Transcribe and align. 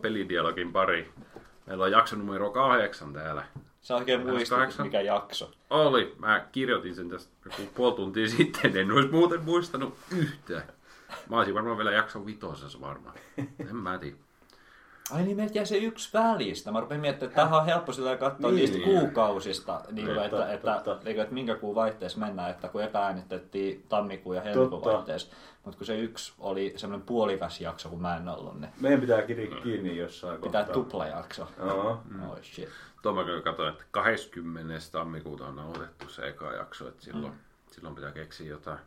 Pelidialogin 0.00 0.72
pariin. 0.72 1.08
Meillä 1.66 1.84
on 1.84 1.92
jakso 1.92 2.16
numero 2.16 2.50
kahdeksan 2.50 3.12
täällä. 3.12 3.44
Sä 3.80 3.96
oikein 3.96 4.26
muistat, 4.26 4.78
mikä 4.82 5.00
jakso. 5.00 5.50
Oli, 5.70 6.14
mä 6.18 6.46
kirjoitin 6.52 6.94
sen 6.94 7.08
tästä 7.08 7.32
joku 7.44 7.62
puoli 7.74 7.94
tuntia 7.94 8.28
sitten, 8.36 8.76
en 8.76 8.92
olisi 8.92 9.08
muuten 9.08 9.44
muistanut 9.44 9.94
yhtään. 10.16 10.62
Mä 11.28 11.36
olisin 11.36 11.54
varmaan 11.54 11.76
vielä 11.76 11.92
jakson 11.92 12.26
vitosessa 12.26 12.80
varmaan. 12.80 13.14
En 13.38 13.76
mä 13.76 13.98
tiedä. 13.98 14.16
Ai 15.12 15.22
niin, 15.22 15.36
meiltä 15.36 15.58
jäi 15.58 15.66
se 15.66 15.76
yksi 15.76 16.10
välistä. 16.18 16.72
Mä 16.72 16.80
rupesin 16.80 17.00
miettimään, 17.00 17.30
että 17.30 17.36
tämähän 17.42 17.60
on 17.60 17.66
helppo 17.66 17.92
sillä 17.92 18.16
katsoa 18.16 18.50
Niin, 18.50 18.56
niistä 18.58 18.76
niin. 18.78 19.00
kuukausista, 19.00 19.80
niin 19.92 20.06
kuin, 20.06 20.16
Totta, 20.30 20.52
että, 20.52 20.52
että, 20.52 20.80
totta. 20.84 21.04
niin 21.04 21.14
kuin, 21.14 21.22
että 21.22 21.34
minkä 21.34 21.54
kuun 21.54 21.74
vaihteessa 21.74 22.18
mennään, 22.18 22.50
että 22.50 22.68
kun 22.68 22.82
eka 22.82 22.98
äänitettiin 23.04 23.84
tammikuun 23.88 24.36
ja 24.36 24.42
helmikuun 24.42 24.84
vaihteessa. 24.84 25.32
Mutta 25.64 25.78
kun 25.78 25.86
se 25.86 25.98
yksi 25.98 26.32
oli 26.38 26.72
semmoinen 26.76 27.06
puolikas 27.06 27.60
jakso, 27.60 27.88
kun 27.88 28.02
mä 28.02 28.16
en 28.16 28.28
ollut, 28.28 28.60
niin 28.60 28.72
Meidän 28.80 29.00
pitää 29.00 29.22
kiri 29.22 29.46
kiinni 29.62 29.96
jossain 29.96 30.40
pitää 30.40 30.64
kohtaa. 30.64 30.74
tuplajakso. 30.82 31.48
Joo. 31.58 31.90
Oh 32.28 32.38
shit. 32.42 32.68
Tuo 33.02 33.12
mä 33.12 33.24
kyllä 33.24 33.42
katsoin, 33.42 33.68
että 33.68 33.84
20. 33.90 34.74
tammikuuta 34.92 35.46
on 35.46 35.58
otettu 35.58 36.08
se 36.08 36.22
eka 36.28 36.52
jakso, 36.52 36.88
että 36.88 37.02
silloin, 37.04 37.32
silloin 37.70 37.94
pitää 37.94 38.12
keksiä 38.12 38.48
jotain, 38.50 38.78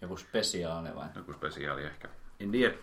Joku 0.00 0.16
spesiaali 0.16 0.88
vai? 0.94 1.06
joku 1.16 1.32
spesiaali 1.32 1.84
ehkä. 1.84 2.08
En 2.40 2.50
tiedä. 2.50 2.74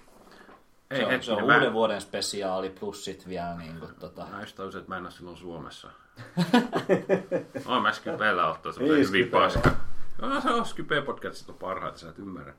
Ei, 0.91 0.98
Se 0.98 1.05
on, 1.05 1.23
se 1.23 1.31
on 1.31 1.48
mä- 1.48 1.55
uuden 1.55 1.73
vuoden 1.73 2.02
spesiaali 2.02 2.70
plus 2.70 3.05
sit 3.05 3.27
vielä 3.27 3.55
niin 3.55 3.80
kuin, 3.80 3.95
tota, 3.95 4.26
Näistä 4.31 4.63
on 4.63 4.72
se, 4.72 4.77
että 4.77 4.90
mä 4.90 4.98
en 4.98 5.04
ole 5.04 5.12
silloin 5.12 5.38
Suomessa. 5.38 5.92
Oon 7.66 7.81
mä 7.81 7.94
Skypellä 7.94 8.48
ottaa 8.48 8.72
se 8.72 8.83
Ei 8.83 8.89
hyvin 8.89 9.28
paska. 9.28 9.72
No, 10.22 10.42
se 10.42 10.50
on 10.50 10.66
Skype 10.66 11.02
podcastit 11.02 11.50
on 11.50 11.56
parhaita, 11.56 11.98
sä 11.98 12.09
et 12.09 12.20
ymmärrä. 12.20 12.53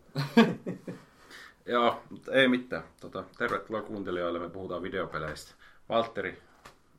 Joo, 1.66 2.02
mutta 2.11 2.33
ei 2.33 2.48
mitään. 2.48 2.83
Tota, 3.00 3.24
tervetuloa 3.39 3.83
kuuntelijoille, 3.83 4.39
me 4.39 4.48
puhutaan 4.48 4.83
videopeleistä. 4.83 5.55
Valtteri, 5.89 6.42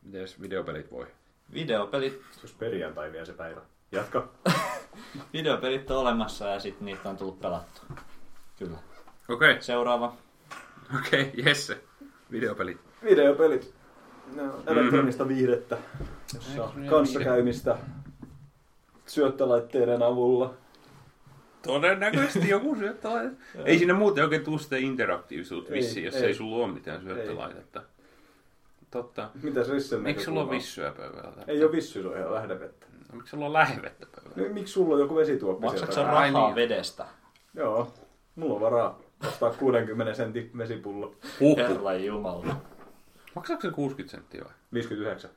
miten 0.03 0.28
videopelit 0.42 0.92
voi? 0.92 1.08
videopelit, 1.53 2.22
olisi 2.40 2.56
perjantai 2.59 3.12
vielä 3.12 3.25
se 3.25 3.34
päivä. 3.34 3.62
Jatka. 3.92 4.28
videopelit 5.34 5.92
on 5.92 5.97
olemassa 5.97 6.47
ja 6.47 6.59
sitten 6.59 6.86
niitä 6.86 7.09
on 7.09 7.18
tullut 7.18 7.42
pelattu. 7.42 7.81
Kyllä. 8.59 8.78
Okei, 9.30 9.52
okay, 9.52 9.62
Seuraava. 9.62 10.14
okei, 11.00 11.22
okay, 11.22 11.44
Jesse. 11.45 11.78
Videopelit. 12.31 12.78
Videopelit. 13.03 13.73
Ne 14.36 14.42
on 14.42 14.64
elektronista 14.67 15.28
viihdettä, 15.28 15.78
jossa 16.34 16.64
on 16.64 16.86
kanssakäymistä 16.90 17.78
syöttölaitteiden 19.06 20.03
avulla. 20.03 20.53
Todennäköisesti 21.62 22.50
joku 22.50 22.75
syöttölaite. 22.75 23.36
ei 23.66 23.78
siinä 23.78 23.94
muuten 23.94 24.23
oikein 24.23 24.44
tule 24.44 24.59
sitä 24.59 24.78
interaktiivisuutta 24.78 25.73
Ei, 25.73 25.80
vissiin, 25.80 26.06
jos 26.06 26.16
ei. 26.16 26.23
ei, 26.23 26.34
sulla 26.34 26.66
ole 26.66 26.73
mitään 26.73 27.02
syöttölaitetta. 27.02 27.81
Totta. 28.92 29.30
Mitäs 29.44 29.70
Rissen 29.70 30.02
Miksi 30.02 30.25
sulla 30.25 30.42
on 30.42 30.50
vissyä 30.50 30.92
pöydällä? 30.92 31.44
Ei 31.47 31.64
ole 31.64 31.72
vissy, 31.72 32.02
se 32.02 32.08
on 32.08 32.18
ihan 32.18 32.34
lähdevettä. 32.34 32.86
No, 33.12 33.18
miksi 33.18 33.31
sulla 33.31 33.45
on 33.45 33.53
lähdevettä 33.53 34.08
pöydällä? 34.16 34.47
No, 34.47 34.53
miksi 34.53 34.73
sulla 34.73 34.94
on 34.94 35.02
joku 35.02 35.16
vesituoppi 35.16 35.66
Maksatko 35.66 36.03
rahaa 36.03 36.45
niin. 36.45 36.56
vedestä? 36.56 37.06
Joo. 37.53 37.94
Mulla 38.36 38.56
on 38.56 38.62
varaa 38.62 39.00
ostaa 39.27 39.52
60 39.53 40.13
sentin 40.13 40.52
vesipullo. 40.57 41.16
Huhhuh. 41.39 41.57
Herra 41.57 41.93
Jumala. 41.93 42.55
Maksaako 43.35 43.61
se 43.61 43.71
60 43.71 44.11
senttiä 44.17 44.41
vai? 44.43 44.53
59. 44.73 45.29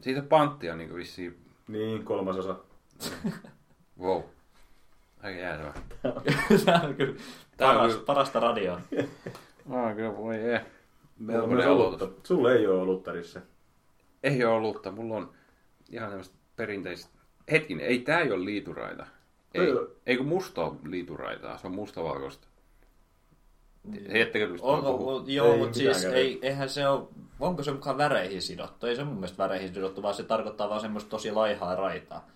Siitä 0.00 0.22
panttia 0.22 0.76
niin 0.76 0.94
vissiin. 0.94 1.38
Niin, 1.68 2.04
kolmasosa. 2.04 2.56
Wow. 4.00 4.22
Aika 5.22 5.38
jäätävä. 5.40 5.72
Tämä 6.64 6.80
on 6.80 6.94
kyllä 6.94 7.14
Tää 7.56 7.70
on 7.70 7.76
paras, 7.76 7.92
kyllä- 7.92 8.06
parasta 8.06 8.40
radioa. 8.40 8.80
Ah, 9.70 9.96
kyllä 9.96 10.16
voi 10.16 10.36
ei. 10.36 10.58
Mulla 10.58 10.58
on 10.58 10.68
Melkoinen 11.18 11.56
myös 11.56 11.66
aloitus. 11.66 12.02
olutta. 12.02 12.28
Sulla 12.28 12.52
ei 12.52 12.66
ole 12.66 12.80
oluttarissa. 12.80 13.40
Ei 14.22 14.44
ole 14.44 14.54
olutta. 14.54 14.90
Mulla 14.90 15.16
on 15.16 15.32
ihan 15.90 16.08
tämmöistä 16.08 16.34
perinteistä. 16.56 17.10
Hetkinen, 17.50 17.86
ei 17.86 17.98
tää 17.98 18.20
ei 18.20 18.32
ole 18.32 18.44
liituraita. 18.44 19.06
Ei, 19.54 19.62
Ei 19.62 19.72
ei 20.06 20.16
kun 20.16 20.26
musta 20.26 20.64
on 20.64 20.80
liituraitaa, 20.84 21.58
se 21.58 21.66
on 21.66 21.74
mustavalkoista. 21.74 22.48
Heittäkö 24.12 24.48
mistä 24.48 24.66
Onko, 24.66 25.24
joo, 25.26 25.52
Ei 25.52 25.58
mutta 25.58 25.78
siis 25.78 26.04
ei, 26.04 26.38
eihän 26.42 26.68
se 26.68 26.88
ole, 26.88 27.08
onko 27.40 27.62
se 27.62 27.72
mukaan 27.72 27.98
väreihin 27.98 28.42
sidottu? 28.42 28.86
Ei 28.86 28.96
se 28.96 29.04
mun 29.04 29.14
mielestä 29.14 29.38
väreihin 29.38 29.74
sidottu, 29.74 30.02
vaan 30.02 30.14
se 30.14 30.22
tarkoittaa 30.22 30.68
vaan 30.68 30.80
semmoista 30.80 31.10
tosi 31.10 31.32
laihaa 31.32 31.74
raitaa. 31.74 32.28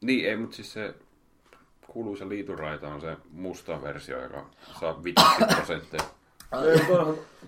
Niin, 0.00 0.28
ei, 0.28 0.36
mutta 0.36 0.56
siis 0.56 0.72
se 0.72 0.94
kuuluisa 1.86 2.28
liituraita 2.28 2.88
on 2.88 3.00
se 3.00 3.16
musta 3.32 3.82
versio, 3.82 4.22
joka 4.22 4.46
saa 4.80 5.04
50 5.04 5.56
prosenttia. 5.56 6.00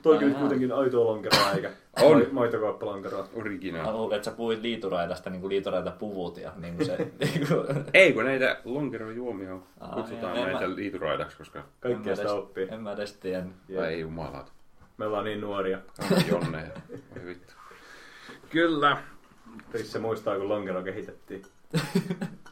Toikin 0.03 0.29
nyt 0.29 0.39
kuitenkin 0.39 0.73
aitoa 0.73 1.05
lonkeroa 1.05 1.53
eikä 1.53 1.71
On. 2.03 2.17
mai- 2.17 2.29
maitokauppalonkeroa. 2.33 3.29
Mä 3.83 3.93
luulen, 3.93 4.17
että 4.17 4.31
sä 4.31 4.37
puhuit 4.37 4.63
liituraidasta 4.63 5.31
niin 5.31 5.41
kuin 5.41 5.49
liituraita 5.49 5.91
puvut 5.91 6.37
ja 6.37 6.53
niin 6.57 6.77
kuin 6.77 6.87
se... 6.87 6.97
niin 7.21 7.47
kuin, 7.49 7.67
Ei, 7.95 8.13
kun 8.13 8.25
näitä 8.25 8.61
lonkerojuomia 8.65 9.55
on. 9.55 9.63
Aa, 9.81 9.95
Kutsutaan 9.95 10.37
en 10.37 10.45
näitä 10.45 10.69
mä- 10.69 10.77
liituraidaksi, 10.77 11.37
koska... 11.37 11.65
Kaikkea 11.81 12.03
en 12.03 12.09
mä 12.09 12.15
sitä 12.17 12.33
oppii. 12.33 12.69
En 12.71 12.81
mä 12.83 12.93
edes 12.93 13.13
tiedä. 13.13 13.47
Ei 13.89 14.01
jumalauta. 14.01 14.53
Me 14.97 15.07
ollaan 15.07 15.25
niin 15.25 15.41
nuoria. 15.41 15.79
Jonne. 16.31 16.71
Vittu. 17.27 17.53
Kyllä. 18.51 18.97
Risse 19.75 19.99
muistaa, 19.99 20.37
kun 20.39 20.49
lonkero 20.49 20.83
kehitettiin. 20.83 21.43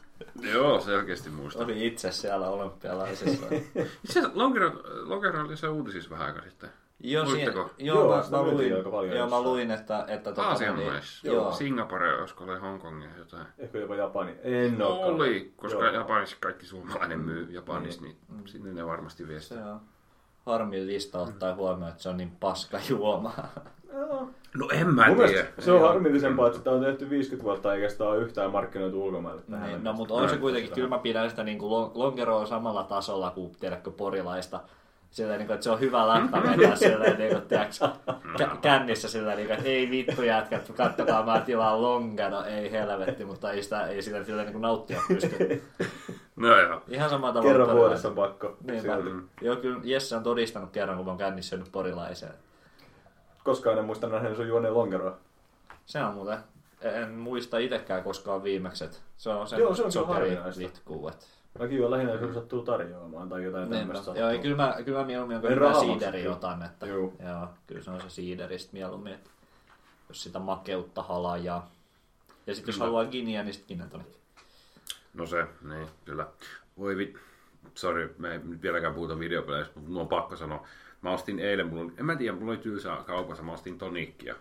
Joo, 0.53 0.79
selkeästi 0.79 1.29
muistan. 1.29 1.65
Oli 1.65 1.87
itse 1.87 2.11
siellä 2.11 2.49
olympialaisissa. 2.49 3.45
Itse 3.55 3.89
asiassa 4.09 4.31
Lonkero, 4.33 4.71
Lonkero 5.05 5.41
oli 5.41 5.57
se 5.57 5.67
uutisissa 5.67 6.09
vähän 6.09 6.27
aikaa 6.27 6.43
sitten. 6.43 6.69
Joo, 6.99 7.25
Muistatteko? 7.25 7.63
siihen- 7.67 7.85
joo, 7.85 7.97
Joo, 7.99 8.15
mä, 8.31 8.37
mä, 8.37 8.43
luin, 8.43 8.75
aika 8.75 8.89
paljon 8.89 9.17
joo, 9.17 9.29
mä 9.29 9.41
luin, 9.41 9.71
että, 9.71 10.05
että 10.07 10.29
tota, 10.33 10.47
Aasian 10.47 10.75
niin- 10.75 10.91
maissa. 10.91 11.27
Joo, 11.27 11.51
Singapore, 11.51 12.19
olisiko 12.19 12.43
oli 12.43 12.59
Hongkongin 12.59 13.09
jotain. 13.17 13.47
Ehkä 13.57 13.77
jopa 13.77 13.95
Japani. 13.95 14.35
En 14.43 14.81
oo 14.81 15.05
Oli, 15.07 15.53
koska 15.55 15.83
Joo. 15.85 15.93
Japanissa 15.93 16.37
kaikki 16.39 16.65
suomalainen 16.65 17.19
myy 17.19 17.47
Japanissa, 17.51 18.01
niin 18.01 18.17
sinne 18.45 18.73
ne 18.73 18.85
varmasti 18.85 19.27
vie 19.27 19.41
se 19.41 19.55
on 19.63 19.81
harmillista 20.45 21.19
ottaa 21.19 21.55
huomioon, 21.55 21.91
että 21.91 22.03
se 22.03 22.09
on 22.09 22.17
niin 22.17 22.31
paska 22.39 22.79
juoma. 22.89 23.33
Joo. 23.93 24.29
No 24.57 24.67
en 24.73 24.87
mä 24.95 25.07
Mun 25.07 25.17
tiedä. 25.17 25.47
se 25.59 25.71
on 25.71 25.81
harmillisempaa, 25.81 26.47
että 26.47 26.57
sitä 26.57 26.71
on 26.71 26.81
tehty 26.81 27.09
50 27.09 27.43
vuotta 27.43 27.73
eikä 27.73 27.89
sitä 27.89 28.03
ole 28.03 28.17
yhtään 28.17 28.51
markkinoitu 28.51 29.05
ulkomaille 29.05 29.41
tähän 29.51 29.69
Niin, 29.69 29.83
no 29.83 29.93
mutta 29.93 30.13
on 30.13 30.29
se 30.29 30.37
kuitenkin, 30.37 30.71
kyllä 30.71 30.89
mä 30.89 30.97
pidän 30.99 31.29
sitä 31.29 31.43
niin 31.43 31.59
kuin 31.59 31.91
lonkeroa 31.95 32.45
samalla 32.45 32.83
tasolla 32.83 33.31
kuin 33.31 33.51
tiedätkö 33.59 33.91
porilaista. 33.91 34.59
Silleen, 35.11 35.37
niin 35.39 35.47
kuin, 35.47 35.53
että 35.55 35.63
se 35.63 35.71
on 35.71 35.79
hyvä 35.79 36.07
läppä 36.07 36.41
vetää 36.43 36.75
silleen, 36.75 37.17
niin 37.17 37.31
kuin, 37.31 37.41
tiedätkö, 37.41 37.85
kä- 38.37 38.57
kännissä 38.61 39.07
silleen, 39.09 39.37
niin 39.37 39.47
kuin, 39.47 39.57
että 39.57 39.69
ei 39.69 39.89
vittu 39.91 40.21
jätkät, 40.21 40.71
kattokaa 40.77 41.25
mä 41.25 41.39
tilaan 41.39 41.81
lonkero, 41.81 42.43
ei 42.43 42.71
helvetti, 42.71 43.25
mutta 43.25 43.51
ei 43.51 43.63
sitä, 43.63 43.87
ei 43.87 44.01
sitä 44.01 44.23
silleen 44.23 44.45
niin 44.45 44.53
kuin 44.53 44.61
nauttia 44.61 45.01
pysty. 45.07 45.63
No 46.35 46.59
joo. 46.61 46.81
Ihan 46.87 47.09
samalla 47.09 47.33
tavalla. 47.33 47.51
Kerran 47.57 47.77
vuodessa 47.77 48.07
on 48.07 48.15
pakko. 48.15 48.57
Niinpä. 48.63 48.95
Silti. 48.95 49.09
Joo, 49.41 49.55
kyllä 49.55 49.79
Jesse 49.83 50.15
on 50.15 50.23
todistanut 50.23 50.71
kerran, 50.71 50.97
kun 50.97 51.05
mä 51.05 51.11
oon 51.11 51.17
kännissä 51.17 51.49
syönyt 51.49 51.71
porilaiseen. 51.71 52.33
Koskaan 53.47 53.77
en 53.77 53.85
muista 53.85 54.07
nähden 54.07 54.35
sun 54.35 54.47
juoneen 54.47 54.73
lonkeroa. 54.73 55.17
Se 55.85 56.03
on 56.03 56.13
muuten, 56.13 56.37
en 56.81 57.11
muista 57.11 57.57
itsekään 57.57 58.03
koskaan 58.03 58.43
viimekset. 58.43 59.01
Se 59.17 59.29
on 59.29 59.47
Joo, 59.57 59.75
se 59.75 59.83
on 59.83 59.91
sokeri 59.91 60.33
että 60.33 60.79
Mäkin 61.59 61.85
on 61.85 61.91
lähinnä, 61.91 62.13
jos 62.13 62.35
sattuu 62.35 62.61
tarjoamaan 62.61 63.29
tai 63.29 63.43
jotain 63.43 63.69
Niinpä. 63.69 63.93
tämmöistä. 63.93 64.19
Joo, 64.19 64.29
ei, 64.29 64.39
kyllä 64.39 64.55
mä, 64.55 64.77
kyllä 64.85 64.99
mä 64.99 65.05
mieluummin 65.05 65.33
jonkun 65.35 65.51
hyvän 65.51 65.79
siideri 65.79 66.27
otan, 66.27 66.63
että 66.63 66.85
Juu. 66.85 67.13
joo, 67.27 67.47
kyllä 67.67 67.81
se 67.83 67.91
on 67.91 68.01
se 68.01 68.09
siideristä 68.09 68.73
mieluummin, 68.73 69.13
että 69.13 69.29
jos 70.09 70.23
sitä 70.23 70.39
makeutta 70.39 71.03
halajaa. 71.03 71.71
Ja 72.47 72.55
sitten 72.55 72.73
jos 72.73 72.79
haluaa 72.79 73.05
giniä, 73.05 73.43
niin 73.43 73.53
sitten 73.53 73.77
gin 73.77 73.89
tonic. 73.89 74.07
No 75.13 75.25
se, 75.25 75.45
niin, 75.61 75.87
kyllä. 76.05 76.27
Voi 76.77 76.97
vit... 76.97 77.17
Sori, 77.75 78.15
me 78.17 78.31
ei 78.31 78.39
nyt 78.43 78.61
vieläkään 78.61 78.93
puhuta 78.93 79.19
videopeleistä, 79.19 79.73
mutta 79.75 79.89
mulla 79.89 80.01
on 80.01 80.07
pakko 80.07 80.35
sanoa. 80.35 80.67
Mä 81.07 81.13
ostin 81.13 81.39
eilen, 81.39 81.67
mulla 81.67 81.81
oli, 81.83 81.91
en 81.97 82.05
mä 82.05 82.15
tiedä, 82.15 82.37
mulla 82.37 82.51
oli 82.51 82.57
tylsää 82.57 83.03
kaupassa, 83.05 83.43
mä 83.43 83.51
ostin 83.51 83.77
tonikkia. 83.77 84.35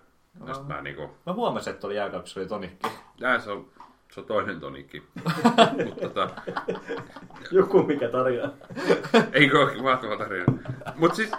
Ja 0.47 0.55
sit 0.55 0.67
mä 0.67 0.83
niinku, 0.83 1.11
Mä 1.27 1.33
huomasin, 1.33 1.73
että 1.73 1.87
oli 1.87 1.97
jääkaupissa 1.97 2.41
oli 2.41 2.49
tonikki. 2.49 2.89
nää 3.21 3.39
se 3.39 3.51
on, 3.51 3.67
se 4.13 4.21
on 4.21 4.27
toinen 4.27 4.61
tonikki. 4.61 5.03
mutta 5.85 6.01
tota, 6.01 6.31
Joku 7.51 7.83
mikä 7.83 8.09
tarjoaa. 8.09 8.51
Eikö 9.33 9.59
ole 9.61 9.83
mahtava 9.83 10.17
tarina? 10.17 10.45
Mut 10.97 11.15
siis, 11.15 11.31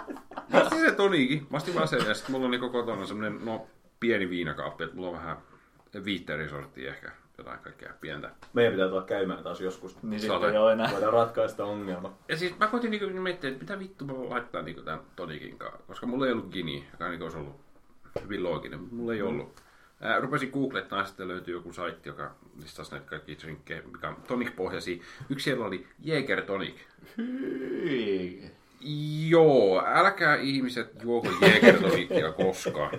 mä 0.52 0.60
ostin 0.60 0.80
sen 0.80 0.96
toniikin, 0.96 1.46
mä 1.50 1.56
ostin 1.56 1.74
vaan 1.74 1.88
sen, 1.88 2.06
ja 2.06 2.14
sit 2.14 2.28
mulla 2.28 2.44
on 2.44 2.50
niinku 2.50 2.70
kotona 2.70 3.06
semmonen, 3.06 3.44
no, 3.44 3.66
pieni 4.00 4.30
viinakaappi, 4.30 4.84
että 4.84 4.96
mulla 4.96 5.08
on 5.08 5.14
vähän 5.14 5.36
viittä 6.04 6.34
eri 6.34 6.48
sorttia 6.48 6.90
ehkä, 6.90 7.12
jotain 7.38 7.58
kaikkea 7.58 7.92
pientä. 8.00 8.30
Meidän 8.52 8.72
pitää 8.72 8.88
tulla 8.88 9.02
käymään 9.02 9.42
taas 9.42 9.60
joskus. 9.60 10.02
Niin 10.02 10.20
sitten 10.20 10.50
ei 10.50 10.58
ole 10.58 10.72
enää. 10.72 10.90
Voidaan 10.92 11.12
ratkaista 11.12 11.64
ongelma. 11.64 12.18
Ja 12.28 12.36
siis 12.36 12.58
mä 12.58 12.66
koitin 12.66 12.90
niinku 12.90 13.20
miettiä, 13.20 13.50
että 13.50 13.62
mitä 13.62 13.78
vittu 13.78 14.04
mä 14.04 14.16
voin 14.16 14.30
laittaa 14.30 14.62
niinku 14.62 14.82
tän 14.82 15.00
tonikin 15.16 15.58
kanssa, 15.58 15.82
koska 15.86 16.06
mulla 16.06 16.26
ei 16.26 16.32
ollut 16.32 16.52
gini, 16.52 16.86
joka 16.92 17.08
niinku 17.08 17.24
olisi 17.24 17.38
ollut 17.38 17.60
hyvin 18.22 18.42
looginen, 18.42 18.80
mutta 18.80 18.94
mulla 18.94 19.14
ei 19.14 19.22
ollut. 19.22 19.62
Ää, 20.00 20.20
rupesin 20.20 20.50
googlettaan, 20.50 21.06
sitten 21.06 21.28
löytyi 21.28 21.54
joku 21.54 21.72
saitti, 21.72 22.08
joka 22.08 22.34
listasi 22.62 22.90
näitä 22.90 23.06
kaikki 23.06 23.38
drinkkejä, 23.42 23.82
mikä 23.82 24.08
on 24.08 24.16
tonic-pohjaisia. 24.28 25.02
Yksi 25.30 25.44
siellä 25.44 25.66
oli 25.66 25.86
Jäger 25.98 26.42
Tonic. 26.42 26.76
Hyi. 27.16 28.50
Joo, 29.28 29.82
älkää 29.86 30.36
ihmiset 30.36 31.02
juoko 31.02 31.28
Jägertonikkia 31.40 32.32
koskaan. 32.32 32.90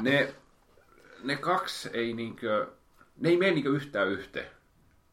Ne, 0.00 0.34
ne 1.22 1.36
kaksi 1.36 1.90
ei 1.92 2.12
niinkö, 2.12 2.66
ne 3.22 3.28
ei 3.28 3.36
mene 3.36 3.50
niinkö 3.50 3.70
yhtään 3.70 4.08
yhteen. 4.08 4.46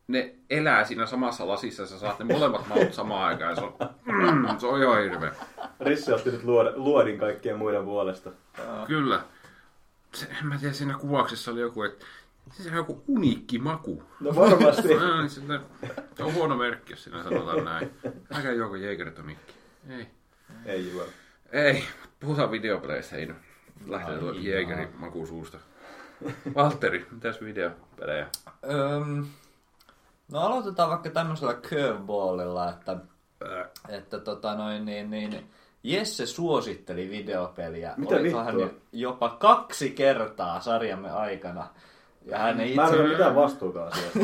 Ne 0.07 0.35
elää 0.49 0.83
siinä 0.83 1.05
samassa 1.05 1.47
lasissa, 1.47 1.87
sä 1.87 1.99
saat 1.99 2.19
ne 2.19 2.25
molemmat 2.25 2.67
maut 2.67 2.93
samaan 2.93 3.27
aikaan. 3.27 3.55
Se 3.55 3.61
on, 3.61 3.75
mm, 4.05 4.59
se 4.59 4.67
on 4.67 4.81
ihan 4.81 5.03
hirveä. 5.03 5.31
Risse 5.79 6.13
otti 6.13 6.31
nyt 6.31 6.43
luod, 6.43 6.73
luodin 6.75 7.19
kaikkien 7.19 7.57
muiden 7.57 7.85
puolesta. 7.85 8.31
Kyllä. 8.87 9.21
Se, 10.13 10.27
en 10.39 10.47
mä 10.47 10.57
tiedä, 10.57 10.73
siinä 10.73 10.93
kuvauksessa 10.93 11.51
oli 11.51 11.59
joku, 11.59 11.83
että 11.83 12.05
se 12.51 12.69
on 12.69 12.75
joku 12.75 13.03
uniikki 13.07 13.59
maku. 13.59 14.03
No 14.19 14.35
varmasti. 14.35 14.87
Se, 16.17 16.23
on 16.23 16.33
huono 16.33 16.57
merkki, 16.57 16.93
jos 16.93 17.03
siinä 17.03 17.23
sanotaan 17.23 17.65
näin. 17.65 17.91
Älkää 18.33 18.51
juoko 18.51 18.75
Jägertonikki. 18.75 19.53
Ei. 19.89 20.07
ei 20.65 20.91
juo. 20.91 21.05
Ei, 21.51 21.83
puhutaan 22.19 22.51
videopeleistä, 22.51 23.15
ei 23.15 23.25
nyt. 23.25 23.37
Lähtee 23.87 24.17
tuo 24.17 24.31
Jägerin 24.31 24.89
maku 24.97 25.25
suusta. 25.25 25.59
Valtteri, 26.55 27.07
mitäs 27.11 27.41
videopelejä? 27.41 28.27
Öm, 28.71 29.25
no 30.31 30.39
aloitetaan 30.39 30.89
vaikka 30.89 31.09
tämmöisellä 31.09 31.53
curveballilla, 31.53 32.69
että, 32.69 32.91
Ää, 33.51 33.65
että 33.89 34.19
tota 34.19 34.55
noin, 34.55 34.85
niin, 34.85 35.09
niin, 35.09 35.49
Jesse 35.83 36.25
suositteli 36.25 37.09
videopeliä. 37.09 37.93
Mitä 37.97 38.15
Olikohan 38.15 38.57
vittua? 38.57 38.79
jopa 38.91 39.29
kaksi 39.29 39.91
kertaa 39.91 40.61
sarjamme 40.61 41.11
aikana. 41.11 41.67
Ja 42.25 42.37
hän 42.37 42.59
ei 42.61 42.75
Mä 42.75 42.83
en 42.83 42.89
itse... 42.89 43.01
ole 43.01 43.09
mitään 43.09 43.35
vastuuta 43.35 43.83
asiasta. 43.83 44.19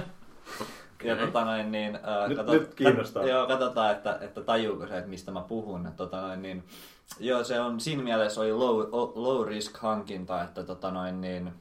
Ja 1.04 1.16
tota 1.16 1.44
noin, 1.44 1.72
niin, 1.72 1.94
äh, 1.96 2.28
Nyt- 2.28 2.38
kato, 2.38 2.52
nyt 2.52 2.74
kiinnostaa. 2.74 3.24
Joo, 3.24 3.46
katsotaan, 3.46 3.92
että, 3.92 4.18
että 4.20 4.40
tajuuko 4.40 4.86
se, 4.86 4.98
että 4.98 5.10
mistä 5.10 5.30
mä 5.30 5.40
puhun. 5.40 5.86
Että, 5.86 5.96
tota 5.96 6.20
noin, 6.20 6.42
niin, 6.42 6.64
joo, 7.20 7.44
se 7.44 7.60
on 7.60 7.80
siinä 7.80 8.02
mielessä 8.02 8.40
oli 8.40 8.52
low, 8.52 8.78
low 9.14 9.48
risk 9.48 9.76
hankinta, 9.76 10.42
että, 10.42 10.64
tota 10.64 10.90
noin, 10.90 11.20
niin, 11.20 11.52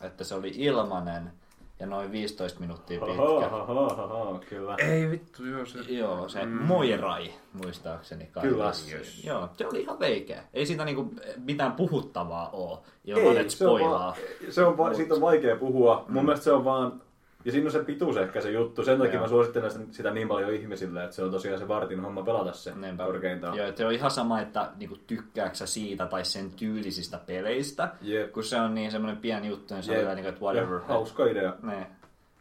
että 0.00 0.24
se 0.24 0.34
oli 0.34 0.52
ilmanen 0.56 1.32
ja 1.80 1.86
noin 1.86 2.12
15 2.12 2.60
minuuttia 2.60 3.00
pitkä. 3.00 3.22
Oho, 3.22 3.72
oho, 3.72 4.02
oho, 4.02 4.40
kyllä. 4.48 4.74
Ei 4.78 5.10
vittu, 5.10 5.46
joo 5.46 5.66
se. 5.66 5.78
Joo, 5.78 6.28
se 6.28 6.44
mm. 6.44 6.62
Moirai, 6.62 7.30
muistaakseni 7.52 8.26
kai. 8.26 8.42
Kyllä. 8.42 8.72
Yes. 8.92 9.24
Joo, 9.24 9.48
se 9.56 9.66
oli 9.66 9.80
ihan 9.80 9.98
veikeä. 9.98 10.42
Ei 10.54 10.66
siitä 10.66 10.84
niinku 10.84 11.14
mitään 11.36 11.72
puhuttavaa 11.72 12.50
ole, 12.50 12.78
ilman 13.04 13.32
Ei, 13.32 13.38
että 13.38 13.52
se 13.52 13.66
on, 13.66 13.78
spoilaa. 13.78 14.00
vaan, 14.00 14.14
se 14.52 14.64
on 14.64 14.78
va, 14.78 14.94
siitä 14.94 15.14
on 15.14 15.20
vaikea 15.20 15.56
puhua. 15.56 16.04
Mun 16.08 16.24
mielestä 16.24 16.44
se 16.44 16.52
on 16.52 16.64
vaan, 16.64 17.02
ja 17.44 17.52
siinä 17.52 17.66
on 17.66 17.72
se 17.72 17.84
pituus 17.84 18.16
ehkä 18.16 18.40
se 18.40 18.50
juttu. 18.50 18.84
Sen 18.84 18.98
takia 18.98 19.14
Joo. 19.14 19.22
mä 19.22 19.28
suosittelen 19.28 19.70
sitä, 19.70 19.84
sitä 19.90 20.10
niin 20.10 20.28
paljon 20.28 20.54
ihmisille, 20.54 21.04
että 21.04 21.16
se 21.16 21.22
on 21.22 21.30
tosiaan 21.30 21.58
se 21.58 21.68
vartin 21.68 22.00
homma 22.00 22.22
pelata 22.22 22.52
se 22.52 22.74
Niinpä. 22.74 23.04
korkeintaan. 23.04 23.56
Joo, 23.56 23.66
että 23.66 23.78
se 23.78 23.86
on 23.86 23.92
ihan 23.92 24.10
sama, 24.10 24.40
että 24.40 24.70
niinku, 24.76 24.96
tykkääksä 25.06 25.66
sä 25.66 25.72
siitä 25.72 26.06
tai 26.06 26.24
sen 26.24 26.50
tyylisistä 26.50 27.18
peleistä, 27.26 27.88
Jep. 28.02 28.32
kun 28.32 28.44
se 28.44 28.60
on 28.60 28.74
niin 28.74 28.90
semmoinen 28.90 29.20
pieni 29.20 29.48
juttu, 29.48 29.74
niin 29.74 29.82
se 29.82 29.90
on 29.90 29.96
Jep. 29.96 30.02
vielä 30.02 30.14
niin 30.14 30.24
kuin, 30.24 30.32
että 30.32 30.44
whatever. 30.44 30.74
Ja 30.74 30.86
hauska 30.88 31.26
idea. 31.26 31.54
Ne. 31.62 31.86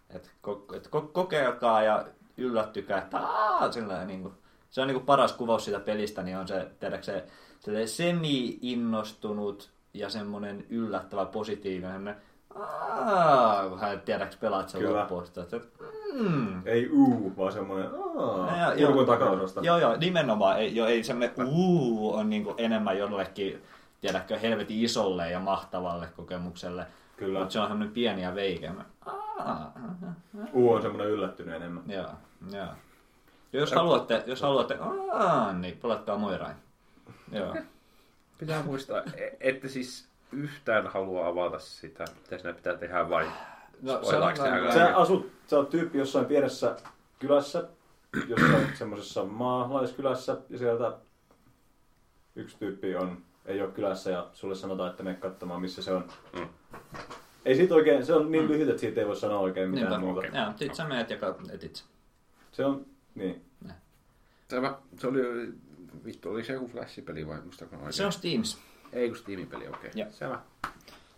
Et, 0.10 0.32
ko, 0.42 0.66
et, 0.76 0.88
ko, 0.88 1.02
kokeilkaa 1.02 1.84
ja 1.84 2.06
yllättykää, 2.38 2.98
että 2.98 3.18
aah, 3.18 3.72
sillä 3.72 4.06
niin 4.06 4.22
kuin, 4.22 4.34
se 4.70 4.82
on 4.82 4.88
niin 4.88 4.96
kuin 4.96 5.06
paras 5.06 5.34
kuvaus 5.34 5.66
siitä 5.66 5.80
pelistä, 5.80 6.24
niin 6.24 6.38
on 6.38 6.48
se, 6.48 6.68
tiedätkö, 6.80 7.06
se, 7.06 7.26
se 7.60 7.88
semi-innostunut 7.88 9.70
ja 9.94 10.10
semmoinen 10.10 10.66
yllättävä 10.70 11.26
positiivinen, 11.26 12.16
aah, 12.56 13.70
kun 13.70 13.80
hän 13.80 14.02
tiedätkö 14.02 14.36
pelaat 14.40 14.70
sen 14.70 14.82
Kyllä. 14.82 15.00
loppuun, 15.00 15.26
sitten, 15.26 15.44
että 15.44 15.60
mm, 16.14 16.62
Ei 16.68 16.90
uu, 16.90 17.34
vaan 17.38 17.52
semmoinen 17.52 17.90
joo, 18.78 18.88
kurkun 18.88 19.06
takaosasta. 19.06 19.62
Joo, 19.64 19.78
joo, 19.78 19.98
nimenomaan. 19.98 20.60
Ei, 20.60 20.76
jo, 20.76 20.86
ei 20.86 21.04
semmoinen 21.04 21.48
uu 21.48 22.14
on 22.14 22.30
niinku 22.30 22.54
enemmän 22.58 22.98
jollekin, 22.98 23.64
tiedätkö, 24.02 24.40
helvetin 24.40 24.84
isolle 24.84 25.30
ja 25.30 25.40
mahtavalle 25.40 26.08
kokemukselle. 26.16 26.86
Kyllä. 27.18 27.40
Mutta 27.40 27.54
se 27.54 27.60
on 27.60 27.68
semmoinen 27.68 27.94
pieni 27.94 28.24
ja 28.24 28.36
veikeä. 28.36 28.74
Uu 30.54 30.74
on 30.74 30.82
semmoinen 30.82 31.08
yllättynyt 31.08 31.56
enemmän. 31.56 31.84
Joo, 31.88 32.10
joo. 32.52 32.68
Ja 33.54 33.60
jos 33.60 33.72
haluatte, 33.72 34.24
jos 34.26 34.42
haluatte, 34.42 34.78
aa, 35.12 35.54
niin 35.54 35.78
pelatkaa 35.82 36.18
Moirain. 36.18 36.56
Joo. 37.32 37.56
Pitää 38.38 38.64
muistaa, 38.64 39.02
e- 39.18 39.38
että 39.40 39.68
siis 39.68 40.08
yhtään 40.34 40.88
halua 40.88 41.28
avata 41.28 41.60
sitä, 41.60 42.06
mitä 42.24 42.38
siinä 42.38 42.54
pitää 42.54 42.78
tehdä 42.78 43.10
vai 43.10 43.28
No, 43.82 43.98
tehdä 43.98 44.36
Sä 44.36 44.44
kaiken? 44.44 44.96
asut, 44.96 45.32
sä 45.48 45.58
oot 45.58 45.70
tyyppi 45.70 45.98
jossain 45.98 46.26
pienessä 46.26 46.76
kylässä, 47.20 47.68
jossain 48.28 48.68
semmoisessa 48.78 49.26
maalaiskylässä, 49.26 50.38
ja 50.50 50.58
sieltä 50.58 50.98
yksi 52.36 52.58
tyyppi 52.60 52.96
on, 52.96 53.18
ei 53.46 53.62
ole 53.62 53.72
kylässä, 53.72 54.10
ja 54.12 54.28
sulle 54.34 54.56
sanotaan, 54.56 54.90
että 54.92 55.04
mene 55.04 55.16
katsomaan, 55.16 55.62
missä 55.62 55.82
se 55.82 55.92
on. 55.92 56.08
Mm. 56.34 56.48
Ei 57.46 57.56
siitä 57.56 57.76
oikein, 57.76 58.06
se 58.06 58.14
on 58.14 58.32
niin 58.32 58.48
lyhyt, 58.48 58.70
että 58.70 58.80
siitä 58.80 59.02
ei 59.02 59.08
voi 59.08 59.16
sanoa 59.16 59.40
oikein 59.40 59.70
mitään 59.70 59.90
Niinpä. 59.90 60.06
muuta. 60.06 60.20
Okei. 60.28 60.42
Joo, 60.42 60.54
sit 60.56 60.76
sä 60.76 60.88
menet 60.88 61.10
ja 61.10 61.18
etit. 61.54 61.84
Se 62.52 62.66
on, 62.66 62.86
niin. 63.16 63.46
Tämä, 64.48 64.78
se 64.98 65.08
oli, 65.08 65.22
vittu, 66.06 66.30
oli 66.30 66.44
se 66.44 66.54
joku 66.54 66.68
flashipeli 66.68 67.28
vai 67.28 67.42
muistaako 67.42 67.76
oikein? 67.76 67.94
Se 67.94 68.06
on 68.06 68.12
Steams. 68.12 68.58
Ei 68.94 69.08
kun 69.10 69.18
Steam-peli, 69.18 69.68
okei. 69.68 69.92
Joo. 69.96 70.08
Selvä. 70.12 70.40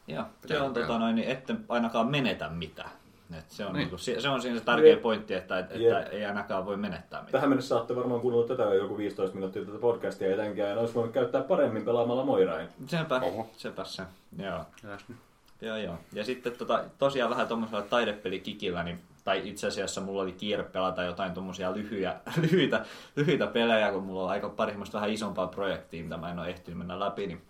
Joo, 0.08 0.26
se 0.46 0.62
on 0.62 0.74
tota 0.74 1.00
noin, 1.00 1.16
niin 1.16 1.28
ette 1.28 1.56
ainakaan 1.70 2.08
menetä 2.08 2.50
mitään. 2.50 2.90
Et 3.38 3.52
se, 3.52 3.66
on 3.66 3.74
Niin. 3.74 3.80
niinku, 3.80 3.98
se 3.98 4.22
se 4.22 4.30
on 4.30 4.42
siinä 4.42 4.60
se 4.60 4.66
tärkeä 4.66 4.98
pointti, 4.98 5.34
että, 5.34 5.60
että 5.60 5.74
Jep. 5.78 6.08
ei 6.14 6.26
ainakaan 6.26 6.66
voi 6.66 6.78
menettää 6.78 7.20
mitään. 7.20 7.32
Tähän 7.32 7.50
mennessä 7.50 7.70
saatte 7.70 7.96
varmaan 7.96 8.22
kuunnella 8.22 8.48
tätä 8.48 8.64
jo 8.64 8.74
joku 8.74 8.98
15 8.98 9.36
minuuttia 9.36 9.66
tätä 9.66 9.78
podcastia 9.78 10.34
etenkään, 10.34 10.70
ja 10.70 10.80
olisi 10.80 10.94
voinut 10.94 11.14
käyttää 11.14 11.42
paremmin 11.42 11.86
pelaamalla 11.86 12.26
Moirain. 12.26 12.68
Sepä, 12.88 13.16
Oho. 13.16 13.50
sepä 13.58 13.84
se. 13.84 14.04
Joo. 14.44 14.60
Nyt. 14.84 15.18
Joo, 15.62 15.78
joo. 15.78 15.98
Ja 16.14 16.24
sitten 16.24 16.54
tota, 16.58 16.84
tosiaan 16.98 17.32
vähän 17.32 17.48
tuommoisella 17.48 17.82
taidepelikikillä, 17.82 18.84
niin, 18.84 19.00
tai 19.24 19.42
itse 19.50 19.68
asiassa 19.68 20.02
mulla 20.02 20.22
oli 20.22 20.32
kiire 20.32 20.64
pelata 20.64 21.04
jotain 21.04 21.34
tuommoisia 21.34 21.74
lyhyitä, 21.74 22.20
lyhyitä, 22.42 22.86
lyhyitä 23.16 23.48
pelejä, 23.48 23.92
kun 23.92 24.04
mulla 24.04 24.24
on 24.24 24.30
aika 24.30 24.50
pari 24.50 24.76
vähän 24.94 25.10
isompaa 25.10 25.48
projektia, 25.48 26.04
mitä 26.04 26.18
mä 26.18 26.32
en 26.32 26.40
ole 26.40 26.50
ehtinyt 26.50 26.78
mennä 26.78 27.00
läpi, 27.00 27.28
niin 27.28 27.42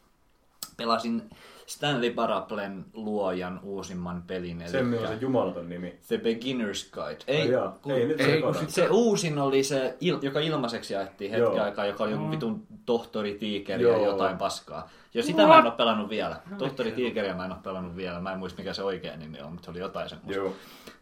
pelasin 0.78 1.30
Stanley 1.66 2.12
Parablen 2.12 2.86
luojan 2.94 3.60
uusimman 3.64 4.24
pelin, 4.28 4.62
eli 4.62 4.70
Semmi 4.70 4.98
on 4.98 5.08
se 5.08 5.14
jumalaton 5.14 5.70
nimi. 5.70 6.00
The 6.08 6.18
Beginner's 6.18 6.92
Guide. 6.92 7.24
Ei, 7.28 7.52
jaa, 7.52 7.78
kun, 7.82 7.92
ei 7.92 8.06
nyt 8.06 8.22
ei, 8.22 8.26
se 8.26 8.42
kun 8.42 8.56
se 8.68 8.88
uusin 8.90 9.40
oli 9.40 9.64
se, 9.64 9.98
il, 10.00 10.18
joka 10.22 10.40
ilmaiseksi 10.40 10.94
jaettiin 10.94 11.32
hetki 11.32 11.44
Joo. 11.44 11.64
aikaa, 11.64 11.86
joka 11.86 12.04
oli 12.04 12.12
joku 12.12 12.32
vitun 12.32 12.68
tohtori 12.86 13.34
Tiikeri 13.34 13.84
Joo. 13.84 13.98
ja 13.98 14.06
jotain 14.06 14.38
paskaa. 14.38 14.90
Ja 15.14 15.24
sitä 15.24 15.48
mä 15.48 15.60
en 15.60 15.66
ole 15.66 15.72
pelannut 15.72 16.10
vielä. 16.10 16.40
Tohtori 16.58 16.92
Tiikeriä 16.92 17.34
mä 17.34 17.46
en 17.46 17.52
ole 17.52 17.60
pelannut 17.64 17.96
vielä. 17.96 18.20
Mä 18.20 18.32
en 18.32 18.40
muista 18.40 18.60
mikä 18.60 18.74
se 18.74 18.84
oikea 18.84 19.18
nimi 19.18 19.42
on, 19.42 19.52
mutta 19.52 19.66
se 19.66 19.72
oli 19.72 19.80
jotain 19.80 20.10
semmoista. 20.10 20.42
Joo. 20.42 20.54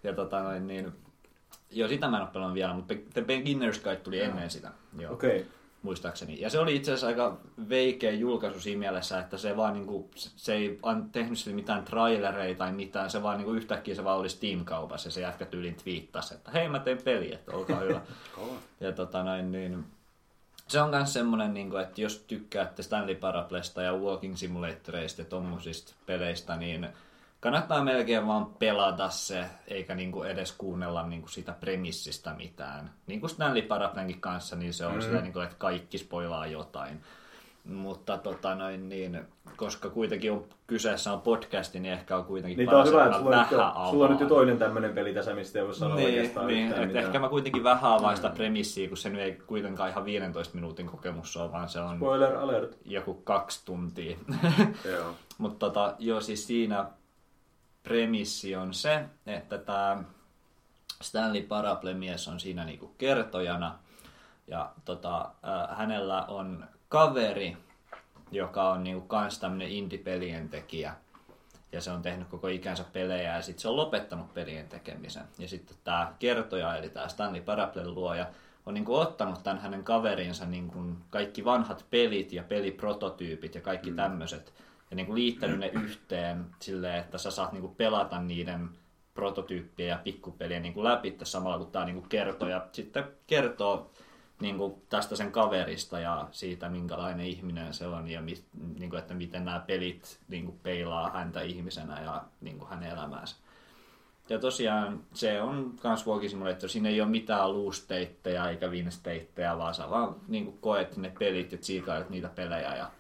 Ja 0.04 0.14
tota 0.14 0.44
noin, 0.44 0.68
niin... 0.68 0.92
Joo, 1.72 1.88
sitä 1.88 2.08
mä 2.08 2.18
en 2.18 2.24
ole 2.24 2.30
pelannut 2.34 2.56
vielä, 2.56 2.74
mutta 2.74 2.94
The 3.14 3.22
Beginner's 3.22 3.84
Guide 3.84 3.96
tuli 3.96 4.20
ennen 4.20 4.50
sitä. 4.50 4.72
Joo, 5.00 5.14
Okei. 5.14 5.40
Okay. 5.40 5.52
Muistaakseni. 5.84 6.42
Ja 6.42 6.50
se 6.50 6.60
oli 6.60 6.76
itse 6.76 6.92
asiassa 6.92 7.08
aika 7.08 7.38
veikeä 7.70 8.12
julkaisu 8.12 8.60
siinä 8.60 8.80
mielessä, 8.80 9.20
että 9.20 9.38
se 9.38 9.58
vaan 9.58 9.74
niinku, 9.74 10.12
se 10.16 10.54
ei 10.54 10.80
tehnyt 11.12 11.40
sille 11.40 11.56
mitään 11.56 11.84
trailereita 11.84 12.58
tai 12.58 12.72
mitään, 12.72 13.10
se 13.10 13.24
vaan 13.24 13.38
niinku 13.38 13.54
yhtäkkiä 13.54 13.96
se 13.96 14.04
vaan 14.04 14.20
oli 14.20 14.30
Steam-kaupassa 14.30 15.08
ja 15.08 15.12
se 15.12 15.22
jätkä 15.22 15.46
tyylin 15.46 15.76
twiittasi, 15.76 16.34
että 16.34 16.52
hei 16.52 16.70
mä 16.70 16.80
teen 16.80 17.02
peli, 17.04 17.34
että 17.34 17.52
olkaa 17.52 17.80
hyvä. 17.80 18.02
Ja 18.80 18.92
tota 18.92 19.24
noin, 19.24 19.52
niin, 19.52 19.86
se 20.68 20.82
on 20.82 20.90
myös 20.90 21.14
semmoinen, 21.14 21.54
niin 21.54 21.78
että 21.82 22.02
jos 22.02 22.24
tykkäätte 22.28 22.84
Stanley 22.84 23.16
Paraplesta 23.16 23.82
ja 23.82 23.94
Walking 23.94 24.36
Simulatoreista 24.36 25.22
ja 25.22 25.26
tommosista 25.26 25.94
peleistä, 26.06 26.56
niin 26.58 26.88
kannattaa 27.44 27.84
melkein 27.84 28.28
vaan 28.28 28.46
pelata 28.46 29.10
se, 29.10 29.46
eikä 29.68 29.96
niin 29.96 30.12
kuin 30.12 30.30
edes 30.30 30.52
kuunnella 30.52 31.08
niin 31.08 31.22
kuin 31.22 31.32
sitä 31.32 31.54
premissistä 31.60 32.34
mitään. 32.34 32.92
Niin 33.08 33.20
kuin 33.20 33.30
Stanley 33.30 33.62
Paraplenkin 33.62 34.22
kanssa, 34.22 34.56
niin 34.56 34.74
se 34.74 34.86
on 34.86 34.96
mm. 34.96 35.02
sitä, 35.02 35.22
niin 35.22 35.34
kuin, 35.34 35.44
että 35.44 35.56
kaikki 35.58 35.98
spoilaa 35.98 36.48
jotain. 36.48 37.02
Mutta 37.64 38.18
tota 38.18 38.56
noin, 38.56 38.90
niin, 38.90 39.22
koska 39.56 39.90
kuitenkin 39.90 40.32
on, 40.32 40.46
kyseessä 40.68 41.14
on 41.14 41.22
podcasti, 41.22 41.80
niin 41.80 41.94
ehkä 41.94 42.18
on 42.18 42.26
kuitenkin 42.26 42.58
Niin 42.58 42.70
tää 42.70 42.80
on 42.80 42.88
hyvä, 42.88 43.06
että 43.06 43.18
sulla 43.18 43.36
on, 43.36 43.42
nyt 43.42 43.52
vähän 43.52 43.74
jo, 43.76 43.90
sulla 43.90 44.06
on 44.06 44.12
nyt 44.12 44.20
jo 44.20 44.26
avaa. 44.26 44.38
toinen 44.38 44.58
tämmöinen 44.58 44.94
peli 44.94 45.14
tässä, 45.14 45.36
mistä 45.36 45.60
ei 45.60 45.66
voi 45.66 45.76
sanoa 45.76 45.96
Niin, 45.96 46.08
oikeastaan 46.08 46.48
niin 46.48 46.68
yhtään 46.68 46.84
että 46.84 47.00
ehkä 47.00 47.20
mä 47.20 47.30
kuitenkin 47.30 47.64
vähän 47.64 47.94
avaan 47.94 48.16
sitä 48.16 48.30
premissiä, 48.30 48.88
kun 48.88 48.98
se 48.98 49.10
nyt 49.10 49.22
ei 49.22 49.32
kuitenkaan 49.48 49.90
ihan 49.90 50.06
15 50.06 50.56
minuutin 50.56 50.88
kokemus 50.88 51.38
ole, 51.38 51.52
vaan 51.52 51.70
se 51.70 51.80
on 51.80 51.98
Spoiler 51.98 52.36
alert. 52.36 52.78
joku 52.86 53.14
kaksi 53.14 53.62
tuntia. 53.66 54.18
Joo. 54.92 55.12
Mutta 55.38 55.60
tota, 55.60 55.96
joo, 56.00 56.22
siis 56.22 56.48
siinä 56.48 56.86
premissi 57.84 58.56
on 58.56 58.74
se, 58.74 59.06
että 59.26 59.58
tämä 59.58 60.04
Stanley 61.02 61.42
Parable-mies 61.42 62.28
on 62.28 62.40
siinä 62.40 62.66
niinku 62.66 62.88
kertojana. 62.88 63.80
Ja 64.48 64.72
tota, 64.86 65.22
äh, 65.22 65.78
hänellä 65.78 66.26
on 66.26 66.66
kaveri, 66.90 67.58
joka 68.32 68.72
on 68.72 68.84
niinku 68.84 69.08
kans 69.08 69.40
tämmönen 69.40 69.68
indie-pelien 69.68 70.50
tekijä. 70.50 70.96
Ja 71.72 71.82
se 71.82 71.92
on 71.92 72.02
tehnyt 72.02 72.28
koko 72.28 72.48
ikänsä 72.48 72.86
pelejä 72.94 73.36
ja 73.36 73.42
sitten 73.42 73.62
se 73.62 73.68
on 73.68 73.78
lopettanut 73.78 74.34
pelien 74.34 74.70
tekemisen. 74.70 75.24
Ja 75.40 75.48
sitten 75.48 75.78
tämä 75.84 76.14
kertoja, 76.20 76.76
eli 76.76 76.90
tämä 76.90 77.08
Stanley 77.08 77.42
Parablen 77.42 77.94
luoja, 77.94 78.28
on 78.66 78.74
niin 78.74 78.86
kuin 78.86 79.00
ottanut 79.00 79.44
tämän 79.44 79.62
hänen 79.62 79.84
kaverinsa 79.84 80.46
niin 80.46 80.68
kuin 80.68 80.98
kaikki 81.10 81.46
vanhat 81.46 81.86
pelit 81.90 82.34
ja 82.34 82.44
peliprototyypit 82.44 83.56
ja 83.56 83.62
kaikki 83.62 83.90
mm. 83.90 83.96
tämmöiset 83.96 84.54
ja 84.94 84.96
niin 84.96 85.06
kuin 85.06 85.16
liittänyt 85.16 85.60
ne 85.60 85.68
yhteen 85.68 86.46
silleen, 86.60 87.00
että 87.00 87.18
sä 87.18 87.32
saat 87.32 87.52
niin 87.52 87.62
kuin 87.62 87.76
pelata 87.76 88.20
niiden 88.20 88.70
prototyyppiä 89.14 89.88
ja 89.88 90.00
pikkupeliä 90.04 90.60
niin 90.60 90.74
kuin 90.74 90.84
läpi 90.84 91.18
samalla 91.24 91.58
kun 91.58 91.72
tämä 91.72 91.86
niin 91.86 91.96
kuin 91.96 92.10
kertoo 92.10 92.50
ja 92.50 92.68
sitten 92.72 93.04
kertoo 93.28 93.92
niin 94.40 94.58
kuin 94.58 94.74
tästä 94.90 95.16
sen 95.16 95.32
kaverista 95.32 96.00
ja 96.00 96.28
siitä, 96.32 96.70
minkälainen 96.70 97.26
ihminen 97.26 97.74
se 97.74 97.88
on 97.88 98.08
ja 98.08 98.22
mi, 98.22 98.34
niin 98.80 98.90
kuin, 98.90 99.00
että 99.00 99.14
miten 99.14 99.46
nämä 99.46 99.60
pelit 99.60 100.20
niin 100.28 100.46
kuin 100.46 100.60
peilaa 100.64 101.10
häntä 101.10 101.42
ihmisenä 101.42 102.02
ja 102.02 102.24
niin 102.42 102.58
kuin 102.58 102.70
hänen 102.70 102.92
elämäänsä. 102.92 103.36
Ja 104.30 104.40
tosiaan 104.40 105.04
se 105.14 105.42
on 105.42 105.74
kans 105.82 106.08
Walking 106.08 106.32
Simulator. 106.32 106.70
Siinä 106.70 106.90
ei 106.90 107.02
ole 107.02 107.10
mitään 107.10 107.54
luusteitteja 107.54 108.50
eikä 108.50 108.68
winsteitteja, 108.68 109.58
vaan 109.58 109.74
sä 109.74 109.90
vaan 109.90 110.16
niin 110.28 110.46
kuin 110.46 110.58
koet 110.58 110.98
ne 110.98 111.14
pelit 111.20 111.52
ja 111.52 111.58
tsiikailet 111.58 112.10
niitä 112.10 112.30
pelejä 112.30 112.76
ja 112.76 112.92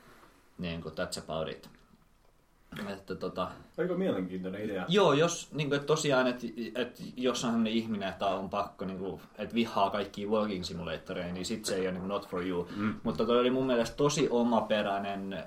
niin 0.57 0.81
kuin 0.81 0.93
that's 0.93 1.23
about 1.23 1.47
it. 1.47 1.72
Että, 2.87 3.15
tota, 3.15 3.51
Aika 3.77 3.93
mielenkiintoinen 3.93 4.65
idea. 4.65 4.85
Joo, 4.87 5.13
jos 5.13 5.49
niin 5.51 5.69
kuin, 5.69 5.75
että 5.75 5.87
tosiaan, 5.87 6.27
että, 6.27 6.47
että 6.75 7.03
jos 7.17 7.43
on 7.43 7.49
sellainen 7.51 7.73
ihminen, 7.73 8.09
että 8.09 8.25
on 8.25 8.49
pakko, 8.49 8.85
niin 8.85 8.99
kuin, 8.99 9.21
että 9.37 9.55
vihaa 9.55 9.89
kaikkia 9.89 10.29
walking 10.29 10.63
simulatoreja, 10.63 11.33
niin 11.33 11.45
sitten 11.45 11.65
se 11.65 11.75
ei 11.75 11.81
ole 11.81 11.91
niin 11.91 12.01
kuin, 12.01 12.09
not 12.09 12.27
for 12.27 12.47
you. 12.47 12.67
Mm. 12.75 12.95
Mutta 13.03 13.25
toi 13.25 13.39
oli 13.39 13.49
mun 13.49 13.65
mielestä 13.65 13.97
tosi 13.97 14.27
omaperäinen 14.29 15.43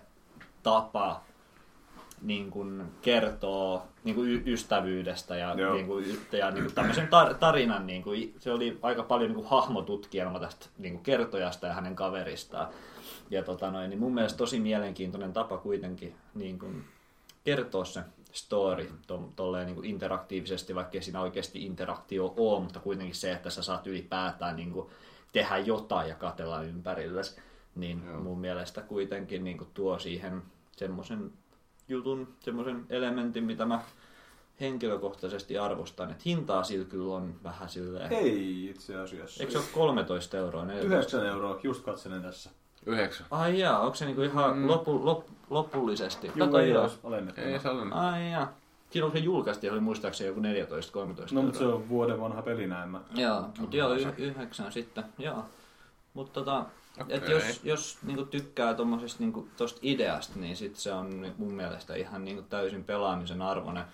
tapa 0.63 1.25
niin 2.23 2.51
kuin, 2.51 2.83
kertoo 3.03 3.83
niin 4.05 4.15
kuin, 4.15 4.29
y- 4.29 4.43
ystävyydestä 4.47 5.37
ja, 5.37 5.55
niin 5.55 5.87
kuin, 5.87 6.05
ja 6.33 6.51
niin 6.51 6.65
kuin, 6.65 6.75
tämmöisen 6.75 7.09
tar- 7.09 7.35
tarinan. 7.35 7.87
Niin 7.87 8.03
kuin, 8.03 8.35
se 8.39 8.53
oli 8.53 8.79
aika 8.83 9.03
paljon 9.03 9.31
niin 9.31 9.37
kuin, 9.37 9.49
hahmotutkielma 9.49 10.41
tästä 10.41 10.67
niin 10.79 10.95
kuin, 10.95 11.03
kertojasta 11.03 11.67
ja 11.67 11.73
hänen 11.73 11.97
kaveristaan. 11.97 12.69
Ja 13.31 13.43
tota 13.43 13.71
noin, 13.71 13.91
niin 13.91 14.01
mun 14.01 14.15
mielestä 14.15 14.37
tosi 14.37 14.61
mielenkiintoinen 14.61 15.33
tapa 15.33 15.59
kuitenkin 15.59 16.15
niin 16.35 16.59
kuin, 16.59 16.85
kertoa 17.47 17.85
se 17.85 18.01
story 18.33 18.91
to, 19.07 19.33
tolleen 19.37 19.67
niin 19.67 19.75
kuin 19.75 19.87
interaktiivisesti, 19.87 20.75
vaikka 20.75 21.01
siinä 21.01 21.21
oikeasti 21.21 21.65
interaktio 21.65 22.35
ole, 22.37 22.63
mutta 22.63 22.81
kuitenkin 22.81 23.15
se, 23.15 23.33
että 23.33 23.51
sä 23.51 23.63
saat 23.63 23.87
ylipäätään 23.87 24.57
niin 24.57 24.73
kuin 24.73 24.89
tehdä 25.33 25.59
jotain 25.59 26.09
ja 26.09 26.15
katella 26.15 26.63
ympärillesi, 26.63 27.41
niin 27.75 28.03
Joo. 28.07 28.21
mun 28.21 28.41
mielestä 28.41 28.81
kuitenkin 28.81 29.45
niin 29.45 29.59
kuin 29.59 29.71
tuo 29.75 29.99
siihen 29.99 30.43
semmoisen 30.77 31.33
jutun, 31.89 32.29
semmoisen 32.41 32.87
elementin, 32.91 33.45
mitä 33.45 33.67
mä 33.67 33.81
henkilökohtaisesti 34.61 35.59
arvostan, 35.59 36.11
että 36.11 36.23
hintaa 36.27 36.65
sillä 36.65 36.85
kyllä 36.85 37.15
on 37.15 37.35
vähän 37.45 37.69
silleen... 37.69 38.13
Ei 38.13 38.71
itse 38.71 38.97
asiassa. 38.97 39.43
Eikö 39.43 39.53
se 39.53 39.59
ole 39.59 39.67
13 39.73 40.37
euroa? 40.37 40.73
9 40.73 41.27
euroa, 41.27 41.61
just 41.63 41.85
katselen 41.85 42.23
tässä. 42.23 42.51
Yhdeksän. 42.87 43.27
Ai 43.31 43.59
jaa, 43.59 43.81
onko 43.81 43.95
se 43.95 44.05
niinku 44.07 44.23
ihan 44.23 44.57
mm. 44.57 44.69
lopu, 44.69 45.05
lop, 45.05 45.27
lopullisesti? 45.51 46.27
Joo, 46.35 46.47
Kato 46.47 46.59
ei 46.59 46.71
joo. 46.71 46.83
olisi 46.83 46.99
alennettuna. 47.05 47.47
Ei 47.47 47.59
se 47.59 47.69
ole. 47.69 47.87
Ai 47.91 48.31
jaa. 48.33 48.53
Silloin 48.91 49.13
se 49.13 49.19
julkaistiin, 49.19 49.73
oli 49.73 49.81
muistaakseni 49.81 50.29
joku 50.29 50.41
14-13 50.41 50.45
No, 51.33 51.43
mutta 51.43 51.59
se 51.59 51.65
euroa. 51.65 51.77
on 51.79 51.89
vuoden 51.89 52.21
vanha 52.21 52.43
peli 52.43 52.67
näemmä. 52.67 53.01
Joo, 53.15 53.45
mutta 53.59 53.77
joo, 53.77 53.95
y- 53.95 54.15
yhdeksän 54.19 54.73
sitten, 54.73 55.05
joo. 55.19 55.45
Mutta 56.15 56.33
tota, 56.33 56.65
Okei. 57.01 57.17
et 57.17 57.29
jos, 57.29 57.61
jos 57.65 57.99
niinku 58.03 58.25
tykkää 58.25 58.75
tuommoisesta 58.75 59.23
niinku, 59.23 59.49
tosta 59.57 59.81
ideasta, 59.83 60.39
niin 60.39 60.57
sit 60.57 60.77
se 60.77 60.93
on 60.93 61.27
mun 61.39 61.53
mielestä 61.53 61.95
ihan 61.95 62.25
niinku 62.25 62.43
täysin 62.43 62.85
pelaamisen 62.85 63.43
arvoinen. 63.43 63.85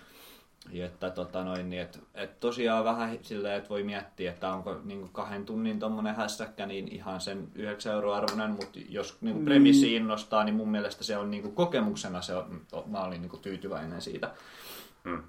Ja 0.71 0.85
Että, 0.85 1.09
tota 1.09 1.43
noin, 1.43 1.69
niin 1.69 1.81
et, 1.81 1.99
et 2.13 2.39
tosiaan 2.39 2.85
vähän 2.85 3.17
silleen, 3.21 3.57
että 3.57 3.69
voi 3.69 3.83
miettiä, 3.83 4.31
että 4.31 4.53
onko 4.53 4.79
niinku 4.83 5.07
kahden 5.07 5.45
tunnin 5.45 5.79
tommonen 5.79 6.15
hässäkkä, 6.15 6.65
niin 6.65 6.87
ihan 6.87 7.21
sen 7.21 7.47
9 7.55 7.93
euroa 7.93 8.17
arvoinen, 8.17 8.51
mutta 8.51 8.79
jos 8.89 9.17
niinku 9.21 9.39
Niin. 9.39 9.45
premissi 9.45 9.95
innostaa, 9.95 10.43
niin 10.43 10.55
mun 10.55 10.69
mielestä 10.69 11.03
se 11.03 11.17
on 11.17 11.31
niinku 11.31 11.51
kokemuksena, 11.51 12.21
se 12.21 12.35
on, 12.35 12.61
mä 12.85 13.03
olin 13.03 13.21
niinku 13.21 13.37
tyytyväinen 13.37 14.01
siitä. 14.01 14.31
Hmm. 15.03 15.23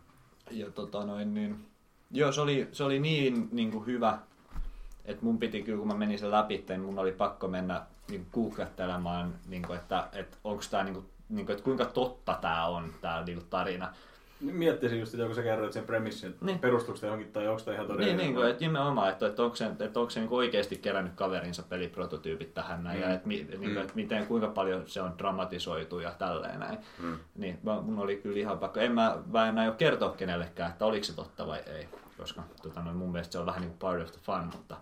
Ja 0.50 0.70
tota 0.70 1.04
noin, 1.04 1.34
niin, 1.34 1.66
joo, 2.10 2.32
se 2.32 2.40
oli, 2.40 2.68
se 2.72 2.84
oli 2.84 3.00
niin, 3.00 3.48
niin 3.52 3.70
kuin 3.70 3.86
hyvä, 3.86 4.18
että 5.04 5.24
mun 5.24 5.38
piti 5.38 5.62
kyllä, 5.62 5.78
kun 5.78 5.88
mä 5.88 5.94
menin 5.94 6.18
sen 6.18 6.30
läpi, 6.30 6.64
niin 6.68 6.80
mun 6.80 6.98
oli 6.98 7.12
pakko 7.12 7.48
mennä 7.48 7.82
niin 8.10 8.26
googlettelemaan, 8.32 9.34
niin 9.48 9.62
kuin, 9.62 9.78
että, 9.78 10.08
että 10.12 10.36
onko 10.44 10.62
tämä, 10.70 10.84
niin 10.84 10.94
kuin, 10.94 11.06
niin 11.28 11.46
kuin, 11.46 11.54
että 11.54 11.64
kuinka 11.64 11.84
totta 11.84 12.38
tämä 12.40 12.66
on, 12.66 12.94
tämä 13.00 13.22
niin 13.24 13.38
kuin 13.38 13.50
tarina. 13.50 13.92
Miettisin 14.40 15.00
just, 15.00 15.14
että 15.14 15.26
kun 15.26 15.34
sä 15.34 15.42
kerroit 15.42 15.72
sen 15.72 15.84
premissin, 15.84 16.30
että 16.30 16.44
Niin. 16.44 16.58
perustuuko 16.58 16.96
se 17.00 17.06
johonkin 17.06 17.32
tai 17.32 17.48
onko 17.48 17.62
tämä 17.62 17.74
ihan 17.74 17.86
todellinen. 17.86 18.16
Niin, 18.16 18.34
niin 18.34 18.46
että 18.48 18.60
nimenomaan, 18.64 19.08
että, 19.10 19.26
että 19.26 19.42
onko 19.42 19.56
se, 19.56 19.64
että 19.66 20.00
onko 20.00 20.10
se 20.10 20.20
niin 20.20 20.30
oikeasti 20.32 20.76
kerännyt 20.76 21.12
kaverinsa 21.14 21.62
peliprototyypit 21.62 22.54
tähän 22.54 22.84
näin, 22.84 22.96
Mm. 22.96 23.02
ja 23.02 23.10
että, 23.14 23.28
mi, 23.28 23.36
niin 23.36 23.60
kuin, 23.60 23.78
että 23.78 23.92
miten, 23.94 24.26
kuinka 24.26 24.48
paljon 24.48 24.82
se 24.86 25.02
on 25.02 25.18
dramatisoitu 25.18 25.98
ja 26.00 26.10
tälleen 26.10 26.60
näin. 26.60 26.78
Mm. 27.02 27.18
Niin, 27.36 27.58
mun 27.82 27.98
oli 27.98 28.16
kyllä 28.16 28.38
ihan 28.38 28.58
pakko. 28.58 28.80
En 28.80 28.92
mä, 28.92 29.16
mä 29.32 29.48
en 29.48 29.58
aio 29.58 29.72
kertoa 29.72 30.10
kenellekään, 30.10 30.70
että 30.70 30.86
oliko 30.86 31.04
se 31.04 31.16
totta 31.16 31.46
vai 31.46 31.58
ei. 31.66 31.88
Koska 32.18 32.42
tota 32.62 32.82
noin, 32.82 32.96
mun 32.96 33.12
mielestä 33.12 33.32
se 33.32 33.38
on 33.38 33.46
vähän 33.46 33.60
niin 33.60 33.70
kuin 33.70 33.78
part 33.78 34.02
of 34.02 34.10
the 34.12 34.20
fun, 34.22 34.44
mutta, 34.52 34.76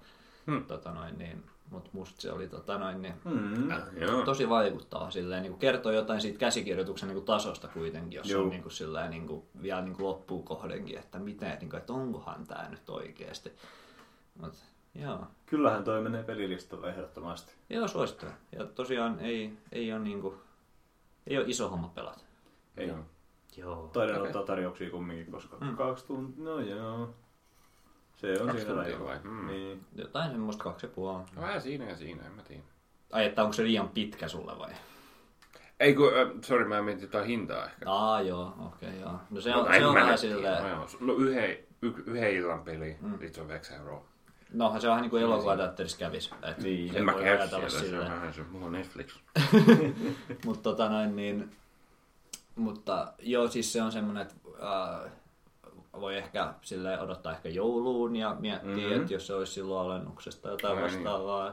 Hmm. 0.46 0.64
tota 0.64 0.90
noin, 0.92 1.18
niin, 1.18 1.44
mutta 1.72 1.90
musta 1.92 2.20
se 2.20 2.32
oli 2.32 2.48
tota 2.48 2.78
noin, 2.78 3.02
niin, 3.02 3.14
Mm. 3.24 3.70
Äh, 3.70 3.82
joo. 4.00 4.24
tosi 4.24 4.48
vaikuttava 4.48 5.10
silleen, 5.10 5.42
niin 5.42 5.52
kuin 5.52 5.60
kertoo 5.60 5.92
jotain 5.92 6.20
siitä 6.20 6.38
käsikirjoituksen 6.38 7.06
niin 7.08 7.14
kuin 7.16 7.24
tasosta 7.26 7.68
kuitenkin, 7.68 8.16
jos 8.16 8.30
Joo. 8.30 8.42
on 8.42 8.48
niin 8.48 8.62
kuin, 8.62 8.72
silleen, 8.72 9.10
niin 9.10 9.26
kuin, 9.26 9.42
vielä 9.62 9.80
niin 9.82 9.96
kuin 9.96 10.06
loppuun 10.06 10.44
kohdenkin, 10.44 10.98
että 10.98 11.18
miten, 11.18 11.58
niin 11.60 11.70
kuin, 11.70 11.80
että 11.80 11.92
onkohan 11.92 12.46
tämä 12.46 12.68
nyt 12.70 12.88
oikeasti. 12.90 13.52
Mut, 14.40 14.54
joo. 14.94 15.26
Kyllähän 15.46 15.84
toi 15.84 16.02
menee 16.02 16.22
pelilistalle 16.22 16.88
ehdottomasti. 16.88 17.52
Joo, 17.70 17.88
suosittelen. 17.88 18.34
Ja 18.58 18.66
tosiaan 18.66 19.20
ei, 19.20 19.52
ei 19.72 19.92
ole 19.92 20.00
niin 20.00 20.20
kuin, 20.20 20.34
ei 21.26 21.38
ole 21.38 21.44
iso 21.48 21.68
homma 21.68 21.88
pelata. 21.94 22.20
Ei. 22.76 22.88
Joo. 22.88 22.98
Joo. 23.56 23.90
Taidan 23.92 24.16
Okei. 24.16 24.26
ottaa 24.26 24.42
tarjouksia 24.42 24.90
kumminkin, 24.90 25.32
koska 25.32 25.56
Mm. 25.60 25.76
kaksi 25.76 26.06
tuntia, 26.06 26.44
no 26.44 26.60
joo. 26.60 27.14
Se 28.22 28.40
on 28.40 28.46
Kaksi 28.46 28.62
siinä 28.64 28.74
tuntia 28.74 29.04
vai? 29.04 29.18
Mm. 29.24 29.46
Niin. 29.46 29.86
Jotain 29.94 30.30
semmoista 30.30 30.64
kaksi 30.64 30.86
ja 30.86 30.92
puoli. 30.94 31.22
No 31.36 31.42
vähän 31.42 31.60
siinä 31.62 31.84
ja 31.84 31.96
siinä, 31.96 32.26
en 32.26 32.32
mä 32.32 32.42
tiedä. 32.42 32.62
Ai, 33.12 33.24
että 33.26 33.42
onko 33.42 33.52
se 33.52 33.62
liian 33.64 33.88
pitkä 33.88 34.28
sulle 34.28 34.58
vai? 34.58 34.70
Ei 35.80 35.94
kun, 35.94 36.08
äh, 36.08 36.28
sorry, 36.44 36.64
mä 36.64 36.82
mietin 36.82 37.02
jotain 37.02 37.26
hintaa 37.26 37.64
ehkä. 37.66 37.90
Aa, 37.90 38.20
joo, 38.22 38.54
okei, 38.66 38.88
okay, 38.88 39.00
joo. 39.00 39.20
No 39.30 39.40
se 39.40 39.54
on, 39.54 39.74
en 39.74 39.80
se 39.80 39.86
on 39.86 39.94
vähän 39.94 40.18
silleen, 40.18 40.64
No, 40.64 40.86
no 41.00 41.12
yhden, 41.14 41.50
y, 41.82 41.92
yhden 42.06 42.34
illan 42.34 42.62
peli, 42.64 42.96
Mm. 43.00 43.08
mm. 43.08 43.18
se 43.32 43.40
on 43.40 43.46
9 43.50 43.76
euroa. 43.78 44.04
no 44.52 44.80
se 44.80 44.86
on 44.88 44.90
vähän 44.90 45.02
niin 45.02 45.10
kuin 45.10 45.22
elokuvateatterissa 45.22 45.98
kävis. 45.98 46.30
Et 46.42 46.58
Niin. 46.58 46.92
se 46.92 46.98
En 46.98 47.04
mä 47.04 47.12
käy 47.12 47.48
siellä, 47.48 47.68
se 47.68 47.98
on 47.98 48.04
vähän 48.04 48.34
se, 48.34 48.42
mulla 48.42 48.66
on 48.66 48.72
Netflix. 48.72 49.18
Mutta 50.44 50.62
tota 50.62 50.88
noin 50.88 51.16
niin, 51.16 51.50
mutta 52.56 53.12
joo, 53.18 53.48
siis 53.48 53.72
se 53.72 53.82
on 53.82 53.92
semmoinen, 53.92 54.22
että 54.22 54.34
äh, 55.04 55.10
voi 56.00 56.16
ehkä 56.16 56.54
sille 56.62 57.00
odottaa 57.00 57.32
ehkä 57.32 57.48
jouluun 57.48 58.16
ja 58.16 58.36
miettiä, 58.40 58.70
Mhm. 58.70 58.80
mm-hmm. 58.80 59.00
että 59.00 59.14
jos 59.14 59.26
se 59.26 59.34
olisi 59.34 59.52
silloin 59.52 59.86
alennuksesta 59.86 60.42
tai 60.42 60.52
jotain 60.52 60.78
Ai 60.78 60.90
niin. 60.90 61.04
vastaavaa. 61.04 61.52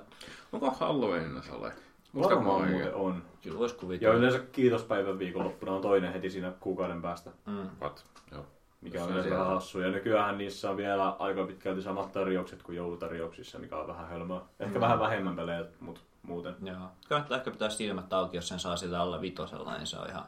Onko 0.51 0.71
Halloweenina 0.71 1.41
se 1.41 1.51
ole? 1.51 1.71
Musta 2.13 2.35
Varmaan 2.35 2.69
muuten 2.71 2.93
on. 2.95 3.23
Kyllä 3.43 3.59
voisi 3.59 3.75
Ja 3.75 3.79
kuvitella. 3.81 4.15
yleensä 4.15 4.39
kiitospäivän 4.39 5.19
viikonloppuna 5.19 5.71
on 5.71 5.81
toinen 5.81 6.13
heti 6.13 6.29
siinä 6.29 6.51
kuukauden 6.59 7.01
päästä, 7.01 7.31
Mm. 7.45 7.69
What? 7.81 8.05
Joo. 8.31 8.45
mikä 8.81 9.03
on 9.03 9.09
yleensä 9.11 9.29
ihan 9.29 9.45
hassu. 9.47 9.79
Ja 9.79 9.89
nykyään 9.91 10.37
niissä 10.37 10.69
on 10.69 10.77
vielä 10.77 11.09
aika 11.09 11.45
pitkälti 11.45 11.81
samat 11.81 12.11
tarjoukset 12.11 12.63
kuin 12.63 12.75
joulutarjouksissa, 12.75 13.59
mikä 13.59 13.77
on 13.77 13.87
vähän 13.87 14.07
hölmöä. 14.07 14.41
Ehkä 14.59 14.75
Mm. 14.79 14.81
vähän 14.81 14.99
vähemmän 14.99 15.35
pelejä, 15.35 15.65
mutta 15.79 16.01
muuten. 16.23 16.55
Joo. 16.63 16.77
Kannattaa 17.09 17.37
ehkä 17.37 17.51
pitää 17.51 17.69
silmät 17.69 18.13
auki, 18.13 18.37
jos 18.37 18.47
sen 18.47 18.59
saa 18.59 18.75
sillä 18.77 19.01
alla 19.01 19.21
vitosella, 19.21 19.73
niin 19.77 19.87
se 19.87 19.97
on 19.99 20.09
ihan, 20.09 20.25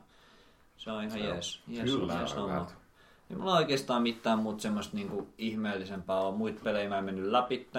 se 0.77 0.91
on 0.91 0.97
ihan 1.03 1.11
Se 1.11 1.17
on- 1.19 1.25
jees. 1.25 1.61
jees, 1.67 1.91
kyllä, 1.91 2.13
jees 2.13 2.35
väärä. 2.35 2.65
Ei 3.31 3.37
mulla 3.37 3.57
oikeastaan 3.57 4.01
mitään 4.01 4.39
muuta 4.39 4.61
semmoista 4.61 4.95
niinku 4.95 5.27
ihmeellisempää 5.37 6.17
on. 6.19 6.33
Muita 6.33 6.61
pelejä 6.63 6.89
mä 6.89 6.97
en 6.97 7.03
mennyt 7.05 7.31
läpi, 7.31 7.69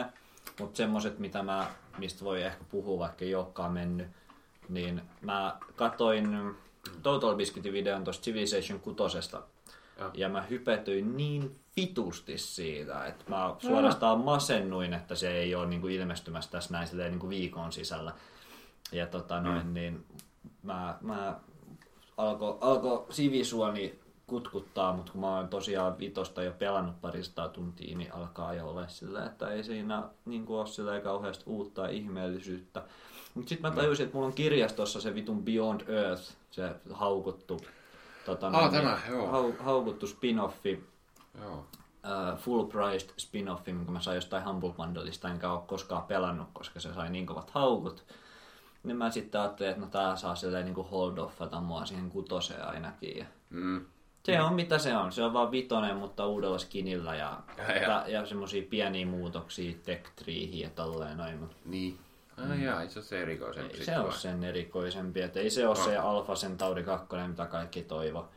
mutta 0.61 0.77
semmoset, 0.77 1.19
mitä 1.19 1.43
mä, 1.43 1.67
mistä 1.99 2.25
voi 2.25 2.43
ehkä 2.43 2.65
puhua, 2.71 2.99
vaikka 2.99 3.25
ei 3.25 3.35
olekaan 3.35 3.73
mennyt, 3.73 4.07
niin 4.69 5.03
mä 5.21 5.57
katoin 5.77 6.55
Total 7.03 7.35
Biscuitin 7.37 7.73
videon 7.73 8.05
tuosta 8.05 8.25
Civilization 8.25 8.81
6. 8.81 8.97
Joo. 9.99 10.11
Ja 10.15 10.29
mä 10.29 10.43
hypetyin 10.43 11.17
niin 11.17 11.57
vitusti 11.77 12.39
siitä, 12.39 13.07
että 13.07 13.25
mä 13.29 13.55
suorastaan 13.59 14.21
masennuin, 14.21 14.93
että 14.95 15.15
se 15.15 15.31
ei 15.31 15.55
ole 15.55 15.67
niinku 15.67 15.87
ilmestymässä 15.89 16.51
tässä 16.51 16.73
näin 16.73 16.87
silleen 16.87 17.11
niinku 17.11 17.29
viikon 17.29 17.73
sisällä. 17.73 18.13
Ja 18.93 19.07
tota 19.07 19.41
noin, 19.41 19.67
Mm. 19.67 19.75
niin 19.75 20.05
mä, 20.63 20.99
mä 21.01 21.41
alkoi 22.17 22.59
alko 22.61 23.07
sivisuoni 23.11 24.02
kutkuttaa, 24.33 24.97
mutta 24.97 25.12
kun 25.12 25.21
mä 25.21 25.37
oon 25.37 25.49
tosiaan 25.49 25.99
vitosta 25.99 26.43
jo 26.43 26.53
pelannut 26.59 27.01
parista 27.01 27.49
tuntia, 27.49 27.97
niin 27.97 28.15
alkaa 28.15 28.55
jo 28.55 28.69
olla 28.69 28.89
sillä, 28.89 29.27
että 29.27 29.49
ei 29.49 29.65
siinä 29.65 30.03
niin 30.25 30.45
ole 30.49 30.67
sillä 30.67 31.01
kauheasti 31.01 31.45
uutta 31.47 31.89
ihmeellisyyttä. 31.89 32.83
Mutta 33.35 33.49
sitten 33.49 33.71
mä 33.71 33.77
tajusin, 33.77 34.05
että 34.05 34.15
mulla 34.17 34.27
on 34.27 34.33
kirjastossa 34.35 35.01
se 35.01 35.15
vitun 35.15 35.45
Beyond 35.45 35.81
Earth, 35.89 36.23
se 36.51 36.75
haukuttu, 36.93 37.61
tota, 38.27 38.47
Ah, 38.47 38.53
noin, 38.53 38.71
tämä, 38.71 38.99
joo. 39.09 39.27
hau, 39.27 39.53
haukuttu 39.59 40.07
spin-offi, 40.07 40.79
Joo. 41.43 41.55
uh, 41.55 42.39
full 42.39 42.65
priced 42.65 43.11
spin-offi, 43.21 43.73
minkä 43.73 43.93
mä 43.93 44.01
sain 44.01 44.15
jostain 44.15 44.45
Humble 44.45 44.73
Bundleista, 44.73 45.29
enkä 45.29 45.53
ole 45.53 45.61
koskaan 45.67 46.03
pelannut, 46.03 46.49
koska 46.53 46.81
se 46.81 46.95
sai 46.95 47.11
niin 47.11 47.27
kovat 47.27 47.51
haukut. 47.51 48.05
Niin 48.83 48.97
mä 48.97 49.11
sitten 49.11 49.41
ajattelin, 49.41 49.71
että 49.71 49.83
no 49.85 49.91
tää 49.91 50.17
saa 50.17 50.35
silleen 50.35 50.65
niin 50.65 50.87
hold 50.91 51.19
offata 51.19 51.61
mua 51.61 51.87
siihen 51.87 52.11
kutoseen 52.11 52.69
ainakin. 52.69 53.19
Ja 53.19 53.25
Mm. 53.51 53.85
Se 54.25 54.43
on 54.43 54.55
mitä 54.55 54.79
se 54.79 54.97
on. 54.97 55.12
Se 55.12 55.23
on 55.23 55.33
vaan 55.33 55.50
vitonen, 55.50 55.97
mutta 55.97 56.26
uudella 56.26 56.59
skinillä 56.59 57.14
ja, 57.14 57.41
Ja, 57.59 57.76
ja. 57.76 58.05
ja, 58.09 58.26
semmosia 58.26 58.62
pieniä 58.71 59.07
muutoksia 59.07 59.75
tech 59.85 60.11
treeihin 60.17 60.61
ja 60.61 60.71
tolleen 60.71 61.19
noin. 61.19 61.38
Mut 61.38 61.57
Niin. 61.64 61.99
Ai 62.50 62.64
jaa, 62.64 62.83
itse 62.83 62.99
asiassa 62.99 63.17
erikoisempi 63.17 63.79
ei 63.79 63.85
se 63.85 63.93
vai? 63.97 64.12
sen 64.12 64.45
erikoisempi. 64.45 65.21
Et 65.21 65.37
ei 65.37 65.50
se 65.50 65.69
ole 65.69 65.79
No. 65.79 65.85
se 65.85 65.97
Alpha 65.97 66.35
Centauri 66.35 66.83
2, 66.83 67.07
mitä 67.29 67.47
kaikki 67.47 67.83
toivo. 67.83 68.29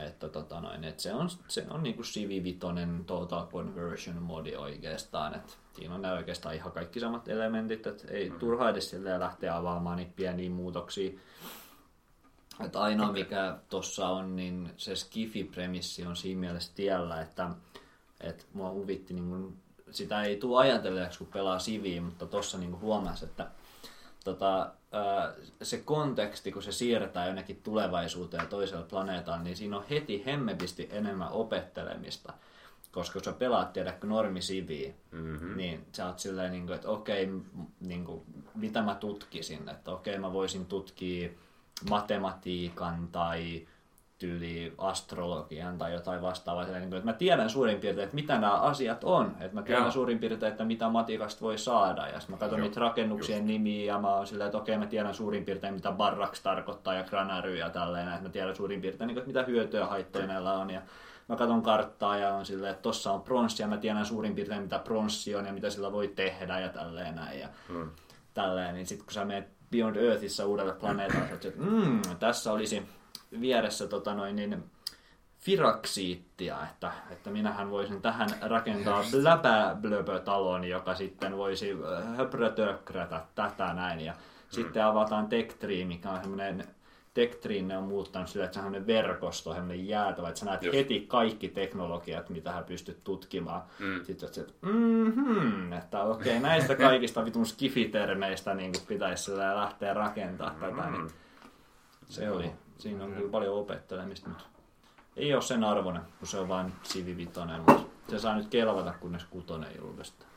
Että 0.00 0.28
tota 0.28 0.60
noin, 0.60 0.84
et 0.84 1.00
se 1.00 1.14
on, 1.14 1.28
se 1.48 1.66
on 1.70 1.82
niinku 1.82 2.02
Civi 2.02 2.44
Vitoinen 2.44 3.04
Total 3.04 3.46
Conversion 3.46 4.22
modi 4.22 4.56
oikeastaan. 4.56 5.34
Et 5.34 5.58
siinä 5.72 5.94
on 5.94 6.02
ne 6.02 6.12
oikeastaan 6.12 6.54
ihan 6.54 6.72
kaikki 6.72 7.00
samat 7.00 7.28
elementit, 7.28 7.86
että 7.86 8.08
ei 8.10 8.24
mm-hmm. 8.24 8.38
turha 8.38 8.70
edes 8.70 8.96
lähteä 9.18 9.56
avaamaan 9.56 9.96
niitä 9.96 10.12
pieniä 10.16 10.50
muutoksia. 10.50 11.10
Et 12.64 12.76
ainoa 12.76 13.12
mikä 13.12 13.56
tuossa 13.68 14.08
on, 14.08 14.36
niin 14.36 14.70
se 14.76 14.94
Skifi-premissi 14.94 16.06
on 16.06 16.16
siinä 16.16 16.40
mielessä 16.40 16.72
tiellä, 16.74 17.20
että, 17.20 17.50
että 18.20 18.44
mua 18.52 18.70
huvitti, 18.70 19.14
niin 19.14 19.28
kun, 19.28 19.56
sitä 19.90 20.22
ei 20.22 20.36
tule 20.36 20.60
ajatelleeksi, 20.60 21.18
kun 21.18 21.26
pelaa 21.26 21.58
Siviä, 21.58 22.00
mutta 22.00 22.26
tuossa 22.26 22.58
niin 22.58 22.80
huomasi, 22.80 23.24
että 23.24 23.46
tota, 24.24 24.70
se 25.62 25.78
konteksti, 25.78 26.52
kun 26.52 26.62
se 26.62 26.72
siirretään 26.72 27.26
jonnekin 27.26 27.60
tulevaisuuteen 27.62 28.42
ja 28.42 28.48
toiselle 28.48 28.84
planeetalle, 28.84 29.44
niin 29.44 29.56
siinä 29.56 29.76
on 29.76 29.84
heti 29.90 30.26
hemmetisti 30.26 30.88
enemmän 30.92 31.32
opettelemista. 31.32 32.32
Koska 32.92 33.12
kun 33.12 33.24
sä 33.24 33.32
pelaat, 33.32 33.72
tiedätkö, 33.72 34.06
normisiviä, 34.06 34.92
mm-hmm. 35.10 35.56
niin 35.56 35.86
sä 35.92 36.06
oot 36.06 36.18
silleen, 36.18 36.52
niin 36.52 36.66
kuin, 36.66 36.74
että 36.74 36.88
okei, 36.88 37.28
niin 37.80 38.04
kuin, 38.04 38.22
mitä 38.54 38.82
mä 38.82 38.94
tutkisin, 38.94 39.68
että 39.68 39.90
okei, 39.90 40.18
mä 40.18 40.32
voisin 40.32 40.66
tutkia 40.66 41.28
matematiikan 41.90 43.08
tai 43.12 43.66
tyyli 44.18 44.74
astrologian 44.78 45.78
tai 45.78 45.92
jotain 45.92 46.22
vastaavaa. 46.22 46.64
Silleen, 46.64 46.82
niin 46.82 46.94
että 46.94 47.10
mä 47.10 47.12
tiedän 47.12 47.50
suurin 47.50 47.80
piirtein, 47.80 48.04
että 48.04 48.14
mitä 48.14 48.38
nämä 48.38 48.52
asiat 48.52 49.04
on. 49.04 49.36
Että 49.40 49.54
mä 49.54 49.62
tiedän 49.62 49.82
Joo. 49.82 49.90
suurin 49.90 50.18
piirtein, 50.18 50.50
että 50.52 50.64
mitä 50.64 50.88
matikasta 50.88 51.40
voi 51.40 51.58
saada. 51.58 52.06
Ja 52.06 52.20
sitten 52.20 52.34
mä 52.36 52.38
katson 52.38 52.58
Joo, 52.58 52.68
niitä 52.68 52.80
rakennuksien 52.80 53.46
nimiä 53.46 53.92
ja 53.92 53.98
mä 53.98 54.14
oon 54.14 54.26
silleen, 54.26 54.46
että 54.46 54.58
okei, 54.58 54.78
mä 54.78 54.86
tiedän 54.86 55.14
suurin 55.14 55.44
piirtein, 55.44 55.74
mitä 55.74 55.92
barraks 55.92 56.40
tarkoittaa 56.40 56.94
ja 56.94 57.04
granary 57.04 57.56
ja 57.56 57.70
tälleen. 57.70 58.08
Että 58.08 58.22
mä 58.22 58.28
tiedän 58.28 58.56
suurin 58.56 58.80
piirtein, 58.80 59.08
niin 59.08 59.14
kuin, 59.14 59.22
että 59.22 59.40
mitä 59.40 59.52
hyötyä 59.52 59.80
ja 59.80 59.86
haittoja 59.86 60.26
näillä 60.26 60.52
on. 60.52 60.70
Ja 60.70 60.82
mä 61.28 61.36
katson 61.36 61.62
karttaa 61.62 62.16
ja 62.16 62.34
on 62.34 62.46
silleen, 62.46 62.70
että 62.70 62.82
tossa 62.82 63.12
on 63.12 63.22
pronssi 63.22 63.62
ja 63.62 63.68
mä 63.68 63.76
tiedän 63.76 64.06
suurin 64.06 64.34
piirtein, 64.34 64.62
mitä 64.62 64.78
pronssi 64.78 65.34
on 65.34 65.46
ja 65.46 65.52
mitä 65.52 65.70
sillä 65.70 65.92
voi 65.92 66.08
tehdä 66.08 66.60
ja 66.60 66.68
tälleen 66.68 67.14
näin. 67.14 67.40
Ja 67.40 67.48
Mm. 67.68 67.90
Tälleen, 68.34 68.74
niin 68.74 68.86
sitten 68.86 69.06
kun 69.06 69.14
sä 69.14 69.24
menet 69.24 69.48
Beyond 69.70 69.96
Earthissa 69.96 70.46
uudelle 70.46 70.72
planeetalle, 70.72 71.28
että 71.32 71.48
mm, 71.56 72.02
tässä 72.18 72.52
olisi 72.52 72.82
vieressä 73.40 73.86
tota 73.86 74.14
noin, 74.14 74.36
niin 74.36 74.64
firaksiittia, 75.38 76.56
että, 76.70 76.92
että 77.10 77.30
minähän 77.30 77.70
voisin 77.70 78.02
tähän 78.02 78.28
rakentaa 78.40 79.04
bläbäblöbö-talon, 79.10 80.64
joka 80.64 80.94
sitten 80.94 81.36
voisi 81.36 81.72
äh, 81.72 82.16
höprötökrätä 82.16 83.20
tätä 83.34 83.74
näin. 83.74 84.00
Ja 84.00 84.14
sitten 84.48 84.84
avataan 84.84 85.26
Tech 85.28 85.56
mikä 85.86 86.10
on 86.10 86.20
semmoinen 86.20 86.64
Tech 87.20 87.62
ne 87.62 87.78
on 87.78 87.84
muuttanut 87.84 88.28
sillä, 88.28 88.44
että 88.44 88.60
se 88.60 88.66
on 88.66 88.86
verkosto, 88.86 89.52
semmoinen 89.52 89.88
jäätävä, 89.88 90.28
että 90.28 90.40
sä 90.40 90.46
näet 90.46 90.62
Just. 90.62 90.76
heti 90.76 91.00
kaikki 91.08 91.48
teknologiat, 91.48 92.30
mitä 92.30 92.52
hän 92.52 92.64
pystyt 92.64 93.04
tutkimaan. 93.04 93.62
Mm. 93.78 94.04
Sitten 94.04 94.28
oot 94.28 94.38
että 94.38 94.66
mm-hmm, 94.66 95.72
että 95.72 96.02
okei, 96.02 96.40
näistä 96.40 96.74
kaikista 96.74 97.24
vitun 97.24 97.46
skifitermeistä 97.46 98.54
niin 98.54 98.72
pitäisi 98.88 99.36
lähteä 99.36 99.94
rakentamaan 99.94 100.60
tätä, 100.60 100.90
niin 100.90 101.10
se 102.08 102.30
oli. 102.30 102.50
Siinä 102.78 103.04
on 103.04 103.12
kyllä 103.12 103.30
paljon 103.30 103.54
opettelemista, 103.54 104.28
mutta 104.28 104.44
ei 105.16 105.34
ole 105.34 105.42
sen 105.42 105.64
arvoinen, 105.64 106.02
kun 106.18 106.28
se 106.28 106.38
on 106.38 106.48
vain 106.48 106.72
Civi 106.84 107.16
Vitoinen, 107.16 107.60
mutta 107.60 107.82
se 108.08 108.18
saa 108.18 108.36
nyt 108.36 108.48
kelvata, 108.48 108.94
kunnes 109.00 109.24
kutonen 109.24 109.72
julkaistaan. 109.78 110.30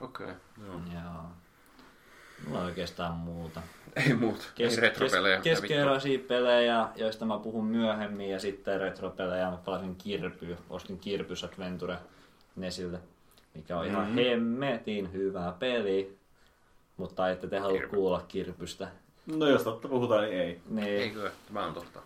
Okei, 0.00 0.26
okay, 0.26 0.36
joo. 0.66 0.80
Joo. 0.92 1.22
Mulla 2.46 2.58
on 2.58 2.64
oikeastaan 2.64 3.14
muuta. 3.14 3.62
Ei 3.96 4.14
muut, 4.14 4.52
Kes, 4.54 4.74
ei 4.74 4.80
retropelejä. 4.80 5.40
kes, 5.40 5.60
keskeeräisiä 5.60 6.18
pelejä, 6.28 6.88
joista 6.96 7.24
mä 7.24 7.38
puhun 7.38 7.64
myöhemmin, 7.64 8.30
ja 8.30 8.38
sitten 8.40 8.80
retropelejä. 8.80 9.50
Mä 9.50 9.58
pelasin 9.64 9.96
Kirpy, 9.96 10.56
ostin 10.70 10.98
Kirpys 10.98 11.44
Adventure 11.44 11.96
Nesille, 12.56 12.98
mikä 13.54 13.78
on 13.78 13.86
ihan 13.86 14.06
Mhm. 14.06 14.14
hemmetin 14.18 15.12
hyvä 15.12 15.54
peli. 15.58 16.16
Mutta 16.96 17.30
ette 17.30 17.46
te 17.46 17.58
halua 17.58 17.78
Kirpy. 17.78 17.96
kuulla 17.96 18.24
Kirpystä. 18.28 18.88
No 19.36 19.46
jos 19.46 19.62
totta 19.62 19.88
puhutaan, 19.88 20.24
niin 20.24 20.40
ei. 20.40 20.60
Niin, 20.68 20.88
Eikö? 20.88 21.30
Tämä 21.46 21.66
on 21.66 21.74
totta. 21.74 22.00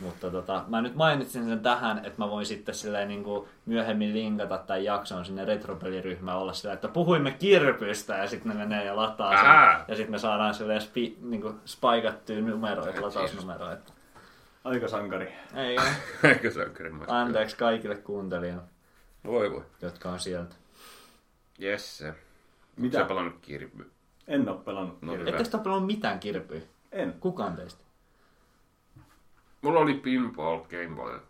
Mutta 0.00 0.30
tota, 0.30 0.64
mä 0.68 0.80
nyt 0.82 0.94
mainitsin 0.94 1.48
sen 1.48 1.60
tähän, 1.60 1.98
että 1.98 2.14
mä 2.18 2.30
voin 2.30 2.46
sitten 2.46 2.74
silleen 2.74 3.08
niin 3.08 3.24
kuin 3.24 3.48
myöhemmin 3.66 4.14
linkata 4.14 4.58
tämän 4.58 4.84
jakson 4.84 5.24
sinne 5.24 5.44
retropeliryhmään 5.44 6.38
olla 6.38 6.52
sillä, 6.52 6.74
että 6.74 6.88
puhuimme 6.88 7.30
kirpystä 7.30 8.16
ja 8.16 8.26
sitten 8.28 8.52
ne 8.52 8.58
menee 8.58 8.84
ja 8.84 8.96
lataa 8.96 9.36
sen. 9.36 9.46
Ää! 9.46 9.84
Ja 9.88 9.96
sitten 9.96 10.10
me 10.10 10.18
saadaan 10.18 10.54
silleen 10.54 10.80
spi, 10.80 11.18
niin 11.20 11.42
kuin 11.42 11.60
spaikattuja 11.64 12.40
numeroita, 12.40 13.02
latausnumeroita. 13.02 13.92
Aika 14.64 14.88
sankari. 14.88 15.32
Ei 15.54 15.76
ole 16.24 16.34
kyllä 16.34 17.04
Anteeksi 17.08 17.56
kaikille 17.56 17.96
kuuntelijoille, 17.96 18.62
Voi 19.26 19.50
voi. 19.50 19.62
jotka 19.82 20.10
on 20.10 20.18
sieltä. 20.20 20.54
Yes. 21.62 21.98
se. 21.98 22.14
Mitä? 22.76 22.98
Sä 22.98 23.04
pelannut 23.04 23.34
kirpy. 23.42 23.90
En 24.28 24.48
oo 24.48 24.54
pelannut. 24.54 25.02
No 25.02 25.12
kirjaa. 25.12 25.18
hyvä. 25.26 25.30
Ettekö 25.30 25.50
te 25.50 25.56
ole 25.56 25.64
pelannut 25.64 25.86
mitään 25.86 26.20
kirpyä? 26.20 26.60
En. 26.92 27.14
Kukaan 27.20 27.56
teistä? 27.56 27.84
Mulla 29.62 29.80
oli 29.80 29.94
pinball 29.94 30.58
Game 30.60 30.96
Boy. 30.96 31.20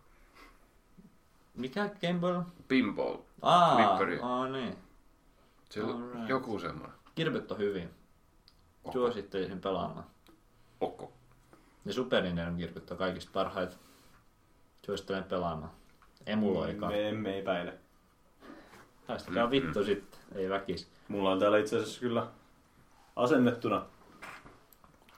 Mikä 1.54 1.90
Game 2.00 2.18
Boy? 2.20 2.42
Pinball. 2.68 3.16
Aa, 3.42 3.76
Flipperi. 3.76 4.18
aa 4.22 4.48
niin. 4.48 4.76
Se 5.70 5.82
on 5.82 6.02
Alright. 6.02 6.28
joku 6.28 6.58
semmoinen. 6.58 6.98
Kirpyt 7.14 7.52
on 7.52 7.58
hyvin. 7.58 7.90
Okko. 8.84 8.92
Suosittelisin 8.92 9.60
pelaamaan. 9.60 10.04
Okko. 10.80 11.12
Ja 11.84 11.92
Super 11.92 12.22
Nintendo 12.22 12.56
kirpyt 12.58 12.90
on 12.90 12.96
kaikista 12.98 13.30
parhaita. 13.34 13.76
Suosittelen 14.86 15.24
pelaamaan. 15.24 15.70
Emuloikaa. 16.26 16.90
Me 16.90 17.08
emme 17.08 17.38
epäile. 17.38 17.74
Päästäkää 19.06 19.44
Mm, 19.46 19.50
vittu 19.50 19.84
sitten, 19.84 20.20
ei 20.34 20.50
väkis. 20.50 20.88
Mulla 21.08 21.30
on 21.30 21.38
täällä 21.38 21.58
itse 21.58 21.76
asiassa 21.76 22.00
kyllä 22.00 22.26
asennettuna 23.16 23.86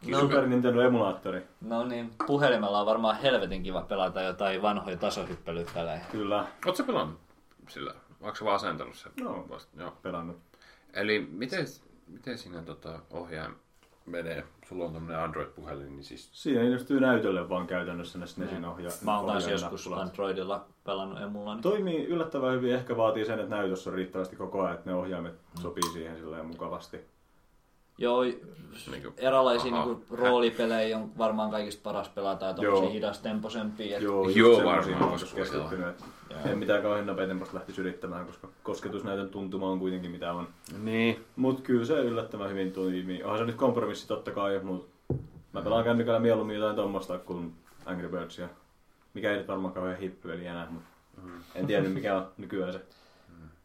No, 0.09 0.21
Super 0.21 0.47
Nintendo 0.47 0.81
emulaattori. 0.81 1.43
no 1.61 1.85
niin, 1.85 2.11
puhelimella 2.27 2.81
on 2.81 2.87
varmaan 2.87 3.17
helvetin 3.17 3.63
kiva 3.63 3.83
pelata 3.83 4.23
jotain 4.23 4.63
vanhoja 4.63 4.97
tasohyppelypelejä. 4.97 6.01
Kyllä, 6.13 6.39
Oletko 6.41 6.75
sä 6.75 6.83
pelannut 6.85 7.19
sillä? 7.69 7.95
Onko 8.21 8.35
sä 8.37 8.45
vaan 8.45 8.57
asentanut 8.57 8.95
sen? 8.97 9.13
No. 9.21 9.47
Vasta? 9.51 9.83
Joo. 9.83 9.93
pelannut. 10.03 10.37
Eli 10.95 11.29
miten, 11.33 11.67
miten 12.09 12.39
siinä 12.39 12.63
tota, 12.63 12.99
ohjaaja 13.11 13.51
menee? 14.07 14.45
Sulla 14.69 14.85
on 14.85 14.93
tämmönen 14.93 15.21
Android-puhelin, 15.21 15.87
niin 15.97 16.05
siis... 16.05 16.29
Siinä 16.33 16.63
ilmestyy 16.63 17.01
näytölle 17.01 17.49
vaan 17.49 17.67
käytännössä 17.67 18.19
ne 18.19 18.27
SNESin 18.27 18.65
ohja- 18.65 18.91
Mä 19.05 19.17
oon 19.19 19.27
taas 19.27 19.49
joskus 19.49 19.85
nappulat. 19.87 20.09
Androidilla 20.09 20.65
pelannut 20.85 21.21
emulla. 21.21 21.55
Niin... 21.55 21.63
Toimii 21.63 22.05
yllättävän 22.07 22.55
hyvin, 22.55 22.75
ehkä 22.75 22.97
vaatii 22.97 23.25
sen, 23.25 23.39
että 23.41 23.57
näytössä 23.57 23.91
on 23.91 23.97
riittävästi 23.97 24.37
koko 24.37 24.61
ajan, 24.63 24.75
että 24.75 24.91
ne 24.91 24.97
ohjaimet 24.97 25.33
Mm. 25.33 25.63
sopii 25.63 25.93
siihen 25.93 26.17
silleen 26.17 26.47
mukavasti. 26.47 27.01
Joo, 28.01 28.23
Niin 28.23 29.03
kuin, 29.03 29.15
erilaisia 29.17 29.75
Aha. 29.75 29.87
niinku, 29.87 30.05
roolipelejä 30.17 30.99
on 30.99 31.19
varmaan 31.19 31.51
kaikista 31.51 31.81
paras 31.83 32.09
pelata 32.09 32.47
ja 32.47 32.55
tommosia 32.55 32.85
Joo. 32.85 32.93
hidastemposempia. 32.93 33.97
et- 33.97 34.03
Joo, 34.03 34.29
Joo, 34.29 34.65
varmaan, 34.65 35.15
Joo. 36.31 36.41
En 36.45 36.59
mitään 36.59 36.83
kauhean 36.83 37.07
nopeatempoista 37.07 37.57
lähtisi 37.57 37.81
yrittämään, 37.81 38.27
koska 38.27 38.49
kosketusnäytön 38.63 39.29
tuntuma 39.29 39.71
on 39.71 39.79
kuitenkin 39.79 40.11
mitä 40.11 40.33
on. 40.33 40.49
Niin. 40.83 41.25
Mut 41.37 41.61
kyllä 41.61 41.85
se 41.85 41.95
yllättävän 42.01 42.51
hyvin 42.51 42.73
toimii. 42.73 43.23
Onhan 43.23 43.39
se 43.39 43.45
nyt 43.45 43.57
kompromissi 43.57 44.09
totta 44.09 44.31
kai, 44.31 44.61
mut 44.63 44.89
mä 45.53 45.63
pelaan 45.63 45.85
kännykällä 45.85 46.21
mieluummin 46.21 46.57
jotain 46.57 46.77
tommosta 46.77 47.19
kuin 47.19 47.53
Angry 47.87 48.09
Birdsia. 48.09 48.49
Mikä 49.15 49.31
ei 49.31 49.37
nyt 49.39 49.49
varmaan 49.49 49.75
kauhean 49.75 49.99
hippyeli 49.99 50.47
enää, 50.47 50.67
mut 50.71 50.83
en 51.55 51.67
tiedä 51.67 51.83
nyt 51.83 51.95
mikä 51.95 52.17
on 52.17 52.29
nykyään 52.39 52.73
se 52.73 52.81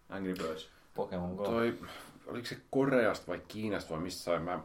Angry 0.09 0.33
Birds. 0.33 0.69
Pokemon 0.95 1.35
Go. 1.35 1.43
Toi, 1.43 1.73
oliko 2.27 2.45
se 2.45 2.57
Koreasta 2.71 3.27
vai 3.27 3.41
Kiinasta 3.47 3.89
vai 3.93 3.99
missä 3.99 4.39
mä 4.39 4.59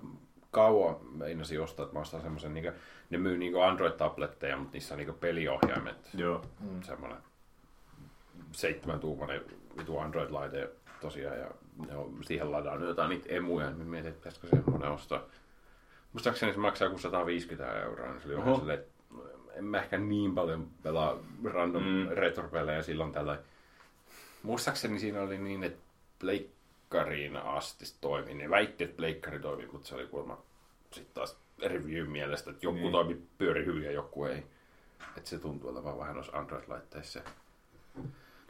kauan 0.50 0.96
meinasin 1.12 1.60
ostaa, 1.60 1.84
että 1.84 1.94
mä 1.94 2.00
ostan 2.00 2.22
semmoisen, 2.22 2.54
niin 2.54 2.72
ne 3.10 3.18
myy 3.18 3.38
niin 3.38 3.54
Android-tabletteja, 3.54 4.56
mutta 4.56 4.72
niissä 4.72 4.94
on 4.94 4.98
niin 4.98 5.14
peliohjaimet. 5.14 6.10
Joo. 6.14 6.44
Mm. 6.60 6.82
Semmoinen 6.82 7.18
seitsemän 8.52 9.00
tuumainen 9.00 9.40
vitu 9.78 9.98
Android-laite 9.98 10.68
tosiaan, 11.00 11.38
ja 11.38 11.50
ne 11.88 11.96
on, 11.96 12.18
siihen 12.24 12.52
ladannut 12.52 12.88
jotain 12.88 13.08
niitä 13.10 13.26
emuja, 13.28 13.70
niin 13.70 13.86
mietin, 13.88 14.08
että 14.08 14.18
pitäisikö 14.18 14.46
semmoinen 14.46 14.90
ostaa. 14.90 15.20
Muistaakseni 16.12 16.52
se 16.52 16.58
maksaa 16.58 16.98
150 16.98 17.80
euroa, 17.82 18.06
niin 18.10 18.20
se 18.20 18.28
oli 18.28 18.36
vähän 18.36 18.48
Oho. 18.48 18.58
silleen, 18.58 18.78
että 18.78 18.90
en 19.54 19.64
mä 19.64 19.78
ehkä 19.78 19.98
niin 19.98 20.34
paljon 20.34 20.68
pelaa 20.82 21.16
random 21.44 21.82
Mm. 21.82 22.08
retropelejä 22.08 22.82
silloin 22.82 23.12
tällä. 23.12 23.38
muistaakseni 24.42 24.98
siinä 24.98 25.20
oli 25.22 25.38
niin, 25.38 25.64
että 25.64 25.78
pleikkariin 26.90 27.36
asti 27.36 27.84
toimi. 28.00 28.34
Ne 28.34 28.50
väitti, 28.50 28.84
että 28.84 28.96
pleikkari 28.96 29.38
toimi, 29.40 29.66
mutta 29.72 29.88
se 29.88 29.94
oli 29.94 30.06
kuulemma 30.06 30.38
sitten 30.92 31.14
taas 31.14 31.36
review 31.66 32.06
mielestä, 32.08 32.50
että 32.50 32.66
joku 32.66 32.74
Niin. 32.74 32.82
niin. 32.82 32.92
toimi 32.92 33.22
pyöri 33.38 33.64
hyvin 33.64 33.82
ja 33.82 33.92
joku 33.92 34.24
ei. 34.24 34.46
Että 35.16 35.30
se 35.30 35.38
tuntuu 35.38 35.70
olevan 35.70 35.98
vähän 35.98 36.14
noissa 36.14 36.32
Android-laitteissa 36.38 37.20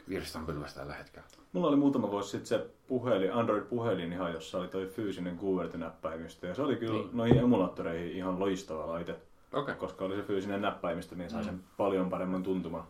virstanpylväs 0.09 0.73
tällä 0.73 0.93
hetkellä. 0.93 1.27
Mulla 1.53 1.67
oli 1.67 1.75
muutama 1.75 2.11
vuosi 2.11 2.29
sitten 2.29 2.47
se 2.47 2.65
puhelin, 2.87 3.33
Android-puhelin 3.33 4.13
ihan, 4.13 4.33
jossa 4.33 4.57
oli 4.57 4.67
toi 4.67 4.87
fyysinen 4.87 5.39
QWERTY-näppäimistö. 5.39 6.47
Ja 6.47 6.55
se 6.55 6.61
oli 6.61 6.75
kyllä 6.75 6.93
Niin. 6.93 7.09
noihin 7.13 7.37
emulaattoreihin 7.37 8.11
ihan 8.17 8.39
loistava 8.39 8.87
laite. 8.87 9.15
Okay. 9.53 9.75
koska 9.75 10.05
oli 10.05 10.15
se 10.15 10.21
fyysinen 10.23 10.61
näppäimistö, 10.61 11.15
niin 11.15 11.27
Mm. 11.27 11.33
sai 11.33 11.43
sen 11.43 11.63
paljon 11.77 12.09
paremman 12.09 12.43
tuntuman. 12.43 12.83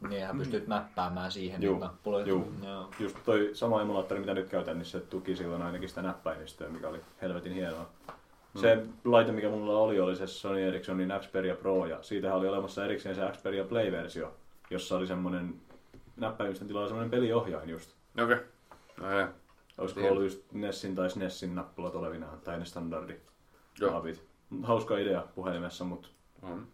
Niinhän 0.00 0.38
pystyt 0.38 0.66
mäppäämään 0.66 1.32
siihen 1.32 1.62
Juu, 1.62 1.74
niin 1.74 1.80
nappuloita. 1.80 2.28
juu. 2.28 2.52
Joo. 2.64 2.90
Just 2.98 3.16
toi 3.24 3.50
sama 3.52 3.82
emulaattori, 3.82 4.20
mitä 4.20 4.34
nyt 4.34 4.48
käytän, 4.48 4.78
niin 4.78 4.86
se 4.86 5.00
tuki 5.00 5.36
silloin 5.36 5.62
ainakin 5.62 5.88
sitä 5.88 6.02
näppäimistöä, 6.02 6.68
mikä 6.68 6.88
oli 6.88 7.00
helvetin 7.22 7.52
hienoa. 7.52 7.90
Se 8.60 8.86
laite, 9.04 9.32
mikä 9.32 9.48
mulla 9.48 9.78
oli, 9.78 10.00
oli 10.00 10.16
se 10.16 10.26
Sony 10.26 10.62
Ericssonin 10.62 11.12
Xperia 11.20 11.54
Pro, 11.54 11.86
ja 11.86 12.02
siitähän 12.02 12.38
oli 12.38 12.48
olemassa 12.48 12.84
erikseen 12.84 13.14
se 13.14 13.30
Xperia 13.32 13.64
Play-versio, 13.64 14.34
jossa 14.70 14.96
oli 14.96 15.06
semmonen 15.06 15.54
näppäimistön 16.16 16.68
tilalla 16.68 16.88
semmonen 16.88 17.10
peliohjain 17.10 17.68
just. 17.68 17.94
Okei. 18.22 18.24
Okay. 18.36 18.46
No 19.00 19.18
ja. 19.18 19.28
Olisiko 19.78 20.00
Tiedän. 20.00 20.12
ollut 20.12 20.24
just 20.24 20.52
Nessin 20.52 20.94
tai 20.94 21.10
SNESin 21.10 21.54
nappulat 21.54 21.94
olevinaan, 21.94 22.40
tai 22.40 22.58
ne 22.58 22.64
standardi 22.64 23.16
Joo. 23.80 24.04
Hauska 24.62 24.98
idea 24.98 25.24
puhelimessa, 25.34 25.84
mutta 25.84 26.08
On. 26.42 26.66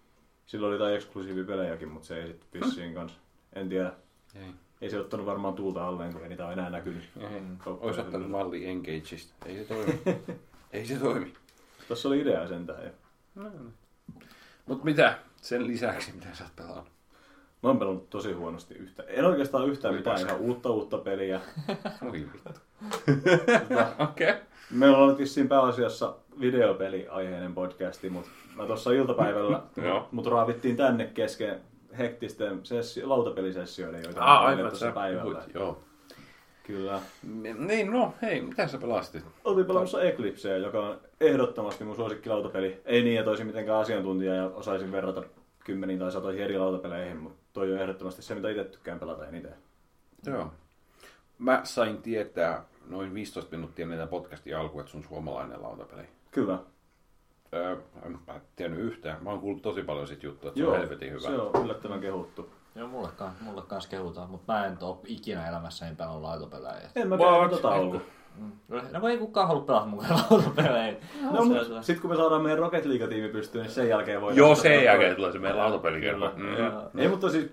Silloin 0.47 0.69
oli 0.69 0.75
jotain 0.75 0.95
eksklusiivipelejäkin, 0.95 1.89
mutta 1.89 2.07
se 2.07 2.23
ei 2.23 2.27
sitten 2.27 2.61
vissiin 2.61 2.95
kanssa. 2.95 3.19
En 3.53 3.69
tiedä. 3.69 3.93
Ei. 4.35 4.51
Ei 4.81 4.91
se 4.91 5.01
ottanut 5.01 5.27
varmaan 5.27 5.55
tuulta 5.55 5.87
alleen, 5.87 6.13
kun 6.13 6.23
ei 6.23 6.29
niitä 6.29 6.45
ole 6.45 6.53
enää 6.53 6.71
näkynyt. 6.71 7.05
Ei. 7.21 7.43
Olisi 7.67 8.01
ottanut 8.01 8.31
malli 8.31 8.67
Engageista. 8.67 9.35
Ei 9.47 9.57
se 9.57 9.65
toimi. 9.65 10.01
ei 10.73 10.87
se 10.87 10.99
toimi. 10.99 11.35
Tossa 11.89 12.09
oli 12.09 12.21
idea 12.21 12.49
sentään. 12.49 12.85
Ja 12.85 12.91
Mut 14.67 14.85
mitä 14.85 15.19
sen 15.37 15.67
lisäksi, 15.67 16.13
mitä 16.13 16.27
sä 16.33 16.45
oot 16.45 16.57
pelannut? 16.57 16.89
Mä 17.63 17.69
oon 17.69 17.79
pelannut 17.79 18.11
tosi 18.11 18.33
huonosti 18.33 18.75
yhtä. 18.75 19.03
En 19.03 19.25
oikeastaan 19.25 19.69
yhtään 19.69 19.95
Oi 19.95 19.99
mitään 19.99 20.17
paska. 20.17 20.33
ihan 20.33 20.41
uutta 20.41 20.71
uutta 20.71 20.99
peliä. 20.99 21.41
Oi 22.03 22.13
vittu. 22.33 22.51
Okei. 23.99 24.31
Okay. 24.31 24.43
Meillä 24.71 24.99
on 24.99 25.09
nyt 25.09 25.19
vissiin 25.19 25.49
pääasiassa 25.49 26.17
videopeli-aiheinen 26.41 27.55
podcasti, 27.55 28.11
mutta 28.11 28.31
mä 28.57 28.67
tuossa 28.67 28.93
iltapäivällä 28.93 29.63
mut 30.13 30.27
raavittiin 30.27 30.77
tänne 30.77 31.05
kesken 31.15 31.61
hektisten 31.99 32.61
sessio- 32.63 33.09
lautapelisessioiden, 33.09 34.03
joita 34.05 34.21
Ah, 34.25 34.45
aivan, 34.45 34.67
tuossa 34.67 34.93
päivällä. 34.93 35.23
puhuit, 35.41 35.55
joo. 35.55 35.83
Kyllä. 36.63 37.01
Niin, 37.59 37.91
no 37.93 38.15
hei, 38.23 38.41
mitä 38.43 38.67
sä 38.69 38.79
pelastit? 38.79 39.25
Oltiin 39.45 39.67
pelaamassa 39.67 40.03
Eclipseä, 40.03 40.57
joka 40.57 40.81
on 40.89 40.99
ehdottomasti 41.21 41.85
mun 41.85 41.97
suosikkilautapeli. 41.97 42.81
Ei 42.85 43.03
niin, 43.03 43.19
että 43.19 43.31
olisin 43.31 43.47
mitenkään 43.47 43.79
asiantuntija 43.79 44.35
ja 44.35 44.47
osaisin 44.47 44.93
verrata 44.93 45.23
kymmeniin 45.65 45.99
tai 45.99 46.13
satoihin 46.13 46.43
eri 46.45 46.59
lautapeleihin, 46.59 47.17
mutta 47.17 47.39
toi 47.53 47.73
on 47.73 47.79
ehdottomasti 47.79 48.23
se, 48.23 48.35
mitä 48.35 48.51
itse 48.51 48.65
tykkään 48.65 48.99
pelata 49.01 49.27
eniten. 49.27 49.55
Joo. 50.27 50.51
Mä 51.39 51.61
sain 51.65 52.03
tietää 52.03 52.65
noin 52.89 53.15
15 53.15 53.57
minuuttia 53.57 53.83
ennen 53.83 54.09
podcastin 54.09 54.57
alkuun, 54.57 54.81
että 54.81 54.93
sun 54.93 55.05
suomalainen 55.05 55.63
lautapeli. 55.63 56.03
Kyllä. 56.35 56.59
Öö, 57.55 57.77
en 58.07 58.19
mä 58.27 58.41
tiennyt 58.57 58.81
yhtään. 58.81 59.25
Mä 59.25 59.31
oon 59.31 59.41
kuullut 59.41 59.63
tosi 59.63 59.83
paljon 59.83 60.07
sit 60.09 60.23
juttua, 60.23 60.49
että 60.49 60.61
se 60.61 60.67
on 60.67 60.79
helvetin 60.79 61.11
hyvä. 61.11 61.21
se 61.21 61.37
on 61.37 61.65
yllättävän 61.65 62.01
kehuttu. 62.01 62.51
Joo, 62.75 62.89
mulle, 62.89 63.09
mulle 63.41 63.63
kans 63.63 63.87
kehutaan, 63.87 64.31
mutta 64.31 64.53
mä 64.53 64.67
en 64.67 64.79
oo 64.81 65.01
ikinä 65.07 65.49
elämässäni 65.49 65.97
pelannut 65.97 66.23
lautapelejä. 66.23 66.91
En 66.97 67.09
mä 67.09 67.17
What? 67.17 67.41
käy 67.41 67.49
tota 67.49 67.71
ollut. 67.71 68.03
Mm. 68.39 68.53
No 68.93 69.01
kun 69.01 69.11
ei 69.11 69.19
kukaan 69.19 69.49
halua 69.49 69.63
pelata 69.63 69.87
mukaan 69.87 70.21
lautapelejä. 70.31 70.95
No, 71.23 71.37
Se- 71.37 71.45
mut 71.45 71.67
se- 71.67 71.83
sit 71.83 72.01
kun 72.01 72.11
me 72.11 72.17
saadaan 72.17 72.43
meidän 72.43 72.59
Rocket 72.59 72.85
League-tiimi 72.85 73.29
pystyyn, 73.29 73.63
niin 73.63 73.73
sen 73.73 73.89
jälkeen 73.89 74.21
voidaan... 74.21 74.37
Joo, 74.39 74.55
sen 74.55 74.85
jälkeen 74.85 75.17
tulee 75.17 75.33
se 75.33 75.39
meidän 75.39 75.59
lautapelikerho. 75.59 76.31
Mm. 76.37 76.57
Joo. 76.57 76.83
Ei, 76.97 77.09
mutta 77.09 77.31
siis 77.31 77.51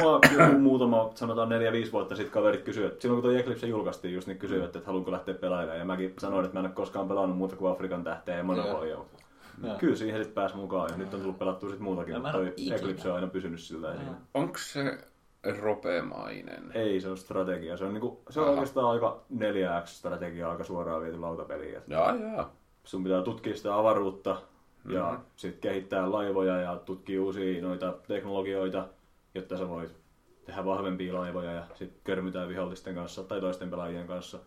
mua 0.00 0.20
joku 0.38 0.58
muutama, 0.58 1.10
sanotaan 1.14 1.48
4-5 1.88 1.92
vuotta 1.92 2.16
sitten 2.16 2.32
kaverit 2.32 2.62
kysyivät, 2.62 2.92
että 2.92 3.02
silloin 3.02 3.22
kun 3.22 3.30
tuo 3.30 3.38
Eclipse 3.40 3.66
julkaistiin, 3.66 4.14
just 4.14 4.26
niin 4.28 4.38
kysyivät, 4.38 4.76
että 4.76 4.86
haluanko 4.86 5.12
lähteä 5.12 5.34
pelailemaan. 5.34 5.78
Ja 5.78 5.84
mäkin 5.84 6.14
sanoin, 6.18 6.44
että 6.44 6.54
mä 6.56 6.60
en 6.60 6.66
ole 6.66 6.74
koskaan 6.74 7.08
pelannut 7.08 7.36
muuta 7.38 7.56
kuin 7.56 7.72
Afrikan 7.72 8.04
tähteä 8.04 8.36
ja 8.36 8.44
Monopolia. 8.44 8.96
mutta 8.96 9.16
Joo. 9.66 9.76
Kyllä 9.78 9.96
siihen 9.96 10.16
sitten 10.22 10.34
pääsi 10.34 10.56
mukaan 10.56 10.90
ja 10.90 10.96
nyt 10.96 11.14
on 11.14 11.20
tullut 11.20 11.38
pelattua 11.38 11.70
sit 11.70 11.80
muutakin, 11.80 12.12
Ja 12.14 12.18
mutta. 12.20 12.38
Eclipse 12.74 13.08
on 13.08 13.14
aina 13.14 13.26
pysynyt 13.26 13.60
sillä. 13.60 13.94
Onko 14.34 14.58
se 14.58 14.98
ropemainen? 15.60 16.72
Ei, 16.74 17.00
se 17.00 17.08
on 17.08 17.16
strategia. 17.18 17.76
Se 17.76 17.84
on, 17.84 17.94
niinku, 17.94 18.22
se 18.30 18.40
on 18.40 18.44
Aha. 18.46 18.52
oikeastaan 18.54 18.86
aika 18.90 19.20
4X-strategia, 19.38 20.50
aika 20.50 20.64
suoraan 20.64 21.02
viety 21.02 21.18
lautapeli. 21.18 21.74
Et 21.74 21.88
Jaa, 21.88 22.14
jaa. 22.16 22.52
sun 22.84 23.02
pitää 23.04 23.22
tutkia 23.22 23.56
sitä 23.56 23.78
avaruutta 23.78 24.42
ja 24.92 25.12
Mhm. 25.12 25.20
sitten 25.36 25.60
kehittää 25.60 26.12
laivoja 26.12 26.56
ja 26.60 26.76
tutkia 26.76 27.22
uusia 27.22 27.62
noita 27.62 27.94
teknologioita, 28.08 28.88
jotta 29.34 29.56
sä 29.56 29.68
voit 29.68 29.94
tehdä 30.44 30.64
vahvempia 30.64 31.14
laivoja 31.14 31.52
ja 31.52 31.64
sitten 31.74 32.00
körmytään 32.04 32.48
vihollisten 32.48 32.94
kanssa 32.94 33.24
tai 33.24 33.40
toisten 33.40 33.70
pelaajien 33.70 34.06
kanssa. 34.06 34.38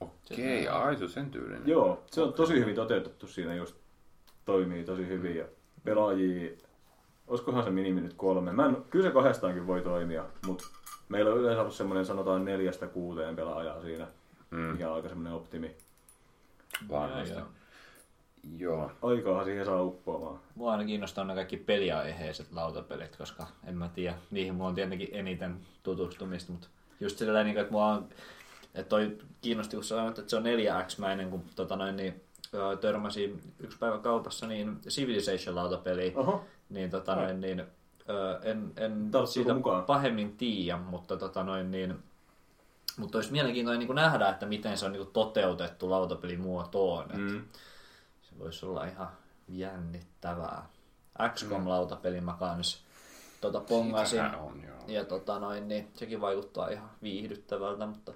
Okei, 0.00 0.68
ai 0.68 0.96
se 0.96 1.04
on 1.04 1.10
sen 1.10 1.30
tyylinen. 1.30 1.62
Joo, 1.66 2.02
se 2.06 2.22
on 2.22 2.32
tosi 2.32 2.60
hyvin 2.60 2.74
toteutettu 2.74 3.26
siinä 3.26 3.54
just. 3.54 3.76
Toimii 4.44 4.84
tosi 4.84 5.06
hyvin 5.08 5.36
ja 5.36 5.44
pelaajia, 5.84 6.50
olisikohan 7.30 7.64
se 7.64 7.70
minimi 7.70 8.00
nyt 8.00 8.14
kolme. 8.14 8.52
Mä 8.52 8.66
en, 8.66 8.76
kyllä 8.90 9.04
se 9.06 9.10
kahdestaankin 9.12 9.66
voi 9.66 9.80
toimia, 9.80 10.24
mutta 10.46 10.64
meillä 11.08 11.30
on 11.32 11.38
yleensä 11.38 11.60
ollut 11.60 11.74
semmoinen 11.74 12.04
sanotaan 12.06 12.44
neljästä 12.44 12.86
kuuteen 12.86 13.36
pelaajaa 13.36 13.80
siinä, 13.82 14.06
Mm, 14.50 14.58
mikä 14.58 14.88
on 14.90 14.94
aika 14.96 15.08
semmoinen 15.08 15.32
optimi. 15.32 15.76
varmasti. 16.90 17.34
Joo. 18.58 18.90
Aikaahan 19.02 19.44
siihen 19.44 19.64
saa 19.64 19.82
uppoamaan. 19.82 20.40
Mua 20.54 20.72
aina 20.72 20.84
kiinnostaa 20.84 21.24
ne 21.24 21.34
kaikki 21.34 21.56
peliaiheiset 21.56 22.52
lautapelit, 22.52 23.16
koska 23.16 23.46
en 23.66 23.76
mä 23.76 23.88
tiedä, 23.88 24.14
niihin 24.30 24.54
mulla 24.54 24.68
on 24.68 24.74
tietenkin 24.74 25.08
eniten 25.12 25.56
tutustumista, 25.82 26.52
mutta 26.52 26.68
just 27.00 27.18
sillä 27.18 27.44
niin, 27.44 27.58
että 27.58 27.72
mua 27.72 27.86
on, 27.86 28.08
että 28.74 28.88
toi 28.88 29.18
kiinnosti, 29.40 29.76
kun 29.76 29.84
sanoit, 29.84 30.18
että 30.18 30.30
se 30.30 30.36
on 30.36 30.42
4X-mäinen, 30.44 31.30
kun 31.30 31.42
tota 31.56 31.76
noin, 31.76 31.96
niin, 31.96 32.20
törmäsin 32.80 33.40
yksi 33.60 33.78
päivä 33.78 33.98
kaupassa 33.98 34.46
niin 34.46 34.76
Civilization-lautapeliin, 34.88 36.12
niin, 36.70 36.90
tota 36.90 37.14
noin, 37.14 37.40
niin 37.40 37.62
en, 38.42 38.72
en 38.76 38.92
Tarttuuko 38.92 39.26
siitä 39.26 39.54
mukaan? 39.54 39.84
pahemmin 39.84 40.36
tiedä, 40.36 40.76
mutta 40.78 41.16
tota 41.16 41.42
noin, 41.42 41.70
niin, 41.70 42.02
mutta 42.96 43.18
olisi 43.18 43.32
mielenkiintoinen 43.32 43.78
niin 43.78 43.86
kuin 43.86 43.94
nähdä, 43.94 44.28
että 44.28 44.46
miten 44.46 44.78
se 44.78 44.86
on 44.86 44.92
niin 44.92 45.04
kuin 45.04 45.12
toteutettu 45.12 45.90
lautapelimuotoon. 45.90 47.08
Mm. 47.14 47.20
mm. 47.20 47.44
Se 48.22 48.38
voisi 48.38 48.66
olla 48.66 48.84
ihan 48.84 49.08
jännittävää. 49.48 50.66
XCOM-lautapeli 51.34 52.20
mä 52.20 52.36
kans 52.38 52.84
tota 53.40 53.60
pongasin. 53.60 54.20
On, 54.20 54.62
joo. 54.66 54.76
Ja 54.86 55.04
tota 55.04 55.38
noin, 55.38 55.68
niin 55.68 55.90
sekin 55.94 56.20
vaikuttaa 56.20 56.68
ihan 56.68 56.90
viihdyttävältä, 57.02 57.86
mutta 57.86 58.12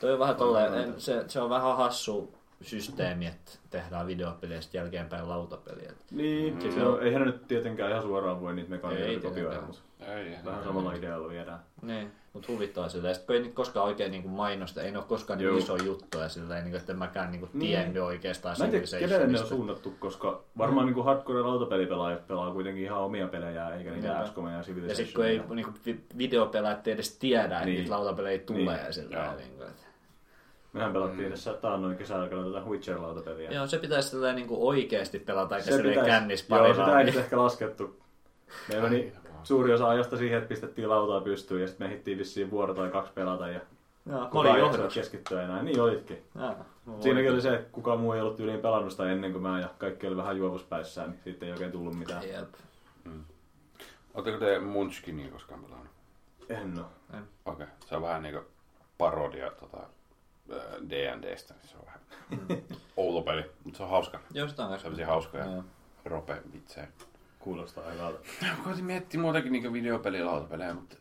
toi 0.00 0.12
on 0.12 0.18
vähän 0.18 0.36
tolleen, 0.36 0.74
en, 0.74 1.00
se, 1.00 1.24
se, 1.28 1.40
on 1.40 1.50
vähän 1.50 1.76
hassu 1.76 2.34
systeemi, 2.66 3.26
että 3.26 3.52
tehdään 3.70 4.06
videopeleistä 4.06 4.76
jälkeenpäin 4.76 5.28
lautapeliä. 5.28 5.92
Niin, 6.10 6.54
Mm. 6.54 6.64
mm. 6.64 6.72
se 6.74 6.82
on, 6.86 7.02
eihän 7.02 7.20
ne 7.22 7.26
nyt 7.26 7.48
tietenkään 7.48 7.90
ihan 7.90 8.02
suoraan 8.02 8.40
voi 8.40 8.54
niitä 8.54 8.66
Ei 8.66 8.70
mekaniikoita 8.70 9.28
kopioida, 9.28 9.60
mutta 9.60 9.80
Ei, 10.00 10.08
ei, 10.28 10.36
vähän 10.44 10.60
ei. 10.60 10.66
samalla 10.66 10.92
idealla 10.94 11.28
viedään. 11.28 11.58
Niin, 11.82 12.12
mutta 12.32 12.52
huvittaa 12.52 12.88
sitä. 12.88 13.08
Ja 13.08 13.14
sit, 13.14 13.24
kun 13.26 13.34
ei 13.36 13.42
niitä 13.42 13.54
koskaan 13.54 13.86
oikein 13.86 14.10
niin 14.10 14.28
mainosta, 14.28 14.82
ei 14.82 14.90
ne 14.90 14.98
ole 14.98 15.06
koskaan 15.08 15.38
niin 15.38 15.58
iso 15.58 15.76
juttu 15.76 16.18
ja 16.18 16.28
sillä 16.28 16.60
niin, 16.60 16.74
että 16.76 16.92
en 16.92 16.98
mäkään 16.98 17.30
niin 17.30 17.40
Niin. 17.52 17.60
tiennyt 17.60 18.02
oikeastaan 18.02 18.56
Mä 18.58 18.64
en 18.64 18.70
tiedä, 18.70 18.86
kenelle 18.98 19.26
ne 19.26 19.40
on 19.40 19.46
suunnattu, 19.46 19.94
koska 19.98 20.42
varmaan 20.58 20.86
niin 20.86 21.04
hardcore 21.04 21.40
lautapelipelaajat 21.40 22.26
pelaa 22.26 22.52
kuitenkin 22.52 22.84
ihan 22.84 22.98
omia 22.98 23.28
pelejä, 23.28 23.68
eikä 23.74 23.90
niitä. 23.90 24.22
XCOM 24.24 24.46
ja 24.48 24.56
Ja 24.88 24.94
sitten 24.94 25.14
kun 25.14 25.24
ei 25.26 25.42
niinku, 25.54 25.72
vi- 25.86 26.04
videopelaajat 26.18 26.88
edes 26.88 27.18
tiedä, 27.18 27.42
että 27.44 27.64
Niin. 27.64 27.78
niitä 27.78 27.90
lautapelejä 27.90 28.38
tulee 28.38 28.82
Niin. 28.82 28.92
sillä 28.92 29.34
niin 29.36 29.50
kuin, 29.56 29.68
että... 29.68 29.85
Mehän 30.76 30.92
pelattiin 30.92 31.30
tässä 31.30 31.54
taannoin 31.54 31.96
kesäaikana 31.96 32.44
tätä 32.44 32.66
Witcher-lautapeliä. 32.66 33.52
Joo, 33.52 33.66
se 33.66 33.78
pitäisi 33.78 34.10
tällä 34.10 34.32
niinku 34.32 34.68
oikeasti 34.68 35.18
pelata, 35.18 35.56
eikä 35.56 35.70
Se 35.70 35.82
pitäisi- 35.82 36.10
kännis 36.10 36.46
Joo, 36.48 36.58
pari 36.58 36.74
sitä 36.74 36.98
ei 36.98 37.04
nyt 37.04 37.16
ehkä 37.16 37.38
laskettu. 37.38 38.00
Meillä 38.68 38.88
meni 38.88 39.12
suuri 39.42 39.72
osa 39.72 39.88
ajasta 39.88 40.16
siihen, 40.16 40.38
että 40.38 40.48
pistettiin 40.48 40.88
lautaa 40.88 41.20
pystyyn 41.20 41.60
ja 41.60 41.68
sitten 41.68 41.86
me 41.86 41.90
ehdittiin 41.90 42.18
vissiin 42.18 42.50
vuoro 42.50 42.74
tai 42.74 42.90
kaksi 42.90 43.12
pelata 43.12 43.48
ja 43.48 43.60
Joo, 44.10 44.28
olin 44.32 44.54
ei 44.56 44.88
keskittyä 44.94 45.42
enää. 45.42 45.62
Niin 45.62 45.80
olitkin. 45.80 46.22
Joo, 46.34 46.54
mä 46.86 46.94
Siinäkin 47.00 47.32
oli 47.32 47.40
se, 47.40 47.54
että 47.54 47.72
kukaan 47.72 48.00
muu 48.00 48.12
ei 48.12 48.20
ollut 48.20 48.40
yliin 48.40 48.60
pelannut 48.60 48.90
sitä 48.90 49.10
ennen 49.10 49.32
kuin 49.32 49.42
mä 49.42 49.60
ja 49.60 49.68
kaikki 49.78 50.06
oli 50.06 50.16
vähän 50.16 50.36
juovuspäissään, 50.36 51.10
niin 51.10 51.20
siitä 51.24 51.46
ei 51.46 51.52
oikein 51.52 51.72
tullut 51.72 51.98
mitään. 51.98 52.28
Jep. 52.28 52.54
Oletteko 54.14 54.38
te 54.38 54.58
Munchkinia 54.58 55.30
koskaan 55.30 55.60
pelannut? 55.64 55.90
En 56.48 56.78
oo. 56.78 56.84
Okei. 57.10 57.22
Okay. 57.44 57.66
Se 57.86 57.96
on 57.96 58.02
vähän 58.02 58.22
niinku 58.22 58.40
parodia 58.98 59.50
tota, 59.50 59.78
D&Dstä, 60.90 61.54
niin 61.54 61.68
se 61.68 61.76
on 61.76 61.84
vähän 61.86 62.00
outo 62.96 63.22
peli, 63.22 63.44
mutta 63.64 63.76
se 63.76 63.82
on 63.82 63.90
hauska. 63.90 64.20
Joo, 64.34 64.48
sitä 64.48 64.62
on 64.62 64.68
kanssa. 64.68 64.82
Sellaisia 64.82 65.06
hauskoja 65.06 65.44
Joo. 65.44 65.64
rope-vitsejä. 66.04 66.88
Kuulostaa 67.38 67.90
hyvältä. 67.90 68.18
Mä 68.42 68.56
koitin 68.64 68.84
miettiä 68.84 69.20
muutakin 69.20 69.52
niinku 69.52 69.72
videopelilautapelejä, 69.72 70.74
mutta, 70.74 70.96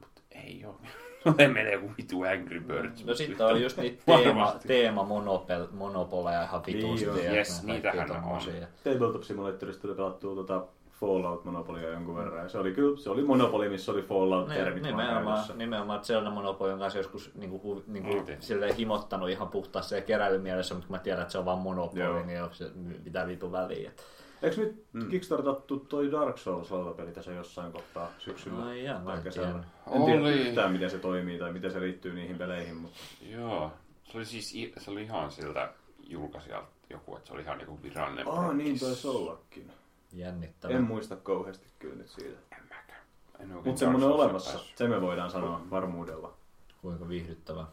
mutta 0.00 0.22
Ei 0.30 0.64
oo. 0.66 0.80
Se 1.36 1.48
menee 1.48 1.72
joku 1.72 1.90
vitu 1.98 2.22
Angry 2.22 2.60
Birds. 2.60 3.04
No 3.04 3.14
sitten 3.14 3.46
on 3.46 3.62
just 3.62 3.76
niitä 3.76 4.02
teema, 4.06 4.54
teema 4.66 5.02
monopel, 5.02 5.66
monopoleja 5.70 6.42
ihan 6.42 6.62
vitusti. 6.66 7.06
Niin 7.06 7.24
ja 7.24 7.32
Yes, 7.32 7.62
niitähän 7.62 8.10
on. 8.10 8.40
Tabletop 8.84 9.22
Simulatorista 9.22 9.82
tuli 9.82 9.94
pelattua 9.94 10.34
tota 10.34 10.66
Fallout 11.00 11.44
Monopolia 11.44 11.88
jonkun 11.88 12.16
verran. 12.16 12.42
Ja 12.42 12.48
se 12.48 12.58
oli 12.58 12.72
kyllä, 12.72 12.96
se 12.96 13.10
oli 13.10 13.22
Monopoly, 13.22 13.68
missä 13.68 13.92
oli 13.92 14.02
Fallout-termit 14.02 14.82
Niin, 14.82 14.96
nimenomaan, 14.96 15.44
nimenomaan 15.54 16.04
Zelda 16.04 16.30
Monopoly 16.30 16.72
on 16.72 16.78
kanssa 16.78 16.98
joskus 16.98 17.34
niinku, 17.34 17.82
niinku, 17.86 18.18
Okei. 18.18 18.36
silleen 18.40 18.74
himottanut 18.74 19.28
ihan 19.28 19.48
puhtaasti 19.48 19.94
ja 19.94 20.00
keräilymielessä, 20.00 20.74
mutta 20.74 20.86
kun 20.88 20.96
mä 20.96 21.02
tiedän, 21.02 21.22
että 21.22 21.32
se 21.32 21.38
on 21.38 21.44
vaan 21.44 21.58
Monopoly, 21.58 22.02
Joo. 22.04 22.22
niin 22.26 22.42
onko 22.42 22.54
se 22.54 22.70
mitä 23.04 23.26
vitu 23.26 23.52
väliä. 23.52 23.92
Eikö 24.42 24.56
nyt 24.60 24.84
mm. 24.92 25.08
kickstartattu 25.08 25.78
toi 25.78 26.12
Dark 26.12 26.38
Souls 26.38 26.70
lautapeli 26.70 27.12
tässä 27.12 27.32
jossain 27.32 27.72
kohtaa 27.72 28.08
syksyllä 28.18 28.64
Ai 28.64 28.84
jaa, 28.84 29.00
tai 29.00 29.16
en 29.16 29.22
kesällä? 29.22 29.48
tiedä. 29.48 29.64
En 29.96 30.04
tiedä 30.04 30.20
Oli. 30.20 30.40
yhtään, 30.40 30.72
miten 30.72 30.90
se 30.90 30.98
toimii 30.98 31.38
tai 31.38 31.52
miten 31.52 31.70
se 31.70 31.80
liittyy 31.80 32.14
niihin 32.14 32.38
peleihin, 32.38 32.76
mutta 32.76 32.98
Joo. 33.30 33.72
Se 34.04 34.18
oli 34.18 34.24
siis 34.24 34.54
se 34.78 34.90
oli 34.90 35.02
ihan 35.02 35.30
siltä 35.30 35.72
julkaisijalta 36.08 36.68
joku, 36.90 37.16
että 37.16 37.26
se 37.28 37.34
oli 37.34 37.42
ihan 37.42 37.58
niinku 37.58 37.82
virallinen. 37.82 38.28
Aa, 38.28 38.52
niin 38.52 38.78
prokkis. 38.78 38.80
taisi 39.02 39.08
ollakin. 39.08 39.72
Jännittävä. 40.12 40.74
En 40.74 40.82
muista 40.82 41.16
kauheasti 41.16 41.66
kyllä 41.78 41.94
nyt 41.96 42.08
siitä. 42.08 42.38
En 42.52 42.62
mäkään. 42.68 43.62
Mutta 43.64 43.78
semmoinen 43.78 44.08
olemassa, 44.08 44.50
päässyt. 44.52 44.78
se 44.78 44.88
me 44.88 45.00
voidaan 45.00 45.30
sanoa 45.30 45.60
varmuudella. 45.70 46.32
Kuinka 46.82 47.08
viihdyttävä. 47.08 47.64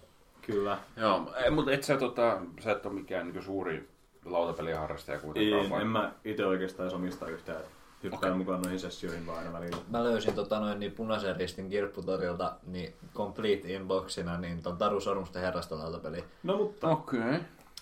Kyllä. 0.41 0.77
Joo, 0.97 1.33
ei, 1.43 1.51
mutta 1.51 1.71
et 1.71 1.83
sä, 1.83 1.97
tota, 1.97 2.41
sä 2.59 2.71
et 2.71 2.85
ole 2.85 2.93
mikään 2.93 3.27
niin 3.31 3.43
suuri 3.43 3.89
lautapeliharrastaja 4.25 5.19
kuitenkaan. 5.19 5.63
En, 5.63 5.69
vai? 5.69 5.81
en 5.81 5.87
mä 5.87 6.11
itse 6.25 6.45
oikeastaan 6.45 6.93
omista 6.93 7.27
yhtään. 7.27 7.61
Hyppään 8.03 8.23
Okei. 8.23 8.37
mukaan 8.37 8.61
noihin 8.61 8.79
sessioihin 8.79 9.27
vaan 9.27 9.37
aina 9.39 9.53
välillä. 9.53 9.77
Mä 9.89 10.03
löysin 10.03 10.33
tota 10.35 10.59
noin 10.59 10.79
niin 10.79 10.91
punaisen 10.91 11.35
ristin 11.35 11.69
kirpputorilta 11.69 12.55
niin 12.67 12.93
complete 13.15 13.73
inboxina 13.73 14.37
niin 14.37 14.61
ton 14.63 14.77
Taru 14.77 14.99
Sormusten 14.99 15.41
herrasta 15.41 15.77
lautapeli. 15.77 16.23
No 16.43 16.57
mutta 16.57 16.87
Okei. 16.89 17.19
Okay. 17.19 17.39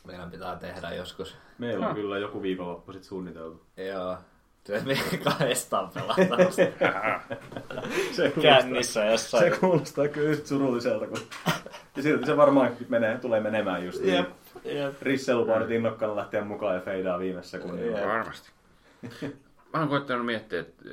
Meidän 0.07 0.31
pitää 0.31 0.55
tehdä 0.55 0.93
joskus. 0.93 1.35
meillä 1.57 1.85
on 1.87 1.91
Huh. 1.95 2.01
kyllä 2.01 2.17
joku 2.17 2.41
viikonloppu 2.41 2.93
sit 2.93 3.03
suunniteltu. 3.03 3.61
Joo. 3.77 4.17
Se 4.63 4.81
me 4.85 4.97
kahdestaan 5.23 5.89
pelataan 5.89 6.53
Se 8.15 8.33
kännissä 8.41 9.05
jossain. 9.05 9.53
Se 9.53 9.59
kuulostaa 9.59 10.07
kyllä 10.07 10.29
just 10.29 10.45
surulliselta, 10.45 11.07
kun... 11.07 11.17
Ja 11.95 12.03
silti 12.03 12.25
se 12.25 12.37
varmaan 12.37 12.77
menee, 12.89 13.17
tulee 13.17 13.39
menemään 13.39 13.85
just 13.85 14.01
niin. 14.01 14.13
Jep, 14.13 14.29
jep. 14.63 15.01
Risse 15.01 15.35
lupaa 15.35 15.59
nyt 15.59 15.71
innokkaana 15.71 16.15
lähteä 16.15 16.43
mukaan 16.43 16.75
ja 16.75 16.81
feidaa 16.81 17.19
viimeisessä 17.19 17.57
sekunnilla. 17.57 17.99
Jep. 17.99 18.07
Varmasti. 18.07 18.49
Mä 19.73 19.79
oon 19.79 19.89
koittanut 19.89 20.25
miettiä, 20.25 20.59
että 20.59 20.83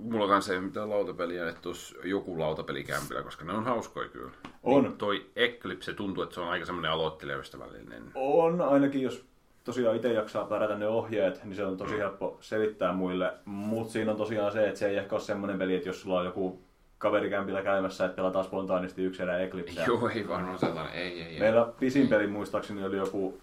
mulla 0.00 0.28
kanssa 0.28 0.52
ei 0.52 0.58
ole 0.58 0.66
mitään 0.66 0.90
lautapeliä, 0.90 1.48
että 1.48 1.62
tuossa 1.62 1.96
joku 2.04 2.38
lautapelikämpillä, 2.38 3.22
koska 3.22 3.44
ne 3.44 3.52
on 3.52 3.64
hauskoja 3.64 4.08
kyllä. 4.08 4.30
On. 4.62 4.82
Niin 4.82 4.96
toi 4.96 5.26
Eclipse 5.36 5.92
tuntuu, 5.92 6.22
että 6.22 6.34
se 6.34 6.40
on 6.40 6.48
aika 6.48 6.66
semmoinen 6.66 6.90
aloittelijaystävällinen. 6.90 8.02
On, 8.14 8.60
ainakin 8.60 9.02
jos 9.02 9.29
tosiaan 9.64 9.96
itse 9.96 10.12
jaksaa 10.12 10.44
pärjätä 10.44 10.74
ne 10.78 10.86
ohjeet, 10.86 11.44
niin 11.44 11.56
se 11.56 11.64
on 11.64 11.76
tosi 11.76 11.98
helppo 11.98 12.38
selittää 12.40 12.92
muille. 12.92 13.32
Mutta 13.44 13.92
siinä 13.92 14.10
on 14.10 14.16
tosiaan 14.16 14.52
se, 14.52 14.66
että 14.68 14.78
se 14.78 14.88
ei 14.88 14.96
ehkä 14.96 15.14
ole 15.14 15.22
semmoinen 15.22 15.58
peli, 15.58 15.74
että 15.74 15.88
jos 15.88 16.02
sulla 16.02 16.18
on 16.18 16.24
joku 16.24 16.62
kaverikämpillä 16.98 17.62
käymässä, 17.62 18.04
että 18.04 18.16
pelataan 18.16 18.44
spontaanisti 18.44 19.04
yksi 19.04 19.22
erä 19.22 19.38
Eclipseä. 19.38 19.84
Joo, 19.86 20.08
ei 20.08 20.28
vaan 20.28 20.48
on 20.48 20.58
sellainen, 20.58 20.94
ei, 20.94 21.22
ei, 21.22 21.32
ei. 21.32 21.40
Meillä 21.40 21.72
pisin 21.80 22.08
peli 22.08 22.26
muistaakseni 22.26 22.84
oli 22.84 22.96
joku, 22.96 23.40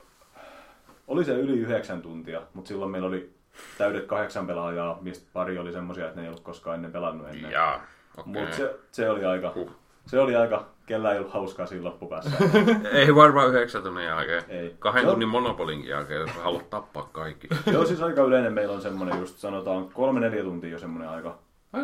oli 1.07 1.25
se 1.25 1.33
yli 1.33 1.59
yhdeksän 1.59 2.01
tuntia, 2.01 2.41
mutta 2.53 2.67
silloin 2.67 2.91
meillä 2.91 3.07
oli 3.07 3.33
täydet 3.77 4.05
kahdeksan 4.05 4.47
pelaajaa, 4.47 4.97
mistä 5.01 5.27
pari 5.33 5.57
oli 5.57 5.71
semmoisia, 5.71 6.05
että 6.05 6.15
ne 6.15 6.21
ei 6.21 6.29
ollut 6.29 6.43
koskaan 6.43 6.75
ennen 6.75 6.91
pelannut 6.91 7.29
ennen. 7.29 7.51
Jaa, 7.51 7.81
okei. 8.17 8.33
Mutta 8.33 8.55
se, 8.55 8.75
se, 8.91 9.09
oli 9.09 9.25
aika, 9.25 9.51
Huh. 9.55 9.71
Se 10.07 10.19
oli 10.19 10.35
aika, 10.35 10.65
kellä 10.85 11.11
ei 11.13 11.19
ollut 11.19 11.33
hauskaa 11.33 11.65
siinä 11.65 11.83
loppupäässä. 11.85 12.31
Ei 12.91 13.15
varmaan 13.15 13.49
yhdeksän 13.49 13.83
tunnin 13.83 14.05
jälkeen. 14.05 14.43
Ei. 14.49 14.75
Kahden 14.79 15.03
Joo. 15.03 15.11
tunnin 15.11 15.29
monopolinkin 15.29 15.89
jälkeen, 15.89 16.21
jos 16.21 16.31
haluat 16.31 16.69
tappaa 16.69 17.09
kaikki. 17.11 17.47
Joo, 17.71 17.85
siis 17.85 18.01
aika 18.01 18.21
yleinen 18.21 18.53
meillä 18.53 18.73
on 18.73 18.81
semmoinen 18.81 19.19
just 19.19 19.37
sanotaan 19.37 19.89
kolme-neljä 19.89 20.43
tuntia 20.43 20.69
jo 20.69 20.79
semmoinen 20.79 21.09
aika. 21.09 21.37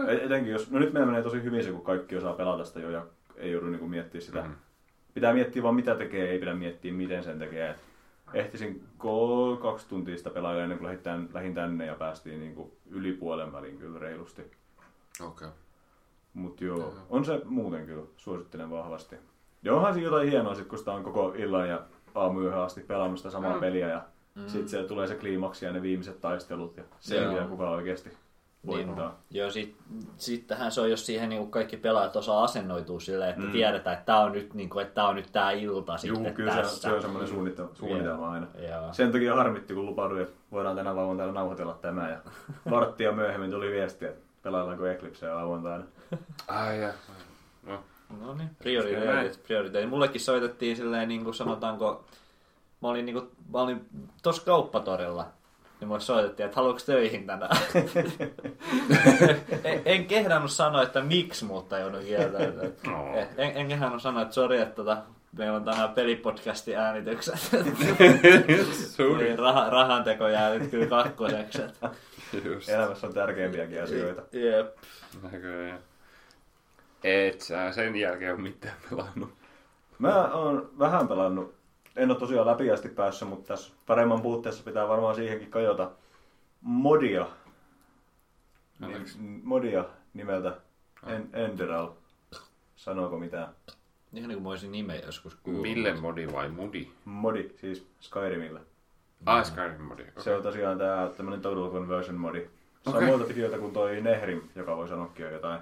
Et- 0.08 0.24
Etenkin 0.24 0.52
jos, 0.52 0.72
no 0.72 0.80
nyt 0.80 0.94
meillä 0.94 1.08
menee 1.08 1.24
tosi 1.24 1.44
hyvin 1.44 1.64
se, 1.64 1.72
kun 1.72 1.84
kaikki 1.84 2.18
osaa 2.18 2.34
pelata 2.34 2.66
sitä 2.66 2.80
jo 2.80 2.90
ja 2.90 3.06
ei 3.38 3.52
joudu 3.52 3.68
niinku 3.68 3.88
miettimään 3.88 4.26
sitä. 4.26 4.42
Mhm. 4.42 4.52
Pitää 5.14 5.34
miettiä 5.34 5.64
vaan 5.64 5.76
mitä 5.76 5.96
tekee, 5.96 6.30
ei 6.30 6.40
pidä 6.40 6.54
miettiä 6.54 6.94
miten 6.94 7.24
sen 7.24 7.40
tekee. 7.40 7.70
Et 7.70 7.78
ehtisin 8.34 8.84
kol- 8.98 9.56
kaksi 9.56 9.90
tuntia 9.90 10.18
sitä 10.18 10.30
pelaa 10.30 10.56
ennen 10.58 10.78
kuin 10.78 10.88
lähdin, 11.06 11.30
lähdin 11.34 11.54
tänne 11.54 11.86
ja 11.86 11.96
päästiin 11.96 12.40
niinku 12.40 12.78
yli 12.92 13.14
puolen 13.14 13.54
välin 13.54 13.78
kyllä 13.78 14.00
reilusti. 14.00 14.42
Okei. 14.42 15.28
Okay. 15.28 15.50
Mutta 16.34 16.64
joo, 16.66 16.94
on 17.10 17.26
se 17.26 17.42
muuten 17.46 17.86
kyllä, 17.86 18.04
suosittelen 18.18 18.70
vahvasti. 18.72 19.16
Ja 19.64 19.76
onhan 19.76 19.94
siinä 19.94 20.08
jotain 20.08 20.30
hienoa 20.30 20.56
sit, 20.56 20.68
kun 20.68 20.78
sitä 20.80 20.92
on 20.94 21.04
koko 21.04 21.34
illan 21.38 21.70
ja 21.70 21.82
aamuyöhön 22.16 22.62
asti 22.62 22.82
pelannut 22.82 23.18
sitä 23.20 23.30
samaa 23.30 23.54
Mm. 23.54 23.60
peliä 23.60 23.88
ja 23.90 24.02
mm. 24.36 24.48
sitten 24.48 24.70
se 24.70 24.84
tulee 24.84 25.08
se 25.08 25.16
kliimaksi 25.16 25.66
ja 25.66 25.72
ne 25.72 25.82
viimeiset 25.82 26.22
taistelut 26.22 26.78
ja 26.78 26.84
selviää 27.00 27.48
kuka 27.48 27.70
oikeasti 27.70 28.10
Niin, 28.10 28.88
voittaa. 28.88 29.20
joo, 29.32 29.52
sit, 29.52 29.76
sittenhän 30.18 30.72
se 30.72 30.82
on, 30.82 30.90
jos 30.92 31.06
siihen 31.06 31.30
niin 31.30 31.52
kaikki 31.52 31.78
pelaajat 31.78 32.16
osaa 32.16 32.44
asennoitua 32.44 33.00
silleen, 33.00 33.30
että 33.30 33.42
Mm. 33.42 33.52
tiedetään, 33.52 33.94
että 33.94 34.06
tämä 34.06 34.20
on 34.20 34.32
nyt, 34.32 34.54
niin 34.54 34.70
kuin, 34.70 34.82
että 34.84 34.96
tää 34.96 35.08
on 35.08 35.16
nyt 35.16 35.30
tää 35.32 35.52
ilta 35.52 35.92
Juu, 35.92 36.16
sitten 36.16 36.34
kyllä 36.34 36.52
se, 36.56 36.62
tässä. 36.62 36.82
se 36.90 36.96
on 36.96 37.02
semmoinen 37.02 37.30
suunnitelma, 37.30 37.72
suunnitelma 37.74 38.32
aina. 38.32 38.48
Joo. 38.70 38.94
Sen 38.94 39.12
takia 39.12 39.36
harmitti, 39.36 39.74
kun 39.74 39.86
lupauduin, 39.86 40.22
että 40.22 40.36
voidaan 40.52 40.76
tänä 40.76 40.96
lauantaina 40.96 41.32
nauhoitella 41.34 41.74
tämä. 41.82 42.10
Ja 42.10 42.18
varttia 42.72 43.12
myöhemmin 43.12 43.52
tuli 43.52 43.72
viesti, 43.72 44.06
että 44.06 44.22
pelaillaanko 44.44 44.86
Eclipseä 44.86 45.36
lauantaina. 45.36 45.84
Ai 46.48 46.82
ja. 46.82 46.94
No, 47.64 47.84
No 48.22 48.34
niin, 48.34 48.50
prioriteetit, 48.60 49.44
prioriteetit. 49.44 49.90
Mullekin 49.90 50.22
soitettiin 50.22 50.76
silleen, 50.76 51.08
niin 51.08 51.24
kuin 51.24 51.34
sanotaanko, 51.34 52.06
mä 52.82 52.88
olin, 52.88 53.06
niin 53.06 53.14
kuin, 53.14 53.30
mä 53.54 53.62
olin 53.62 53.86
tossa 54.24 54.46
kauppatorilla, 54.46 55.28
niin 55.80 55.88
mulle 55.88 56.02
soitettiin, 56.02 56.46
että 56.46 56.56
haluatko 56.56 56.82
töihin 56.86 57.28
tänään? 57.28 57.58
en, 59.64 59.82
en 59.86 60.06
kehdannut 60.06 60.52
sanoa, 60.52 60.84
että 60.84 61.02
miksi, 61.02 61.46
mutta 61.46 61.80
joudun 61.80 62.04
kieltämään. 62.04 62.74
No. 62.88 63.16
En, 63.38 63.52
en 63.58 63.68
kehdannut 63.68 64.02
sanoa, 64.02 64.22
että 64.22 64.34
sori, 64.34 64.60
että 64.60 64.76
tota, 64.76 64.98
meillä 65.38 65.56
on 65.56 65.64
tänään 65.64 65.90
pelipodcastin 65.90 66.78
äänitykset. 66.78 67.36
Sorry. 68.96 69.24
Niin, 69.24 69.40
Rah, 69.40 69.70
rahanteko 69.70 70.28
jää 70.28 70.54
nyt 70.54 70.72
kyllä 70.72 70.86
kakkoseksi. 70.88 71.62
Elämässä 72.68 73.08
on 73.08 73.14
tärkeimpiäkin 73.14 73.84
asioita. 73.84 74.22
Jep. 74.32 74.78
Näköjään. 75.32 75.80
Et 77.04 77.42
sä 77.42 77.72
sen 77.72 77.96
jälkeen 77.96 78.34
ole 78.34 78.42
mitään 78.42 78.76
pelannut. 78.90 79.34
Mä 80.00 80.34
oon 80.34 80.70
vähän 80.80 81.08
pelannut, 81.08 81.56
en 81.96 82.12
ole 82.12 82.20
tosiaan 82.20 82.48
läpi 82.48 82.72
asti 82.72 82.90
päässyt, 82.90 83.28
mutta 83.30 83.48
tässä 83.48 83.74
paremman 83.86 84.22
puutteessa 84.22 84.64
pitää 84.64 84.88
varmaan 84.88 85.16
siihenkin 85.16 85.52
kajota. 85.52 85.92
Modia. 86.62 87.28
Anteeksi. 88.82 89.18
Ni- 89.22 89.42
Modia 89.44 89.86
nimeltä 90.14 90.56
en- 91.08 91.30
Enderal. 91.34 91.90
Sanooko 92.76 93.20
mitään? 93.20 93.48
Ihan 94.14 94.28
niin 94.28 94.38
kuin 94.38 94.44
mä 94.44 94.50
olisin 94.50 94.72
nimen 94.72 95.02
joskus 95.06 95.36
kuullut. 95.36 95.62
Mille 95.62 95.94
modi 95.94 96.28
vai 96.34 96.50
mudi? 96.50 96.92
Modi, 97.06 97.50
siis 97.62 97.88
Skyrimille. 98.00 98.62
Ah, 99.26 99.46
Skyrim 99.46 99.82
modi. 99.82 100.02
Okay. 100.02 100.24
Se 100.24 100.36
on 100.36 100.44
tosiaan 100.44 100.78
tää 100.78 101.10
tämmönen 101.10 101.42
Total 101.42 101.72
Conversion 101.72 102.16
modi. 102.18 102.50
Okei. 102.86 103.02
Samoilta 103.02 103.26
tekijöiltä 103.28 103.58
kuin 103.58 103.74
toi 103.74 104.02
Nehrim, 104.02 104.42
joka 104.56 104.78
voi 104.78 104.88
sanoakin 104.88 105.24
jo 105.26 105.32
jotain. 105.32 105.60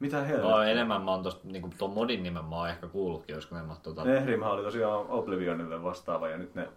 Mitä 0.00 0.16
No, 0.16 0.24
helvettiä? 0.24 0.64
enemmän 0.64 1.02
mä 1.02 1.10
oon 1.10 1.22
tosta, 1.22 1.40
niinku 1.44 1.70
tuon 1.78 1.90
modin 1.90 2.22
nimen 2.22 2.44
mä 2.44 2.56
oon 2.56 2.68
ehkä 2.68 2.86
kuullutkin, 2.86 3.36
ne 3.50 3.62
mä 3.62 3.76
tota... 3.82 4.04
Nehrim 4.04 4.42
oli 4.42 4.62
tosiaan 4.62 5.06
Oblivionille 5.08 5.82
vastaava 5.82 6.28
ja 6.28 6.38
nyt 6.38 6.54
ne 6.54 6.68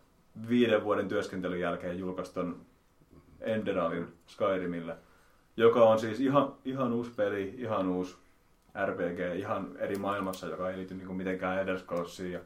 viiden 0.49 0.83
vuoden 0.83 1.07
työskentelyn 1.07 1.59
jälkeen 1.59 1.99
julkaisi 1.99 2.33
ton 2.33 2.61
Enderalin 3.41 4.07
Skyrimille, 4.27 4.95
joka 5.57 5.83
on 5.83 5.99
siis 5.99 6.19
ihan, 6.19 6.53
ihan 6.65 6.93
uusi 6.93 7.11
peli, 7.11 7.55
ihan 7.57 7.87
uusi 7.87 8.17
RPG, 8.85 9.35
ihan 9.35 9.69
eri 9.79 9.95
maailmassa, 9.95 10.47
joka 10.47 10.69
ei 10.69 10.77
liity 10.77 10.95
niinku 10.95 11.13
mitenkään 11.13 11.59
Elder 11.59 11.79
Scrollsiin 11.79 12.31
ja 12.31 12.39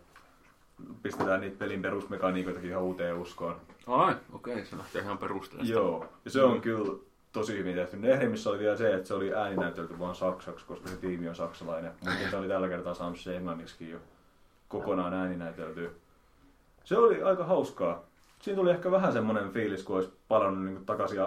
pistetään 1.03 1.41
niitä 1.41 1.57
pelin 1.57 1.81
perusmekaniikoitakin 1.81 2.69
ihan 2.69 2.83
uuteen 2.83 3.17
uskoon. 3.17 3.55
Ai, 3.87 4.15
okei, 4.33 4.53
okay, 4.53 4.65
se 4.65 4.77
lähtee 4.77 5.01
ihan 5.01 5.17
perusteella. 5.17 5.65
Joo, 5.65 6.05
ja 6.25 6.31
se 6.31 6.43
on 6.43 6.61
kyllä 6.61 6.99
tosi 7.35 7.57
hyvin 7.57 7.75
tehty. 7.75 7.97
Nehrimissä 7.97 8.49
oli 8.49 8.59
vielä 8.59 8.77
se, 8.77 8.93
että 8.93 9.07
se 9.07 9.13
oli 9.13 9.33
ääninäytelty 9.33 9.99
vaan 9.99 10.15
saksaksi, 10.15 10.65
koska 10.65 10.89
se 10.89 10.95
tiimi 10.95 11.29
on 11.29 11.35
saksalainen. 11.35 11.91
Mutta 12.01 12.29
se 12.29 12.37
oli 12.37 12.47
tällä 12.47 12.67
kertaa 12.67 12.93
saanut 12.93 13.19
se 13.19 13.37
englanniksi 13.37 13.89
jo 13.89 13.97
kokonaan 14.67 15.13
ääninäyteltyä. 15.13 15.89
Se 16.83 16.97
oli 16.97 17.23
aika 17.23 17.43
hauskaa. 17.43 18.03
Siinä 18.41 18.55
tuli 18.55 18.71
ehkä 18.71 18.91
vähän 18.91 19.13
semmoinen 19.13 19.51
fiilis, 19.51 19.83
kun 19.83 19.95
olisi 19.95 20.13
palannut 20.27 20.65
niin 20.65 20.85
takaisin 20.85 21.19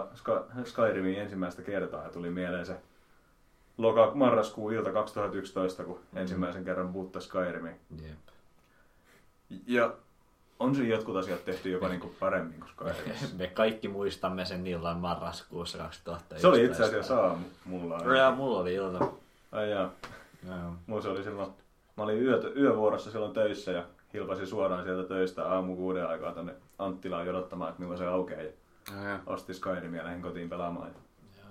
Skyrimiin 0.64 1.20
ensimmäistä 1.20 1.62
kertaa. 1.62 2.04
Ja 2.04 2.10
tuli 2.10 2.30
mieleen 2.30 2.66
se 2.66 2.76
loka 3.78 4.10
marraskuun 4.14 4.72
ilta 4.72 4.92
2011, 4.92 5.84
kun 5.84 6.00
ensimmäisen 6.14 6.64
kerran 6.64 6.92
buutta 6.92 7.20
Skyrimiin. 7.20 7.76
Jep. 8.02 8.18
Ja 9.66 9.94
on 10.60 10.74
siinä 10.74 10.94
jotkut 10.94 11.16
asiat 11.16 11.44
tehty 11.44 11.70
jopa 11.70 11.88
niin 11.88 12.00
kuin 12.00 12.16
paremmin 12.20 12.60
kuin 12.60 12.70
Skyrimissa. 12.70 13.26
Me 13.38 13.46
kaikki 13.46 13.88
muistamme 13.88 14.44
sen 14.44 14.66
illan 14.66 14.96
marraskuussa 14.98 15.78
2011. 15.78 16.40
Se 16.40 16.46
oli 16.48 16.64
itse 16.64 16.84
asiassa 16.84 17.20
aamu 17.20 17.44
mulla. 17.64 18.16
Ja 18.16 18.30
mulla 18.30 18.58
oli 18.58 18.74
ilta. 18.74 19.08
Ai 19.52 19.70
jaa. 19.70 19.90
Joo. 20.48 20.72
Mulla 20.86 21.02
se 21.02 21.08
oli 21.08 21.22
silloin, 21.24 21.50
mä 21.96 22.02
olin 22.04 22.22
yö, 22.22 22.52
yövuorossa 22.56 23.10
silloin 23.10 23.32
töissä 23.32 23.72
ja 23.72 23.84
hilpasin 24.14 24.46
suoraan 24.46 24.84
sieltä 24.84 25.08
töistä 25.08 25.48
aamu 25.48 25.76
kuuden 25.76 26.08
aikaa 26.08 26.32
tänne 26.32 26.54
Anttilaan 26.78 27.26
jodottamaan, 27.26 27.68
että 27.70 27.80
milloin 27.80 27.98
se 27.98 28.06
aukeaa. 28.06 28.42
Ja 28.42 28.50
Ja, 29.02 29.08
ja. 29.08 29.18
ostin 29.26 29.54
Skyrimia 29.54 30.00
ja 30.00 30.04
lähdin 30.06 30.22
kotiin 30.22 30.48
pelaamaan. 30.48 30.88
Ja 30.88 30.94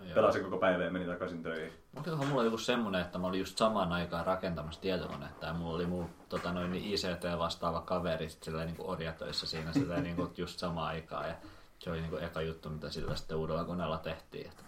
Joo, 0.08 0.15
pelasin 0.15 0.43
koko 0.43 0.58
päivän 0.58 0.86
ja 0.86 0.91
menin 0.91 1.08
takaisin 1.08 1.43
töihin. 1.43 1.72
Olikohan 1.96 2.28
mulla 2.28 2.43
joku 2.43 2.58
semmonen, 2.58 3.02
että 3.02 3.17
mä 3.17 3.28
olin 3.28 3.39
just 3.39 3.58
samaan 3.58 3.91
aikaan 3.91 4.26
rakentamassa 4.26 4.82
tietokonetta 4.82 5.46
ja 5.46 5.54
mulla 5.54 5.76
oli 5.76 5.86
mun 5.86 6.10
tota, 6.30 6.54
noin, 6.54 6.72
niin 6.72 6.93
ICT 6.93 7.24
vastaava 7.38 7.82
kaveri 7.82 8.30
sit 8.30 8.43
silleen, 8.43 8.67
niin 8.67 8.78
orjatöissä 8.80 9.48
siinä 9.48 9.74
silleen, 9.74 10.04
niin 10.04 10.15
kuin, 10.15 10.32
just 10.38 10.60
samaan 10.60 10.88
aikaan 10.88 11.28
ja 11.28 11.36
se 11.80 11.89
oli 11.89 12.00
niin 12.00 12.10
kuin, 12.10 12.24
eka 12.24 12.41
juttu, 12.41 12.70
mitä 12.70 12.89
sillä 12.89 13.15
sitten 13.15 13.38
uudella 13.38 13.63
koneella 13.63 13.98
tehtiin. 13.98 14.48
Että, 14.48 14.63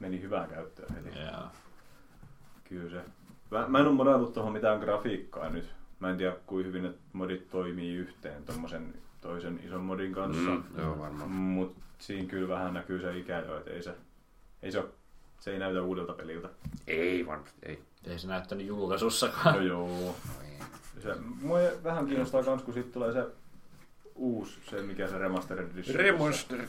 Meni 0.00 0.20
hyvään 0.22 0.48
käyttöön 0.48 0.94
heti. 0.94 1.18
joo. 1.18 1.42
Kyllä 2.64 2.90
se. 2.90 3.04
Mä, 3.50 3.68
mä 3.68 3.78
en 3.78 3.86
ole 3.86 3.94
modaillut 3.94 4.32
tuohon 4.32 4.52
mitään 4.52 4.80
grafiikkaa 4.80 5.48
nyt. 5.48 5.74
Mä 6.00 6.10
en 6.10 6.16
tiedä, 6.16 6.36
kuinka 6.46 6.66
hyvin 6.66 6.82
ne 6.82 6.92
modit 7.12 7.50
toimii 7.50 7.94
yhteen 7.94 8.44
tommosen 8.44 8.94
toisen 9.20 9.60
ison 9.64 9.80
modin 9.80 10.12
kanssa. 10.12 10.50
Mm, 10.50 10.64
joo, 10.78 10.98
varmaan. 10.98 11.30
Mut 11.30 11.76
siinä 11.98 12.28
kyllä 12.28 12.48
vähän 12.48 12.74
näkyy 12.74 13.00
se 13.00 13.18
ikä 13.18 13.38
jo, 13.38 13.58
että 13.58 13.70
ei 13.70 13.82
se, 13.82 13.94
ei 14.62 14.72
se, 14.72 14.78
ole, 14.78 14.88
se 15.40 15.50
ei 15.52 15.58
näytä 15.58 15.82
uudelta 15.82 16.12
peliltä. 16.12 16.48
Ei 16.86 17.26
varmasti, 17.26 17.58
ei. 17.62 17.82
Ei 18.06 18.18
se 18.18 18.28
näyttänyt 18.28 18.66
julkaisussakaan. 18.66 19.54
No 19.54 19.60
joo. 19.62 20.14
Se, 21.02 21.14
mua 21.42 21.58
vähän 21.84 22.06
kiinnostaa 22.06 22.42
kans, 22.42 22.62
kun 22.62 22.74
sitten 22.74 22.92
tulee 22.92 23.12
se 23.12 23.26
uusi, 24.14 24.58
se 24.70 24.82
mikä 24.82 25.08
se 25.08 25.18
remastered 25.18 25.70
edition. 25.70 25.96
Remastered. 25.96 26.68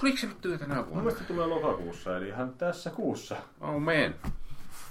Tuliko 0.00 0.18
se 0.18 0.26
nyt 0.26 0.60
tänä 0.60 0.74
Mun 0.74 0.84
vuonna? 0.86 1.02
mielestä 1.02 1.24
tulee 1.24 1.46
lokakuussa, 1.46 2.16
eli 2.16 2.28
ihan 2.28 2.52
tässä 2.54 2.90
kuussa. 2.90 3.36
Oh 3.60 3.80
man. 3.80 4.14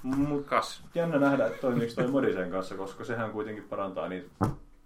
Mut 0.04 0.46
Kas. 0.46 0.84
jännä 0.96 1.20
nähdä, 1.20 1.48
että 1.48 1.62
toimiiko 1.62 1.94
toi 1.96 2.08
modi 2.08 2.34
sen 2.34 2.52
kanssa, 2.52 2.76
koska 2.76 3.06
sehän 3.06 3.32
kuitenkin 3.32 3.64
parantaa 3.64 4.08
niitä 4.10 4.30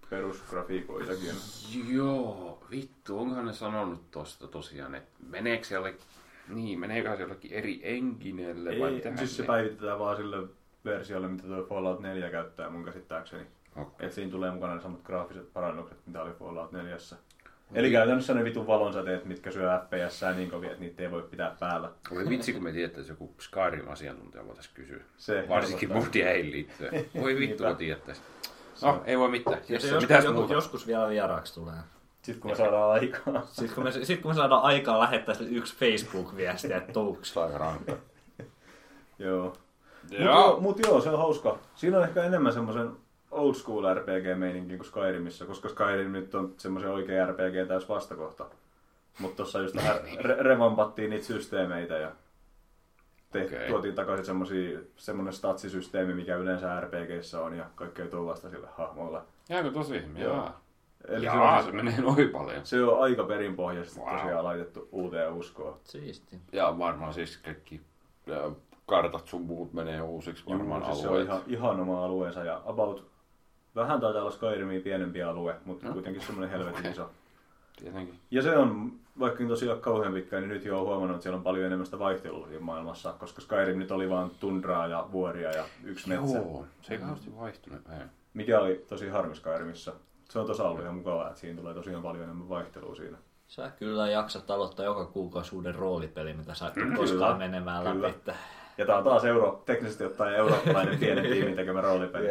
perusgrafiikoitakin. 0.10 1.36
Joo, 1.88 2.64
vittu, 2.72 3.20
onkohan 3.20 3.46
ne 3.46 3.54
sanonut 3.54 4.12
tosta 4.12 4.48
tosiaan, 4.48 4.96
että 4.96 5.20
meneekö 5.30 5.64
se 5.64 5.76
jollekin, 5.76 6.02
niin, 6.50 6.80
meneekö 6.80 7.16
se 7.16 7.22
jollekin 7.22 7.54
eri 7.54 7.80
enginelle 7.84 8.80
vai 8.80 8.90
Ei, 8.90 8.96
mitä 8.96 9.18
siis 9.18 9.38
se 9.38 9.44
päivitetään 9.44 10.00
vaan 10.00 10.18
sille 10.18 10.48
versiolle, 10.86 11.28
mitä 11.28 11.44
tuo 11.44 11.64
Fallout 11.64 12.00
4 12.00 12.30
käyttää 12.30 12.70
mun 12.70 12.86
käsittääkseni. 12.86 13.44
Okei. 13.76 14.08
Et 14.08 14.14
siinä 14.14 14.32
tulee 14.32 14.52
mukana 14.52 14.76
ne 14.76 14.82
samat 14.82 15.02
graafiset 15.04 15.54
parannukset, 15.54 15.98
mitä 16.06 16.22
oli 16.22 16.32
Fallout 16.32 16.72
4. 16.72 16.98
Eli 17.74 17.92
käytännössä 17.92 18.34
ne 18.34 18.44
vitun 18.44 18.68
valonsäteet, 18.68 19.26
mitkä 19.26 19.52
syö 19.52 19.80
FPS 19.80 20.22
niin 20.36 20.52
kovin, 20.52 20.70
että 20.70 20.82
niitä 20.82 21.04
ei 21.04 21.12
voi 21.12 21.22
pitää 21.22 21.56
päällä. 21.60 21.92
Oli 22.12 22.30
vitsi, 22.30 22.54
kun 22.54 22.64
me 22.64 22.72
tietäisiin, 22.72 23.14
joku 23.14 23.36
Skyrim-asiantuntija 23.40 24.48
voitaisiin 24.48 24.76
kysyä. 24.76 25.04
Se 25.18 25.46
Varsinkin 25.50 25.94
modia 25.94 26.34
liittyen. 26.34 27.06
Voi 27.22 27.40
vittu, 27.40 27.64
kun 27.64 27.76
tietäisi. 27.76 28.22
No, 28.82 29.02
ei 29.06 29.18
voi 29.20 29.30
mitään. 29.30 29.58
Jos, 29.70 30.34
muuta? 30.34 30.54
joskus 30.54 30.88
vielä 30.88 31.10
vieraaksi 31.10 31.54
tulee. 31.54 31.76
Sitten 32.26 32.42
kun 32.42 32.52
me 32.52 32.56
saadaan 32.58 32.92
aikaa. 32.92 33.46
Sitten 33.46 33.76
kun 33.76 33.84
me, 33.84 33.92
sit 33.92 34.22
kun 34.22 34.32
me 34.32 34.36
saadaan 34.36 34.62
aikaa 34.64 35.00
lähettää 35.00 35.36
sille 35.36 35.50
yksi 35.58 35.76
Facebook-viesti, 35.78 36.74
että 36.74 37.00
on 37.00 37.18
aika 37.46 37.58
rankka. 37.58 37.94
joo. 39.20 39.44
Mut 40.10 40.20
Joo. 40.20 40.24
joo, 40.26 40.60
mut 40.60 40.80
joo, 40.80 41.02
se 41.02 41.10
on 41.10 41.18
hauska. 41.18 41.58
Siinä 41.76 41.98
on 41.98 42.04
ehkä 42.04 42.24
enemmän 42.24 42.54
semmoisen 42.54 42.90
old 43.32 43.54
school 43.54 43.84
RPG-meininkin 43.96 44.78
kuin 44.78 44.86
Skyrimissa, 44.88 45.46
koska 45.46 45.70
Skyrim 45.70 46.12
nyt 46.12 46.36
on 46.36 46.54
semmoisen 46.58 46.92
oikea 46.92 47.26
RPG 47.26 47.68
täys 47.68 47.90
vastakohta. 47.90 48.46
Mutta 49.20 49.38
tossa 49.44 49.60
just 49.60 49.76
vähän 49.76 49.98
re- 49.98 50.42
revampattiin 50.44 51.10
niitä 51.10 51.26
systeemeitä 51.26 51.98
ja 51.98 52.12
te- 53.32 53.46
Okei. 53.46 53.68
tuotiin 53.70 53.96
takaisin 53.96 54.26
semmosia, 54.26 54.80
semmoinen 54.98 55.34
statsisysteemi, 55.34 56.14
mikä 56.14 56.36
yleensä 56.36 56.80
RPGissä 56.82 57.42
on 57.42 57.58
ja 57.58 57.66
kaikkea 57.76 58.08
tuollaista 58.08 58.50
sille 58.50 58.68
hahmoilla. 58.78 59.24
Jääkö 59.50 59.72
tosi? 59.72 60.02
Joo. 60.18 60.34
Jaa. 60.34 60.62
Eli 61.08 61.26
Jaa, 61.26 61.58
se, 61.58 61.64
se 61.64 61.70
on, 61.70 61.76
menee 61.76 62.02
noin 62.02 62.30
paljon. 62.30 62.62
se 62.66 62.84
on 62.84 63.04
aika 63.04 63.24
perinpohjaisesti 63.24 64.00
Wow. 64.00 64.18
tosiaan 64.18 64.44
laitettu 64.44 64.90
uuteen 64.92 65.34
uskoon. 65.34 65.78
Siisti. 65.84 66.40
Ja 66.52 66.76
varmaan 66.80 67.14
siis 67.14 67.38
kaikki 67.38 67.82
kartat 68.86 69.28
sun 69.28 69.42
muut 69.42 69.74
menee 69.74 70.02
uusiksi 70.02 70.44
varmaan 70.50 70.82
Juu, 70.82 70.90
siis 70.92 71.02
se 71.02 71.08
on 71.08 71.14
alueet. 71.14 71.28
ihan, 71.28 71.42
ihan 71.48 71.80
oma 71.80 72.06
alueensa 72.06 72.44
ja 72.44 72.62
about, 72.66 73.08
vähän 73.76 74.00
taitaa 74.02 74.22
olla 74.22 74.32
Skyrimin 74.32 74.82
pienempi 74.82 75.24
alue, 75.24 75.56
mutta 75.66 75.88
No. 75.88 75.94
kuitenkin 75.94 76.22
semmoinen 76.22 76.50
helvetin 76.50 76.92
iso. 76.92 77.10
Tietenkin. 77.80 78.20
Ja 78.32 78.42
se 78.42 78.58
on, 78.58 78.92
vaikka 79.20 79.40
nyt 79.40 79.50
tosiaan 79.50 79.80
kauhean 79.82 80.14
pitkä, 80.14 80.40
niin 80.40 80.50
nyt 80.50 80.66
jo 80.66 80.80
on 80.80 80.86
huomannut, 80.88 81.16
että 81.16 81.24
siellä 81.24 81.38
on 81.38 81.44
paljon 81.44 81.66
enemmän 81.66 81.86
sitä 81.86 82.00
vaihtelua 82.00 82.48
maailmassa, 82.60 83.14
koska 83.20 83.42
Skyrim 83.42 83.80
nyt 83.80 83.92
oli 83.92 84.10
vain 84.10 84.32
tundraa 84.40 84.88
ja 84.88 85.08
vuoria 85.12 85.52
ja 85.52 85.66
yksi 85.84 86.10
metsä. 86.10 86.38
Joo, 86.38 86.66
se 86.82 86.94
ei 86.94 87.00
kauheasti 87.00 87.36
vaihtunut. 87.38 87.82
Ei. 87.90 88.06
Mikä 88.34 88.60
oli 88.60 88.86
tosi 88.90 89.10
harmi 89.10 89.36
Skyrimissa. 89.36 89.94
Se 90.30 90.40
on 90.40 90.48
tosiaan 90.48 90.70
ollut 90.70 90.84
ihan 90.84 90.96
mukavaa, 90.96 91.28
että 91.28 91.40
siinä 91.40 91.60
tulee 91.60 91.74
tosiaan 91.74 92.04
paljon 92.04 92.24
enemmän 92.24 92.50
vaihtelua 92.50 92.96
siinä. 92.96 93.18
Sä 93.48 93.72
kyllä 93.80 94.10
jaksat 94.10 94.52
aloittaa 94.52 94.86
joka 94.86 95.06
kuukausi 95.06 95.56
uuden 95.56 95.76
roolipeli, 95.76 96.34
mitä 96.34 96.54
sä 96.54 96.68
et 96.68 96.74
koskaan 96.98 97.38
menemään 97.38 97.84
kyllä. 97.84 98.02
läpi. 98.08 98.16
että- 98.18 98.36
Ja 98.78 98.86
tää 98.86 98.98
on 98.98 99.04
taas 99.04 99.26
euro, 99.26 99.64
teknisesti 99.66 100.06
ottaen 100.06 100.36
eurooppalainen 100.36 101.00
pienen 101.00 101.24
tiimin 101.34 101.56
tekemä 101.56 101.82
roolipeli. 101.82 102.28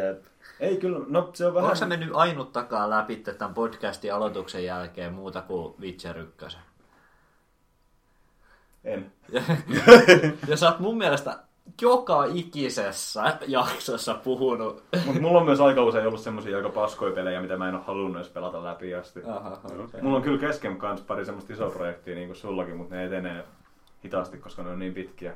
Ei 0.61 0.76
kyllä, 0.76 1.00
no 1.09 1.30
se 1.35 1.46
on 1.46 1.54
vähän... 1.54 1.64
Onko 1.64 1.76
sä 1.76 1.87
mennyt 1.87 2.11
ainuttakaan 2.12 2.90
läpi 2.90 3.16
tämän 3.16 3.54
podcastin 3.54 4.14
aloituksen 4.14 4.64
jälkeen 4.64 5.12
muuta 5.12 5.42
kuin 5.42 5.74
Witcher 5.80 6.18
1? 6.18 6.57
En. 8.85 9.12
ja 10.48 10.57
sä 10.57 10.68
oot 10.68 10.78
mun 10.80 10.98
mielestä 10.98 11.38
joka 11.83 12.24
ikisessä 12.24 13.38
jaksossa 13.46 14.14
puhunut. 14.14 14.83
Mutta 15.07 15.20
mulla 15.20 15.38
on 15.38 15.44
myös 15.44 15.61
aika 15.61 15.85
usein 15.85 16.07
ollut 16.07 16.20
semmosia 16.20 16.57
aika 16.57 16.68
paskoja 16.68 17.12
pelejä, 17.12 17.42
mitä 17.42 17.57
mä 17.57 17.68
en 17.68 17.74
ole 17.74 17.83
halunnut 17.87 18.16
edes 18.16 18.33
pelata 18.33 18.64
läpi 18.64 18.94
asti. 18.94 19.20
Aha, 19.27 19.61
okay. 19.64 20.00
Mulla 20.03 20.16
on 20.16 20.22
kyllä 20.22 20.38
kesken 20.38 20.77
kans 20.77 21.00
pari 21.00 21.24
semmoista 21.24 21.53
isoa 21.53 21.70
projektia 21.70 22.14
niin 22.14 22.29
kuin 22.29 22.37
sullakin, 22.37 22.77
mutta 22.77 22.94
ne 22.94 23.05
etenee 23.05 23.44
hitaasti, 24.05 24.38
koska 24.38 24.62
ne 24.62 24.70
on 24.70 24.79
niin 24.79 24.94
pitkiä. 24.94 25.33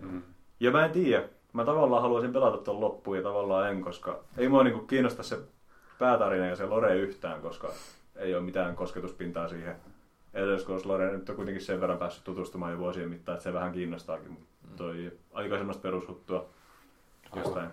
Mm. 0.00 0.22
Ja 0.60 0.70
mä 0.70 0.84
en 0.84 0.90
tiedä. 0.90 1.28
Mä 1.52 1.64
tavallaan 1.64 2.02
haluaisin 2.02 2.32
pelata 2.32 2.56
ton 2.56 2.80
loppuun 2.80 3.16
ja 3.16 3.22
tavallaan 3.22 3.70
en, 3.70 3.82
koska 3.82 4.20
ei 4.38 4.48
mua 4.48 4.64
niinku 4.64 4.86
kiinnosta 4.86 5.22
se 5.22 5.38
päätarina 5.98 6.46
ja 6.46 6.56
se 6.56 6.66
lore 6.66 6.96
yhtään, 6.96 7.42
koska 7.42 7.68
ei 8.16 8.34
ole 8.34 8.42
mitään 8.42 8.76
kosketuspintaa 8.76 9.48
siihen. 9.48 9.76
Lore 10.84 11.10
nyt 11.10 11.28
on 11.28 11.36
kuitenkin 11.36 11.64
sen 11.64 11.80
verran 11.80 11.98
päässyt 11.98 12.24
tutustumaan 12.24 12.72
jo 12.72 12.78
vuosien 12.78 13.08
mittaan, 13.08 13.36
että 13.36 13.44
se 13.44 13.52
vähän 13.52 13.72
kiinnostaakin. 13.72 14.30
Mutta 14.30 14.48
toi 14.76 15.12
aika 15.32 15.56
semmoista 15.56 15.82
perushuttua 15.82 16.46
jostain, 17.36 17.70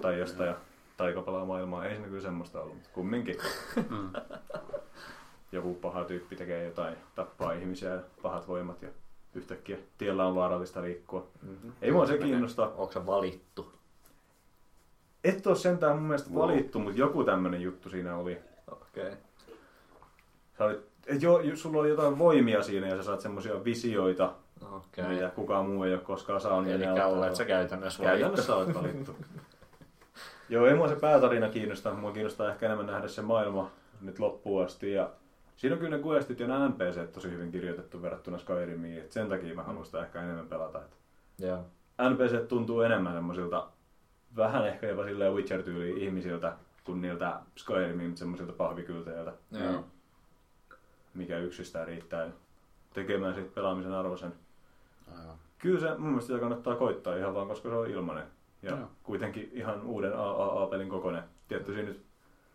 tai 0.00 0.18
jostain 0.18 0.48
ja 0.48 0.56
taikapalaa 0.96 1.44
maailmaa. 1.44 1.84
Ei 1.84 1.94
siinä 1.94 2.08
kyllä 2.08 2.20
semmoista 2.20 2.60
ollut, 2.60 2.74
mutta 2.74 2.90
kumminkin. 2.92 3.36
Mm. 3.90 4.10
Joku 5.52 5.74
paha 5.74 6.04
tyyppi 6.04 6.36
tekee 6.36 6.64
jotain, 6.64 6.96
tappaa 7.14 7.52
ihmisiä 7.52 7.90
ja 7.90 8.00
pahat 8.22 8.48
voimat 8.48 8.82
ja 8.82 8.88
yhtäkkiä 9.34 9.78
tiellä 9.98 10.26
on 10.26 10.34
vaarallista 10.34 10.82
liikkua. 10.82 11.26
Mm-hmm. 11.42 11.72
Ei 11.82 11.92
mua 11.92 12.06
se 12.06 12.18
kiinnosta. 12.18 12.66
Onko 12.66 12.92
se 12.92 13.06
valittu? 13.06 13.72
Et 15.24 15.46
ole 15.46 15.56
sentään 15.56 15.96
mun 15.96 16.06
mielestä 16.06 16.34
valittu, 16.34 16.78
mutta 16.78 16.98
joku 16.98 17.24
tämmönen 17.24 17.62
juttu 17.62 17.90
siinä 17.90 18.16
oli. 18.16 18.38
Okei. 18.70 19.06
Okay. 19.06 19.16
Sä 20.58 20.64
olit, 20.64 20.89
jo, 21.20 21.40
jo- 21.40 21.56
sulla 21.56 21.80
oli 21.80 21.88
jotain 21.88 22.18
voimia 22.18 22.62
siinä 22.62 22.86
ja 22.86 22.96
sä 22.96 23.02
saat 23.02 23.20
semmosia 23.20 23.64
visioita, 23.64 24.32
Okei. 24.72 25.04
mitä 25.08 25.30
kukaan 25.30 25.66
muu 25.66 25.82
ei 25.84 25.92
ole 25.92 26.00
koskaan 26.00 26.40
saanut. 26.40 26.70
Eli 26.70 26.84
olet 26.86 27.36
sä 27.36 27.44
käytännössä 27.44 28.02
valittu. 28.02 28.20
Käytännössä 28.20 28.56
olet 28.56 28.74
valittu. 28.74 29.16
Joo, 30.48 30.66
ei 30.66 30.74
mua 30.74 30.88
se 30.88 30.96
päätarina 30.96 31.48
kiinnosta. 31.48 31.94
Mua 31.94 32.12
kiinnostaa 32.12 32.50
ehkä 32.50 32.66
enemmän 32.66 32.86
nähdä 32.86 33.08
se 33.08 33.22
maailma 33.22 33.70
nyt 34.00 34.18
loppuun 34.18 34.64
asti. 34.64 34.92
Ja 34.92 35.10
siinä 35.56 35.74
on 35.74 35.80
kyllä 35.80 35.96
ne 35.96 36.02
questit 36.02 36.40
ja 36.40 36.46
nämä 36.46 36.68
NPC 36.68 37.12
tosi 37.12 37.30
hyvin 37.30 37.50
kirjoitettu 37.52 38.02
verrattuna 38.02 38.38
Skyrimiin. 38.38 38.98
Et 38.98 39.12
sen 39.12 39.28
takia 39.28 39.54
mä 39.54 39.62
haluan 39.62 39.84
sitä 39.84 40.02
ehkä 40.02 40.22
enemmän 40.22 40.46
pelata. 40.48 40.78
Et 40.78 40.96
Joo. 41.38 41.64
NPC 42.10 42.48
tuntuu 42.48 42.80
enemmän 42.80 43.14
semmoisilta, 43.14 43.68
vähän 44.36 44.66
ehkä 44.66 44.86
jopa 44.88 45.04
silleen 45.04 45.32
Witcher-tyyliin 45.32 45.98
ihmisiltä, 45.98 46.52
kuin 46.84 47.00
niiltä 47.00 47.40
Skyrimin 47.56 48.16
semmoisilta 48.16 48.52
pahvikylteiltä, 48.52 49.32
Joo. 49.50 49.84
Mikä 51.14 51.38
yksistään 51.38 51.86
riittää 51.86 52.28
tekemään 52.94 53.34
siitä 53.34 53.50
pelaamisen 53.54 53.92
arvoisen. 53.92 54.32
Aivan. 55.18 55.36
Kyllä 55.58 55.80
se 55.80 55.88
mun 55.98 56.08
mielestä 56.08 56.26
sitä 56.26 56.38
kannattaa 56.40 56.74
koittaa 56.76 57.16
ihan 57.16 57.34
vaan, 57.34 57.48
koska 57.48 57.68
se 57.68 57.74
on 57.74 57.90
ilmanen. 57.90 58.24
Ja 58.62 58.70
Joo. 58.70 58.88
kuitenkin 59.02 59.50
ihan 59.54 59.82
uuden 59.82 60.12
AAA-pelin 60.16 60.88
kokoinen. 60.88 61.22
Tietty 61.48 61.72
siinä 61.74 61.88
nyt 61.88 62.02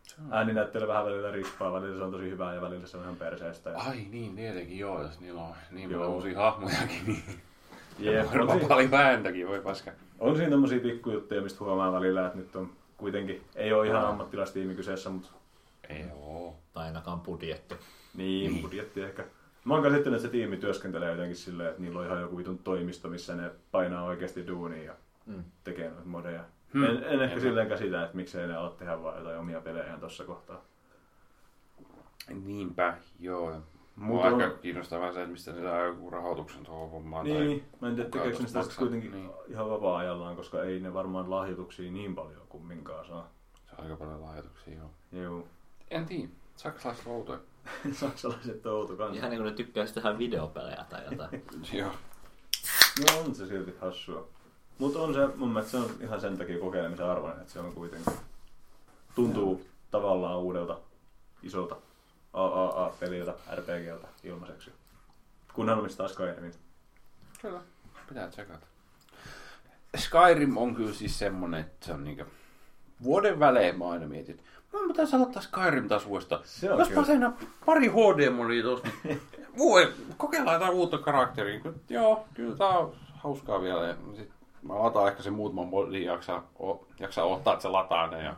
Se 0.04 0.16
on- 0.22 0.34
ääninäyttely 0.34 0.88
vähän 0.88 1.06
välillä 1.06 1.32
riippaa, 1.32 1.74
välillä 1.74 1.98
se 1.98 2.04
on 2.04 2.12
tosi 2.12 2.30
hyvää 2.30 2.54
ja 2.56 2.62
välillä 2.62 2.88
se 2.88 2.98
on 2.98 3.04
ihan 3.04 3.16
perseestä. 3.16 3.70
Ja... 3.70 3.78
Ai 3.78 4.06
niin, 4.12 4.36
tietenkin 4.36 4.80
joo, 4.80 5.02
jos 5.02 5.20
niillä 5.20 5.42
on 5.42 5.56
niin 5.72 5.90
paljon 5.90 6.10
uusia 6.12 6.40
hahmojakin, 6.40 7.02
niin 7.08 7.24
Jep, 8.00 8.26
on, 8.32 8.32
varmaan 8.48 8.60
paljon 8.68 8.94
ääntäkin 8.94 9.48
voi 9.48 9.62
paska. 9.62 9.92
on 10.20 10.36
siinä 10.36 10.52
tommosia 10.52 10.80
pikkujuttuja, 10.80 11.42
mistä 11.42 11.64
huomaa 11.64 11.92
välillä, 11.92 12.26
että 12.26 12.38
nyt 12.38 12.56
on 12.56 12.70
kuitenkin, 12.98 13.42
ei 13.56 13.74
ole 13.74 13.88
ihan 13.88 14.02
Aa. 14.04 14.10
ammattilaistiimi 14.10 14.76
kyseessä, 14.76 15.10
mutta 15.10 15.30
Ei 15.90 16.06
oo. 16.14 16.56
Tai 16.74 16.86
ainakaan 16.86 17.20
budjetti. 17.22 17.76
Niin, 18.18 18.52
Niin. 18.52 18.62
budjetti 18.62 19.02
ehkä. 19.02 19.24
Mä 19.66 19.74
oon 19.74 19.84
käsittänyt, 19.84 20.18
että 20.18 20.28
se 20.28 20.32
tiimi 20.32 20.58
työskentelee 20.58 21.12
jotenkin 21.12 21.36
silleen, 21.36 21.70
että 21.70 21.82
niillä 21.82 22.00
on 22.00 22.06
ihan 22.06 22.22
joku 22.22 22.38
vitun 22.38 22.58
toimisto, 22.58 23.08
missä 23.10 23.36
ne 23.36 23.52
painaa 23.72 24.04
oikeasti 24.04 24.48
duunia 24.48 24.84
ja 24.84 24.96
Mm. 25.26 25.44
tekee 25.64 25.90
noita 25.90 26.06
modeja. 26.08 26.44
Hmm. 26.74 26.84
En, 26.84 27.04
en 27.04 27.22
ehkä 27.22 27.40
silleen 27.40 27.68
käsitä, 27.70 28.04
että 28.04 28.16
miksei 28.18 28.48
ne 28.48 28.56
ala 28.56 28.70
tehdä 28.70 29.04
vaan 29.04 29.18
jotain 29.18 29.38
omia 29.40 29.62
pelejä 29.62 29.98
tuossa 30.00 30.24
kohtaa. 30.24 30.62
Niinpä, 32.46 32.98
joo. 33.20 33.52
Mua 33.96 34.16
Mutta 34.16 34.28
on 34.36 34.42
aika 34.42 34.58
kiinnostavaa 34.58 35.14
se, 35.14 35.20
että 35.20 35.32
mistä 35.32 35.52
ne 35.52 35.62
saa 35.62 35.80
joku 35.86 36.10
rahoituksen 36.10 36.64
tuohon 36.66 36.92
hommaan. 36.92 37.26
Niin, 37.26 37.64
mä 37.82 37.88
en 37.88 37.96
tiedä 37.96 38.10
tekeekö 38.10 38.38
ne 38.40 38.48
sitä 38.48 38.60
kuitenkin 38.80 39.12
Niin. 39.12 39.30
ihan 39.48 39.70
vapaa-ajallaan, 39.70 40.36
koska 40.36 40.64
ei 40.64 40.80
ne 40.80 40.94
varmaan 40.94 41.30
lahjoituksia 41.30 41.92
niin 41.92 42.16
paljon 42.16 42.42
kumminkaan 42.50 43.06
saa. 43.06 43.30
Se 43.70 43.76
on 43.78 43.84
aika 43.84 43.96
paljon 43.96 44.22
lahjoituksia, 44.22 44.74
joo. 44.74 44.90
Joo. 45.24 45.48
En 45.92 46.06
tiedä. 46.06 46.28
Saksalaiset 46.56 47.08
outoja. 47.08 47.40
Saksalaiset 48.00 48.66
on 48.66 48.74
outo 48.74 48.96
kanssa. 48.96 49.18
Ihan 49.18 49.30
niin 49.30 49.42
kuin 49.42 49.50
ne 49.50 49.56
tykkäisi 49.56 49.94
tehdä 49.94 50.18
videopelejä 50.18 50.86
tai 50.90 51.02
jotain. 51.12 51.46
joo. 51.74 51.92
No 53.00 53.20
on 53.20 53.36
se 53.36 53.48
silti 53.48 53.76
hassua. 53.82 54.28
Mutta 54.78 55.00
on 55.00 55.14
se, 55.14 55.28
mun 55.36 55.50
mielestä 55.50 55.72
se 55.72 55.78
on 55.78 55.90
ihan 56.02 56.22
sen 56.22 56.38
takia 56.38 56.60
kokeilemisen 56.60 57.06
arvoinen, 57.06 57.42
että 57.42 57.54
se 57.54 57.60
on 57.60 57.74
kuitenkin, 57.74 58.14
tuntuu 59.16 59.66
tavallaan 59.92 60.40
uudelta, 60.40 60.78
isolta 61.44 61.76
AAA-peliltä, 62.34 63.34
RPGltä 63.56 64.08
ilmaiseksi. 64.24 64.72
Kunhan 65.54 65.80
omistaa 65.80 66.08
Skyrimin. 66.08 66.54
Kyllä. 67.42 67.62
Pitää 68.10 68.28
tsekata. 68.28 68.68
Skyrim 69.98 70.58
on 70.58 70.76
kyllä 70.76 70.94
siis 70.94 71.20
semmonen, 71.20 71.62
että 71.62 71.86
se 71.86 71.94
on 71.94 72.04
niinkö... 72.04 72.26
Vuoden 73.04 73.40
välein 73.40 73.78
mä 73.80 73.90
aina 73.90 74.08
mietin, 74.08 74.44
mä 74.82 74.88
pitäisi 74.88 75.16
aloittaa 75.16 75.42
Skyrim 75.42 75.88
taas 75.88 76.06
uudestaan. 76.06 76.42
Se 76.44 76.72
on 76.72 76.80
Jos 76.80 76.88
kyllä. 76.90 77.06
sen 77.06 77.34
pari 77.66 77.88
HD-monia 77.88 78.64
tosta, 78.64 78.90
niin 79.04 79.22
vuoden, 79.58 79.88
kokeillaan 80.18 80.54
jotain 80.56 80.74
uutta 80.74 80.98
karakteria. 80.98 81.60
Kyllä, 81.60 81.76
Joo, 81.90 82.26
kyllä 82.34 82.56
tää 82.58 82.68
on 82.68 82.94
hauskaa 83.14 83.62
vielä. 83.62 83.88
Ja 83.88 83.96
sit 84.16 84.30
mä 84.62 84.80
lataan 84.80 85.08
ehkä 85.08 85.24
sen 85.24 85.34
muutaman 85.34 85.68
modin 85.68 86.04
jaksaa, 86.04 86.48
o, 86.62 86.88
jaksaa 87.00 87.26
ottaa, 87.26 87.54
että 87.54 87.62
se 87.62 87.68
lataa 87.70 88.08
ne 88.08 88.24
ja 88.24 88.36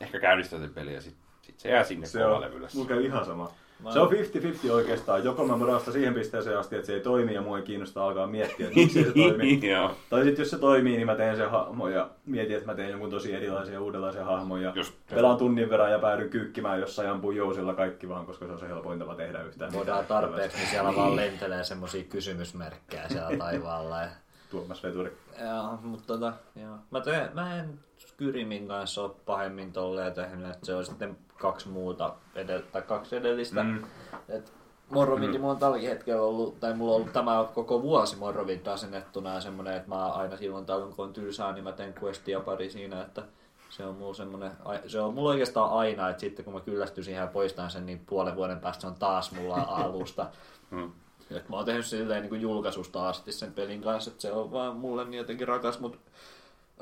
ehkä 0.00 0.20
käynnistää 0.20 0.58
sen 0.58 0.74
peli 0.74 0.94
ja 0.94 1.00
sit, 1.00 1.16
se 1.56 1.68
jää 1.68 1.84
sinne 1.84 2.06
Se 2.06 2.26
on, 2.26 2.52
ylös. 2.52 2.74
mulla 2.74 2.88
käy 2.88 3.04
ihan 3.04 3.24
sama. 3.26 3.50
Mä- 3.82 3.92
Se 3.92 3.98
on 4.00 4.08
50-50 4.10 4.70
oikeastaan. 4.72 5.24
Joko 5.24 5.46
mä 5.46 5.78
sitä 5.78 5.92
siihen 5.92 6.14
pisteeseen 6.14 6.58
asti, 6.58 6.76
että 6.76 6.86
se 6.86 6.94
ei 6.94 7.00
toimi 7.00 7.34
ja 7.34 7.42
mua 7.42 7.56
ei 7.56 7.62
kiinnosta 7.62 8.04
alkaa 8.04 8.26
miettiä, 8.26 8.66
että 8.66 8.78
miksi 8.80 9.04
se 9.04 9.12
toimii. 9.22 9.70
Joo. 9.70 9.90
Tai 10.10 10.24
sitten 10.24 10.42
jos 10.42 10.50
se 10.50 10.58
toimii, 10.58 10.96
niin 10.96 11.06
mä 11.06 11.14
teen 11.14 11.36
sen 11.36 11.50
hahmon 11.50 11.92
ja 11.92 12.10
mietin, 12.26 12.56
että 12.56 12.66
mä 12.66 12.74
teen 12.74 12.90
jonkun 12.90 13.10
tosi 13.10 13.34
erilaisen 13.34 13.78
uudenlaisen 13.80 14.24
hahmon 14.24 14.62
ja 14.62 14.72
Just. 14.74 14.94
pelaan 15.14 15.36
tunnin 15.36 15.70
verran 15.70 15.92
ja 15.92 15.98
päädyn 15.98 16.30
kyykkimään 16.30 16.80
jossain 16.80 17.08
ampuu 17.10 17.30
jousilla 17.30 17.74
kaikki 17.74 18.08
vaan, 18.08 18.26
koska 18.26 18.46
se 18.46 18.52
on 18.52 18.58
se 18.58 18.68
helpoin 18.68 18.98
tapa 18.98 19.14
tehdä 19.14 19.42
yhtään. 19.42 19.72
Voidaan 19.72 20.06
tarpeeksi, 20.06 20.58
niin 20.58 20.68
siellä 20.68 20.96
vaan 20.96 21.16
lentelee 21.16 21.64
semmosia 21.64 22.04
kysymysmerkkejä 22.04 23.08
siellä 23.08 23.36
taivaalla. 23.44 24.00
Ja, 24.02 24.08
Tuomas 24.50 24.82
veturi. 24.82 25.16
joo, 25.44 25.78
mutta 25.82 26.06
tota, 26.06 26.32
joo. 26.62 26.76
Mä, 26.90 27.00
teen, 27.00 27.28
mä 27.34 27.58
en 27.58 27.78
Skyrimin 27.98 28.68
kanssa 28.68 29.02
ole 29.02 29.10
pahemmin 29.26 29.72
tolleen 29.72 30.12
tehnyt, 30.12 30.50
että 30.50 30.66
se 30.66 30.74
on 30.74 30.84
sitten 30.84 31.16
kaksi 31.38 31.68
muuta, 31.68 32.14
edell- 32.34 32.70
tai 32.72 32.82
kaksi 32.82 33.16
edellistä. 33.16 33.62
Mm. 33.62 33.84
Et 34.28 34.52
Morrowind 34.90 35.34
mm. 35.34 35.40
mulla 35.40 35.52
on 35.52 35.58
tälläkin 35.58 35.88
hetkellä 35.88 36.22
ollut, 36.22 36.60
tai 36.60 36.74
mulla 36.74 36.92
on 36.92 36.96
ollut 36.96 37.12
tämä 37.12 37.48
koko 37.54 37.82
vuosi 37.82 38.16
Morrowind 38.16 38.66
asennettuna 38.66 39.34
ja 39.34 39.40
semmonen, 39.40 39.76
että 39.76 39.88
mä 39.88 40.06
aina 40.06 40.36
silloin 40.36 40.66
tällöin 40.66 40.94
kun 40.94 41.04
on 41.04 41.12
tylsää, 41.12 41.52
niin 41.52 41.64
mä 41.64 41.72
teen 41.72 41.94
questia 42.02 42.40
pari 42.40 42.70
siinä, 42.70 43.02
että 43.02 43.22
se 43.70 43.84
on 43.84 43.94
mulla 43.94 44.14
semmonen, 44.14 44.52
ai- 44.64 44.82
se 44.86 45.00
on 45.00 45.14
mulla 45.14 45.30
oikeastaan 45.30 45.70
aina, 45.70 46.10
että 46.10 46.20
sitten 46.20 46.44
kun 46.44 46.54
mä 46.54 46.60
kyllästyn 46.60 47.04
siihen 47.04 47.20
ja 47.20 47.26
poistan 47.26 47.70
sen, 47.70 47.86
niin 47.86 48.02
puolen 48.06 48.36
vuoden 48.36 48.60
päästä 48.60 48.80
se 48.80 48.86
on 48.86 48.94
taas 48.94 49.32
mulla 49.32 49.54
alusta. 49.84 50.26
Mm. 50.70 50.92
Et 51.30 51.48
mä 51.48 51.56
oon 51.56 51.64
tehnyt 51.64 51.86
silleen 51.86 52.22
niin 52.22 52.28
kuin 52.28 52.40
julkaisusta 52.40 53.08
asti 53.08 53.32
sen 53.32 53.52
pelin 53.52 53.82
kanssa, 53.82 54.10
että 54.10 54.22
se 54.22 54.32
on 54.32 54.52
vaan 54.52 54.76
mulle 54.76 55.04
niin 55.04 55.18
jotenkin 55.18 55.48
rakas, 55.48 55.80
mutta 55.80 55.98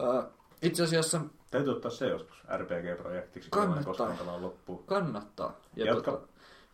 äh, 0.00 0.24
itse 0.62 0.82
asiassa 0.82 1.20
Täytyy 1.55 1.72
ottaa 1.72 1.90
se 1.90 2.09
joskus 2.09 2.42
RPG-projektiksi, 2.57 3.50
kun 3.50 3.59
Kannattaa. 3.61 3.80
mä 3.82 3.84
koskaan 3.84 4.16
pelaan 4.18 4.42
loppuun. 4.42 4.84
kannattaa. 4.86 5.57
Ja 5.76 5.86
Jatka. 5.86 6.11
tota, 6.12 6.26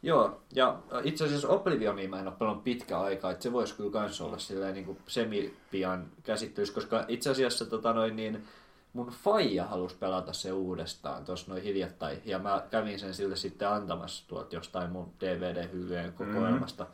joo, 0.02 0.40
ja 0.54 0.78
itse 1.04 1.24
asiassa 1.24 1.48
Oblivionia 1.48 2.08
mä 2.08 2.18
en 2.20 2.26
ole 2.28 2.36
pelannut 2.38 2.64
pitkä 2.64 3.00
aikaa, 3.00 3.30
että 3.30 3.42
se 3.42 3.52
voisi 3.52 3.74
kyllä 3.74 3.90
kans 3.90 4.20
olla 4.20 4.38
silleen 4.38 4.74
niin 4.74 4.86
kuin 4.86 4.98
semi-pian 5.06 6.06
käsittelyssä, 6.22 6.74
koska 6.74 7.04
itse 7.08 7.30
asiassa 7.30 7.64
tota 7.66 7.92
noin 7.92 8.16
niin, 8.16 8.44
mun 8.92 9.06
faija 9.06 9.64
halusi 9.64 9.96
pelata 9.96 10.32
se 10.32 10.52
uudestaan 10.52 11.24
tuossa 11.24 11.50
noin 11.50 11.62
hiljattain, 11.62 12.22
ja 12.24 12.38
mä 12.38 12.62
kävin 12.70 12.98
sen 12.98 13.14
sille 13.14 13.36
sitten 13.36 13.68
antamassa 13.68 14.28
tuolta 14.28 14.54
jostain 14.56 14.90
mun 14.90 15.12
DVD-hyllyjen 15.20 16.12
kokoelmasta. 16.12 16.86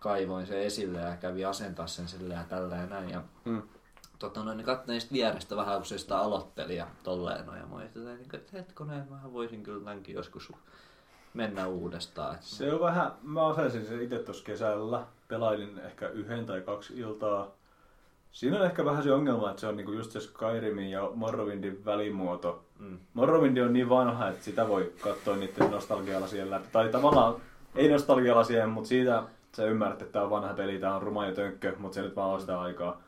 Kaivoin 0.00 0.46
sen 0.46 0.58
esille 0.60 1.00
ja 1.00 1.16
kävi 1.16 1.44
asentaa 1.44 1.86
sen 1.86 2.08
silleen 2.08 2.38
ja 2.38 2.44
tällä 2.48 2.76
ja 2.76 2.86
näin. 2.86 3.10
Ja 3.10 3.22
Mm. 3.44 3.62
Tota 4.20 4.44
noin, 4.44 4.56
niin 4.56 4.66
katsoin 4.66 5.00
sitten 5.00 5.16
vierestä 5.16 5.56
vähän, 5.56 5.76
kun 5.76 5.86
se 5.86 5.98
sitä 5.98 6.18
aloitteli 6.18 6.76
ja 6.76 6.86
tolleen 7.02 7.46
noin. 7.46 7.60
Ja 7.60 7.66
mä 7.66 7.76
ajattelin, 7.76 8.06
niin, 8.06 8.34
että 8.34 8.56
hetkonen, 8.58 9.06
mä 9.10 9.32
voisin 9.32 9.62
kyllä 9.62 9.84
tämänkin 9.84 10.14
joskus 10.14 10.52
mennä 11.34 11.66
uudestaan. 11.66 12.34
Et 12.34 12.42
Se 12.42 12.72
on 12.72 12.80
vähän, 12.80 13.12
mä 13.22 13.42
osasin 13.42 13.86
sen 13.86 14.02
itse 14.02 14.18
tuossa 14.18 14.44
kesällä. 14.44 15.02
Pelailin 15.28 15.78
ehkä 15.78 16.08
yhden 16.08 16.46
tai 16.46 16.60
kaksi 16.60 16.98
iltaa. 16.98 17.48
Siinä 18.32 18.56
on 18.56 18.66
ehkä 18.66 18.84
vähän 18.84 19.02
se 19.02 19.12
ongelma, 19.12 19.50
että 19.50 19.60
se 19.60 19.66
on 19.66 19.76
niinku 19.76 19.92
just 19.92 20.12
se 20.12 20.20
Skyrimin 20.20 20.90
ja 20.90 21.10
Morrowindin 21.14 21.84
välimuoto. 21.84 22.64
Mm. 22.78 22.98
Morrowind 23.14 23.56
on 23.58 23.72
niin 23.72 23.88
vanha, 23.88 24.28
että 24.28 24.44
sitä 24.44 24.68
voi 24.68 24.92
katsoa 25.00 25.36
niiden 25.36 25.70
nostalgialasien 25.70 26.50
läpi. 26.50 26.66
Tai 26.72 26.88
tavallaan, 26.88 27.34
ei 27.74 27.88
nostalgialasien, 27.88 28.68
mutta 28.68 28.88
siitä 28.88 29.22
sä 29.56 29.64
ymmärrät, 29.64 30.02
että 30.02 30.12
tämä 30.12 30.24
on 30.24 30.30
vanha 30.30 30.54
peli, 30.54 30.78
tämä 30.78 30.96
on 30.96 31.02
ruma 31.02 31.26
ja 31.26 31.34
tönkkö, 31.34 31.74
mutta 31.78 31.94
se 31.94 32.02
nyt 32.02 32.16
vaan 32.16 32.30
on 32.30 32.40
sitä 32.40 32.60
aikaa. 32.60 33.00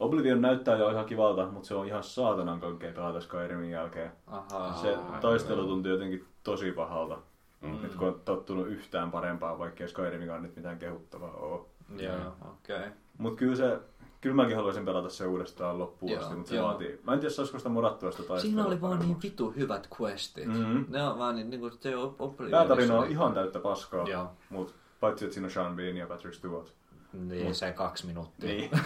Oblivion 0.00 0.40
näyttää 0.40 0.76
jo 0.76 0.90
ihan 0.90 1.04
kivalta, 1.06 1.46
mutta 1.46 1.68
se 1.68 1.74
on 1.74 1.86
ihan 1.86 2.02
saatanan 2.02 2.60
kankea 2.60 2.92
pelata 2.92 3.20
Skyrimin 3.20 3.70
jälkeen. 3.70 4.12
Ahaa. 4.26 4.74
Se 4.74 4.98
taistelu 5.20 5.66
tuntuu 5.66 5.92
jotenkin 5.92 6.24
tosi 6.42 6.72
pahalta. 6.72 7.18
Mm. 7.60 7.82
Nyt 7.82 7.94
kun 7.94 8.08
on 8.08 8.20
tottunut 8.24 8.68
yhtään 8.68 9.10
parempaa, 9.10 9.58
vaikka 9.58 9.84
ei 9.84 9.88
Skyrimikaan 9.88 10.42
nyt 10.42 10.56
mitään 10.56 10.78
kehuttavaa 10.78 11.32
ole. 11.32 11.60
Joo, 11.96 12.14
okei. 12.50 12.76
Okay. 12.76 12.90
Mutta 13.18 13.38
kyllä 13.38 13.56
se, 13.56 13.78
kyllä 14.20 14.36
mäkin 14.36 14.56
haluaisin 14.56 14.84
pelata 14.84 15.08
se 15.08 15.26
uudestaan 15.26 15.78
loppuun 15.78 16.12
Joo, 16.12 16.22
asti, 16.22 16.34
mutta 16.34 16.48
se 16.50 16.56
joo. 16.56 16.66
vaatii. 16.66 17.00
Mä 17.04 17.12
en 17.12 17.20
tiedä, 17.20 17.34
saisiko 17.34 17.58
sitä 17.58 17.68
modattua 17.70 18.10
sitä 18.10 18.22
taistelua. 18.22 18.52
Siinä 18.54 18.66
oli 18.66 18.80
vaan 18.80 18.98
niin 18.98 19.16
vitu 19.22 19.50
hyvät 19.50 19.88
questit. 20.00 20.46
Mhm. 20.46 20.82
Ne 20.88 21.02
on 21.02 21.18
vaan 21.18 21.34
niin, 21.36 21.50
niin 21.50 21.60
kuin 21.60 21.72
se 21.80 21.96
on 21.96 22.16
Oblivionissa 22.18 22.56
Päätarina 22.56 22.94
on 22.94 23.00
oli- 23.04 23.10
ihan 23.10 23.34
täyttä 23.34 23.58
paskaa, 23.58 24.08
Joo. 24.08 24.30
mutta 24.50 24.72
paitsi 25.00 25.24
että 25.24 25.34
siinä 25.34 25.46
on 25.46 25.50
Sean 25.50 25.76
Bean 25.76 25.96
ja 25.96 26.06
Patrick 26.06 26.34
Stewart. 26.34 26.72
Niin, 27.12 27.54
se 27.54 27.72
kaksi 27.72 28.06
minuuttia. 28.06 28.48
Niin. 28.48 28.70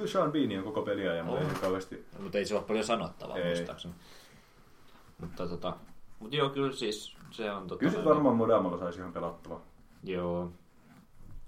Kyllä 0.00 0.12
Sean 0.12 0.32
Bean 0.32 0.58
on 0.58 0.64
koko 0.64 0.82
peliä 0.82 1.14
ja 1.14 1.24
mulla 1.24 1.40
ei 1.40 1.46
kauheasti... 1.60 2.06
Mutta 2.18 2.38
ei 2.38 2.44
sillä 2.44 2.58
ole 2.58 2.66
paljon 2.66 2.84
sanottavaa 2.84 3.36
Ei. 3.36 3.44
muistaakseni. 3.44 3.94
Mutta 5.18 5.48
tota, 5.48 5.76
mut 6.18 6.32
joo, 6.32 6.50
kyllä 6.50 6.72
siis 6.72 7.16
se 7.30 7.50
on 7.52 7.66
tota... 7.66 7.78
Kyllä 7.78 7.92
noin- 7.92 8.04
varmaan 8.04 8.36
modaamalla 8.36 8.78
saisi 8.78 8.98
ihan 8.98 9.12
pelattava. 9.12 9.60
Joo. 10.04 10.52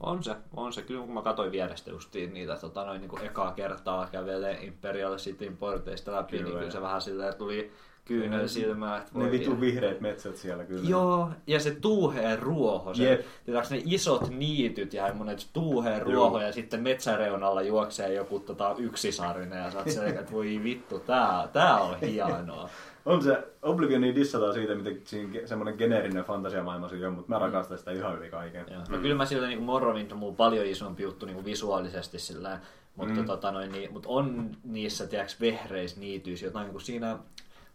On 0.00 0.22
se, 0.22 0.36
on 0.57 0.72
se. 0.72 0.82
Kyllä 0.82 1.00
kun 1.00 1.14
mä 1.14 1.22
katsoin 1.22 1.53
vierestä 1.53 1.90
justiin 1.90 2.34
niitä 2.34 2.57
tota, 2.57 2.84
noin, 2.84 3.00
niin 3.00 3.09
kuin 3.11 3.24
ekaa 3.24 3.53
kertaa 3.53 4.07
kävelee 4.07 4.64
Imperial 4.64 5.16
Cityn 5.16 5.57
porteista 5.57 6.12
läpi, 6.12 6.30
Kyllä, 6.30 6.44
niin 6.44 6.59
kyllä 6.59 6.70
se 6.70 6.80
vähän 6.80 7.00
silleen 7.00 7.34
tuli 7.34 7.72
kyynel 8.05 8.48
silmään. 8.48 9.03
Että 9.03 9.18
Ne 9.18 9.30
vitu 9.30 9.61
vihreät 9.61 10.00
metsät 10.00 10.36
siellä 10.36 10.64
kyllä. 10.64 10.88
Joo, 10.88 11.30
ja 11.46 11.61
se 11.61 11.70
tuuheen 11.70 12.38
ruoho, 12.38 12.94
se, 12.94 13.24
tiedätkö, 13.44 13.74
ne 13.74 13.82
isot 13.84 14.30
niityt 14.30 14.94
ja 14.94 15.14
monet 15.14 15.46
tuuheen 15.53 16.03
ruoho, 16.03 16.38
Joo. 16.38 16.46
ja 16.46 16.53
sitten 16.53 16.82
metsäreunalla 16.82 17.62
juoksee 17.62 18.14
joku 18.14 18.40
tota, 18.40 18.74
yksisarvinen, 18.78 19.59
ja 19.64 19.70
sä 19.70 19.78
oot 19.78 20.09
että 20.18 20.32
voi 20.32 20.61
vittu, 20.64 20.98
tää, 20.98 21.48
tää 21.53 21.76
on 21.80 21.98
hienoa. 22.00 22.68
On 23.05 23.22
se, 23.22 23.38
Oblivionia 23.62 24.14
dissataan 24.14 24.55
siitä, 24.55 24.74
miten 24.74 25.00
siinä 25.05 25.46
semmoinen 25.46 25.74
geneerinen 25.78 26.24
fantasiamaailma 26.24 26.88
siinä 26.88 27.09
on, 27.09 27.14
mutta 27.14 27.32
mä 27.32 27.38
rakastan 27.38 27.78
sitä 27.78 27.90
ihan 27.90 28.18
yli 28.18 28.30
kaiken. 28.30 28.66
Joo. 28.70 28.82
No 28.88 28.98
kyllä 28.98 29.14
mä 29.14 29.26
sillä 29.26 29.46
niin 29.48 29.62
Morrowind 29.62 30.11
on 30.11 30.18
mulla 30.18 30.34
paljon 30.34 30.66
isompi 30.66 31.03
juttu 31.03 31.26
niin 31.26 31.44
visuaalisesti 31.44 32.18
sillä 32.18 32.61
mutta, 32.96 33.14
Mm. 33.14 33.24
tota, 33.26 33.53
noin, 33.53 33.72
niin, 33.72 33.92
mutta 33.92 34.09
on 34.09 34.50
niissä 34.64 35.07
tiedätkö, 35.07 35.34
vehreissä 35.40 36.00
niityissä 36.00 36.46
jotain, 36.46 36.70
kun 36.70 36.80
siinä 36.80 37.18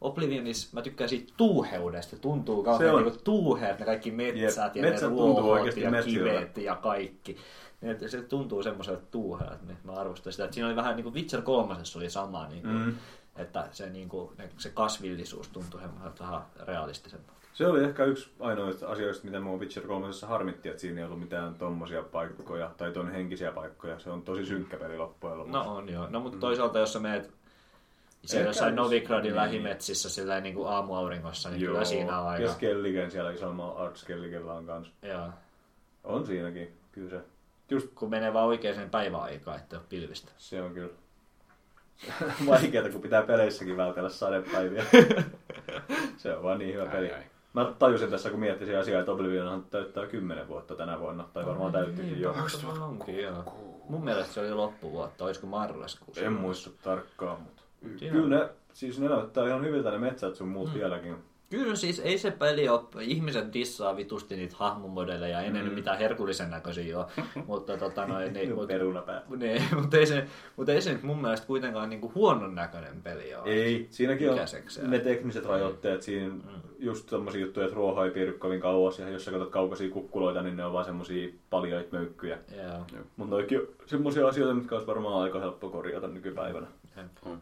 Oblivionissa 0.02 0.70
mä 0.74 0.82
tykkään 0.82 1.10
siitä 1.10 1.34
tuuheudesta. 1.38 2.18
Tuntuu 2.18 2.64
kauhean 2.64 2.96
on. 2.96 3.04
niin 3.04 3.24
tuuheet, 3.24 3.80
ne 3.80 3.86
kaikki 3.86 4.12
metsät 4.12 4.76
Jep. 4.76 4.86
ja 4.86 4.90
Metsät 4.92 5.10
ne 5.10 5.16
tuntuu 5.16 5.42
ruohot 5.42 5.78
ja 5.78 6.04
kivet 6.04 6.58
ja 6.58 6.76
kaikki. 6.76 7.38
Että 7.82 8.08
se 8.08 8.22
tuntuu 8.22 8.64
semmoiselta 8.64 9.02
tuuheelta, 9.12 9.66
niin 9.68 9.78
mä 9.84 9.92
arvostan 9.92 10.32
sitä. 10.34 10.44
Että 10.44 10.54
siinä 10.54 10.68
oli 10.68 10.76
vähän 10.76 10.96
niin 10.96 11.04
kuin 11.04 11.16
Witcher 11.16 11.42
3 11.42 11.76
oli 11.96 12.10
sama, 12.10 12.48
niin 12.48 12.62
kuin, 12.62 12.76
Mm. 12.76 12.96
että 13.36 13.68
se, 13.72 13.90
niin 13.90 14.10
kuin, 14.10 14.30
se 14.58 14.70
kasvillisuus 14.70 15.48
tuntui 15.48 15.82
semmoiselta 15.82 16.24
vähän 16.24 16.42
realistisemmalta. 16.66 17.38
Se 17.54 17.68
oli 17.68 17.84
ehkä 17.84 18.06
yksi 18.06 18.30
ainoista 18.40 18.88
asioista, 18.88 19.26
mitä 19.26 19.40
mua 19.40 19.58
Witcher 19.58 19.84
3 19.88 20.08
harmitti, 20.28 20.70
että 20.70 20.82
siinä 20.82 21.00
ei 21.02 21.06
ollut 21.06 21.20
mitään 21.20 21.56
tommosia 21.56 22.04
paikkoja 22.04 22.72
tai 22.78 22.92
ton 22.92 23.12
henkisiä 23.12 23.52
paikkoja. 23.52 24.00
Se 24.00 24.10
on 24.10 24.22
tosi 24.22 24.46
synkkä 24.46 24.78
peli 24.78 24.98
loppujen 24.98 25.38
lopuksi. 25.38 25.54
No 25.60 25.76
on 25.76 25.90
joo. 25.90 26.08
No 26.10 26.20
mutta 26.20 26.38
toisaalta 26.38 26.80
jos 26.80 26.94
sä 26.94 27.00
meet 27.00 27.32
siellä 28.28 28.50
jossain 28.50 28.76
jos- 28.76 28.86
Novigradin 28.86 29.24
niin. 29.24 29.36
lähimetsissä 29.36 30.10
sillä 30.10 30.40
niin 30.42 30.56
kuin 30.56 30.68
aamuauringossa, 30.68 31.50
niin 31.50 31.62
Joo. 31.62 31.72
kyllä 31.74 31.86
siinä 31.86 32.20
on 32.22 32.28
aika... 32.28 32.44
Ja 32.44 32.54
Skelligen 32.54 33.12
siellä 33.12 33.32
isommalla 33.32 33.84
Art 33.84 33.98
Skelligellä 33.98 34.54
on 34.54 34.66
kans. 34.66 34.92
Joo. 35.02 35.30
On 36.04 36.26
siinäkin, 36.26 36.78
kyllä 36.92 37.10
se. 37.10 37.20
Just 37.70 37.88
Kun 37.96 38.10
menee 38.10 38.34
vaan 38.34 38.46
oikeaan 38.48 38.90
päiväaikaan, 38.90 39.58
ettei 39.58 39.78
ole 39.78 39.86
pilvistä. 39.90 40.32
se 40.38 40.62
on 40.62 40.74
kyllä. 40.74 40.94
vaikeaa, 42.48 42.90
kun 42.90 43.02
pitää 43.02 43.22
peleissäkin 43.22 43.78
vältellä 43.78 44.10
sadepäiviä. 44.10 44.86
se 46.18 46.36
on 46.36 46.44
vaan 46.44 46.60
niin 46.60 46.74
hyvä 46.74 46.86
peli. 46.86 47.12
Ai, 47.12 47.14
ai. 47.18 47.24
Mä 47.54 47.74
tajusin 47.80 48.10
tässä, 48.10 48.30
kun 48.30 48.40
miettisin 48.40 48.78
asiaa, 48.78 49.00
että 49.00 49.12
Oblivionhan 49.12 49.64
täyttää 49.64 50.06
10 50.08 50.48
vuotta 50.48 50.76
tänä 50.76 51.00
vuonna, 51.00 51.30
tai 51.34 51.46
varmaan 51.46 51.72
täyttikin 51.72 52.22
jo. 52.22 52.32
Niin, 52.34 52.82
onkin, 52.82 53.22
joo. 53.24 53.44
Mun 53.90 54.04
mielestä 54.04 54.34
se 54.34 54.40
oli 54.40 54.54
loppuvuotta, 54.54 55.26
olisiko 55.26 55.48
marraskuussa? 55.48 56.22
En 56.22 56.34
muista 56.34 56.70
tarkkaan, 56.84 57.42
mutta 57.42 57.57
Siinä 57.98 58.12
kyllä 58.14 58.24
on- 58.24 58.30
ne, 58.30 58.50
siis 58.74 59.00
ne 59.00 59.10
näyttää 59.10 59.48
ihan 59.48 59.66
hyviltä 59.66 59.92
ne 59.92 59.98
metsät 59.98 60.36
sun 60.36 60.48
muut 60.48 60.70
Mm. 60.70 60.74
vieläkin. 60.80 61.16
Kyllä 61.50 61.76
siis 61.76 62.00
ei 62.00 62.18
se 62.18 62.32
peli 62.32 62.70
ole, 62.70 62.82
ihmiset 63.02 63.54
dissaa 63.54 63.98
vitusti 63.98 64.36
niitä 64.36 64.56
hahmomodeleja, 64.60 65.42
ei 65.42 65.52
ne 65.52 65.64
nyt 65.64 65.76
mitään 65.76 65.98
herkullisen 65.98 66.50
näköisiä 66.50 66.98
ole, 67.00 67.06
mutta 67.48 67.78
tota 67.78 68.06
noin, 68.08 68.34
niin, 68.34 68.56
mut, 68.56 68.68
Perunapää. 68.68 69.22
niin, 69.38 69.62
mutta 69.82 69.98
ei 69.98 70.06
se, 70.06 70.28
mutta 70.56 70.72
ei 70.72 70.82
se 70.82 70.94
nyt 70.94 71.04
mun 71.04 71.22
mielestä 71.22 71.48
kuitenkaan 71.48 71.90
niinku 71.90 72.12
huonon 72.16 72.56
näköinen 72.56 73.02
peli 73.04 73.36
ole. 73.36 73.50
Ei, 73.50 73.88
siinäkin 73.90 74.30
on 74.32 74.38
ne 74.88 75.00
tekniset 75.00 75.46
rajoitteet. 75.46 76.02
Siinä 76.02 76.36
just 76.80 77.08
tommosia 77.10 77.42
juttuja, 77.42 77.66
että 77.66 77.76
ruoho 77.76 78.04
ei 78.06 78.12
piirry 78.12 78.34
kovin 78.34 78.62
kauas. 78.62 79.00
Ja 79.00 79.10
jos 79.10 79.26
sä 79.26 79.32
katsot 79.32 79.50
kaukaisia 79.50 79.90
kukkuloita, 79.90 80.42
niin 80.42 80.58
ne 80.58 80.66
on 80.66 80.74
vaan 80.74 80.86
semmosia 80.86 81.30
paljaita 81.50 81.98
möykkyjä. 81.98 82.38
Joo. 82.58 82.86
Mutta 83.18 83.36
noikin 83.36 83.60
on 83.60 83.68
semmosia 83.86 84.28
asioita, 84.28 84.54
mitkä 84.54 84.76
olisi 84.76 84.88
varmaan 84.88 85.24
aika 85.24 85.40
helppo 85.40 85.70
korjata 85.70 86.08
nykypäivänä. 86.08 86.68
On. 87.26 87.42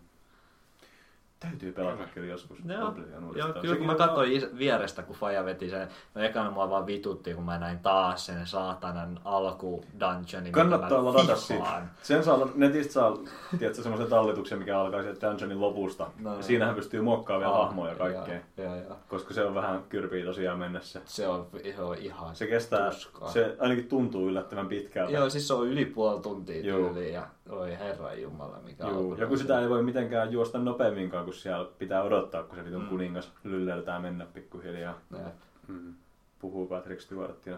Täytyy 1.39 1.71
pelata 1.71 2.03
kyllä 2.13 2.27
joskus. 2.27 2.57
Joo, 2.65 2.93
joo 3.35 3.53
kyllä 3.61 3.75
kun 3.75 3.85
mä 3.85 3.95
katsoin 3.95 4.31
is- 4.31 4.57
vierestä, 4.57 5.03
kun 5.03 5.15
Faja 5.15 5.45
veti 5.45 5.69
sen, 5.69 5.87
no 6.15 6.21
ekana 6.23 6.51
mua 6.51 6.69
vaan 6.69 6.85
vitutti, 6.85 7.33
kun 7.33 7.43
mä 7.43 7.57
näin 7.57 7.79
taas 7.79 8.25
sen 8.25 8.47
saatanan 8.47 9.19
alku 9.25 9.85
dungeonin, 9.99 10.51
Kannattaa 10.51 11.05
ladata 11.05 11.35
siitä. 11.35 11.81
Sen 12.01 12.23
saa, 12.23 12.47
netistä 12.55 12.93
saa 12.93 13.17
tiedätkö, 13.59 13.81
semmoisen 13.83 14.09
tallituksen, 14.09 14.59
mikä 14.59 14.79
alkaa 14.79 15.01
sieltä 15.01 15.27
dungeonin 15.29 15.61
lopusta. 15.61 16.07
No, 16.19 16.35
ja 16.37 16.43
siinähän 16.43 16.75
pystyy 16.75 17.01
muokkaamaan 17.01 17.49
vielä 17.51 17.59
Ah, 17.61 17.65
hahmoja 17.67 17.91
ja 17.91 17.97
kaikkea. 17.97 18.39
Joo, 18.57 18.65
joo, 18.75 18.75
joo. 18.83 18.97
Koska 19.09 19.33
se 19.33 19.45
on 19.45 19.55
vähän 19.55 19.83
kyrpiä 19.89 20.25
tosiaan 20.25 20.59
mennessä. 20.59 21.01
Se 21.05 21.27
on, 21.27 21.47
se 21.75 21.81
on 21.81 21.97
ihan 21.97 22.35
Se 22.35 22.47
kestää, 22.47 22.89
tuskaa. 22.91 23.29
se 23.31 23.55
ainakin 23.59 23.87
tuntuu 23.87 24.27
yllättävän 24.27 24.67
pitkältä. 24.67 25.11
Joo, 25.11 25.29
siis 25.29 25.47
se 25.47 25.53
on 25.53 25.67
yli 25.67 25.85
puoli 25.85 26.21
tuntia 26.21 26.61
Joo. 26.65 26.77
tyyliin 26.79 27.13
ja 27.13 27.27
oi 27.49 27.77
herran 27.79 28.21
jumala, 28.21 28.59
mikä 28.65 28.83
Joo, 28.83 28.97
alku- 28.97 29.15
ja 29.21 29.27
kun 29.27 29.37
sitä 29.37 29.61
ei 29.61 29.69
voi 29.69 29.83
mitenkään 29.83 30.31
juosta 30.31 30.57
nopeamminkaan, 30.59 31.25
kun 31.25 31.33
siellä 31.33 31.69
pitää 31.79 32.03
odottaa, 32.03 32.43
kun 32.43 32.55
se 32.57 32.65
vitun 32.65 32.81
Mm. 32.83 32.89
kuningas 32.89 33.31
lylleltää 33.43 33.99
mennä 33.99 34.25
pikkuhiljaa. 34.25 34.99
Mm. 35.67 35.93
Puhuu 36.39 36.67
Patrick 36.67 37.01
Stewartina. 37.01 37.57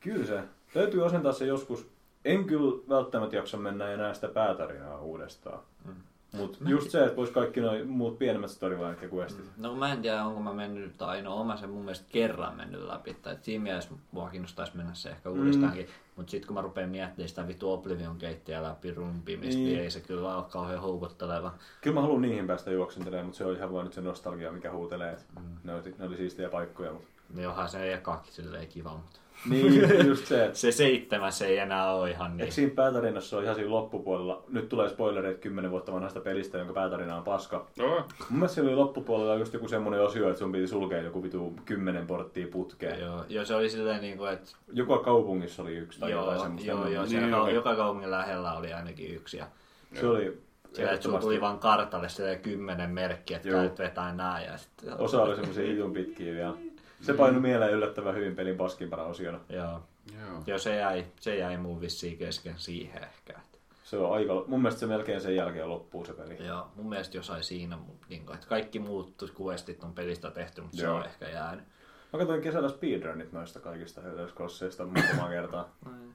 Kyllä 0.00 0.26
se. 0.26 0.42
Täytyy 0.74 1.06
asentaa 1.06 1.32
se 1.32 1.46
joskus. 1.46 1.88
En 2.24 2.44
kyllä 2.44 2.82
välttämättä 2.88 3.36
jaksa 3.36 3.56
mennä 3.56 3.88
enää 3.90 4.14
sitä 4.14 4.28
päätarinaa 4.28 5.00
uudestaan. 5.00 5.58
Mm. 5.84 5.94
Mutta 6.32 6.58
just 6.66 6.90
se, 6.90 7.04
että 7.04 7.16
vois 7.16 7.30
kaikki 7.30 7.60
nuo 7.60 7.72
muut 7.86 8.18
pienemmät 8.18 8.50
storylineit 8.50 9.02
ja 9.02 9.08
questit. 9.08 9.44
No 9.56 9.74
mä 9.74 9.92
en 9.92 10.02
tiedä, 10.02 10.24
onko 10.24 10.40
mä 10.40 10.52
mennyt, 10.52 10.96
tai 10.96 11.22
no 11.22 11.40
oma 11.40 11.56
sen 11.56 11.70
mun 11.70 11.84
mielestä 11.84 12.06
kerran 12.12 12.56
mennyt 12.56 12.82
läpi, 12.82 13.14
tai 13.14 13.36
siinä 13.42 13.62
mielessä 13.62 13.90
mua 14.12 14.28
kiinnostaisi 14.28 14.76
mennä 14.76 14.94
se 14.94 15.08
ehkä 15.08 15.30
uudestaankin, 15.30 15.86
mm. 15.86 15.92
mutta 16.16 16.30
sitten 16.30 16.46
kun 16.46 16.54
mä 16.54 16.62
rupean 16.62 16.90
miettimään 16.90 17.28
sitä 17.28 17.48
vittu 17.48 17.72
Oblivion 17.72 18.18
keittiä 18.18 18.62
läpi 18.62 18.90
rumpimista, 18.90 19.58
niin. 19.58 19.68
Niin. 19.68 19.80
ei 19.80 19.90
se 19.90 20.00
kyllä 20.00 20.36
ole 20.36 20.44
kauhean 20.50 20.80
houkutteleva. 20.80 21.54
Kyllä 21.80 21.94
mä 21.94 22.00
haluan 22.00 22.22
niihin 22.22 22.46
päästä 22.46 22.70
juoksentelemaan, 22.70 23.26
mutta 23.26 23.38
se 23.38 23.44
on 23.44 23.56
ihan 23.56 23.72
vaan 23.72 23.84
nyt 23.84 23.94
se 23.94 24.00
nostalgia, 24.00 24.52
mikä 24.52 24.72
huutelee. 24.72 25.12
että 25.12 25.24
Ne, 25.64 25.74
oli, 25.74 25.94
ne 25.98 26.06
oli 26.06 26.16
siistejä 26.16 26.48
paikkoja. 26.48 26.92
Mutta... 26.92 27.08
Niin 27.34 27.48
onhan 27.48 27.68
se 27.68 27.94
ekakin 27.94 28.32
silleen 28.32 28.68
kiva, 28.68 28.90
mutta 28.90 29.20
Niin, 29.48 30.06
just 30.08 30.26
se, 30.26 30.50
se 30.52 30.72
seitsemäs 30.72 31.42
ei 31.42 31.58
enää 31.58 31.92
ole 31.94 32.10
ihan 32.10 32.30
niin. 32.30 32.40
Eikö 32.40 32.54
siinä 32.54 32.72
päätarinassa 32.74 33.36
on 33.36 33.42
ihan 33.42 33.54
siinä 33.54 33.70
loppupuolella, 33.70 34.42
nyt 34.48 34.68
tulee 34.68 34.88
spoilereita 34.88 35.40
10 35.40 35.70
vuotta 35.70 35.92
vanhasta 35.92 36.20
pelistä, 36.20 36.58
jonka 36.58 36.72
päätarina 36.72 37.16
on 37.16 37.22
paska. 37.24 37.66
No, 37.78 37.88
Mun 37.88 38.04
mielestä 38.30 38.54
siellä 38.54 38.68
oli 38.68 38.76
loppupuolella 38.76 39.34
just 39.34 39.52
joku 39.52 39.68
semmonen 39.68 40.02
osio, 40.02 40.28
että 40.28 40.38
sun 40.38 40.52
piti 40.52 40.66
sulkea 40.66 41.02
joku 41.02 41.22
vitu 41.22 41.54
10 41.64 42.06
porttia 42.06 42.46
putkeen. 42.52 43.00
Joo, 43.00 43.24
joo, 43.28 43.44
se 43.44 43.54
oli 43.54 43.70
silleen 43.70 44.00
niin 44.00 44.18
kuin, 44.18 44.32
että 44.32 44.48
Joka 44.72 44.98
kaupungissa 44.98 45.62
oli 45.62 45.76
yksi 45.76 46.00
tai 46.00 46.10
jotain 46.10 46.34
joo, 46.34 46.42
semmoista. 46.42 46.70
joo, 46.70 46.88
joo, 46.88 47.04
Niin, 47.04 47.34
okei. 47.34 47.54
joka 47.54 47.76
kaupungin 47.76 48.10
lähellä 48.10 48.52
oli 48.52 48.72
ainakin 48.72 49.14
yksi. 49.14 49.36
Ja 49.36 49.46
Se 49.94 50.06
oli 50.06 50.38
Siellä 50.72 50.92
että 50.92 51.04
sulla 51.04 51.20
tuli 51.20 51.40
vaan 51.40 51.58
kartalle 51.58 52.08
kymmenen 52.42 52.90
merkkiä, 52.90 53.36
että 53.36 53.48
Joo. 53.48 53.60
käyt 53.60 53.78
vetää 53.78 54.14
nää 54.14 54.44
ja 54.44 54.58
sitten... 54.58 55.00
Osa 55.00 55.22
oli 55.22 55.36
semmoisia 55.36 55.66
hitun 55.66 55.92
pitkiä 55.92 56.34
vielä. 56.34 56.54
Se 57.00 57.14
painui 57.14 57.40
mieleen 57.40 57.72
yllättävän 57.72 58.14
hyvin 58.14 58.36
pelin 58.36 58.56
paskimpana 58.56 59.02
osiona. 59.02 59.40
Joo. 59.48 59.80
joo. 60.20 60.42
Joo, 60.46 60.58
se 60.58 60.76
jäi, 60.76 61.04
se 61.20 61.36
jäi 61.36 61.56
mun 61.56 61.80
vissiin 61.80 62.18
kesken 62.18 62.54
siihen 62.56 63.02
ehkä. 63.02 63.32
että- 63.32 63.58
Se 63.84 63.96
on 63.96 64.12
aika, 64.14 64.44
mun 64.46 64.62
mielestä 64.62 64.80
se 64.80 64.86
melkein 64.86 65.20
sen 65.20 65.36
jälkeen 65.36 65.68
loppuu 65.68 66.04
se 66.04 66.12
peli. 66.12 66.46
Joo, 66.46 66.66
mun 66.76 66.88
mielestä 66.88 67.16
jossain 67.16 67.44
siinä, 67.44 67.76
mut 67.76 67.96
niin 68.08 68.26
kuin, 68.26 68.34
että 68.34 68.46
kaikki 68.48 68.78
muut 68.78 69.32
questit 69.40 69.82
on 69.84 69.92
pelistä 69.92 70.30
tehty, 70.30 70.60
mutta 70.60 70.76
se 70.76 70.84
Joo. 70.84 70.96
on 70.96 71.04
ehkä 71.04 71.28
jäänyt. 71.28 71.64
Mä 72.12 72.18
katsoin 72.18 72.42
kesällä 72.42 72.68
speedrunit 72.68 73.32
noista 73.32 73.60
kaikista 73.60 74.00
Scrollsista 74.28 74.84
muutamaa 74.84 75.28
kertaa. 75.28 75.68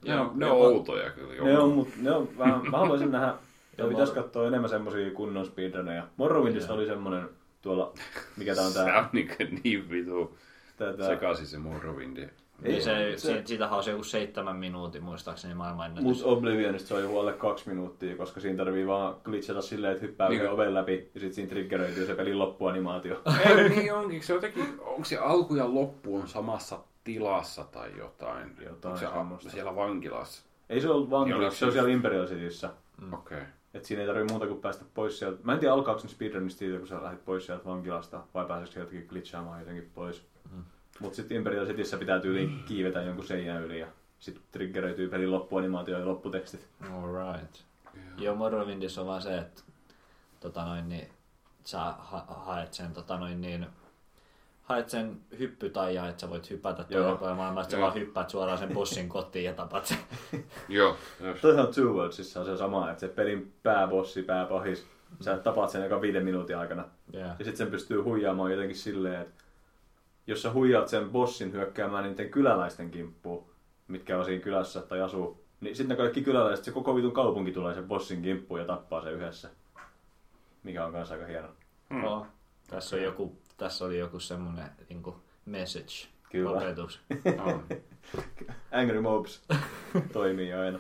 Ne 0.05 0.19
on, 0.19 0.31
ne 0.39 0.45
on 0.45 0.51
outoja 0.57 1.09
kyllä. 1.11 1.33
Joo. 1.35 1.45
Ne 1.47 1.57
on, 1.59 1.71
mut 1.71 1.87
ne 1.97 2.11
on 2.11 2.37
vähän, 2.37 2.71
mä 2.71 2.77
haluaisin 2.77 3.11
nähdä, 3.11 3.33
ja 3.77 3.85
pitäisi 3.87 4.13
katsoa 4.13 4.47
enemmän 4.47 4.69
semmosia 4.69 5.11
kunnon 5.11 5.45
speedruneja. 5.45 6.07
Morrowindista 6.17 6.73
oli 6.73 6.85
semmonen 6.85 7.29
tuolla, 7.61 7.93
mikä 8.37 8.55
tää 8.55 8.65
on 8.65 8.71
Se 8.71 8.79
tää, 8.83 8.99
on 8.99 9.05
niin, 9.13 9.29
niin 9.63 9.89
vitu 9.89 10.37
tää, 10.77 10.93
tää 10.93 11.07
sekaisin 11.07 11.47
se 11.47 11.57
Morrowind. 11.57 12.17
Ei, 12.17 12.29
Ei, 12.73 12.81
se, 12.81 13.13
se- 13.17 13.17
se, 13.17 13.41
siitähän 13.45 13.77
on 13.77 13.83
se 13.83 13.91
joku 13.91 14.03
seitsemän 14.03 14.55
minuutin 14.55 15.03
muistaakseni 15.03 15.53
maailmanennätys. 15.53 16.23
Mut 16.23 16.31
Oblivionista 16.33 16.87
se 16.87 16.93
on 16.93 17.01
joku 17.01 17.19
alle 17.19 17.33
kaksi 17.33 17.69
minuuttia, 17.69 18.15
koska 18.17 18.39
siinä 18.39 18.57
tarvii 18.57 18.87
vaan 18.87 19.15
glitchata 19.23 19.61
silleen, 19.61 19.93
että 19.93 20.05
hyppää 20.05 20.29
Niin. 20.29 20.39
niin. 20.41 20.51
oven 20.51 20.73
läpi 20.73 21.09
ja 21.13 21.19
sit 21.19 21.33
siinä 21.33 21.49
triggeröityy 21.49 22.05
se 22.05 22.15
pelin 22.15 22.39
loppuanimaatio. 22.39 23.21
Ei, 23.57 23.69
niin 23.69 23.93
onkin. 23.93 24.23
Se 24.23 24.33
jotenkin, 24.33 24.65
onko 24.79 25.03
se 25.05 25.17
alku 25.17 25.55
ja 25.55 25.73
loppu 25.73 26.15
on 26.15 26.27
samassa 26.27 26.79
tilassa 27.03 27.63
tai 27.63 27.91
jotain? 27.97 28.55
Jotain 28.65 28.93
onko 28.93 28.97
se 29.07 29.13
semmoista. 29.17 29.49
siellä 29.49 29.75
vankilassa? 29.75 30.43
Ei 30.69 30.81
se 30.81 30.89
ollut 30.89 31.03
Niin 31.03 31.11
vankilassa, 31.11 31.59
se 31.59 31.65
on 31.65 31.71
siellä 31.71 31.89
Imperial 31.89 32.27
Cityssä. 32.27 32.69
Mm. 33.01 33.13
Okei. 33.13 33.37
Okay. 33.37 33.49
Et 33.73 33.85
siinä 33.85 34.01
ei 34.01 34.07
tarvii 34.07 34.27
muuta 34.29 34.47
kuin 34.47 34.61
päästä 34.61 34.85
pois 34.93 35.19
sieltä. 35.19 35.39
Mä 35.43 35.53
en 35.53 35.59
tiedä 35.59 35.73
alkaako 35.73 36.01
ne 36.03 36.09
speedrunista 36.09 36.59
siitä, 36.59 36.77
kun 36.77 36.87
sä 36.87 37.03
lähdet 37.03 37.25
pois 37.25 37.45
sieltä 37.45 37.65
vankilasta, 37.65 38.23
vai 38.33 38.45
pääseekö 38.45 38.79
jotenkin 38.79 39.07
glitchaamaan 39.09 39.59
jotenkin 39.59 39.91
pois. 39.95 40.23
Mm. 40.51 40.63
Mut 40.99 41.13
sitten 41.15 41.37
Imperial 41.37 41.65
Cityssä 41.65 41.97
pitää 41.97 42.19
tyyliin 42.19 42.63
kiivetä 42.67 43.01
jonkun 43.01 43.25
seinän 43.25 43.63
yli 43.63 43.79
ja 43.79 43.87
sitten 44.19 44.43
triggeröityy 44.51 45.09
pelin 45.09 45.31
loppuanimaatio 45.31 45.99
ja 45.99 46.05
lopputekstit. 46.05 46.67
Alright. 46.93 47.55
Joo, 48.17 48.35
Morrowindissa 48.35 49.01
on 49.01 49.07
vaan 49.07 49.21
se, 49.21 49.37
että 49.37 49.61
tota 50.39 50.65
noin, 50.65 50.89
niin, 50.89 51.09
sä 51.63 51.79
ha- 51.79 52.25
haet 52.27 52.73
sen, 52.73 52.93
tota 52.93 53.17
noin, 53.17 53.41
niin, 53.41 53.67
haet 54.63 54.89
sen 54.89 55.21
hyppytaijaa, 55.39 56.09
että 56.09 56.21
sä 56.21 56.29
voit 56.29 56.49
hypätä 56.49 56.85
maailmaa, 57.35 57.61
että 57.61 57.71
sä 57.71 57.81
vaan 57.81 57.93
hyppäät 57.93 58.29
suoraan 58.29 58.57
sen 58.57 58.73
bussin 58.73 59.09
kotiin 59.09 59.45
ja 59.45 59.53
tapat 59.53 59.85
sen. 59.85 59.97
Joo. 60.69 60.97
Toihan 61.41 61.67
Two 61.67 61.93
Worldsissa 61.93 62.39
on 62.39 62.45
se 62.45 62.57
sama, 62.57 62.91
että 62.91 62.99
se 62.99 63.07
pelin 63.07 63.53
pääbossi, 63.63 64.23
pääpahis, 64.23 64.87
sä 65.21 65.37
tapaat 65.37 65.69
sen 65.69 65.83
eka 65.85 66.01
viiden 66.01 66.25
minuutin 66.25 66.57
aikana. 66.57 66.85
Yeah. 67.13 67.29
Ja 67.29 67.45
sitten 67.45 67.57
sen 67.57 67.71
pystyy 67.71 68.01
huijaamaan 68.01 68.51
jotenkin 68.51 68.77
silleen, 68.77 69.21
että 69.21 69.43
jos 70.27 70.41
sä 70.41 70.51
huijaat 70.51 70.87
sen 70.87 71.09
bossin 71.09 71.51
hyökkäämään 71.51 72.03
niiden 72.03 72.29
kyläläisten 72.29 72.91
kimppuun, 72.91 73.45
mitkä 73.87 74.17
on 74.17 74.25
siinä 74.25 74.43
kylässä 74.43 74.81
tai 74.81 75.01
asuu, 75.01 75.43
niin 75.61 75.75
sitten 75.75 75.97
kaikki 75.97 76.21
kyläläiset, 76.21 76.65
se 76.65 76.71
koko 76.71 76.95
vitun 76.95 77.11
kaupunki 77.11 77.51
tulee 77.51 77.73
sen 77.73 77.87
bossin 77.87 78.21
kimppuun 78.21 78.59
ja 78.59 78.65
tappaa 78.65 79.03
sen 79.03 79.13
yhdessä. 79.13 79.49
Mikä 80.63 80.85
on 80.85 80.91
kanssa 80.91 81.15
aika 81.15 81.27
hieno. 81.27 81.47
Hmm. 81.89 82.03
Oh, 82.03 82.25
tässä, 82.67 82.95
on 82.95 83.01
joku, 83.01 83.37
tässä 83.57 83.85
oli 83.85 83.99
joku 83.99 84.19
semmoinen 84.19 84.69
niin 84.89 85.03
message, 85.45 86.07
Kyllä. 86.31 86.49
opetus. 86.51 87.01
on. 87.45 87.65
Angry 88.71 89.01
Mobs 89.01 89.45
toimii 90.13 90.53
aina. 90.53 90.79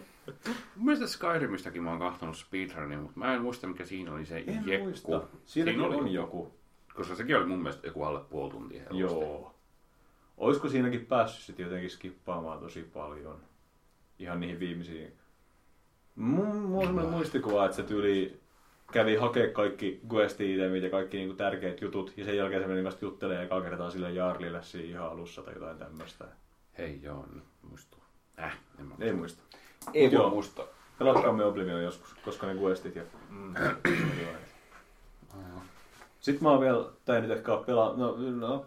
Mun 0.75 0.85
mielestä 0.85 1.07
Skyrimistäkin 1.07 1.83
mä 1.83 1.89
oon 1.89 1.99
kahtonut 1.99 2.37
speedrunia, 2.37 2.97
mutta 2.99 3.19
mä 3.19 3.33
en 3.33 3.41
muista 3.41 3.67
mikä 3.67 3.85
siinä 3.85 4.13
oli 4.13 4.25
se 4.25 4.37
En 4.47 4.63
jekku. 4.67 4.85
muista. 4.87 5.07
Siinäkin 5.45 5.79
Siinä 5.79 5.87
oli 5.87 5.95
on 5.95 6.13
joku. 6.13 6.53
Koska 6.93 7.15
sekin 7.15 7.37
oli 7.37 7.45
mun 7.45 7.59
mielestä 7.59 7.87
joku 7.87 8.03
alle 8.03 8.19
puoli 8.19 8.51
tuntia 8.51 8.79
helposti. 8.79 8.99
Joo. 8.99 9.55
Olisiko 10.37 10.69
siinäkin 10.69 11.05
päässyt 11.05 11.43
sitten 11.45 11.63
jotenkin 11.63 11.89
skippaamaan 11.89 12.59
tosi 12.59 12.83
paljon? 12.83 13.41
Ihan 14.19 14.39
niihin 14.39 14.59
viimeisiin. 14.59 15.13
Mun, 16.15 16.55
mulla 16.57 17.01
on 17.01 17.09
muistikuva, 17.09 17.65
että 17.65 17.75
se 17.77 17.83
tyyli 17.83 18.41
kävi 18.93 19.15
hakea 19.15 19.47
kaikki 19.51 20.01
questi-itemit 20.13 20.83
ja 20.83 20.89
kaikki 20.89 21.17
niinku 21.17 21.35
tärkeät 21.35 21.81
jutut, 21.81 22.13
ja 22.17 22.25
sen 22.25 22.37
jälkeen 22.37 22.61
se 22.61 22.67
meni 22.67 22.83
vasta 22.83 23.05
juttelemaan 23.05 23.45
ekaa 23.45 23.61
kertaa 23.61 23.89
sille 23.89 24.11
Jarlille 24.11 24.63
siinä 24.63 24.89
ihan 24.89 25.11
alussa 25.11 25.41
tai 25.41 25.53
jotain 25.53 25.77
tämmöistä. 25.77 26.25
Hei, 26.77 26.99
joo, 27.03 27.25
nyt 27.33 27.43
muistuu. 27.69 28.03
Äh, 28.39 28.57
en 28.79 28.85
mä 28.85 28.95
Ei 28.99 29.13
muista. 29.13 29.43
Ei 29.93 30.11
voi 30.11 30.13
joo. 30.19 30.29
muistaa. 30.29 30.65
Pelatkaamme 30.99 31.45
Oblivion 31.45 31.83
joskus, 31.83 32.13
koska 32.25 32.47
ne 32.47 32.53
questit 32.55 32.95
ja... 32.95 33.03
Mm. 33.29 33.53
Sitten 36.19 36.43
mä 36.43 36.49
oon 36.49 36.61
vielä, 36.61 36.85
ei 37.15 37.21
nyt 37.21 37.31
ehkä 37.31 37.57
pelaa, 37.65 37.93
no, 37.97 38.15
no, 38.39 38.65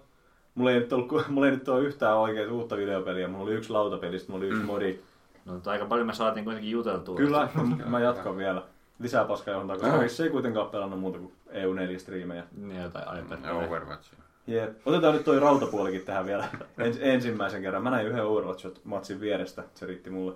mulla 0.54 0.70
ei 0.70 0.80
nyt, 0.80 0.92
ollut, 0.92 1.28
mulla 1.28 1.46
ei 1.46 1.52
nyt 1.52 1.68
ole 1.68 1.82
yhtään 1.82 2.16
oikein 2.16 2.50
uutta 2.52 2.76
videopeliä, 2.76 3.28
mulla 3.28 3.44
oli 3.44 3.54
yksi 3.54 3.70
lautapeli, 3.70 4.18
sitten 4.18 4.34
mulla 4.34 4.44
oli 4.44 4.52
yksi 4.52 4.62
Mm. 4.62 4.66
modi. 4.66 4.98
No, 5.44 5.52
mutta 5.52 5.70
aika 5.70 5.84
paljon 5.84 6.06
me 6.06 6.14
saatiin 6.14 6.44
kuitenkin 6.44 6.70
juteltua. 6.70 7.16
Kyllä, 7.16 7.48
mä 7.86 8.00
jatkan 8.00 8.36
vielä. 8.36 8.62
Lisää 8.98 9.24
paskaa 9.24 9.54
johonkin, 9.54 9.80
koska 9.80 9.98
Rissi 9.98 10.22
ei 10.22 10.30
kuitenkaan 10.30 10.70
pelannut 10.70 11.00
muuta 11.00 11.18
kuin 11.18 11.32
EU4-striimejä. 11.50 12.42
Niin 12.56 12.82
jotain 12.82 13.18
iPad. 13.18 13.38
Ja 13.44 13.52
Overwatch. 13.54 14.12
Jep. 14.46 14.76
Otetaan 14.86 15.14
nyt 15.14 15.24
toi 15.24 15.40
rautapuolikin 15.40 16.02
tähän 16.02 16.26
vielä 16.26 16.48
ens, 16.78 16.98
ensimmäisen 17.00 17.62
kerran. 17.62 17.82
Mä 17.82 17.90
näin 17.90 18.06
yhden 18.06 18.24
Overwatch-matsin 18.24 19.20
vierestä, 19.20 19.64
se 19.74 19.86
riitti 19.86 20.10
mulle. 20.10 20.34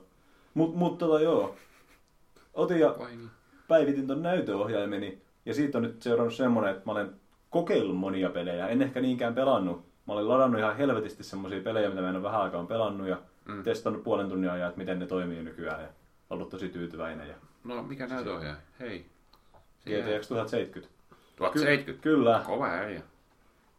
Mut, 0.55 0.75
mut 0.75 0.99
tota 0.99 1.21
joo. 1.21 1.55
Otin 2.55 2.81
ja 2.81 2.95
niin? 3.09 3.31
päivitin 3.69 4.07
ton 4.07 4.23
näytöohjaimeni. 4.23 5.23
Ja 5.47 5.55
siitä 5.55 5.79
on 5.79 5.83
nyt 5.83 6.03
seurannut 6.03 6.35
semmonen, 6.35 6.71
että 6.71 6.83
mä 6.87 6.93
olen 6.93 7.11
kokeillut 7.51 7.97
monia 7.97 8.31
pelejä. 8.31 8.69
En 8.69 8.83
ehkä 8.83 9.01
niinkään 9.01 9.35
pelannut. 9.35 9.85
Mä 10.07 10.13
olen 10.13 10.29
ladannut 10.29 10.61
ihan 10.61 10.77
helvetisti 10.77 11.25
semmosia 11.25 11.61
pelejä, 11.61 11.89
mitä 11.89 12.01
mä 12.03 12.09
en 12.09 12.17
ole 12.17 12.23
vähän 12.23 12.41
aikaa 12.41 12.65
pelannut. 12.65 13.09
Ja 13.09 13.17
Mm. 13.45 13.63
testannut 13.63 14.05
puolen 14.05 14.29
tunnin 14.29 14.51
ajan, 14.51 14.69
että 14.69 14.79
miten 14.79 14.99
ne 14.99 15.07
toimii 15.07 15.43
nykyään. 15.43 15.83
Ja 15.83 15.89
ollut 16.31 16.49
tosi 16.49 16.69
tyytyväinen. 16.69 17.29
Ja 17.29 17.35
No, 17.65 17.83
mikä 17.83 18.07
näytöohjaaja? 18.07 18.57
Hei. 18.81 19.07
GTX 19.87 20.29
1070. 20.29 20.95
1070. 21.37 22.03
Kyllä. 22.03 22.43
Kova 22.47 22.67
äijä. 22.67 23.03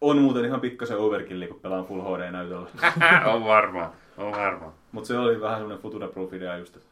On 0.02 0.18
muuten 0.18 0.45
ihan 0.45 0.62
pikkasen 0.62 0.97
overkilli, 0.97 1.47
kun 1.47 1.60
pelaan 1.60 1.86
Full 1.86 2.02
HD-näytöllä. 2.02 2.70
on 3.34 3.45
varma. 3.45 3.93
On 4.18 4.32
varma. 4.32 4.74
Mutta 4.91 5.08
se 5.08 5.18
oli 5.18 5.41
vähän 5.41 5.60
semmoinen 5.60 5.84
future-proof 5.84 6.34
idea 6.36 6.58
just, 6.58 6.76
että 6.76 6.88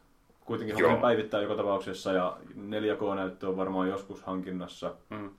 kuitenkin 0.45 0.77
Joo. 0.79 0.87
haluan 0.87 1.01
päivittää 1.01 1.41
joka 1.41 1.55
tapauksessa 1.55 2.11
ja 2.11 2.37
4K-näyttö 2.55 3.47
on 3.47 3.57
varmaan 3.57 3.89
joskus 3.89 4.23
hankinnassa. 4.23 4.93
Mm. 5.09 5.29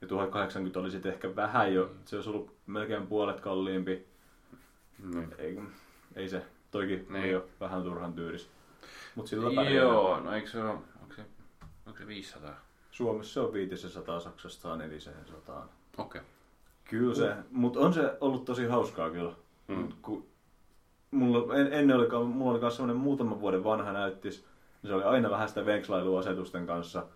Ja 0.00 0.06
1080 0.08 0.80
oli 0.80 0.90
sitten 0.90 1.12
ehkä 1.12 1.36
vähän 1.36 1.74
jo, 1.74 1.90
se 2.04 2.16
olisi 2.16 2.30
ollut 2.30 2.54
melkein 2.66 3.06
puolet 3.06 3.40
kalliimpi. 3.40 4.06
Niin. 5.14 5.34
Ei, 5.38 5.58
ei 6.16 6.28
se, 6.28 6.42
toikin 6.70 7.06
Niin. 7.10 7.24
ei 7.24 7.34
ole 7.34 7.44
vähän 7.60 7.82
turhan 7.82 8.12
tyyris. 8.12 8.50
Mutta 9.16 9.28
sillä 9.30 9.50
pärjää. 9.54 9.82
Joo, 9.84 10.20
no 10.20 10.32
eikö 10.32 10.48
se 10.48 10.62
ole, 10.62 10.70
onko 11.02 11.14
se, 11.16 11.22
onko 11.86 11.98
se 11.98 12.06
500? 12.06 12.54
Suomessa 12.90 13.34
se 13.34 13.40
on 13.40 13.52
500, 13.52 14.20
Saksassa 14.20 14.72
on 14.72 14.78
400. 14.78 15.68
Okei. 15.98 16.20
Kyllä 16.84 17.14
se, 17.14 17.34
mutta 17.50 17.80
on 17.80 17.92
se 17.92 18.16
ollut 18.20 18.44
tosi 18.44 18.66
hauskaa 18.66 19.10
kyllä. 19.10 19.32
Mm. 19.68 19.76
Mm. 19.76 19.88
Kun 20.02 20.26
mulla, 21.10 21.54
en, 21.54 21.72
ennen 21.72 21.96
oli, 21.96 22.24
mulla 22.24 22.50
oli 22.52 22.60
myös 22.60 22.76
semmoinen 22.76 23.02
muutaman 23.02 23.40
vuoden 23.40 23.64
vanha 23.64 23.92
näyttis, 23.92 24.46
niin 24.82 24.88
se 24.88 24.94
oli 24.94 25.02
aina 25.04 25.30
vähän 25.30 25.48
sitä 25.48 25.66
venkslailua 25.66 26.20
asetusten 26.20 26.66
kanssa. 26.66 27.06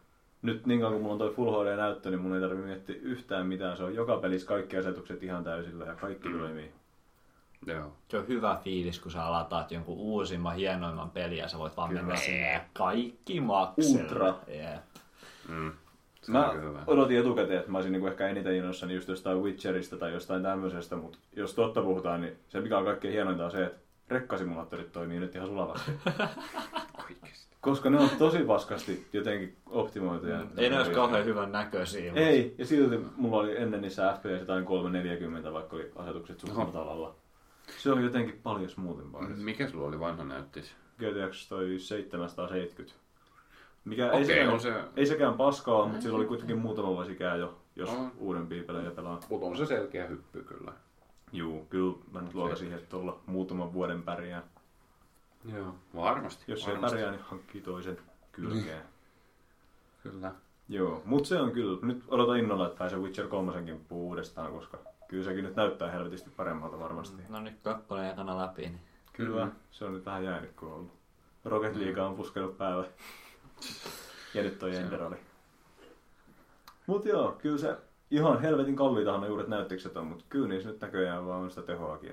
Nyt 0.42 0.66
niin 0.66 0.80
kauan 0.80 0.92
kun 0.94 1.02
mulla 1.02 1.12
on 1.12 1.18
toi 1.18 1.34
Full 1.34 1.62
HD-näyttö, 1.64 2.10
niin 2.10 2.20
mun 2.20 2.34
ei 2.34 2.40
tarvitse 2.40 2.66
miettiä 2.66 2.96
yhtään 3.02 3.46
mitään. 3.46 3.76
Se 3.76 3.84
on 3.84 3.94
joka 3.94 4.16
pelissä 4.16 4.48
kaikki 4.48 4.76
asetukset 4.76 5.22
ihan 5.22 5.44
täysillä 5.44 5.84
ja 5.84 5.94
kaikki 5.94 6.28
Mm. 6.28 6.38
toimii. 6.38 6.72
Joo. 7.66 7.92
Se 8.08 8.18
on 8.18 8.28
hyvä 8.28 8.58
fiilis, 8.64 8.98
kun 8.98 9.12
sä 9.12 9.30
lataat 9.30 9.70
jonkun 9.72 9.96
uusimman, 9.98 10.54
hienoimman 10.56 11.10
pelin 11.10 11.38
ja 11.38 11.48
sä 11.48 11.58
voit 11.58 11.76
vaan 11.76 11.88
Kyllä. 11.88 12.02
mennä 12.02 12.16
sinne 12.16 12.52
ja 12.52 12.60
kaikki 12.72 13.40
maksella. 13.40 14.02
Ultra. 14.02 14.34
Yeah. 14.54 14.80
Mm. 15.48 15.72
Se 16.22 16.32
Mä 16.32 16.44
on 16.46 16.56
kyllä 16.56 16.68
hyvä. 16.68 16.82
odotin 16.86 17.18
etukäteen, 17.18 17.58
että 17.58 17.70
mä 17.70 17.78
olisin 17.78 17.92
niinku 17.92 18.06
ehkä 18.06 18.28
eniten 18.28 18.54
innoissani 18.54 18.94
just 18.94 19.08
jostain 19.08 19.42
Witcherista 19.42 19.96
tai 19.96 20.12
jostain 20.12 20.42
tämmöisestä, 20.42 20.96
mutta 20.96 21.18
jos 21.36 21.54
totta 21.54 21.82
puhutaan, 21.82 22.20
niin 22.20 22.36
se 22.48 22.60
mikä 22.60 22.78
on 22.78 22.84
kaikkein 22.84 23.14
hienointa 23.14 23.44
on 23.44 23.50
se, 23.50 23.64
että 23.66 23.78
rekkasimulaattorit 24.08 24.92
toimii 24.92 25.20
nyt 25.20 25.34
ihan 25.34 25.48
sulavasti. 25.48 25.90
Oikeesti. 27.04 27.56
Koska 27.60 27.90
ne 27.90 27.98
on 27.98 28.10
tosi 28.18 28.38
paskasti 28.44 29.06
jotenkin 29.12 29.56
optimoituja. 29.66 30.38
Mm. 30.38 30.48
Ei 30.56 30.70
ne 30.70 30.76
olisi 30.78 30.90
kauhean 30.92 31.24
hyvän 31.24 31.52
näköisiä. 31.52 32.04
mutta- 32.04 32.20
Ei, 32.20 32.54
ja 32.58 32.66
silti 32.66 32.98
mulla 33.16 33.36
oli 33.36 33.56
ennen 33.60 33.80
niissä 33.82 34.12
FPS 34.18 34.40
jotain 34.40 34.64
340, 34.64 35.52
vaikka 35.52 35.76
oli 35.76 35.90
asetukset 35.96 36.40
suht 36.40 36.54
matalalla. 36.54 37.14
Se 37.78 37.92
oli 37.92 38.02
jotenkin 38.04 38.40
paljon 38.42 38.70
smoothimpaa. 38.70 39.22
Mm. 39.22 39.38
Mikä 39.38 39.68
sulla 39.68 39.86
oli 39.88 40.00
vanha 40.00 40.24
näyttis? 40.24 40.74
GTX 40.98 41.48
toi 41.48 41.78
770. 41.78 43.00
Mikä 43.84 44.06
Okei, 44.06 44.18
ei, 44.18 44.24
sekään, 44.24 44.48
on 44.52 44.60
se- 44.60 44.84
ei 44.96 45.06
sekään 45.06 45.34
paskaa 45.34 45.86
mutta 45.86 46.02
sillä 46.02 46.16
oli 46.18 46.26
kuitenkin 46.26 46.58
muutama 46.58 46.88
vuosi 46.88 47.12
ikää 47.12 47.36
jo, 47.36 47.58
jos 47.76 47.88
On. 47.90 48.12
uudempia 48.18 48.62
pelejä 48.62 48.90
pelaa. 48.90 49.20
Mut 49.28 49.42
on 49.42 49.56
se 49.56 49.66
selkeä 49.66 50.06
hyppy 50.06 50.42
kyllä. 50.42 50.72
Juu, 51.32 51.66
kyllä 51.70 51.94
mä 52.12 52.20
nyt 52.20 52.34
luotan 52.34 52.56
siihen, 52.56 52.78
että 52.78 52.90
tuolla 52.90 53.18
muutaman 53.26 53.72
vuoden 53.72 54.02
pärjää. 54.02 54.42
Joo. 55.54 55.74
Varmasti. 55.96 56.44
Jos 56.48 56.60
ei 56.68 56.72
varmasti. 56.74 56.94
pärjää, 56.96 57.10
niin 57.12 57.22
hankkii 57.22 57.60
toisen 57.60 57.98
kylkeen. 58.32 58.82
Kyllä. 60.02 60.32
Joo, 60.68 61.02
mutta 61.04 61.28
se 61.28 61.40
on 61.40 61.50
kyllä. 61.52 61.78
Nyt 61.82 62.04
odotan 62.08 62.36
innolla, 62.38 62.66
että 62.66 62.78
pääsee 62.78 62.98
Witcher 62.98 63.28
3 63.28 63.62
kimppuun 63.62 64.06
uudestaan, 64.08 64.52
koska 64.52 64.78
kyllä 65.10 65.24
sekin 65.24 65.44
nyt 65.44 65.56
näyttää 65.56 65.90
helvetisti 65.90 66.30
paremmalta 66.30 66.78
varmasti. 66.78 67.22
No 67.28 67.40
nyt 67.40 67.54
kakkonen 67.62 68.10
ekana 68.10 68.38
läpi, 68.38 68.62
niin 68.62 68.80
Kyllä, 69.12 69.48
se 69.70 69.84
on 69.84 69.92
nyt 69.94 70.06
vähän 70.06 70.24
jäänyt, 70.24 70.52
kun 70.52 70.68
on 70.68 70.74
ollut. 70.74 70.92
Rocket 71.44 71.76
League 71.76 72.02
on 72.02 72.16
puskenut 72.16 72.58
päälle. 72.58 72.88
Ja 74.34 74.42
nyt 74.42 74.58
toi 74.58 74.76
Ender 74.76 75.02
oli. 75.02 75.16
Mut 76.86 77.04
joo, 77.04 77.32
kyllä 77.32 77.58
se 77.58 77.76
ihan 78.10 78.40
helvetin 78.40 78.76
kalliitahan 78.76 79.20
ne 79.20 79.28
uudet 79.28 79.48
näyttökset 79.48 79.96
on, 79.96 80.06
mutta 80.06 80.24
kyllä 80.28 80.48
niissä 80.48 80.68
nyt 80.68 80.80
näköjään 80.80 81.26
vaan 81.26 81.40
on 81.40 81.50
sitä 81.50 81.62
tehoakin. 81.62 82.12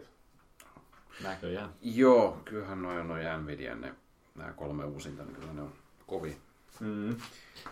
näköjään. 1.24 1.70
Joo, 1.82 2.38
kyllähän 2.46 2.82
noin 2.82 3.00
on 3.00 3.08
noin 3.08 3.26
Nvidian 3.44 3.82
ne, 3.82 3.96
nämä 4.36 4.54
kolme 4.54 4.86
uusinta, 4.86 5.24
niin 5.24 5.36
kyllä 5.36 5.54
ne 5.54 5.62
on 5.62 5.72
kovin. 6.08 6.38
Mm. 6.80 7.16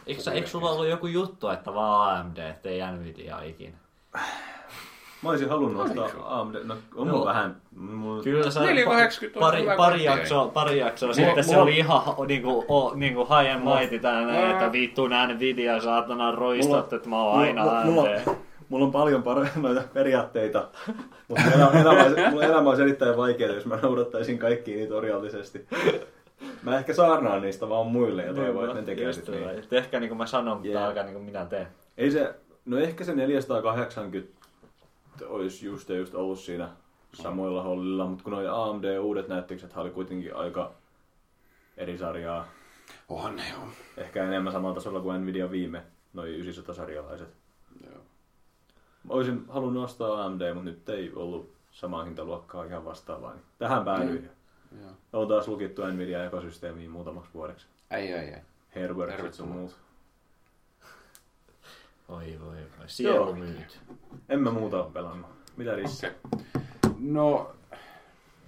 Eikö, 0.06 0.22
sä- 0.22 0.32
eikö 0.32 0.48
sulla 0.48 0.72
ollut 0.72 0.88
joku 0.88 1.08
juttu, 1.08 1.50
että 1.50 1.74
vaan 1.74 2.20
AMD, 2.20 2.38
ettei 2.38 2.82
Nvidia 2.92 3.42
ikinä? 3.42 3.78
Mä 5.26 5.30
olisin 5.32 5.50
halunnut 5.50 5.82
Oliko? 5.86 6.04
ostaa 6.06 6.40
AMD, 6.42 6.56
no 6.64 6.76
on 6.96 7.08
No. 7.08 7.26
vähän. 7.26 7.56
Mulla... 7.76 8.24
Kyllä 8.24 8.52
se 8.52 8.60
480 8.60 9.40
on 9.40 9.52
pari, 9.52 9.64
pari, 9.66 9.78
kortti, 9.78 10.04
jaksoa, 10.04 10.48
pari 10.48 10.78
jaksoa 10.80 11.08
Mulla- 11.08 11.16
sitten 11.16 11.44
se 11.44 11.52
mulla- 11.52 11.64
oli 11.64 11.78
ihan 11.78 12.02
niinku, 12.28 12.66
o, 12.68 12.96
niinku 12.96 13.22
high 13.26 13.56
and 13.56 13.64
mighty 13.80 14.00
tää 14.00 14.22
näin, 14.26 14.52
että 14.52 14.72
vittu 14.72 15.08
nää 15.08 15.28
Nvidia 15.34 15.80
saatana 15.82 16.32
roistot, 16.32 16.94
että 16.94 17.10
mä 17.10 17.22
oon 17.24 17.40
aina 17.40 17.64
mulla, 17.64 17.84
mulla, 17.86 18.10
AMD. 18.10 18.36
mulla 18.70 18.86
on 18.86 18.92
paljon 18.92 19.24
pare- 19.24 19.60
noita 19.62 19.82
periaatteita, 19.94 20.68
mutta 21.28 21.44
mun 21.44 21.54
elämä, 21.54 21.82
elämä, 21.82 22.04
olisi, 22.04 22.30
mun 22.32 22.44
elämä 22.44 22.70
olisi 22.70 22.82
erittäin 22.82 23.18
vaikeaa, 23.18 23.52
jos 23.56 23.66
mä 23.66 23.80
noudattaisin 23.82 24.40
kaikkia 24.40 24.76
niitä 24.76 24.96
orjallisesti. 24.96 25.66
Mä 26.64 26.78
ehkä 26.78 26.94
saarnaan 26.94 27.42
niistä 27.42 27.70
vaan 27.70 27.88
muille 27.88 28.24
ja 28.26 28.34
toivon, 28.34 28.64
että 28.66 28.76
ne 28.76 28.82
tekee 28.86 29.06
Just 29.06 29.26
sit 29.26 29.36
niin. 29.36 29.64
Tehkää 29.70 30.00
niin 30.00 30.08
kuin 30.10 30.18
mä 30.18 30.26
sanon, 30.26 30.58
mutta 30.58 30.68
Jee. 30.68 30.78
älkää 30.84 31.04
niin 31.04 31.14
kuin 31.14 31.26
minä 31.26 31.46
teen. 31.46 31.68
Ei 31.98 32.12
se, 32.12 32.34
no 32.66 32.78
ehkä 32.78 33.04
se 33.04 33.16
480 33.16 34.35
olisi 35.22 35.66
just 35.66 35.90
ja 35.90 35.96
just 35.96 36.16
ollut 36.16 36.40
siinä 36.40 36.70
samoilla 37.14 37.64
hollilla, 37.64 38.06
mutta 38.08 38.24
kun 38.24 38.34
noi 38.34 38.48
AMD 38.48 38.98
uudet 39.00 39.28
näyttökset 39.28 39.78
oli 39.78 39.90
kuitenkin 39.90 40.36
aika 40.36 40.72
eri 41.78 41.98
sarjaa. 41.98 42.48
Onhan 43.10 43.36
ne 43.36 43.44
on. 43.62 43.70
Ehkä 43.98 44.24
enemmän 44.24 44.54
samalla 44.54 44.76
tasolla 44.76 45.02
kuin 45.02 45.22
Nvidia 45.22 45.52
viime, 45.52 45.84
noi 46.14 46.42
900-sarjalaiset. 46.42 47.30
Joo. 47.84 48.00
Mä 49.04 49.14
olisin 49.14 49.46
halunnut 49.50 49.84
ostaa 49.84 50.26
AMD, 50.26 50.54
mutta 50.54 50.70
nyt 50.70 50.90
ei 50.90 51.12
ollut 51.16 51.54
samaa 51.72 52.04
hintaluokkaa 52.04 52.64
ihan 52.66 52.86
vastaavaa. 52.86 53.34
Niin 53.34 53.44
tähän 53.58 53.86
päädyin. 53.86 54.30
Joo. 54.82 54.92
On 55.14 55.28
taas 55.28 55.48
lukittu 55.48 55.88
Nvidia 55.88 56.26
ekosysteemiin 56.26 56.92
muutamaksi 56.92 57.30
vuodeksi. 57.34 57.68
Ei, 57.92 58.14
ei, 58.14 58.30
ei. 58.30 58.42
Hairworks 58.76 59.12
sun 59.14 59.18
Tervetuloa. 59.18 59.54
muut. 59.54 59.76
Oi 62.10 62.38
voi 62.40 62.56
voi. 62.56 62.88
Sielu 62.88 63.36
myyt. 63.36 63.80
En 64.30 64.40
mä 64.40 64.52
muuta 64.52 64.84
ole 64.84 64.92
pelannut. 64.92 65.30
Mitä 65.58 65.76
Rissi? 65.76 66.06
Okei. 66.08 66.42
No, 67.00 67.56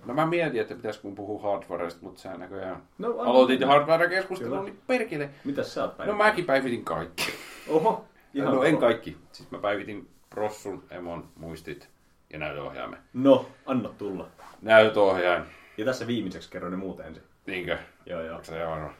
no 0.05 0.13
mä 0.13 0.25
mietin, 0.25 0.61
että 0.61 0.75
pitäisikö 0.75 1.07
mun 1.07 1.15
puhua 1.15 1.41
hardwaresta, 1.51 1.99
mutta 2.01 2.21
sä 2.21 2.37
näköjään 2.37 2.83
No, 2.97 3.19
aloitit 3.19 3.61
hardware-keskustelun, 3.61 4.65
niin 4.65 4.79
perkele. 4.87 5.29
Mitäs 5.43 5.73
sä 5.73 5.81
oot 5.83 5.91
No 5.91 5.97
päivittänyt? 5.97 6.25
mäkin 6.25 6.45
päivitin 6.45 6.85
kaikki. 6.85 7.33
Oho, 7.69 8.05
no 8.33 8.51
kova. 8.51 8.65
en 8.65 8.77
kaikki. 8.77 9.17
Siis 9.31 9.51
mä 9.51 9.57
päivitin 9.57 10.09
Prossun, 10.29 10.83
Emon, 10.89 11.27
muistit 11.35 11.89
ja 12.33 12.39
näytöohjaimen. 12.39 12.99
No, 13.13 13.45
anna 13.65 13.89
tulla. 13.89 14.27
Näytöohjain. 14.61 15.43
Ja 15.77 15.85
tässä 15.85 16.07
viimeiseksi 16.07 16.51
kerron 16.51 16.71
ne 16.71 16.77
muut 16.77 16.99
ensin. 16.99 17.23
Niinkö? 17.45 17.77
Joo, 18.05 18.21
joo. 18.21 18.43
Se 18.43 18.57
ihan 18.57 18.71
varma? 18.71 18.93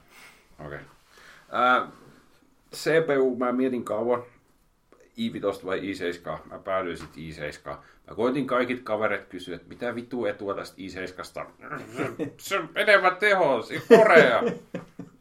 Okei. 0.66 0.80
Okay. 1.50 1.88
CPU 2.76 3.36
mä 3.38 3.52
mietin 3.52 3.84
kauan. 3.84 4.24
I5 5.18 5.66
vai 5.66 5.80
i7? 5.80 6.50
Mä 6.50 6.60
päädyin 6.60 6.98
sitten 6.98 7.24
i7. 7.24 7.78
Mä 8.08 8.16
koitin 8.16 8.48
kaikit 8.48 8.82
kaverit 8.84 9.26
kysyä, 9.26 9.56
että 9.56 9.70
mitä 9.70 9.96
vittu 9.96 10.26
etua 10.26 10.54
tästä 10.54 10.78
i7? 10.78 11.46
Se 12.38 12.60
on 12.60 12.70
enemmän 12.76 13.16
teho, 13.16 13.62
se 13.62 13.82
on 13.90 14.00
Korea. 14.00 14.44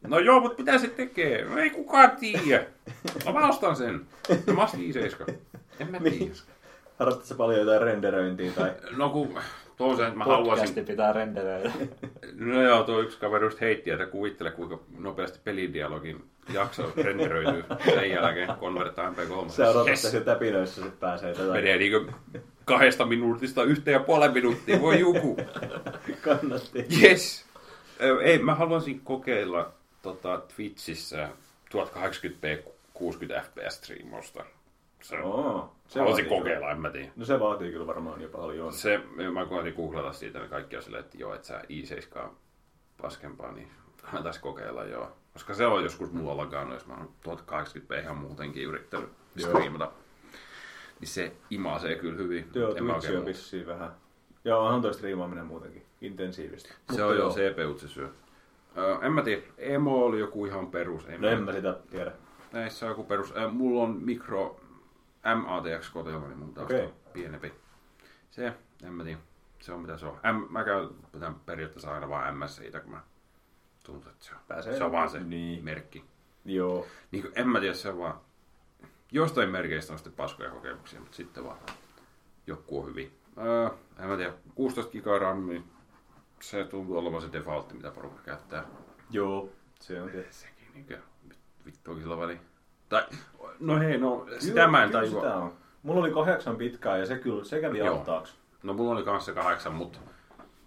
No 0.07 0.19
joo, 0.19 0.41
mutta 0.41 0.63
mitä 0.63 0.79
se 0.79 0.89
tekee? 0.89 1.45
No 1.45 1.59
ei 1.59 1.71
kukaan 1.71 2.11
tiedä. 2.17 2.67
No 3.25 3.33
mä 3.33 3.49
ostan 3.49 3.77
sen. 3.77 4.07
No 4.47 4.55
mä 4.55 4.65
ostin 4.65 4.95
i7. 4.95 5.33
En 5.81 5.91
mä 5.91 6.01
tiedä. 6.01 6.35
Harrastatko 6.99 7.35
paljon 7.35 7.61
jotain 7.61 7.83
renderöintiä 7.83 8.53
tai... 8.53 8.73
No 8.97 9.11
kun 9.11 9.39
toisaalta 9.77 10.17
mä 10.17 10.25
haluaisin 10.25 10.85
pitää 10.85 11.13
renderöidä. 11.13 11.73
No 12.35 12.63
joo, 12.63 12.83
tuo 12.85 13.01
yksi 13.01 13.19
kaveri 13.19 13.47
just 13.47 13.61
heitti, 13.61 13.91
että 13.91 14.07
kuvittele 14.07 14.51
kuinka 14.51 14.79
nopeasti 14.99 15.39
pelidialogin 15.45 16.25
jakso 16.53 16.93
renderöityy 16.97 17.65
sen 17.85 18.11
jälkeen 18.11 18.49
konvertaa 18.61 19.11
MP3. 19.11 19.51
Sä 19.51 19.71
odotat, 19.71 19.89
yes. 19.89 20.03
se 20.03 20.21
täpinöissä 20.21 20.83
sit 20.83 21.01
pääsee 21.01 21.35
tätä. 21.35 21.53
Menee 21.53 21.77
niinku 21.77 22.13
kahdesta 22.65 23.07
minuutista 23.07 23.65
yhteen 23.65 23.93
ja 23.93 24.01
puolen 24.01 24.33
minuuttia, 24.33 24.81
voi 24.81 25.01
juku. 25.01 25.37
Kannatti. 26.21 26.87
Yes. 27.03 27.45
Ei, 28.23 28.39
mä 28.39 28.55
haluaisin 28.55 29.01
kokeilla 29.01 29.73
tota, 30.03 30.43
Twitchissä 30.57 31.29
1080p 31.75 32.71
60 32.95 33.43
fps 33.43 33.77
striimausta. 33.77 34.45
Se 35.03 35.19
Oo, 35.21 35.73
se 35.89 35.99
Haluaisin 36.01 36.25
vaatii 36.25 36.39
kokeilla, 36.39 36.71
en 36.71 36.81
mä 36.81 36.91
tiedä. 36.91 37.09
No 37.17 37.25
se 37.25 37.41
vaatii 37.41 37.73
kyllä 37.73 37.87
varmaan 37.87 38.21
jo 38.21 38.29
paljon. 38.29 38.73
Se, 38.73 39.01
mä 39.33 39.47
koitin 39.47 39.75
googlata 39.75 40.13
siitä, 40.13 40.39
niin 40.39 40.51
kaikki 40.51 40.77
on 40.77 40.83
silleen, 40.83 41.05
että 41.05 41.19
joo, 41.19 41.35
että 41.35 41.47
sä 41.47 41.61
i7 41.63 42.19
on 42.23 42.37
paskempaa, 43.03 43.53
niin 43.53 43.69
kannattaisi 44.03 44.41
kokeilla 44.41 44.85
joo. 44.85 45.13
Koska 45.33 45.55
se 45.55 45.67
on 45.67 45.83
joskus 45.83 46.11
lagannut, 46.13 46.75
jos 46.75 46.87
mä 46.87 46.95
oon 46.95 47.39
1080p 47.39 48.01
ihan 48.03 48.17
muutenkin 48.17 48.63
yrittänyt 48.63 49.09
Joo. 49.37 49.51
striimata. 49.51 49.91
Niin 51.01 51.09
se 51.09 51.33
imasee 51.51 51.95
kyllä 51.95 52.17
hyvin. 52.19 52.49
Joo, 52.55 52.75
En 52.77 52.85
mä 52.85 52.93
Twitch 52.93 52.95
oikein 52.95 53.11
on 53.13 53.17
muuta. 53.19 53.29
vissiin 53.29 53.67
vähän. 53.67 53.91
Ja 54.45 54.59
onhan 54.59 54.83
toi 54.83 54.95
striimaaminen 54.95 55.47
muutenkin 55.47 55.83
intensiivistä. 56.01 56.75
Se 56.93 57.05
on 57.05 57.17
joo, 57.17 57.31
CPU 57.31 57.79
se 57.79 57.89
syö. 57.89 58.09
Öö, 58.77 58.97
en 59.03 59.13
mä 59.13 59.23
tiedä, 59.23 59.43
Emo 59.59 60.05
oli 60.05 60.19
joku 60.21 60.47
ihan 60.47 60.67
perus. 60.67 61.07
Ei 61.07 61.19
No 61.19 61.29
en 61.29 61.43
mä 61.43 61.53
sitä 61.53 61.77
tiedä. 61.91 62.13
Näissä 62.53 62.87
on 62.87 62.91
joku 62.91 63.05
perus. 63.05 63.37
Äh, 63.37 63.53
mulla 63.53 63.83
on 63.83 63.99
mikro 64.03 64.61
MATX 65.35 65.91
kotona, 65.91 66.27
niin 66.29 66.39
mun 66.39 66.55
taas 66.55 66.71
on 66.71 66.95
pienempi. 67.13 67.53
Se, 68.31 68.53
en 68.83 68.93
mä 68.93 69.05
tiedä. 69.05 69.19
Se 69.61 69.73
on 69.73 69.81
mitä 69.81 69.99
se 69.99 70.07
on. 70.07 70.15
M, 70.17 70.53
mä 70.53 70.65
käytän 70.65 71.35
periaatteessa 71.35 71.95
aina 71.95 72.09
vaan 72.09 72.39
MS 72.39 72.57
siitä, 72.57 72.81
kun 72.81 72.91
mä 72.91 73.01
tuntuu, 73.83 74.11
että 74.11 74.25
se 74.25 74.35
on, 74.35 74.41
Pääsee- 74.49 74.79
se 74.79 74.85
on 74.85 74.93
vaan 74.93 75.11
se 75.11 75.21
niin. 75.21 75.65
merkki. 75.65 76.05
Joo. 76.45 76.87
Niin 77.11 77.23
kuin, 77.23 77.33
en 77.37 77.49
mä 77.49 77.61
tiedä, 77.61 77.75
se 77.75 77.89
on 77.89 77.99
vaan... 77.99 78.21
Jostain 79.13 79.51
merkeistä 79.51 79.93
on 79.93 79.99
sitten 79.99 80.13
paskoja 80.13 80.51
kokemuksia, 80.51 81.01
mutta 81.01 81.17
sitten 81.17 81.45
vaan 81.45 81.59
joku 82.47 82.81
on 82.81 82.87
hyvin. 82.87 83.19
Öö, 83.39 83.69
en 83.99 84.09
mä 84.09 84.17
tiedä, 84.17 84.33
16 84.55 84.93
gigaa 84.93 85.19
RAM, 85.19 85.63
se 86.41 86.65
tuntuu 86.65 86.99
olevan 86.99 87.23
se 87.23 87.33
defaultti, 87.33 87.75
mitä 87.75 87.91
porukka 87.91 88.23
käyttää. 88.23 88.65
Joo. 89.11 89.49
Se 89.81 90.03
on 90.03 90.11
tietysti. 90.11 90.43
Sekin 90.43 90.69
niinkö, 90.75 90.99
vittu 91.67 91.91
onkin 91.91 92.03
sillä 92.05 92.19
väliin. 92.19 92.41
Tai, 92.89 93.03
no 93.61 93.79
hei, 93.79 93.99
no 93.99 94.27
sitä 94.39 94.69
mä 94.69 94.85
en 94.85 94.91
tajua. 94.91 95.21
Sitä 95.23 95.35
on. 95.35 95.53
Mulla 95.83 96.01
oli 96.01 96.11
kahdeksan 96.11 96.57
pitkää 96.57 96.99
ja 96.99 97.07
se 97.07 97.19
kyllä, 97.19 97.45
se 97.45 97.61
kävi 97.61 97.79
Joo. 97.79 97.97
altaaks. 97.99 98.35
No 98.63 98.73
mulla 98.73 98.93
oli 98.93 99.03
kanssa 99.03 99.33
kahdeksan, 99.33 99.75
mutta 99.75 99.99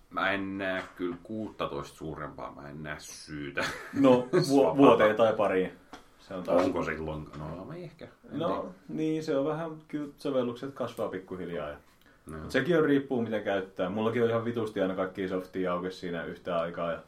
mä 0.10 0.32
en 0.32 0.58
näe 0.58 0.84
kyllä 0.96 1.16
16 1.24 1.98
suurempaa, 1.98 2.52
mä 2.56 2.70
en 2.70 2.84
näe 2.84 2.96
syytä. 3.00 3.64
No, 3.94 4.28
vu- 4.50 4.78
vuoteen 4.78 5.16
tai 5.16 5.34
pariin. 5.34 5.72
Se 6.20 6.34
on 6.34 6.44
taas. 6.44 6.66
Onko 6.66 6.84
silloin? 6.84 7.26
No 7.40 7.74
ei 7.74 7.84
ehkä. 7.84 8.06
En 8.06 8.40
No, 8.40 8.70
niin 8.88 9.24
se 9.24 9.38
on 9.38 9.46
vähän, 9.46 9.72
kyllä 9.88 10.10
sovellukset 10.18 10.74
kasvaa 10.74 11.10
pikkuhiljaa. 11.10 11.70
Ja... 11.70 11.76
tiedä. 11.76 12.38
No. 12.38 12.44
Mut 12.44 12.52
sekin 12.52 12.78
on 12.78 12.84
riippuu 12.86 13.22
miten 13.22 13.44
käyttää. 13.44 13.90
Mullakin 13.90 14.24
on 14.24 14.30
ihan 14.30 14.46
vitusti 14.46 14.82
aina 14.82 14.96
kaikki 14.96 15.28
softia 15.28 15.74
auki 15.74 15.92
siinä 15.92 16.24
yhtä 16.24 16.60
aikaa. 16.60 16.92
Ja 16.92 17.00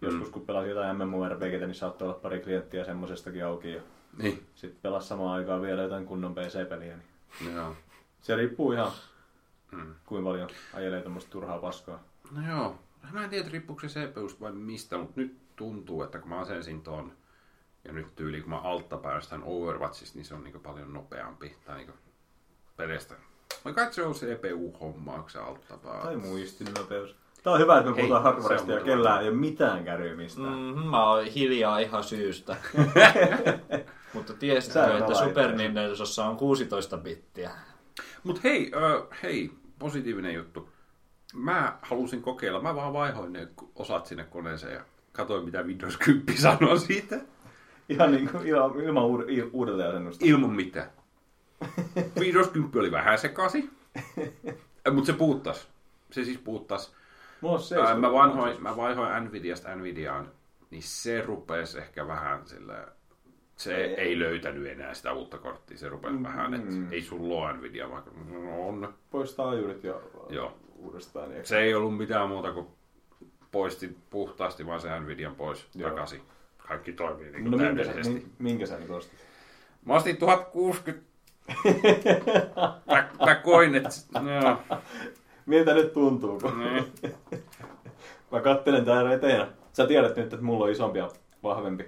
joskus 0.00 0.28
kun 0.28 0.46
pelasin 0.46 0.70
jotain 0.70 0.96
MMORPGtä, 0.96 1.66
niin 1.66 1.74
saattoi 1.74 2.08
olla 2.08 2.18
pari 2.18 2.40
klienttiä 2.40 2.84
semmosestakin 2.84 3.44
auki. 3.44 3.72
Ja 3.72 3.80
Niin, 4.18 4.46
sitten 4.54 4.80
pelas 4.82 5.08
samaan 5.08 5.32
aikaan 5.38 5.62
vielä 5.62 5.82
jotain 5.82 6.06
kunnon 6.06 6.34
PC-peliä. 6.34 6.96
Niin 7.40 7.54
joo. 7.56 7.76
se 8.20 8.36
riippuu 8.36 8.72
ihan, 8.72 8.92
Mm. 9.72 9.94
kuinka 10.06 10.28
paljon 10.30 10.48
ajelee 10.74 11.02
tämmöistä 11.02 11.30
turhaa 11.30 11.58
paskaa. 11.58 12.02
No 12.30 12.48
joo. 12.48 12.78
Mä 13.12 13.24
en 13.24 13.30
tiedä, 13.30 13.48
riippuuko 13.52 13.88
se 13.88 14.06
CPUsta 14.06 14.40
vai 14.40 14.52
mistä, 14.52 14.98
mutta 14.98 15.20
nyt 15.20 15.36
tuntuu, 15.56 16.02
että 16.02 16.18
kun 16.18 16.28
mä 16.28 16.38
asensin 16.38 16.82
ton, 16.82 17.12
ja 17.84 17.92
nyt 17.92 18.14
tyyli, 18.16 18.40
kun 18.40 18.50
mä 18.50 18.58
altta 18.58 18.96
päästän 18.96 19.42
Overwatchista, 19.44 20.18
niin 20.18 20.24
se 20.26 20.34
on 20.34 20.44
niin 20.44 20.60
paljon 20.60 20.92
nopeampi. 20.94 21.56
Tai 21.64 21.76
niin 21.76 21.92
peleistä. 22.76 23.14
Vai 23.64 23.72
kai 23.74 23.92
se 23.92 24.02
on 24.02 24.14
CPU-homma, 24.14 25.12
onko 25.14 25.28
se 25.28 25.38
altta 25.38 25.76
päästä? 25.76 26.02
Tai 26.06 26.16
muistinopeus. 26.16 27.16
Tää 27.42 27.52
on 27.52 27.58
hyvä, 27.60 27.78
että 27.78 27.90
me 27.90 27.96
Hei, 27.96 28.02
puhutaan 28.02 28.22
hardwaresta 28.22 28.72
ja 28.72 28.80
kellään 28.80 29.22
ei 29.22 29.28
ole 29.28 29.36
mitään 29.36 29.84
käryä 29.84 30.14
mistään. 30.16 30.58
Mm, 30.58 30.86
mä 30.90 31.10
oon 31.10 31.24
hiljaa 31.24 31.78
ihan 31.78 32.04
syystä. 32.04 32.56
Mutta 34.16 34.34
tiesitkö, 34.34 34.98
että 34.98 35.14
Super. 35.14 35.52
Nintendossa 35.52 36.24
on 36.24 36.36
16 36.36 36.96
bittiä? 36.96 37.50
Mut 38.24 38.44
hei, 38.44 38.72
ö, 38.74 39.06
hei, 39.22 39.50
positiivinen 39.78 40.34
juttu. 40.34 40.68
Mä 41.34 41.78
halusin 41.82 42.22
kokeilla, 42.22 42.62
mä 42.62 42.74
vaan 42.74 42.92
vaihoin 42.92 43.32
ne 43.32 43.48
osat 43.74 44.06
sinne 44.06 44.24
koneeseen 44.24 44.74
ja 44.74 44.80
katsoin 45.12 45.44
mitä 45.44 45.62
Windows 45.62 45.96
10 45.96 46.38
sanoo 46.42 46.78
siitä. 46.78 47.20
Ihan 47.88 48.12
niin 48.12 48.28
kuin 48.28 48.46
ilman, 48.46 48.80
ilman 48.80 49.04
uud- 49.04 49.28
il- 49.28 49.50
uudelleen 49.52 49.88
asennusta. 49.88 50.24
Ilman 50.28 50.50
mitään. 50.50 50.90
Windows 52.20 52.48
10 52.48 52.80
oli 52.80 52.90
vähän 52.92 53.18
sekasi, 53.18 53.70
mutta 54.92 55.06
se 55.06 55.12
puuttas. 55.12 55.68
Se 56.10 56.24
siis 56.24 56.38
puuttas. 56.38 56.92
Mulla 57.40 57.54
on 57.54 57.62
se. 57.62 57.80
Ää, 57.80 57.94
mä, 57.96 58.12
vanhoin, 58.12 58.62
mä 58.62 58.76
vaihoin 58.76 59.24
Nvidiasta 59.24 59.74
Nvidiaan, 59.74 60.30
niin 60.70 60.82
se 60.82 61.20
rupesi 61.22 61.78
ehkä 61.78 62.06
vähän 62.06 62.46
sillä... 62.46 62.88
Se 63.56 63.76
ei, 63.76 63.94
ei 63.94 64.18
löytänyt 64.18 64.66
enää 64.66 64.94
sitä 64.94 65.12
uutta 65.12 65.38
korttia. 65.38 65.78
Se 65.78 65.88
rupesi 65.88 66.22
vähän, 66.22 66.54
että 66.54 66.70
Mm. 66.72 66.92
ei 66.92 67.02
sulla 67.02 67.34
ole 67.46 67.52
Nvidia, 67.52 67.90
vaikka 67.90 68.10
no 68.30 68.68
on. 68.68 68.94
Poistaa 69.10 69.50
ajurit 69.50 69.84
ja 69.84 69.94
Joo. 70.30 70.52
uudestaan. 70.78 71.28
Niin 71.30 71.46
Se 71.46 71.58
ei 71.58 71.74
ollut 71.74 71.96
mitään 71.96 72.28
muuta 72.28 72.52
kuin 72.52 72.66
poisti 73.52 73.96
puhtaasti 74.10 74.66
vaan 74.66 74.80
se 74.80 75.00
Nvidian 75.00 75.34
pois 75.34 75.66
Joo. 75.74 75.90
takaisin. 75.90 76.22
Kaikki 76.68 76.92
toimii 76.92 77.30
niin 77.30 77.44
no 77.44 77.50
kuin 77.50 77.60
minkä, 77.62 77.64
täydellisesti. 77.84 78.14
min- 78.14 78.32
minkä 78.38 78.66
sä 78.66 78.78
nyt 78.78 78.90
ostit? 78.90 79.18
Mä 79.84 79.94
ostin 79.94 80.16
1060. 80.16 81.06
mä, 83.26 83.34
koin, 83.34 83.74
että... 83.74 83.88
No, 84.20 84.58
Miltä 85.46 85.74
nyt 85.74 85.92
tuntuu? 85.92 86.40
Kun 86.40 86.58
niin. 86.58 86.84
mä 88.32 88.40
kattelen 88.40 88.84
täällä 88.84 89.12
eteen. 89.12 89.46
Sä 89.72 89.86
tiedät 89.86 90.16
nyt, 90.16 90.32
että 90.32 90.44
mulla 90.44 90.64
on 90.64 90.70
isompi 90.70 90.98
ja 90.98 91.10
vahvempi. 91.42 91.84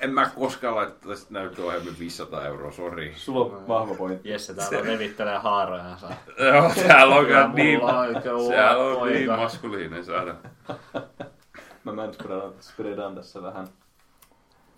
En 0.00 0.14
mä 0.14 0.30
koskaan 0.34 0.76
laittaisi 0.76 1.26
näyttöohjelmin 1.30 1.98
500 1.98 2.46
euroa, 2.46 2.72
sori. 2.72 3.14
Sulla 3.16 3.56
on 3.56 3.68
vahva 3.68 3.94
pointti. 3.94 4.28
Jesse 4.28 4.54
täällä 4.54 4.92
levittelee 4.92 5.38
haarojansa. 5.38 6.10
Joo, 6.38 6.72
täällä 6.86 7.14
on 7.14 7.26
kyllä 7.26 7.50
niin, 7.54 7.80
siellä 8.46 8.76
on 8.76 8.96
poika. 8.96 9.14
niin 9.14 9.30
maskuliinen 9.30 10.04
saada. 10.04 10.34
Mä 11.84 11.92
manspreadan 11.92 12.52
spreadan 12.60 13.14
tässä 13.14 13.42
vähän. 13.42 13.68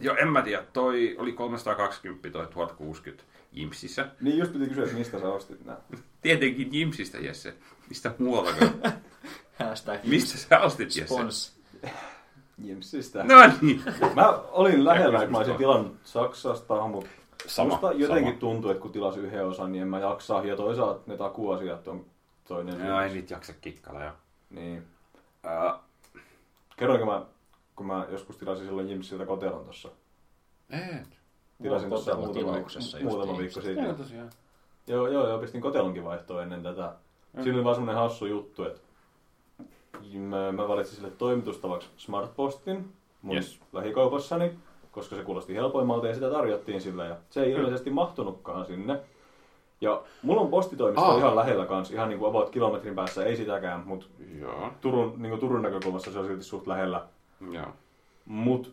Joo, 0.01 0.17
en 0.17 0.29
mä 0.29 0.43
tiedä, 0.43 0.65
toi 0.73 1.17
oli 1.19 1.33
320, 1.33 2.31
toi 2.31 2.47
1060 2.47 3.25
Jimsissä. 3.53 4.09
Niin 4.21 4.39
just 4.39 4.53
piti 4.53 4.67
kysyä, 4.67 4.85
että 4.85 4.97
mistä 4.97 5.21
sä 5.21 5.29
ostit 5.29 5.65
nää. 5.65 5.77
Tietenkin 6.23 6.69
Jimsistä, 6.75 7.19
Jesse. 7.19 7.55
Mistä 7.89 8.15
muuallakaan? 8.19 8.73
Hashtag 9.69 10.05
Mistä 10.05 10.39
sä 10.39 10.61
ostit, 10.61 10.97
Jesse? 10.97 11.15
spons. 11.15 11.59
Jimsistä. 12.63 13.25
No 13.25 13.35
niin. 13.61 13.83
Mä 14.15 14.29
olin 14.51 14.85
lähellä, 14.85 15.19
että 15.19 15.31
mä 15.31 15.39
olisin 15.39 15.57
tilannut 15.57 15.97
Saksasta, 16.05 16.87
mutta 16.89 17.11
Sama, 17.47 17.71
musta 17.71 17.93
jotenkin 17.93 18.33
sama. 18.33 18.41
tuntuu, 18.41 18.71
että 18.71 18.81
kun 18.83 18.93
tilas 18.93 19.17
yhden 19.17 19.47
osan, 19.47 19.73
niin 19.73 19.83
en 19.83 19.89
mä 19.89 19.99
jaksaa. 19.99 20.45
Ja 20.45 20.57
toisaalta 20.57 21.01
ne 21.07 21.17
takuasiat 21.17 21.89
on 21.89 22.05
toinen. 22.49 22.87
Joo, 22.87 23.01
ei 23.01 23.13
niitä 23.13 23.35
jaksa 23.35 23.53
kikkala, 23.61 24.03
joo. 24.05 24.13
Niin. 24.51 24.83
Uh, 25.47 25.81
Kerroinko 26.77 27.07
mä, 27.07 27.23
kun 27.77 27.87
mä 27.87 28.07
joskus 28.11 28.37
tilasin 28.37 28.67
silloin 28.67 28.89
Jimsiltä 28.89 29.27
kotelon 29.27 29.65
tossa. 29.65 29.89
ei. 30.71 30.81
Tilasin 31.63 31.91
tossa 31.91 32.11
Kotelo 32.11 32.27
muutama, 32.27 32.59
muutama 33.03 33.39
viikko 33.39 33.61
sitten. 33.61 33.85
Joo, 33.85 33.95
tosiaan. 33.95 34.31
Joo, 34.87 35.09
joo, 35.09 35.29
joo, 35.29 35.39
pistin 35.39 35.61
kotelonkin 35.61 36.05
vaihtoon 36.05 36.43
ennen 36.43 36.63
tätä. 36.63 36.93
Siinä 37.43 37.55
oli 37.55 37.65
vaan 37.65 37.75
semmonen 37.77 38.01
hassu 38.03 38.27
juttu, 38.27 38.65
että 38.65 38.81
mä, 40.19 40.53
mä 40.53 40.69
valitsin 40.69 40.97
sille 40.97 41.11
toimitustavaksi 41.11 41.89
Smartpostin 41.97 42.93
mun 43.23 43.35
Yes. 43.37 43.61
lähikaupassani, 43.73 44.51
koska 44.93 45.17
se 45.17 45.23
kuulosti 45.23 45.55
helpoimmalta 45.55 46.07
ja 46.09 46.15
sitä 46.15 46.31
tarjottiin 46.31 46.81
sillä. 46.81 47.05
Ja 47.05 47.17
se 47.31 47.43
ei 47.43 47.53
ilmeisesti 47.53 47.91
mahtunutkaan 47.91 48.67
sinne. 48.67 49.01
Ja 49.81 50.03
mulla 50.23 50.41
on 50.41 50.49
postitoimisto 50.49 51.11
Ah. 51.11 51.19
ihan 51.19 51.37
lähellä 51.37 51.67
kanssa, 51.67 51.95
ihan 51.95 52.09
niin 52.09 52.19
kuin 52.19 52.29
about 52.31 52.51
kilometrin 52.51 52.95
päässä, 52.95 53.25
ei 53.25 53.37
sitäkään, 53.37 53.83
mutta 53.87 54.07
Joo, 54.41 54.71
Turun, 54.81 55.15
niin 55.17 55.31
kuin 55.31 55.41
Turun 55.41 55.63
näkökulmassa 55.63 56.13
se 56.13 56.19
on 56.19 56.27
silti 56.27 56.43
suht 56.45 56.67
lähellä. 56.67 57.03
joo. 57.51 57.67
Mut 58.27 58.73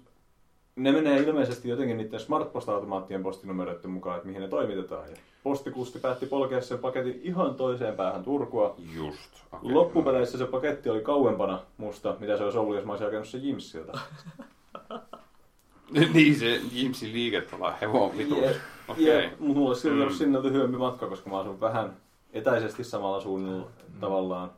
ne 0.76 0.92
menee 0.92 1.20
ilmeisesti 1.20 1.70
jotenkin 1.70 1.98
niiden 1.98 2.20
Smartpost-automaattien 2.20 3.24
postinumeroiden 3.24 3.92
mukaan, 3.92 4.16
että 4.16 4.28
mihin 4.28 4.42
ne 4.42 4.48
toimitetaan. 4.48 5.10
Ja 5.10 5.16
postikusti 5.44 6.00
päätti 6.00 6.26
polkea 6.26 6.62
sen 6.62 6.80
paketin 6.80 7.22
ihan 7.24 7.56
toiseen 7.56 7.96
päähän 7.96 8.24
Turkua. 8.24 8.76
Just. 8.96 9.30
Okay. 9.52 9.72
Loppupeleissä 9.74 10.38
se 10.38 10.46
paketti 10.46 10.90
oli 10.90 11.02
kauempana 11.02 11.60
musta, 11.78 12.16
mitä 12.20 12.38
se 12.38 12.44
olisi 12.44 12.58
ollut, 12.58 12.76
jos 12.76 12.86
mä 12.86 12.92
olisin 12.92 13.06
hakenut 13.08 13.28
sen 13.28 13.44
Jimsiltä. 13.44 14.00
niin 16.14 16.36
se 16.40 16.62
Jimsin 16.72 17.14
liiketala 17.14 17.74
hevon 17.82 18.18
vitu. 18.18 18.42
Jep, 18.42 18.56
Okei. 18.88 19.06
Jep, 19.06 19.40
Mutta 19.40 19.60
mulla 19.60 19.70
olisi 19.70 19.82
silti 19.82 19.98
ollut 20.02 20.14
Mm. 20.14 20.18
sinne 20.18 20.44
lyhyempi 20.44 20.78
matka, 20.78 21.08
koska 21.08 21.30
mä 21.30 21.40
asun 21.40 21.62
vähän 21.62 21.94
etäisesti 22.34 22.84
samalla 22.84 23.22
suunnilla 23.22 23.68
tavallaan. 24.00 24.52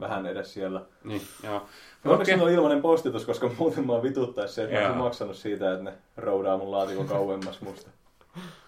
Vähän 0.00 0.26
edes 0.26 0.54
siellä. 0.54 0.82
Niin, 1.04 1.22
joo. 1.44 1.62
No 2.04 2.12
onneksi 2.12 2.34
okay. 2.34 2.46
on 2.46 2.52
ilmainen 2.52 2.82
postitus, 2.82 3.24
koska 3.26 3.50
muuten 3.58 3.86
mä 3.86 4.02
vituttaisi 4.02 4.54
se, 4.54 4.64
että 4.64 4.88
mä 4.88 4.94
maksanut 4.94 5.36
siitä, 5.36 5.72
että 5.72 5.84
ne 5.84 5.92
roudaa 6.16 6.58
mun 6.58 6.70
laatikon 6.70 7.06
kauemmas 7.08 7.60
musta. 7.60 7.90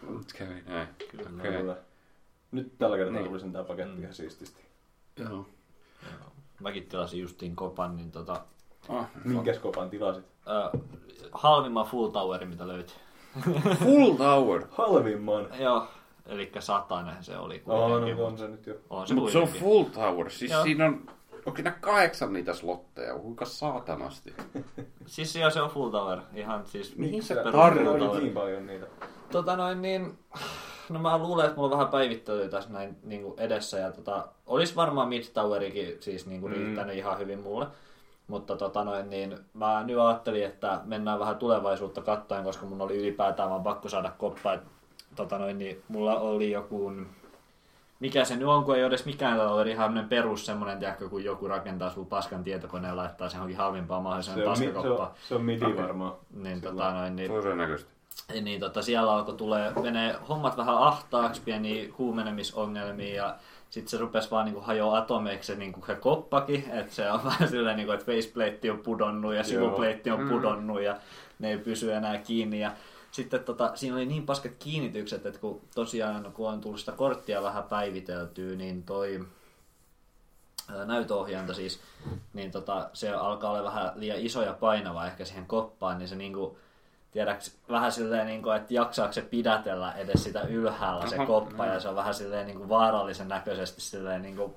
Nyt 0.08 0.32
kävi 0.38 0.62
näin. 0.66 0.88
Kyllä. 1.10 1.30
Okei. 1.40 1.52
Kyllä. 1.52 1.76
Nyt 2.52 2.78
tällä 2.78 2.96
kertaa 2.96 3.14
Niin. 3.14 3.26
tuli 3.26 3.40
sen 3.40 3.52
tää 3.52 3.64
paketti 3.64 3.92
Mm. 3.94 4.02
ihan 4.02 4.14
siististi. 4.14 4.62
Joo. 5.18 5.46
Mäkin 6.60 6.86
tilasin 6.86 7.20
justiin 7.20 7.56
kopan, 7.56 7.96
niin 7.96 8.10
tota, 8.10 8.44
Ah, 8.88 9.06
Minkäs 9.24 9.58
kopan 9.58 9.90
tilasit? 9.90 10.24
Ö, 10.48 10.78
halvimman 11.32 11.86
full 11.86 12.08
towerin, 12.08 12.48
mitä 12.48 12.68
löytyi. 12.68 12.96
Full 13.84 14.14
Tower. 14.14 14.62
Halvimman. 14.70 15.46
Joo, 15.58 15.86
eli 16.26 16.52
satanen 16.58 17.24
se 17.24 17.36
oli 17.38 17.62
Oh, 17.66 17.88
no 17.90 18.26
on 18.26 18.38
se 18.38 18.48
nyt 18.48 18.66
jo. 18.66 18.76
on 18.90 19.06
se 19.08 19.14
Mutta 19.14 19.32
se 19.32 19.38
on. 19.38 19.48
Full 19.48 19.84
Tower. 19.84 20.30
Siis 20.30 20.50
Joo. 20.50 20.62
siinä 20.62 20.86
on 20.86 21.06
Onko 21.46 21.62
nää 21.62 21.78
kahdeksan 21.80 22.32
niitä 22.32 22.54
slotteja? 22.54 23.14
Kuinka 23.18 23.44
saatanasti? 23.44 24.34
Siis 25.06 25.36
joo, 25.36 25.50
se 25.50 25.62
on 25.62 25.70
full 25.70 25.90
tower. 25.90 26.18
Ihan 26.34 26.66
siis 26.66 26.96
Mihin 26.96 27.22
se 27.22 27.34
tower. 27.34 27.74
niin 28.20 28.32
paljon 28.32 28.66
niitä. 28.66 28.86
Tota 29.32 29.56
noin 29.56 29.82
niin, 29.82 30.18
no 30.88 31.00
mä 31.00 31.18
luulen, 31.18 31.46
että 31.46 31.56
mulla 31.56 31.68
on 31.72 31.78
vähän 31.78 31.88
päivittelyä 31.92 32.48
tässä 32.48 32.70
näin 32.70 32.96
niin 33.02 33.22
kuin 33.22 33.40
edessä 33.40 33.78
ja 33.78 33.92
tota, 33.92 34.28
olisi 34.46 34.76
varmaan 34.76 35.08
Mid 35.08 35.24
Towerikin 35.34 35.96
siis 36.00 36.26
niin 36.26 36.40
kuin 36.40 36.52
Mm. 36.52 36.58
riittänyt 36.58 36.96
ihan 36.96 37.18
hyvin 37.18 37.38
mulle. 37.40 37.66
Mutta 38.26 38.56
tota 38.56 38.84
noin, 38.84 39.10
niin 39.10 39.38
mä 39.54 39.82
nyt 39.84 39.98
ajattelin, 39.98 40.44
että 40.44 40.80
mennään 40.84 41.18
vähän 41.18 41.36
tulevaisuutta 41.36 42.02
katsoen, 42.02 42.44
koska 42.44 42.66
mun 42.66 42.80
oli 42.80 42.96
ylipäätään 42.98 43.50
vaan 43.50 43.62
pakko 43.62 43.88
saada 43.88 44.12
koppa. 44.18 44.52
Et, 44.54 44.60
tota 45.16 45.38
noin, 45.38 45.58
niin 45.58 45.82
mulla 45.88 46.20
oli 46.20 46.50
joku, 46.50 46.92
mikä 48.00 48.24
se 48.24 48.36
nyt 48.36 48.48
on, 48.48 48.64
kun 48.64 48.76
ei 48.76 48.82
ole 48.82 48.88
edes 48.88 49.04
mikään 49.06 49.36
taloudellinen 49.38 49.92
ihan 49.94 50.06
perus 50.08 50.46
semmoinen, 50.46 50.78
tiedätkö, 50.78 51.08
kun 51.08 51.24
joku 51.24 51.48
rakentaa 51.48 51.90
sun 51.90 52.06
paskan 52.06 52.44
tietokoneen 52.44 52.90
ja 52.90 52.96
laittaa 52.96 53.28
sen 53.28 53.38
johonkin 53.38 53.58
halvimpaan 53.58 54.02
mahdolliseen 54.02 54.36
Se 54.36 54.44
on, 54.44 54.50
mi- 54.50 54.56
se 54.56 54.64
paskakoppaan. 54.72 55.08
on, 55.08 55.14
se 55.28 55.34
on 55.34 55.42
midi 55.44 55.76
varmaan. 55.76 56.12
Niin, 56.34 56.60
tota 56.60 56.92
noin, 56.92 57.16
niin, 57.16 57.30
Todennäköisesti. 57.32 57.92
niin 58.42 58.60
tota, 58.60 58.82
siellä 58.82 59.12
alkoi 59.12 59.34
tulee, 59.34 59.72
menee 59.82 60.16
hommat 60.28 60.56
vähän 60.56 60.78
ahtaaksi, 60.78 61.42
pieniä 61.44 61.88
huumenemisongelmia 61.98 63.14
ja 63.14 63.34
sitten 63.70 63.90
se 63.90 63.98
rupesi 63.98 64.30
vaan 64.30 64.44
niinku 64.44 64.60
hajoa 64.60 64.98
atomeiksi 64.98 65.46
se, 65.52 65.58
niinku, 65.58 65.84
se 65.86 65.94
koppakin, 65.94 66.64
että 66.72 66.94
se 66.94 67.10
on 67.10 67.24
vähän 67.30 67.48
silleen, 67.48 67.76
niinku, 67.76 67.92
että 67.92 68.06
faceplate 68.06 68.70
on 68.72 68.78
pudonnut 68.78 69.34
ja 69.34 69.44
sivuplate 69.44 70.12
on 70.12 70.20
Mm. 70.20 70.28
pudonnut 70.28 70.82
ja 70.82 70.96
ne 71.38 71.50
ei 71.50 71.58
pysy 71.58 71.92
enää 71.92 72.18
kiinni 72.18 72.60
ja 72.60 72.70
sitten 73.10 73.44
tota, 73.44 73.72
siinä 73.74 73.96
oli 73.96 74.06
niin 74.06 74.26
paskat 74.26 74.52
kiinnitykset, 74.58 75.26
että 75.26 75.40
kun 75.40 75.60
tosiaan 75.74 76.32
kun 76.32 76.48
on 76.48 76.60
tullut 76.60 76.80
sitä 76.80 76.92
korttia 76.92 77.42
vähän 77.42 77.64
päiviteltyä, 77.64 78.56
niin 78.56 78.82
toi 78.82 79.26
näytöohjainta 80.84 81.54
siis, 81.54 81.80
niin 82.32 82.50
tota, 82.50 82.90
se 82.92 83.10
alkaa 83.10 83.50
olla 83.50 83.64
vähän 83.64 83.92
liian 83.94 84.18
iso 84.18 84.42
ja 84.42 84.52
painava 84.52 85.06
ehkä 85.06 85.24
siihen 85.24 85.46
koppaan, 85.46 85.98
niin 85.98 86.08
se 86.08 86.16
niinku, 86.16 86.58
tiedäks, 87.12 87.56
vähän 87.70 87.92
silleen, 87.92 88.26
niin 88.26 88.42
kuin, 88.42 88.56
että 88.56 88.74
jaksaako 88.74 89.12
se 89.12 89.22
pidätellä 89.22 89.92
edes 89.92 90.24
sitä 90.24 90.40
ylhäällä 90.42 91.06
se 91.06 91.16
Aha, 91.16 91.26
koppa, 91.26 91.64
mm. 91.64 91.72
ja 91.72 91.80
se 91.80 91.88
on 91.88 91.96
vähän 91.96 92.14
silleen 92.14 92.46
niin 92.46 92.58
kuin 92.58 92.68
vaarallisen 92.68 93.28
näköisesti 93.28 93.80
silleen, 93.80 94.22
niin 94.22 94.36
kuin, 94.36 94.54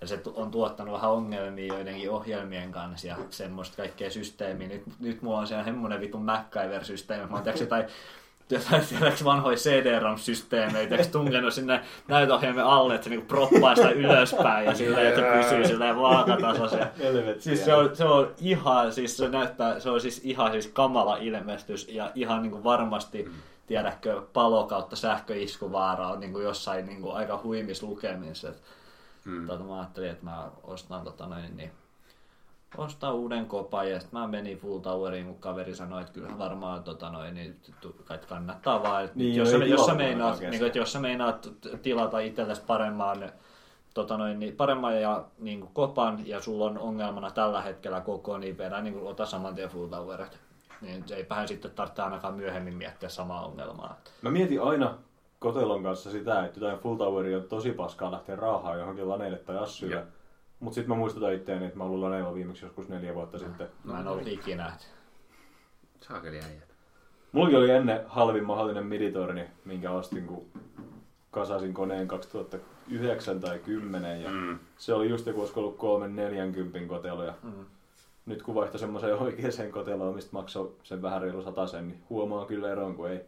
ja 0.00 0.06
se 0.06 0.20
on 0.34 0.50
tuottanut 0.50 0.94
vähän 0.94 1.10
ongelmia 1.10 1.74
joidenkin 1.74 2.10
ohjelmien 2.10 2.72
kanssa 2.72 3.06
ja 3.06 3.16
semmoista 3.30 3.76
kaikkea 3.76 4.10
systeemiä. 4.10 4.68
Nyt, 4.68 4.82
nyt 5.00 5.22
mulla 5.22 5.38
on 5.38 5.46
siellä 5.46 5.64
semmoinen 5.64 6.00
vitun 6.00 6.24
MacGyver-systeemi. 6.24 7.26
Mä 7.30 7.36
oon 7.36 7.46
jotain 7.60 7.86
jotain 8.50 8.84
tiedätkö, 8.86 9.24
vanhoja 9.24 9.56
CD-ROM-systeemeitä, 9.56 10.88
tiedätkö, 10.88 11.12
tunkenut 11.12 11.54
sinne 11.54 11.80
näytöohjelmien 12.08 12.66
alle, 12.66 12.94
että 12.94 13.04
se 13.04 13.10
niinku 13.10 13.26
proppaa 13.26 13.74
sitä 13.74 13.90
ylöspäin 13.90 14.66
ja 14.66 14.74
silleen, 14.74 15.06
että 15.06 15.36
pysyy 15.36 15.66
silleen 15.66 15.96
vaakatasoisen. 15.96 16.86
Helvettiä. 16.98 17.42
Siis 17.42 17.64
se 17.64 17.74
on, 17.74 17.96
se 17.96 18.04
on 18.04 18.34
ihan, 18.40 18.92
siis 18.92 19.16
se 19.16 19.28
näyttää, 19.28 19.80
se 19.80 19.90
on 19.90 20.00
siis 20.00 20.20
ihan 20.24 20.52
siis 20.52 20.66
kamala 20.66 21.16
ilmestys 21.16 21.88
ja 21.88 22.10
ihan 22.14 22.42
niin 22.42 22.50
kuin 22.50 22.64
varmasti, 22.64 23.30
tiedätkö, 23.66 24.22
palo 24.32 24.64
kautta 24.64 24.96
sähköiskuvaara 24.96 26.08
on 26.08 26.20
niin 26.20 26.32
kuin 26.32 26.44
jossain 26.44 26.86
niin 26.86 27.02
kuin 27.02 27.16
aika 27.16 27.40
huimis 27.44 27.82
lukemissa. 27.82 28.48
Et, 28.48 28.62
Mm. 29.26 29.46
tota, 29.46 29.64
mä 29.64 29.78
ajattelin, 29.78 30.10
että 30.10 30.24
mä 30.24 30.50
ostan 30.62 31.04
tota 31.04 31.26
noin, 31.26 31.56
niin 31.56 31.72
ostan 32.76 33.14
uuden 33.14 33.46
kopan 33.46 33.90
ja 33.90 34.00
sitten 34.00 34.20
mä 34.20 34.26
menin 34.26 34.58
Full 34.58 34.78
Toweriin, 34.78 35.26
kun 35.26 35.38
kaveri 35.38 35.74
sanoi, 35.74 36.00
että 36.00 36.12
kyllä 36.12 36.38
varmaan 36.38 36.82
tota 36.82 37.10
noin, 37.10 37.34
niin, 37.34 37.60
kai 38.04 38.18
kannattaa 38.28 38.82
vaan. 38.82 39.04
että 39.04 39.18
Niin, 39.18 39.34
jos, 39.34 39.52
jos, 39.66 39.86
sä 39.86 39.94
meinaat, 39.94 40.40
niin 40.40 40.64
että 40.64 40.78
jos 40.78 40.92
sä 40.92 41.00
meinaat 41.00 41.48
tilata 41.82 42.18
itsellesi 42.18 42.62
paremman 42.66 43.32
tota 43.94 44.16
noin, 44.16 44.38
niin 44.38 44.56
paremman 44.56 45.00
ja 45.00 45.24
niin 45.38 45.60
kuin 45.60 45.72
kopan 45.74 46.26
ja 46.26 46.40
sulla 46.40 46.64
on 46.64 46.78
ongelmana 46.78 47.30
tällä 47.30 47.62
hetkellä 47.62 48.00
koko, 48.00 48.38
niin 48.38 48.58
vedä 48.58 48.80
niin 48.80 48.94
kuin, 48.94 49.06
ota 49.06 49.26
saman 49.26 49.54
tien 49.54 49.68
full 49.68 49.86
towerit. 49.86 50.38
Niin 50.80 51.04
eipähän 51.10 51.48
sitten 51.48 51.70
tarvitse 51.70 52.02
ainakaan 52.02 52.34
myöhemmin 52.34 52.74
miettiä 52.74 53.08
samaa 53.08 53.46
ongelmaa. 53.46 54.00
Mä 54.22 54.30
mietin 54.30 54.62
aina 54.62 54.94
Kotelon 55.38 55.82
kanssa 55.82 56.10
sitä, 56.10 56.44
että 56.44 56.60
jotain 56.60 56.78
Full 56.78 56.96
Toweria 56.96 57.36
on 57.36 57.44
tosi 57.44 57.72
paskaa 57.72 58.12
lähteä 58.12 58.36
raahaa 58.36 58.76
johonkin 58.76 59.08
laneille 59.08 59.38
tai 59.38 59.58
assylle. 59.58 59.94
Joo. 59.94 60.04
Mutta 60.60 60.74
sitten 60.74 60.88
mä 60.88 60.96
muistutan 60.98 61.32
itseäni, 61.34 61.64
että 61.66 61.78
mä 61.78 61.84
olin 61.84 62.00
laneilla 62.00 62.34
viimeksi 62.34 62.64
joskus 62.64 62.88
neljä 62.88 63.14
vuotta 63.14 63.38
sitten. 63.38 63.68
Mä 63.84 64.00
en 64.00 64.08
ollut 64.08 64.26
ikinä. 64.28 64.72
Saakeli 66.00 66.36
äijät. 66.40 66.66
Mullakin 67.32 67.58
oli 67.58 67.70
ennen 67.70 68.00
halvin 68.06 68.44
mahdollinen 68.44 68.86
miditorni, 68.86 69.44
minkä 69.64 69.90
ostin, 69.90 70.26
kun 70.26 70.46
kasasin 71.30 71.74
koneen 71.74 72.08
2009 72.08 73.40
tai 73.40 73.58
10 73.58 74.22
ja 74.22 74.30
Mm. 74.30 74.58
se 74.78 74.94
oli 74.94 75.10
just 75.10 75.26
joku, 75.26 75.40
olisiko 75.40 75.60
ollut 75.60 75.76
340 75.76 76.88
kotelo 76.88 77.24
ja 77.24 77.34
Mm. 77.42 77.64
nyt 78.26 78.42
kun 78.42 78.54
vaihtoi 78.54 78.80
semmoiseen 78.80 79.18
oikeaan 79.18 79.72
koteloon, 79.72 80.14
mistä 80.14 80.30
maksoi 80.32 80.72
sen 80.82 81.02
vähän 81.02 81.22
reilu 81.22 81.66
sen, 81.66 81.88
niin 81.88 82.02
huomaa 82.10 82.46
kyllä 82.46 82.70
eron, 82.72 82.94
kun 82.94 83.10
ei, 83.10 83.20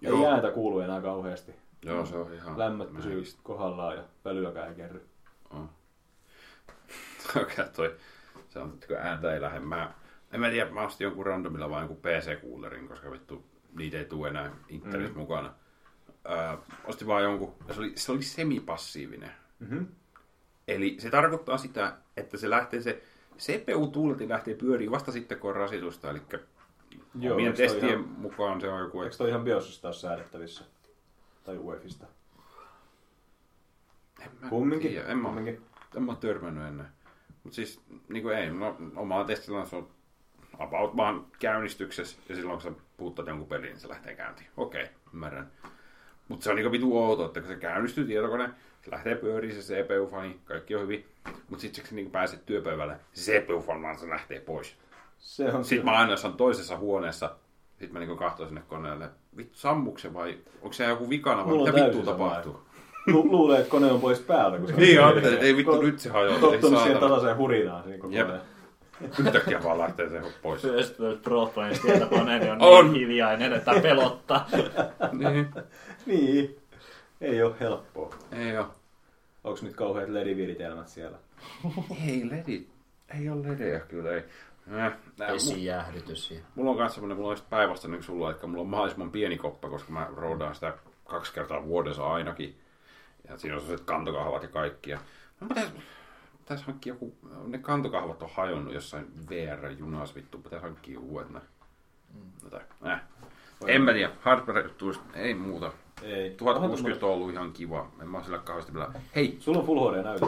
Joo. 0.00 0.18
ei 0.18 0.26
ääntä 0.26 0.50
kuulu 0.50 0.80
enää 0.80 1.00
kauheasti. 1.00 1.54
Joo, 1.82 2.06
se 2.06 2.16
on 2.16 2.34
ihan... 2.34 2.58
Lämmöt 2.58 2.92
pysyy 2.92 3.24
kohdallaan 3.42 3.96
ja 3.96 4.02
pölyäkään 4.22 4.68
ei 4.68 4.74
kerry. 4.74 5.06
On. 5.50 5.70
Okei, 7.42 7.64
toi. 7.76 7.96
Se 8.48 8.58
on, 8.58 8.70
että 8.74 8.86
kun 8.86 8.96
ääntä 8.96 9.34
ei 9.34 9.40
lähde. 9.40 9.60
Mä, 9.60 9.92
en 10.32 10.40
mä 10.40 10.50
tiedä, 10.50 10.70
mä 10.70 10.82
ostin 10.82 11.04
jonkun 11.04 11.26
randomilla 11.26 11.70
vaan 11.70 11.80
jonkun 11.82 11.96
PC-kuulerin, 12.02 12.88
koska 12.88 13.10
vittu 13.10 13.44
niitä 13.76 13.98
ei 13.98 14.04
tule 14.04 14.28
enää 14.28 14.50
internet 14.68 15.12
Mm. 15.14 15.18
mukana. 15.20 15.54
Öö, 16.30 16.56
ostin 16.84 17.08
vaan 17.08 17.22
jonkun, 17.22 17.54
ja 17.68 17.74
se 17.74 17.80
oli, 17.80 17.92
se 17.94 18.12
oli 18.12 18.22
semipassiivinen. 18.22 19.30
Mm-hmm. 19.58 19.86
Eli 20.68 20.96
se 20.98 21.10
tarkoittaa 21.10 21.58
sitä, 21.58 21.96
että 22.16 22.36
se 22.36 22.50
lähtee 22.50 22.80
se 22.82 23.02
CPU-tuuletin 23.38 24.28
lähtee 24.28 24.54
pyöriin 24.54 24.90
vasta 24.90 25.12
sitten, 25.12 25.38
kun 25.38 25.50
on 25.50 25.56
rasitusta. 25.56 26.10
Eli 26.10 26.22
Joo, 27.20 27.34
omien 27.34 27.52
testien 27.54 27.84
ihan- 28.00 28.08
mukaan 28.18 28.60
se 28.60 28.68
on 28.68 28.80
joku... 28.80 29.02
Eikö 29.02 29.16
toi 29.16 29.28
ihan 29.28 29.44
BIOSista 29.44 29.88
ole 29.88 29.94
säädettävissä? 29.94 30.64
Tai 31.44 31.58
UEFista? 31.58 32.06
En 34.20 34.30
mä 34.40 34.48
Kumminkin. 34.48 34.90
tiedä, 34.90 35.08
en 35.08 35.18
mä, 35.18 35.24
Kumminkin. 35.28 35.62
en 35.96 36.02
mä 36.02 36.14
törmännyt 36.14 36.66
ennen. 36.66 36.86
Mutta 37.44 37.56
siis 37.56 37.80
niin 38.08 38.22
kuin 38.22 38.36
ei, 38.36 38.50
no, 38.50 38.76
omalla 38.96 39.24
testillä 39.24 39.64
se 39.64 39.76
on 39.76 39.88
about 40.58 40.96
vaan 40.96 41.26
käynnistyksessä 41.38 42.18
ja 42.28 42.34
silloin 42.34 42.60
kun 42.62 42.72
sä 42.72 42.80
puuttat 42.96 43.26
jonkun 43.26 43.48
pelin, 43.48 43.68
niin 43.68 43.78
se 43.80 43.88
lähtee 43.88 44.14
käyntiin. 44.14 44.48
Okei, 44.56 44.86
ymmärrän. 45.14 45.50
Mutta 46.28 46.44
se 46.44 46.50
on 46.50 46.56
niinku 46.56 46.72
vitu 46.72 46.98
outo, 46.98 47.24
että 47.26 47.40
kun 47.40 47.48
se 47.48 47.56
käynnistyy 47.56 48.04
tietokone, 48.06 48.50
se 48.84 48.90
lähtee 48.90 49.14
pyöriin 49.14 49.62
se 49.62 49.74
CPU-fani, 49.74 50.40
kaikki 50.44 50.74
on 50.74 50.82
hyvin. 50.82 51.06
Mutta 51.48 51.62
sitten 51.62 51.82
kun 51.84 51.88
sä 51.88 51.94
niinku 51.94 52.10
pääset 52.10 52.46
työpöydälle, 52.46 52.96
se 53.12 53.40
CPU-fani 53.40 53.82
vaan 53.82 53.98
se 53.98 54.08
lähtee 54.08 54.40
pois. 54.40 54.76
Se 55.26 55.52
on 55.52 55.64
Sitten 55.64 55.84
mä 55.84 55.92
aina 55.98 56.10
jossain 56.10 56.34
toisessa 56.34 56.76
huoneessa, 56.76 57.30
sitten 57.70 57.92
mä 57.92 57.98
niinku 57.98 58.16
katsoin 58.16 58.48
sinne 58.48 58.62
koneelle, 58.68 59.08
vittu 59.36 59.58
sammukse 59.58 60.14
vai 60.14 60.38
onko 60.62 60.72
se 60.72 60.84
joku 60.84 61.10
vikana 61.10 61.46
vai 61.46 61.58
mitä 61.58 61.92
sama. 61.92 62.04
tapahtuu? 62.04 62.60
Lu- 63.06 63.30
luulee, 63.30 63.58
että 63.58 63.70
kone 63.70 63.92
on 63.92 64.00
pois 64.00 64.20
päältä. 64.20 64.58
Kun 64.58 64.66
se 64.68 64.74
Niin 64.76 65.00
on, 65.00 65.12
pyörinyt. 65.12 65.42
ei 65.42 65.56
vittu 65.56 65.82
nyt 65.82 65.98
se 66.00 66.10
hajoaa, 66.10 66.34
ei 66.34 66.40
Tottunut 66.40 66.82
siihen 66.82 66.98
tasaiseen 67.00 67.36
hurinaan 67.36 67.82
siinä 67.84 67.98
koko 67.98 68.14
Jep. 68.14 68.28
ajan. 68.28 68.40
Yhtäkkiä 69.18 69.62
vaan 69.64 69.78
lähtee 69.78 70.08
se 70.08 70.22
pois. 70.42 70.62
First 70.62 71.00
World 71.00 71.18
Pro 71.18 71.46
Players 71.46 71.80
tietokoneeni 71.80 72.50
on, 72.50 72.62
On. 72.62 72.92
niin 72.92 73.08
hiljainen, 73.08 73.52
että 73.52 73.72
pelottaa. 73.82 74.46
niin. 75.12 75.48
Niin. 76.06 76.56
Ei 77.20 77.42
ole 77.42 77.54
helppoa. 77.60 78.14
Ei 78.32 78.56
oo. 78.58 78.66
Onko 79.44 79.58
nyt 79.62 79.76
kauheat 79.76 80.08
lediviritelmät 80.08 80.88
siellä? 80.88 81.18
Ei 82.08 82.30
ledi. 82.30 82.66
Ei 83.20 83.28
ole 83.30 83.48
ledejä 83.48 83.80
kyllä, 83.80 84.10
ei. 84.12 84.22
Äh, 84.72 84.92
nää, 85.18 85.28
mu- 85.28 85.34
Esijäähdytys. 85.34 86.30
ja- 86.30 86.40
mulla 86.54 86.70
on 86.70 86.76
kanssa 86.76 86.94
semmonen, 86.94 87.16
mulla 87.16 87.30
on 87.30 87.36
päinvastainen 87.50 87.98
kuin 87.98 88.04
sulla, 88.06 88.30
että 88.30 88.46
mulla 88.46 88.60
on 88.60 88.68
mahdollisimman 88.68 89.10
pieni 89.10 89.36
koppa, 89.38 89.68
koska 89.68 89.92
mä 89.92 90.08
roudaan 90.16 90.54
sitä 90.54 90.74
kaksi 91.04 91.32
kertaa 91.34 91.64
vuodessa 91.64 92.12
ainakin. 92.12 92.58
Ja 93.28 93.38
siinä 93.38 93.54
on 93.56 93.60
sellaiset 93.62 93.86
kantokahvat 93.86 94.42
ja 94.42 94.48
kaikki. 94.48 94.90
Ja 94.90 94.98
no, 95.40 95.48
pitäis, 95.48 95.68
pitäis 96.38 96.62
hankkia 96.62 96.92
joku, 96.92 97.14
ne 97.46 97.58
kantokahvat 97.58 98.22
on 98.22 98.30
hajonnut 98.34 98.74
jossain 98.74 99.06
VR-junassa 99.30 100.14
vittu, 100.14 100.38
pitäis 100.38 100.62
hankkia 100.62 101.00
uudet 101.00 101.30
ne. 101.30 101.40
No, 102.42 102.50
tai, 102.50 102.60
äh. 102.86 103.00
En 103.66 103.82
mä 103.82 103.92
tiedä, 103.92 104.12
hardware 104.20 104.70
ei 105.14 105.34
muuta. 105.34 105.72
Ei. 106.02 106.30
1060 106.30 107.06
on 107.06 107.12
ollut 107.12 107.30
ihan 107.32 107.52
kiva. 107.52 107.90
En 108.02 108.08
mä 108.08 108.22
sillä 108.22 108.38
kauheasti 108.38 108.74
vielä. 108.74 108.92
Hei, 109.14 109.36
Sulla 109.40 109.58
on 109.58 109.66
Full 109.66 109.90
HD 109.90 110.02
näytö. 110.02 110.26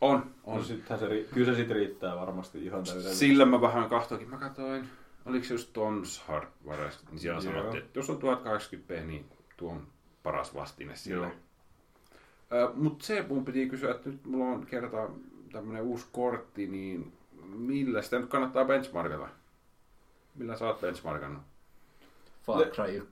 On, 0.00 0.34
on. 0.44 0.64
sittenhän 0.64 0.98
se, 0.98 1.06
ri- 1.06 1.34
kyllä 1.34 1.52
se 1.52 1.56
sit 1.56 1.70
riittää 1.70 2.16
varmasti 2.16 2.64
ihan 2.64 2.84
täydellisesti. 2.84 3.18
Sillä 3.18 3.44
mä 3.44 3.60
vähän 3.60 3.88
kahtoinkin. 3.88 4.30
Mä 4.30 4.36
katsoin, 4.36 4.88
oliko 5.26 5.44
se 5.44 5.54
just 5.54 5.72
Toms 5.72 6.20
Hardware, 6.20 6.90
niin 7.10 7.18
siellä 7.18 7.42
Joo. 7.42 7.52
sanottiin, 7.52 7.84
että 7.84 7.98
jos 7.98 8.10
on 8.10 8.18
1080p, 8.22 9.04
niin 9.04 9.24
tuo 9.56 9.72
on 9.72 9.86
paras 10.22 10.54
vastine 10.54 10.96
sille. 10.96 11.30
Mutta 12.74 13.06
se 13.06 13.24
mun 13.28 13.44
piti 13.44 13.68
kysyä, 13.68 13.90
että 13.90 14.10
nyt 14.10 14.24
mulla 14.24 14.44
on 14.44 14.66
kerta 14.66 15.08
tämmönen 15.52 15.82
uusi 15.82 16.06
kortti, 16.12 16.66
niin 16.66 17.12
millä 17.44 18.02
sitä 18.02 18.18
nyt 18.18 18.30
kannattaa 18.30 18.64
benchmarkata? 18.64 19.28
Millä 20.34 20.56
sä 20.56 20.66
oot 20.66 20.80
benchmarkannut? 20.80 21.42
Far 22.56 22.66
Cry 22.66 22.96
1. 22.96 23.08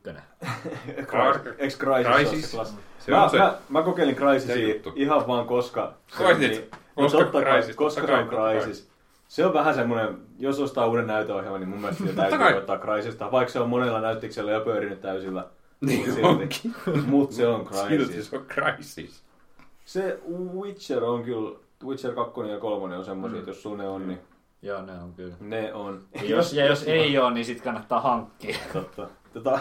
Cry- 1.03 1.55
Ex 1.59 1.79
Crysis? 1.79 2.07
Crysis. 2.13 2.51
Se 2.53 2.59
Se 2.99 3.11
mä, 3.13 3.29
se- 3.29 3.39
mä, 3.39 3.55
mä 3.69 3.83
kokeilin 3.83 4.15
se 4.15 4.21
Crysisia 4.21 4.69
juttu. 4.75 4.93
ihan 4.97 5.27
vaan 5.27 5.47
koska... 5.47 5.93
se 6.07 6.17
Koitit? 6.25 6.43
on 6.45 6.51
niin- 6.51 6.71
Koska 6.95 7.19
totta 7.19 7.43
kai, 7.43 7.53
Crysis, 7.53 7.77
koska 7.77 8.01
totta 8.01 8.17
se 8.17 8.37
on. 8.37 8.61
Crysis. 8.61 8.89
Se 9.29 9.47
on 9.47 9.53
vähän 9.55 9.75
semmoinen, 9.75 10.19
jos 10.39 10.61
ostaa 10.61 10.87
uuden 10.87 11.07
näytöohjelman, 11.07 11.61
niin 11.61 11.69
mun 11.69 11.81
mielestä 11.81 12.05
sitä 12.05 12.15
Totta 12.23 12.31
täytyy 12.39 12.39
kai. 12.53 12.59
ottaa 12.59 12.79
Crysista, 12.79 13.33
vaikka 13.33 13.53
se 13.53 13.61
on 13.61 13.69
monella 13.69 14.01
näyttiksellä 14.01 14.53
jo 14.53 14.61
pyörinyt 14.61 15.01
täysillä. 15.01 15.45
Niin 15.81 16.05
silti. 16.05 16.23
onkin. 16.23 16.75
Mut 17.07 17.33
se 17.33 17.47
on 17.47 17.69
Silti 17.73 17.97
Crysis. 18.05 18.31
se 18.31 18.37
on 18.37 18.45
Crysis. 18.47 19.23
Se 19.85 20.19
Witcher 20.55 21.05
on 21.05 21.23
kyllä, 21.25 21.59
Witcher 21.85 22.15
2 22.15 22.41
ja 22.41 22.59
3 22.59 22.97
on 22.97 23.05
semmosia, 23.05 23.39
että 23.39 23.51
jos 23.51 23.63
sulla 23.63 23.77
ne 23.77 23.89
on, 23.89 24.09
niin 24.09 24.19
Joo, 24.63 24.83
ne 24.83 24.93
on 24.93 25.15
kyllä. 25.15 25.35
ne 25.41 25.75
on. 25.75 26.05
Ja 26.15 26.23
jos, 26.31 26.53
ja 26.53 26.67
jos 26.67 26.83
ei 26.83 27.19
ole, 27.19 27.35
niin 27.35 27.45
sit 27.45 27.61
kannattaa 27.61 28.01
hankkia. 28.01 28.57
Totta. 28.73 29.09
Tota, 29.33 29.59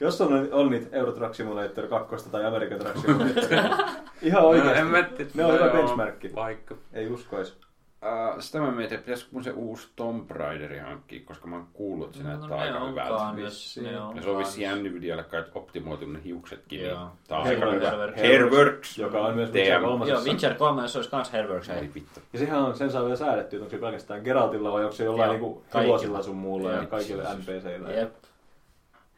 jos 0.00 0.20
on, 0.20 0.48
on 0.52 0.70
niitä 0.70 0.96
Euro 0.96 1.12
Truck 1.12 1.34
Simulator 1.34 1.86
2 1.86 2.30
tai 2.30 2.44
American 2.44 2.78
Truck 2.78 2.98
Simulator, 2.98 3.42
ihan 4.22 4.44
oikeasti. 4.44 4.72
No, 4.74 4.80
en 4.80 4.86
mä 4.86 5.08
ne 5.34 5.44
on 5.44 5.52
hyvä 5.54 5.70
benchmarkki. 5.70 6.34
Vaikka. 6.34 6.74
Ei 6.92 7.08
uskois. 7.08 7.67
Uh, 8.02 8.40
sitä 8.42 8.60
mä 8.60 8.70
mietin, 8.70 8.94
että 8.98 9.04
pitäisikö 9.06 9.30
mun 9.32 9.44
se 9.44 9.50
uusi 9.50 9.88
Tomb 9.96 10.30
Raideri 10.30 10.78
hankkia, 10.78 11.20
koska 11.24 11.46
mä 11.46 11.56
oon 11.56 11.68
kuullut, 11.72 12.06
että 12.06 12.18
se 12.18 12.24
No, 12.24 12.28
näyttää 12.30 12.56
ne 12.58 12.62
aika 12.64 12.78
on 12.78 12.90
hyvältä. 12.90 13.10
ne 13.12 14.00
on 14.00 14.16
Ja 14.16 14.22
se 14.22 14.30
on 14.30 14.38
vissiin 14.38 14.84
Nvidialle 14.84 15.22
kai 15.24 15.44
optimoitu 15.54 16.06
ne 16.06 16.20
hiuksetkin. 16.24 16.80
Joo. 16.84 16.98
Niin 16.98 17.10
tää 17.28 17.38
on 17.38 17.46
aika 17.46 17.70
hyvä. 17.70 17.88
Hairworks. 17.90 18.20
Hairworks. 18.20 18.98
Joka 18.98 19.20
on 19.20 19.34
myös. 19.34 19.52
Witcher 19.52 19.80
3. 19.80 20.06
Joo, 20.06 20.20
Witcher 20.24 20.54
3 20.54 20.88
se 20.88 20.98
olisi 20.98 21.10
kans 21.10 21.30
Hairworks. 21.30 21.68
Ei 21.68 21.90
vittu. 21.94 22.20
Ja 22.32 22.38
sehän 22.38 22.62
on, 22.62 22.76
sen 22.76 22.90
saa 22.90 23.02
vielä 23.02 23.16
säädetty, 23.16 23.56
että 23.56 23.64
onko 23.64 23.70
se 23.70 23.78
pelkästään 23.80 24.22
Geraltilla 24.22 24.72
vai 24.72 24.82
onko 24.84 24.96
se 24.96 25.04
jollain 25.04 25.30
niinku 25.30 25.54
kaikilla. 25.54 25.82
hevosilla 25.82 26.22
sun 26.22 26.36
muulla 26.36 26.70
ja 26.70 26.86
kaikille 26.86 27.22
NPCille. 27.34 27.92
Jep. 27.92 28.14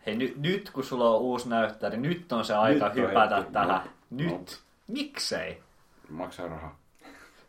Hei, 0.07 0.17
ny, 0.17 0.35
nyt 0.37 0.71
kun 0.71 0.85
sulla 0.85 1.11
on 1.11 1.21
uusi 1.21 1.49
näyttäjä, 1.49 1.91
niin 1.91 2.03
nyt 2.03 2.33
on 2.33 2.45
se 2.45 2.55
aika 2.55 2.89
Nyt 2.89 2.95
hypätä 2.97 3.37
hetki. 3.37 3.53
tähän. 3.53 3.69
No. 3.77 3.89
Nyt. 4.11 4.61
Miksei? 4.87 5.59
Maksaa 6.09 6.49
rahaa. 6.49 6.80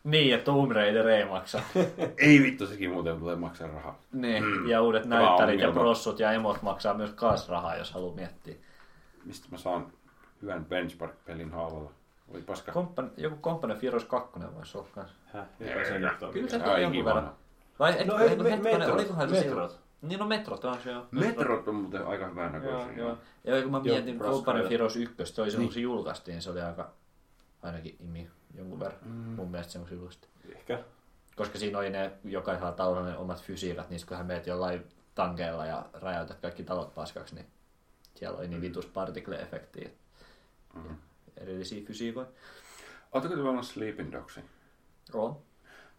Niin, 0.04 0.34
että 0.34 0.44
Tomb 0.44 0.72
Raider 0.72 1.08
ei 1.08 1.24
maksa. 1.24 1.60
Ei 2.18 2.42
vittu, 2.42 2.66
sekin 2.66 2.90
muuten 2.90 3.18
tulee 3.18 3.36
maksaa 3.36 3.68
rahaa. 3.68 3.98
niin, 4.12 4.44
ja 4.68 4.82
uudet 4.82 5.02
Tämä 5.02 5.14
näyttärit 5.20 5.60
ja 5.60 5.72
prossut 5.72 6.18
ja 6.20 6.32
emot 6.32 6.62
maksaa 6.62 6.94
myös 6.94 7.10
kaas 7.10 7.48
rahaa, 7.48 7.76
jos 7.76 7.92
haluaa 7.92 8.14
miettiä. 8.14 8.54
Mistä 9.24 9.48
mä 9.50 9.58
saan 9.58 9.86
hyvän 10.42 10.64
benchmark-pelin 10.64 11.50
halvalla? 11.52 11.90
Oi 12.34 12.42
paska. 12.42 12.72
Kompan, 12.72 13.10
joku 13.16 13.36
Company 13.36 13.72
of 13.74 13.82
Heroes 13.82 14.04
2 14.04 14.40
voisi 14.54 14.78
olla 14.78 14.88
kans. 14.94 15.10
Häh, 15.32 15.46
se. 15.58 15.64
Kyllä 16.32 16.48
se 16.48 16.56
on 16.70 16.80
jonkun 16.82 16.92
kiva. 17.00 17.14
verran. 17.14 17.32
Vai 17.78 17.94
et, 18.00 18.06
No 18.06 18.18
ei, 18.18 18.36
me- 18.36 18.56
metrot, 18.56 18.88
olikohan 18.94 19.28
se 19.28 19.34
metrot. 19.34 19.80
Niin 20.02 20.18
no 20.20 20.26
Metrot 20.26 20.64
on 20.64 20.76
se 20.84 20.90
joo. 20.90 21.06
Metrot 21.10 21.68
on 21.68 21.74
muuten 21.74 22.06
aika 22.06 22.26
hyvän 22.26 22.52
Joo, 22.54 22.62
näköisiä. 22.62 22.96
joo. 22.96 23.18
Ja 23.44 23.62
kun 23.62 23.70
mä 23.70 23.80
Joo, 23.84 23.94
mietin. 23.96 24.18
Company 24.18 24.64
of 24.64 24.70
Heroes 24.70 24.96
1, 24.96 25.14
se 25.24 25.42
oli 25.42 25.50
Niin. 25.50 25.62
kun 25.62 25.72
se 25.72 25.80
julkaistiin, 25.80 26.42
se 26.42 26.50
oli 26.50 26.60
aika, 26.60 26.90
ainakin 27.62 27.96
imi 28.00 28.30
jonkun 28.54 28.80
verran. 28.80 29.00
Mm. 29.04 29.12
Mun 29.12 29.50
mielestä 29.50 29.72
se 29.72 29.78
on 29.78 29.86
julkaistiin. 29.90 30.32
Ehkä. 30.56 30.84
Koska 31.36 31.58
siinä 31.58 31.78
oli 31.78 31.90
ne 31.90 32.12
jokaisella 32.24 32.72
taululla 32.72 33.06
ne 33.06 33.16
omat 33.16 33.42
fysiikat, 33.42 33.90
niin 33.90 34.00
kun 34.08 34.16
hän 34.16 34.26
meet 34.26 34.46
jollain 34.46 34.86
tankeilla 35.14 35.66
ja 35.66 35.86
räjäytät 35.94 36.40
kaikki 36.40 36.62
talot 36.62 36.94
paskaksi, 36.94 37.34
niin 37.34 37.46
siellä 38.14 38.38
oli 38.38 38.48
niin 38.48 38.60
vitus 38.60 38.86
particle-efektiä. 38.86 39.90
Mhm. 40.74 40.94
Erillisiä 41.36 41.86
fysiikoja. 41.86 42.26
Oletteko 43.12 43.34
te 43.34 43.40
ollut 43.40 43.66
Sleeping 43.66 44.12
Dogsin? 44.12 44.44
On. 45.12 45.38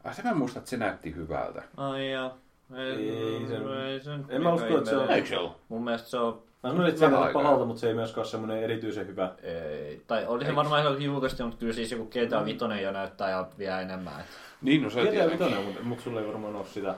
Ai 0.04 0.16
se 0.16 0.24
mä 0.24 0.34
muistan, 0.34 0.60
että 0.60 0.70
se 0.70 0.78
näytti 0.78 1.16
hyvältä. 1.16 1.64
Ai 1.78 2.12
jaa. 2.12 2.38
Ei 2.76 3.46
se- 3.48 3.86
ei 3.92 4.00
se 4.00 4.18
nyt 4.18 4.26
en 4.30 4.44
mä 4.44 4.54
usko, 4.54 4.78
että 4.78 4.90
se 4.90 4.98
on-. 4.98 5.10
Eikö 5.12 5.28
se 5.28 5.38
ollut? 5.38 5.58
Mun 5.70 5.84
mielestä 5.84 6.10
se 6.10 6.18
on 6.18 6.42
Mä 6.64 6.70
sanoin, 6.70 6.90
että 6.90 7.00
se 7.00 7.06
ei 7.06 7.34
pahalta, 7.34 7.66
mutta 7.66 7.80
se 7.80 7.88
ei 7.88 7.94
myöskään 7.94 8.20
ole 8.20 8.26
semmoinen 8.26 8.64
erityisen 8.64 9.08
hyvä. 9.08 9.32
Ei, 9.42 10.02
tai 10.08 10.26
oli 10.28 10.46
se 10.46 10.56
varmaan 10.56 10.82
ihan 10.82 11.02
julkaistu, 11.02 11.44
mutta 11.44 11.58
kyllä 11.60 11.74
siis 11.74 11.92
joku 11.92 12.06
GTA 12.06 12.46
5 12.46 12.82
jo 12.82 12.92
näyttää 12.92 13.30
ja 13.30 13.48
vielä 13.58 13.82
enemmän. 13.82 14.20
Et. 14.20 14.26
Niin, 14.62 14.84
no 14.84 14.90
se 14.90 15.02
GTA 15.02 15.12
tietenkin. 15.12 15.48
5, 15.48 15.62
mutta, 15.62 15.84
mutta 15.84 16.04
sulla 16.04 16.22
ei 16.22 16.28
varmaan 16.28 16.56
ole 16.56 16.66
sitä. 16.66 16.96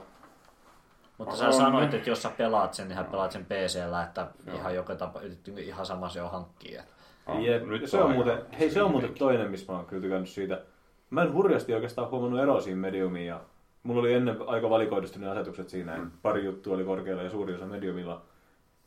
Mutta 1.18 1.36
sä 1.36 1.46
On. 1.46 1.52
sanoit, 1.52 1.94
että 1.94 2.10
jos 2.10 2.22
sä 2.22 2.30
pelaat 2.36 2.74
sen, 2.74 2.88
niin 2.88 2.96
sä 2.98 3.04
pelaat 3.04 3.32
sen 3.32 3.44
PCllä, 3.46 4.02
että 4.02 4.26
Joo. 4.46 4.56
ihan 4.56 4.74
joka 4.74 4.94
tapa, 4.94 5.20
ihan 5.56 5.86
sama 5.86 6.08
se 6.08 6.22
on 6.22 6.30
hankkia. 6.30 6.82
On, 7.26 7.42
Jep. 7.44 7.66
nyt 7.66 7.90
se 7.90 7.98
on 8.02 8.12
muuten, 8.12 8.38
hei 8.58 8.70
se 8.70 8.82
on 8.82 8.90
muuten 8.90 9.14
toinen, 9.14 9.50
missä 9.50 9.72
mä 9.72 9.78
oon 9.78 9.86
kyllä 9.86 10.02
tykännyt 10.02 10.28
siitä. 10.28 10.62
Mä 11.10 11.22
en 11.22 11.32
hurjasti 11.32 11.74
oikeastaan 11.74 12.10
huomannut 12.10 12.40
eroa 12.40 12.60
siinä 12.60 12.80
mediumiin 12.80 13.26
ja 13.26 13.40
mulla 13.86 14.00
oli 14.00 14.12
ennen 14.14 14.36
aika 14.46 14.70
valikoidusti 14.70 15.18
ne 15.18 15.30
asetukset 15.30 15.68
siinä. 15.68 15.96
Mm. 15.96 16.10
Pari 16.22 16.44
juttua 16.44 16.74
oli 16.74 16.84
korkealla 16.84 17.22
ja 17.22 17.30
suuri 17.30 17.54
osa 17.54 17.66
mediumilla. 17.66 18.22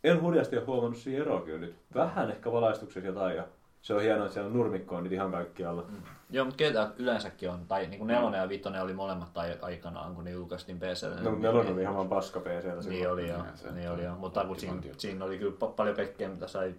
En 0.04 0.22
hurjasti 0.22 0.58
ole 0.58 0.66
huomannut 0.66 0.98
siihen 1.00 1.22
eroa 1.22 1.42
kyllä 1.42 1.60
nyt. 1.60 1.76
Vähän 1.96 2.32
ehkä 2.32 2.52
valaistuksessa 2.52 3.08
jotain 3.08 3.36
ja 3.38 3.44
se 3.82 3.94
on 3.94 4.02
hienoa, 4.02 4.26
että 4.26 4.34
siellä 4.34 4.50
nurmikko 4.50 4.96
on 4.96 5.04
nyt 5.04 5.14
ihan 5.14 5.32
kaikkialla. 5.32 5.82
Mm. 5.90 5.96
Joo, 6.30 6.46
mutta 6.46 6.64
GTA 6.64 6.92
yleensäkin 6.98 7.50
on, 7.50 7.60
tai 7.68 7.88
niin 7.88 7.98
kuin 7.98 8.08
nelonen 8.08 8.40
ja 8.42 8.50
vitonen 8.50 8.82
oli 8.84 8.94
molemmat 8.94 9.38
ai- 9.38 9.58
aikanaan, 9.62 10.16
kun 10.16 10.24
ne 10.24 10.32
julkaistiin 10.32 10.80
PClle. 10.80 11.22
No, 11.22 11.36
nelonen 11.36 11.74
oli 11.74 11.82
ihan 11.82 11.96
vaan 11.96 12.10
paska 12.10 12.40
PCllä 12.40 12.82
Niin 12.90 13.10
oli 13.12 13.30
joo, 13.30 13.44
Niin, 13.74 13.90
oli 13.92 14.04
joo. 14.04 14.16
Mutta 14.16 14.46
siinä, 14.58 14.82
siinä 14.98 15.26
oli 15.26 15.38
kyllä 15.38 15.54
pa- 15.64 15.74
paljon 15.76 15.96
kaikkea, 15.96 16.30
mitä 16.30 16.48
sai, 16.48 16.76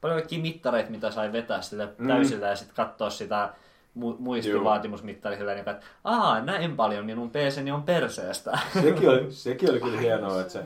paljon 0.00 0.18
kaikkia 0.20 0.38
mittareita, 0.42 0.90
mitä 0.90 1.10
sai 1.10 1.32
vetää 1.32 1.62
sille 1.62 1.88
Mm. 1.98 2.08
täysillä 2.08 2.46
ja 2.48 2.56
sitten 2.56 2.76
katsoa 2.76 3.10
sitä 3.10 3.54
mu- 3.98 4.16
muistivaatimusmittari 4.18 5.36
sillä 5.36 5.50
niin, 5.52 5.58
että 5.68 5.80
aa, 6.04 6.40
näin 6.40 6.76
paljon 6.76 7.06
minun 7.06 7.30
PCni 7.30 7.70
on 7.72 7.82
perseestä. 7.82 8.58
Sekin 8.82 9.08
oli, 9.08 9.26
sekin 9.44 9.70
oli 9.70 9.80
kyllä 9.80 10.00
hienoa, 10.00 10.40
että 10.40 10.52
se, 10.52 10.64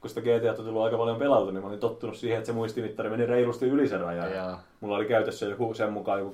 kun 0.00 0.08
sitä 0.10 0.20
GTA 0.20 0.50
on 0.50 0.56
tullut 0.56 0.82
aika 0.84 0.96
paljon 0.96 1.16
pelattu, 1.18 1.50
niin 1.50 1.62
mä 1.62 1.68
olin 1.68 1.80
tottunut 1.80 2.16
siihen, 2.16 2.38
että 2.38 2.46
se 2.46 2.52
muistimittari 2.52 3.10
meni 3.10 3.26
reilusti 3.26 3.66
yli 3.66 3.88
sen 3.88 4.00
rajan. 4.00 4.32
Ja- 4.32 4.58
Mulla 4.80 4.96
oli 4.96 5.04
käytössä 5.06 5.46
joku 5.46 5.74
sen 5.74 5.92
mukaan 5.92 6.18
joku 6.18 6.32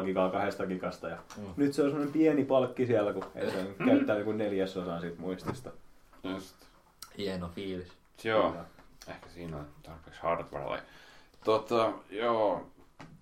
2,5 0.00 0.04
gigaa 0.04 0.30
kahdesta 0.30 0.66
gigasta. 0.66 1.08
Ja 1.08 1.16
Mm. 1.38 1.44
Nyt 1.56 1.72
se 1.72 1.82
on 1.82 1.88
semmoinen 1.88 2.12
pieni 2.12 2.44
palkki 2.44 2.86
siellä, 2.86 3.12
kun 3.12 3.24
ei 3.34 3.50
se 3.50 3.66
käyttää 3.86 4.18
joku 4.18 4.32
neljäsosaa 4.32 5.00
siitä 5.00 5.20
muistista. 5.20 5.70
Just. 6.24 6.54
Hieno 7.18 7.48
fiilis. 7.54 7.92
Joo. 8.24 8.54
Ehkä 9.08 9.28
siinä 9.28 9.56
on 9.56 9.66
tarpeeksi 9.82 10.20
hardwarella. 10.22 10.78
Tota, 11.44 11.92
joo. 12.10 12.66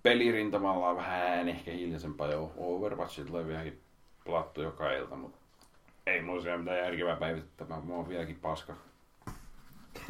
Pelirintamalla 0.03 0.89
on 0.89 0.95
vähän 0.95 1.49
ehkä 1.49 1.71
hiljaisempaa 1.71 2.27
jo. 2.27 2.51
Overwatchit 2.57 3.27
tulee 3.27 3.47
vieläkin 3.47 3.79
pelattu 4.25 4.61
joka 4.61 4.91
ilta, 4.91 5.15
mutta 5.15 5.37
ei 6.07 6.21
mulla 6.21 6.41
siellä 6.41 6.57
mitään 6.57 6.77
järkevää 6.77 7.15
päivittämään. 7.15 7.87
Mä 7.87 7.93
oon 7.93 8.09
vieläkin 8.09 8.39
paska. 8.41 8.73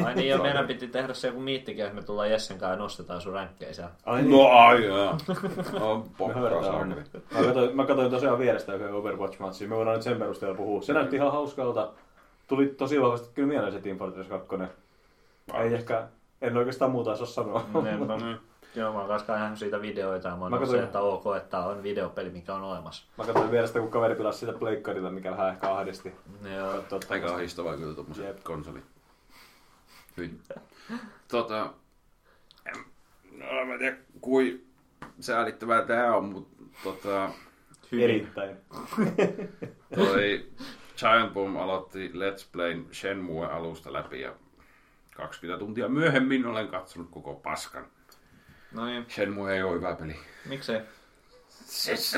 Ai 0.06 0.16
niin, 0.16 0.30
ja 0.30 0.38
meidän 0.38 0.68
piti 0.68 0.88
tehdä 0.88 1.14
se 1.14 1.28
joku 1.28 1.40
miittikin, 1.40 1.84
että 1.86 1.96
me 1.96 2.04
tullaan 2.04 2.32
Jessen 2.32 2.58
kanssa 2.58 2.74
ja 2.74 2.80
nostetaan 2.80 3.22
sun 3.22 3.34
ränkkejä 3.34 3.74
siellä. 3.74 3.92
Ai 4.06 4.22
No 4.24 4.48
ai 4.48 4.86
joo. 4.86 5.18
On 5.92 6.04
pokkaa 6.18 6.72
homma. 6.72 6.96
Mä 7.32 7.44
katsoin, 7.44 7.76
mä 7.76 7.86
katsoin 7.86 8.12
tosiaan 8.12 8.40
vierestä 8.40 8.74
yhden 8.74 8.94
Overwatch-matsia. 8.94 9.68
Me 9.68 9.76
voidaan 9.76 9.96
nyt 9.96 10.04
sen 10.04 10.20
perusteella 10.20 10.58
puhua. 10.58 10.82
Se 10.82 10.94
näytti 10.94 11.16
ihan 11.16 11.32
hauskalta. 11.32 11.92
Tuli 12.48 12.68
tosi 12.68 13.02
vahvasti 13.02 13.30
kyllä 13.34 13.48
mieleen 13.48 13.74
se 13.74 13.82
Team 13.82 13.98
Fortress 13.98 14.30
2. 14.30 14.48
Ei 15.54 15.74
ehkä, 15.74 16.08
en 16.42 16.58
oikeastaan 16.58 16.92
muuta 16.92 17.12
osaa 17.12 17.28
sanoa. 17.28 17.66
Niinpä. 17.84 18.18
Joo, 18.76 18.94
mä 18.94 19.00
oon 19.00 19.08
kanssa 19.08 19.34
nähnyt 19.36 19.60
siitä 19.60 19.82
videoita 19.82 20.28
ja 20.28 20.36
mä 20.36 20.42
oon 20.42 20.52
Mä 20.52 20.56
ollut 20.58 20.70
se, 20.70 20.78
katsoin- 20.78 20.86
että 20.86 21.00
ok, 21.00 21.24
että 21.38 21.60
on 21.60 21.84
videopeli, 21.84 22.30
mikä 22.30 22.56
on 22.56 22.64
olemassa. 22.64 23.06
Mä 23.18 23.26
katsoin 23.26 23.52
vierestä, 23.52 23.80
kun 23.80 23.92
kaveri 23.92 24.16
pilasi 24.16 24.40
sitä 24.40 24.54
pleikkarilla, 24.54 25.10
mikä 25.10 25.32
vähän 25.32 25.50
ehkä 25.54 25.74
ahdisti. 25.74 26.14
Joo. 26.56 26.74
Katsoa 26.74 27.00
Aika 27.10 27.34
ahdistavaa 27.34 27.78
kyllä 27.78 27.94
tuommoiset 27.96 28.26
Jep. 28.26 28.44
konsolit. 28.44 28.84
Hyi. 30.18 30.40
Tota, 31.28 31.74
en, 32.66 32.76
no, 33.32 33.66
mä 33.66 33.74
en 33.74 33.80
tiedä 33.80 33.98
kui 34.22 34.64
säälittävää 35.20 35.86
tää 35.86 36.16
on, 36.16 36.26
mutta 36.26 36.66
tota, 36.84 37.30
Hyvin. 37.92 38.04
Erittäin. 38.04 38.58
toi 39.96 40.46
Giant 40.98 41.34
Bomb 41.34 41.58
aloitti 41.58 42.12
Let's 42.14 42.46
Playn 42.52 42.86
Shenmue 42.94 43.48
alusta 43.48 43.94
läpi 43.94 44.22
ja 44.22 44.34
20 45.16 45.60
tuntia 45.60 45.88
myöhemmin 45.90 46.46
olen 46.46 46.68
katsonut 46.68 47.08
koko 47.12 47.36
paskan. 47.36 47.86
No 48.72 48.86
niin, 48.86 49.06
Shenmue 49.10 49.54
ei 49.54 49.64
ole 49.64 49.74
hyvä 49.74 49.96
peli. 49.96 50.20
miksei? 50.46 50.82
Siis 51.50 52.18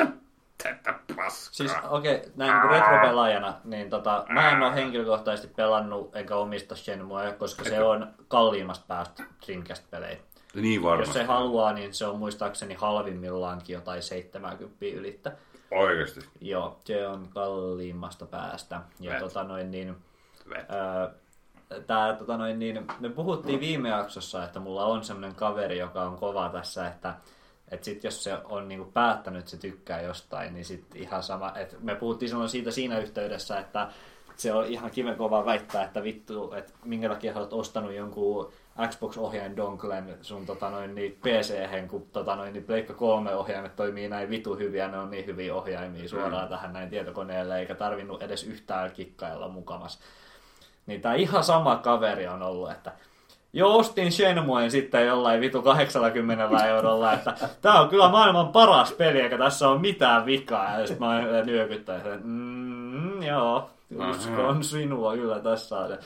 tätä 0.64 0.99
paskaa. 1.16 1.54
Siis 1.54 1.72
okei, 1.89 2.16
okay, 2.16 2.32
näin 2.36 2.62
niin 2.62 2.70
retropelaajana, 2.70 3.54
niin 3.64 3.89
tota, 3.89 4.26
mä 4.30 4.51
en 4.51 4.62
ole 4.62 4.76
henkilökohtaisesti 4.76 5.54
pelannut 5.56 6.16
enkä 6.16 6.36
omista 6.36 6.76
Shenmue, 6.76 7.36
koska 7.38 7.64
se 7.64 7.84
on 7.84 8.14
kalliimmasta 8.28 8.86
päästä 8.88 9.24
Dreamcast-pelejä. 9.45 10.18
niin 10.56 10.84
varmasti. 10.84 11.20
Jos 11.20 11.28
se 11.28 11.34
haluaa, 11.34 11.74
niin 11.74 11.93
se 11.93 12.06
on 12.06 12.20
muistaakseni 12.20 12.74
halvimmillaankin 12.74 13.74
jotain 13.74 14.04
70 14.04 14.86
ylittä. 14.86 15.32
Oikeesti. 15.72 16.20
Joo, 16.41 16.80
se 16.86 17.08
on 17.08 17.28
kalliimmasta 17.30 18.26
päästä. 18.26 18.82
Ja 18.99 19.12
Vet. 19.12 19.20
tota 19.20 19.43
noin 19.43 19.72
niin, 19.72 19.95
Vet. 20.49 20.70
Öö, 20.72 21.22
tää, 21.88 22.13
tota 22.13 22.38
noin, 22.38 22.59
niin, 22.59 22.88
me 22.99 23.09
puhuttiin 23.09 23.59
viime 23.59 23.89
jaksossa, 23.89 24.43
että 24.43 24.59
mulla 24.59 24.86
on 24.86 25.03
semmoinen 25.03 25.36
kaveri, 25.36 25.80
joka 25.80 26.01
on 26.01 26.17
kova 26.17 26.49
tässä, 26.49 26.88
että 26.88 27.15
et 27.71 27.84
sit 27.84 28.03
jos 28.03 28.24
se 28.24 28.38
on 28.43 28.67
niinku 28.67 28.91
päättänyt, 28.91 29.39
että 29.39 29.51
se 29.51 29.57
tykkää 29.57 30.01
jostain, 30.01 30.53
niin 30.53 30.65
sit 30.65 30.95
ihan 30.95 31.24
sama. 31.24 31.53
Et 31.55 31.78
me 31.82 31.95
puhuttiin 31.95 32.30
silloin 32.30 32.49
siitä 32.49 32.71
siinä 32.71 32.99
yhteydessä, 32.99 33.59
että 33.59 33.88
se 34.36 34.53
on 34.53 34.65
ihan 34.65 34.91
kiven 34.91 35.15
kova 35.15 35.45
väittää, 35.45 35.84
että 35.84 36.03
vittu, 36.03 36.53
että 36.53 36.74
minkä 36.86 37.09
takia 37.09 37.34
olet 37.36 37.53
ostanut 37.53 37.93
jonkun 37.93 38.51
Xbox-ohjaajan 38.89 39.57
donklen 39.57 40.17
sun 40.21 40.45
tota 40.45 40.69
noin, 40.69 40.95
niin 40.95 41.11
PC-hen, 41.21 41.88
kun 41.88 42.07
tota 42.13 42.36
noin, 42.36 42.53
niin 42.53 42.63
Pleikka 42.63 42.93
3 42.93 43.36
ohjaimet 43.36 43.76
toimii 43.76 44.07
näin 44.07 44.30
vitu 44.30 44.55
hyviä, 44.55 44.88
ne 44.88 44.97
on 44.97 45.11
niin 45.11 45.26
hyviä 45.26 45.55
ohjaimia 45.55 46.09
suoraan 46.09 46.45
mm. 46.45 46.49
tähän 46.49 46.74
näin 46.74 46.89
tietokoneelle, 46.89 47.59
eikä 47.59 47.76
tarvinnut 47.76 48.24
edes 48.24 48.43
yhtään 48.43 48.91
kikkailla 48.91 49.47
mukamas. 49.47 49.99
Niin 50.86 51.01
tää 51.01 51.13
ihan 51.13 51.43
sama 51.43 51.75
kaveri 51.75 52.27
on 52.27 52.41
ollut, 52.41 52.71
että 52.71 52.91
Joo, 53.55 53.77
ostin 53.77 54.11
Shenmuen 54.11 54.71
sitten 54.71 55.07
jollain 55.07 55.41
vitu 55.41 55.61
80 55.61 56.67
eurolla, 56.67 57.13
että 57.13 57.34
tää 57.61 57.81
on 57.81 57.89
kyllä 57.89 58.09
maailman 58.09 58.47
paras 58.47 58.91
peli, 58.91 59.21
eikä 59.21 59.38
tässä 59.38 59.69
on 59.69 59.81
mitään 59.81 60.25
vikaa. 60.25 60.79
Ja 60.79 60.88
sitten 60.88 61.07
mä 61.07 61.21
nyökyttäin, 61.45 62.01
että 62.01 62.19
mm, 62.23 63.23
joo, 63.23 63.69
uskon 64.09 64.63
sinua 64.63 65.13
kyllä 65.15 65.39
tässä 65.39 65.79
on. 65.79 65.97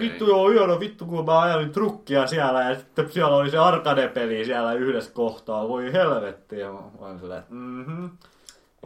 Vittu 0.00 0.28
joo, 0.28 0.48
hieno 0.48 0.80
vittu 0.80 1.06
kun 1.06 1.24
mä 1.24 1.40
ajelin 1.40 1.72
trukkia 1.72 2.26
siellä 2.26 2.62
ja 2.62 2.74
sitten 2.74 3.12
siellä 3.12 3.36
oli 3.36 3.50
se 3.50 3.58
arcade-peli 3.58 4.44
siellä 4.44 4.72
yhdessä 4.72 5.12
kohtaa. 5.12 5.68
Voi 5.68 5.92
helvetti. 5.92 6.60
Ja 6.60 6.72
mä 6.72 6.78
olen 6.98 7.18
silleen, 7.18 7.40
että 7.40 7.54
mm-hmm. 7.54 8.10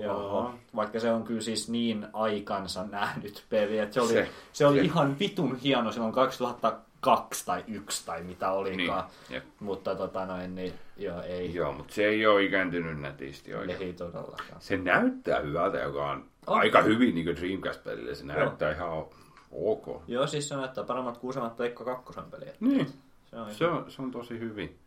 Joo, 0.02 0.54
vaikka 0.76 1.00
se 1.00 1.12
on 1.12 1.24
kyllä 1.24 1.40
siis 1.40 1.68
niin 1.68 2.06
aikansa 2.12 2.84
nähnyt 2.90 3.44
peli, 3.50 3.78
että 3.78 3.94
se 3.94 4.00
oli, 4.00 4.12
se, 4.12 4.28
se 4.52 4.66
oli 4.66 4.78
se. 4.78 4.84
ihan 4.84 5.18
vitun 5.18 5.56
hieno 5.56 5.92
silloin 5.92 6.12
2002 6.12 7.46
tai 7.46 7.64
1 7.66 8.06
tai 8.06 8.22
mitä 8.22 8.50
olikaan. 8.50 9.04
Niin, 9.28 9.42
mutta 9.60 9.94
tota 9.94 10.26
noin, 10.26 10.54
niin 10.54 10.72
joo, 10.96 11.22
ei. 11.22 11.54
Joo, 11.54 11.72
mutta 11.72 11.94
se 11.94 12.04
ei 12.04 12.26
ole 12.26 12.44
ikääntynyt 12.44 13.00
nätisti 13.00 13.54
oikein. 13.54 13.82
Ei 13.82 13.92
todellakaan. 13.92 14.60
Se 14.60 14.76
näyttää 14.76 15.40
hyvältä, 15.40 15.78
joka 15.78 16.10
on 16.10 16.24
oh. 16.46 16.58
aika 16.58 16.82
hyvin 16.82 17.14
niin 17.14 17.36
Dreamcast-pelille. 17.36 18.14
Se 18.14 18.24
näyttää 18.24 18.70
joo. 18.70 18.76
ihan 18.76 19.04
ok. 19.52 20.02
Joo, 20.06 20.26
siis 20.26 20.48
se 20.48 20.56
näyttää 20.56 20.84
paremmat 20.84 21.18
kuin 21.18 21.28
useammat 21.28 21.56
Pleikka 21.56 21.84
2 21.84 22.20
peliä. 22.30 22.52
Niin, 22.60 22.86
se 23.30 23.36
on, 23.36 23.54
se 23.54 23.66
on, 23.66 23.90
se 23.90 24.02
on 24.02 24.10
tosi 24.10 24.38
hyvin. 24.38 24.78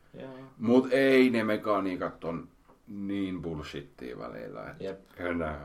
Mutta 0.58 0.90
ei 0.92 1.30
ne 1.30 1.44
mekaniikat 1.44 2.24
on 2.24 2.48
niin 2.92 3.42
bullshittia 3.42 4.20
välillä, 4.20 4.72
että 4.72 4.84
Jep. 4.84 5.00
kyllä 5.18 5.60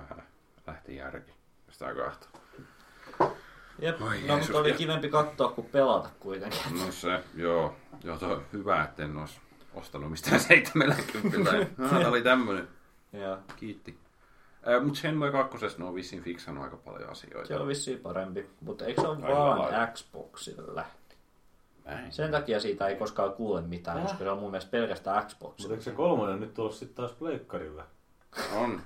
lähti 0.67 0.97
järki 0.97 1.33
sitä 1.71 1.95
kahta. 1.95 2.29
Jep, 3.79 4.03
Oi 4.03 4.21
no 4.27 4.39
mutta 4.39 4.59
oli 4.59 4.73
kivempi 4.73 5.09
katsoa 5.09 5.49
kuin 5.49 5.67
pelata 5.67 6.09
kuitenkin. 6.21 6.61
No 6.79 6.93
se, 6.93 7.25
joo. 7.35 7.77
Joo, 8.05 8.19
se 8.19 8.25
on 8.25 8.43
hyvä, 8.53 8.85
että 8.85 9.05
en 9.05 9.17
olisi 9.17 9.41
ostanut 9.75 10.11
mistään 10.11 10.41
70. 10.41 11.53
no, 11.77 11.89
tämä 11.89 12.09
oli 12.09 12.23
tämmöinen. 12.23 12.69
Joo. 13.13 13.39
Kiitti. 13.57 13.99
Äh, 14.69 14.85
mutta 14.85 15.01
Shenmue 15.01 15.31
2. 15.31 15.57
ne 15.79 15.85
on 15.85 15.95
vissiin 15.95 16.23
fiksannut 16.23 16.65
aika 16.65 16.77
paljon 16.77 17.11
asioita. 17.11 17.49
Se 17.49 17.57
on 17.57 17.69
vissiin 17.69 17.99
parempi, 17.99 18.51
mutta 18.61 18.85
eikö 18.85 19.01
se 19.01 19.09
ole 19.09 19.23
vaan 19.23 19.59
lailla. 19.61 19.87
Xboxilla? 19.87 20.85
Näin. 21.87 22.13
Sen 22.13 22.31
takia 22.31 22.61
siitä 22.61 22.89
ei 22.89 22.97
koskaan 22.97 23.33
kuule 23.33 23.61
mitään, 23.61 23.97
äh? 23.97 24.03
koska 24.03 24.19
se 24.19 24.31
on 24.31 24.39
mun 24.39 24.51
mielestä 24.51 24.71
pelkästään 24.71 25.27
Xbox. 25.27 25.59
Mutta 25.59 25.75
eikö 25.75 25.85
se 25.85 25.91
kolmonen 25.91 26.41
nyt 26.41 26.55
tullut 26.55 26.75
sitten 26.75 26.97
taas 26.97 27.13
pleikkarille? 27.13 27.83
On. 28.57 28.81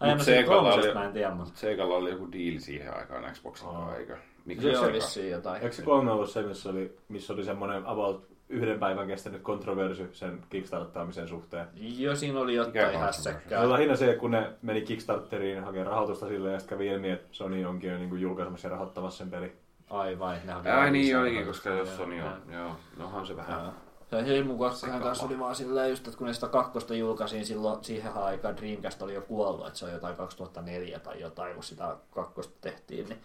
Ai, 0.00 0.14
no 0.14 0.24
Seikalla 0.24 0.74
oli, 0.74 0.94
mä 0.94 1.04
en 1.04 1.12
tiedä, 1.12 1.30
mutta... 1.30 1.52
Seikalla 1.54 1.94
oli 1.94 2.10
joku 2.10 2.32
deal 2.32 2.58
siihen 2.58 2.96
aikaan 2.96 3.32
Xboxin 3.32 3.68
oh. 3.68 3.92
eikö? 3.92 4.16
Mikä 4.44 4.62
se, 4.62 4.72
se 4.72 4.78
on 4.78 4.92
vissiin 4.92 5.30
jotain. 5.30 5.62
Eikö 5.62 5.74
se 5.74 5.82
kolme 5.82 6.10
ollut 6.10 6.30
se, 6.30 6.42
missä 6.42 6.70
oli, 6.70 6.98
missä 7.08 7.32
oli 7.32 7.44
semmoinen 7.44 7.86
about 7.86 8.28
yhden 8.48 8.78
päivän 8.78 9.06
kestänyt 9.06 9.42
kontroversy 9.42 10.08
sen 10.12 10.40
kickstarttaamisen 10.50 11.28
suhteen. 11.28 11.66
Joo, 11.74 12.16
siinä 12.16 12.40
oli 12.40 12.54
jotain 12.54 12.98
hässäkkää. 12.98 13.58
Se 13.60 13.64
oli 13.64 13.72
lähinnä 13.72 13.96
se, 13.96 14.14
kun 14.14 14.30
ne 14.30 14.52
meni 14.62 14.82
Kickstarteriin 14.82 15.64
hakemaan 15.64 15.86
rahoitusta 15.86 16.28
sille 16.28 16.52
ja 16.52 16.58
sitten 16.58 16.78
kävi 16.78 16.86
ilmi, 16.86 17.10
että 17.10 17.28
Sony 17.30 17.64
onkin 17.64 17.90
jo 17.90 17.98
niin 17.98 18.20
julkaisemassa 18.20 18.68
ja 18.68 18.72
rahoittamassa 18.72 19.18
sen 19.18 19.30
peli. 19.30 19.52
Aivan, 19.90 20.36
ne 20.44 20.54
on 20.54 20.66
Ai 20.66 20.90
niin 20.90 21.18
olikin, 21.18 21.46
koska 21.46 21.70
jos 21.70 21.96
Sony 21.96 22.20
on, 22.20 22.42
joo, 22.52 22.76
nohan 22.96 23.26
se 23.26 23.36
vähän... 23.36 23.62
Joo. 23.62 23.72
Se 24.10 24.26
Heimu 24.26 24.58
2 24.58 24.86
kanssa 24.86 25.26
oli 25.26 25.38
vaan 25.38 25.54
silleen 25.54 25.90
just, 25.90 26.06
että 26.06 26.18
kun 26.18 26.26
ne 26.26 26.32
sitä 26.32 26.48
kakkosta 26.48 26.94
julkaisiin 26.94 27.46
silloin 27.46 27.84
siihen 27.84 28.12
aikaan 28.12 28.56
Dreamcast 28.56 29.02
oli 29.02 29.14
jo 29.14 29.20
kuollut, 29.20 29.66
että 29.66 29.78
se 29.78 29.84
on 29.84 29.92
jotain 29.92 30.16
2004 30.16 30.98
tai 30.98 31.20
jotain, 31.20 31.54
kun 31.54 31.64
sitä 31.64 31.96
kakkosta 32.10 32.54
tehtiin, 32.60 33.08
niin 33.08 33.20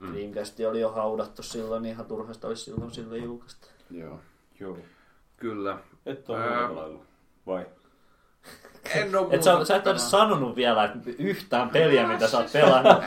mm. 0.00 0.12
Dreamcast 0.12 0.60
oli 0.68 0.80
jo 0.80 0.90
haudattu 0.90 1.42
silloin, 1.42 1.82
niin 1.82 1.92
ihan 1.94 2.06
turhasta 2.06 2.48
olisi 2.48 2.64
silloin 2.64 2.90
sille 2.90 3.18
julkaista. 3.18 3.66
Joo. 3.90 4.20
Joo. 4.60 4.78
Kyllä. 5.36 5.78
Et 6.06 6.30
ole 6.30 6.38
Ää... 6.38 6.68
vai? 7.46 7.66
En 8.94 9.16
ole 9.16 9.28
et 9.30 9.42
sä, 9.42 9.64
sä 9.64 9.76
et 9.76 9.86
ole 9.86 9.98
sanonut 9.98 10.56
vielä 10.56 10.84
että 10.84 10.98
yhtään 11.18 11.70
peliä, 11.70 12.08
mitä 12.08 12.28
sä 12.28 12.38
oot 12.38 12.52
pelannut. 12.52 13.04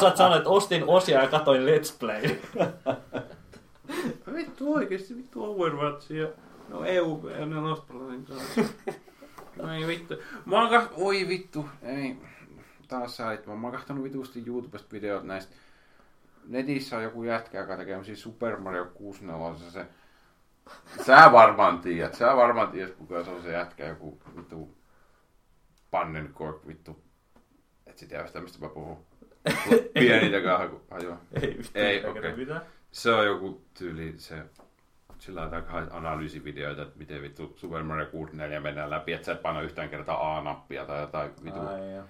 sä 0.00 0.06
oot 0.06 0.16
sanonut, 0.16 0.38
että 0.38 0.50
ostin 0.50 0.84
osia 0.86 1.22
ja 1.22 1.28
katoin 1.28 1.66
Let's 1.66 1.94
Play. 1.98 2.22
vittu 4.34 4.74
oikeesti, 4.74 5.16
vittu 5.16 5.44
Overwatch 5.44 6.12
ja 6.12 6.28
no 6.68 6.84
EU 6.84 7.28
ja 7.38 7.46
ne 7.46 7.60
Lost 7.60 7.84
No 9.56 9.74
ei 9.74 9.86
vittu. 9.86 10.14
Mä 10.44 10.60
oon 10.60 10.70
kaht... 10.70 10.92
Oi 10.96 11.28
vittu. 11.28 11.68
Ei. 11.82 12.16
Taas 12.88 13.16
sä 13.16 13.38
Mä 13.46 13.52
oon 13.52 13.72
kahtonut 13.72 14.04
vitusti 14.04 14.42
YouTubesta 14.46 14.92
videot 14.92 15.24
näistä. 15.24 15.54
Netissä 16.48 16.96
on 16.96 17.02
joku 17.02 17.22
jätkä, 17.22 17.58
joka 17.58 17.76
tekee 17.76 18.14
Super 18.14 18.56
Mario 18.56 18.86
64 18.94 19.70
se 19.70 19.86
Sä 21.06 21.32
varmaan 21.32 21.80
tiedät, 21.80 22.14
sä 22.14 22.36
varmaan 22.36 22.70
tiedät, 22.70 22.94
kuka 22.94 23.24
se 23.24 23.30
on 23.30 23.42
se 23.42 23.52
jätkä, 23.52 23.86
joku 23.86 24.20
vittu 24.36 24.78
Pannenkork, 25.90 26.66
vittu. 26.66 27.04
Et 27.86 27.98
sä 27.98 28.06
tiedä 28.06 28.40
mistä 28.40 28.58
mä 28.60 28.68
puhun. 28.68 29.06
Pieni 29.94 30.30
takaa 30.30 30.68
hajoa. 30.90 31.18
Ei 31.42 31.54
yhtään 31.54 31.86
Ei, 31.86 32.06
okay. 32.06 32.36
mitään. 32.36 32.62
Se 32.92 33.10
on 33.10 33.26
joku 33.26 33.64
tyyli, 33.74 34.14
se 34.16 34.44
sillä 35.18 35.42
on 35.42 35.88
analyysivideoita, 35.90 36.82
että 36.82 36.98
miten 36.98 37.22
vittu 37.22 37.52
Super 37.56 37.82
Mario 37.82 38.06
64 38.06 38.60
mennään 38.60 38.90
läpi, 38.90 39.12
että 39.12 39.24
sä 39.24 39.32
et 39.32 39.42
paina 39.42 39.62
yhtään 39.62 39.88
kertaa 39.88 40.36
A-nappia 40.36 40.84
tai 40.84 41.00
jotain 41.00 41.30
vittu. 41.44 41.60
Ai, 41.60 42.02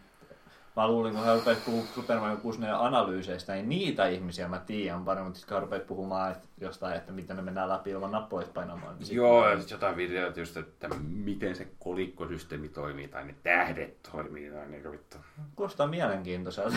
Mä 0.77 0.89
luulin, 0.89 1.15
kun 1.15 1.25
hän 1.25 1.37
rupesi 1.37 1.61
puhumaan 1.65 1.89
Super 1.95 2.21
Mario 2.21 2.37
64 2.37 2.87
analyyseistä, 2.87 3.53
niin 3.53 3.69
niitä 3.69 4.09
ihmisiä 4.09 4.49
mä 4.49 4.59
tiedän 4.59 5.05
paremmin, 5.05 5.27
mutta 5.27 5.41
sitten 5.41 5.63
rupesi 5.63 5.85
puhumaan 5.85 6.33
että 6.33 6.49
jostain, 6.61 6.97
että 6.97 7.13
miten 7.13 7.37
ne 7.37 7.43
mennään 7.43 7.69
läpi 7.69 7.91
ilman 7.91 8.13
nappuja 8.13 8.47
painamaan. 8.55 8.99
Niin 8.99 9.17
Joo, 9.17 9.49
ja 9.49 9.59
sitten 9.59 9.77
jotain 9.77 9.97
videoita 9.97 10.41
just, 10.41 10.57
että 10.57 10.89
miten 11.09 11.57
se 11.57 11.69
kolikkosysteemi 11.79 12.69
toimii, 12.69 13.09
tai 13.09 13.25
ne 13.25 13.35
tähdet 13.43 14.03
toimii, 14.13 14.51
tai 14.51 14.69
niin 14.69 14.91
vittu. 14.91 15.17
Kuulostaa 15.57 15.87
mielenkiintoiselta. 15.87 16.77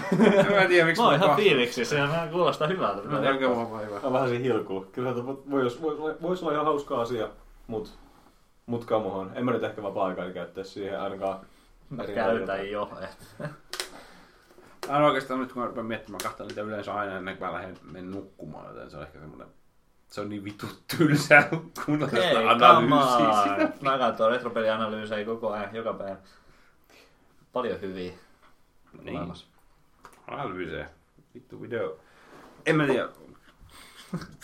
mä 0.50 0.62
en 0.62 0.68
tiedä, 0.68 0.86
miksi 0.86 1.02
mä 1.02 1.08
oon 1.08 1.16
ihan 1.16 1.36
fiiliksissä, 1.36 1.96
ja 1.96 2.08
mä 2.08 2.28
kuulostaa 2.32 2.68
hyvältä. 2.68 3.08
Mä 3.08 3.20
mä 3.20 3.80
hyvä. 3.80 4.00
Mä 4.04 4.14
vähän 4.14 4.30
siinä 4.30 4.44
hilkulla. 4.44 4.86
Kyllä 4.92 5.14
se 5.14 5.26
voisi 5.26 5.82
vois, 5.82 6.22
vois 6.22 6.44
olla 6.44 6.54
ihan 6.54 6.66
hauska 6.66 7.02
asia, 7.02 7.30
mutta 7.68 7.90
mut 8.66 8.86
kamohan. 8.86 9.32
En 9.36 9.46
mä 9.46 9.52
nyt 9.52 9.64
ehkä 9.64 9.84
vapaa-aikaa 9.84 10.32
käyttää 10.32 10.64
siihen 10.64 11.00
ainakaan. 11.00 11.40
Mä 11.90 12.04
käytän 12.04 12.72
jo. 12.72 12.92
Mä 14.90 15.06
oikeastaan 15.06 15.40
nyt 15.40 15.54
kun 15.54 15.62
mä 15.62 15.68
rupean 15.68 15.86
miettimään, 15.86 16.20
mä 16.24 16.30
katson 16.30 16.48
niitä 16.48 16.62
yleensä 16.62 16.94
aina 16.94 17.18
ennen 17.18 17.38
kuin 17.38 17.48
mä 17.48 17.54
lähden 17.54 17.78
menen 17.92 18.12
nukkumaan, 18.12 18.68
joten 18.68 18.92
se 18.92 18.98
on 18.98 19.04
ehkä 19.04 19.20
semmoinen 19.20 19.48
se 20.08 20.22
on 20.22 20.30
niin 20.30 20.44
vitu 20.44 20.68
tylsää 20.98 21.50
kuunnella 21.86 22.12
Hei, 22.12 22.36
analyysiä. 22.36 23.70
Mä 23.82 23.98
katson 23.98 24.32
retropelianalyysejä 24.32 25.26
koko 25.26 25.52
ajan, 25.52 25.76
joka 25.76 25.94
päivä. 25.94 26.16
Paljon 27.54 27.82
hyviä. 27.82 28.14
Niin. 29.04 29.34
Analyysejä. 30.28 30.90
Vittu 31.34 31.62
video. 31.62 32.00
En 32.66 32.76
mä 32.76 32.86
tiedä. 32.86 33.10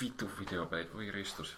Vittu 0.01 0.29
videopelit, 0.39 0.93
voi 0.93 1.11
ristus. 1.11 1.57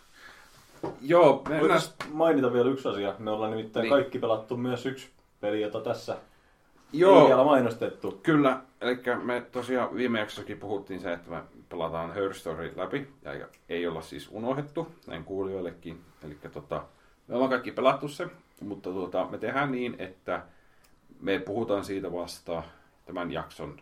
Joo, 1.01 1.43
mennään... 1.49 1.81
mainita 2.11 2.53
vielä 2.53 2.69
yksi 2.69 2.87
asia. 2.87 3.15
Me 3.19 3.31
ollaan 3.31 3.51
nimittäin 3.51 3.83
niin. 3.83 3.93
kaikki 3.93 4.19
pelattu 4.19 4.57
myös 4.57 4.85
yksi 4.85 5.09
peli, 5.41 5.61
jota 5.61 5.81
tässä 5.81 6.17
Joo. 6.99 7.21
Ei 7.21 7.27
vielä 7.27 7.43
mainostettu. 7.43 8.19
Kyllä, 8.23 8.61
eli 8.81 8.99
me 9.23 9.45
tosiaan 9.51 9.95
viime 9.95 10.19
jaksossakin 10.19 10.59
puhuttiin 10.59 10.99
se, 10.99 11.13
että 11.13 11.29
me 11.29 11.41
pelataan 11.69 12.13
Her 12.13 12.33
Story 12.33 12.73
läpi, 12.75 13.07
ja 13.23 13.47
ei 13.69 13.87
olla 13.87 14.01
siis 14.01 14.29
unohdettu, 14.31 14.87
näin 15.07 15.23
kuulijoillekin. 15.23 16.01
Eli 16.25 16.37
tota, 16.53 16.83
me 17.27 17.35
ollaan 17.35 17.49
kaikki 17.49 17.71
pelattu 17.71 18.07
se, 18.07 18.27
mutta 18.61 18.89
tota, 18.89 19.27
me 19.31 19.37
tehdään 19.37 19.71
niin, 19.71 19.95
että 19.99 20.41
me 21.21 21.39
puhutaan 21.39 21.85
siitä 21.85 22.11
vasta 22.11 22.63
tämän 23.05 23.31
jakson 23.31 23.77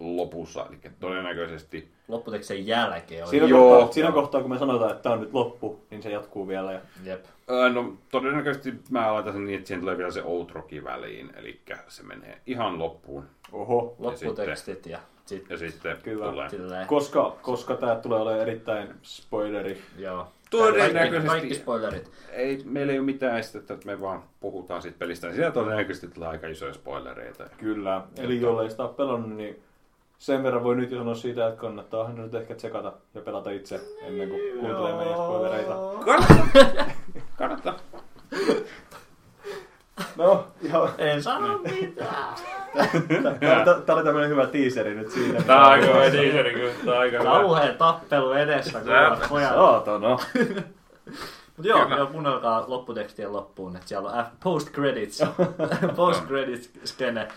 lopussa, 0.00 0.66
eli 0.68 0.78
todennäköisesti... 1.00 1.92
Lopputekstin 2.08 2.66
jälkeen. 2.66 3.28
Siinä, 3.28 3.46
Joo, 3.46 3.70
kohtaa, 3.70 3.92
siinä 3.92 4.12
kohtaa, 4.12 4.40
kun 4.40 4.50
me 4.50 4.58
sanotaan, 4.58 4.90
että 4.90 5.02
tämä 5.02 5.14
on 5.14 5.20
nyt 5.20 5.32
loppu, 5.32 5.80
niin 5.90 6.02
se 6.02 6.10
jatkuu 6.10 6.48
vielä. 6.48 6.72
Ja... 6.72 6.80
Jep. 7.04 7.24
Öö, 7.50 7.68
no 7.68 7.92
todennäköisesti 8.10 8.74
mä 8.90 9.14
laitan 9.14 9.32
sen 9.32 9.44
niin, 9.44 9.56
että 9.58 9.68
siihen 9.68 9.80
tulee 9.80 9.98
vielä 9.98 10.10
se 10.10 10.22
outroki 10.22 10.84
väliin, 10.84 11.32
eli 11.36 11.60
se 11.88 12.02
menee 12.02 12.40
ihan 12.46 12.78
loppuun. 12.78 13.24
Oho. 13.52 13.96
Lopputekstit 13.98 14.86
ja 14.86 14.98
sitten, 15.26 15.54
ja 15.54 15.58
sitten 15.58 15.96
Kyllä. 16.02 16.30
tulee. 16.30 16.48
Silleen. 16.48 16.86
Koska, 16.86 17.36
koska 17.42 17.74
tämä 17.74 17.96
tulee 17.96 18.20
olemaan 18.20 18.42
erittäin 18.42 18.88
spoileri. 19.02 19.82
Joo. 19.98 20.28
Todennäköisesti. 20.50 21.28
Kaikki 21.28 21.54
spoilerit. 21.54 22.10
Ei, 22.30 22.62
meillä 22.64 22.92
ei 22.92 22.98
ole 22.98 23.06
mitään 23.06 23.38
estettä, 23.38 23.74
että 23.74 23.86
me 23.86 24.00
vaan 24.00 24.22
puhutaan 24.40 24.82
siitä 24.82 24.98
pelistä. 24.98 25.26
Niin 25.26 25.36
siellä 25.36 25.52
todennäköisesti 25.52 26.08
tulee 26.08 26.28
aika 26.28 26.46
isoja 26.46 26.74
spoilereita. 26.74 27.44
Kyllä. 27.58 28.02
Eli 28.18 28.40
jollei 28.40 28.70
sitä 28.70 28.82
ole 28.82 28.92
pelannut, 28.92 29.36
niin 29.36 29.62
sen 30.18 30.42
verran 30.42 30.64
voi 30.64 30.76
nyt 30.76 30.90
jo 30.90 30.98
sanoa 30.98 31.14
siitä, 31.14 31.48
että 31.48 31.60
kannattaa 31.60 32.12
nyt 32.12 32.34
ehkä 32.34 32.54
tsekata 32.54 32.92
ja 33.14 33.20
pelata 33.20 33.50
itse 33.50 33.80
ennen 34.02 34.28
kuin 34.28 34.40
kuuntelee 34.60 34.96
meidän 34.96 35.14
spoilereita. 35.14 35.74
Kannattaa. 37.40 37.74
No, 40.16 40.46
ihan... 40.62 40.88
En 40.98 41.22
sano 41.22 41.58
mitään. 41.58 42.34
Tämä 43.86 43.96
oli 43.96 44.04
tämmöinen 44.04 44.30
hyvä 44.30 44.46
teaseri 44.46 44.94
nyt 44.94 45.10
siitä. 45.10 45.42
Tää 45.42 45.60
on 45.60 45.64
aika 45.64 45.86
hyvä 45.86 46.10
teaseri 46.10 46.54
kyllä. 46.54 46.72
Tää 46.84 46.94
on 46.94 47.00
aika 47.00 47.18
hyvä. 47.18 47.30
Kauheen 47.30 47.76
tappelu 47.76 48.32
edessä, 48.32 48.80
kuulat 48.80 49.28
pojat. 49.28 49.54
Saatana. 49.54 50.18
Mut 51.60 51.66
joo, 51.66 51.82
Kyllä. 51.84 51.96
joo, 51.96 52.06
kuunnelkaa 52.06 52.64
lopputekstien 52.66 53.32
loppuun, 53.32 53.76
että 53.76 53.88
siellä 53.88 54.10
on 54.10 54.24
post 54.44 54.70
credits, 54.70 55.22
post 55.96 56.26
credits 56.26 56.70
skene. 56.84 57.28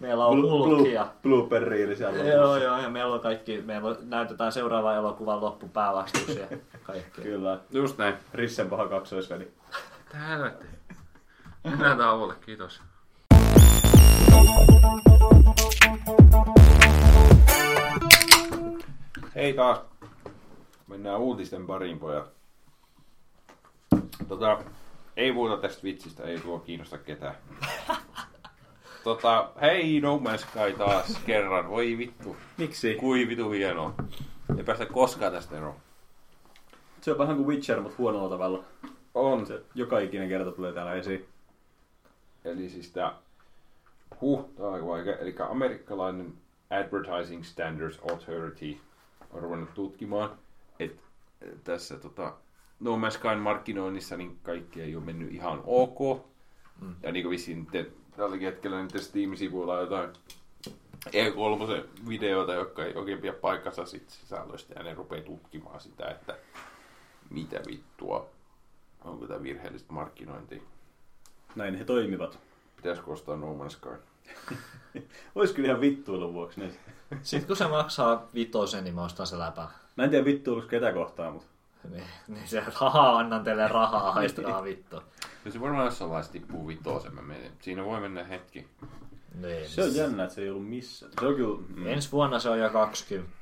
Meillä 0.00 0.26
on 0.26 0.42
hulkia. 0.42 1.06
Blooper 1.22 1.62
reeli 1.62 1.96
siellä 1.96 2.18
Joo, 2.18 2.42
lopussa. 2.42 2.64
joo, 2.64 2.78
ja 2.78 2.90
meillä 2.90 3.14
on 3.14 3.20
kaikki, 3.20 3.62
meillä 3.62 3.88
on, 3.88 3.96
näytetään 4.02 4.52
seuraava 4.52 4.94
elokuvan 4.94 5.40
loppu 5.40 5.68
päävastus 5.68 6.28
ja 6.36 6.46
kaikki. 6.82 7.22
Kyllä. 7.22 7.58
Just 7.70 7.98
näin. 7.98 8.14
Rissen 8.34 8.68
paha 8.68 8.88
kaksoisveli. 8.88 9.52
Helvetti. 10.28 10.66
Mennään 11.64 11.98
tauolle, 11.98 12.34
kiitos. 12.46 12.80
Hei 19.34 19.52
taas. 19.52 19.78
Mennään 20.86 21.18
uutisten 21.20 21.66
pariin, 21.66 21.98
pojat. 21.98 22.33
Tota, 24.28 24.62
ei 25.16 25.32
puhuta 25.32 25.56
tästä 25.56 25.82
vitsistä, 25.82 26.22
ei 26.22 26.40
tuo 26.40 26.58
kiinnosta 26.58 26.98
ketään. 26.98 27.34
Tota, 29.04 29.50
hei 29.60 30.00
No 30.00 30.20
Man's 30.24 30.38
Sky 30.38 30.78
taas 30.78 31.20
kerran. 31.26 31.68
Voi 31.68 31.98
vittu. 31.98 32.36
Miksi? 32.58 32.94
Kui 32.94 33.28
vitu 33.28 33.50
hienoa. 33.50 33.94
Ei 34.58 34.64
päästä 34.64 34.86
koskaan 34.86 35.32
tästä 35.32 35.56
eroon. 35.56 35.76
Se 37.00 37.12
on 37.12 37.18
vähän 37.18 37.36
kuin 37.36 37.48
Witcher, 37.48 37.80
mutta 37.80 37.96
huonolla 37.98 38.28
tavalla. 38.28 38.64
On. 39.14 39.46
Se 39.46 39.62
joka 39.74 39.98
ikinen 39.98 40.28
kerta 40.28 40.52
tulee 40.52 40.72
täällä 40.72 40.94
esiin. 40.94 41.28
Eli 42.44 42.68
siis 42.68 42.90
tää, 42.90 43.14
huh, 44.20 44.48
tää 44.56 44.66
on 44.66 44.74
aika 44.74 44.86
vaikea. 44.86 45.16
Eli 45.16 45.34
amerikkalainen 45.48 46.32
Advertising 46.70 47.44
Standards 47.44 47.98
Authority 48.10 48.76
on 49.30 49.42
ruvennut 49.42 49.74
tutkimaan, 49.74 50.30
että 50.78 51.02
tässä 51.64 51.98
tota, 51.98 52.32
No 52.80 52.96
Man's 52.96 53.10
Skyn 53.10 53.38
markkinoinnissa 53.38 54.16
niin 54.16 54.38
kaikki 54.42 54.82
ei 54.82 54.96
ole 54.96 55.04
mennyt 55.04 55.32
ihan 55.32 55.62
ok. 55.64 56.26
Mm. 56.80 56.94
Ja 57.02 57.12
niin 57.12 57.22
kuin 57.22 57.30
vissiin 57.30 57.66
te, 57.66 57.90
tälläkin 58.16 58.46
hetkellä 58.46 58.82
nyt 58.82 59.02
Steam-sivuilla 59.02 59.74
on 59.74 59.80
jotain 59.80 60.10
E3-videoita, 61.06 62.54
jotka 62.54 62.84
ei 62.84 62.94
oikein 62.94 63.18
pidä 63.18 63.32
paikkansa 63.32 63.86
sit 63.86 64.10
sisällöstä, 64.10 64.74
ja 64.76 64.82
ne 64.82 64.94
rupeaa 64.94 65.22
tutkimaan 65.22 65.80
sitä, 65.80 66.06
että 66.06 66.36
mitä 67.30 67.60
vittua, 67.66 68.30
onko 69.04 69.26
tämä 69.26 69.42
virheellistä 69.42 69.92
markkinointia. 69.92 70.62
Näin 71.54 71.74
he 71.74 71.84
toimivat. 71.84 72.38
Pitäisikö 72.76 73.10
ostaa 73.10 73.36
No 73.36 73.54
Man's 73.54 73.70
Sky? 73.70 73.88
Ois 75.34 75.52
kyllä 75.52 75.68
ihan 75.68 75.80
vittuilun 75.80 76.34
vuoksi. 76.34 76.60
Niin. 76.60 76.74
Sitten 77.22 77.46
kun 77.46 77.56
se 77.56 77.66
maksaa 77.66 78.28
vitosen, 78.34 78.84
niin 78.84 78.94
mä 78.94 79.04
ostan 79.04 79.26
se 79.26 79.38
läpä. 79.38 79.68
Mä 79.96 80.04
en 80.04 80.10
tiedä 80.10 80.24
vittuiluksi 80.24 80.70
ketä 80.70 80.92
kohtaa, 80.92 81.30
mutta 81.30 81.48
Niin, 81.90 82.04
niin 82.28 82.48
se, 82.48 82.60
haha, 82.74 83.18
annan 83.18 83.44
teille 83.44 83.68
rahaa, 83.68 84.12
haistakaa 84.12 84.64
vittu. 84.70 85.02
Ja 85.44 85.50
se 85.50 85.60
varmaan 85.60 85.84
jossain 85.84 86.10
vaiheessa 86.10 86.32
tippuu 86.32 86.68
vitoseen. 86.68 87.14
Mä 87.14 87.22
menen. 87.22 87.52
Siinä 87.60 87.84
voi 87.84 88.00
mennä 88.00 88.24
hetki. 88.24 88.68
Niin. 89.42 89.68
se 89.68 89.82
on 89.82 89.94
jännä, 89.94 90.22
että 90.24 90.34
se 90.34 90.42
ei 90.42 90.50
ollut 90.50 90.68
missään. 90.68 91.12
Se 91.20 91.26
on 91.26 91.34
kyllä... 91.34 91.58
Mm. 91.76 91.86
Ensi 91.86 92.12
vuonna 92.12 92.38
se 92.38 92.48
on 92.48 92.58
jo 92.58 92.70
20. 92.70 93.32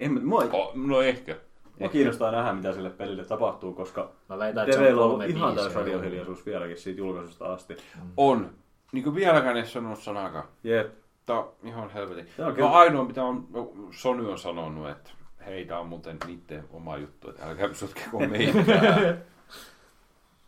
En, 0.00 0.12
mä- 0.12 0.20
mua, 0.20 0.42
Oh, 0.52 0.72
no 0.74 1.02
ehkä. 1.02 1.36
mua 1.80 1.88
kiinnostaa 1.88 2.30
nähdä, 2.32 2.52
mitä 2.52 2.72
sille 2.72 2.90
pelille 2.90 3.24
tapahtuu, 3.24 3.72
koska 3.72 4.10
Mä 4.28 4.38
väitän, 4.38 4.64
että 4.64 4.76
se 4.76 4.82
Devillä 4.82 5.00
on 5.02 5.08
on 5.08 5.14
ollut 5.14 5.28
ihan 5.30 5.54
täys 5.56 5.74
radiohiljaisuus 5.74 6.46
vieläkin 6.46 6.76
siitä 6.78 6.98
julkaisusta 7.00 7.52
asti. 7.52 7.76
On. 8.16 8.50
Niin 8.92 9.04
kuin 9.04 9.14
vieläkään 9.16 9.56
ei 9.56 9.66
sanonut 9.66 9.98
sanakaan. 9.98 10.44
Jep. 10.64 10.92
Tää 11.26 11.36
on 11.38 11.52
ihan 11.64 11.90
helvetin. 11.90 12.26
Tää 12.36 12.46
on 12.46 12.50
No 12.52 12.56
kyllä- 12.56 12.70
ainoa, 12.70 13.04
mitä 13.04 13.24
on, 13.24 13.48
Sony 13.90 14.30
on 14.32 14.38
sanonut, 14.38 14.88
että 14.90 15.10
hei, 15.46 15.64
tää 15.64 15.78
on 15.78 15.86
muuten 15.86 16.16
niitten 16.26 16.64
oma 16.70 16.96
juttu, 16.96 17.30
että 17.30 17.46
älkää 17.46 17.74
sotkeko 17.74 18.18
meitä. 18.18 18.58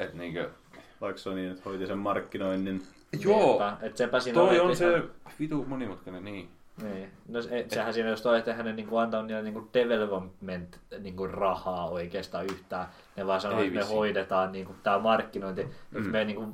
että 0.01 0.17
niinkö, 0.19 0.51
Vaikka 1.01 1.21
se 1.23 1.29
on 1.29 1.37
niin, 1.37 1.51
että 1.51 1.63
hoiti 1.65 1.87
sen 1.87 1.99
markkinoinnin. 1.99 2.83
joo, 3.19 3.47
Niinpä, 3.49 3.77
Et 3.83 3.97
sepä 3.97 4.21
siinä 4.21 4.35
toi 4.41 4.61
on 4.61 4.67
että 4.67 4.79
se 4.79 4.91
ihan- 4.91 5.11
vitu 5.41 5.65
monimutkainen, 5.69 6.25
niin. 6.25 6.49
Niin. 6.83 7.11
No 7.29 7.43
se, 7.43 7.67
sehän 7.69 7.95
siinä 7.95 8.11
just 8.11 8.27
on, 8.27 8.39
että 8.39 8.55
hän 8.55 8.67
ei 8.67 8.73
niinku 8.73 8.97
antanut 8.97 9.27
niille 9.27 9.43
niinku 9.43 9.71
development 9.75 10.81
niinku 10.99 11.27
rahaa 11.27 11.89
oikeastaan 11.89 12.45
yhtään. 12.45 12.87
Ne 13.17 13.27
vaan 13.27 13.41
sanoo, 13.41 13.61
että 13.61 13.75
me 13.75 13.85
hoidetaan 13.85 14.53
niinku 14.53 14.75
tää 14.83 14.99
markkinointi. 14.99 15.63
Mm. 15.65 15.99
Että 15.99 16.11
me 16.11 16.25
niinku, 16.25 16.43
et, 16.43 16.51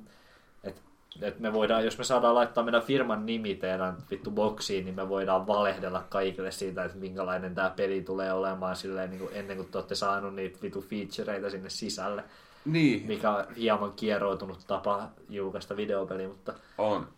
et 1.22 1.40
me 1.40 1.52
voidaan, 1.52 1.84
jos 1.84 1.98
me 1.98 2.04
saadaan 2.04 2.34
laittaa 2.34 2.64
meidän 2.64 2.82
firman 2.82 3.26
nimi 3.26 3.54
teidän 3.54 3.96
vittu 4.10 4.30
boksiin, 4.30 4.84
niin 4.84 4.94
me 4.96 5.08
voidaan 5.08 5.46
valehdella 5.46 6.04
kaikille 6.08 6.50
siitä, 6.50 6.84
että 6.84 6.98
minkälainen 6.98 7.54
tämä 7.54 7.70
peli 7.76 8.02
tulee 8.02 8.32
olemaan 8.32 8.76
silleen, 8.76 9.10
niin 9.10 9.20
kuin 9.20 9.30
ennen 9.34 9.56
kuin 9.56 9.68
te 9.68 9.78
olette 9.78 9.94
saanut 9.94 10.34
niitä 10.34 10.58
vitu 10.62 10.80
featureita 10.80 11.50
sinne 11.50 11.70
sisälle, 11.70 12.24
Niin, 12.64 13.06
mikä 13.06 13.30
on 13.30 13.44
hieman 13.56 13.92
kieroutunut 13.92 14.64
tapa 14.66 15.08
julkaista 15.28 15.76
videopeli, 15.76 16.26
mutta 16.26 16.54
On. 16.78 17.08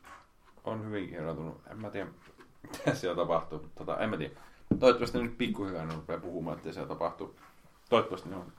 On 0.64 0.86
hyvin 0.86 1.08
kierroutunut. 1.08 1.60
En 1.70 1.80
mä 1.80 1.90
tiedä, 1.90 2.06
mitä 2.62 2.94
siellä 2.94 3.16
tapahtuu. 3.16 3.66
Tota, 3.74 3.96
en 3.98 4.10
mä 4.10 4.16
tiedä. 4.16 4.34
Toivottavasti 4.78 5.22
nyt 5.22 5.38
pikkuhiljaa 5.38 5.86
ne 5.86 5.94
rupeaa 5.94 6.20
puhumaan, 6.20 6.56
että 6.56 6.72
siellä 6.72 6.88
tapahtuu. 6.88 7.36
Toivottavasti 7.88 8.28
ne 8.28 8.36
on 8.36 8.52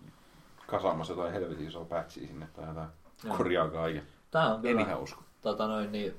kasaamassa 0.67 1.13
jotain 1.13 1.33
helvetin 1.33 1.67
isoa 1.67 1.85
patchia 1.85 2.27
sinne 2.27 2.47
tai 2.55 2.67
jotain. 2.67 2.87
Joo. 3.23 3.37
Korjaa 3.37 3.69
kaiken. 3.69 4.07
tämä 4.31 4.47
on 4.47 4.55
En 4.55 4.61
kyllä 4.61 4.81
ihan 4.81 4.99
usko. 4.99 5.22
Tota 5.43 5.67
noin, 5.67 5.91
niin, 5.91 6.13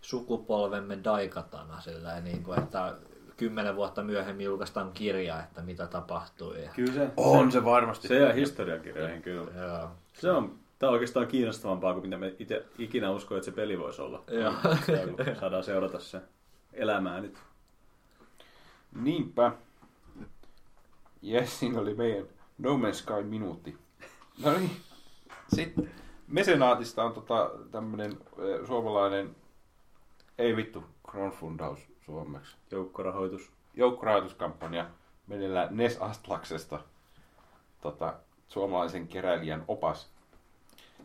sukupolvemme 0.00 0.98
daikatana, 1.04 1.80
sillä 1.80 2.20
niin 2.20 2.42
kuin, 2.42 2.58
että 2.58 2.94
kymmenen 3.36 3.76
vuotta 3.76 4.02
myöhemmin 4.02 4.44
julkaistaan 4.46 4.92
kirja, 4.92 5.40
että 5.42 5.62
mitä 5.62 5.86
tapahtui. 5.86 6.62
Ja, 6.64 6.70
Kyllä 6.76 6.92
se, 6.92 7.10
On 7.16 7.52
se 7.52 7.64
varmasti. 7.64 8.08
se 8.08 8.18
jää 8.18 8.32
historiankirjoihin 8.32 9.22
kyllä. 9.22 9.50
joo. 9.66 9.90
Se 10.12 10.30
on, 10.30 10.58
tää 10.78 10.88
on 10.88 10.92
oikeastaan 10.92 11.26
kiinnostavampaa 11.26 11.92
kuin 11.92 12.04
mitä 12.04 12.18
me 12.18 12.34
itse 12.38 12.64
ikinä 12.78 13.10
uskoo, 13.10 13.38
että 13.38 13.44
se 13.44 13.52
peli 13.52 13.78
voisi 13.78 14.02
olla. 14.02 14.24
Joo. 14.30 14.52
Kun 15.16 15.36
saadaan 15.40 15.64
seurata 15.64 16.00
se 16.00 16.20
elämää 16.72 17.20
nyt. 17.20 17.38
Niinpä. 19.00 19.52
Jes, 21.22 21.58
siinä 21.60 21.80
oli 21.80 21.94
meidän 21.94 22.26
No 22.58 22.70
Man's 22.76 22.92
Sky 22.94 23.22
minuutti. 23.22 23.78
No 24.44 24.52
niin. 24.58 24.70
Sitten 25.54 25.90
Mesenaatista 26.34 27.04
on 27.04 27.12
tota, 27.12 27.50
tämmönen 27.70 28.12
äh, 28.12 28.66
suomalainen, 28.66 29.36
ei 30.38 30.56
vittu, 30.56 30.84
crowdfundaus 31.10 31.78
suomeksi. 32.00 32.56
Joukkorahoitus. 32.70 33.52
joukkorahoituskampanja 33.74 34.86
meneillään 35.26 35.76
Nes 35.76 35.98
Astlaksesta 35.98 36.80
tota, 37.80 38.14
suomalaisen 38.48 39.08
keräilijän 39.08 39.64
opas. 39.68 40.10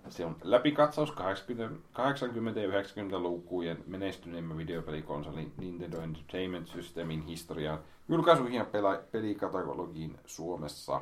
Se 0.10 0.26
on 0.26 0.36
läpikatsaus 0.44 1.12
80, 1.12 1.90
80 1.94 2.60
ja 2.60 2.68
90-lukujen 2.68 3.84
menestyneimmän 3.88 4.58
videopelikonsolin 4.58 5.54
Nintendo 5.58 6.02
Entertainment 6.02 6.68
Systemin 6.68 7.22
historiaan 7.22 7.80
julkaisuihin 8.08 8.58
ja 8.58 8.64
pela- 8.66 9.04
pelikatalogiin 9.12 10.18
Suomessa. 10.26 11.02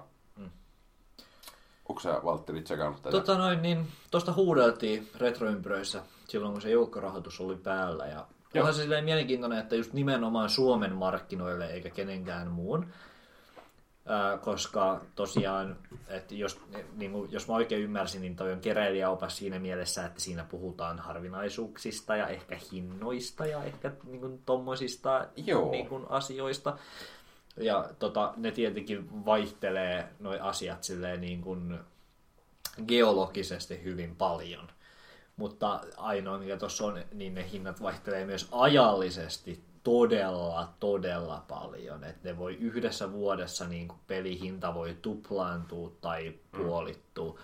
Onko 1.90 2.02
sä, 2.02 2.20
Valtteri, 2.24 2.62
tsekannut 2.62 3.02
tätä? 3.02 3.12
Tota 3.12 3.38
noin, 3.38 3.62
niin 3.62 3.88
tuosta 4.12 4.34
huudeltiin 4.34 5.10
retroympyröissä 5.16 6.04
silloin, 6.28 6.54
kun 6.54 6.62
se 6.62 6.70
joukkorahoitus 6.70 7.40
oli 7.40 7.56
päällä. 7.56 8.06
Ja 8.06 8.26
Joo. 8.54 8.62
onhan 8.64 8.74
se 8.74 8.82
silleen 8.82 9.06
mielenkiintoinen, 9.06 9.60
että 9.60 9.76
just 9.76 9.94
nimenomaan 9.94 10.50
Suomen 10.50 10.96
markkinoille 10.96 11.68
eikä 11.68 11.90
kenenkään 11.90 12.48
muun. 12.48 12.86
Ää, 14.10 14.38
koska 14.38 15.02
tosiaan, 15.16 15.78
että 16.08 16.36
jos, 16.36 16.60
niin 16.96 17.12
kuin, 17.12 17.32
jos 17.32 17.48
mä 17.48 17.56
oikein 17.56 17.82
ymmärsin, 17.84 18.22
niin 18.22 18.36
toi 18.36 18.52
on 18.54 18.60
keräilijäopas 18.60 19.38
siinä 19.38 19.60
mielessä, 19.60 20.06
että 20.06 20.22
siinä 20.22 20.44
puhutaan 20.44 21.00
harvinaisuuksista 21.00 22.16
ja 22.16 22.28
ehkä 22.28 22.58
hinnoista 22.72 23.46
ja 23.46 23.64
ehkä 23.64 23.92
niin 24.04 24.22
kuin, 24.22 24.42
tommosista 24.46 25.28
Joo. 25.36 25.72
niin 25.72 25.88
kuin, 25.88 26.06
asioista. 26.10 26.78
Ja 27.58 27.90
tota, 28.00 28.34
ne 28.38 28.52
tietenkin 28.52 29.26
vaihtelee 29.26 30.08
noi 30.20 30.40
asiat 30.40 30.84
silleen 30.84 31.22
niin 31.22 31.42
kuin 31.42 31.80
geologisesti 32.88 33.84
hyvin 33.84 34.16
paljon. 34.16 34.68
Mutta 35.38 35.82
ainoa, 35.98 36.38
mikä 36.38 36.58
tuossa 36.58 36.86
on, 36.86 37.04
niin 37.14 37.34
ne 37.34 37.50
hinnat 37.52 37.82
vaihtelee 37.82 38.26
myös 38.26 38.48
ajallisesti 38.52 39.64
todella, 39.84 40.74
todella 40.80 41.46
paljon. 41.48 42.04
Että 42.04 42.30
ne 42.30 42.38
voi 42.38 42.56
yhdessä 42.56 43.12
vuodessa 43.12 43.68
niin 43.68 43.88
kuin 43.88 44.00
pelihinta 44.08 44.74
voi 44.74 44.98
tuplaantua 45.02 45.92
tai 46.02 46.34
puolittua. 46.52 47.40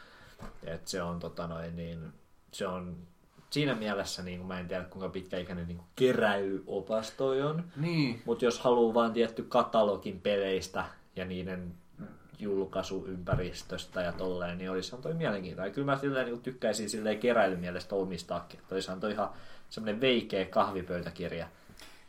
Et 0.63 0.87
se 0.87 1.01
on 1.01 1.19
tota 1.19 1.47
noin, 1.47 1.75
niin 1.75 2.13
se 2.51 2.67
on 2.67 2.97
siinä 3.53 3.75
mielessä 3.75 4.23
niin 4.23 4.45
mä 4.45 4.59
en 4.59 4.67
tiedä 4.67 4.83
kuinka 4.83 5.09
pitkäikäinen 5.09 5.67
niin 5.67 5.81
keräilyopas 5.95 7.11
toi 7.11 7.41
on. 7.41 7.63
Niin. 7.75 8.21
Mutta 8.25 8.45
jos 8.45 8.59
haluaa 8.59 8.93
vaan 8.93 9.13
tietty 9.13 9.43
katalogin 9.43 10.21
peleistä 10.21 10.85
ja 11.15 11.25
niiden 11.25 11.73
julkaisuympäristöstä 12.39 14.01
ja 14.01 14.11
tolleen, 14.11 14.57
niin 14.57 14.71
olisi 14.71 14.95
toi 15.01 15.13
mielenkiintoinen. 15.13 15.73
Kyllä 15.73 15.91
mä 15.91 15.97
silleen 15.97 16.25
niin 16.25 16.41
tykkäisin 16.41 16.89
silleen 16.89 17.19
keräilymielestä 17.19 17.95
omistaakin. 17.95 18.59
Olisihan 18.71 18.99
toi 18.99 19.11
ihan 19.11 19.29
semmoinen 19.69 20.01
veikeä 20.01 20.45
kahvipöytäkirja. 20.45 21.47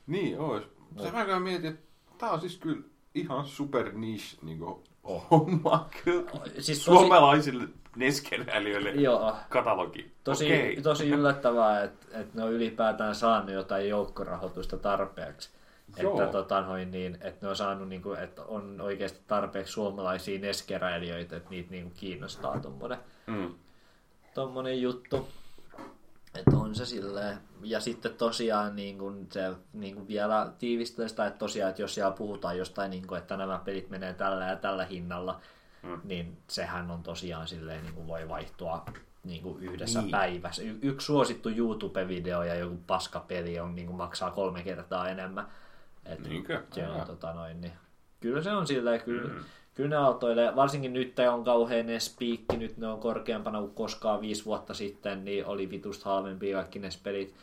Niin, 0.07 0.41
ois. 0.41 0.65
Se 1.03 1.11
mä 1.11 1.25
kyllä 1.25 1.41
mietin, 1.41 1.71
että 1.71 1.87
tää 2.19 2.31
on 2.31 2.41
siis 2.41 2.57
kyllä 2.57 2.83
ihan 3.15 3.47
super 3.47 3.93
niche 3.93 4.39
niinku 4.43 4.85
homma 5.31 5.89
kyllä. 6.05 6.31
Siis 6.59 6.79
tosi- 6.79 6.85
Suomalaisille 6.85 7.69
neskeräilijöille 7.97 8.91
Joo. 8.91 9.37
katalogi. 9.49 10.13
Tosi, 10.25 10.45
Okei. 10.45 10.83
tosi 10.83 11.09
yllättävää, 11.09 11.83
että, 11.83 12.07
että 12.21 12.39
ne 12.39 12.45
on 12.45 12.53
ylipäätään 12.53 13.15
saanut 13.15 13.51
jotain 13.51 13.89
joukkorahoitusta 13.89 14.77
tarpeeksi. 14.77 15.51
Joo. 16.03 16.13
Että, 16.13 16.33
tota, 16.33 16.61
noin, 16.61 16.91
niin, 16.91 17.15
että 17.21 17.39
ne 17.47 17.49
on 17.49 17.57
saanut, 17.57 17.89
niin 17.89 18.03
kuin, 18.03 18.19
että 18.21 18.43
on 18.43 18.81
oikeasti 18.81 19.21
tarpeeksi 19.27 19.73
suomalaisia 19.73 20.39
neskeräilijöitä, 20.41 21.37
että 21.37 21.51
niitä 21.51 21.71
niin 21.71 21.83
kuin, 21.85 21.95
kiinnostaa 21.97 22.61
tuommoinen 22.61 22.99
Mm. 23.27 23.55
tommonen 24.35 24.83
juttu. 24.83 25.29
Että 26.35 26.57
on 26.57 26.75
se 26.75 26.87
silleen. 26.87 27.39
Ja 27.63 27.81
sitten 27.81 28.15
tosiaan 28.15 28.77
niin 28.77 28.99
kun 28.99 29.27
se 29.31 29.55
niin 29.73 29.95
kun 29.95 30.09
vielä 30.09 30.53
tiivistää 30.59 31.09
sitä, 31.09 31.27
että 31.27 31.39
tosiaan, 31.39 31.71
että 31.71 31.83
jos 31.83 31.95
siellä 31.95 32.11
puhutaan 32.13 32.59
jostain, 32.59 32.91
niin 32.91 33.07
kun, 33.07 33.19
että 33.19 33.37
nämä 33.37 33.61
pelit 33.65 33.91
menee 33.91 34.15
tällä 34.15 34.45
ja 34.45 34.57
tällä 34.57 34.85
hinnalla, 34.85 35.41
Mm. 35.83 36.01
niin 36.05 36.37
sehän 36.49 36.91
on 36.91 37.03
tosiaan 37.03 37.49
silleen, 37.49 37.83
niin 37.83 37.95
kuin 37.95 38.07
voi 38.07 38.29
vaihtua 38.29 38.85
niin 39.25 39.43
kuin 39.43 39.63
yhdessä 39.63 40.01
Niin. 40.01 40.11
päivässä. 40.11 40.63
Y- 40.63 40.79
yksi 40.83 41.05
suosittu 41.05 41.49
YouTube-video 41.49 42.43
ja 42.45 42.55
joku 42.55 42.79
paskapeli 42.87 43.61
on, 43.61 43.75
niin 43.75 43.87
kuin 43.87 43.97
maksaa 43.97 44.31
kolme 44.31 44.63
kertaa 44.63 45.09
enemmän. 45.09 45.47
Et 46.07 46.19
Niinkö? 46.29 46.63
Se 46.75 46.89
on, 46.89 47.07
tota 47.07 47.33
noin, 47.35 47.61
niin. 47.61 47.73
Kyllä 48.21 48.43
se 48.43 48.53
on 48.53 48.67
silleen, 48.67 49.01
kyllä, 49.03 49.29
Mm. 49.29 49.45
Kyllä 49.75 49.91
ne 49.91 49.97
autoilee, 49.97 50.57
varsinkin 50.57 50.93
nyt 50.93 51.15
on 51.33 51.45
kauhean 51.45 51.87
spiikki, 52.01 52.57
nyt 52.57 52.77
ne 52.77 52.87
on 52.87 53.01
korkeampana 53.01 53.59
kuin 53.61 53.75
koskaan 53.75 54.21
viisi 54.21 54.45
vuotta 54.45 54.75
sitten, 54.75 55.25
niin 55.25 55.47
oli 55.47 55.71
vitusta 55.71 56.05
halvempia 56.11 56.57
kaikki 56.57 56.79
ne 56.79 56.89
pelit. 57.03 57.35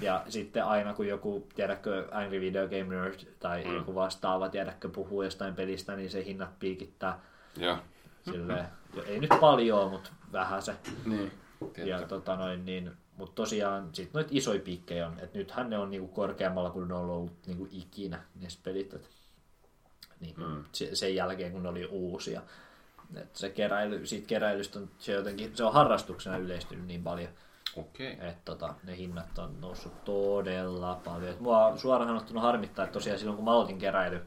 Ja 0.00 0.22
sitten 0.28 0.64
aina 0.64 0.94
kun 0.94 1.06
joku, 1.08 1.46
tiedätkö, 1.54 2.08
Angry 2.12 2.40
Video 2.40 2.68
Game 2.68 2.82
Nerd 2.96 3.20
tai 3.40 3.64
Mm. 3.64 3.74
joku 3.74 3.94
vastaava, 3.94 4.48
tiedätkö, 4.48 4.88
puhuu 4.88 5.22
jostain 5.22 5.54
pelistä, 5.54 5.96
niin 5.96 6.10
se 6.10 6.24
hinnat 6.24 6.58
piikittää 6.58 7.20
Ja. 7.56 7.78
silleen, 8.24 8.64
jo- 8.96 9.02
ei 9.02 9.20
nyt 9.20 9.30
paljon, 9.40 9.90
mutta 9.90 10.10
vähän 10.32 10.62
se. 10.62 10.74
Niin. 11.06 11.32
Ja 11.84 12.02
tota 12.08 12.36
noin, 12.36 12.64
niin, 12.64 12.90
mutta 13.16 13.34
tosiaan 13.34 13.88
sit 13.92 14.12
noita 14.12 14.30
isoja 14.32 14.60
piikkejä 14.60 15.06
on, 15.06 15.12
että 15.22 15.38
nythän 15.38 15.70
ne 15.70 15.78
on 15.78 15.90
niinku 15.90 16.08
korkeammalla 16.08 16.70
kuin 16.70 16.88
ne 16.88 16.94
on 16.94 17.10
ollut 17.10 17.32
niinku 17.46 17.68
ikinä 17.70 18.20
ne 18.40 18.48
pelit. 18.64 18.94
Et, 18.94 19.10
niin, 20.24 20.34
Mm. 20.36 20.44
mm. 20.44 20.64
sen 20.92 21.14
jälkeen 21.14 21.52
kun 21.52 21.62
ne 21.62 21.68
oli 21.68 21.86
uusia. 21.86 22.42
Et 23.16 23.36
se 23.36 23.50
keräily, 23.50 24.06
siitä 24.06 24.26
keräilystä 24.26 24.78
on, 24.78 24.90
se, 24.98 25.12
jotenkin, 25.12 25.56
se 25.56 25.64
on 25.64 25.72
harrastuksena 25.72 26.36
yleistynyt 26.36 26.86
niin 26.86 27.02
paljon, 27.02 27.28
Okei. 27.76 28.12
että 28.12 28.40
tota, 28.44 28.74
ne 28.84 28.96
hinnat 28.96 29.38
on 29.38 29.60
noussut 29.60 30.04
todella 30.04 31.00
paljon. 31.04 31.30
Et 31.32 31.40
mua 31.40 31.72
suoraan 31.76 32.08
sanottuna 32.08 32.40
harmittaa, 32.40 32.84
että 32.84 32.92
tosiaan 32.92 33.18
silloin 33.18 33.36
kun 33.36 33.44
mä 33.44 33.50
aloitin 33.52 33.78
keräily, 33.78 34.20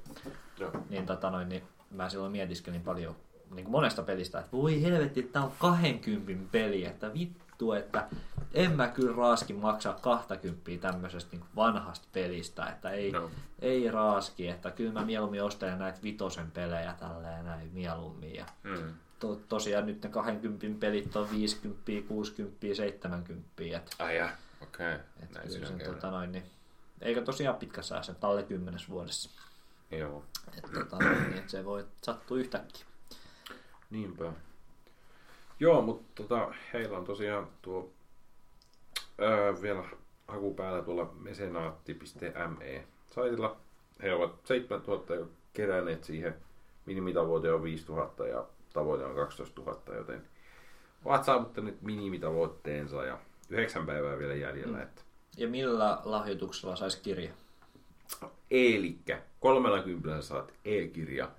Joo. 0.60 0.72
niin, 0.90 1.06
tota 1.06 1.30
noin, 1.30 1.49
niin 1.49 1.64
mä 1.91 2.10
silloin 2.10 2.32
mietiskelin 2.32 2.82
paljon 2.82 3.15
niin 3.52 3.64
kuin 3.65 3.72
monesta 3.72 4.03
pelistä, 4.03 4.40
että 4.40 4.52
voi 4.52 4.82
helvetti, 4.84 5.19
että 5.19 5.34
tää 5.34 5.44
on 5.44 5.52
20 5.60 6.52
peli, 6.52 6.86
että 6.86 7.14
vittu, 7.14 7.45
että 7.77 8.07
en 8.53 8.71
mä 8.71 8.88
kyllä 8.88 9.15
raaski 9.15 9.53
maksaa 9.53 9.93
20 9.93 10.71
tämmöisestä 10.81 11.31
niin 11.31 11.45
vanhasta 11.55 12.07
pelistä, 12.13 12.65
että 12.65 12.89
ei, 12.89 13.11
No. 13.11 13.31
ei 13.59 13.91
raaski, 13.91 14.47
että 14.47 14.71
kyllä 14.71 14.93
mä 14.93 15.05
mieluummin 15.05 15.43
ostelen 15.43 15.79
näitä 15.79 15.99
vitosen 16.03 16.51
pelejä 16.51 16.93
tälleen 16.99 17.45
näin 17.45 17.69
mieluummin. 17.73 18.35
Ja 18.35 18.45
Mm. 18.63 18.93
to, 19.19 19.35
tosiaan 19.49 19.85
nyt 19.85 20.03
ne 20.03 20.09
20 20.09 20.79
pelit 20.79 21.15
on 21.15 21.31
50, 21.31 21.81
60, 22.07 22.67
70, 22.75 23.51
että 23.77 23.95
Ai 23.99 24.17
ja. 24.17 24.29
Okei. 24.63 24.93
et 24.93 25.31
Näin 25.34 25.47
kyllä 25.47 25.67
sen, 25.67 25.79
tota 25.85 26.11
noin, 26.11 26.31
niin, 26.31 26.43
eikä 27.01 27.21
tosiaan 27.21 27.55
pitkässä 27.55 27.95
ajassa, 27.95 28.11
että 28.11 28.27
alle 28.27 28.43
kymmenes 28.43 28.89
vuodessa. 28.89 29.29
Joo. 29.91 30.25
Että 30.57 30.71
tota, 30.79 30.97
niin, 30.97 31.34
että 31.38 31.51
se 31.51 31.65
voi 31.65 31.85
sattua 32.03 32.38
yhtäkkiä. 32.38 32.85
Niinpä. 33.89 34.31
Joo, 35.59 35.81
mutta 35.81 36.23
tota, 36.23 36.53
heillä 36.73 36.97
on 36.97 37.05
tosiaan 37.05 37.47
tuo 37.61 37.89
öö, 39.21 39.61
vielä 39.61 39.84
haku 40.27 40.53
päällä 40.53 40.81
tuolla 40.81 41.13
mesenaatti.me 41.19 42.84
saitilla. 43.15 43.57
He 44.03 44.13
ovat 44.13 44.45
7000 44.45 45.15
jo 45.15 45.29
keränneet 45.53 46.03
siihen. 46.03 46.35
Minimitavoite 46.85 47.53
on 47.53 47.63
5000 47.63 48.27
ja 48.27 48.45
tavoite 48.73 49.05
on 49.05 49.15
12 49.15 49.61
000, 49.61 49.95
joten 49.95 50.27
ovat 51.05 51.23
saavuttaneet 51.23 51.81
minimitavoitteensa 51.81 53.05
ja 53.05 53.19
yhdeksän 53.49 53.85
päivää 53.85 54.17
vielä 54.17 54.35
jäljellä. 54.35 54.77
Mm. 54.77 54.84
Että 54.84 55.01
Ja 55.38 55.47
millä 55.47 56.01
lahjoituksella 56.03 56.75
saisi 56.75 57.01
kirja? 57.01 57.31
Elikkä 58.51 59.21
30 59.39 60.21
saat 60.21 60.53
e-kirja, 60.65 61.31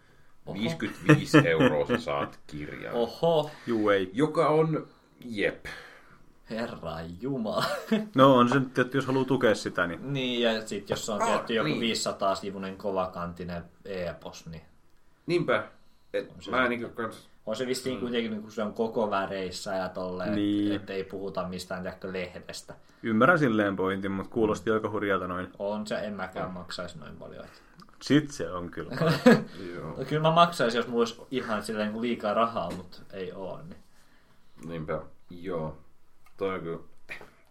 Oho. 0.49 0.55
55 0.61 1.39
euroa 1.49 1.87
sä 1.87 1.99
saat 1.99 2.39
kirjan. 2.47 2.95
Oho, 2.95 3.51
Juu 3.67 3.91
ei. 3.91 4.11
Joka 4.13 4.49
on, 4.49 4.87
jep, 5.25 5.67
herra 6.51 6.93
jumala. 7.21 7.65
No 8.15 8.35
on 8.37 8.49
se 8.49 8.59
nyt, 8.59 8.79
että 8.79 8.97
jos 8.97 9.07
haluaa 9.07 9.25
tukea 9.25 9.55
sitä, 9.55 9.87
niin 9.87 10.13
niin, 10.13 10.41
ja 10.43 10.67
sitten 10.67 10.95
jos 10.95 11.09
on 11.11 11.23
Ah, 11.23 11.29
tietty 11.29 11.55
joku 11.55 11.69
niin. 11.69 11.97
500-sivuinen 11.97 12.77
kovakantinen 12.77 13.63
e-pos, 13.85 14.47
niin 14.47 14.63
Niinpä. 15.27 15.65
Et 16.15 16.33
se 16.41 16.51
mä 16.51 16.63
se. 16.63 16.69
niinku 16.69 16.89
kans... 16.89 17.29
on 17.47 17.57
se 17.57 17.67
vissiin 17.67 17.95
mm. 17.97 18.01
kuitenkin, 18.01 18.31
niin 18.31 18.43
kun 18.43 18.53
se 18.53 18.63
on 18.63 18.73
koko 18.73 19.11
väreissä 19.11 19.75
ja 19.75 19.89
tolleen, 19.89 20.35
Niin. 20.35 20.65
niin. 20.65 20.77
että 20.77 20.93
ei 20.93 21.05
puhuta 21.05 21.49
mistään 21.49 21.83
tiedätkö, 21.83 22.13
lehdestä. 22.13 22.75
ymmärrän 23.03 23.39
silleen 23.39 23.77
pointin, 23.77 24.11
mutta 24.13 24.31
kuulosti 24.33 24.71
aika 24.71 24.91
hurjalta 24.91 25.27
noin. 25.29 25.49
On 25.59 25.87
se, 25.87 25.95
en 25.95 26.15
mäkään 26.15 26.51
maksaisi 26.51 26.99
noin 26.99 27.17
paljon. 27.17 27.45
että- 27.45 27.68
Sit 28.03 28.31
se 28.31 28.51
on 28.51 28.71
kyllä. 28.71 28.91
Joo. 29.75 29.95
No, 29.99 30.05
kyllä 30.09 30.23
mä 30.23 30.31
maksaisin, 30.31 30.79
jos 30.79 30.87
mulla 30.87 31.01
olisi 31.01 31.23
ihan 31.31 31.63
silleen 31.63 31.93
kuin 31.93 32.03
liikaa 32.03 32.35
rahaa, 32.35 32.71
mutta 32.71 32.99
ei 33.13 33.33
oo. 33.33 33.61
Niin. 33.63 33.83
Niinpä. 34.65 35.03
Joo. 35.31 35.79
Toi 36.37 36.55
on 36.55 36.61
kyllä... 36.61 36.79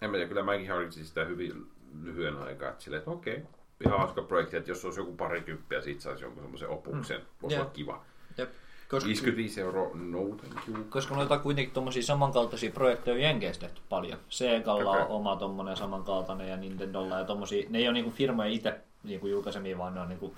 En 0.01 0.09
mä 0.09 0.17
tiedä, 0.17 0.27
kyllä 0.27 0.43
mäkin 0.43 0.69
harkitsin 0.69 1.05
sitä 1.05 1.25
hyvin 1.25 1.71
lyhyen 2.03 2.37
aikaa. 2.37 2.69
Että 2.69 2.83
silleen, 2.83 2.99
että 2.99 3.11
okei, 3.11 3.43
ihan 3.85 3.99
hauska 3.99 4.21
projekti, 4.21 4.57
että 4.57 4.71
jos 4.71 4.85
olisi 4.85 4.99
joku 4.99 5.15
parikymppiä, 5.15 5.81
siitä 5.81 6.01
saisi 6.01 6.23
jonkun 6.23 6.43
semmoisen 6.43 6.69
opuksen. 6.69 7.21
Voisi 7.41 7.55
Joo. 7.55 7.63
olla 7.63 7.73
kiva. 7.73 8.05
Jep. 8.37 8.49
Koska, 8.89 9.07
55 9.07 9.61
euroa, 9.61 9.89
no 9.93 10.19
thank 10.19 10.67
you. 10.67 10.83
koska 10.89 11.15
noita 11.15 11.37
kuitenkin 11.37 11.73
tommosia 11.73 12.03
samankaltaisia 12.03 12.71
projekteja 12.71 13.15
on 13.15 13.21
Jenkeissä 13.21 13.61
tehty 13.61 13.81
paljon. 13.89 14.19
Segalla 14.29 14.91
Okei. 14.91 15.01
on 15.01 15.07
oma 15.07 15.35
tommonen 15.35 15.77
samankaltainen 15.77 16.49
ja 16.49 16.57
Nintendolla 16.57 17.19
ja 17.19 17.25
tommosia. 17.25 17.69
Ne 17.69 17.77
ei 17.77 17.87
ole 17.87 17.93
niinku 17.93 18.11
firmoja 18.11 18.49
itse 18.49 18.79
niinku 19.03 19.27
julkaisemia, 19.27 19.77
vaan 19.77 19.93
ne 19.93 20.01
on 20.01 20.09
niinku 20.09 20.33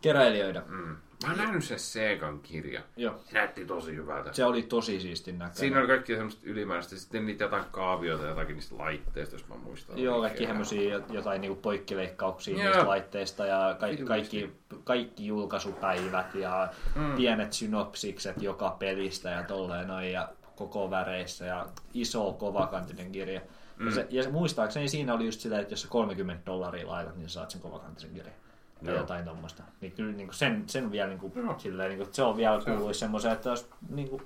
keräilijöitä. 0.00 0.62
Mm. 0.68 0.96
Mä 1.24 1.28
oon 1.28 1.36
nähnyt 1.38 1.64
sen 1.64 1.78
Segan 1.78 2.40
kirja. 2.40 2.80
Joo. 2.96 3.14
Se 3.24 3.32
näytti 3.34 3.64
tosi 3.64 3.96
hyvältä. 3.96 4.32
Se 4.32 4.44
oli 4.44 4.62
tosi 4.62 5.00
siistin 5.00 5.38
näköinen. 5.38 5.56
Siinä 5.58 5.78
oli 5.78 5.86
kaikki 5.86 6.14
semmoista 6.14 6.40
ylimääräistä. 6.44 6.96
Sitten 6.96 7.26
niitä 7.26 7.44
jotain 7.44 7.64
kaavioita 7.70 8.26
jotakin 8.26 8.54
niistä 8.54 8.78
laitteista, 8.78 9.34
jos 9.34 9.48
mä 9.48 9.54
muistan. 9.56 9.98
Joo, 9.98 10.14
oikein. 10.16 10.30
kaikki 10.30 10.46
tämmöisiä 10.46 11.00
jotain 11.10 11.40
niinku 11.40 11.56
poikkileikkauksia 11.62 12.54
Joo. 12.56 12.64
niistä 12.64 12.86
laitteista 12.88 13.46
ja 13.46 13.76
ka- 13.80 13.86
Vitusti. 13.86 14.06
kaikki, 14.06 14.52
kaikki 14.84 15.26
julkaisupäivät 15.26 16.34
ja 16.34 16.68
Mm. 16.94 17.16
pienet 17.16 17.52
synopsikset 17.52 18.42
joka 18.42 18.70
pelistä 18.78 19.30
ja 19.30 19.42
tolleen 19.42 19.88
noin 19.88 20.12
ja 20.12 20.28
koko 20.56 20.90
väreissä 20.90 21.44
ja 21.44 21.66
iso 21.94 22.32
kovakantinen 22.32 23.12
kirja. 23.12 23.40
Mm. 23.76 23.86
Ja, 23.86 23.92
se, 23.94 24.06
ja 24.10 24.22
se 24.22 24.30
muistaakseni 24.30 24.88
siinä 24.88 25.14
oli 25.14 25.24
just 25.26 25.40
sitä, 25.40 25.60
että 25.60 25.72
jos 25.72 25.82
sä 25.82 25.88
30 25.88 26.46
dollaria 26.46 26.88
laitat, 26.88 27.16
niin 27.16 27.28
saat 27.28 27.50
sen 27.50 27.60
kovakantisen 27.60 28.10
kirjan. 28.14 28.34
Tai 28.84 28.94
Joo. 28.94 29.00
jotain 29.00 29.24
tuommoista. 29.24 29.62
Niin 29.80 29.92
kyllä 29.92 30.12
niin 30.12 30.34
sen, 30.34 30.64
sen 30.66 30.90
vielä 30.90 31.08
niin 31.08 31.18
kuin, 31.18 31.32
Joo. 31.36 31.58
silleen, 31.58 31.88
niin 31.88 31.98
kuin, 31.98 32.14
se 32.14 32.22
on 32.22 32.36
vielä 32.36 32.60
Se 32.60 32.70
kuuluisi 32.70 33.00
semmoisen, 33.00 33.32
että, 33.32 33.50
jos, 33.50 33.70
niin 33.88 34.08
kuin, 34.08 34.22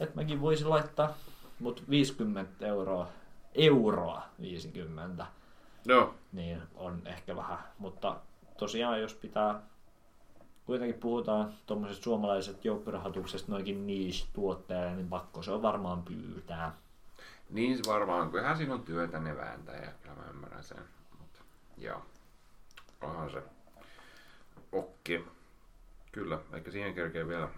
että 0.00 0.14
mäkin 0.14 0.40
voisin 0.40 0.70
laittaa, 0.70 1.14
mutta 1.58 1.82
50 1.90 2.66
euroa, 2.66 3.08
euroa 3.54 4.22
50, 4.40 5.26
Joo. 5.84 6.14
niin 6.32 6.62
on 6.74 7.02
ehkä 7.04 7.36
vähän. 7.36 7.58
Mutta 7.78 8.16
tosiaan, 8.58 9.00
jos 9.00 9.14
pitää, 9.14 9.60
kuitenkin 10.64 11.00
puhutaan 11.00 11.54
tuommoisesta 11.66 12.04
suomalaisesta 12.04 12.68
joukkorahoituksesta 12.68 13.52
noinkin 13.52 13.86
niche-tuotteille, 13.86 14.96
niin 14.96 15.08
pakko 15.08 15.42
se 15.42 15.50
on 15.50 15.62
varmaan 15.62 16.02
pyytää. 16.02 16.74
Niin 17.50 17.76
se 17.76 17.82
varmaan, 17.86 18.30
kyllähän 18.30 18.56
siinä 18.56 18.74
on 18.74 18.82
työtä 18.82 19.18
ne 19.18 19.36
vääntää 19.36 19.76
ja 19.76 19.92
kyllä 20.02 20.14
mä 20.14 20.30
ymmärrän 20.30 20.64
sen. 20.64 20.84
Mutta, 21.18 21.40
joo, 21.78 22.02
onhan 23.00 23.30
se. 23.30 23.42
Okei. 24.72 25.24
Kyllä, 26.12 26.38
ehkä 26.52 26.70
siihen 26.70 26.94
kerkee 26.94 27.28
vielä, 27.28 27.48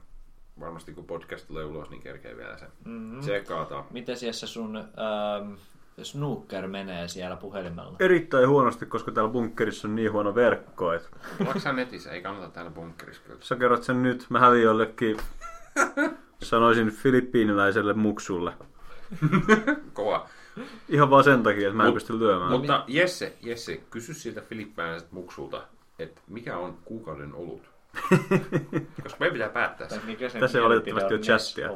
varmasti 0.60 0.92
kun 0.94 1.04
podcast 1.06 1.46
tulee 1.46 1.64
ulos, 1.64 1.90
niin 1.90 2.02
kerkee 2.02 2.36
vielä 2.36 2.58
sen 2.58 2.68
Mm-hmm. 2.84 3.20
tsekata. 3.20 3.84
Miten 3.90 4.16
siellä 4.16 4.32
se 4.32 4.46
sun 4.46 4.76
ähm, 4.76 5.52
snooker 6.02 6.66
menee 6.68 7.08
siellä 7.08 7.36
puhelimella. 7.36 7.96
Erittäin 8.00 8.48
huonosti, 8.48 8.86
koska 8.86 9.12
täällä 9.12 9.32
bunkkerissa 9.32 9.88
on 9.88 9.94
niin 9.94 10.12
huono 10.12 10.34
verkko, 10.34 10.92
että 10.92 11.08
Oletko 11.40 11.60
sä 11.60 11.72
netissä? 11.72 12.10
Ei 12.12 12.22
kannata 12.22 12.48
täällä 12.48 12.70
bunkkerissa 12.70 13.22
kyllä. 13.26 13.38
sä 13.42 13.56
kerrot 13.56 13.82
sen 13.82 14.02
nyt, 14.02 14.26
mä 14.28 14.38
hävin 14.38 14.62
jollekin, 14.62 15.16
sanoisin 16.42 16.90
filippiiniläiselle 16.90 17.92
muksulle. 17.94 18.52
Kova. 19.92 20.28
Ihan 20.88 21.10
vaan 21.10 21.24
sen 21.24 21.42
takia, 21.42 21.68
että 21.68 21.76
mä 21.76 21.82
en 21.82 21.90
Mut- 21.90 21.94
pysty 21.94 22.18
lyömään. 22.18 22.50
Mutta 22.52 22.84
Jesse, 22.88 23.36
Jesse, 23.42 23.76
kysy 23.90 24.14
siltä 24.14 24.40
filippiläiseltä 24.40 25.14
muksulta, 25.14 25.62
että 25.98 26.20
mikä 26.28 26.58
on 26.58 26.78
kuukauden 26.84 27.34
olut? 27.34 27.74
Koska 29.02 29.18
meidän 29.20 29.32
pitää 29.32 29.48
päättää 29.48 29.88
se. 29.88 29.96
Tai 29.96 30.06
mikä 30.06 30.28
sen 30.28 30.40
Tässä 30.40 30.58
ei 30.58 30.64
valitettavasti 30.64 31.14
on 31.14 31.18
ole 31.18 31.20
chattia. 31.20 31.68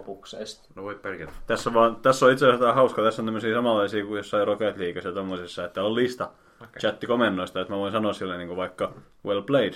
No 0.74 0.82
voi 0.82 0.94
perkele. 0.94 1.30
Tässä, 1.46 1.74
vaan, 1.74 1.96
tässä 1.96 2.26
on 2.26 2.32
itse 2.32 2.44
asiassa 2.44 2.64
jotain 2.64 2.74
hauskaa. 2.74 3.04
Tässä 3.04 3.22
on 3.22 3.26
tämmöisiä 3.26 3.54
samanlaisia 3.54 4.04
kuin 4.04 4.16
jossain 4.16 4.46
Rocket 4.46 4.76
Leagueissa 4.76 5.08
ja 5.08 5.14
tommosissa, 5.14 5.64
että 5.64 5.82
on 5.82 5.94
lista 5.94 6.30
okay. 6.60 6.80
chattikomennoista, 6.80 7.60
että 7.60 7.72
mä 7.72 7.78
voin 7.78 7.92
sanoa 7.92 8.12
sille 8.12 8.36
niin 8.36 8.48
kuin 8.48 8.56
vaikka 8.56 8.92
well 9.26 9.42
played 9.42 9.74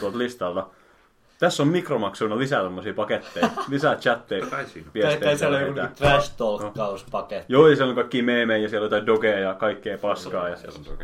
tuolta 0.00 0.18
listalta. 0.18 0.66
Tässä 1.38 1.62
on 1.62 1.68
mikromaksuina 1.68 2.38
lisää 2.38 2.62
tommosia 2.62 2.94
paketteja, 2.94 3.48
lisää 3.68 3.96
chatteja, 3.96 4.46
viestejä. 4.94 5.02
tai 5.02 5.18
siellä 5.18 5.28
on 5.28 5.38
siellä 5.38 5.60
joku 5.60 5.80
heitään. 5.80 5.94
trash 5.94 6.36
talkkauspaketti. 6.36 7.52
Joo, 7.52 7.68
ja 7.68 7.76
siellä 7.76 7.90
on 7.90 7.94
kaikki 7.94 8.22
meemejä 8.22 8.58
ja 8.58 8.68
siellä 8.68 8.84
on 8.84 8.86
jotain 8.86 9.06
dogeja 9.06 9.38
ja 9.38 9.54
kaikkea 9.54 9.98
paskaa. 9.98 10.48
Ja... 10.48 10.56
Se 10.56 10.68
on. 10.68 10.98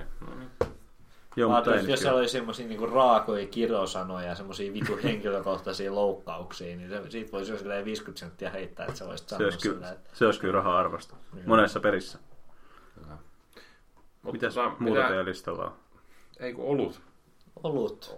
Joo, 1.37 1.51
Mä 1.51 1.57
mutta 1.57 1.71
ajattelin, 1.71 1.79
ei 1.79 1.81
että 1.81 1.91
jos 1.93 2.01
kyllä. 2.01 2.11
siellä 2.11 2.19
oli 2.19 2.29
semmosia 2.29 2.67
niinku 2.67 2.87
raakoja 2.87 3.47
kirosanoja 3.47 4.27
ja 4.29 4.35
semmosia 4.35 4.73
vitu 4.73 4.99
henkilökohtaisia 5.05 5.95
loukkauksia, 5.95 6.77
niin 6.77 6.89
se, 6.89 7.11
siitä 7.11 7.33
voisi 7.33 7.53
jos 7.53 7.65
50 7.85 8.21
senttiä 8.21 8.51
heittää, 8.51 8.87
että 8.87 8.99
sä 8.99 9.07
voisit 9.07 9.29
se 9.29 9.35
sanoa 9.35 9.47
olisi, 9.47 9.59
sillä, 9.61 9.75
kyllä, 9.75 9.91
että 9.93 10.11
se 10.13 10.27
olisi 10.27 10.41
kyllä 10.41 10.53
rahaa 10.55 10.79
arvosta. 10.79 11.15
Monessa 11.47 11.81
perissä. 11.81 12.19
Mutta 14.23 14.33
Mitäs 14.33 14.55
tota, 14.55 14.69
muuta 14.79 14.95
mitä- 15.01 15.09
teidän 15.09 15.27
listalla 15.27 15.65
on? 15.65 15.73
Ei 16.41 16.53
kun 16.55 16.65
olut. 16.65 17.01
olut. 17.63 18.17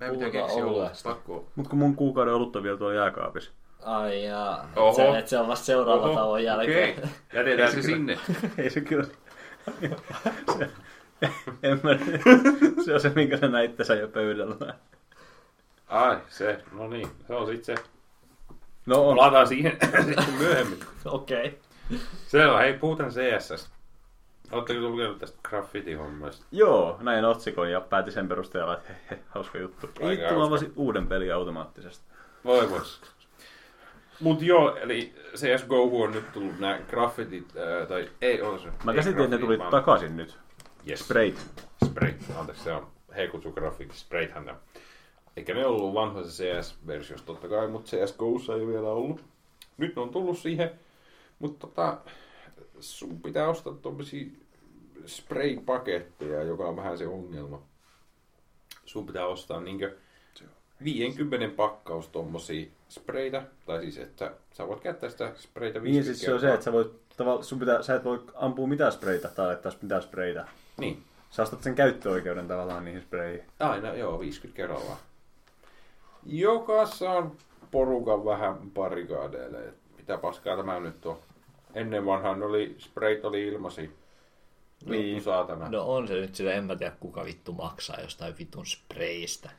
Meidän 0.00 0.16
pitää 0.16 0.30
Puhutaan 0.30 0.32
keksiä 0.32 0.64
olut. 0.66 0.92
Pakko. 1.04 1.48
Mut 1.56 1.68
kun 1.68 1.78
mun 1.78 1.96
kuukauden 1.96 2.34
olutta 2.34 2.62
vielä 2.62 2.76
tuolla 2.78 2.94
jääkaapissa. 2.94 3.50
Ai 3.82 4.24
jaa, 4.24 4.68
Oho. 4.76 4.94
se, 4.94 5.18
että 5.18 5.28
se 5.30 5.38
on 5.38 5.48
vasta 5.48 5.64
seuraava 5.66 6.14
tauon 6.14 6.44
jälkeen. 6.44 6.98
okei. 6.98 7.10
Jätetään 7.32 7.72
se 7.72 7.82
sinne. 7.82 8.18
Ei 8.58 8.70
se 8.70 8.80
kyllä... 8.80 9.04
se, 10.58 10.70
en 11.62 11.80
mä, 11.82 11.90
se 12.84 12.94
on 12.94 13.00
se, 13.00 13.08
minkä 13.14 13.36
sä 13.36 13.48
näit 13.48 13.76
tässä 13.76 13.94
jo 13.94 14.08
pöydällä. 14.08 14.74
Ai, 15.86 16.16
se. 16.28 16.62
No 16.72 16.88
niin, 16.88 17.08
se 17.26 17.34
on 17.34 17.46
sit 17.46 17.64
se. 17.64 17.74
No 18.86 19.08
on. 19.08 19.16
Palataan 19.16 19.46
siihen 19.48 19.76
sitten 20.04 20.34
myöhemmin. 20.38 20.78
Okei. 21.04 21.58
Selvä, 22.26 22.58
hei, 22.58 22.72
puhutaan 22.72 23.10
CSS. 23.10 23.70
Oletteko 24.52 24.80
lukenut 24.80 25.18
tästä 25.18 25.38
graffiti-hommasta? 25.48 26.44
Joo, 26.52 26.98
näin 27.00 27.24
otsikon 27.24 27.70
ja 27.70 27.80
päätin 27.80 28.12
sen 28.12 28.28
perusteella, 28.28 28.74
että 28.74 28.88
he, 28.92 28.96
he, 29.10 29.18
hauska 29.28 29.58
juttu. 29.58 29.86
Tulla 29.86 30.10
hauska. 30.10 30.50
vaan 30.50 30.72
uuden 30.76 31.06
pelin 31.06 31.34
automaattisesti. 31.34 32.04
Voi 32.44 32.70
vois. 32.70 33.00
Mut 34.20 34.42
joo, 34.42 34.76
eli 34.76 35.14
CSGO 35.36 36.02
on 36.04 36.10
nyt 36.12 36.32
tullut 36.32 36.58
nämä 36.58 36.78
graffitit, 36.90 37.56
ää, 37.56 37.86
tai 37.86 38.10
ei 38.20 38.42
ole 38.42 38.58
se. 38.58 38.68
Mä 38.84 38.94
käsitin, 38.94 39.24
että 39.24 39.36
ne 39.36 39.40
tuli 39.42 39.58
vaan- 39.58 39.70
takaisin 39.70 40.16
nyt. 40.16 40.38
Yes. 40.88 41.00
Sprayt. 41.00 41.38
Spray, 41.84 42.14
anteeksi, 42.36 42.64
se 42.64 42.72
on, 42.72 42.86
he 43.16 43.26
kutsuu 43.26 43.52
graffiti 43.52 43.94
spraythän 43.94 44.46
ne. 44.46 44.54
Eikä 45.36 45.54
ne 45.54 45.66
ollut 45.66 45.94
vanhoissa 45.94 46.44
CS-versiossa 46.44 47.26
totta 47.26 47.48
kai, 47.48 47.68
mutta 47.68 47.90
CSGOssa 47.90 48.54
ei 48.54 48.66
vielä 48.66 48.88
ollut. 48.88 49.24
Nyt 49.76 49.96
ne 49.96 50.02
on 50.02 50.10
tullut 50.10 50.38
siihen, 50.38 50.70
mutta 51.38 51.66
tota, 51.66 51.98
sun 52.80 53.20
pitää 53.20 53.48
ostaa 53.48 53.72
tuommoisia 53.72 54.26
spray-paketteja, 55.06 56.42
joka 56.42 56.64
on 56.64 56.76
vähän 56.76 56.98
se 56.98 57.06
ongelma. 57.06 57.62
Sun 58.84 59.06
pitää 59.06 59.26
ostaa 59.26 59.60
niinkö 59.60 59.96
50 60.84 61.56
pakkaus 61.56 62.08
tommosia 62.08 62.66
spreitä, 62.88 63.42
tai 63.66 63.82
siis 63.82 63.98
että 63.98 64.32
sä 64.52 64.68
voit 64.68 64.80
käyttää 64.80 65.10
sitä 65.10 65.32
spreitä 65.36 65.82
50 65.82 65.90
Niin 65.90 66.04
siis 66.04 66.20
se 66.20 66.34
on 66.34 66.40
se, 66.40 66.52
että 66.54 66.64
sä, 66.64 66.72
voit, 66.72 67.08
tavalla, 67.16 67.42
sun 67.42 67.58
pitää, 67.58 67.82
sä 67.82 67.94
et 67.94 68.04
voi 68.04 68.22
ampua 68.34 68.66
mitään 68.66 68.92
spreitä 68.92 69.28
tai 69.28 69.46
laittaa 69.46 69.72
mitään 69.82 70.02
spreitä. 70.02 70.48
Niin, 70.78 71.04
Sä 71.30 71.42
ostat 71.42 71.62
sen 71.62 71.74
käyttöoikeuden 71.74 72.48
tavallaan 72.48 72.84
niihin 72.84 73.02
spreihin. 73.02 73.44
Aina, 73.60 73.94
joo, 73.94 74.20
50 74.20 74.56
kerrallaan. 74.56 74.98
Joka 76.26 76.86
saa 76.86 77.30
porukan 77.70 78.24
vähän 78.24 78.70
barrikaadeille. 78.74 79.58
et 79.68 79.74
Mitä 79.96 80.18
paskaa 80.18 80.56
tämä 80.56 80.80
nyt 80.80 81.06
on? 81.06 81.18
Ennen 81.74 82.06
vanhaan 82.06 82.42
oli, 82.42 82.74
sprayt 82.78 83.24
oli 83.24 83.46
ilmasi. 83.46 83.90
Niin. 84.86 85.22
Saatana. 85.22 85.68
No 85.68 85.82
on 85.94 86.08
se 86.08 86.14
nyt 86.14 86.34
sillä, 86.34 86.52
en 86.52 86.64
mä 86.64 86.76
tiedä 86.76 86.96
kuka 87.00 87.24
vittu 87.24 87.52
maksaa 87.52 88.00
jostain 88.00 88.34
vitun 88.38 88.66
spreistä. 88.66 89.50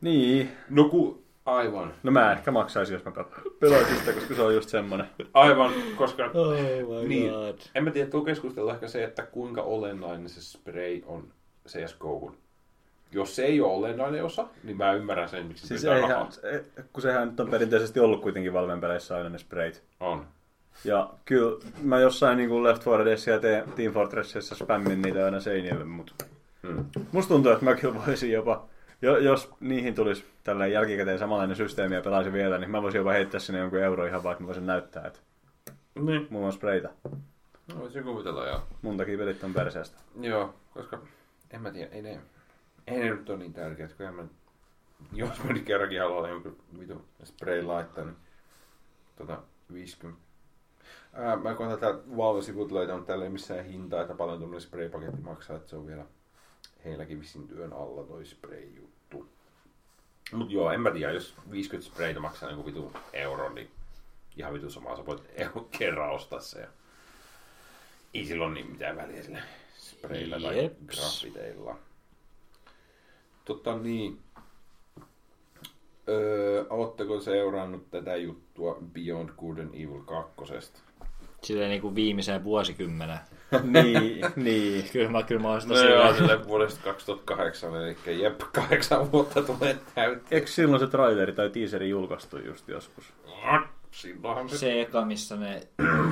Niin. 0.00 0.50
No 0.68 0.88
ku, 0.88 1.22
aivan. 1.46 1.92
No 2.02 2.10
mä 2.10 2.32
ehkä 2.32 2.50
maksaisin, 2.50 2.94
jos 2.94 3.04
mä 3.04 3.12
pelaisin 3.60 3.96
sitä, 3.96 4.12
koska 4.12 4.34
se 4.34 4.42
on 4.42 4.54
just 4.54 4.68
semmonen. 4.68 5.06
Aivan, 5.34 5.72
koska... 5.96 6.30
Oh 6.34 6.52
my 7.02 7.08
niin, 7.08 7.32
en 7.74 7.84
mä 7.84 7.90
tiedä, 7.90 8.10
tuo 8.10 8.20
keskustelu 8.24 8.68
ehkä 8.70 8.88
se, 8.88 9.04
että 9.04 9.22
kuinka 9.22 9.62
olennainen 9.62 10.28
se 10.28 10.40
spray 10.42 11.00
on 11.06 11.24
CSGOhun. 11.68 12.36
Jos 13.12 13.36
se 13.36 13.42
ei 13.44 13.60
ole 13.60 13.72
olennainen 13.72 14.24
osa, 14.24 14.46
niin 14.64 14.76
mä 14.76 14.92
ymmärrän 14.92 15.28
sen, 15.28 15.46
miksi 15.46 15.66
Siis 15.66 15.80
pitää 15.80 15.96
eihän, 15.96 16.10
rahaa. 16.10 16.30
se- 16.30 16.64
kun 16.92 17.02
sehän 17.02 17.28
nyt 17.28 17.40
on 17.40 17.50
perinteisesti 17.50 18.00
ollut 18.00 18.22
kuitenkin 18.22 18.52
Valven 18.52 18.80
peleissä 18.80 19.16
aina 19.16 19.28
ne 19.28 19.38
sprayt. 19.38 19.82
On. 20.00 20.26
Ja 20.84 21.10
kyllä 21.24 21.58
mä 21.82 22.00
jossain 22.00 22.36
niin 22.36 22.48
kuin 22.48 22.62
Left 22.64 22.86
4 22.86 23.04
Deadissa 23.04 23.30
ja 23.30 23.38
Te- 23.38 23.64
Team 23.76 23.92
Fortressissa 23.92 24.54
spämmin 24.54 25.02
niitä 25.02 25.24
aina 25.24 25.40
seinille, 25.40 25.84
mutta 25.84 26.12
Hmm. 26.62 26.84
musta 27.12 27.28
tuntuu, 27.34 27.52
että 27.52 27.64
mä 27.64 27.74
kyllä 27.74 27.94
voisin 28.06 28.32
jopa, 28.32 28.64
jo, 29.02 29.16
jos 29.18 29.50
niihin 29.60 29.94
tulisi 29.94 30.24
tällä 30.44 30.66
jälkikäteen 30.66 31.18
samanlainen 31.18 31.56
systeemi 31.56 31.94
ja 31.94 32.00
pelaisin 32.02 32.32
vielä, 32.32 32.58
niin 32.58 32.70
mä 32.70 32.82
voisin 32.82 32.98
jopa 32.98 33.10
heittää 33.12 33.40
sinne 33.40 33.58
jonkun 33.58 33.78
euro 33.82 34.06
ihan 34.06 34.22
vaan, 34.22 34.32
että 34.32 34.42
mä 34.42 34.46
voisin 34.46 34.66
näyttää, 34.66 35.06
että 35.06 35.20
Niin. 35.94 36.26
mulla 36.30 36.46
on 36.46 36.52
sprayta. 36.52 36.88
No, 37.68 37.80
voisin 37.80 38.04
kuvitella, 38.04 38.46
joo. 38.46 38.62
Mun 38.82 38.96
takia 38.96 39.18
pelit 39.18 39.44
on 39.44 39.54
perseestä. 39.54 39.98
Joo, 40.20 40.54
koska 40.74 40.98
en 41.50 41.62
mä 41.62 41.70
tiedä, 41.70 41.90
ei 41.92 42.02
ne, 42.02 42.20
ei 42.86 42.98
ne 42.98 43.10
nyt 43.10 43.30
ole 43.30 43.38
niin 43.38 43.52
tärkeät, 43.52 43.92
kun 43.92 44.06
en 44.06 44.14
mä, 44.14 44.24
jos 45.12 45.44
mä 45.44 45.52
nyt 45.52 45.64
kerrankin 45.64 46.00
haluan 46.00 46.30
jonkun 46.30 46.56
vitu 46.78 47.04
spray 47.24 47.62
laittaa, 47.62 48.04
niin 48.04 48.16
tota 49.16 49.42
50. 49.72 50.20
Ää, 51.12 51.36
mä 51.36 51.54
koitan 51.54 51.78
täältä 51.78 51.98
Valve-sivut 52.16 52.72
löytää, 52.72 52.94
mutta 52.96 53.06
täällä 53.06 53.24
ei 53.24 53.30
missään 53.30 53.64
hintaa, 53.64 54.02
että 54.02 54.14
paljon 54.14 54.38
tuommoinen 54.38 54.60
spray-paketti 54.70 55.20
maksaa, 55.22 55.56
että 55.56 55.68
se 55.68 55.76
on 55.76 55.86
vielä 55.86 56.04
heilläkin 56.84 57.20
vissiin 57.20 57.48
työn 57.48 57.72
alla 57.72 58.02
toi 58.04 58.24
spray-juttu. 58.24 58.89
Mut 60.32 60.50
joo, 60.50 60.70
en 60.72 60.80
mä 60.80 60.90
tiedä, 60.90 61.12
jos 61.12 61.34
50 61.50 61.90
sprayta 61.90 62.20
maksaa 62.20 62.50
joku 62.50 62.66
vitu 62.66 62.92
euro, 63.12 63.48
niin 63.48 63.70
ihan 64.36 64.52
vitu 64.54 64.70
samaa, 64.70 64.96
sä 64.96 65.06
voit 65.06 65.22
kerran 65.78 66.10
ostaa 66.10 66.40
se. 66.40 66.60
Ja 66.60 66.68
ei 68.14 68.26
sillä 68.26 68.44
ole 68.44 68.54
niin 68.54 68.70
mitään 68.70 68.96
väliä 68.96 69.22
sillä 69.22 69.42
sprayilla 69.78 70.40
tai 70.40 70.62
Jeps. 70.62 70.76
graffiteilla. 70.86 71.76
Totta 73.44 73.78
niin. 73.78 74.18
Öö, 76.08 76.64
ootteko 76.70 77.20
seurannut 77.20 77.90
tätä 77.90 78.16
juttua 78.16 78.78
Beyond 78.92 79.30
Good 79.38 79.58
and 79.58 79.74
Evil 79.74 80.02
2? 80.02 80.72
Silleen 81.42 81.70
niinku 81.70 81.94
viimeiseen 81.94 82.44
vuosikymmenen. 82.44 83.18
niin, 83.82 84.26
niin. 84.36 84.84
Kyllä 84.92 85.10
mä, 85.10 85.22
kyllä 85.22 85.42
mä 85.42 85.48
oon 85.48 85.60
sitä 85.60 85.74
No 85.74 85.80
joo, 85.80 85.88
silleen, 85.88 86.16
sille 86.16 86.46
vuodesta 86.46 86.80
2008, 86.84 87.76
eli 87.76 88.22
jep, 88.22 88.40
kahdeksan 88.52 89.12
vuotta 89.12 89.42
tulee 89.42 89.78
täyteen. 89.94 90.22
Eikö 90.30 90.46
silloin 90.46 90.80
se 90.80 90.86
traileri 90.86 91.32
tai 91.32 91.50
teaseri 91.50 91.88
julkaistu 91.88 92.38
just 92.38 92.68
joskus? 92.68 93.04
Silloinhan 93.90 94.48
se... 94.48 94.58
se 94.58 94.80
eka, 94.80 95.04
missä 95.04 95.36
ne 95.36 95.60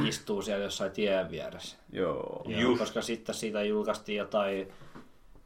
istuu 0.08 0.42
siellä 0.42 0.64
jossain 0.64 0.90
tien 0.90 1.30
vieressä. 1.30 1.76
Joo. 1.92 2.42
Joo, 2.46 2.60
Just. 2.60 2.78
koska 2.80 3.02
sitten 3.02 3.34
siitä 3.34 3.62
julkaistiin 3.62 4.18
jotain 4.18 4.68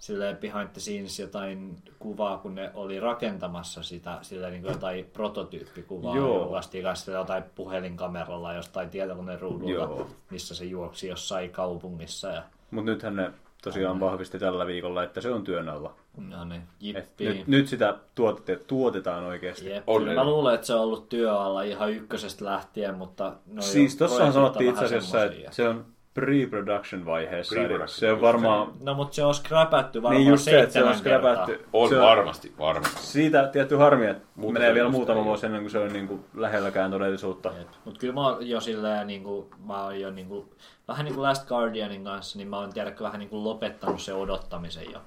silleen 0.02 0.36
behind 0.36 0.68
the 0.68 0.80
scenes 0.80 1.18
jotain 1.20 1.76
kuvaa, 1.98 2.38
kun 2.38 2.54
ne 2.54 2.70
oli 2.74 3.00
rakentamassa 3.00 3.82
sitä, 3.82 4.18
sillä 4.22 4.50
niin 4.50 4.62
kuin 4.62 4.72
jotain 4.72 5.04
prototyyppikuvaa. 5.12 6.16
Joo. 6.16 6.38
Julkaistiin 6.38 6.84
kanssa 6.84 7.12
jotain 7.12 7.44
puhelinkameralla 7.54 8.54
jostain 8.54 8.90
tietokoneen 8.90 9.40
ruudulta, 9.40 9.72
Joo. 9.72 10.06
missä 10.30 10.54
se 10.54 10.64
juoksi 10.64 11.08
jossain 11.08 11.50
kaupungissa. 11.50 12.28
Ja, 12.28 12.42
Mutta 12.70 12.90
nythän 12.90 13.16
ne 13.16 13.30
tosiaan 13.62 14.00
vahvisti 14.00 14.38
tällä 14.38 14.66
viikolla, 14.66 15.02
että 15.02 15.20
se 15.20 15.30
on 15.30 15.44
työn 15.44 15.68
alla. 15.68 15.94
no 16.16 16.44
niin, 16.44 16.62
jippi. 16.80 17.24
nyt, 17.24 17.46
nyt 17.46 17.68
sitä 17.68 17.96
tuotete, 18.14 18.64
tuotetaan 18.66 19.24
oikeasti. 19.24 19.70
Jep. 19.70 19.84
Mä 20.14 20.24
luulen, 20.24 20.54
että 20.54 20.66
se 20.66 20.74
on 20.74 20.80
ollut 20.80 21.08
työalla 21.08 21.62
ihan 21.62 21.92
ykkösestä 21.92 22.44
lähtien, 22.44 22.94
mutta 22.94 23.32
no 23.46 23.62
siis 23.62 24.00
jo, 24.00 24.08
tossahan 24.08 24.32
sanottiin 24.32 24.70
itse 24.70 24.84
asiassa, 24.84 25.24
että 25.24 25.52
se 25.52 25.68
on 25.68 25.84
pre-production 26.14 27.04
vaiheessa. 27.04 27.56
Eli 27.60 27.68
Pre-production 27.68 27.88
se 27.88 28.12
on 28.12 28.20
varmaan... 28.20 28.72
No, 28.80 28.94
mutta 28.94 29.14
se 29.14 29.24
on 29.24 29.34
scrapätty 29.34 30.02
varmaan 30.02 30.20
Niin 30.20 30.30
just 30.30 30.44
se, 30.44 30.60
että 30.60 30.72
se 30.72 30.84
on 30.84 30.94
skräpätty. 30.94 31.64
On 31.72 31.88
se 31.88 32.00
varmasti, 32.00 32.52
varmasti. 32.58 33.06
Siitä 33.06 33.48
tietty 33.52 33.76
harmi, 33.76 34.06
että 34.06 34.22
Muuta 34.34 34.52
menee 34.52 34.74
vielä 34.74 34.88
muutama 34.88 35.18
ei 35.18 35.24
vuosi 35.24 35.46
ennen 35.46 35.60
kuin 35.60 35.70
se 35.70 35.78
on 35.78 35.92
niin 35.92 36.08
kuin 36.08 36.24
lähelläkään 36.34 36.90
todellisuutta. 36.90 37.52
Mutta 37.84 38.00
kyllä 38.00 38.14
mä 38.14 38.28
oon 38.28 38.48
jo 38.48 38.60
silleen, 38.60 39.06
niin 39.06 39.22
kuin, 39.22 39.46
mä 39.66 39.84
oon 39.84 40.00
jo 40.00 40.10
niin 40.10 40.28
kuin, 40.28 40.50
vähän 40.88 41.04
niin 41.04 41.14
kuin 41.14 41.22
Last 41.22 41.48
Guardianin 41.48 42.04
kanssa, 42.04 42.38
niin 42.38 42.48
mä 42.48 42.58
oon 42.58 42.72
tiedäkö 42.72 43.04
vähän 43.04 43.18
niin 43.18 43.28
kuin 43.30 43.44
lopettanut 43.44 44.00
sen 44.00 44.14
odottamisen 44.14 44.92
jo. 44.92 44.98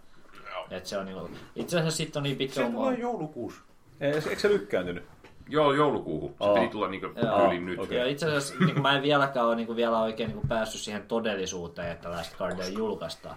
Et 0.72 0.86
se 0.86 0.98
on 0.98 1.06
niin 1.06 1.18
kuin, 1.18 1.38
itse 1.56 1.78
asiassa 1.78 1.98
sitten 1.98 2.20
on 2.20 2.24
niin 2.24 2.38
pitkä 2.38 2.62
Se 2.66 2.70
tulee 2.72 3.00
joulukuussa. 3.00 3.62
Ei- 4.02 4.14
Eikö 4.14 4.40
se 4.40 4.50
lykkääntynyt? 4.50 5.04
Joo, 5.50 5.74
joulukuuhun. 5.74 6.30
Se 6.30 6.36
Aa. 6.48 6.54
piti 6.54 6.68
tulla 6.68 6.88
niinku 6.88 7.08
yli 7.48 7.60
nyt. 7.60 7.80
Okei. 7.80 7.98
Ja 7.98 8.06
itse 8.06 8.26
asiassa 8.26 8.56
niin 8.60 8.74
kuin 8.74 8.82
mä 8.82 8.96
en 8.96 9.04
vieläkään 9.04 9.46
ole 9.46 9.56
niin 9.56 9.68
kuin 9.68 9.76
vielä 9.76 10.02
oikein 10.02 10.28
niin 10.28 10.38
kuin 10.38 10.48
päässyt 10.48 10.82
siihen 10.82 11.04
todellisuuteen, 11.08 11.92
että 11.92 12.12
Last 12.12 12.38
Guardian 12.38 12.74
julkaistaan. 12.74 13.36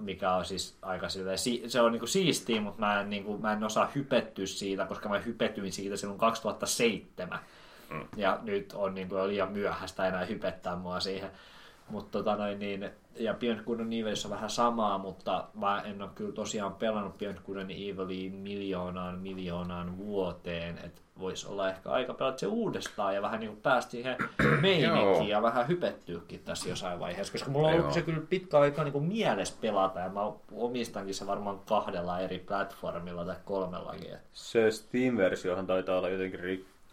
Mikä 0.00 0.32
on 0.34 0.44
siis 0.44 0.76
aika 0.82 1.08
silleen, 1.08 1.38
si- 1.38 1.62
se 1.66 1.80
on 1.80 1.92
niin 1.92 2.00
kuin 2.00 2.08
siistiä, 2.08 2.60
mutta 2.60 2.80
mä 2.80 3.00
en, 3.00 3.10
niin 3.10 3.24
kuin, 3.24 3.42
mä 3.42 3.52
en 3.52 3.64
osaa 3.64 3.90
hypettyä 3.94 4.46
siitä, 4.46 4.86
koska 4.86 5.08
mä 5.08 5.18
hypetyin 5.18 5.72
siitä 5.72 5.96
silloin 5.96 6.18
2007. 6.20 7.38
Mm. 7.90 8.00
Ja 8.16 8.38
nyt 8.42 8.72
on 8.72 8.94
niin 8.94 9.08
kuin, 9.08 9.28
liian 9.28 9.52
myöhäistä 9.52 10.06
enää 10.08 10.24
hypettää 10.24 10.76
mua 10.76 11.00
siihen. 11.00 11.30
Mutta 11.90 12.18
tota 12.18 12.36
noin 12.36 12.58
niin, 12.58 12.90
ja 13.18 13.34
Beyond 13.34 13.60
Good 13.64 13.80
and 13.80 13.92
on 14.24 14.30
vähän 14.30 14.50
samaa, 14.50 14.98
mutta 14.98 15.48
mä 15.54 15.82
en 15.82 16.02
ole 16.02 16.10
kyllä 16.14 16.32
tosiaan 16.32 16.74
pelannut 16.74 17.18
Beyond 17.18 17.38
Good 17.46 17.56
and 17.56 17.70
Evilia 17.70 18.30
miljoonaan 18.30 19.18
miljoonaan 19.18 19.98
vuoteen, 19.98 20.78
että 20.78 21.02
voisi 21.18 21.48
olla 21.48 21.70
ehkä 21.70 21.90
aika 21.90 22.14
pelata 22.14 22.38
se 22.38 22.46
uudestaan 22.46 23.14
ja 23.14 23.22
vähän 23.22 23.40
niin 23.40 23.50
kuin 23.50 23.62
päästä 23.62 23.90
siihen 23.90 24.16
meininkiin 24.60 25.28
ja 25.28 25.42
vähän 25.42 25.68
hypettyykin 25.68 26.40
tässä 26.44 26.68
jossain 26.68 27.00
vaiheessa, 27.00 27.32
koska 27.32 27.50
mulla 27.50 27.68
on 27.68 27.74
ollut 27.74 27.86
Joo. 27.86 27.94
se 27.94 28.02
kyllä 28.02 28.22
pitkä 28.28 28.58
aika 28.58 28.84
niin 28.84 28.92
kuin 28.92 29.04
mielessä 29.04 29.54
pelata 29.60 30.00
ja 30.00 30.08
mä 30.08 30.32
omistankin 30.52 31.14
se 31.14 31.26
varmaan 31.26 31.60
kahdella 31.68 32.20
eri 32.20 32.38
platformilla 32.38 33.24
tai 33.24 33.36
kolmellakin. 33.44 34.16
Se 34.32 34.70
Steam-versiohan 34.70 35.66
taitaa 35.66 35.98
olla 35.98 36.08
jotenkin 36.08 36.40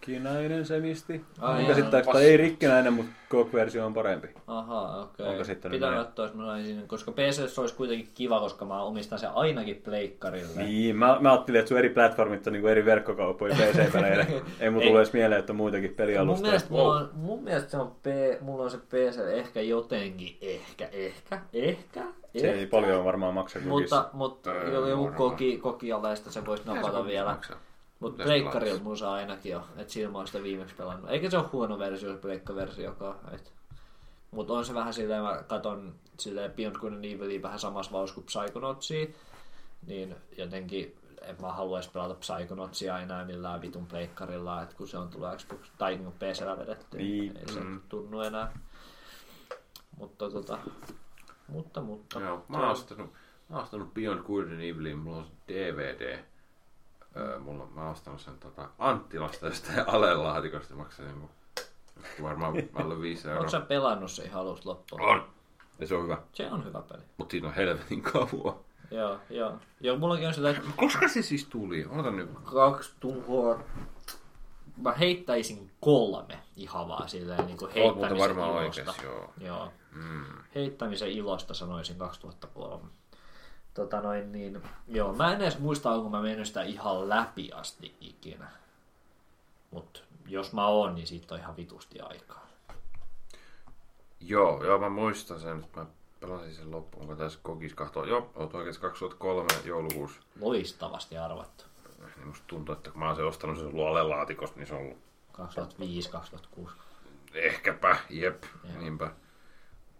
rikkinäinen 0.01 0.65
semisti. 0.65 1.25
Ai 1.39 1.53
Ai 1.55 1.61
jaa. 1.61 1.67
käsittääkseni, 1.69 2.13
tai 2.13 2.25
ei 2.25 2.37
rikkinäinen, 2.37 2.93
mutta 2.93 3.11
GOG-versio 3.29 3.85
on 3.85 3.93
parempi. 3.93 4.27
Aha, 4.47 5.01
okei. 5.01 5.25
Onko 5.25 5.43
sitten 5.43 5.71
Pitää 5.71 5.95
katsoa, 5.95 6.25
jos 6.25 6.33
mä 6.35 6.47
laisin, 6.47 6.87
koska 6.87 7.11
PC 7.11 7.57
olisi 7.59 7.75
kuitenkin 7.75 8.09
kiva, 8.15 8.39
koska 8.39 8.65
mä 8.65 8.81
omistan 8.83 9.19
sen 9.19 9.29
ainakin 9.33 9.75
pleikkarille. 9.85 10.63
Niin, 10.63 10.95
mä, 10.95 11.17
mä 11.19 11.31
ajattelin, 11.31 11.59
että 11.59 11.69
sun 11.69 11.77
eri 11.77 11.89
platformit 11.89 12.47
on 12.47 12.53
niin 12.53 12.67
eri 12.67 12.85
verkkokauppoja 12.85 13.55
PC-peleille. 13.59 14.41
ei 14.59 14.69
mun 14.69 14.81
tule 14.81 14.97
edes 14.99 15.13
mieleen, 15.13 15.39
että 15.39 15.53
on 15.53 15.57
muitakin 15.57 15.89
Mun 15.89 15.95
pelialustoja. 15.95 16.47
mielestä, 16.49 16.69
mulla 16.71 16.93
on, 16.95 17.09
mun 17.13 17.43
mielestä 17.43 17.71
se 17.71 17.77
on 17.77 17.91
P, 18.03 18.05
mulla 18.41 18.63
on 18.63 18.71
se 18.71 18.77
PC 18.77 19.19
ehkä 19.27 19.61
jotenkin, 19.61 20.37
ehkä, 20.41 20.89
ehkä, 20.91 21.39
ehkä, 21.53 22.01
Se 22.37 22.51
ei 22.51 22.65
paljon 22.67 23.05
varmaan 23.05 23.33
maksa. 23.33 23.59
Mutta, 23.65 24.09
mutta 24.13 24.49
joku 24.89 25.11
koki, 25.17 25.57
kokialeista 25.57 26.31
se 26.31 26.45
voisi 26.45 26.63
napata 26.65 27.05
vielä. 27.05 27.29
maksaa? 27.31 27.57
Mutta 27.99 28.23
pleikkarilla 28.23 28.95
saa 28.95 29.13
ainakin 29.13 29.51
jo, 29.51 29.63
että 29.77 29.93
sillä 29.93 30.11
mä 30.11 30.17
oon 30.17 30.27
sitä 30.27 30.43
viimeksi 30.43 30.75
pelannut. 30.75 31.09
Eikä 31.09 31.29
se 31.29 31.37
ole 31.37 31.47
huono 31.51 31.79
versio, 31.79 32.13
se 32.13 32.17
pleikkaversiokaan. 32.17 33.19
Mutta 34.31 34.53
on 34.53 34.65
se 34.65 34.73
vähän 34.73 34.93
silleen, 34.93 35.23
mä 35.23 35.43
katon 35.47 35.95
silleen 36.19 36.51
Beyond 36.51 36.75
Good 36.75 36.93
and 36.93 37.05
Evilia 37.05 37.41
vähän 37.41 37.59
samassa 37.59 37.91
vauhissa 37.91 38.15
kuin 38.15 38.25
Psychonautsia, 38.25 39.07
niin 39.87 40.15
jotenkin 40.37 40.95
en 41.21 41.35
mä 41.41 41.51
haluaisi 41.51 41.89
pelata 41.91 42.13
Psychonautsia 42.13 42.99
enää 42.99 43.25
millään 43.25 43.61
vitun 43.61 43.87
pleikkarilla, 43.87 44.61
että 44.61 44.75
kun 44.75 44.87
se 44.87 44.97
on 44.97 45.09
tullut 45.09 45.37
Xbox 45.37 45.59
tai 45.77 45.95
niin 45.95 46.11
PCllä 46.11 46.57
vedetty, 46.57 46.97
Niin, 46.97 47.37
ei 47.37 47.53
se 47.53 47.59
mm. 47.59 47.81
tunnu 47.89 48.21
enää. 48.21 48.59
Mutta 49.97 50.29
tota, 50.29 50.59
mutta, 51.47 51.81
mutta. 51.81 52.19
Joo, 52.19 52.45
mä 52.47 52.57
oon 52.57 52.69
ostanut, 52.69 53.13
mä 53.49 53.55
oon 53.55 53.63
ostanut 53.63 53.93
Beyond 53.93 54.23
Good 54.23 54.43
and 54.43 54.61
Evilin, 54.61 54.97
mulla 54.97 55.17
on 55.17 55.27
DVD. 55.47 56.23
Öö, 57.15 57.39
mulla, 57.39 57.65
mä 57.75 57.81
oon 57.81 57.91
ostanut 57.91 58.21
sen 58.21 58.37
tota, 58.39 58.69
Anttilasta 58.79 59.45
jostain 59.45 59.89
alelaatikosta, 59.95 60.75
maksaa 60.75 61.05
niinku, 61.05 61.29
varmaan 62.21 62.53
alle 62.75 63.01
5 63.01 63.27
Onko 63.27 63.35
euroa. 63.35 63.49
sä 63.49 63.59
pelannut 63.59 64.11
se 64.11 64.23
ihan 64.23 64.41
alusta 64.41 64.69
loppuun? 64.69 65.01
On! 65.01 65.23
Ja 65.79 65.87
se 65.87 65.95
on 65.95 66.03
hyvä, 66.03 66.17
Se 66.33 66.51
on 66.51 66.65
hyvä 66.65 66.81
peli. 66.81 67.01
mutta 67.17 67.31
siinä 67.31 67.47
on 67.47 67.53
helvetin 67.53 68.01
kauan. 68.01 68.55
Joo, 68.91 69.17
joo. 69.29 69.53
Joo, 69.81 69.97
mullakin 69.97 70.27
on 70.27 70.33
sitä, 70.33 70.49
että 70.49 70.61
Koska 70.75 71.07
se 71.07 71.21
siis 71.21 71.45
tuli? 71.45 71.85
Ota 71.89 72.11
nyt. 72.11 72.29
kaksi 72.43 72.91
tuhoa. 72.99 73.59
Mä 74.77 74.91
heittäisin 74.91 75.71
kolme 75.81 76.39
ihan 76.55 76.87
vaan 76.87 77.09
silleen 77.09 77.45
niin 77.45 77.57
kuin 77.57 77.67
Oot 77.67 77.75
heittämisen 77.75 78.07
muuten 78.07 78.17
varmaan 78.17 78.63
ilosta. 78.63 78.81
oikeas, 78.81 79.03
joo. 79.03 79.33
Joo. 79.39 79.71
Mm. 79.91 80.25
Heittämisen 80.55 81.11
ilosta 81.11 81.53
sanoisin 81.53 81.97
2003. 81.97 82.83
Tota 83.77 84.01
noin 84.01 84.31
niin, 84.31 84.63
joo, 84.87 85.13
mä 85.13 85.33
en 85.33 85.41
edes 85.41 85.59
muista, 85.59 85.91
onko 85.91 86.09
mä 86.09 86.21
mennyt 86.21 86.47
sitä 86.47 86.63
ihan 86.63 87.09
läpi 87.09 87.51
asti 87.51 87.95
ikinä. 88.01 88.47
Mut 89.71 90.03
jos 90.27 90.53
mä 90.53 90.67
oon, 90.67 90.95
niin 90.95 91.07
siitä 91.07 91.35
on 91.35 91.39
ihan 91.39 91.57
vitusti 91.57 91.99
aikaa. 91.99 92.47
Joo, 94.19 94.63
joo, 94.63 94.79
mä 94.79 94.89
muistan 94.89 95.39
sen, 95.39 95.59
että 95.59 95.79
mä 95.79 95.85
pelasin 96.19 96.55
sen 96.55 96.71
loppuun, 96.71 97.01
onko 97.01 97.15
tässä 97.15 97.39
kokis 97.43 97.73
kahtoa. 97.73 98.05
Joo, 98.05 98.31
oot 98.35 98.53
oikeassa 98.53 98.81
2003 98.81 99.47
joulukuussa. 99.65 100.21
Loistavasti 100.41 101.17
arvattu. 101.17 101.63
Niin 102.15 102.27
musta 102.27 102.43
tuntuu, 102.47 102.73
että 102.75 102.91
kun 102.91 102.99
mä 102.99 103.07
oon 103.07 103.15
sen 103.15 103.25
ostanut 103.25 103.57
sen 103.57 103.75
luolelaatikosta, 103.75 104.59
niin 104.59 104.67
se 104.67 104.73
on 104.73 104.81
ollut 104.81 104.97
2005-2006. 106.65 106.69
ehkäpä, 107.33 107.97
jep, 108.09 108.43
Joo. 108.63 108.81
niinpä. 108.81 109.11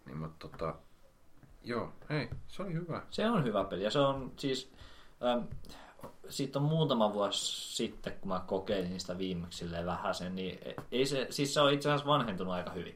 Niin 0.06 0.16
mä 0.16 0.28
tota, 0.38 0.74
joo, 1.64 1.92
hei, 2.10 2.28
se 2.48 2.62
oli 2.62 2.72
hyvä. 2.72 3.02
Se 3.10 3.30
on 3.30 3.44
hyvä 3.44 3.64
peli 3.64 3.84
ja 3.84 3.90
se 3.90 3.98
on 3.98 4.32
siis... 4.36 4.72
Ähm, 5.24 5.44
siitä 6.28 6.58
on 6.58 6.64
muutama 6.64 7.12
vuosi 7.12 7.74
sitten, 7.76 8.12
kun 8.20 8.28
mä 8.28 8.40
kokeilin 8.46 9.00
sitä 9.00 9.18
viimeksi 9.18 9.64
vähän 9.86 10.14
sen, 10.14 10.34
niin 10.34 10.58
ei 10.92 11.06
se, 11.06 11.26
siis 11.30 11.54
se 11.54 11.60
on 11.60 11.72
itse 11.72 11.88
asiassa 11.88 12.06
vanhentunut 12.06 12.54
aika 12.54 12.70
hyvin. 12.70 12.94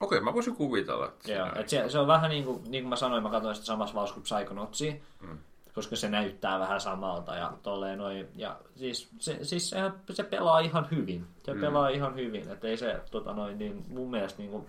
Okei, 0.00 0.20
mä 0.20 0.34
voisin 0.34 0.56
kuvitella, 0.56 1.06
että 1.08 1.32
Joo, 1.32 1.48
et 1.56 1.68
se, 1.68 1.88
se, 1.88 1.98
on 1.98 2.06
vähän 2.06 2.30
niin 2.30 2.44
kuin, 2.44 2.62
niin 2.70 2.82
kuin 2.84 2.88
mä 2.88 2.96
sanoin, 2.96 3.22
mä 3.22 3.30
katsoin 3.30 3.54
sitä 3.54 3.66
samassa 3.66 3.94
vauhissa 3.94 4.14
kuin 4.14 4.22
Psychonautsia, 4.22 4.94
Mm. 5.20 5.38
koska 5.74 5.96
se 5.96 6.08
näyttää 6.08 6.58
vähän 6.60 6.80
samalta 6.80 7.34
ja 7.34 7.52
tolleen 7.62 7.98
noin. 7.98 8.28
Ja 8.36 8.56
siis, 8.76 9.08
se, 9.18 9.38
siis 9.44 9.70
se, 9.70 9.76
se 10.10 10.22
pelaa 10.22 10.58
ihan 10.60 10.88
hyvin. 10.90 11.26
Se 11.44 11.54
Mm. 11.54 11.60
pelaa 11.60 11.88
ihan 11.88 12.14
hyvin, 12.14 12.48
että 12.50 12.68
ei 12.68 12.76
se 12.76 13.00
tota 13.10 13.32
noin, 13.32 13.58
niin 13.58 13.84
mun 13.88 14.10
mielestä 14.10 14.38
niin 14.38 14.50
kuin 14.50 14.66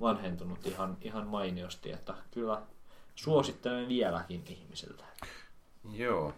vanhentunut 0.00 0.66
ihan, 0.66 0.96
ihan 1.00 1.26
mainiosti, 1.26 1.92
että 1.92 2.14
kyllä 2.30 2.62
suosittelen 3.14 3.88
vieläkin 3.88 4.44
ihmisiltä. 4.48 5.04
Joo. 5.92 6.32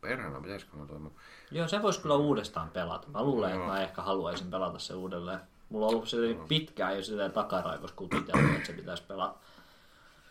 Perhana, 0.00 0.40
pitäisikö 0.40 0.76
mä 0.76 0.86
toi 0.86 0.98
mun... 0.98 1.12
Joo, 1.50 1.68
se 1.68 1.82
voisi 1.82 2.00
kyllä 2.00 2.14
uudestaan 2.14 2.70
pelata. 2.70 3.08
Mä 3.08 3.22
luulen, 3.22 3.52
että 3.52 3.66
mä 3.66 3.82
ehkä 3.82 4.02
haluaisin 4.02 4.50
pelata 4.50 4.78
se 4.78 4.94
uudelleen. 4.94 5.40
Mulla 5.68 5.86
on 5.86 5.92
ollut 5.94 6.08
se 6.08 6.16
pitkään 6.48 6.96
jo 6.96 7.02
silleen 7.02 7.32
takaraivos 7.32 7.92
kutitellut, 7.92 8.54
että 8.54 8.66
se 8.66 8.72
pitäisi 8.72 9.02
pelata. 9.02 9.38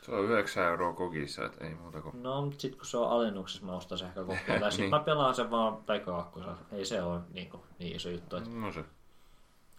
Se 0.02 0.12
on 0.12 0.26
9 0.26 0.64
euroa 0.66 0.94
kokissa, 0.94 1.46
että 1.46 1.66
ei 1.68 1.76
muuta 1.76 2.02
kuin... 2.02 2.24
No, 2.24 2.42
mutta 2.42 2.62
sitten 2.62 2.78
kun 2.80 2.88
se 2.88 2.98
on 2.98 3.10
alennuksessa, 3.10 3.66
mä 3.66 3.76
ostan 3.76 3.98
sen 3.98 4.08
ehkä 4.08 4.20
kokonaan. 4.20 4.60
Tai 4.62 4.70
Niin. 4.78 4.90
mä 4.90 5.00
pelaan 5.00 5.36
sen 5.36 5.52
vaan 5.52 5.78
kakkosen. 6.06 6.56
Ei 6.72 6.86
se 6.86 7.02
ole 7.02 7.20
niin, 7.34 7.50
kuin, 7.50 7.64
niin 7.80 7.96
iso 7.96 8.10
juttu. 8.10 8.36
Että 8.36 8.50
No 8.50 8.72
se. 8.72 8.86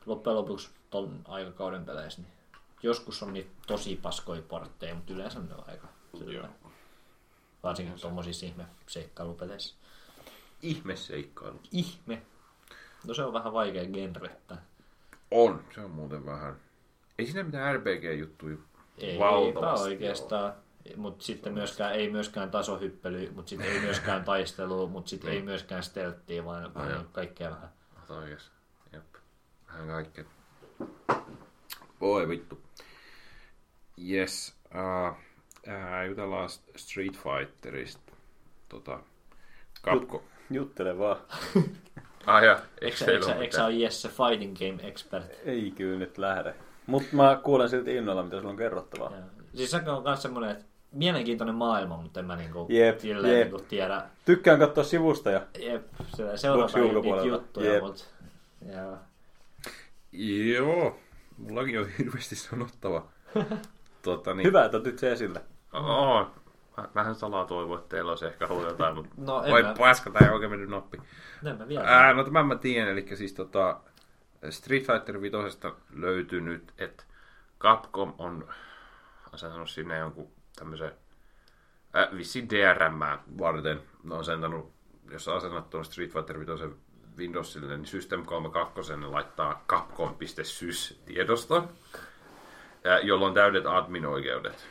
loppujen 0.06 0.36
lopuksi 0.36 0.70
ton 0.90 1.20
aikakauden 1.28 1.84
peleissä, 1.84 2.22
niin 2.22 2.32
joskus 2.82 3.22
on 3.22 3.32
niitä 3.32 3.50
tosi 3.66 3.96
paskoja 3.96 4.42
portteja, 4.42 4.94
mutta 4.94 5.12
yleensä 5.12 5.40
ne 5.40 5.54
on 5.54 5.64
aika 5.68 5.88
sillä 6.18 6.48
Varsinkin 7.62 8.00
tuommoisissa 8.00 8.46
ihme 8.46 8.64
seikkailupeleissä. 8.86 9.74
Ihme 10.62 10.96
seikkailu. 10.96 11.60
Ihme. 11.72 12.22
No 13.06 13.14
se 13.14 13.24
on 13.24 13.32
vähän 13.32 13.52
vaikea 13.52 13.86
genrettää. 13.86 14.62
On, 15.30 15.64
se 15.74 15.80
on 15.80 15.90
muuten 15.90 16.26
vähän. 16.26 16.56
Ei 17.18 17.26
siinä 17.26 17.42
mitään 17.42 17.74
RPG-juttuja 17.74 18.56
Ei, 18.98 19.18
valtavasti 19.18 19.88
oikeastaan. 19.88 20.52
Mutta 20.96 21.24
sitten 21.24 21.52
myöskään, 21.52 21.94
ei 21.94 22.10
myöskään 22.10 22.50
tasohyppely, 22.50 23.30
mutta 23.30 23.48
sitten 23.48 23.68
ei 23.68 23.80
myöskään 23.88 24.24
taistelu, 24.24 24.88
mutta 24.88 25.10
sitten 25.10 25.32
ei 25.32 25.42
myöskään 25.42 25.82
stelttiä, 25.82 26.44
vaan 26.44 26.90
joo. 26.90 27.04
kaikkea 27.12 27.50
vähän. 27.50 27.68
Ota 28.02 28.14
oikeas. 28.14 28.50
Jep. 28.92 29.04
Vähän 29.68 29.88
kaikkea. 29.88 30.24
Voi 32.00 32.28
vittu. 32.28 32.67
Yes. 34.10 34.54
Uh, 34.74 35.16
uh, 35.66 36.08
jutellaan 36.08 36.48
Street 36.76 37.14
Fighterista. 37.16 38.12
Tota, 38.68 39.00
Capcom. 39.82 40.20
Juttele 40.50 40.98
vaan. 40.98 41.16
Ah 42.26 42.42
ja, 42.42 42.58
Eikö 42.80 43.04
teillä 43.04 43.26
ole 43.26 43.36
eikö 43.36 43.64
ole 43.64 43.72
Jesse 43.72 44.08
Fighting 44.08 44.56
Game 44.58 44.88
Expert? 44.88 45.24
Ei 45.44 45.70
kyllä 45.76 45.98
nyt 45.98 46.18
lähde. 46.18 46.54
Mutta 46.86 47.16
mä 47.16 47.40
kuulen 47.44 47.68
silti 47.68 47.96
innolla, 47.96 48.22
mitä 48.22 48.36
sulla 48.36 48.50
on 48.50 48.56
kerrottavaa. 48.56 49.10
Joo. 49.10 49.22
Siis 49.54 49.70
se 49.70 49.76
on 49.90 50.02
myös 50.02 50.22
semmoinen, 50.22 50.50
että 50.50 50.64
mielenkiintoinen 50.92 51.54
maailma, 51.54 51.96
mutta 51.96 52.20
en 52.20 52.26
mä 52.26 52.36
niinku, 52.36 52.66
Jep, 52.68 52.98
silleen 52.98 53.38
jep. 53.38 53.48
Niinku 53.50 53.66
tiedä. 53.68 54.02
Tykkään 54.24 54.58
katsoa 54.58 54.84
sivusta 54.84 55.30
ja 55.30 55.46
Jep, 55.58 55.86
se- 56.16 56.36
seurata 56.36 56.78
niitä 56.78 57.24
juttuja, 57.26 57.72
Jep. 57.72 57.82
mutta... 57.82 58.04
Joo. 58.72 58.98
Joo. 60.12 60.98
mullakin 61.38 61.80
on 61.80 61.86
hirveästi 61.98 62.36
sanottava. 62.36 63.06
Tota, 64.16 64.34
niin, 64.34 64.46
Hyvä, 64.46 64.64
että 64.64 64.76
otit 64.76 64.98
se 64.98 65.12
esille. 65.12 65.40
Oo, 65.72 66.30
Mä- 66.76 66.88
vähän 66.94 67.14
salaa 67.14 67.44
toivo, 67.44 67.76
että 67.76 67.88
teillä 67.88 68.10
olisi 68.10 68.26
ehkä 68.26 68.46
ollut 68.46 68.68
jotain, 68.68 68.94
mutta 68.94 69.10
No, 69.16 69.42
en 69.42 69.50
voi 69.50 69.62
mä- 69.62 69.74
paska, 69.78 70.10
tää 70.10 70.26
ei 70.28 70.32
oikein 70.34 70.50
mennyt 70.50 70.68
nappi. 70.70 70.98
En 71.46 71.58
mä 71.58 71.68
vielä. 71.68 71.84
Ää, 71.86 72.12
no 72.14 72.24
tämän 72.24 72.46
mä 72.46 72.56
tiedän, 72.56 72.88
eli 72.88 73.06
siis 73.16 73.32
tota, 73.32 73.80
Street 74.50 74.86
Fighter 74.86 75.20
5 75.20 75.36
löytyy 75.94 76.40
nyt, 76.40 76.72
että 76.78 77.04
Capcom 77.60 78.14
on 78.18 78.48
asentanut 79.32 79.70
sinne 79.70 79.98
jonkun 79.98 80.30
tämmöisen 80.56 80.92
äh, 81.96 82.08
vissiin 82.16 82.48
DRM 82.50 83.00
varten. 83.38 83.80
Ne 84.04 84.14
on 84.14 84.20
asentanut, 84.20 84.72
jos 85.10 85.28
asennat 85.28 85.70
tuon 85.70 85.84
Street 85.84 86.12
Fighter 86.12 86.38
5 86.40 86.52
Windowsille, 87.16 87.76
niin 87.76 87.86
System 87.86 88.24
32 88.24 88.96
ne 88.96 89.06
laittaa 89.06 89.64
capcom.sys-tiedoston, 89.68 91.62
äh, 91.94 92.00
jolla 93.02 93.26
on 93.26 93.34
täydet 93.34 93.66
admin-oikeudet, 93.66 94.68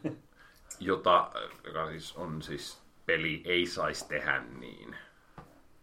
jota, 0.80 1.30
joka 1.64 1.90
siis 1.90 2.16
on 2.16 2.42
siis 2.42 2.82
peli 3.06 3.42
ei 3.44 3.66
saisi 3.66 4.08
tehdä 4.08 4.42
niin. 4.58 4.96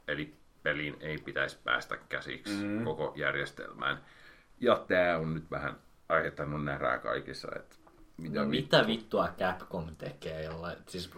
Eli 0.07 0.33
peliin 0.63 0.97
ei 0.99 1.17
pitäisi 1.17 1.57
päästä 1.63 1.97
käsiksi 2.09 2.63
mm. 2.63 2.83
koko 2.83 3.13
järjestelmään. 3.15 4.01
Ja 4.59 4.85
tämä 4.87 5.17
on 5.17 5.33
nyt 5.33 5.51
vähän 5.51 5.75
aiheuttanut 6.09 6.63
närää 6.63 6.97
kaikissa, 6.97 7.47
että 7.55 7.75
mitä 8.17 8.39
No, 8.39 8.45
mitä 8.45 8.87
vittua 8.87 9.29
Capcom 9.39 9.95
tekee 9.95 10.43
jollain, 10.43 10.77
siis 10.87 11.11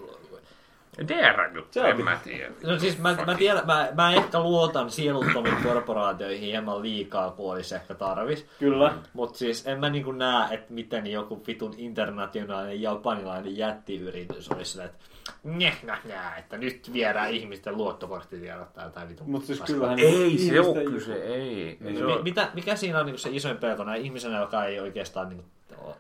On- 1.84 1.90
en 1.90 2.04
mä 2.04 2.20
tiedä. 2.24 2.52
No 2.64 2.80
siis 2.80 2.98
mä, 2.98 3.16
mä, 3.26 3.36
tiedän, 3.36 3.66
mä, 3.66 3.90
mä 3.96 4.14
ehkä 4.14 4.40
luotan 4.40 4.92
sieluttomiin 4.92 5.56
korporaatioihin 5.64 6.42
hieman 6.42 6.82
liikaa 6.82 7.32
kuin 7.32 7.52
olisi 7.54 7.76
ehkä 7.76 7.94
tarvis. 7.94 8.46
Kyllä. 8.60 8.94
Mutta 9.14 9.38
siis 9.38 9.68
en 9.68 9.80
mä 9.80 9.90
niinku 9.90 10.12
näe, 10.12 10.54
että 10.54 10.74
miten 10.74 11.08
joku 11.08 11.44
vitun 11.48 11.74
internationaalinen 11.78 12.82
japanilainen 12.82 13.58
jättiyritys 13.58 14.52
olisi 14.52 14.72
silleen, 14.72 14.90
että 14.90 15.06
neh, 15.44 15.84
neh, 15.84 15.98
neh, 16.06 16.38
että 16.38 16.58
nyt 16.58 16.94
viedään 16.94 17.32
ihmisten 17.32 17.78
luottokorttitiedot 17.78 18.74
tai 18.74 18.86
jotain 18.86 19.10
vitun 19.10 19.30
Mutta 19.30 19.48
siis 19.48 19.62
kyllähän... 19.62 20.00
Ei 20.00 20.38
se 20.38 20.60
ole 20.62 20.84
kyse, 20.84 21.14
ei. 21.14 21.78
ei 21.86 21.96
se 21.96 22.04
Mi- 22.04 22.12
ole. 22.14 22.22
mitä, 22.22 22.50
mikä 22.54 22.76
siinä 22.76 23.00
on 23.00 23.06
niinku 23.06 23.20
se 23.20 23.30
isoin 23.32 23.58
pelko 23.58 23.84
näin 23.84 24.02
ihmisenä, 24.02 24.40
joka 24.40 24.66
ei 24.66 24.80
oikeastaan 24.80 25.30
niinku, 25.30 25.46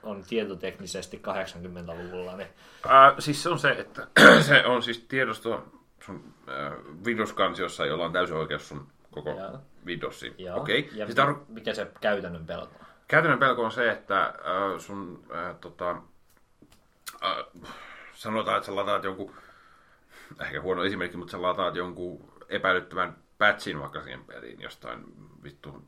on 0.03 0.23
tietoteknisesti 0.29 1.21
80-luvulla, 1.27 2.37
niin 2.37 2.49
Äh, 2.85 3.15
siis 3.19 3.43
se 3.43 3.49
on 3.49 3.59
se, 3.59 3.69
että 3.71 4.07
se 4.47 4.65
on 4.65 4.83
siis 4.83 4.99
tiedosto 4.99 5.63
sun 6.05 6.33
äh, 6.49 6.73
Windows-kansiossa, 7.05 7.85
jolla 7.85 8.05
on 8.05 8.13
täysin 8.13 8.35
oikeus 8.35 8.67
sun 8.69 8.87
koko 9.11 9.29
Joo. 9.29 9.59
Windowsiin. 9.85 10.35
joo. 10.37 10.59
Okei. 10.61 10.89
Ja 10.93 11.05
Siis 11.05 11.17
tar- 11.17 11.39
mikä 11.47 11.73
se 11.73 11.91
käytännön 12.01 12.45
pelko 12.45 12.75
on? 12.79 12.85
Käytännön 13.07 13.39
pelko 13.39 13.63
on 13.63 13.71
se, 13.71 13.91
että 13.91 14.21
äh, 14.25 14.33
sun 14.79 15.23
äh, 15.35 15.55
tota, 15.61 15.95
äh, 17.23 17.71
sanotaan, 18.13 18.57
että 18.57 18.65
sä 18.65 18.75
lataat 18.75 19.03
jonkun, 19.03 19.35
ehkä 20.41 20.61
huono 20.61 20.83
esimerkki, 20.83 21.17
mutta 21.17 21.31
sä 21.31 21.41
lataat 21.41 21.75
jonkun 21.75 22.33
epäilyttävän 22.49 23.15
patchin 23.37 23.79
vaikka 23.79 24.01
siihen 24.03 24.25
peliin 24.25 24.61
jostain 24.61 25.03
vittu 25.43 25.83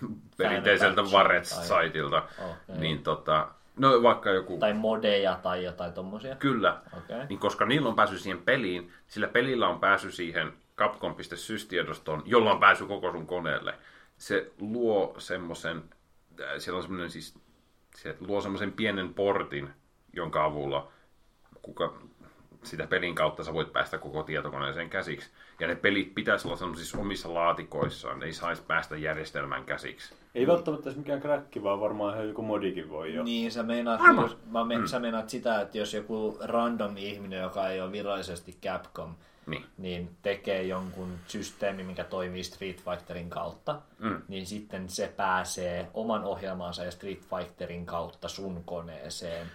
perinteiseltä 0.38 1.02
Varets-saitilta, 1.02 2.22
Okei. 2.38 2.76
niin 2.78 3.02
tota, 3.02 3.48
no 3.76 4.02
vaikka 4.02 4.30
joku, 4.30 4.58
Tai 4.58 4.72
modeja 4.74 5.38
tai 5.42 5.64
jotain 5.64 5.92
tommosia? 5.92 6.36
kyllä, 6.36 6.80
Okei. 6.98 7.26
niin 7.28 7.38
koska 7.38 7.66
niillä 7.66 7.88
on 7.88 7.96
päässyt 7.96 8.20
siihen 8.20 8.42
peliin, 8.42 8.92
sillä 9.06 9.28
pelillä 9.28 9.68
on 9.68 9.80
päässyt 9.80 10.14
siihen 10.14 10.52
capcom.sys-tiedostoon, 10.76 12.22
jolla 12.26 12.52
on 12.52 12.60
päässyt 12.60 12.88
koko 12.88 13.12
sun 13.12 13.26
koneelle. 13.26 13.74
Se 14.18 14.52
luo 14.60 15.14
semmoisen, 15.18 15.82
äh, 16.40 16.46
siellä 16.58 16.76
on 16.76 16.82
semmoinen 16.82 17.10
siis, 17.10 17.34
se 17.96 18.16
luo 18.20 18.40
semmoisen 18.40 18.72
pienen 18.72 19.14
portin, 19.14 19.70
jonka 20.12 20.44
avulla 20.44 20.92
kuka, 21.62 21.94
sitä 22.62 22.86
pelin 22.86 23.14
kautta 23.14 23.44
sä 23.44 23.54
voit 23.54 23.72
päästä 23.72 23.98
koko 23.98 24.22
tietokoneeseen 24.22 24.90
käsiksi. 24.90 25.30
Ja 25.60 25.66
ne 25.66 25.74
pelit 25.74 26.14
pitäisi 26.14 26.48
olla 26.48 26.56
semmoisissa 26.56 26.98
omissa 26.98 27.34
laatikoissaan, 27.34 28.18
ne 28.20 28.26
ei 28.26 28.32
saisi 28.32 28.62
päästä 28.62 28.96
järjestelmän 28.96 29.64
käsiksi. 29.64 30.14
Ei 30.34 30.46
välttämättä 30.46 30.88
edes 30.90 30.98
mikään 30.98 31.20
kräkki, 31.20 31.62
vaan 31.62 31.80
varmaan 31.80 32.14
ihan 32.14 32.28
joku 32.28 32.42
modikin 32.42 32.90
voi 32.90 33.14
jo. 33.14 33.22
Niin, 33.24 33.52
sä 33.52 33.62
meinaat, 33.62 34.00
jos, 34.22 34.36
mä 34.50 34.64
me, 34.64 34.78
mm. 34.78 34.86
sä 34.86 34.98
meinaat 34.98 35.28
sitä, 35.28 35.60
että 35.60 35.78
jos 35.78 35.94
joku 35.94 36.38
random 36.40 36.96
ihminen, 36.96 37.40
joka 37.42 37.68
ei 37.68 37.80
ole 37.80 37.92
virallisesti 37.92 38.58
Capcom, 38.62 39.14
Niin. 39.46 39.64
niin 39.78 40.10
tekee 40.22 40.62
jonkun 40.62 41.12
systeemi, 41.26 41.82
mikä 41.82 42.04
toimii 42.04 42.44
Street 42.44 42.82
Fighterin 42.84 43.30
kautta, 43.30 43.80
Mm. 43.98 44.22
niin 44.28 44.46
sitten 44.46 44.88
se 44.88 45.12
pääsee 45.16 45.88
oman 45.94 46.24
ohjelmansa 46.24 46.84
ja 46.84 46.90
Street 46.90 47.20
Fighterin 47.20 47.86
kautta 47.86 48.28
sun 48.28 48.62
koneeseen. 48.64 49.46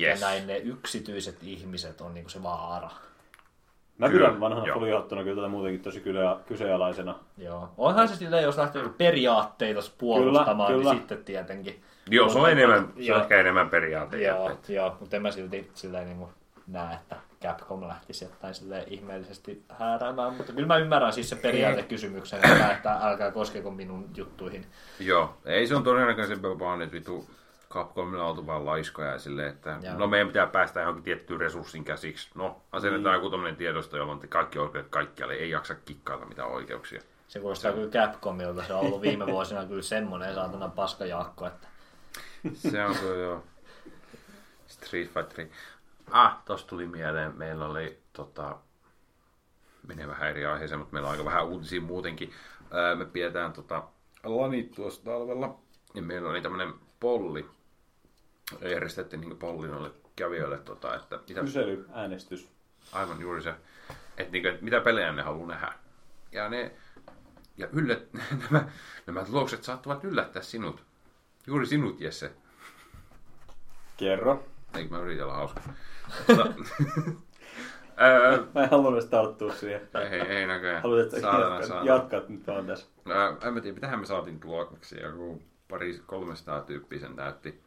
Yes. 0.00 0.20
Ja 0.20 0.26
näin 0.28 0.46
ne 0.46 0.56
yksityiset 0.58 1.36
ihmiset 1.42 2.00
on 2.00 2.14
niinku 2.14 2.30
se 2.30 2.42
vaara. 2.42 2.90
Mä 3.98 4.08
Kyllä, 4.08 4.26
pidän 4.26 4.40
vanhana 4.40 4.66
joo. 4.66 4.74
foliohattuna 4.74 5.22
kyllä 5.22 5.36
tätä 5.36 5.48
muutenkin 5.48 5.82
tosi 5.82 6.00
kyllä 6.00 6.36
kyseenalaisena. 6.46 7.14
Joo. 7.38 7.68
Onhan 7.76 8.08
se 8.08 8.16
silleen, 8.16 8.42
jos 8.42 8.58
lähtee 8.58 8.82
periaatteita 8.98 9.80
puolustamaan, 9.98 10.66
Kyllä, 10.66 10.78
kyllä. 10.78 10.92
niin 10.92 11.00
sitten 11.00 11.24
tietenkin. 11.24 11.82
Joo, 12.10 12.28
se 12.28 12.38
on, 12.38 12.50
enemmän, 12.50 12.78
se 12.78 12.84
on 12.84 13.06
Joo. 13.06 13.20
ehkä 13.20 13.40
enemmän 13.40 13.70
periaate. 13.70 14.22
Joo, 14.22 14.50
joo 14.68 14.96
mutta 15.00 15.16
en 15.16 15.22
mä 15.22 15.30
silti 15.30 15.70
silleen 15.74 16.06
niin 16.06 16.28
näe, 16.66 16.94
että 16.94 17.16
Capcom 17.42 17.88
lähtisi 17.88 18.24
jotain 18.24 18.54
silleen 18.54 18.84
ihmeellisesti 18.86 19.62
hääräämään, 19.68 20.34
mutta 20.34 20.52
kyllä 20.52 20.66
mä 20.66 20.76
ymmärrän 20.76 21.12
siis 21.12 21.28
se 21.28 21.36
periaatekysymyksen, 21.36 22.40
että, 22.44 22.72
että 22.72 22.92
älkää 22.92 23.30
koskeko 23.30 23.70
minun 23.70 24.08
juttuihin. 24.16 24.66
Joo, 25.00 25.36
ei 25.44 25.66
se 25.66 25.76
on 25.76 25.82
todennäköisesti 25.82 26.42
vaan, 26.42 26.82
että 26.82 26.92
vitu 26.92 27.26
Capcomilla 27.70 28.24
on 28.24 28.30
oltu 28.30 28.46
vaan 28.46 28.66
laiskoja 28.66 29.12
ja 29.12 29.18
silleen, 29.18 29.48
että 29.48 29.78
Joo. 29.82 29.98
no 29.98 30.06
meidän 30.06 30.28
pitää 30.28 30.46
päästä 30.46 30.80
johonkin 30.80 31.04
tiettyyn 31.04 31.40
resurssin 31.40 31.84
käsiksi. 31.84 32.28
No, 32.34 32.62
asennetaan 32.72 33.14
joku 33.14 33.30
tämmöinen 33.30 33.56
tiedosto, 33.56 33.96
jolla 33.96 34.12
on 34.12 34.28
kaikki 34.28 34.58
oikeudet 34.58 34.90
kaikkialle, 34.90 35.34
ei 35.34 35.50
jaksa 35.50 35.74
kikkailla 35.74 36.26
mitään 36.26 36.48
oikeuksia. 36.48 37.00
Se 37.28 37.40
kuulostaa 37.40 37.72
kyllä 37.72 37.90
Capcomilta, 37.90 38.64
se 38.64 38.74
on 38.74 38.80
ollut 38.80 39.02
viime 39.02 39.26
vuosina 39.36 39.64
kyllä 39.64 39.82
semmoinen 39.82 40.34
saatana 40.34 40.68
paskajakko, 40.68 41.46
että 41.46 41.68
Se 42.54 42.84
on 42.84 42.96
kyllä 42.96 43.16
joo. 43.16 43.44
Street 44.66 45.10
Fighter. 45.14 45.46
Ah, 46.10 46.42
tosta 46.44 46.68
tuli 46.68 46.86
mieleen, 46.86 47.38
meillä 47.38 47.66
oli 47.66 47.98
tota, 48.12 48.56
menee 49.86 50.08
vähän 50.08 50.30
eri 50.30 50.46
aiheeseen, 50.46 50.78
mutta 50.78 50.92
meillä 50.92 51.06
on 51.06 51.12
aika 51.12 51.24
vähän 51.24 51.46
uutisia 51.46 51.80
muutenkin. 51.80 52.32
Ää, 52.70 52.94
me 52.94 53.04
pidetään 53.04 53.52
tota, 53.52 53.82
lanit 54.24 54.74
tuossa 54.74 55.04
talvella, 55.04 55.58
ja 55.94 56.02
meillä 56.02 56.30
oli 56.30 56.40
tämmönen 56.40 56.74
polli. 57.00 57.46
Järjestettiin 58.62 59.20
niin 59.20 59.36
polli 59.38 59.68
noille 59.68 59.90
kävijöille, 60.16 60.58
tota, 60.58 60.94
että 60.96 61.18
mitä, 61.28 61.40
Kysely, 61.40 61.86
äänestys. 61.92 62.48
aivan 62.92 63.20
juuri 63.20 63.42
se, 63.42 63.54
että, 64.16 64.32
niin, 64.32 64.46
että 64.46 64.64
mitä 64.64 64.80
pelejä 64.80 65.12
ne 65.12 65.22
haluaa 65.22 65.48
nähdä. 65.48 65.72
Ja 66.32 66.48
ne, 66.48 66.72
ja 67.56 67.68
yllät, 67.72 68.02
nämä, 68.50 68.68
nämä 69.06 69.24
tulokset 69.24 69.64
saattavat 69.64 70.04
yllättää 70.04 70.42
sinut. 70.42 70.84
Juuri 71.46 71.66
sinut, 71.66 72.00
Jesse. 72.00 72.32
Kerro. 73.96 74.44
Eikö 74.76 74.90
mä 74.94 75.00
yritän 75.00 75.24
olla 75.26 75.36
hauska? 75.36 75.60
Mutta, 76.28 76.52
ää, 77.96 78.38
Mä 78.54 78.62
en 78.62 78.70
halunnut 78.70 78.92
edes 78.94 79.10
tarttua 79.10 79.52
siihen. 79.54 79.88
ei, 80.10 80.20
ei 80.20 80.46
näköjään. 80.46 80.82
Haluat, 80.82 81.00
että 81.00 81.20
Saatana, 81.20 81.44
jatkat, 81.44 81.68
saatana. 81.68 81.86
jatkat 81.86 82.28
nyt 82.28 82.46
vaan 82.46 82.66
tässä. 82.66 82.86
Ää, 83.08 83.36
en 83.48 83.54
mä 83.54 83.60
tiedä, 83.60 83.74
mitähän 83.74 84.00
me 84.00 84.06
saatiin 84.06 84.40
tuloksia. 84.40 85.06
Joku 85.06 85.42
pari 85.68 86.00
300 86.06 86.60
tyyppiä 86.60 86.98
sen 87.00 87.16
täytti. 87.16 87.60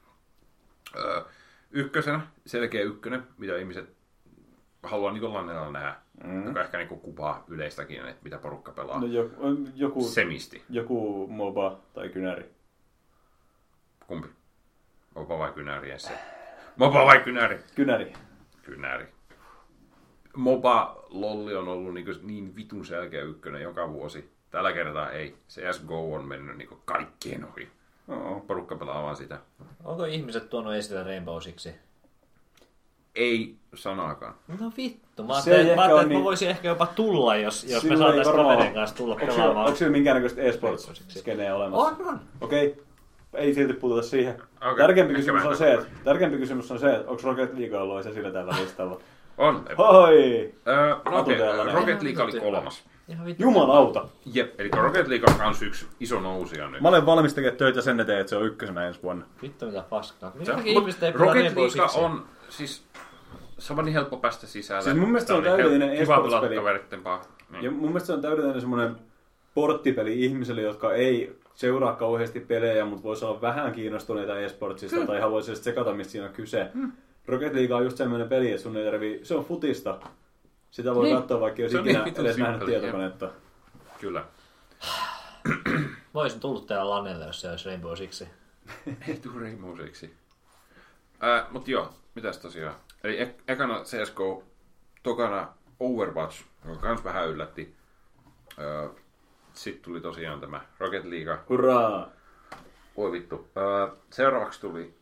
Ää, 0.95 1.23
ykkösenä, 1.71 2.21
selkeä 2.45 2.81
ykkönen, 2.81 3.23
mitä 3.37 3.57
ihmiset 3.57 3.89
haluaa 4.83 5.11
niin 5.13 5.33
lannella 5.33 5.71
nähdä. 5.71 5.95
Mm. 6.23 6.45
Joka 6.45 6.61
ehkä 6.61 6.77
niin 6.77 6.87
kuvaa 6.87 7.43
yleistäkin, 7.47 8.05
että 8.05 8.23
mitä 8.23 8.37
porukka 8.37 8.71
pelaa. 8.71 8.99
No 8.99 9.07
joku, 9.07 9.35
joku, 9.75 10.03
Semisti. 10.03 10.63
joku 10.69 11.27
MOBA 11.27 11.79
tai 11.93 12.09
kynäri. 12.09 12.49
Kumpi? 14.07 14.27
Mopa 15.15 15.39
vai 15.39 15.51
kynäri, 15.51 15.89
Jesse? 15.89 16.11
Mopa 16.75 17.05
vai 17.05 17.19
kynäri? 17.19 17.59
Kynäri. 17.75 18.13
Kynäri. 18.61 19.07
Moba 20.35 21.05
Lolli 21.09 21.55
on 21.55 21.67
ollut 21.67 21.93
niin, 21.93 22.05
niin 22.21 22.55
vitun 22.55 22.85
selkeä 22.85 23.21
ykkönen 23.21 23.61
joka 23.61 23.89
vuosi. 23.89 24.31
Tällä 24.49 24.73
kertaa 24.73 25.11
ei. 25.11 25.35
CSGO 25.49 26.13
on 26.13 26.25
mennyt 26.25 26.57
niin 26.57 26.69
kaikkien 26.85 27.45
ohi. 27.45 27.69
Oo. 28.07 28.39
Porukka 28.47 28.75
pelaa 28.75 29.03
vaan 29.03 29.15
sitä. 29.15 29.39
onko 29.83 30.05
ihmiset 30.05 30.49
tuonut 30.49 30.73
esille 30.73 31.03
Rainbow 31.03 31.39
Sixi? 31.41 31.75
Ei 33.15 33.55
sanaakaan. 33.75 34.33
No 34.59 34.71
vittu, 34.77 35.23
mä 35.23 35.33
ajattelin, 35.33 35.59
ehkä 35.61 35.75
mä 35.75 35.81
ajattelin 35.81 36.01
että 36.01 36.07
mä 36.07 36.17
niin- 36.17 36.23
voisin 36.23 36.49
ehkä 36.49 36.67
jopa 36.67 36.85
tulla, 36.87 37.35
jos, 37.35 37.63
jos 37.63 37.83
me 37.83 37.97
saataisiin 37.97 38.25
varmaan- 38.35 38.55
kaverin 38.57 38.73
kanssa 38.73 38.95
tulla 38.95 39.13
Onko 39.15 39.25
pelaamaan. 39.27 39.65
onko 39.65 39.77
sillä 39.77 39.91
minkäännäköistä 39.91 40.41
e-sports-skeneä 40.41 41.55
olemassa? 41.55 41.87
On, 41.87 42.07
on. 42.07 42.19
Okei, 42.41 42.83
ei 43.33 43.53
silti 43.53 43.73
puututa 43.73 44.01
siihen. 44.01 44.41
Okei, 44.61 44.77
Tärkeämpi, 44.77 45.13
kysymys 45.13 45.43
mä 45.43 45.49
on 45.49 45.57
se, 45.57 45.73
että, 45.73 45.85
tärkeämpi 46.03 46.37
kysymys 46.37 46.71
on 46.71 46.79
se, 46.79 46.95
että 46.95 47.11
onko 47.11 47.21
Rocket 47.23 47.57
League 47.57 47.77
ollut 47.77 48.05
esillä 48.05 48.31
tällä 48.31 48.55
listalla? 48.61 48.99
On. 49.37 49.65
Hoi! 49.77 50.53
Öö, 50.67 50.89
Rocket, 50.93 51.13
Atuteella 51.13 51.63
näin. 51.63 51.77
Rocket 51.77 52.01
League 52.01 52.23
oli 52.23 52.39
kolmas. 52.39 52.83
Jumalauta. 53.39 54.07
Jep, 54.33 54.59
eli 54.59 54.69
Rocket 54.73 55.07
League 55.07 55.33
on 55.33 55.39
kans 55.39 55.61
yksi 55.61 55.85
iso 55.99 56.19
nousija 56.19 56.69
nyt. 56.69 56.81
Mä 56.81 56.89
olen 56.89 57.05
valmis 57.05 57.33
tekemään 57.33 57.57
töitä 57.57 57.81
sen 57.81 57.99
eteen, 57.99 58.19
että 58.19 58.29
se 58.29 58.35
on 58.35 58.45
ykkösenä 58.45 58.87
ensi 58.87 58.99
vuonna. 59.03 59.25
Vittu 59.41 59.65
mitä 59.65 59.83
paskaa. 59.89 60.31
Mut 60.39 60.65
ihmiset 60.65 61.03
ei 61.03 61.11
Rocket 61.11 61.55
League 61.55 61.81
on, 61.95 62.25
siis 62.49 62.83
se 63.57 63.73
on 63.73 63.85
niin 63.85 63.93
helppo 63.93 64.17
päästä 64.17 64.47
sisälle. 64.47 64.81
Siis 64.81 64.95
mun 64.95 65.07
mielestä 65.07 65.27
se 65.27 65.33
on 65.33 65.43
Tällainen 65.43 65.79
täydellinen 65.79 66.07
pelata 66.07 66.47
e-sports-peli. 66.47 67.21
Niin. 67.51 67.63
Ja 67.63 67.71
mun 67.71 67.89
mielestä 67.89 68.07
se 68.07 68.13
on 68.13 68.21
täydellinen 68.21 68.61
semmoinen 68.61 68.95
porttipeli 69.53 70.25
ihmisille, 70.25 70.61
jotka 70.61 70.93
ei 70.93 71.35
seuraa 71.55 71.95
kauheasti 71.95 72.39
pelejä, 72.39 72.85
mutta 72.85 73.03
voisi 73.03 73.25
olla 73.25 73.41
vähän 73.41 73.71
kiinnostuneita 73.71 74.39
e-sportsista 74.39 75.05
tai 75.05 75.19
haluaisi 75.19 75.51
edes 75.51 75.59
tsekata, 75.59 75.93
mistä 75.93 76.11
siinä 76.11 76.27
on 76.27 76.33
kyse. 76.33 76.67
Rocket 77.27 77.53
League 77.53 77.75
on 77.75 77.83
just 77.83 77.97
semmoinen 77.97 78.29
peli, 78.29 78.51
että 78.51 78.63
sun 78.63 78.77
ei 78.77 78.85
tarvii, 78.85 79.19
se 79.23 79.35
on 79.35 79.45
futista. 79.45 79.99
Sitä 80.71 80.95
voi 80.95 81.03
Niin. 81.05 81.17
katsoa, 81.17 81.39
vaikka 81.39 81.61
jos 81.61 81.73
ikinä 81.73 82.03
niin 82.03 82.19
edes 82.21 82.37
nähnyt 82.37 82.65
tietokonetta. 82.65 83.29
Kyllä. 83.99 84.23
Mä 86.13 86.21
olisin 86.21 86.39
tullut 86.39 86.67
teillä 86.67 86.89
lanelle, 86.89 87.25
jos 87.25 87.41
se 87.41 87.49
olisi 87.49 87.65
Rainbow 87.65 87.95
Six. 87.95 88.21
Ei 89.07 89.17
tuu 89.17 89.39
Rainbowsiksi. 89.39 90.13
Ää, 91.19 91.47
mut 91.51 91.67
joo, 91.67 91.89
mitäs 92.15 92.37
tosiaan. 92.37 92.75
Eli 93.03 93.17
ek- 93.21 93.41
ekana 93.47 93.83
CSGO, 93.83 94.43
tokana 95.03 95.53
Overwatch, 95.79 96.43
joka 96.65 96.81
kans 96.81 97.03
vähän 97.03 97.27
yllätti. 97.29 97.75
Ää, 98.57 98.89
Sitten 99.53 99.83
tuli 99.83 100.01
tosiaan 100.01 100.39
tämä 100.39 100.61
Rocket 100.79 101.05
League. 101.05 101.37
Hurraa! 101.49 102.09
Oi 102.95 103.11
vittu. 103.11 103.47
Ää, 103.55 103.95
seuraavaksi 104.09 104.61
tuli... 104.61 104.93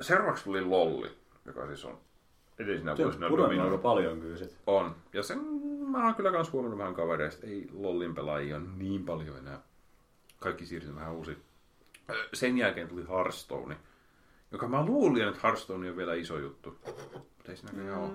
Seuraavaksi 0.00 0.44
tuli 0.44 0.64
Lolli, 0.64 1.18
joka 1.46 1.66
siis 1.66 1.84
on 1.84 1.98
edellisinä 2.58 2.92
on 2.92 2.98
vuosina 2.98 3.28
pudonnut 3.28 3.64
aika 3.64 3.78
paljon 3.78 4.20
kyllä 4.20 4.36
sit. 4.36 4.56
On. 4.66 4.96
Ja 5.12 5.22
sen 5.22 5.38
mä 5.88 6.04
oon 6.04 6.14
kyllä 6.14 6.32
kans 6.32 6.52
huomannut 6.52 6.78
vähän 6.78 6.94
kavereista. 6.94 7.46
Ei 7.46 7.68
Lollin 7.72 8.14
pelaajia 8.14 8.56
ole 8.56 8.64
niin 8.76 9.04
paljon 9.04 9.38
enää. 9.38 9.60
Kaikki 10.40 10.66
siirtyi 10.66 10.94
vähän 10.94 11.12
uusi. 11.12 11.38
Sen 12.34 12.58
jälkeen 12.58 12.88
tuli 12.88 13.08
Hearthstone, 13.08 13.76
joka 14.52 14.68
mä 14.68 14.86
luulin, 14.86 15.28
että 15.28 15.40
Hearthstone 15.42 15.90
on 15.90 15.96
vielä 15.96 16.14
iso 16.14 16.38
juttu. 16.38 16.78
Mutta 17.12 17.50
ei 17.50 17.56
siinä 17.56 17.72
näköjään 17.72 18.00
ole. 18.00 18.12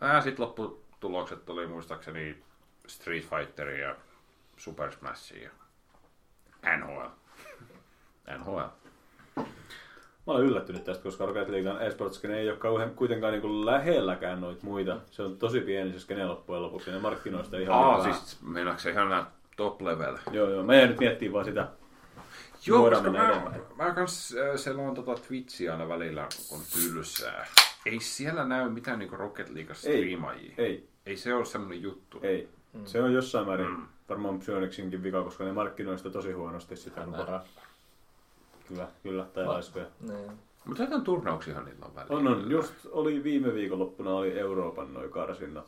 Ää, 0.00 0.20
sit 0.20 0.38
lopputulokset 0.38 1.50
oli 1.50 1.66
muistaakseni 1.66 2.42
Street 2.86 3.24
Fighter 3.24 3.68
ja 3.68 3.96
Super 4.56 4.92
Smash 4.92 5.34
ja 5.36 5.50
NHL. 6.76 7.06
NHL. 8.38 8.60
Mä 10.26 10.32
olen 10.32 10.46
yllättynyt 10.46 10.84
tästä, 10.84 11.02
koska 11.02 11.26
Rocket 11.26 11.48
Leaguean 11.48 11.82
esports 11.82 12.24
ei 12.24 12.48
ole 12.50 12.56
kauhean 12.58 12.90
kuitenkaan 12.90 13.32
niin 13.32 13.66
lähelläkään 13.66 14.40
noita 14.40 14.66
muita. 14.66 14.96
Se 15.10 15.22
on 15.22 15.36
tosi 15.38 15.60
pieni 15.60 15.92
se 15.92 15.98
skene 16.00 16.26
loppujen 16.26 16.62
lopuksi. 16.62 16.90
Ne 16.90 16.98
markkinoista 16.98 17.58
ihan 17.58 17.78
Aa, 17.84 18.02
hyvää. 18.02 18.12
siis 18.16 18.42
meinaatko 18.42 18.80
se 18.82 18.90
ihan 18.90 19.08
nää 19.08 19.30
top 19.56 19.82
level? 19.82 20.16
Joo, 20.32 20.50
joo. 20.50 20.62
Mä 20.62 20.74
jäin 20.74 20.88
nyt 20.88 20.98
miettimään 21.00 21.32
vaan 21.32 21.44
sitä. 21.44 21.68
Joo, 22.66 22.82
Voidaan 22.82 23.02
koska 23.04 23.18
mä, 23.18 23.28
eteenpäin. 23.28 23.62
mä 23.76 23.90
kans 23.94 24.34
äh, 24.50 24.56
selaan 24.56 24.94
tota 24.94 25.14
Twitchiä 25.14 25.72
aina 25.72 25.88
välillä, 25.88 26.26
kun 26.48 26.60
tylsää. 26.72 27.46
Ei 27.86 28.00
siellä 28.00 28.44
näy 28.44 28.68
mitään 28.70 28.98
niinku 28.98 29.16
Rocket 29.16 29.50
League 29.50 29.74
striimaajia. 29.74 30.54
Ei, 30.58 30.88
Ei 31.06 31.16
se 31.16 31.34
ole 31.34 31.44
semmonen 31.44 31.82
juttu. 31.82 32.18
ei. 32.22 32.48
Se 32.84 33.02
on 33.02 33.12
jossain 33.12 33.46
määrin 33.46 33.76
varmaan 34.08 34.38
Psyonixinkin 34.38 35.02
vika, 35.02 35.22
koska 35.22 35.44
ne 35.44 35.52
markkinoista 35.52 36.10
tosi 36.10 36.32
huonosti 36.32 36.76
sitä. 36.76 37.00
Hämärä. 37.00 37.40
Kyllä, 38.68 38.88
kyllä, 39.02 39.24
tai 39.34 39.46
laiskoja. 39.46 39.86
Niin. 40.00 40.30
Mutta 40.64 40.82
jotain 40.82 41.02
turnauksiahan 41.02 41.64
niillä 41.64 41.86
on 41.86 41.94
välillä. 41.94 42.16
On, 42.16 42.28
on. 42.28 42.50
Just 42.50 42.74
oli 42.90 43.24
viime 43.24 43.54
viikonloppuna 43.54 44.10
oli 44.14 44.38
Euroopan 44.38 44.94
noin 44.94 45.10
karsinnat. 45.10 45.64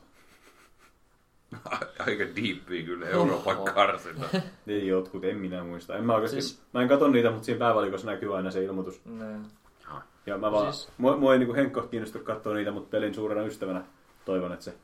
Aika 2.07 2.25
diippiä 2.37 2.83
kyllä 2.83 3.07
Euroopan 3.07 3.57
Oho. 3.57 3.65
karsinta. 3.75 4.27
Niin 4.67 4.87
jotkut, 4.87 5.25
en 5.25 5.37
minä 5.37 5.65
muista. 5.65 5.97
En 5.97 6.05
mä 6.05 6.15
oikeasti, 6.15 6.43
Siis- 6.43 6.63
mä 6.75 6.83
en 6.83 6.89
katso 6.89 7.09
niitä, 7.09 7.31
mutta 7.31 7.45
siinä 7.45 7.59
päävalikossa 7.59 8.07
näkyy 8.07 8.37
aina 8.37 8.51
se 8.51 8.65
ilmoitus. 8.65 9.05
Niin. 9.05 9.47
Ja 10.27 10.39
mä 10.39 10.53
vaan, 10.53 10.73
Siis- 10.73 10.89
mua, 10.99 11.17
mua 11.17 11.33
ei 11.33 11.39
niinku 11.39 11.55
Henkko 11.55 11.83
kiinnostu 11.83 12.19
katsoa 12.19 12.55
niitä, 12.55 12.71
mutta 12.71 12.91
pelin 12.91 13.15
suurena 13.15 13.43
ystävänä 13.43 13.85
toivon, 14.25 14.53
että 14.53 14.65
se. 14.65 14.75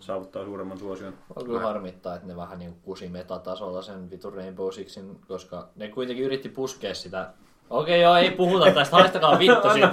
Saavuttaa 0.00 0.44
suuremman 0.44 0.78
suosion. 0.78 1.14
On 1.36 1.46
kyllä 1.46 1.60
harmittaa, 1.60 2.14
että 2.14 2.26
ne 2.26 2.36
vähän 2.36 2.58
niin 2.58 2.74
kusi 2.82 3.08
metatasolla 3.08 3.82
sen 3.82 4.10
vitun 4.10 4.34
Rainbow 4.34 4.70
Sixin, 4.70 5.20
koska 5.28 5.68
ne 5.76 5.88
kuitenkin 5.88 6.24
yritti 6.24 6.48
puskea 6.48 6.94
sitä. 6.94 7.30
Okei 7.70 8.02
joo, 8.02 8.16
ei 8.16 8.30
puhuta 8.30 8.70
tästä, 8.70 8.96
haistakaa 8.96 9.38
vittu 9.38 9.70
siitä. 9.72 9.92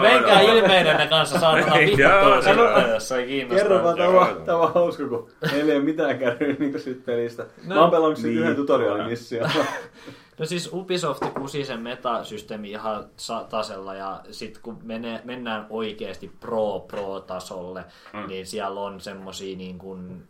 Menkää 0.00 0.40
ilmeinen 0.40 1.08
kanssa, 1.08 1.40
saatana 1.40 1.76
vittu 1.78 2.00
Joo, 2.00 2.22
toisen 2.22 2.56
joo. 2.56 2.80
jos 2.80 3.12
ei 3.12 3.26
kiinnosta. 3.26 3.62
Kerro 3.62 3.82
vaan, 3.84 4.42
tämä 4.44 4.58
on, 4.58 4.74
hauska, 4.74 5.08
kun 5.08 5.30
meillä 5.52 5.72
ei 5.72 5.78
ole 5.78 5.84
mitään 5.84 6.18
kärryä 6.18 6.56
niin 6.58 6.80
siitä 6.80 7.02
pelistä. 7.06 7.46
No, 7.64 7.74
mä 7.74 7.80
oon 7.80 7.90
pelannut 7.90 8.18
niin. 8.18 8.38
yhden 8.38 8.56
tutoriaalimission. 8.56 9.50
No 10.38 10.46
siis 10.46 10.70
Ubisoft 10.72 11.22
kusi 11.38 11.64
sen 11.64 11.80
metasysteemi 11.80 12.70
ihan 12.70 13.08
tasella 13.48 13.94
ja 13.94 14.24
sitten 14.30 14.62
kun 14.62 14.78
mene, 14.82 15.20
mennään 15.24 15.66
oikeasti 15.70 16.28
pro-pro-tasolle, 16.40 17.84
mm. 18.12 18.26
niin 18.28 18.46
siellä 18.46 18.80
on 18.80 19.00
semmosia 19.00 19.56
niin 19.56 19.78
kuin, 19.78 20.28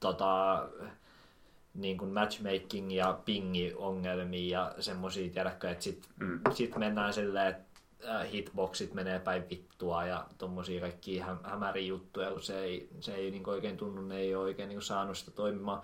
tota, 0.00 0.66
niin 1.74 1.98
kuin 1.98 2.12
matchmaking 2.12 2.92
ja 2.92 3.18
pingi 3.24 3.72
ongelmia 3.76 4.60
ja 4.60 4.82
semmosia, 4.82 5.30
tiedätkö, 5.30 5.70
että 5.70 5.84
sit, 5.84 6.08
mm. 6.20 6.40
sit 6.52 6.76
mennään 6.76 7.12
silleen, 7.12 7.46
että 7.46 7.80
äh, 8.08 8.32
hitboxit 8.32 8.94
menee 8.94 9.18
päin 9.18 9.44
vittua 9.50 10.06
ja 10.06 10.24
tommosia 10.38 10.80
kaikki 10.80 11.18
hä- 11.18 11.36
hämäriä 11.44 11.86
juttuja, 11.86 12.30
kun 12.30 12.42
se 12.42 12.60
ei, 12.60 12.88
se 13.00 13.14
ei 13.14 13.30
niin 13.30 13.48
oikein 13.48 13.76
tunnu, 13.76 14.02
ne 14.02 14.16
ei 14.16 14.34
ole 14.34 14.44
oikein 14.44 14.68
niin 14.68 14.82
saanut 14.82 15.18
sitä 15.18 15.30
toimimaan. 15.30 15.82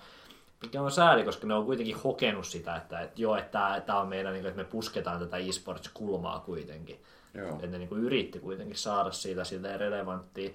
Mikä 0.62 0.82
on 0.82 0.90
sääli, 0.90 1.24
koska 1.24 1.46
ne 1.46 1.54
on 1.54 1.64
kuitenkin 1.64 1.96
hokenut 2.04 2.46
sitä, 2.46 2.76
että, 2.76 3.00
että 3.00 3.22
joo, 3.22 3.36
että 3.36 3.82
tämä 3.86 4.00
on 4.00 4.08
meidän, 4.08 4.32
niin 4.32 4.42
kuin, 4.42 4.50
että 4.50 4.62
me 4.62 4.68
pusketaan 4.68 5.20
tätä 5.20 5.36
e-sports-kulmaa 5.36 6.40
kuitenkin. 6.40 7.00
Joo. 7.34 7.48
Että 7.50 7.66
ne 7.66 7.78
niin 7.78 7.88
kuin 7.88 8.00
yritti 8.04 8.38
kuitenkin 8.38 8.76
saada 8.76 9.10
siitä 9.10 9.44
silleen 9.44 9.80
relevanttia. 9.80 10.50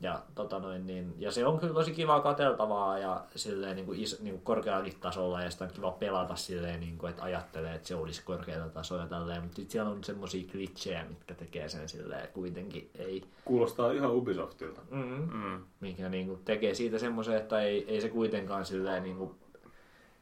Ja, 0.00 0.22
tota 0.34 0.58
noin, 0.58 0.86
niin, 0.86 1.14
ja 1.18 1.32
se 1.32 1.46
on 1.46 1.58
kyllä 1.58 1.74
tosi 1.74 1.92
kivaa 1.92 2.20
katseltavaa 2.20 2.98
ja 2.98 3.24
silleen 3.36 3.76
niin 3.76 3.86
kuin 3.86 4.00
is, 4.00 4.20
niin 4.20 4.34
kuin 4.34 4.44
korkeallakin 4.44 5.00
tasolla 5.00 5.42
ja 5.42 5.50
sitä 5.50 5.64
on 5.64 5.70
kiva 5.70 5.90
pelata 5.90 6.36
silleen, 6.36 6.80
niin 6.80 6.98
kuin, 6.98 7.10
että 7.10 7.22
ajattelee, 7.22 7.74
että 7.74 7.88
se 7.88 7.94
olisi 7.94 8.22
korkealla 8.24 8.68
tasolla 8.68 9.02
ja 9.02 9.08
tälleen, 9.08 9.42
mutta 9.42 9.56
sit 9.56 9.70
siellä 9.70 9.90
on 9.90 10.04
semmosia 10.04 10.48
glitchejä, 10.52 11.04
mitkä 11.08 11.34
tekee 11.34 11.68
sen 11.68 11.88
silleen, 11.88 12.20
että 12.20 12.34
kuitenkin 12.34 12.90
ei, 12.98 13.22
Kuulostaa 13.44 13.92
ihan 13.92 14.10
Ubisoftilta. 14.10 14.80
mm, 14.90 15.28
Mm. 15.32 15.62
mikä 15.80 16.08
niin 16.08 16.26
kuin 16.26 16.40
tekee 16.44 16.74
siitä 16.74 16.98
semmoisen, 16.98 17.36
että 17.36 17.60
ei, 17.60 17.84
ei 17.88 18.00
se 18.00 18.08
kuitenkaan 18.08 18.66
silleen 18.66 19.02
niin 19.02 19.16
kuin, 19.16 19.30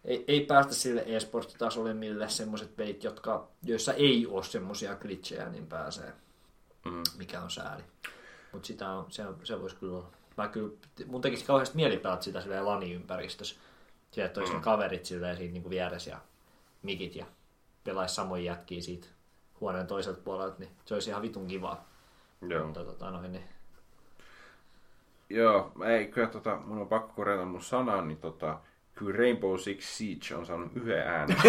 ei, 0.04 0.24
ei 0.28 0.40
päästä 0.40 0.74
sille 0.74 1.02
e-sports-tasolle, 1.06 1.94
millä 1.94 2.28
semmoiset 2.28 2.76
peit, 2.76 3.04
jotka, 3.04 3.48
joissa 3.62 3.92
ei 3.92 4.26
ole 4.26 4.44
semmoisia 4.44 4.94
glitchejä, 4.96 5.48
niin 5.48 5.66
pääsee, 5.66 6.12
Mm. 6.84 7.02
mikä 7.18 7.40
on 7.42 7.50
sääli. 7.50 7.82
Mutta 8.52 8.66
sitä 8.66 8.90
on, 8.90 9.06
se, 9.08 9.22
se 9.44 9.60
voisi 9.60 9.76
kyllä 9.76 9.96
olla. 9.96 10.10
Mä 10.36 10.48
kyllä, 10.48 10.72
mun 11.06 11.20
tekisi 11.20 11.44
kauheasti 11.44 11.76
mieli 11.76 11.96
pelata 11.96 12.22
sitä 12.22 12.40
silleen 12.40 12.66
lani-ympäristössä. 12.66 13.56
Siellä, 14.10 14.26
että 14.26 14.40
olisi 14.40 14.54
ne 14.54 14.60
kaverit 14.60 15.04
silleen 15.04 15.36
siinä 15.36 15.52
niin 15.52 15.62
kuin 15.62 15.70
vieressä 15.70 16.10
ja 16.10 16.18
mikit 16.82 17.16
ja 17.16 17.26
pelaisi 17.84 18.14
samoja 18.14 18.42
jätkiä 18.42 18.80
siitä 18.82 19.06
huoneen 19.60 19.86
toiselta 19.86 20.20
puolelta, 20.24 20.56
niin 20.58 20.70
se 20.84 20.94
olisi 20.94 21.10
ihan 21.10 21.22
vitun 21.22 21.46
kivaa. 21.46 21.88
Joo. 22.48 22.64
Mutta 22.66 22.84
tota, 22.84 23.10
noin, 23.10 23.32
niin. 23.32 23.44
Joo, 25.30 25.72
ei 25.86 26.06
kyllä 26.08 26.26
tota, 26.26 26.56
mun 26.56 26.78
on 26.78 26.88
pakko 26.88 27.12
korjata 27.16 27.44
mun 27.44 27.62
sanaa, 27.62 28.02
niin 28.02 28.18
tota, 28.18 28.58
kyllä 28.94 29.18
Rainbow 29.18 29.58
Six 29.58 29.84
Siege 29.84 30.34
on 30.34 30.46
saanut 30.46 30.76
yhden 30.76 30.98
äänen. 30.98 31.36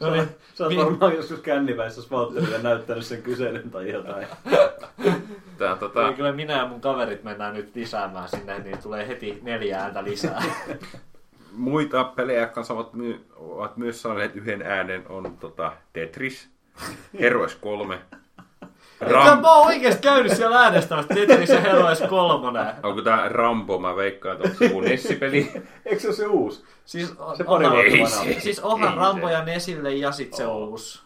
No 0.00 0.10
niin, 0.10 0.28
Sä 0.54 0.64
oot 0.64 0.76
varmaan 0.76 1.14
joskus 1.14 1.40
kännipäissä 1.40 2.10
Valtterille 2.10 2.62
näyttänyt 2.62 3.04
sen 3.04 3.22
kyselyn 3.22 3.70
tai 3.70 3.92
jotain. 3.92 4.26
Tää 5.58 5.76
tota, 5.76 6.06
Eli 6.06 6.14
kyllä 6.14 6.32
minä 6.32 6.52
ja 6.52 6.66
mun 6.66 6.80
kaverit 6.80 7.24
mennään 7.24 7.54
nyt 7.54 7.74
lisäämään 7.74 8.28
sinne, 8.28 8.58
niin 8.58 8.78
tulee 8.78 9.08
heti 9.08 9.38
neljä 9.42 9.80
ääntä 9.80 10.04
lisää. 10.04 10.42
muita 11.52 12.04
pelejä 12.04 12.46
kanssa 12.46 12.74
ovat, 12.74 12.94
my, 12.94 13.20
ovat 13.36 13.76
myös 13.76 14.02
saaneet 14.02 14.36
yhden 14.36 14.62
äänen, 14.62 15.04
on 15.08 15.36
tota, 15.40 15.72
Tetris, 15.92 16.48
Heroes 17.20 17.54
3, 17.54 17.98
Ram... 19.00 19.40
Mä 19.40 19.54
oon 19.54 19.66
oikeesti 19.66 20.02
käynyt 20.02 20.36
siellä 20.36 20.60
äänestämässä 20.60 21.14
Tetris 21.14 21.48
ja 21.50 21.60
Heroes 21.60 22.02
3. 22.08 22.60
onko 22.82 23.02
tää 23.02 23.28
Rambo, 23.28 23.78
mä 23.78 23.96
veikkaan, 23.96 24.36
että 24.36 24.44
onko 24.48 24.58
se 24.58 24.64
joku 24.64 24.80
Nessi-peli. 24.80 25.52
Eikö 25.86 26.00
se 26.00 26.08
ole 26.08 26.16
se 26.16 26.26
uusi? 26.26 26.64
Siis, 26.84 27.14
on, 27.18 27.36
Se 27.36 27.44
pari 27.44 27.64
onhan, 27.66 27.72
vuotta 27.72 27.92
Ei 27.96 28.02
vanha. 28.02 28.24
se. 28.34 28.40
siis 28.40 28.60
onhan 28.60 28.92
Ei 28.92 28.96
Rambo 28.98 29.28
ja 29.28 29.44
Nesille 29.44 29.94
ja 29.94 30.12
sit 30.12 30.34
se 30.34 30.46
uusi. 30.46 31.02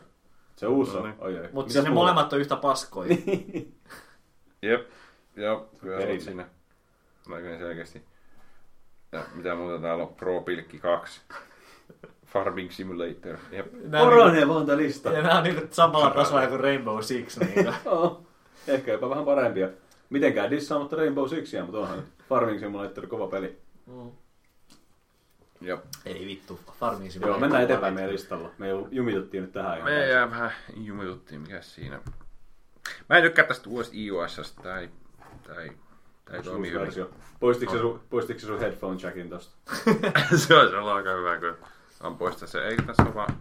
Se 0.56 0.66
uusi 0.66 0.93
No 0.93 0.98
on. 0.98 1.05
niin. 1.05 1.14
Oi, 1.19 1.39
oi. 1.39 1.48
Siis 1.62 1.74
ne 1.74 1.81
muuta? 1.81 1.94
molemmat 1.94 2.32
on 2.32 2.40
yhtä 2.40 2.56
paskoja. 2.56 3.16
Jep, 4.62 4.89
joo, 5.36 5.69
kyllä 5.81 5.97
olet 5.97 6.20
siinä. 6.20 6.47
Oikein 7.32 7.59
selkeästi. 7.59 8.02
Ja 9.12 9.20
mitä 9.35 9.55
muuta 9.55 9.78
täällä 9.82 10.02
on? 10.02 10.14
Pro 10.14 10.40
Pilkki 10.40 10.78
2. 10.78 11.20
Farming 12.33 12.71
Simulator. 12.71 13.37
Koronee 14.01 14.49
vaan 14.49 14.67
tää 14.67 14.77
lista. 14.77 15.09
niinku- 15.11 15.21
Ja 15.23 15.29
nämä 15.29 15.39
on 15.39 15.45
niinku 15.45 15.67
samalla 15.71 16.11
tasolla 16.11 16.47
kuin 16.47 16.61
Rainbow 16.61 17.01
Six. 17.01 17.37
Niinku. 17.37 17.73
Joo. 17.85 18.23
Ehkä 18.69 18.93
jopa 18.93 19.11
vähän 19.11 19.25
parempia. 19.25 19.69
Mitenkään 20.11 20.51
dissaamatta 20.51 20.97
Rainbow 20.97 21.29
Sixia, 21.29 21.65
mutta 21.65 21.79
onhan 21.79 22.03
Farming 22.29 22.61
Simulator, 22.61 23.07
kova 23.07 23.27
peli. 23.27 23.59
Mm. 23.87 24.11
Joo. 25.61 25.79
Ei 26.07 26.27
vittu, 26.27 26.61
Farming 26.81 27.05
Joo, 27.05 27.11
Simulator 27.13 27.41
mennään 27.41 27.61
on 27.61 27.65
eteenpäin 27.65 27.95
meidän 27.95 28.13
listalla. 28.13 28.51
Me 28.59 28.69
ju- 28.69 28.89
jumituttiin 28.91 29.43
nyt 29.43 29.53
tähän. 29.53 29.79
ihan 29.79 29.91
Me 29.93 30.09
jää 30.09 30.31
vähän 30.31 30.53
jumituttiin, 30.77 31.41
mikä 31.41 31.63
siinä. 31.63 32.01
Mä 33.09 33.17
en 33.17 33.23
tykkää 33.23 33.45
tästä 33.45 33.71
uudesta 33.71 33.93
tää 34.63 34.81
ei, 34.81 34.89
tää 35.45 35.57
ei 36.37 36.43
toimi 36.43 36.71
hyvin. 36.71 37.07
Poistiko 37.41 37.73
se, 37.73 37.79
sun, 37.79 38.01
poistiko 38.11 38.41
se 38.41 38.47
sun 38.47 38.61
headphone 38.61 38.99
jackin 39.03 39.29
tosta? 39.31 39.57
se 40.47 40.55
olisi 40.57 40.75
ollut 40.77 40.93
aika 40.93 41.11
hyvä, 41.13 41.39
kun 41.39 41.57
on 42.07 42.16
poistaa 42.19 42.49
se. 42.49 42.66
Eikö 42.69 42.83
tässä 42.83 43.03
ole 43.03 43.15
vaan... 43.15 43.37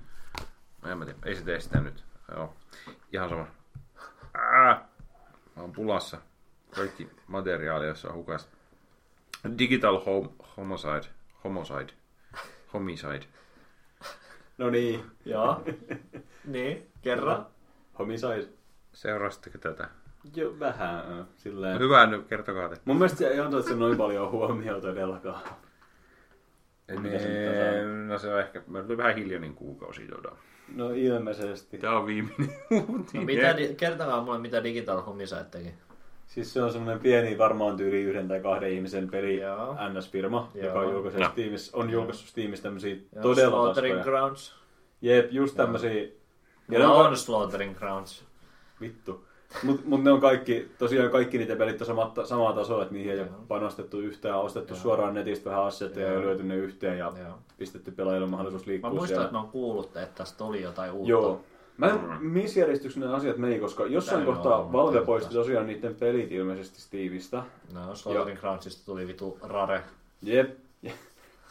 No 0.82 0.90
en 0.92 0.98
mä 0.98 1.06
tiedä, 1.06 1.20
ei 1.26 1.36
se 1.36 1.44
tee 1.44 1.60
sitä 1.60 1.82
nyt. 1.82 2.04
Joo, 2.36 2.54
ihan 3.14 3.30
sama. 3.30 3.48
Ää! 4.34 4.88
Mä 5.56 5.62
oon 5.62 5.72
pulassa. 5.72 6.18
Kaikki 6.76 7.10
materiaali, 7.28 7.88
jossa 7.88 8.10
on 8.10 8.16
hukasta. 8.16 8.58
Digital 9.58 9.98
hom- 10.00 10.46
homicide. 10.58 11.14
Homicide. 11.44 11.94
Homicide. 12.74 13.26
No 14.58 14.70
niin, 14.70 15.06
Joo. 15.26 15.64
niin, 16.46 16.92
kerran. 17.02 17.46
homicide. 18.00 18.48
Seurasitteko 18.94 19.58
tätä? 19.58 19.90
Jo 20.36 20.60
vähän, 20.60 21.20
äh, 21.20 21.26
silleen. 21.38 21.80
Hyvä, 21.80 22.06
nyt 22.06 22.28
kertokaa 22.28 22.70
te. 22.70 22.78
Mun 22.86 22.96
mielestä 22.98 23.18
se 23.18 23.28
ei 23.28 23.40
antaa 23.40 23.62
se 23.62 23.76
noin 23.76 23.98
paljon 23.98 24.32
huomiota 24.32 24.82
todellakaan. 24.88 25.42
Mitä 27.00 27.20
se 27.20 27.28
nyt? 27.28 28.08
No 28.08 28.18
se 28.20 28.34
on 28.34 28.40
ehkä, 28.40 28.62
mä 28.68 28.84
tuli 28.84 28.98
vähän 28.98 29.16
hiljainen 29.16 29.54
kuukausi 29.56 30.08
joda. 30.12 30.32
No 30.76 30.90
ilmeisesti. 30.90 31.78
Tää 31.78 31.98
on 32.00 32.06
viimeinen 32.06 32.50
No, 32.70 32.86
uutinen. 32.90 33.26
mitä, 33.26 33.58
di- 33.58 33.76
kertokaa 33.76 34.24
mulle, 34.24 34.40
mitä 34.40 34.64
Digital 34.64 35.02
Homicide 35.02 35.44
teki. 35.52 35.74
Siis 36.28 36.54
se 36.54 36.62
on 36.64 36.72
semmoinen 36.72 37.00
pieni, 37.00 37.38
varmaan 37.38 37.78
tyyli 37.78 38.02
yhden 38.02 38.28
tai 38.28 38.40
kahden 38.40 38.72
ihmisen 38.72 39.10
peli 39.10 39.40
Joo. 39.42 39.74
NS-firma, 39.74 40.52
Joo. 40.56 40.66
joka 40.66 40.80
on 40.80 40.92
julkaissut 40.92 41.22
Joo. 41.22 41.32
Steamissa, 41.32 41.78
on 41.78 41.90
julkaissut 41.90 42.28
Steamissa 42.28 42.64
tämmöisiä 42.64 42.96
Joo, 42.96 43.22
todella 43.22 43.50
Slaughtering 43.58 43.96
paskoja. 43.98 44.18
Grounds. 44.20 44.56
Jep, 45.02 45.32
just 45.32 45.56
tämmösiä. 45.58 46.06
Ja 46.70 46.90
on, 46.90 47.08
on 47.08 47.18
Slaughtering 47.18 47.78
Grounds. 47.78 48.26
vittu. 48.82 49.26
Mut, 49.64 49.86
mut 49.86 50.04
ne 50.04 50.12
on 50.12 50.22
kaikki, 50.22 50.72
tosiaan 50.78 51.12
kaikki 51.12 51.38
niitä 51.38 51.56
pelit 51.56 51.82
on 51.82 51.88
samaa, 51.88 52.14
samaa 52.24 52.54
tasoa, 52.54 52.82
että 52.82 52.94
niihin 52.94 53.12
ei 53.12 53.20
ole 53.20 53.30
panostettu 53.48 54.00
yhtään, 54.00 54.40
ostettu 54.40 54.74
Joo. 54.74 54.82
suoraan 54.82 55.14
netistä 55.14 55.50
vähän 55.50 55.64
assetteja 55.64 56.14
ja 56.14 56.22
lyöty 56.22 56.44
ne 56.44 56.56
yhteen 56.56 56.98
ja 56.98 57.14
Joo. 57.20 57.38
pistetty 57.58 57.92
pelaajille 57.92 58.28
mahdollisuus 58.28 58.66
Mä 58.66 58.72
liikkua 58.72 58.90
muistan, 58.90 59.08
siellä. 59.08 59.24
että 59.24 59.34
mä 59.34 59.42
oon 59.42 59.52
kuullut, 59.52 59.86
että 59.86 60.08
tästä 60.16 60.44
oli 60.44 60.62
jotain 60.62 60.92
uutta. 60.92 61.10
Joo. 61.10 61.42
Mä 61.78 61.88
en, 61.88 62.00
missä 62.20 62.60
järjestyksessä 62.60 63.08
ne 63.08 63.16
asiat 63.16 63.38
meni, 63.38 63.60
koska 63.60 63.86
jossain 63.86 64.20
ei 64.20 64.26
kohtaa 64.26 64.58
oo 64.58 64.72
Valve 64.72 65.02
poisti 65.02 65.34
tosiaan 65.34 65.68
niiden 65.68 65.96
pelit 65.96 66.32
ilmeisesti 66.32 66.82
Steamista. 66.82 67.44
No, 67.74 67.96
Slaughtering 67.96 68.40
Groundsista 68.40 68.86
tuli 68.86 69.08
vitu 69.08 69.38
rare. 69.42 69.84
Jep. 70.22 70.50
Ja, 70.82 70.92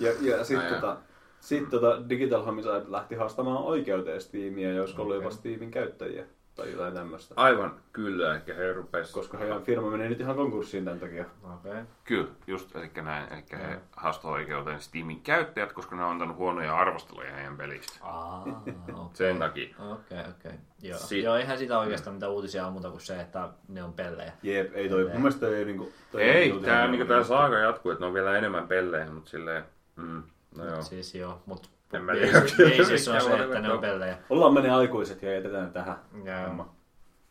ja, 0.01 0.12
ja 0.22 0.44
sitten 0.44 0.66
Ai 0.66 0.74
tota, 0.74 0.97
sit 1.40 1.70
tota 1.70 2.09
Digital 2.09 2.43
Homicide 2.43 2.82
lähti 2.89 3.14
haastamaan 3.14 3.64
oikeuteen 3.64 4.20
Steamia, 4.20 4.72
jos 4.72 4.93
okay. 4.93 5.02
ollut 5.02 5.16
jopa 5.16 5.31
Steamin 5.31 5.70
käyttäjiä 5.70 6.24
tai 6.55 6.72
jotain 6.72 6.94
tämmöistä. 6.94 7.35
Aivan 7.36 7.74
kyllä, 7.93 8.35
ehkä 8.35 8.55
he 8.55 8.72
rupes... 8.72 9.12
Koska 9.12 9.39
heidän 9.39 9.62
firma 9.62 9.90
menee 9.90 10.09
nyt 10.09 10.20
ihan 10.20 10.36
konkurssiin 10.36 10.85
tämän 10.85 11.01
takia. 11.01 11.24
Okay. 11.55 11.85
Kyllä, 12.05 12.28
just, 12.47 12.77
eli 12.77 12.90
näin. 13.02 13.32
Eli 13.32 13.44
he 13.52 13.78
haastoi 13.97 14.32
oikeuteen 14.32 14.81
Steamin 14.81 15.20
käyttäjät, 15.20 15.72
koska 15.72 15.97
ne 15.97 16.05
on 16.05 16.10
antanut 16.10 16.36
huonoja 16.36 16.77
arvosteluja 16.77 17.35
heidän 17.35 17.56
pelistä. 17.56 17.98
Aa, 18.02 18.43
okei. 18.43 18.74
Sen 19.12 19.39
takia. 19.39 19.74
Okei, 19.78 20.18
okei. 20.18 20.52
Joo. 20.82 20.98
Sit- 20.98 21.24
Joo, 21.24 21.36
eihän 21.36 21.59
sitä 21.59 21.78
oikeastaan 21.78 22.14
mitään 22.14 22.32
uutisia 22.32 22.64
ole 22.64 22.72
muuta 22.72 22.90
kuin 22.90 23.01
se, 23.01 23.20
että 23.20 23.48
ne 23.68 23.82
on 23.82 23.93
pellejä. 23.93 24.32
Jep, 24.43 24.74
ei 24.74 24.89
toi, 24.89 25.05
mun 25.05 25.16
mielestä 25.16 25.48
ei 25.48 25.64
niinku... 25.64 25.93
Toi 26.12 26.22
Ei, 26.22 26.52
uutinen 26.52 26.74
tää, 26.74 26.82
ole 26.82 26.90
niinku, 26.90 27.06
tää 27.06 27.24
saaga 27.24 27.59
jatkuu, 27.59 27.93
että 27.93 28.02
ne 28.02 28.06
on 28.06 28.14
vielä 28.14 28.39
enemmän 28.39 28.68
pellejä, 28.68 29.10
mutta 29.10 29.31
silleen... 29.31 29.64
Mm, 29.97 30.22
no 30.56 30.64
joo. 30.64 30.82
Siis 30.82 31.14
joo, 31.14 31.43
mut 31.47 31.70
En 31.93 32.05
mä 32.05 32.12
tiedä, 32.12 32.41
kyllä 32.57 32.77
basis 32.79 33.09
on 33.09 33.15
mikä 33.15 33.27
se, 33.27 33.45
että 33.45 33.61
ne 33.61 33.73
on 33.73 33.81
pellejä. 33.81 34.19
Ollaan 34.31 34.55
menee 34.55 34.71
aikuiset 34.71 35.23
ja 35.23 35.35
jätetään 35.35 35.73
tähän. 35.73 35.97
Joo. 36.25 36.49
homma. 36.49 36.75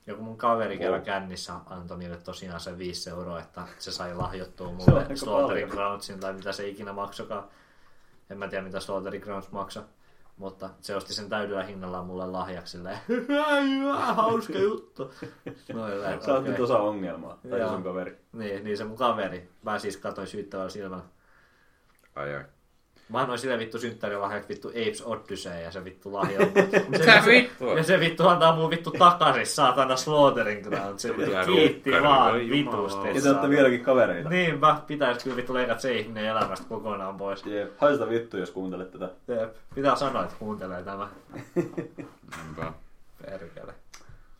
Joku 0.07 0.23
mun 0.23 0.37
kaveri 0.37 0.77
kerran 0.77 1.01
kännissä 1.01 1.53
antoi 1.65 1.97
niille 1.97 2.17
tosiaan 2.17 2.59
se 2.59 2.77
5 2.77 3.09
euroa, 3.09 3.39
että 3.39 3.61
se 3.77 3.91
sai 3.91 4.15
lahjoittua 4.15 4.71
mulle 4.71 5.07
paljon. 5.25 5.69
Groundsin 5.69 6.19
tai 6.19 6.33
mitä 6.33 6.51
se 6.51 6.67
ikinä 6.67 6.93
maksokaan. 6.93 7.43
En 8.29 8.37
mä 8.37 8.47
tiedä 8.47 8.63
mitä 8.63 8.79
Slaughtering 8.79 9.23
Grounds 9.23 9.51
maksaa. 9.51 9.83
Mutta 10.37 10.69
se 10.81 10.95
osti 10.95 11.13
sen 11.13 11.29
täydellä 11.29 11.63
hinnalla 11.63 12.03
mulle 12.03 12.27
lahjaksi 12.27 12.71
silleen, 12.71 12.97
hyvä, 13.07 13.95
hauska 14.13 14.57
juttu. 14.57 15.13
No, 15.73 15.85
okay. 15.85 16.21
Sä 16.21 16.33
oot 16.33 16.43
nyt 16.43 16.59
osa 16.59 16.79
ongelmaa. 16.79 17.39
Tai 17.49 17.69
sun 17.69 17.83
kaveri. 17.83 18.17
Niin, 18.33 18.63
niin 18.63 18.77
se 18.77 18.83
mun 18.83 18.97
kaveri. 18.97 19.49
Mä 19.63 19.79
siis 19.79 19.97
katsoin 19.97 20.27
syyttävällä 20.27 20.69
silmällä. 20.69 21.03
Ai 22.15 22.35
ai. 22.35 22.43
Mä 23.09 23.19
annoin 23.19 23.39
sille 23.39 23.59
vittu 23.59 23.79
synttärilahjaksi 23.79 24.49
vittu 24.49 24.67
Apes 24.67 25.01
Odyssey 25.01 25.61
ja 25.61 25.71
se 25.71 25.83
vittu 25.83 26.13
lahjoa. 26.13 26.45
Mitä 26.89 27.23
vittua? 27.25 27.73
Ja 27.73 27.83
se 27.83 27.99
vittu 27.99 28.27
antaa 28.27 28.55
mun 28.55 28.69
vittu 28.69 28.91
takaisin, 28.91 29.45
saatana 29.45 29.95
Slaughtering 29.95 30.63
Ground. 30.63 30.99
Se 30.99 31.17
vittu 31.17 31.31
kiitti 31.45 31.91
vaan 31.91 32.35
vitusti. 32.35 33.07
Ja 33.07 33.21
te 33.21 33.29
olette 33.29 33.49
vieläkin 33.49 33.83
kavereita. 33.83 34.29
Niinpä, 34.29 34.81
pitäis 34.87 35.23
kyllä 35.23 35.35
vittu 35.35 35.53
leikata 35.53 35.81
se 35.81 35.93
ihminen 35.93 36.25
elämästä 36.25 36.65
kokonaan 36.69 37.17
pois. 37.17 37.45
Jep, 37.45 37.71
haista 37.77 38.09
vittu, 38.09 38.37
jos 38.37 38.51
kuuntelet 38.51 38.91
tätä. 38.91 39.09
Jep. 39.27 39.55
Pitää 39.75 39.95
sanoa, 39.95 40.23
että 40.23 40.35
kuuntelee 40.39 40.83
tämä. 40.83 41.07
Niinpä. 41.55 42.73
Perkele. 43.25 43.73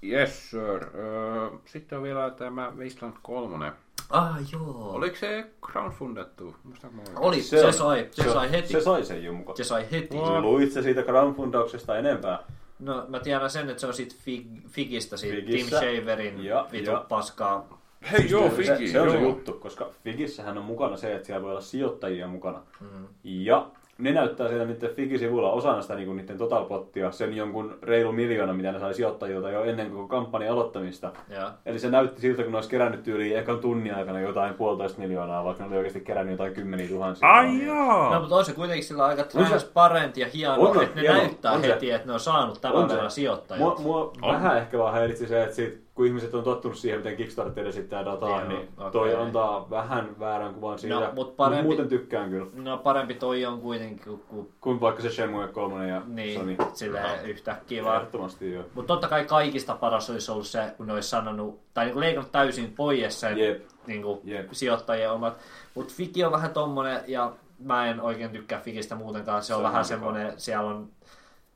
Yes, 0.04 0.50
sir. 0.50 0.86
Öö, 0.96 1.50
Sitten 1.66 1.98
on 1.98 2.04
vielä 2.04 2.30
tämä 2.30 2.72
Wasteland 2.78 3.16
3. 3.22 3.72
Ah 4.10 4.38
joo. 4.52 4.90
Oliko 4.94 5.16
se 5.16 5.46
crowdfundattu? 5.72 6.56
Oikein? 6.68 7.04
Oli, 7.16 7.42
se, 7.42 7.62
se, 7.62 7.72
sai, 7.72 8.08
se, 8.12 8.24
se, 8.24 8.34
sai 8.34 8.52
heti. 8.52 8.68
Se 8.68 8.82
sai 8.82 9.04
sen 9.06 9.24
jumko. 9.24 9.56
Se 9.56 9.64
sai 9.64 9.86
heti. 9.92 10.18
Luit 10.42 10.72
sä 10.72 10.82
siitä 10.84 11.04
crowdfundauksesta 11.04 11.98
enempää? 11.98 12.40
No 12.80 13.06
mä 13.08 13.20
tiedän 13.20 13.50
sen, 13.50 13.70
että 13.70 13.82
se 13.82 13.88
on 13.88 13.94
siitä 13.94 14.16
Fig, 14.24 14.48
Figistä, 14.68 15.18
siitä 15.18 15.36
Tim 15.36 15.46
Figissä. 15.46 15.80
Shaverin 15.80 16.44
Ja- 16.46 16.68
vitu 16.72 16.92
ja- 16.92 17.06
paskaa. 17.10 17.80
Hei, 18.12 18.30
joo, 18.30 18.50
se, 18.50 18.56
Figi, 18.56 18.92
se 18.92 19.02
on 19.02 19.10
se 19.12 19.16
joo. 19.18 19.24
juttu, 19.30 19.54
koska 19.54 19.90
Figissähän 20.04 20.58
on 20.58 20.66
mukana 20.66 20.98
se, 20.98 21.16
että 21.16 21.26
siellä 21.26 21.42
voi 21.42 21.52
olla 21.52 21.62
sijoittajia 21.62 22.28
mukana. 22.28 22.62
Mm. 22.82 23.08
Ja 23.24 23.68
ne 24.00 24.12
näyttää 24.12 24.48
siellä 24.48 24.66
niiden 24.66 24.90
Figi-sivulla 24.96 25.52
osana 25.52 25.82
sitä 25.82 25.96
niin 25.96 26.18
niiden 26.18 26.38
totalpottia 26.38 27.12
sen 27.12 27.34
jonkun 27.38 27.78
reilu 27.82 28.12
miljoona, 28.12 28.54
mitä 28.54 28.72
ne 28.72 28.80
sai 28.80 28.94
sijoittajilta 28.94 29.50
jo 29.52 29.64
ennen 29.64 29.92
koko 29.92 30.08
kampanjan 30.08 30.54
aloittamista. 30.54 31.12
Ja, 31.30 31.52
Eli 31.66 31.80
se 31.80 31.90
näytti 31.90 32.22
siltä, 32.22 32.44
kun 32.44 32.52
ne 32.52 32.58
olisi 32.58 32.70
kerännyt 32.70 33.04
tyyliin 33.04 33.38
ekan 33.38 33.60
tunnin 33.60 33.96
aikana 33.96 34.20
jotain 34.22 34.54
puolitoista 34.54 35.00
miljoonaa, 35.02 35.44
vaikka 35.44 35.64
ne 35.64 35.68
oli 35.70 35.78
oikeasti 35.78 36.02
kerännyt 36.02 36.32
jotain 36.32 36.54
kymmeniä 36.54 36.88
tuhansia. 36.88 37.28
Ai 37.30 37.66
joo! 37.66 38.14
no, 38.14 38.20
mutta 38.20 38.36
on 38.36 38.46
se 38.46 38.54
kuitenkin 38.54 38.84
sillä 38.84 39.06
aika 39.06 39.24
se- 39.24 39.30
transparentti 39.30 40.22
ja 40.22 40.28
hieno, 40.34 40.56
On 40.62 40.78
se 40.78 40.84
että 40.84 40.96
ne 40.96 41.02
hieno, 41.02 41.18
näyttää 41.18 41.52
on 41.52 41.62
se. 41.62 41.68
heti, 41.68 41.92
että 41.92 42.08
ne 42.08 42.14
on 42.14 42.20
saanut 42.20 42.62
tämän 42.62 42.90
se. 42.90 42.96
verran 42.96 43.12
sijoittajilta. 43.12 43.82
Mua, 43.82 44.12
mua 44.22 44.32
vähän 44.34 44.58
ehkä 44.58 44.78
vaan 44.78 44.94
häiritsi 44.94 45.28
se, 45.28 45.44
että 45.44 45.56
siitä, 45.56 45.78
kun 46.00 46.08
ihmiset 46.08 46.34
on 46.34 46.44
tottunut 46.44 46.78
siihen, 46.78 47.00
miten 47.00 47.18
Kickstarter 47.18 47.68
esittää 47.68 48.06
dataa, 48.06 48.30
Joo, 48.30 48.48
niin 48.48 48.70
okei. 48.78 48.92
toi 48.92 49.16
antaa 49.16 49.70
vähän 49.70 50.20
väärän 50.20 50.54
kuvan 50.54 50.80
siitä. 50.80 50.96
No, 50.96 51.06
mut 51.06 51.16
Mut 51.16 51.38
parempi- 51.38 51.64
muuten 51.64 51.88
tykkään 51.90 52.30
kyllä. 52.30 52.46
No 52.54 52.78
parempi 52.78 53.14
toi 53.14 53.46
on 53.46 53.62
kuitenkin 53.62 54.04
kuin, 54.04 54.22
kuin 54.30 54.50
Kuin 54.62 54.82
vaikka 54.82 55.02
se 55.02 55.10
Shenmue 55.10 55.48
3 55.48 55.88
ja 55.88 56.02
niin, 56.08 56.40
Sony. 56.40 56.58
silleen 56.74 57.26
yhtäkkiä 57.30 57.84
vaan. 57.84 57.96
Ehdottomasti 57.98 58.52
joo. 58.54 58.64
Mutta 58.74 58.88
totta 58.94 59.08
kai 59.08 59.26
kaikista 59.26 59.76
paras 59.76 60.10
olisi 60.10 60.32
ollut 60.32 60.48
se, 60.48 60.74
kun 60.78 60.88
ne 60.88 60.94
olisi 60.94 61.10
sanonut, 61.10 61.60
tai 61.74 61.86
niin 61.86 62.00
leikannut 62.00 62.32
täysin 62.32 62.74
pois 62.76 63.20
sen 63.20 63.38
Jep. 63.38 63.62
niin 63.88 64.02
kuin 64.02 64.20
Jep. 64.24 64.48
sijoittajien 64.52 65.12
omat. 65.12 65.38
Mutta 65.76 65.94
Fiki 65.94 66.24
on 66.24 66.32
vähän 66.32 66.52
tommonen, 66.52 67.02
ja 67.08 67.32
mä 67.60 67.88
en 67.88 68.02
oikein 68.02 68.32
tykkää 68.32 68.60
Fikistä 68.60 68.96
muutenkaan. 68.96 69.44
Se 69.44 69.54
on 69.54 69.58
Se 69.58 69.60
on 69.60 69.64
vähän 69.64 69.78
aika 69.78 69.88
semmonen, 69.88 70.34
siellä 70.38 70.68
on 70.70 70.88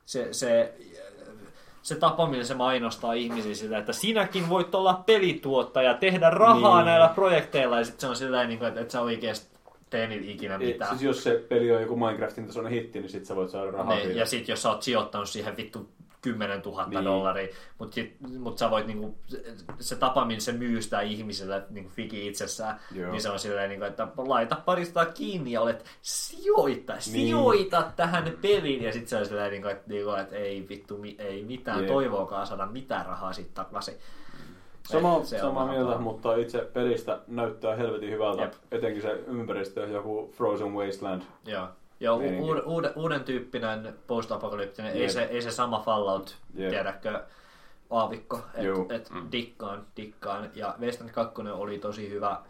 se, 0.06 0.28
se, 0.34 0.74
se 1.84 1.96
tapa, 1.96 2.28
millä 2.28 2.44
se 2.44 2.54
mainostaa 2.54 3.14
ihmisiä 3.14 3.56
sillä, 3.56 3.78
että 3.78 3.94
sinäkin 3.94 4.50
voit 4.50 4.76
olla 4.76 5.04
pelituottaja, 5.06 5.94
tehdä 5.94 6.30
rahaa 6.30 6.78
Niin. 6.78 6.86
näillä 6.86 7.08
projekteilla, 7.08 7.78
ja 7.78 7.86
sitten 7.86 8.02
se 8.02 8.08
on 8.08 8.16
sillä 8.16 8.48
niin 8.48 8.60
kuin, 8.60 8.68
että 8.68 8.82
et 8.82 8.92
sä 8.92 9.02
oikeasti 9.02 9.48
tee 9.90 10.08
niillä 10.08 10.32
ikinä 10.32 10.58
mitään. 10.58 10.90
Siis 10.90 11.02
jos 11.04 11.24
se 11.24 11.44
peli 11.50 11.72
on 11.76 11.82
joku 11.82 11.96
Minecraftin 11.96 12.48
tasoinen 12.48 12.74
hitti, 12.74 13.00
niin 13.00 13.10
sit 13.10 13.26
sä 13.26 13.36
voit 13.36 13.50
saada 13.50 13.72
rahaa 13.72 13.96
Ne, 13.96 14.02
siitä. 14.02 14.20
ja 14.20 14.26
sitten 14.26 14.54
jos 14.54 14.62
sä 14.62 14.70
oot 14.70 14.82
sijoittanut 14.84 15.30
siihen 15.30 15.58
vittu 15.58 15.90
10 16.24 16.62
000 16.66 16.86
Niin. 16.88 17.06
dollaria, 17.06 17.48
mutta 17.80 18.02
mut 18.40 18.58
sä 18.58 18.70
voit 18.72 18.88
niinku, 18.88 19.16
se 19.80 19.96
tapa, 19.96 20.26
millä 20.26 20.40
se 20.42 20.52
myy 20.52 20.82
sitä 20.82 21.02
ihmiselle, 21.02 21.64
niinku 21.70 21.90
Figi 21.90 22.28
itsessään, 22.28 22.80
Joo. 22.96 23.12
Niin 23.12 23.22
se 23.22 23.30
on 23.30 23.40
silleen, 23.40 23.70
niinku, 23.70 23.86
että 23.86 24.08
laita 24.18 24.56
parista 24.66 25.06
kiinni 25.06 25.52
ja 25.52 25.62
olet 25.62 25.86
sijoita, 26.02 26.94
Niin. 26.94 27.02
sijoita 27.02 27.92
tähän 27.96 28.34
peliin. 28.42 28.84
Ja 28.84 28.92
sitten 28.92 29.10
se 29.10 29.18
on 29.18 29.26
silleen, 29.26 29.52
niinku, 29.52 29.68
että, 29.68 29.84
niinku, 29.88 30.12
että 30.12 30.36
ei 30.36 30.66
vittu, 30.70 30.98
mi- 30.98 31.16
ei 31.20 31.44
mitään 31.44 31.80
Jep. 31.80 31.88
toivoakaan 31.88 32.48
saada 32.48 32.66
mitään 32.66 33.06
rahaa 33.06 33.34
sitten 33.34 33.56
takaisin. 33.56 33.96
Sama, 34.90 35.18
Et 35.18 35.26
se 35.26 35.36
on 35.36 35.42
samaa 35.42 35.68
vähän 35.68 35.82
mieltä, 35.86 35.98
mutta 36.02 36.36
itse 36.36 36.70
pelistä 36.74 37.20
näyttää 37.28 37.76
helvetin 37.76 38.12
hyvältä. 38.12 38.42
Jep. 38.42 38.54
Etenkin 38.72 39.02
se 39.02 39.12
ympäristö, 39.28 39.82
joku 39.88 40.32
Frozen 40.38 40.74
Wasteland. 40.74 41.22
Joo. 41.46 41.68
Joo, 42.04 42.18
uuden, 42.18 42.66
uuden, 42.66 42.92
uuden 42.96 43.24
tyyppinen 43.24 43.96
post-apokalyptinen, 44.08 44.92
ei 44.92 45.02
Jep. 45.02 45.10
se, 45.12 45.24
ei 45.24 45.42
se 45.42 45.52
sama 45.52 45.80
Fallout, 45.80 46.38
Jep. 46.54 46.70
tiedätkö, 46.70 47.24
aavikko, 47.90 48.40
että 48.54 48.96
et 48.96 49.10
Mm. 49.10 49.28
dikkaan, 49.32 49.86
dikkaan. 49.98 50.50
Ja 50.56 50.76
Wasteland 50.82 51.14
2 51.14 51.42
oli 51.54 51.80
tosi 51.80 52.10
hyvä, 52.10 52.42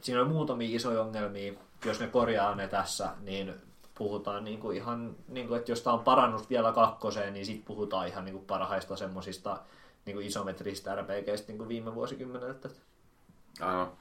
Siinä 0.00 0.20
on 0.20 0.28
muutamia 0.28 0.76
isoja 0.76 1.02
ongelmia. 1.02 1.52
Jos 1.84 2.00
ne 2.00 2.06
korjaa 2.06 2.54
ne 2.54 2.68
tässä, 2.68 3.08
niin 3.20 3.54
puhutaan 3.94 4.44
niin 4.44 4.60
kuin 4.60 4.76
ihan, 4.76 5.16
niin 5.28 5.48
kuin, 5.48 5.58
että 5.58 5.72
jos 5.72 5.82
tämä 5.82 5.94
on 5.94 6.04
parannus 6.04 6.50
vielä 6.50 6.72
kakkoseen, 6.72 7.32
niin 7.32 7.46
sitten 7.46 7.64
puhutaan 7.64 8.08
ihan 8.08 8.24
niin 8.24 8.34
kuin 8.34 8.46
parhaista 8.46 8.96
semmoisista 8.96 9.60
niin 10.06 10.22
isometristä 10.22 10.94
RPGistä 10.94 11.48
niin 11.48 11.58
kuin 11.58 11.68
viime 11.68 11.94
vuosikymmeneltä. 11.94 12.68
Aivan. 13.60 13.92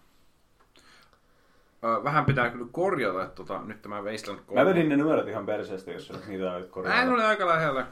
Vähän 2.04 2.26
pitää 2.26 2.50
kyllä 2.50 2.66
korjata, 2.72 3.24
että 3.24 3.36
tota, 3.36 3.62
nyt 3.66 3.82
tämä 3.82 4.02
Wasteland 4.02 4.40
3. 4.46 4.62
Mä 4.62 4.70
vedin 4.70 4.90
ne 4.90 4.98
numerot 4.98 5.28
ihan 5.28 5.46
perseestä, 5.46 5.92
jos 5.92 6.12
nyt 6.12 6.28
niitä 6.28 6.44
olet 6.52 6.54
Näin 6.62 6.70
korjata. 6.72 7.12
oli 7.12 7.24
aika 7.24 7.48
lähellä. 7.48 7.88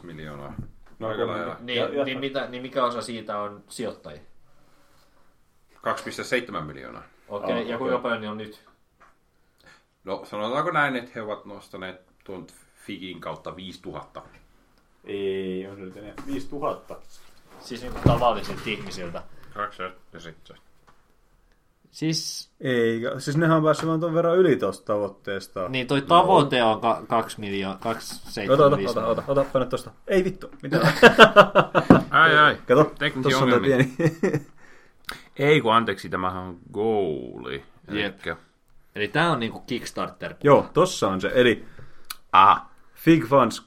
2,75 0.00 0.06
miljoonaa. 0.06 0.54
No, 0.98 1.08
aika 1.08 1.26
lähellä. 1.26 1.56
Niin, 1.60 1.78
Ja- 1.96 2.04
niin, 2.04 2.20
mitä, 2.20 2.46
niin 2.48 2.62
mikä 2.62 2.84
osa 2.84 3.02
siitä 3.02 3.38
on 3.38 3.64
sijoittajia? 3.68 4.20
2,7 5.74 6.60
miljoonaa. 6.60 7.02
Okei, 7.28 7.50
okay, 7.50 7.62
Oh, 7.62 7.68
ja 7.68 7.78
kuinka 7.78 7.96
okei. 7.96 8.02
paljon 8.02 8.20
niin 8.20 8.30
on 8.30 8.38
nyt? 8.38 8.64
No 10.04 10.24
sanotaanko 10.24 10.70
näin, 10.70 10.96
että 10.96 11.10
he 11.14 11.22
ovat 11.22 11.44
nostaneet 11.44 12.00
tuon 12.24 12.46
Figin 12.86 13.20
kautta 13.20 13.56
5000. 13.56 14.22
Ei, 15.04 15.66
on 15.66 15.80
nyt 15.80 15.96
enää 15.96 16.12
5000. 16.26 16.96
Siis 17.60 17.80
niin 17.82 17.92
kuin 17.92 18.04
tavallisilta 18.04 18.60
ihmisiltä. 18.66 19.22
2 19.54 19.82
ja 20.12 20.20
sitten. 20.20 20.56
Siis, 21.98 22.50
Ei, 22.60 23.00
siis 23.18 23.36
nehän 23.36 23.56
on 23.56 23.62
päässyt 23.62 23.88
vaan 23.88 24.00
ton 24.00 24.14
verran 24.14 24.38
yli 24.38 24.56
tosta 24.56 24.84
tavoitteesta. 24.84 25.68
niin 25.68 25.86
toi 25.86 26.02
tavoite 26.02 26.62
on 26.62 26.80
2 27.08 27.40
miljoonaa, 27.40 27.78
2,75 27.94 28.52
Ota, 28.52 28.64
ota, 28.64 28.76
ota, 28.90 29.06
ota, 29.06 29.22
ota, 29.28 29.44
paina 29.52 29.66
tosta. 29.66 29.90
Ei 30.06 30.24
vittu, 30.24 30.50
mitä? 30.62 30.92
Ai 32.10 32.38
ai. 32.38 32.58
Kato, 32.68 32.92
tossa 33.22 33.38
on 33.38 33.62
pieni. 33.62 33.92
Ei 35.38 35.60
kun 35.60 35.74
anteeksi, 35.74 36.08
tämähän 36.08 36.42
on 36.42 36.58
goali. 36.72 37.64
Jep. 37.90 38.20
Eli 38.94 39.08
tää 39.08 39.30
on 39.32 39.40
niinku 39.40 39.60
Kickstarter. 39.60 40.34
Joo, 40.44 40.70
tossa 40.72 41.08
on 41.08 41.20
se. 41.20 41.30
Eli 41.34 41.64
Aha. 42.32 42.70
Fig 42.98 43.24
Funds 43.26 43.60
2,12 43.60 43.66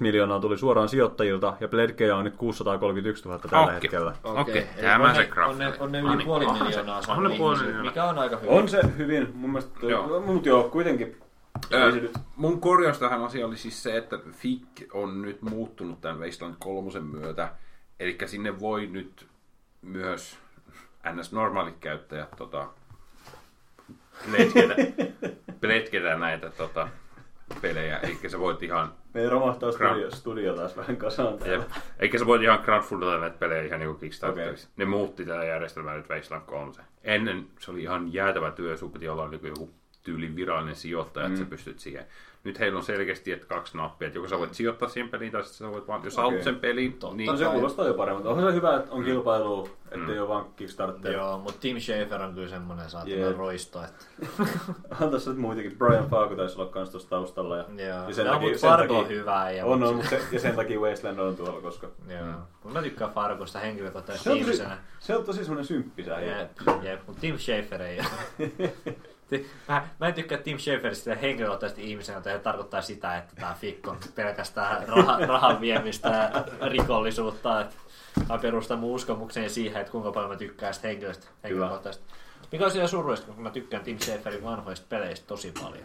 miljoonaa 0.00 0.40
tuli 0.40 0.58
suoraan 0.58 0.88
sijoittajilta 0.88 1.56
ja 1.60 1.68
Pledgeja 1.68 2.16
on 2.16 2.24
nyt 2.24 2.36
631 2.36 3.24
000 3.28 3.38
tällä 3.38 3.64
Okei. 3.64 3.74
hetkellä. 3.74 4.14
Okei, 4.24 4.56
Eli 4.76 4.82
tämä 4.82 5.08
on 5.08 5.14
se 5.14 5.20
ne- 5.20 5.26
graffi. 5.26 5.52
On 5.52 5.58
ne, 5.58 5.74
on 5.78 5.92
ne 5.92 5.98
Ah, 5.98 6.04
yli 6.04 6.16
niin. 6.16 6.26
puoli 6.26 6.44
se- 6.44 6.64
miljoonaa 6.64 7.00
ne 7.28 7.36
puoli 7.38 7.58
miljoonaa. 7.58 7.84
mikä 7.84 8.04
on 8.04 8.18
aika 8.18 8.36
hyvä. 8.36 8.52
On 8.52 8.68
se 8.68 8.80
hyvin, 8.98 9.30
mun 9.34 9.50
mielestä, 9.50 9.86
Joo. 9.86 10.20
mutta 10.20 10.48
joo, 10.48 10.64
kuitenkin. 10.68 11.16
Nyt- 11.94 12.12
mun 12.36 12.60
korjaus 12.60 12.98
tähän 12.98 13.24
asiaan 13.24 13.48
oli 13.48 13.56
siis 13.56 13.82
se, 13.82 13.96
että 13.96 14.18
Fig 14.32 14.62
on 14.92 15.22
nyt 15.22 15.42
muuttunut 15.42 16.00
tämän 16.00 16.20
Wasteland 16.20 16.54
3 16.58 17.00
myötä. 17.00 17.48
Eli 18.00 18.18
sinne 18.26 18.60
voi 18.60 18.86
nyt 18.86 19.26
myös 19.82 20.38
ns. 21.12 21.32
normaalit 21.32 21.76
käyttäjät 21.80 22.28
tota, 22.36 22.66
pletketä, 24.30 24.74
pletketä 25.60 26.16
näitä 26.16 26.50
tota, 26.50 26.88
pelejä. 27.62 27.98
Eli 27.98 28.18
sä 28.28 28.38
voit 28.38 28.62
ihan 28.62 28.92
Me 29.14 29.28
romahtaa 29.28 29.70
Gra- 29.70 29.74
studio, 29.74 30.10
studio 30.10 30.54
taas 30.54 30.76
vähän 30.76 30.96
kasaan 30.96 31.38
täällä. 31.38 31.64
Eikä 31.98 32.18
sä 32.18 32.26
voit 32.26 32.42
ihan 32.42 32.58
crowdfundata 32.58 33.18
näitä 33.18 33.38
pelejä 33.38 33.62
ihan 33.62 33.80
niin 33.80 33.88
kuin 33.88 34.00
Kickstarterissa. 34.00 34.68
Okei. 34.68 34.86
Ne 34.86 34.90
muutti 34.90 35.24
tätä 35.26 35.44
järjestelmää 35.44 35.96
nyt 35.96 36.08
Wasteland 36.10 36.44
3. 36.46 36.72
Ennen 37.04 37.46
se 37.58 37.70
oli 37.70 37.82
ihan 37.82 38.12
jäätävä 38.12 38.50
työ, 38.50 38.76
sun 38.76 38.92
piti 38.92 39.08
olla 39.08 39.28
niin 39.28 39.46
joku 39.46 39.70
tyylin 40.02 40.36
virallinen 40.36 40.76
sijoittaja, 40.76 41.26
että 41.26 41.38
sä 41.38 41.44
pystyt 41.44 41.78
siihen. 41.78 42.06
Nyt 42.44 42.58
heillä 42.58 42.76
on 42.78 42.84
selkeästi 42.84 43.32
että 43.32 43.46
kaksi 43.46 43.76
nappia, 43.76 44.06
että 44.06 44.18
joko 44.18 44.28
sä 44.28 44.38
voit 44.38 44.54
sijoittaa 44.54 44.88
siihen 44.88 45.08
peliin, 45.10 45.32
tai 45.32 45.44
sitten 45.44 45.66
sä 45.68 45.72
voit 45.72 45.88
vaan, 45.88 46.04
jos 46.04 46.16
haluat 46.16 46.42
sen 46.42 46.56
pelin, 46.56 46.98
niin 47.14 47.30
No 47.30 47.36
se 47.36 47.44
kuulostaa 47.44 47.86
jo 47.86 47.94
paremmin, 47.94 48.16
mutta 48.18 48.30
onhan 48.30 48.50
se 48.52 48.56
hyvä, 48.56 48.76
että 48.76 48.92
on 48.92 49.04
kilpailu, 49.04 49.68
ettei 49.84 50.14
Mm. 50.14 50.20
ole 50.20 50.28
vaan 50.28 50.44
Kickstarter. 50.56 51.12
Joo, 51.12 51.38
mutta 51.38 51.60
Tim 51.60 51.78
Schafer 51.80 52.22
on 52.22 52.34
kyllä 52.34 52.48
semmonen 52.48 52.90
saatana 52.90 53.14
Jep. 53.16 53.36
roisto, 53.36 53.82
että... 53.84 54.04
On 55.04 55.10
tässä 55.10 55.30
nyt 55.30 55.38
muitakin. 55.38 55.78
Brian 55.78 56.08
Fargo 56.08 56.36
taisi 56.36 56.60
olla 56.60 56.70
kans 56.70 56.90
tuossa 56.90 57.08
taustalla. 57.10 57.56
Ja, 57.56 57.64
Joo, 57.86 58.08
ja 58.08 58.14
sen 58.14 58.26
no, 58.26 58.32
takia, 58.32 58.48
mutta 58.48 58.60
sen 58.60 58.70
Fargo 58.70 58.98
on 58.98 59.02
takia, 59.04 59.18
hyvä. 59.18 59.50
Ja, 59.50 59.66
on, 59.66 59.82
on, 59.82 59.94
mutta 59.94 60.10
se, 60.10 60.20
ja 60.32 60.40
sen 60.40 60.56
takia 60.56 60.80
Wasteland 60.80 61.18
on 61.18 61.36
tuolla, 61.36 61.60
koska 61.60 61.86
Joo. 62.18 62.26
Mm. 62.64 62.72
Mä 62.72 62.82
tykkään 62.82 63.10
Fargosta 63.12 63.58
henkilökohtaisesti 63.58 64.24
se 64.24 64.30
on 64.30 64.38
tosi, 64.38 64.50
ihmisenä. 64.50 64.78
se 65.00 65.16
on 65.16 65.24
tosi 65.24 65.38
semmoinen 65.44 65.64
symppisä. 65.66 66.20
Jep, 66.20 66.50
jep, 66.82 67.00
mutta 67.06 67.20
Tim 67.20 67.38
Schafer 67.38 67.82
ei 67.82 67.98
ole. 68.00 68.08
Mä, 69.68 69.88
mä 70.00 70.06
en 70.08 70.14
tykkää 70.14 70.38
Tim 70.38 70.58
Schaferista 70.58 71.14
henkilökohtaisesti 71.14 71.90
ihmisenä, 71.90 72.18
että 72.18 72.32
se 72.32 72.38
tarkoittaa 72.38 72.82
sitä, 72.82 73.16
että 73.18 73.36
tämä 73.36 73.54
fikko 73.60 73.90
on 73.90 73.98
pelkästään 74.14 74.88
raha, 74.88 75.18
rahan 75.26 75.60
viemistä 75.60 76.08
ja 76.08 76.44
rikollisuutta. 76.68 77.60
Että 77.60 77.74
mä 78.28 78.38
perustan 78.38 78.78
mun 78.78 78.94
uskomukseen 78.94 79.50
siihen, 79.50 79.80
että 79.80 79.92
kuinka 79.92 80.12
paljon 80.12 80.30
mä 80.30 80.36
tykkään 80.36 80.74
sitä 80.74 80.88
henkilöstä 80.88 81.26
henkilökohtaisesti. 81.44 82.06
Mikä 82.52 82.64
on 82.64 82.70
siellä 82.70 82.88
surullista, 82.88 83.32
kun 83.32 83.42
mä 83.42 83.50
tykkään 83.50 83.84
Tim 83.84 83.98
Schaferin 83.98 84.44
vanhoista 84.44 84.86
peleistä 84.88 85.26
tosi 85.26 85.52
paljon. 85.62 85.84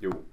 Juu. 0.00 0.28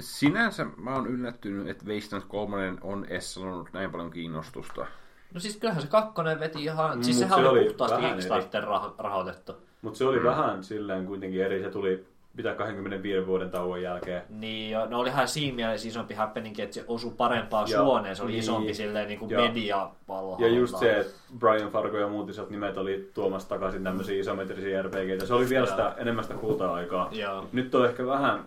sinänsä 0.00 0.66
mä 0.76 0.94
oon 0.94 1.06
yllättynyt, 1.06 1.68
että 1.68 1.84
Wasteland 1.86 2.24
3 2.28 2.74
on 2.80 3.04
edes 3.04 3.34
sanonut 3.34 3.72
näin 3.72 3.90
paljon 3.90 4.10
kiinnostusta. 4.10 4.86
No 5.34 5.40
siis 5.40 5.56
kyllähän 5.56 5.82
se 5.82 5.88
kakkonen 5.88 6.40
veti 6.40 6.64
ihan, 6.64 6.96
Mm, 6.96 7.02
siis 7.02 7.18
sehän 7.18 7.38
se 7.38 7.48
oli 7.48 7.60
oli 7.60 7.64
puhtaasti. 7.68 8.06
Kickstarter 8.06 8.64
rah- 8.64 8.94
rahoitettu. 8.98 9.65
Mutta 9.82 9.98
se 9.98 10.04
oli 10.04 10.22
vähän 10.24 10.64
silleen 10.64 11.06
kuitenkin 11.06 11.44
eri. 11.44 11.62
Se 11.62 11.70
tuli 11.70 12.04
pitää 12.36 12.54
25 12.54 13.26
vuoden 13.26 13.50
tauon 13.50 13.82
jälkeen. 13.82 14.22
Niin, 14.28 14.70
jo, 14.70 14.86
no 14.86 14.98
olihan 15.00 15.28
siinä 15.28 15.56
mielessä 15.56 15.88
isompi 15.88 16.14
happening, 16.14 16.58
että 16.58 16.74
se 16.74 16.84
osui 16.88 17.12
parempaan 17.16 17.70
Ja- 17.70 17.78
suoneen. 17.78 18.16
Se 18.16 18.22
oli 18.22 18.30
niin. 18.32 18.40
isompi 18.40 18.74
silleen 18.74 19.08
niin 19.08 19.18
kuin 19.18 19.30
Ja- 19.30 19.38
media 19.40 19.90
Ja 20.38 20.48
just 20.48 20.78
se, 20.78 20.96
että 21.00 21.12
Brian 21.38 21.70
Fargo 21.70 21.96
ja 21.98 22.08
muut 22.08 22.28
isot 22.30 22.50
nimet 22.50 22.76
oli 22.78 23.10
tuomassa 23.14 23.48
takaisin 23.48 23.84
tämmöisiä 23.84 24.20
isometrisiä 24.20 24.82
RPGitä. 24.82 25.26
Se 25.26 25.34
oli 25.34 25.48
vielä 25.48 25.66
sitä 25.66 25.94
enemmän 25.98 26.24
sitä 26.24 26.36
kulta-aikaa. 26.36 27.08
Joo. 27.12 27.46
Nyt 27.52 27.74
on 27.74 27.86
ehkä 27.86 28.06
vähän 28.06 28.44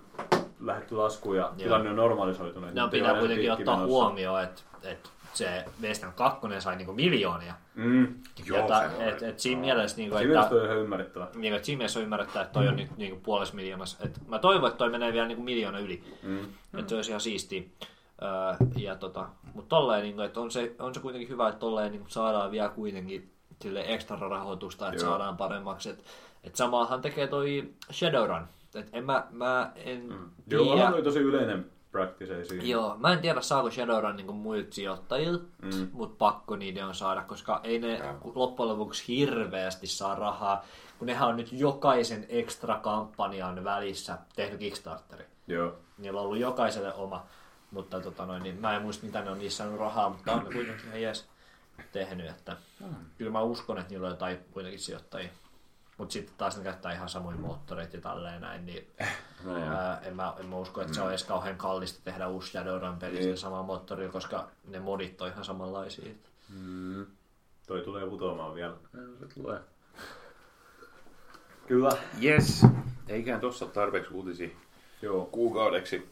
lähdetty 0.61 0.95
laskuun 0.95 1.37
ja 1.37 1.51
tilanne 1.57 1.89
on 1.89 1.95
normalisoitunut. 1.95 2.73
No 2.73 2.87
pitää 2.87 3.19
kuitenkin 3.19 3.51
ottaa 3.51 3.75
menossa. 3.75 3.87
huomioon, 3.95 4.43
että, 4.43 4.61
että 4.83 5.09
se 5.33 5.65
Western 5.81 6.13
2 6.13 6.39
sai 6.59 6.75
niinku 6.75 6.93
miljoonia. 6.93 7.53
Mm. 7.75 8.15
Joo, 8.45 8.57
Jota, 8.61 8.79
se 8.89 8.95
on. 8.95 9.01
et, 9.03 9.23
et 9.23 9.39
siinä 9.39 9.61
mielessä, 9.61 9.97
niinku, 9.97 10.17
Siinä 10.17 10.39
että, 10.41 10.49
mielessä 10.49 10.55
on 10.55 10.65
ihan 10.65 10.77
ymmärrettävä. 10.83 11.27
niin, 11.35 11.53
että 11.53 11.65
siinä 11.65 11.77
mielessä 11.77 11.99
on 11.99 12.03
ymmärrettää, 12.03 12.41
että 12.41 12.53
toi 12.53 12.67
on 12.67 12.75
nyt 12.75 12.97
niinku 12.97 13.19
puolessa 13.23 13.55
miljoonassa. 13.55 13.97
Et 14.05 14.19
mä 14.27 14.39
toivon, 14.39 14.67
että 14.67 14.77
toi 14.77 14.89
menee 14.89 15.13
vielä 15.13 15.27
niinku 15.27 15.43
miljoona 15.43 15.79
yli. 15.79 16.03
Mm. 16.23 16.39
Että 16.79 16.89
se 16.89 16.95
olisi 16.95 17.11
ihan 17.11 17.21
siistiä. 17.21 17.63
Öö, 18.21 18.67
ja 18.77 18.95
tota, 18.95 19.29
mutta 19.53 19.69
tolleen, 19.69 20.03
niinku, 20.03 20.21
että 20.21 20.39
on 20.39 20.51
se, 20.51 20.75
on 20.79 20.93
se 20.93 20.99
kuitenkin 20.99 21.29
hyvä, 21.29 21.47
että 21.47 21.59
tolleen 21.59 21.91
niinku, 21.91 22.09
saadaan 22.09 22.51
vielä 22.51 22.69
kuitenkin 22.69 23.31
sille 23.61 23.83
ekstra 23.87 24.17
rahoitusta, 24.29 24.87
että 24.89 25.01
Joo. 25.03 25.09
saadaan 25.09 25.37
paremmaksi. 25.37 25.89
Et, 25.89 26.03
et 26.43 26.55
samaahan 26.55 27.01
tekee 27.01 27.27
toi 27.27 27.69
Shadowrun. 27.91 28.41
Et 28.75 28.89
en 28.93 29.05
mä, 29.05 29.27
mä 29.31 29.71
en 29.75 30.01
Mm. 30.09 30.29
Joo, 30.47 30.63
tiedä. 30.63 30.75
onhan 30.75 30.93
toi 30.93 31.03
tosi 31.03 31.19
yleinen 31.19 31.65
siinä. 32.47 32.63
Joo, 32.63 32.95
mä 32.97 33.13
en 33.13 33.19
tiedä 33.19 33.41
saako 33.41 33.71
Shadowrun 33.71 34.15
niinku 34.15 34.33
muilta 34.33 34.73
sijoittajilta, 34.75 35.43
Mm. 35.61 35.89
mutta 35.93 36.15
pakko 36.17 36.55
niiden 36.55 36.85
on 36.85 36.95
saada, 36.95 37.21
koska 37.21 37.59
ei 37.63 37.79
ne 37.79 38.01
loppujen 38.35 38.69
lopuksi 38.69 39.07
hirveästi 39.07 39.87
saa 39.87 40.15
rahaa, 40.15 40.65
kun 40.99 41.05
nehän 41.05 41.29
on 41.29 41.37
nyt 41.37 41.51
jokaisen 41.51 42.25
ekstra 42.29 42.75
kampanjan 42.77 43.63
välissä 43.63 44.17
tehnyt 44.35 44.59
Kickstarteri. 44.59 45.25
Joo. 45.47 45.73
Niillä 45.97 46.19
on 46.19 46.25
ollut 46.25 46.39
jokaiselle 46.39 46.93
oma, 46.93 47.25
mutta 47.71 47.99
tota 48.01 48.25
noin, 48.25 48.43
niin 48.43 48.61
mä 48.61 48.75
en 48.75 48.81
muista 48.81 49.05
mitä 49.05 49.21
ne 49.21 49.31
on 49.31 49.37
niissä 49.39 49.57
saanut 49.57 49.79
rahaa, 49.79 50.09
mutta 50.09 50.31
on 50.31 50.43
ne 50.43 50.51
kuitenkin 50.53 50.85
ihan 50.87 51.01
jees 51.01 51.25
tehnyt, 51.91 52.29
että 52.29 52.57
kyllä 53.17 53.31
mä 53.31 53.41
uskon, 53.41 53.77
että 53.77 53.89
niillä 53.89 54.05
on 54.07 54.13
jotain 54.13 54.37
kuitenkin 54.51 54.79
sijoittajia. 54.79 55.29
Mutta 55.99 56.13
sitten 56.13 56.35
taas 56.37 56.57
ne 56.57 56.63
käyttää 56.63 56.93
ihan 56.93 57.09
samoja 57.09 57.37
moottoreita 57.37 57.95
ja 57.95 58.01
tälleen 58.01 58.41
näin, 58.41 58.65
niin 58.65 58.87
No, 59.43 59.57
joo. 59.57 59.69
ää, 59.69 59.99
en, 60.03 60.15
mä, 60.15 60.33
en 60.39 60.45
mä 60.45 60.55
usko, 60.55 60.81
että 60.81 60.93
se 60.93 61.01
on 61.01 61.09
edes 61.09 61.23
kauhean 61.23 61.57
kallista 61.57 61.99
tehdä 62.03 62.27
uusi 62.27 62.51
Shadowrun 62.51 62.99
peli 62.99 63.17
Ei. 63.17 63.23
sillä 63.23 63.35
samalla 63.35 63.63
moottorilla, 63.63 64.11
koska 64.11 64.47
ne 64.67 64.79
modit 64.79 65.21
on 65.21 65.27
ihan 65.27 65.45
samanlaisia. 65.45 66.13
Mm. 66.49 67.05
Toi 67.67 67.81
tulee 67.81 68.09
putoamaan 68.09 68.55
vielä. 68.55 68.73
Se 69.19 69.27
tulee. 69.41 69.59
Kyllä. 71.67 71.91
Yes. 72.23 72.65
Eiköhän 73.07 73.41
tossa 73.41 73.65
ole 73.65 73.71
tarpeeksi 73.73 74.13
uutisia 74.13 74.49
Joo. 75.01 75.25
kuukaudeksi. 75.25 76.11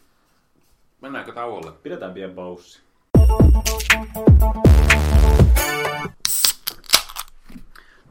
Mennäänkö 1.02 1.32
tauolle? 1.34 1.72
Pidetään 1.72 2.14
pieni 2.14 2.34
paussi. 2.34 2.82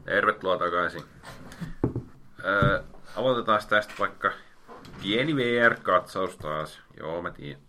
Tervetuloa 0.05 0.57
takaisin. 0.57 1.03
Öö, 2.45 2.83
aloitetaan 3.15 3.61
tästä 3.69 3.93
vaikka 3.99 4.31
pieni 5.01 5.35
VR-katsaus 5.35 6.37
taas. 6.37 6.79
Joo, 6.99 7.21
mä 7.21 7.31
tiedän. 7.31 7.61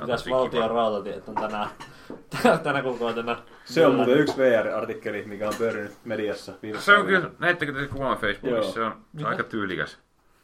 Mitäs 0.00 0.30
valtion 0.30 0.70
rautatiet 0.70 1.28
on 1.28 1.34
tänään, 1.34 1.68
tänä 2.62 2.82
kuukautena? 2.82 3.36
Se 3.64 3.86
on 3.86 3.94
muuten 3.94 4.18
yksi 4.18 4.36
VR-artikkeli, 4.36 5.22
mikä 5.22 5.48
on 5.48 5.54
pyörinyt 5.58 5.92
mediassa 6.04 6.52
viime 6.62 6.80
Se 6.80 6.92
on 6.92 7.06
kyllä, 7.06 7.30
näettekö 7.38 7.72
te 7.72 7.86
kuvan 7.86 8.18
Facebookissa? 8.18 8.80
Joo. 8.80 8.90
Se 8.90 8.96
on, 8.96 9.04
se 9.18 9.24
on 9.24 9.30
aika 9.30 9.44
tyylikäs. 9.44 9.98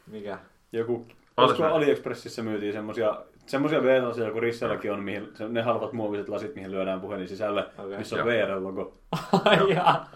Mikä? 0.06 0.39
Joku, 0.73 1.06
olisiko 1.36 1.65
AliExpressissä 1.65 2.43
myytiin 2.43 2.73
semmosia, 2.73 3.16
semmosia 3.47 3.82
VR-laseja, 3.82 4.31
kun 4.31 4.43
Rissallakin 4.43 4.93
on, 4.93 5.02
mihin, 5.02 5.32
ne 5.48 5.62
halvat 5.62 5.93
muoviset 5.93 6.28
lasit, 6.28 6.55
mihin 6.55 6.70
lyödään 6.70 7.01
puhelin 7.01 7.28
sisälle, 7.28 7.66
Okei. 7.78 7.98
missä 7.98 8.16
on. 8.16 8.27
VR-logo. 8.27 8.98
Ai 9.44 9.74
jaa. 9.74 10.11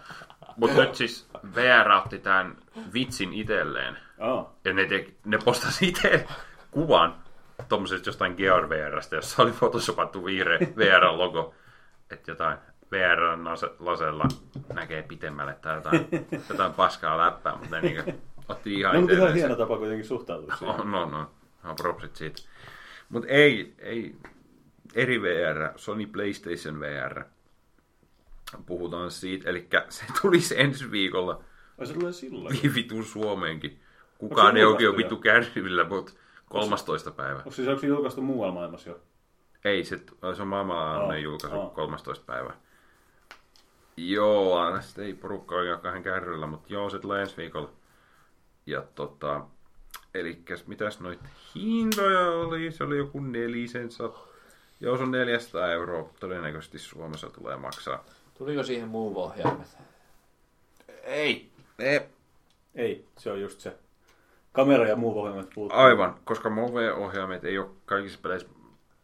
Mutta 0.59 0.81
nyt 0.81 0.95
siis 0.95 1.29
VR 1.55 1.91
otti 1.91 2.19
tämän 2.19 2.57
vitsin 2.93 3.33
itselleen. 3.33 3.97
Oh. 4.17 4.49
Ja 4.65 4.73
ne, 4.73 4.85
te, 4.85 5.07
ne 5.25 5.39
postasi 5.45 5.87
itse 5.87 6.27
kuvan 6.71 7.15
tuommoisesta 7.69 8.09
jostain 8.09 8.33
Gear 8.37 8.69
VRstä, 8.69 9.15
jossa 9.15 9.43
oli 9.43 9.51
photoshopattu 9.51 10.25
vihreä 10.25 10.59
VR-logo. 10.59 11.53
Että 12.11 12.31
jotain 12.31 12.57
VR-lasella 12.91 14.27
näkee 14.73 15.01
pitemmälle 15.01 15.53
tai 15.53 15.75
jotain, 15.75 16.07
jotain 16.49 16.73
paskaa 16.73 17.17
läppää, 17.17 17.55
mutta 17.55 17.75
ne 17.75 17.81
niinku 17.81 18.11
otti 18.49 18.73
ihan 18.73 18.93
No, 18.93 19.01
mutta 19.01 19.15
ihan 19.15 19.33
hieno 19.33 19.55
tapa 19.55 19.77
kuitenkin 19.77 20.05
suhtautua 20.07 20.55
siihen. 20.55 20.77
No, 20.77 20.83
no, 20.83 21.05
no. 21.05 21.31
no 21.63 21.75
propsit 21.75 22.15
siitä. 22.15 22.41
Mutta 23.09 23.27
ei, 23.27 23.75
ei, 23.79 24.15
eri 24.95 25.21
VR, 25.21 25.69
Sony 25.75 26.05
PlayStation 26.05 26.79
VR. 26.79 27.23
Puhutaan 28.65 29.11
siitä, 29.11 29.49
eli 29.49 29.67
se 29.89 30.05
tulisi 30.21 30.61
ensi 30.61 30.91
viikolla 30.91 31.43
Ai 31.79 31.87
se 31.87 31.93
tulee 31.93 32.13
silloin. 32.13 32.59
vitun 32.75 33.05
Suomeenkin. 33.05 33.71
Onko 33.71 34.35
Kukaan 34.35 34.57
ei 34.57 34.65
oikein 34.65 34.85
julkaistu 34.85 35.15
vittu 35.15 35.23
kärsivillä, 35.23 35.83
mutta 35.83 36.11
13. 36.49 37.11
päivä. 37.11 37.37
Onko 37.37 37.51
siis 37.51 37.67
onko 37.67 37.81
se 37.81 37.87
julkaistu 37.87 38.21
muualla 38.21 38.53
maailmassa 38.53 38.89
jo? 38.89 38.99
Ei, 39.65 39.83
se, 39.83 39.97
se 40.35 40.41
on 40.41 40.47
maailmanlaajuinen 40.47 41.09
Aa, 41.17 41.23
julkaisu 41.23 41.59
aa. 41.59 41.69
13. 41.69 42.25
päivä. 42.25 42.53
Joo, 43.97 44.57
aina 44.57 44.81
sitten 44.81 45.05
ei 45.05 45.13
porukka 45.13 45.55
ole 45.55 45.77
kahden 45.77 46.03
kärryllä, 46.03 46.47
mutta 46.47 46.73
joo, 46.73 46.89
se 46.89 46.99
tulee 46.99 47.21
ensi 47.21 47.37
viikolla. 47.37 47.69
Ja 48.65 48.83
tota, 48.95 49.45
eli 50.13 50.43
mitäs 50.67 50.99
noit 50.99 51.19
hintoja 51.55 52.31
oli? 52.31 52.71
Se 52.71 52.83
oli 52.83 52.97
joku 52.97 53.19
nelisen. 53.19 53.89
Joo, 54.79 54.97
se 54.97 55.03
on 55.03 55.11
400 55.11 55.71
euroa. 55.71 56.09
Todennäköisesti 56.19 56.79
Suomessa 56.79 57.29
tulee 57.29 57.57
maksaa. 57.57 58.03
Tuliko 58.39 58.63
siihen 58.63 58.89
move-ohjaimet? 58.89 59.77
Ei, 61.03 61.51
ei. 61.79 62.01
Ei, 62.75 63.05
se 63.17 63.31
on 63.31 63.41
just 63.41 63.59
se. 63.59 63.77
Kamera 64.51 64.87
ja 64.87 64.95
muu 64.95 65.19
ohjelmat 65.19 65.49
puuttuu. 65.55 65.79
Aivan, 65.79 66.19
koska 66.23 66.49
Move-ohjaimet 66.49 67.43
ei 67.43 67.57
ole 67.57 67.69
kaikissa 67.85 68.19
peleissä 68.23 68.47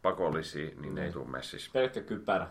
pakollisia, 0.02 0.70
niin 0.80 0.94
ne 0.94 1.04
ei 1.04 1.12
tule 1.12 1.26
messissä. 1.26 1.70
Pelkkä 1.72 2.00
kypärä. 2.00 2.46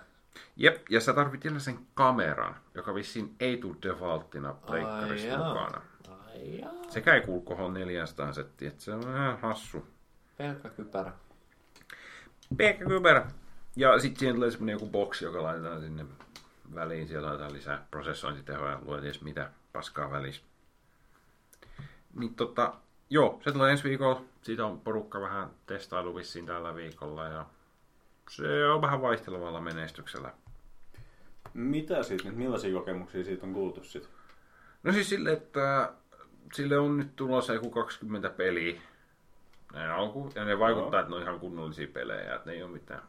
Jep, 0.55 0.89
ja 0.89 1.01
sä 1.01 1.13
tarvit 1.13 1.43
vielä 1.43 1.59
sen 1.59 1.79
kameran, 1.93 2.55
joka 2.73 2.95
vissiin 2.95 3.35
ei 3.39 3.57
tule 3.57 3.75
defaulttina 3.83 4.53
pleikkarissa 4.53 5.37
mukana. 5.37 5.81
Ai 6.09 6.59
jaa. 6.59 6.73
Sekä 6.89 7.13
ei 7.13 7.21
kuulu 7.21 7.41
kohon 7.41 7.73
400 7.73 8.33
settiä, 8.33 8.67
että 8.67 8.83
se 8.83 8.93
on 8.93 9.05
vähän 9.05 9.39
hassu. 9.39 9.85
Pelkkä 10.37 10.69
kypärä. 10.69 11.11
Pekka 12.57 12.85
Kyberä. 12.85 13.27
Ja 13.75 13.99
sitten 13.99 14.19
siihen 14.19 14.35
tulee 14.35 14.51
semmonen 14.51 14.73
joku 14.73 14.85
boksi, 14.85 15.25
joka 15.25 15.43
laitetaan 15.43 15.81
sinne 15.81 16.05
väliin. 16.75 17.07
Siellä 17.07 17.27
laitetaan 17.27 17.53
lisää 17.53 17.85
prosessointitehoa 17.91 18.69
ja 18.69 18.79
luet 18.85 19.03
edes 19.03 19.21
mitä 19.21 19.49
paskaa 19.73 20.11
välissä. 20.11 20.43
Niin 22.13 22.35
tota, 22.35 22.73
joo, 23.09 23.41
se 23.43 23.51
tulee 23.51 23.71
ensi 23.71 23.83
viikolla. 23.83 24.21
Siitä 24.41 24.65
on 24.65 24.79
porukka 24.79 25.21
vähän 25.21 25.49
testailu 25.65 26.15
vissiin 26.15 26.45
tällä 26.45 26.75
viikolla 26.75 27.27
ja 27.27 27.45
se 28.29 28.67
on 28.67 28.81
vähän 28.81 29.01
vaihtelevalla 29.01 29.61
menestyksellä. 29.61 30.33
Mitä 31.53 32.03
siitä 32.03 32.23
nyt, 32.23 32.37
millaisia 32.37 32.73
kokemuksia 32.73 33.23
siitä 33.23 33.45
on 33.45 33.53
kuultu 33.53 33.83
sit? 33.83 34.09
No 34.83 34.93
siis 34.93 35.09
sille, 35.09 35.31
että 35.31 35.93
sille 36.53 36.77
on 36.77 36.97
nyt 36.97 37.15
tulossa 37.15 37.53
joku 37.53 37.69
20 37.69 38.29
peliä 38.29 38.81
näin 39.73 39.91
alkuun. 39.91 40.31
Ja 40.35 40.45
ne 40.45 40.59
vaikuttaa, 40.59 40.99
Joo. 40.99 40.99
että 40.99 41.09
ne 41.09 41.15
on 41.15 41.21
ihan 41.21 41.39
kunnollisia 41.39 41.87
pelejä, 41.87 42.35
että 42.35 42.49
ne 42.49 42.55
ei 42.55 42.63
ole 42.63 42.71
mitään 42.71 43.01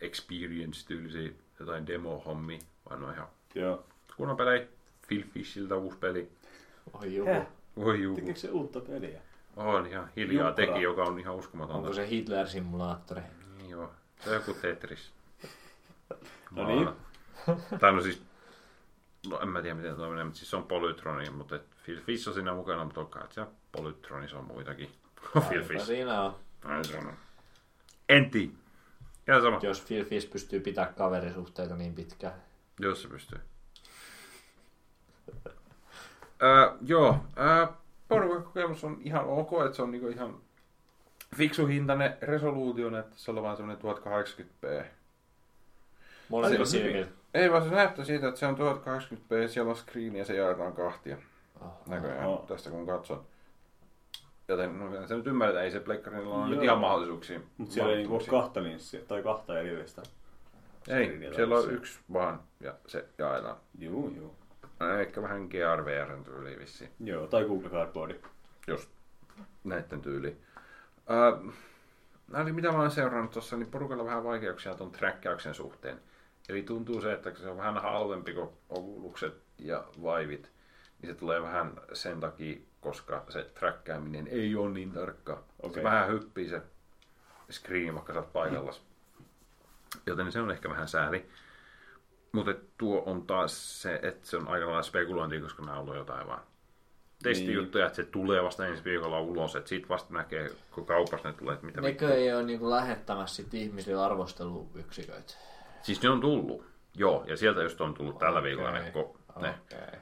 experience-tyylisiä 0.00 1.32
jotain 1.60 1.86
demo-hommia, 1.86 2.58
vaan 2.90 3.04
on 3.04 3.12
ihan 3.14 3.28
Joo. 3.54 3.84
kunnon 4.16 4.36
pelejä. 4.36 4.66
Phil 5.08 5.22
Fishiltä 5.34 5.76
uusi 5.76 5.98
peli. 5.98 6.30
Oi 6.92 7.14
joku. 7.14 7.30
Häh? 7.30 7.46
Voi 7.76 8.02
juu. 8.02 8.14
Tekeekö 8.14 8.40
se 8.40 8.50
uutta 8.50 8.80
peliä? 8.80 9.20
On 9.56 9.86
ihan 9.86 10.08
hiljaa 10.16 10.48
Juppara. 10.48 10.66
teki, 10.66 10.82
joka 10.82 11.02
on 11.04 11.18
ihan 11.18 11.34
uskomatonta. 11.34 11.78
Onko 11.78 11.92
se 11.92 12.06
Hitler-simulaattori? 12.08 13.20
Niin 13.58 13.70
joo. 13.70 13.90
Se 14.24 14.30
on 14.30 14.34
joku 14.36 14.54
Tetris. 14.54 15.12
No 16.50 16.66
niin. 16.66 16.88
Tai 17.80 17.92
no 17.92 18.02
siis, 18.02 18.22
no 19.30 19.40
en 19.40 19.48
mä 19.48 19.62
tiedä 19.62 19.74
miten 19.74 19.96
toi 19.96 20.08
menee, 20.10 20.24
mutta 20.24 20.38
siis 20.38 20.50
se 20.50 20.56
on 20.56 20.64
Polytroni, 20.64 21.30
mutta 21.30 21.56
et 21.56 21.62
Phil 21.84 22.00
Fish 22.00 22.28
on 22.28 22.34
siinä 22.34 22.54
mukana, 22.54 22.84
mutta 22.84 23.00
onkaan, 23.00 23.24
että 23.24 23.34
siellä 23.34 23.52
Polytronissa 23.72 24.38
on 24.38 24.44
muitakin. 24.44 24.90
Phil 25.48 25.62
Fish. 25.64 25.86
siinä 25.86 26.22
on. 26.22 26.34
On. 26.64 27.12
En 28.08 28.30
Ja 29.26 29.40
sama, 29.40 29.58
Jos 29.62 29.80
Phil 29.80 30.04
Fish 30.04 30.30
pystyy 30.30 30.60
pitämään 30.60 30.94
kaverisuhteita 30.94 31.76
niin 31.76 31.94
pitkään. 31.94 32.34
jos 32.80 33.02
se 33.02 33.08
pystyy. 33.08 33.40
Öö, 36.42 36.70
joo, 36.86 37.16
öö, 37.38 37.66
porukan 38.08 38.42
kokemus 38.42 38.84
on 38.84 38.98
ihan 39.04 39.24
ok, 39.24 39.50
että 39.64 39.76
se 39.76 39.82
on 39.82 39.90
niinku 39.90 40.08
ihan 40.08 40.36
fiksu 41.36 41.66
hintainen 41.66 42.16
resoluutio, 42.22 42.98
että 42.98 43.16
se 43.16 43.30
on 43.30 43.42
vaan 43.42 43.56
semmoinen 43.56 43.84
1080p. 43.84 44.84
Molemmilla 46.28 46.64
silmillä. 46.66 47.06
Ei 47.34 47.50
vaan 47.52 47.64
se 47.64 47.70
näyttää 47.70 48.04
siitä, 48.04 48.28
että 48.28 48.40
se 48.40 48.46
on 48.46 48.56
1080p, 48.56 49.48
siellä 49.48 49.70
on 49.70 49.76
screen 49.76 50.16
ja 50.16 50.24
se 50.24 50.36
jaetaan 50.36 50.72
kahtia 50.72 51.16
Oh. 51.60 51.68
näköjään 51.86 52.26
Oho. 52.26 52.44
tästä 52.48 52.70
kun 52.70 52.86
katson. 52.86 53.24
Joten 54.48 54.78
no, 54.78 55.06
se 55.06 55.16
nyt 55.16 55.26
ymmärretään, 55.26 55.64
ei 55.64 55.70
se 55.70 55.80
pleikkarilla 55.80 56.34
ole 56.34 56.48
nyt 56.48 56.62
ihan 56.62 56.78
mahdollisuuksia. 56.78 57.40
Mutta 57.56 57.74
siellä 57.74 57.92
ei 57.92 57.96
niinku 57.96 58.14
ole 58.14 58.24
kahta 58.30 58.62
linssiä, 58.62 59.00
tai 59.08 59.22
kahta 59.22 59.58
erillistä. 59.58 60.02
Ei, 60.88 61.30
siellä 61.34 61.58
on 61.58 61.74
yksi 61.74 61.98
vaan 62.12 62.40
ja 62.60 62.74
se 62.86 63.04
jaetaan. 63.18 63.56
Juu, 63.78 64.12
juu. 64.16 64.34
Ehkä 65.00 65.22
vähän 65.22 65.46
GRVRn 65.46 66.24
tyyliin 66.24 66.58
vissiin. 66.58 66.90
Joo, 67.00 67.26
tai 67.26 67.44
Google 67.44 67.70
Cardboardi. 67.70 68.14
Just 68.66 68.90
näiden 69.64 70.00
tyyliin. 70.00 70.42
Öö, 71.10 71.52
eli 72.40 72.52
mitä 72.52 72.72
mä 72.72 72.78
oon 72.78 72.90
seurannut 72.90 73.30
tuossa, 73.30 73.56
niin 73.56 73.70
porukalla 73.70 74.04
vähän 74.04 74.24
vaikeuksia 74.24 74.74
tuon 74.74 74.92
träkkäyksen 74.92 75.54
suhteen. 75.54 76.00
Eli 76.48 76.62
tuntuu 76.62 77.00
se, 77.00 77.12
että 77.12 77.34
se 77.34 77.48
on 77.48 77.56
vähän 77.56 77.82
halvempi 77.82 78.34
kuin 78.34 78.48
Oculusset 78.68 79.42
ja 79.58 79.84
Vaivit, 80.02 80.50
niin 81.02 81.12
se 81.12 81.18
tulee 81.18 81.42
vähän 81.42 81.72
sen 81.92 82.20
takia, 82.20 82.56
koska 82.82 83.24
se 83.28 83.50
träkkääminen 83.54 84.26
ei 84.26 84.56
ole 84.56 84.70
niin 84.70 84.92
tarkka. 84.92 85.42
Okay. 85.58 85.74
Se 85.74 85.82
vähän 85.82 86.08
hyppii 86.08 86.48
se 86.48 86.62
screen, 87.50 87.94
vaikka 87.94 88.12
sä 88.12 88.18
oot 88.18 88.32
paikallas. 88.32 88.82
Joten 90.06 90.32
se 90.32 90.40
on 90.40 90.50
ehkä 90.50 90.70
vähän 90.70 90.88
sääli. 90.88 91.28
Mutta 92.32 92.54
tuo 92.78 93.02
on 93.06 93.26
taas 93.26 93.82
se, 93.82 94.00
että 94.02 94.28
se 94.28 94.36
on 94.36 94.48
aika 94.48 94.66
lailla 94.66 94.82
spekulointia, 94.82 95.40
koska 95.40 95.62
nämä 95.62 95.76
on 95.76 95.82
ollut 95.82 95.96
jotain 95.96 96.26
vaan 96.26 96.42
testijuttuja, 97.22 97.86
että 97.86 97.96
se 97.96 98.04
tulee 98.04 98.42
vasta 98.42 98.66
ensi 98.66 98.84
viikolla 98.84 99.20
ulos, 99.20 99.56
että 99.56 99.68
siitä 99.68 99.88
vasta 99.88 100.14
näkee, 100.14 100.50
kun 100.70 100.86
kaupassa 100.86 101.28
ne 101.28 101.34
tulee, 101.34 101.54
että 101.54 101.66
mitä 101.66 101.80
Nekö 101.80 102.14
ei 102.14 102.34
ole 102.34 102.42
niinku 102.42 102.70
lähettämässä 102.70 103.36
sit 103.36 103.54
ihmisille 103.54 104.04
arvosteluyksiköitä? 104.04 105.34
Siis 105.82 106.02
ne 106.02 106.10
on 106.10 106.20
tullut, 106.20 106.64
joo, 106.94 107.24
ja 107.26 107.36
sieltä 107.36 107.62
just 107.62 107.80
on 107.80 107.94
tullut 107.94 108.18
tällä 108.18 108.38
Okei. 108.38 108.50
viikolla 108.50 108.72
ne, 108.72 108.90
ko, 108.90 109.16
ne. 109.40 109.54
Okei. 109.64 110.00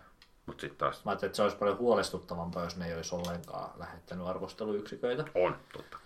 Mutta 0.50 0.60
sitten 0.60 0.78
taas 0.78 1.04
Mä 1.04 1.10
ajattelin, 1.10 1.28
että 1.28 1.36
se 1.36 1.42
olisi 1.42 1.56
paljon 1.56 1.78
huolestuttavampaa, 1.78 2.64
jos 2.64 2.76
ne 2.76 2.86
ei 2.86 2.94
olisi 2.94 3.14
ollenkaan 3.14 3.70
lähettänyt 3.78 4.26
arvosteluyksiköitä. 4.26 5.24
on, 5.34 5.56
totta. 5.72 5.96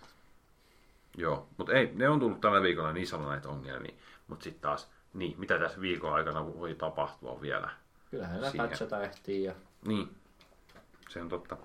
Joo, 1.16 1.46
mutta 1.56 1.72
ei, 1.72 1.90
ne 1.94 2.08
on 2.08 2.20
tullut 2.20 2.40
tällä 2.40 2.62
viikolla, 2.62 2.92
niin 2.92 3.14
on 3.14 3.28
näitä 3.28 3.48
ongelmia, 3.48 3.94
mutta 4.28 4.44
sitten 4.44 4.62
taas, 4.62 4.90
niin, 5.14 5.34
mitä 5.38 5.58
tässä 5.58 5.80
viikon 5.80 6.14
aikana 6.14 6.46
voi 6.46 6.74
tapahtua 6.74 7.40
vielä. 7.40 7.70
Kyllähän 8.10 8.40
ne 8.40 8.52
patchata 8.56 9.02
ehtii 9.02 9.44
ja 9.44 9.54
Niin, 9.86 10.10
se 11.08 11.22
on 11.22 11.28
totta. 11.28 11.56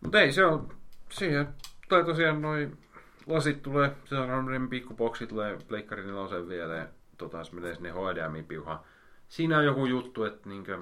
Mutta 0.00 0.20
ei, 0.20 0.32
se 0.32 0.44
on, 0.44 0.68
siihen, 1.08 1.48
tai 1.88 2.04
tosiaan 2.04 2.42
noin 2.42 2.78
lasit 3.26 3.62
tulee, 3.62 3.96
se 4.04 4.14
on 4.14 4.26
semmoinen 4.26 4.68
pikkuboksi, 4.68 5.26
tulee 5.26 5.58
pleikkari 5.68 6.06
nelosen 6.06 6.48
vielä, 6.48 6.76
ja 6.76 6.86
tota, 7.18 7.44
se 7.44 7.54
menee 7.54 7.74
sinne 7.74 7.90
HDMI 7.90 8.42
piuhaan. 8.42 8.80
Siinä 9.28 9.58
on 9.58 9.64
joku 9.64 9.86
juttu, 9.86 10.24
että 10.24 10.48
niinkö, 10.48 10.78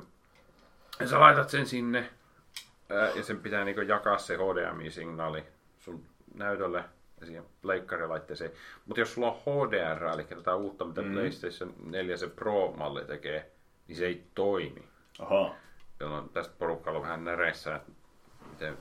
sä 1.06 1.20
laitat 1.20 1.50
sen 1.50 1.66
sinne, 1.66 2.10
ää, 2.90 3.08
ja 3.08 3.22
sen 3.22 3.40
pitää 3.40 3.64
niinkö 3.64 3.82
jakaa 3.82 4.18
se 4.18 4.36
HDMI-signaali 4.36 5.44
sun 5.78 6.04
näytölle 6.34 6.84
ja 7.20 7.26
siihen 7.26 7.44
pleikkarilaitteeseen. 7.62 8.50
Mutta 8.86 9.00
jos 9.00 9.14
sulla 9.14 9.30
on 9.30 9.40
HDR, 9.40 10.04
eli 10.04 10.24
tätä 10.24 10.54
uutta, 10.54 10.84
mitä 10.84 11.02
mm. 11.02 11.12
PlayStation 11.12 11.74
4 11.84 12.16
se 12.16 12.26
Pro-malli 12.26 13.04
tekee, 13.04 13.50
niin 13.88 13.96
se 13.96 14.06
ei 14.06 14.26
toimi 14.34 14.88
Aha. 15.18 15.54
jolloin 16.00 16.28
tästä 16.28 16.54
porukalla 16.58 16.98
on 16.98 17.04
vähän 17.04 17.24
näreissä, 17.24 17.76
että 17.76 17.92
miten 18.50 18.78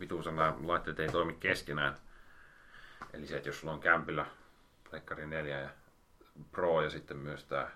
vituusen 0.00 0.36
nämä 0.36 0.54
laitteet 0.64 1.00
ei 1.00 1.08
toimi 1.08 1.36
keskenään. 1.40 1.96
Eli 3.12 3.26
se, 3.26 3.36
että 3.36 3.48
jos 3.48 3.60
sulla 3.60 3.72
on 3.72 3.80
kämpillä 3.80 4.26
Pleikkari 4.90 5.26
4 5.26 5.60
ja 5.60 5.68
Pro 6.52 6.82
ja 6.82 6.90
sitten 6.90 7.16
myös 7.16 7.44
tämä 7.44 7.70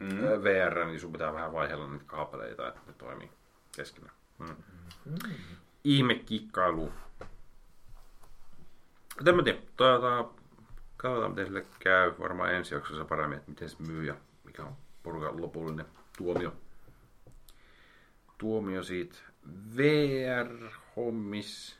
mm. 0.00 0.16
VR, 0.42 0.84
niin 0.84 1.00
sun 1.00 1.12
pitää 1.12 1.34
vähän 1.34 1.52
vaihella 1.52 1.86
niitä 1.86 2.04
kaapeleita, 2.06 2.68
että 2.68 2.80
ne 2.86 2.92
toimii 2.92 3.30
keskenään. 3.76 4.14
Mm. 4.38 4.56
Ihme 5.84 6.14
kikkailu. 6.14 6.92
Mutta 9.16 9.30
en 9.30 9.36
mä 9.36 9.42
tiedä, 9.42 9.58
tuota, 9.76 10.28
katsotaan 10.96 11.30
miten 11.30 11.46
sille 11.46 11.66
käy. 11.78 12.12
Varmaan 12.18 12.54
ensi 12.54 12.74
jaksossa 12.74 13.04
paremmin, 13.04 13.38
että 13.38 13.50
miten 13.50 13.68
se 13.68 13.76
myy 13.78 14.04
ja 14.04 14.14
mikä 14.44 14.62
on 14.62 14.76
porukan 15.02 15.42
lopullinen 15.42 15.86
tuomio. 16.18 16.52
Tuomio 18.38 18.82
siitä 18.82 19.16
VR-hommis. 19.76 21.78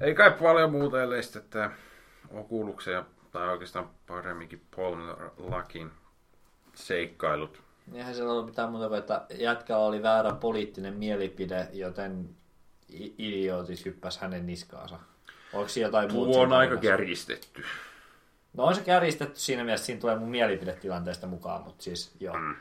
Ei 0.00 0.14
kai 0.14 0.30
paljon 0.30 0.70
muuta, 0.70 1.02
ellei 1.02 1.22
sitten 1.22 1.42
tämä 1.50 1.70
Okulukseen, 2.30 3.04
tai 3.30 3.48
oikeastaan 3.48 3.90
paremminkin 4.06 4.66
Paul 4.76 4.96
Lakin 5.36 5.92
seikkailut. 6.74 7.62
Eihän 7.94 8.14
siellä 8.14 8.32
ollut 8.32 8.46
mitään 8.46 8.70
muuta 8.70 8.88
kuin, 8.88 8.98
että 8.98 9.26
jätkällä 9.34 9.84
oli 9.84 10.02
väärä 10.02 10.32
poliittinen 10.32 10.94
mielipide, 10.94 11.68
joten 11.72 12.28
idiootis 13.18 13.84
hyppäsi 13.84 14.20
hänen 14.20 14.46
niskaansa. 14.46 14.98
Onko 15.52 15.68
siinä 15.68 15.88
jotain 15.88 16.12
muuta? 16.12 16.32
Tuo 16.32 16.42
on 16.42 16.48
siinä 16.48 16.56
aika 16.56 16.76
kärjistetty. 16.76 17.64
No 18.54 18.64
on 18.64 18.74
se 18.74 18.80
kärjistetty 18.80 19.40
siinä 19.40 19.64
mielessä, 19.64 19.86
siinä 19.86 20.00
tulee 20.00 20.18
mun 20.18 20.28
mielipidetilanteesta 20.28 21.26
mukaan, 21.26 21.62
mutta 21.62 21.84
siis 21.84 22.12
joo. 22.20 22.36
Mm. 22.36 22.54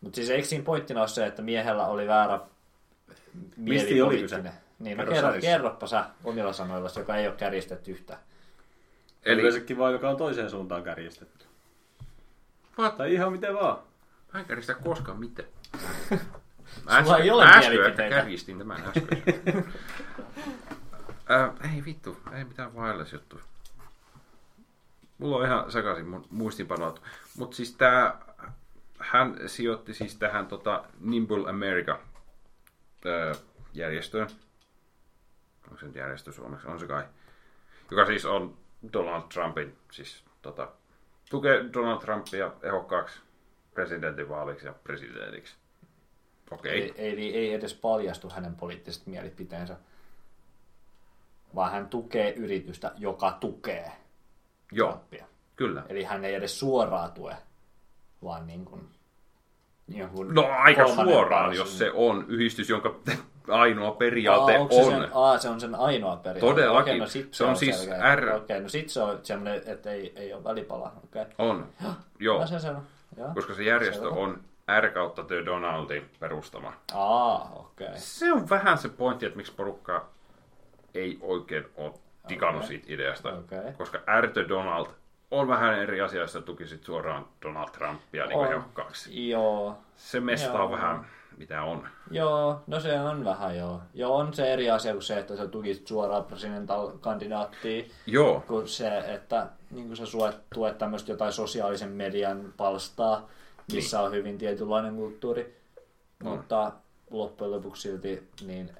Mutta 0.00 0.16
siis 0.16 0.30
eikö 0.30 0.48
siinä 0.48 0.64
pointtina 0.64 1.00
ole 1.00 1.08
se, 1.08 1.26
että 1.26 1.42
miehellä 1.42 1.86
oli 1.86 2.06
väärä 2.06 2.40
Mistä 3.56 4.04
oli 4.04 4.20
kyse? 4.20 4.42
Niin, 4.78 4.98
no 4.98 5.06
Kerro 5.06 5.32
kerroppa 5.40 5.86
sä 5.86 6.04
omilla 6.24 6.52
sanoilla, 6.52 6.90
joka 6.96 7.16
ei 7.16 7.26
ole 7.26 7.36
kärjistetty 7.36 7.90
yhtään. 7.90 8.20
Eli... 9.24 9.32
Eli 9.32 9.40
Yleensäkin 9.40 9.78
vaan, 9.78 9.92
joka 9.92 10.10
on 10.10 10.16
toiseen 10.16 10.50
suuntaan 10.50 10.82
kärjistetty. 10.82 11.45
What? 12.78 12.96
Tai 12.96 13.12
ihan 13.12 13.32
miten 13.32 13.54
vaan. 13.54 13.78
Mä 14.32 14.40
en 14.40 14.46
kärjistä 14.46 14.74
koskaan 14.74 15.18
mitään. 15.18 15.48
Sulla 17.04 17.18
ei 17.18 17.30
ole 17.30 17.44
äsken 17.44 17.58
ehkä 17.58 17.70
mielipiteitä. 17.70 18.16
kärjistin 18.16 18.58
tämän 18.58 18.82
äsken. 18.86 19.22
äh, 21.30 21.74
ei 21.74 21.84
vittu, 21.84 22.16
ei 22.32 22.44
mitään 22.44 22.74
wireless 22.74 23.12
juttu. 23.12 23.40
Mulla 25.18 25.36
on 25.36 25.44
ihan 25.44 25.72
sekaisin 25.72 26.08
mun 26.08 26.26
muistinpanot. 26.30 27.02
Mutta 27.36 27.56
siis 27.56 27.72
tää, 27.72 28.18
hän 28.98 29.36
sijoitti 29.46 29.94
siis 29.94 30.16
tähän 30.16 30.46
tota 30.46 30.84
Nimble 31.00 31.50
America 31.50 31.98
ää, 33.04 33.34
järjestöön. 33.74 34.28
Onko 35.64 35.78
se 35.78 35.86
nyt 35.86 35.96
järjestö 35.96 36.32
suomeksi? 36.32 36.66
On 36.66 36.80
se 36.80 36.86
kai. 36.86 37.04
Joka 37.90 38.06
siis 38.06 38.24
on 38.24 38.56
Donald 38.92 39.22
Trumpin, 39.34 39.78
siis 39.92 40.24
tota, 40.42 40.68
tukee 41.30 41.64
Donald 41.72 41.98
Trumpia 42.00 42.52
ehokkaaksi 42.62 43.20
presidentinvaaliksi 43.74 44.66
ja 44.66 44.72
presidentiksi. 44.84 45.56
Okei. 46.50 46.72
Ei, 46.72 46.94
ei, 46.96 47.36
ei 47.36 47.52
edes 47.54 47.74
paljastu 47.74 48.30
hänen 48.30 48.54
poliittiset 48.54 49.06
mielipiteensä, 49.06 49.76
vaan 51.54 51.72
hän 51.72 51.88
tukee 51.88 52.32
yritystä, 52.34 52.92
joka 52.96 53.32
tukee 53.32 53.92
Joo, 54.72 54.88
Trumpia. 54.92 55.26
kyllä. 55.56 55.82
Eli 55.88 56.04
hän 56.04 56.24
ei 56.24 56.34
edes 56.34 56.58
suoraan 56.60 57.12
tue, 57.12 57.36
vaan 58.24 58.46
niin 58.46 58.64
kuin 58.64 58.88
jonkun 59.88 60.34
No 60.34 60.46
aika 60.50 60.88
suoraan, 60.88 61.54
jos 61.56 61.78
se 61.78 61.90
on 61.94 62.24
yhdistys, 62.28 62.68
jonka 62.68 63.00
ainoa 63.48 63.90
periaate 63.90 64.54
Aa, 64.54 64.60
onko 64.60 64.74
se 64.74 64.80
on. 64.80 64.90
Sen, 65.02 65.10
aa, 65.14 65.38
se 65.38 65.48
on 65.48 65.60
sen 65.60 65.74
ainoa 65.74 66.16
periaate. 66.16 66.40
Todellakin. 66.40 66.82
Okei, 66.92 66.98
no 66.98 67.06
sit 67.06 67.34
Se 67.34 67.44
on 67.44 67.56
siis 67.56 67.84
selkeä. 67.84 68.16
R- 68.16 68.28
Okei, 68.36 68.60
no 68.60 68.68
sit 68.68 68.88
se 68.88 69.02
on 69.02 69.20
semmoinen, 69.22 69.62
että 69.66 69.90
ei, 69.90 70.12
ei 70.16 70.32
ole 70.32 70.44
välipala. 70.44 70.92
Okei. 71.04 71.24
On, 71.38 71.66
joo, 72.18 72.40
No 72.40 72.46
se 72.46 72.58
se 72.58 72.70
on. 72.70 72.82
Joo. 73.18 73.28
koska 73.34 73.54
se 73.54 73.62
järjestö 73.62 74.02
Selvä. 74.08 74.16
on 74.20 74.40
R 74.80 74.88
kautta 74.88 75.22
The 75.24 75.44
Donaldin 75.46 76.10
perustama. 76.20 76.72
Aa, 76.94 77.52
okei. 77.54 77.88
Se 77.94 78.32
on 78.32 78.50
vähän 78.50 78.78
se 78.78 78.88
pointti, 78.88 79.26
että 79.26 79.36
miksi 79.36 79.52
porukka 79.56 80.06
ei 80.94 81.18
oikein 81.22 81.64
ole 81.76 81.92
digannut 82.28 82.64
Okei. 82.64 82.68
siitä 82.68 82.86
ideasta. 82.92 83.28
Okei. 83.32 83.72
Koska 83.78 83.98
R 84.20 84.28
The 84.30 84.48
Donald 84.48 84.86
on 85.30 85.48
vähän 85.48 85.78
eri 85.78 86.00
asia, 86.00 86.20
jos 86.20 86.38
tukisit 86.44 86.84
suoraan 86.84 87.26
Donald 87.42 87.68
Trumpia 87.68 88.26
niin 88.26 88.38
On. 88.38 88.52
ehokkaaksi. 88.52 89.28
Joo. 89.30 89.78
Se 89.96 90.20
mestaa 90.20 90.60
Joo. 90.60 90.70
vähän, 90.70 91.06
mitä 91.36 91.62
on. 91.62 91.88
Joo, 92.10 92.60
no 92.66 92.80
se 92.80 93.00
on 93.00 93.24
vähän 93.24 93.56
joo. 93.56 93.80
Joo, 93.94 94.16
on 94.16 94.34
se 94.34 94.52
eri 94.52 94.70
asia 94.70 94.92
kuin 94.92 95.02
se, 95.02 95.18
että 95.18 95.36
sä 95.36 95.48
tukisit 95.48 95.86
suoraan 95.86 96.24
presidental 96.24 96.90
kandidaattia, 97.00 97.84
Joo, 98.06 98.44
kuin 98.46 98.68
se, 98.68 98.98
että 98.98 99.46
niin 99.70 99.86
kuin 99.86 99.96
sä 99.96 100.06
suet, 100.06 100.36
tuet 100.54 100.78
tämmöistä 100.78 101.12
jotain 101.12 101.32
sosiaalisen 101.32 101.90
median 101.90 102.54
palstaa, 102.56 103.28
missä 103.72 104.00
on 104.00 104.12
hyvin 104.12 104.38
tietynlainen 104.38 104.96
kulttuuri. 104.96 105.56
Mutta 106.22 106.72
loppujen 107.10 107.50
lopuksi 107.50 107.82
silti 107.82 108.28
niin, 108.46 108.70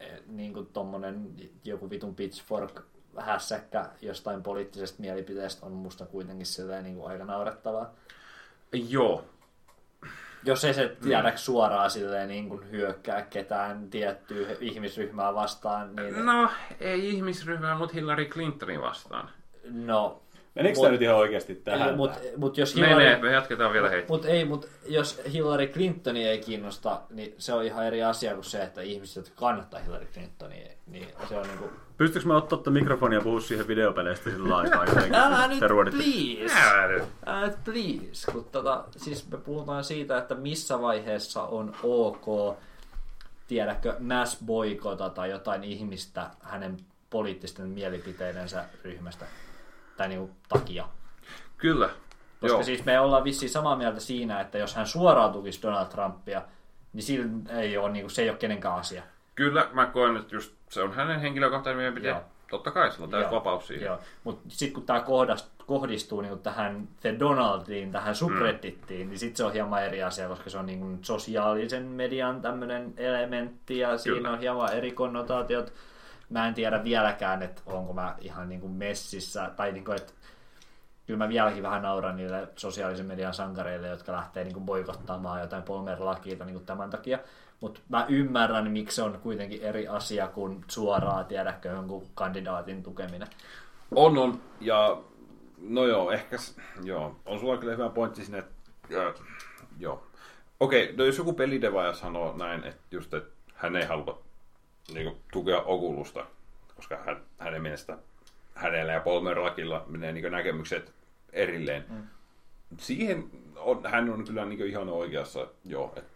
eh, 0.00 0.20
niin 0.26 0.54
kuin 0.54 0.66
tommonen 0.66 1.30
joku 1.64 1.90
vitun 1.90 2.14
pitchfork 2.14 2.80
hässäkkä 3.16 3.86
jostain 4.02 4.42
poliittisesta 4.42 5.00
mielipiteestä 5.00 5.66
on 5.66 5.72
musta 5.72 6.06
kuitenkin 6.06 6.46
silleen 6.46 6.84
niin 6.84 6.96
kuin 6.96 7.10
aika 7.10 7.24
naurettavaa. 7.24 7.94
joo, 8.72 9.24
Jos 10.44 10.64
ei 10.64 10.74
se 10.74 10.96
tiedä 11.02 11.32
suoraan 11.36 11.90
silleen 11.90 12.28
niin 12.28 12.48
kuin 12.48 12.70
hyökkää 12.70 13.22
ketään 13.22 13.90
tiettyä 13.90 14.48
ihmisryhmää 14.60 15.34
vastaan, 15.34 15.96
niin 15.96 16.26
No, 16.26 16.50
ei 16.80 17.10
ihmisryhmää, 17.10 17.78
mutta 17.78 17.94
Hillary 17.94 18.24
Clintonin 18.24 18.80
vastaan. 18.80 19.30
no... 19.70 20.20
Menikö 20.54 20.74
Mut- 20.78 20.82
tämä 20.82 20.92
nyt 20.92 21.02
ihan 21.02 21.16
oikeasti 21.16 21.54
tähän? 21.54 21.96
Mutta 21.96 22.18
mut 22.36 22.58
jos 22.58 22.74
Hillary, 22.74 22.94
Menee, 22.94 23.18
me 23.22 23.32
jatketaan 23.32 23.72
vielä 23.72 23.90
hei. 23.90 24.04
Mut 24.08 24.24
ei, 24.24 24.44
mut 24.44 24.68
jos 24.86 25.20
Hillary 25.32 25.66
Clintoni 25.66 26.28
ei 26.28 26.38
kiinnosta, 26.38 27.00
niin 27.10 27.34
se 27.38 27.52
on 27.52 27.64
ihan 27.64 27.86
eri 27.86 28.02
asia 28.02 28.34
kuin 28.34 28.44
se, 28.44 28.62
että 28.62 28.82
ihmiset, 28.82 29.16
jotka 29.16 29.34
kannattaa 29.40 29.80
Hillary 29.80 30.06
Clintonia, 30.06 30.68
niin 30.86 31.08
se 31.28 31.36
on 31.38 31.46
niinku... 31.46 31.70
Pystytkö 31.96 32.28
mä 32.28 32.36
ottaa 32.36 32.72
mikrofonia 32.72 33.18
ja 33.18 33.22
puhua 33.22 33.40
siihen 33.40 33.68
videopeleistä 33.68 34.30
sillä 34.30 34.56
aikaa? 34.56 34.84
Älä 35.12 35.48
nyt 35.48 35.60
please! 35.60 36.54
Älä 36.60 36.88
nyt. 36.88 37.02
Älä 37.26 37.46
nyt 37.46 37.64
please! 37.64 38.32
Kun 38.32 38.44
tota, 38.52 38.84
siis 38.96 39.30
me 39.30 39.38
puhutaan 39.38 39.84
siitä, 39.84 40.18
että 40.18 40.34
missä 40.34 40.80
vaiheessa 40.80 41.42
on 41.42 41.76
ok, 41.82 42.56
tiedätkö, 43.48 43.96
mass 44.00 44.38
boikota 44.44 45.10
tai 45.10 45.30
jotain 45.30 45.64
ihmistä 45.64 46.30
hänen 46.42 46.76
poliittisten 47.10 47.66
mielipiteidensä 47.66 48.64
ryhmästä 48.84 49.26
tai 49.96 50.08
niinku 50.08 50.30
takia. 50.48 50.88
Kyllä. 51.56 51.90
Koska 52.40 52.56
Joo. 52.56 52.62
siis 52.62 52.84
me 52.84 53.00
ollaan 53.00 53.24
vissiin 53.24 53.50
samaa 53.50 53.76
mieltä 53.76 54.00
siinä, 54.00 54.40
että 54.40 54.58
jos 54.58 54.74
hän 54.74 54.86
suoraan 54.86 55.32
tukisi 55.32 55.62
Donald 55.62 55.86
Trumpia, 55.86 56.42
niin 56.92 57.02
sillä 57.02 57.28
ei 57.48 57.76
ole, 57.76 57.92
niin 57.92 58.02
kuin, 58.02 58.10
se 58.10 58.22
ei 58.22 58.30
ole 58.30 58.38
kenenkään 58.38 58.74
asia. 58.74 59.02
Kyllä, 59.34 59.68
mä 59.72 59.86
koen, 59.86 60.16
että 60.16 60.34
just 60.34 60.54
se 60.68 60.82
on 60.82 60.92
hänen 60.92 61.20
henkilökohtainen 61.20 61.82
mielipide. 61.82 62.08
Joo. 62.08 62.22
Totta 62.50 62.70
kai, 62.70 62.92
sillä 62.92 63.04
on 63.04 63.10
täysi 63.10 63.30
vapaus 63.30 63.66
siihen. 63.66 63.86
Joo. 63.86 63.98
Mutta 64.24 64.44
sitten 64.48 64.74
kun 64.74 64.86
tämä 64.86 65.04
kohdistuu 65.66 66.20
niin 66.20 66.38
tähän 66.38 66.88
The 67.00 67.16
Donaldiin, 67.18 67.92
tähän 67.92 68.14
subreddittiin, 68.14 69.06
mm. 69.06 69.10
niin 69.10 69.18
sitten 69.18 69.36
se 69.36 69.44
on 69.44 69.52
hieman 69.52 69.84
eri 69.84 70.02
asia, 70.02 70.28
koska 70.28 70.50
se 70.50 70.58
on 70.58 70.66
niin 70.66 70.80
kuin 70.80 70.98
sosiaalisen 71.04 71.82
median 71.82 72.40
tämmöinen 72.42 72.94
elementti 72.96 73.78
ja 73.78 73.98
siinä 73.98 74.16
Kyllä. 74.16 74.30
on 74.30 74.38
hieman 74.38 74.72
eri 74.72 74.92
konnotaatiot. 74.92 75.72
Mä 76.30 76.48
en 76.48 76.54
tiedä 76.54 76.84
vieläkään, 76.84 77.42
että 77.42 77.62
onko 77.66 77.92
mä 77.92 78.14
ihan 78.20 78.48
niin 78.48 78.60
kuin 78.60 78.72
messissä, 78.72 79.50
tai 79.56 79.72
niin 79.72 79.84
kuin, 79.84 79.96
että 79.96 80.12
kyllä 81.06 81.18
mä 81.18 81.28
vieläkin 81.28 81.62
vähän 81.62 81.82
nauran 81.82 82.16
niille 82.16 82.48
sosiaalisen 82.56 83.06
median 83.06 83.34
sankareille, 83.34 83.88
jotka 83.88 84.12
lähtee 84.12 84.44
niin 84.44 84.54
kuin 84.54 84.66
boikottaamaan 84.66 85.40
jotain 85.40 85.62
Polmer-lakiita 85.62 86.44
niin 86.44 86.54
kuin 86.54 86.66
tämän 86.66 86.90
takia. 86.90 87.18
Mutta 87.64 87.80
mä 87.88 88.06
ymmärrän, 88.08 88.70
miksi 88.70 88.96
se 88.96 89.02
on 89.02 89.18
kuitenkin 89.22 89.62
eri 89.62 89.88
asia 89.88 90.28
kuin 90.28 90.64
suoraan, 90.68 91.26
tiedäkö, 91.26 91.68
jonkun 91.68 92.06
kandidaatin 92.14 92.82
tukeminen. 92.82 93.28
On, 93.94 94.18
on. 94.18 94.40
Ja 94.60 95.02
no 95.58 95.86
joo, 95.86 96.10
ehkä, 96.10 96.36
joo. 96.82 97.16
On 97.26 97.40
sulla 97.40 97.56
kyllä 97.56 97.72
hyvä 97.72 97.88
pointti 97.88 98.24
sinne, 98.24 98.38
että, 98.38 98.54
äh, 99.08 99.14
joo. 99.78 100.06
Okei, 100.60 100.94
no 100.96 101.04
jos 101.04 101.18
joku 101.18 101.32
pelidevaaja 101.32 101.94
sanoo 101.94 102.36
näin, 102.36 102.64
että 102.64 102.82
just, 102.90 103.14
että 103.14 103.30
hän 103.54 103.76
ei 103.76 103.86
halua 103.86 104.22
niin 104.94 105.06
kuin, 105.06 105.22
tukea 105.32 105.60
Oculusta, 105.60 106.26
koska 106.76 106.96
hän, 107.06 107.16
hänen 107.38 107.62
mielestä 107.62 107.98
hänellä 108.54 108.92
ja 108.92 109.00
Polmerlakilla 109.00 109.84
menee 109.86 110.12
niin 110.12 110.32
näkemykset 110.32 110.92
erilleen. 111.32 111.84
Mm. 111.88 112.02
Siihen 112.78 113.30
on, 113.56 113.80
hän 113.86 114.10
on 114.10 114.24
kyllä 114.24 114.44
niin 114.44 114.66
ihan 114.66 114.88
oikeassa, 114.88 115.48
joo. 115.64 115.92
Et, 115.96 116.13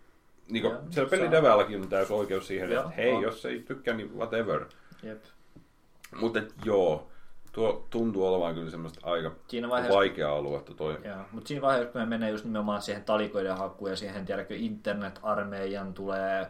niin 0.50 0.62
kuin, 0.62 0.74
siellä 0.90 1.10
saa. 1.10 1.18
pelidevaajallakin 1.18 1.80
on 1.82 1.88
täysi 1.88 2.12
oikeus 2.12 2.46
siihen, 2.46 2.72
että 2.72 2.88
hei, 2.88 3.12
on. 3.12 3.22
jos 3.22 3.44
ei 3.46 3.60
tykkää, 3.60 3.94
niin 3.94 4.16
whatever. 4.16 4.64
Jep. 5.02 5.24
Mutta 6.20 6.40
joo, 6.64 7.08
tuo 7.52 7.86
tuntuu 7.90 8.26
olevan 8.26 8.54
kyllä 8.54 8.70
semmoista 8.70 9.00
aika 9.02 9.30
Siinä 9.48 9.68
vaiheessa- 9.68 9.96
vaikeaa 9.96 10.36
aluetta 10.36 10.74
toi. 10.74 10.98
Joo, 11.04 11.16
mutta 11.32 11.48
siinä 11.48 11.62
vaiheessa, 11.62 11.92
kun 11.92 12.00
me 12.00 12.06
menee 12.06 12.30
just 12.30 12.44
nimenomaan 12.44 12.82
siihen 12.82 13.04
talikoiden 13.04 13.56
hakuun 13.56 13.90
ja 13.90 13.96
siihen, 13.96 14.26
tiedätkö, 14.26 14.54
internet-armeijan 14.56 15.94
tulee, 15.94 16.46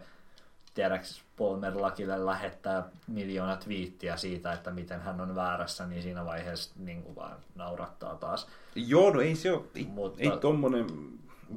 tiedätkö, 0.75 1.07
Paul 1.37 1.57
Merlakille 1.57 2.27
lähettää 2.27 2.89
miljoona 3.07 3.57
twiittiä 3.57 4.17
siitä, 4.17 4.53
että 4.53 4.71
miten 4.71 5.01
hän 5.01 5.21
on 5.21 5.35
väärässä, 5.35 5.87
niin 5.87 6.03
siinä 6.03 6.25
vaiheessa 6.25 6.71
niin 6.79 7.03
kuin 7.03 7.17
vaan 7.17 7.37
naurattaa 7.55 8.15
taas. 8.15 8.47
Joo, 8.75 9.11
no 9.11 9.21
ei 9.21 9.35
se 9.35 9.53
ole, 9.53 9.63
ei, 9.75 9.85
Mutta- 9.85 10.23
ei 10.23 10.31
tommonen 10.41 10.87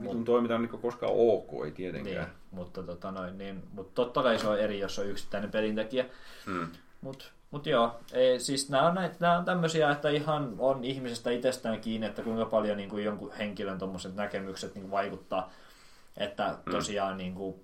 vitun 0.01 0.25
toiminta 0.25 0.53
ole 0.53 0.61
niinku 0.61 0.77
koskaan 0.77 1.13
ok, 1.15 1.53
ei 1.53 1.59
Niin, 1.61 1.73
tietenkään. 1.73 2.31
mutta, 2.51 2.83
tota 2.83 3.11
noin, 3.11 3.37
niin, 3.37 3.63
mutta 3.73 3.91
totta 3.95 4.23
kai 4.23 4.39
se 4.39 4.47
on 4.47 4.59
eri, 4.59 4.79
jos 4.79 4.99
on 4.99 5.07
yksittäinen 5.07 5.51
pelintekijä. 5.51 6.05
Hmm. 6.45 6.67
Mutta 7.01 7.25
mut 7.51 7.65
joo, 7.65 7.99
ei, 8.13 8.39
siis 8.39 8.69
nämä 8.69 8.87
on, 8.87 8.95
näitä, 8.95 9.15
nämä 9.19 9.37
on 9.37 9.45
tämmöisiä, 9.45 9.91
että 9.91 10.09
ihan 10.09 10.55
on 10.59 10.83
ihmisestä 10.83 11.31
itsestään 11.31 11.81
kiinni, 11.81 12.07
että 12.07 12.21
kuinka 12.21 12.45
paljon 12.45 12.77
niin 12.77 12.89
kuin 12.89 13.03
jonkun 13.03 13.33
henkilön 13.33 13.77
tommoset 13.77 14.15
näkemykset 14.15 14.75
niin 14.75 14.81
kuin 14.81 14.91
vaikuttaa. 14.91 15.51
Että 16.17 16.57
tosiaan 16.71 17.17
niin 17.17 17.35
kuin 17.35 17.55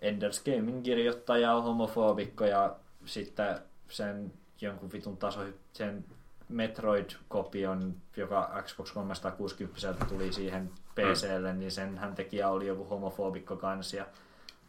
Enders 0.00 0.44
Gaming 0.44 0.82
kirjoittaja 0.82 1.54
on 1.54 1.62
homofobikko 1.62 2.44
ja 2.44 2.76
sitten 3.04 3.58
sen 3.88 4.32
jonkun 4.60 4.92
vitun 4.92 5.16
taso, 5.16 5.40
sen 5.72 6.04
Metroid-kopion, 6.48 7.94
joka 8.16 8.62
Xbox 8.62 8.92
360 8.92 10.06
tuli 10.08 10.32
siihen 10.32 10.70
PClle, 10.94 11.52
niin 11.52 11.70
sen 11.70 11.98
hän 11.98 12.14
tekijä 12.14 12.48
oli 12.48 12.66
joku 12.66 12.84
homofobikko 12.84 13.56
kanssa 13.56 13.96
ja 13.96 14.06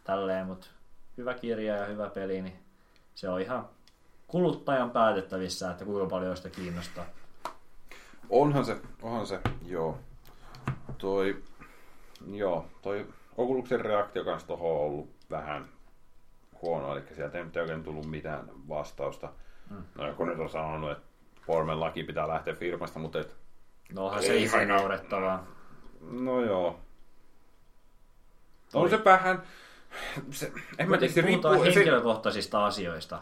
tälleen, 0.04 0.48
mutta 0.48 0.68
hyvä 1.18 1.34
kirja 1.34 1.76
ja 1.76 1.86
hyvä 1.86 2.10
peli, 2.10 2.42
niin 2.42 2.60
se 3.16 3.30
on 3.30 3.42
ihan 3.42 3.70
kuluttajan 4.28 4.92
päätettävissä, 4.92 5.72
että 5.72 5.86
kuinka 5.86 6.10
paljon 6.10 6.38
sitä 6.38 6.50
kiinnostaa. 6.50 7.06
Onhan 8.30 8.66
se, 8.66 8.78
onhan 9.02 9.28
se, 9.28 9.40
joo. 9.66 9.98
Toi, 10.98 11.44
joo, 12.28 12.66
toi 12.82 13.08
Oculusen 13.38 13.82
reaktio 13.82 14.26
kanssa 14.26 14.48
tohon 14.48 14.72
on 14.72 14.78
ollut 14.78 15.10
vähän 15.30 15.66
huono, 16.62 16.94
eli 16.94 17.04
sieltä 17.16 17.38
ei 17.38 17.44
nyt 17.44 17.58
oikein 17.58 17.84
tullut 17.84 18.06
mitään 18.06 18.46
vastausta. 18.70 19.30
Mm. 19.70 19.84
No 19.96 20.14
kun 20.14 20.28
nyt 20.28 20.40
on 20.40 20.50
sanonut, 20.50 20.92
että 20.92 21.09
Formen 21.50 21.80
laki 21.80 22.04
pitää 22.04 22.28
lähteä 22.28 22.54
firmasta, 22.54 23.00
mutta 23.00 23.20
et, 23.20 23.36
No 23.94 24.06
onhan 24.06 24.24
se 24.24 24.48
se- 24.50 24.66
naurettavaa. 24.66 25.48
no 26.12 26.46
joo. 26.46 26.80
On 28.74 28.90
se 28.90 29.04
vähän, 29.06 29.44
se, 30.32 30.52
en 30.78 30.90
mä 30.90 30.98
tiedä, 30.98 31.14
se 31.14 31.22
riippuu, 31.22 31.64
se, 31.64 31.76
henkilökohtaisista 31.76 32.66
asioista. 32.66 33.20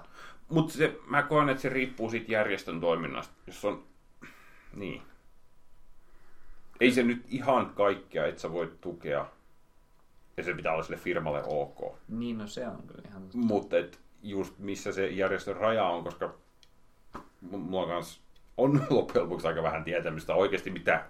mutta 0.50 0.74
se, 0.74 0.98
mä 1.06 1.24
koen, 1.24 1.50
että 1.50 1.62
se 1.62 1.70
riippuu 1.70 2.10
siitä 2.10 2.32
järjestön 2.32 2.82
toiminnasta. 2.82 3.34
Jos 3.48 3.66
on, 3.66 3.84
niin. 4.76 5.02
Ei 6.80 6.92
se 6.92 7.04
nyt 7.04 7.26
ihan 7.28 7.70
kaikkea, 7.76 8.26
että 8.26 8.42
sä 8.42 8.52
voit 8.52 8.82
tukea. 8.82 9.26
Ja 10.38 10.44
se 10.44 10.54
pitää 10.54 10.74
olla 10.74 10.84
sille 10.84 10.98
firmalle 10.98 11.44
ok. 11.48 11.98
Niin, 12.08 12.38
no 12.38 12.48
se 12.48 12.68
on 12.68 12.84
kyllä 12.88 13.02
ihan... 13.10 13.22
Mutta 13.34 13.76
just 14.24 14.60
missä 14.60 14.92
se 14.92 15.08
järjestön 15.08 15.56
raja 15.56 15.84
on, 15.84 16.04
koska 16.04 16.34
mulla 17.52 17.88
kans 17.88 18.22
on 18.58 18.82
loppujen 18.90 19.24
lopuksi 19.24 19.48
aika 19.48 19.64
vähän 19.64 19.84
tietämystä 19.84 20.34
oikeasti, 20.34 20.72
mitä 20.72 21.06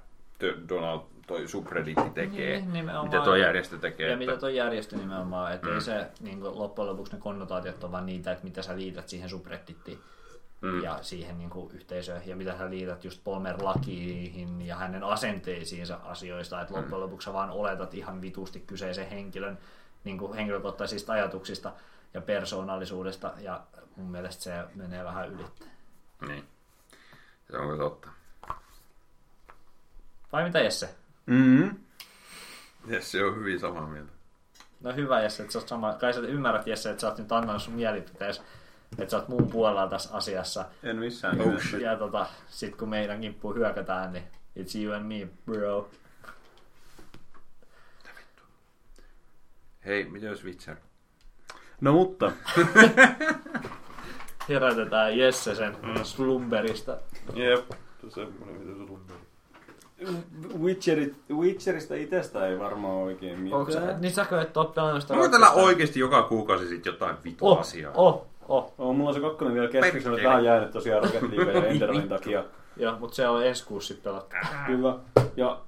Donald 0.70 1.02
toi 1.28 1.48
subredditti 1.48 2.10
tekee, 2.14 2.60
Niin, 2.60 2.74
nimenomaan. 2.74 3.06
mitä 3.06 3.22
tuo 3.24 3.36
järjestö 3.36 3.78
tekee. 3.78 4.08
Ja 4.08 4.14
että- 4.14 4.26
mitä 4.26 4.40
tuo 4.40 4.50
järjestö 4.50 4.98
nimenomaan, 4.98 5.54
että 5.54 5.68
mm. 5.68 5.74
ei 5.74 5.82
se 5.82 6.08
niin 6.20 6.42
kuin, 6.42 6.60
loppujen 6.60 6.90
lopuksi 6.92 7.14
ne 7.14 7.20
konnotaatiot 7.20 7.84
on 7.84 7.92
vaan 7.92 8.06
niitä, 8.06 8.32
että 8.32 8.44
mitä 8.44 8.62
sä 8.62 8.78
liität 8.78 9.10
siihen 9.10 9.30
subreddittiin 9.30 10.00
mm. 10.62 10.84
ja 10.84 11.00
siihen 11.02 11.38
niin 11.38 11.50
kuin, 11.50 11.76
yhteisöön, 11.76 12.22
ja 12.26 12.36
mitä 12.36 12.58
sä 12.58 12.70
liität 12.70 13.04
just 13.04 13.24
Palmer 13.24 13.56
lakiin 13.64 14.62
ja 14.62 14.76
hänen 14.76 15.04
asenteisiinsa 15.04 16.00
asioista, 16.04 16.62
että 16.62 16.74
loppujen 16.74 17.02
lopuksi 17.02 17.26
sä 17.26 17.34
vaan 17.34 17.52
oletat 17.52 17.94
ihan 17.94 18.22
vitusti 18.22 18.60
kyseisen 18.60 19.10
henkilön 19.10 19.58
niin 20.04 20.18
kuin, 20.18 20.34
henkilökohtaisista 20.34 21.14
ajatuksista 21.14 21.72
ja 22.14 22.22
persoonallisuudesta, 22.22 23.34
ja 23.40 23.62
mun 23.96 24.12
mielestä 24.12 24.44
se 24.44 24.52
menee 24.76 25.04
vähän 25.04 25.30
ylitteen. 25.30 25.72
Niin. 26.22 26.44
Se 27.52 27.58
on 27.58 27.64
kyllä 27.64 27.78
totta. 27.78 28.10
Vai 30.32 30.44
mitä 30.44 30.60
Jesse? 30.60 30.90
Mm-hmm. 31.26 31.76
Yes, 32.92 33.12
se 33.12 33.24
on 33.24 33.36
hyvin 33.36 33.60
samaa 33.60 33.88
mieltä. 33.88 34.12
No 34.82 34.94
hyvä 34.96 35.22
Jesse, 35.22 35.44
että 35.44 35.54
sä 35.54 35.60
oot 35.60 35.68
sama. 35.68 35.94
Kai 35.94 36.14
sä 36.14 36.20
ymmärrät 36.20 36.68
Jesse, 36.68 36.90
että 36.90 37.02
sä 37.02 37.08
oot 37.08 37.18
nyt 37.18 37.32
antanut 37.32 37.62
sun 37.62 37.74
mielipiteesi, 37.74 38.42
että 38.98 39.12
sä 39.12 39.18
oot 39.18 39.28
mun 39.28 39.50
puolella 39.50 39.88
tässä 39.88 40.14
asiassa. 40.14 40.66
En 40.84 40.96
missään 40.98 41.42
Oh, 41.42 41.62
shit. 41.62 41.82
Ja 41.82 41.96
tota, 41.98 42.28
sit 42.48 42.76
kun 42.76 42.90
meidän 42.90 43.22
kimppuun 43.22 43.56
hyökätään, 43.56 44.14
niin 44.14 44.24
it's 44.60 44.80
you 44.84 44.94
and 44.96 45.04
me, 45.06 45.28
bro. 45.46 45.90
Hei, 49.86 50.04
mitä 50.10 50.26
jos 50.26 50.44
Witcher? 50.44 50.76
No 51.82 51.94
mutta, 51.94 52.32
Herätetään 54.50 55.18
Jesse 55.18 55.56
sen 55.56 55.78
slumberista. 56.04 56.98
Jep. 57.36 57.72
Semmoinen, 58.10 58.56
mitä 58.62 58.72
se 58.74 58.80
lumberi. 58.92 59.20
Witcherit, 60.60 61.16
Witcheristä 61.32 61.96
itsestä 61.96 62.48
ei 62.48 62.60
varmaan 62.60 62.94
oikein 62.96 63.40
mitään. 63.40 63.60
Onko 63.60 63.72
sä, 63.72 63.98
niin 64.00 64.14
säkö 64.14 64.42
et 64.42 64.58
oo 64.58 64.66
pelannut 64.66 65.02
sitä? 65.02 65.16
Voin 65.16 65.32
tällä 65.32 65.52
oikeesti 65.52 66.00
joka 66.00 66.24
kuukausi 66.24 66.68
sit 66.68 66.86
jotain 66.86 67.16
vitu 67.24 67.48
Oh, 67.48 67.60
asiaa. 67.60 67.92
oh, 67.96 68.26
oh. 68.48 68.74
Oh, 68.78 68.96
mulla 68.96 69.10
on 69.10 69.14
se 69.14 69.20
kakkonen 69.22 69.54
vielä 69.54 69.68
kesken, 69.68 70.02
se 70.02 70.10
on 70.28 70.44
jäänyt 70.46 70.72
tosiaan 70.72 71.04
Rocket 71.04 71.22
League 71.22 71.54
ja 71.54 71.66
Enderonin 71.72 72.10
takia. 72.10 72.44
Joo, 72.78 73.00
mutta 73.00 73.16
se 73.16 73.28
on 73.28 73.46
ensi 73.46 73.66
kuussa 73.66 73.94
sit 73.94 74.04
pelattu. 74.04 74.36
Kyllä. 74.66 74.96
Ja 75.36 75.60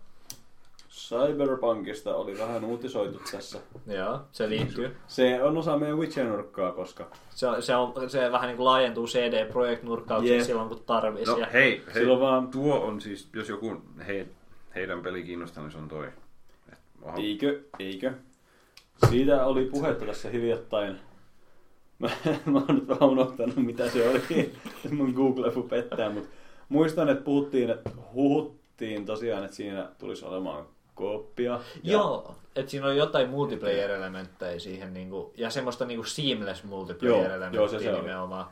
Cyberpunkista 1.10 2.16
oli 2.16 2.38
vähän 2.40 2.64
uutisoitu 2.66 3.22
tässä. 3.32 3.60
Joo, 3.88 4.20
se 4.32 4.50
liittyy. 4.50 4.96
Se 5.08 5.44
on 5.44 5.58
osa 5.58 5.78
meidän 5.78 5.98
Witcher-nurkkaa, 5.98 6.72
koska 6.72 7.08
Se, 7.30 7.48
on- 7.48 7.62
se, 7.64 7.76
on, 7.76 8.10
se 8.10 8.32
vähän 8.32 8.48
niin 8.48 8.58
kuin 8.58 8.66
laajentuu 8.66 9.06
CD 9.08 9.46
Projekt 9.52 9.84
Jep. 10.24 10.42
silloin 10.42 10.70
kun 10.70 10.84
tarvis. 10.86 11.28
No 11.28 11.38
ja, 11.38 11.46
hei, 11.46 11.84
hei 11.86 11.94
Silloin 11.94 12.20
vaan- 12.20 12.48
tuo 12.48 12.76
on 12.80 13.02
siis, 13.02 13.30
jos 13.34 13.50
joku 13.50 13.82
he, 14.08 14.28
heidän 14.76 15.02
peli 15.02 15.24
kiinnostaa, 15.24 15.64
niin 15.64 15.72
se 15.72 15.78
on 15.78 15.88
toi. 15.88 16.08
Et, 16.72 16.80
oha, 17.02 17.18
Eikö? 17.18 17.62
Eikö? 17.80 18.12
Siitä 19.10 19.46
oli 19.46 19.66
puhetta 19.66 20.06
tässä 20.06 20.30
hiljattain. 20.30 21.00
Mä, 22.00 22.10
mä 22.46 22.58
oon 22.68 22.76
nyt 22.76 22.88
vähän 22.88 23.10
unohtanut, 23.10 23.56
mitä 23.56 23.90
se 23.90 24.10
oli. 24.10 24.52
Mun 24.98 25.14
Google 25.14 25.52
pettää, 25.70 26.10
mutta 26.10 26.30
muistan, 26.70 27.10
että 27.10 27.24
puhuttiin, 27.24 27.70
että 27.70 27.90
huhuttiin 28.14 29.06
tosiaan, 29.06 29.44
että 29.44 29.56
siinä 29.56 29.90
tulisi 30.00 30.26
olemaan 30.26 30.66
kooppia. 31.00 31.52
Ja 31.84 31.92
Joo, 31.92 32.36
että 32.56 32.72
siinä 32.72 32.88
on 32.88 32.98
jotain 32.98 33.30
multiplayer-elementtejä 33.30 34.60
siihen, 34.60 34.94
niinku, 34.94 35.34
ja 35.38 35.50
semmoista 35.50 35.86
niinku 35.86 36.04
seamless 36.04 36.64
Joo, 36.64 36.70
joo, 36.72 36.80
multiplayer-elementtiä 36.80 37.92
oli. 37.92 38.02
nimenomaan. 38.02 38.46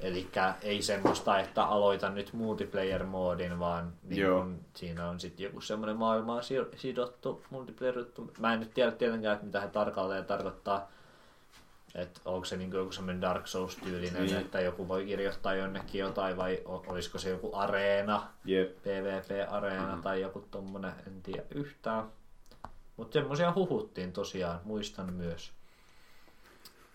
Eli 0.00 0.28
ei 0.62 0.82
semmoista, 0.82 1.38
että 1.40 1.64
aloitan 1.64 2.14
nyt 2.14 2.32
multiplayer-moodin, 2.32 3.58
vaan 3.58 3.92
niin 4.02 4.20
Joo. 4.22 4.40
kun, 4.40 4.60
siinä 4.74 5.08
on 5.08 5.20
sitten 5.20 5.44
joku 5.44 5.60
semmoinen 5.60 5.96
maailmaan 5.96 6.42
si- 6.42 6.66
sidottu 6.76 7.42
multiplayer 7.50 7.98
juttu. 7.98 8.32
Mä 8.38 8.52
en 8.54 8.60
nyt 8.60 8.74
tiedä 8.74 8.90
tietenkään, 8.90 9.34
että 9.34 9.46
mitä 9.46 9.60
he 9.60 9.68
tarkalleen 9.68 10.24
tarkoittaa. 10.24 10.90
Että 11.94 12.20
onko 12.24 12.44
se 12.44 12.56
niin 12.56 12.72
joku 12.72 12.92
semmoinen 12.92 13.20
Dark 13.20 13.46
Souls-tyylinen, 13.46 14.22
Niin. 14.24 14.36
että 14.36 14.60
joku 14.60 14.88
voi 14.88 15.06
kirjoittaa 15.06 15.54
jonnekin 15.54 15.98
jotain, 15.98 16.36
vai 16.36 16.62
olisiko 16.64 17.18
se 17.18 17.30
joku 17.30 17.50
areena, 17.54 18.22
Jep. 18.44 18.76
PvP-areena 18.82 19.80
Mhm. 19.80 19.86
mm-hmm. 19.88 20.02
tai 20.02 20.20
joku 20.20 20.44
tommonen, 20.50 20.92
en 21.06 21.22
tiedä 21.22 21.42
yhtään. 21.54 22.04
Mutta 22.96 23.12
semmoisia 23.12 23.52
huhuttiin 23.54 24.12
tosiaan, 24.12 24.60
muistan 24.64 25.12
myös. 25.12 25.52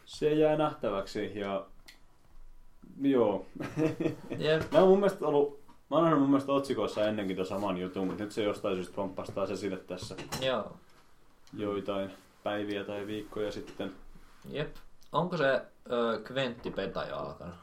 Se 0.05 0.33
jää 0.33 0.55
nähtäväksi 0.57 1.39
ja 1.39 1.65
joo. 3.01 3.45
Jep. 4.37 4.71
Mä 4.71 4.79
oon 4.79 4.87
mun 4.89 4.99
mielestä 4.99 5.25
ollut, 5.27 5.59
mä 5.89 5.97
oon 5.97 6.19
mun 6.19 6.29
mielestä 6.29 6.51
otsikoissa 6.51 7.07
ennenkin 7.07 7.35
ton 7.37 7.45
saman 7.45 7.77
jutun, 7.77 8.07
mutta 8.07 8.23
nyt 8.23 8.31
se 8.31 8.43
jostain 8.43 8.75
syystä 8.75 8.95
pomppastaa 8.95 9.47
se 9.47 9.55
sille 9.55 9.77
tässä 9.77 10.15
Joo. 10.41 10.71
joitain 11.53 12.09
päiviä 12.43 12.83
tai 12.83 13.07
viikkoja 13.07 13.51
sitten. 13.51 13.91
Jep. 14.49 14.75
Onko 15.11 15.37
se 15.37 15.61
ö, 15.91 16.21
Quentti-beta 16.31 17.05
jo 17.09 17.17
alkanut? 17.17 17.55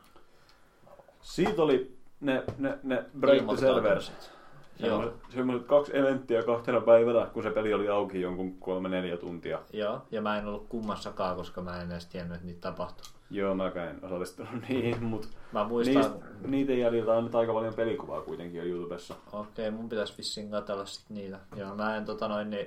Siitä 1.20 1.62
oli 1.62 1.97
ne, 2.20 2.44
ne, 2.59 2.78
ne 2.82 3.05
Break 3.20 3.47
the 3.47 3.57
Servers. 3.57 4.09
Ilmoittautumiset. 4.09 4.40
Semmoiset, 4.81 5.12
Joo. 5.15 5.31
semmoiset 5.35 5.66
kaksi 5.69 5.97
eventtiä 5.98 6.43
kahtena 6.43 6.81
päivänä, 6.81 7.27
kun 7.27 7.43
se 7.43 7.51
peli 7.51 7.74
oli 7.74 7.89
auki 7.89 8.20
jonkun 8.20 8.59
kolme 8.61 8.89
neljä 8.89 9.16
tuntia. 9.16 9.59
Joo, 9.73 10.02
ja 10.11 10.23
mä 10.23 10.39
en 10.39 10.47
ollut 10.47 10.66
kummassakaan, 10.69 11.36
koska 11.36 11.61
mä 11.62 11.82
en 11.82 11.90
edes 11.93 12.07
tiennyt, 12.07 12.35
että 12.35 12.47
niitä 12.47 12.61
tapahtui. 12.61 13.05
Joo, 13.31 13.55
mäkään 13.55 13.89
en 13.89 14.05
osallistunut 14.05 14.52
niihin, 14.69 15.05
mutta 15.05 15.28
Mä 15.52 15.65
muistan, 15.65 15.94
niistä, 16.02 16.19
niiden 16.47 16.78
jäljiltä 16.78 17.12
on 17.12 17.24
nyt 17.24 17.35
aika 17.35 17.52
paljon 17.52 17.74
pelikuvaa 17.74 18.20
kuitenkin 18.20 18.59
jo 18.59 18.65
YouTubessa. 18.65 19.15
okei, 19.32 19.70
mun 19.70 19.89
pitäisi 19.89 20.15
vissiin 20.19 20.51
katsella 20.51 20.85
sit 20.86 21.05
niitä. 21.11 21.39
Joo, 21.57 21.74
mä 21.77 21.97
en 21.97 22.05
tota 22.05 22.28
noin 22.28 22.51
niin... 22.51 22.66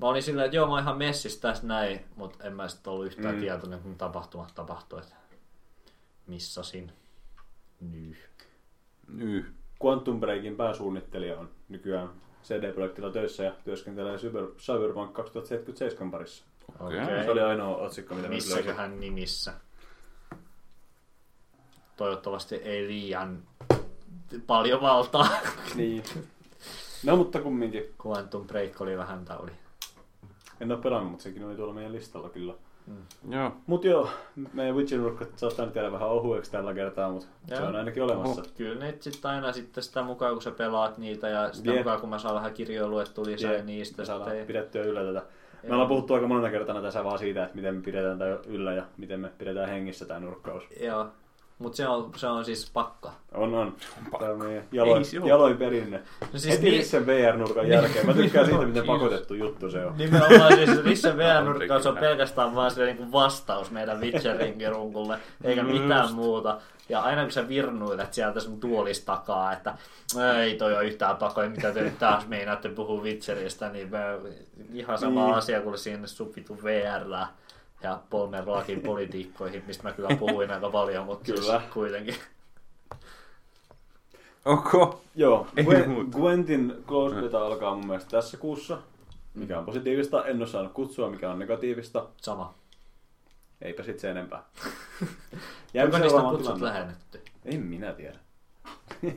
Mä 0.00 0.06
olin 0.06 0.22
silleen, 0.22 0.44
että 0.44 0.56
joo, 0.56 0.66
mä 0.66 0.72
oon 0.72 0.82
ihan 0.82 0.98
messissä 0.98 1.40
tässä 1.40 1.66
näin, 1.66 2.04
mutta 2.16 2.44
en 2.44 2.56
mä 2.56 2.68
sit 2.68 2.86
ollut 2.86 3.06
yhtään 3.06 3.34
Mm. 3.34 3.40
tietoinen, 3.40 3.80
kun 3.80 3.94
tapahtumat 3.98 4.54
tapahtui, 4.54 5.00
että 5.00 5.14
missasin. 6.26 6.92
Nyh. 7.80 8.16
Nyh. 9.08 9.44
Quantum 9.84 10.20
Breakin 10.20 10.56
pääsuunnittelija 10.56 11.38
on 11.38 11.50
nykyään 11.68 12.08
CD-projektilla 12.44 13.10
töissä 13.10 13.42
ja 13.44 13.52
työskentelee 13.64 14.16
Cyber, 14.18 14.44
Cyberpunk 14.58 15.12
2077 15.12 16.10
parissa. 16.10 16.44
Okei. 16.80 17.02
Okei. 17.02 17.24
Se 17.24 17.30
oli 17.30 17.40
ainoa 17.40 17.76
otsikko, 17.76 18.14
mitä 18.14 18.28
mä 18.28 18.34
Missäkö 18.34 18.54
löysin. 18.56 18.76
hän 18.76 19.00
nimissä? 19.00 19.54
Toivottavasti 21.96 22.54
ei 22.54 22.86
liian 22.86 23.42
paljon 24.46 24.80
valtaa. 24.80 25.28
Niin. 25.74 26.02
No 27.04 27.16
mutta 27.16 27.40
kumminkin. 27.40 27.94
Quantum 28.06 28.46
Break 28.46 28.80
oli 28.80 28.96
vähän 28.96 29.24
tauli. 29.24 29.50
En 30.62 30.72
ole 30.72 30.80
pelannut, 30.80 31.10
mutta 31.10 31.22
sekin 31.22 31.44
oli 31.44 31.56
tuolla 31.56 31.74
meidän 31.74 31.92
listalla 31.92 32.28
kyllä. 32.28 32.54
Joo. 33.30 33.52
Mut 33.66 33.84
joo, 33.84 34.08
meidän 34.52 34.76
Witchin-nurkka 34.76 35.26
saattaa 35.36 35.66
nyt 35.66 35.74
jäädä 35.74 35.92
vähän 35.92 36.08
ohueksi 36.08 36.50
tällä 36.50 36.74
kertaa, 36.74 37.10
mutta 37.10 37.26
se 37.48 37.62
on 37.62 37.76
ainakin 37.76 38.02
olemassa. 38.02 38.42
Kyllä 38.56 38.84
ne 38.84 38.96
sitten 39.00 39.30
aina 39.30 39.52
sitten 39.52 39.84
sitä 39.84 40.02
mukaan, 40.02 40.32
kun 40.32 40.42
sä 40.42 40.50
pelaat 40.50 40.98
niitä 40.98 41.28
ja 41.28 41.52
sitä 41.52 41.70
Jep. 41.70 41.78
mukaan, 41.78 42.00
kun 42.00 42.08
mä 42.08 42.18
saan 42.18 42.34
vähän 42.34 42.52
kirjoja 42.52 42.88
luettua 42.88 43.24
lisää 43.24 43.52
Jep, 43.52 43.64
niistä. 43.64 44.02
Me 44.02 44.06
saadaan 44.06 44.30
Sitten, 44.30 44.46
pidettyä 44.46 44.82
yllä 44.82 45.04
tätä. 45.04 45.26
Me 45.62 45.72
ollaan 45.72 45.88
puhuttu 45.88 46.14
aika 46.14 46.26
monena 46.26 46.50
kertana 46.50 46.82
tässä 46.82 47.04
vaan 47.04 47.18
siitä, 47.18 47.42
että 47.42 47.56
miten 47.56 47.74
me 47.74 47.82
pidetään 47.82 48.18
tätä 48.18 48.38
yllä 48.46 48.72
ja 48.72 48.82
miten 48.96 49.20
me 49.20 49.30
pidetään 49.38 49.68
hengissä 49.68 50.04
tämä 50.04 50.20
nurkkaus. 50.20 50.64
Joo. 50.80 51.06
Mutta 51.62 51.76
se 51.76 51.88
on, 51.88 52.10
se 52.16 52.26
on 52.26 52.44
siis 52.44 52.70
pakka. 52.72 53.12
On, 53.34 53.54
on. 53.54 53.76
Tämä 54.18 54.32
on 54.32 54.38
meidän 54.38 54.64
jaloin, 54.72 54.98
Ei 54.98 55.04
se 55.04 55.20
oo. 55.20 55.26
jaloin 55.26 55.56
perinne. 55.56 55.96
No 56.20 56.26
Siis 56.30 56.42
siis 56.42 56.54
Heti 56.54 56.70
niin, 56.70 56.84
sen 56.86 57.06
VR-nurkan 57.06 57.68
jälkeen. 57.68 58.06
Mä 58.06 58.14
tykkään 58.14 58.46
siitä, 58.46 58.66
miten 58.66 58.86
pakotettu 58.96 59.34
juttu 59.34 59.70
se 59.70 59.84
on. 59.86 59.96
nimenomaan 59.98 60.52
siis 60.52 60.84
Rissen 60.84 61.16
VR-nurkkaus 61.16 61.86
on 61.90 61.96
pelkästään 61.96 62.54
vaan 62.54 62.70
se 62.70 62.84
niinku 62.84 63.12
vastaus 63.12 63.70
meidän 63.70 64.00
Witcherin 64.00 64.58
runkulle, 64.70 65.18
eikä 65.44 65.62
mitään 65.62 66.12
muuta. 66.14 66.60
Ja 66.88 67.00
aina 67.00 67.22
kun 67.22 67.32
sä 67.32 67.48
virnuilet 67.48 68.12
sieltä 68.14 68.40
sun 68.40 68.60
tuolista 68.60 69.12
takaa, 69.16 69.52
että 69.52 69.74
ei 70.42 70.54
toi 70.56 70.74
ole 70.76 70.84
yhtään 70.84 71.16
pakoja, 71.16 71.50
mitä 71.50 71.72
te 71.72 71.82
nyt 71.82 71.98
taas 71.98 72.28
meinaatte 72.28 72.68
puhua 72.68 73.02
Witcheristä, 73.02 73.68
niin 73.68 73.90
mä, 73.90 73.98
ihan 74.74 74.98
sama 74.98 75.24
Niin. 75.24 75.34
asia 75.34 75.60
kuin 75.60 75.78
sinne 75.78 76.06
suppitu 76.06 76.58
VR 76.64 77.10
ja 77.82 78.00
Polmen 78.10 78.46
Raakin 78.46 78.80
politiikkoihin, 78.80 79.64
mistä 79.66 79.82
mä 79.82 79.92
kyllä 79.92 80.16
puhuin 80.18 80.50
aika 80.50 80.70
paljon, 80.70 81.06
mutta 81.06 81.32
Kyllä. 81.32 81.60
Siis 81.60 81.72
kuitenkin. 81.72 82.14
Onko? 84.44 85.02
Joo, 85.14 85.46
Ei 85.56 85.64
Gwen. 85.64 86.08
Gwentin 86.10 86.84
Close 86.86 87.20
Beta 87.20 87.46
alkaa 87.46 87.74
mun 87.74 87.86
mielestä 87.86 88.10
tässä 88.10 88.36
kuussa. 88.36 88.78
Mikä 89.34 89.58
on 89.58 89.64
positiivista, 89.64 90.24
en 90.24 90.38
ole 90.38 90.46
saanut 90.46 90.72
kutsua, 90.72 91.10
mikä 91.10 91.30
on 91.30 91.38
negatiivista. 91.38 92.06
Sama. 92.16 92.54
Eipä 93.62 93.82
sit 93.82 93.98
se 93.98 94.10
enempää. 94.10 94.42
Onko 95.84 95.98
niistä 95.98 96.20
kutsut 96.20 96.60
lähennetty? 96.60 97.20
En 97.44 97.60
minä 97.60 97.92
tiedä. 97.92 98.18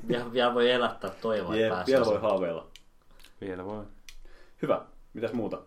Vielä, 0.08 0.34
vielä 0.34 0.54
voi 0.54 0.72
elättää 0.72 1.10
toivoa, 1.10 1.56
Jep, 1.56 1.74
että 1.74 1.86
vielä 1.88 2.06
voi 2.06 2.22
haaveilla. 2.22 2.68
Vielä 3.42 3.66
voi. 3.66 3.84
Hyvä. 4.62 4.86
Mitäs 5.14 5.34
muuta? 5.34 5.62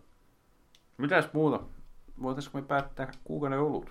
Mitäs 0.97 1.33
muuta? 1.33 1.61
Voitaisko 2.23 2.59
me 2.59 2.67
päättää 2.67 3.13
kuukauden 3.25 3.59
olut? 3.61 3.87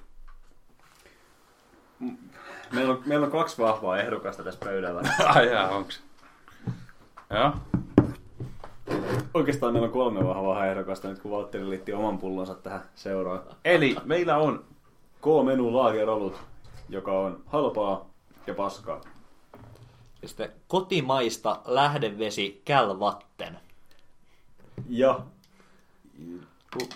Meillä 2.71 2.93
on, 2.93 3.03
meillä 3.05 3.25
on 3.25 3.31
kaksi 3.31 3.57
vahvaa 3.57 3.99
ehdokasta 3.99 4.43
tässä 4.43 4.59
pöydällä. 4.65 5.01
Ai 5.35 5.51
jaa, 5.51 5.69
onks? 5.69 6.03
Joo. 7.29 7.53
Oikeastaan 9.33 9.73
meillä 9.73 9.85
on 9.85 9.91
kolme 9.91 10.27
vahvaa 10.27 10.65
ehdokasta 10.65 11.07
nyt, 11.07 11.19
kun 11.19 11.31
Valtteri 11.31 11.69
liitti 11.69 11.93
oman 11.93 12.17
pullonsa 12.17 12.55
tähän 12.55 12.83
seuraan. 12.95 13.41
Eli 13.65 13.95
meillä 14.03 14.37
on 14.37 14.65
K-menu 15.21 15.73
laagerolut, 15.73 16.41
joka 16.89 17.19
on 17.19 17.43
halpaa 17.45 18.09
ja 18.47 18.53
paskaa. 18.53 19.01
Ja 20.21 20.27
sitten 20.27 20.51
kotimaista 20.67 21.61
lähdevesi 21.65 22.61
kälvatten. 22.65 23.59
Ja 24.89 25.19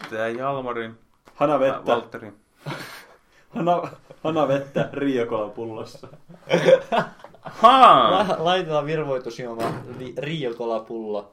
tää 0.09 0.29
Jalmarin, 0.29 0.97
hanavettä, 1.41 1.85
Valtterin. 1.85 2.33
hana, 3.49 3.81
hanavettä 4.23 4.89
riiakolapullossa. 4.93 6.07
Haa! 7.41 8.11
La- 8.11 8.35
laitetaan 8.39 8.85
virvoitusjuoma 8.85 9.63
ri- 9.99 10.13
riijokolapullo 10.17 11.31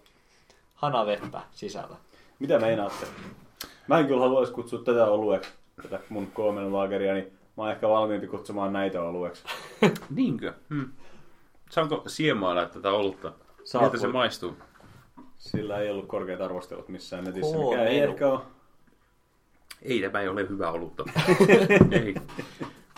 hanavettä 0.74 1.40
sisällä. 1.52 1.96
Mitä 2.38 2.58
meinaatte? 2.58 3.06
Mä 3.86 3.98
en 3.98 4.06
kyllä 4.06 4.20
haluaisi 4.20 4.52
kutsua 4.52 4.78
tätä 4.78 5.06
olueeksi, 5.06 5.50
tätä 5.82 6.00
mun 6.08 6.26
K-menu 6.26 6.72
laageria, 6.72 7.14
niin 7.14 7.26
mä 7.56 7.62
oon 7.62 7.70
ehkä 7.70 7.88
valmiimpi 7.88 8.26
kutsumaan 8.26 8.72
näitä 8.72 9.02
olueeksi. 9.02 9.42
Niinkö? 10.14 10.52
Hmm. 10.70 10.88
Saanko 11.70 12.02
siemailla 12.06 12.66
tätä 12.66 12.90
olutta? 12.90 13.32
Saat 13.64 13.82
Miltä 13.84 13.98
se 13.98 14.06
maistuu? 14.08 14.56
Sillä 15.38 15.78
ei 15.78 15.90
ollut 15.90 16.06
korkeat 16.06 16.40
arvostelut 16.40 16.88
missään 16.88 17.24
netissä, 17.24 17.56
mikä 17.58 17.84
ei 17.84 17.98
ehkä 18.00 18.28
ole. 18.28 18.40
Ei, 19.82 20.00
tämä 20.00 20.20
ei 20.20 20.28
ole 20.28 20.48
hyvä 20.48 20.70
olutta. 20.70 21.04
ei. 22.04 22.14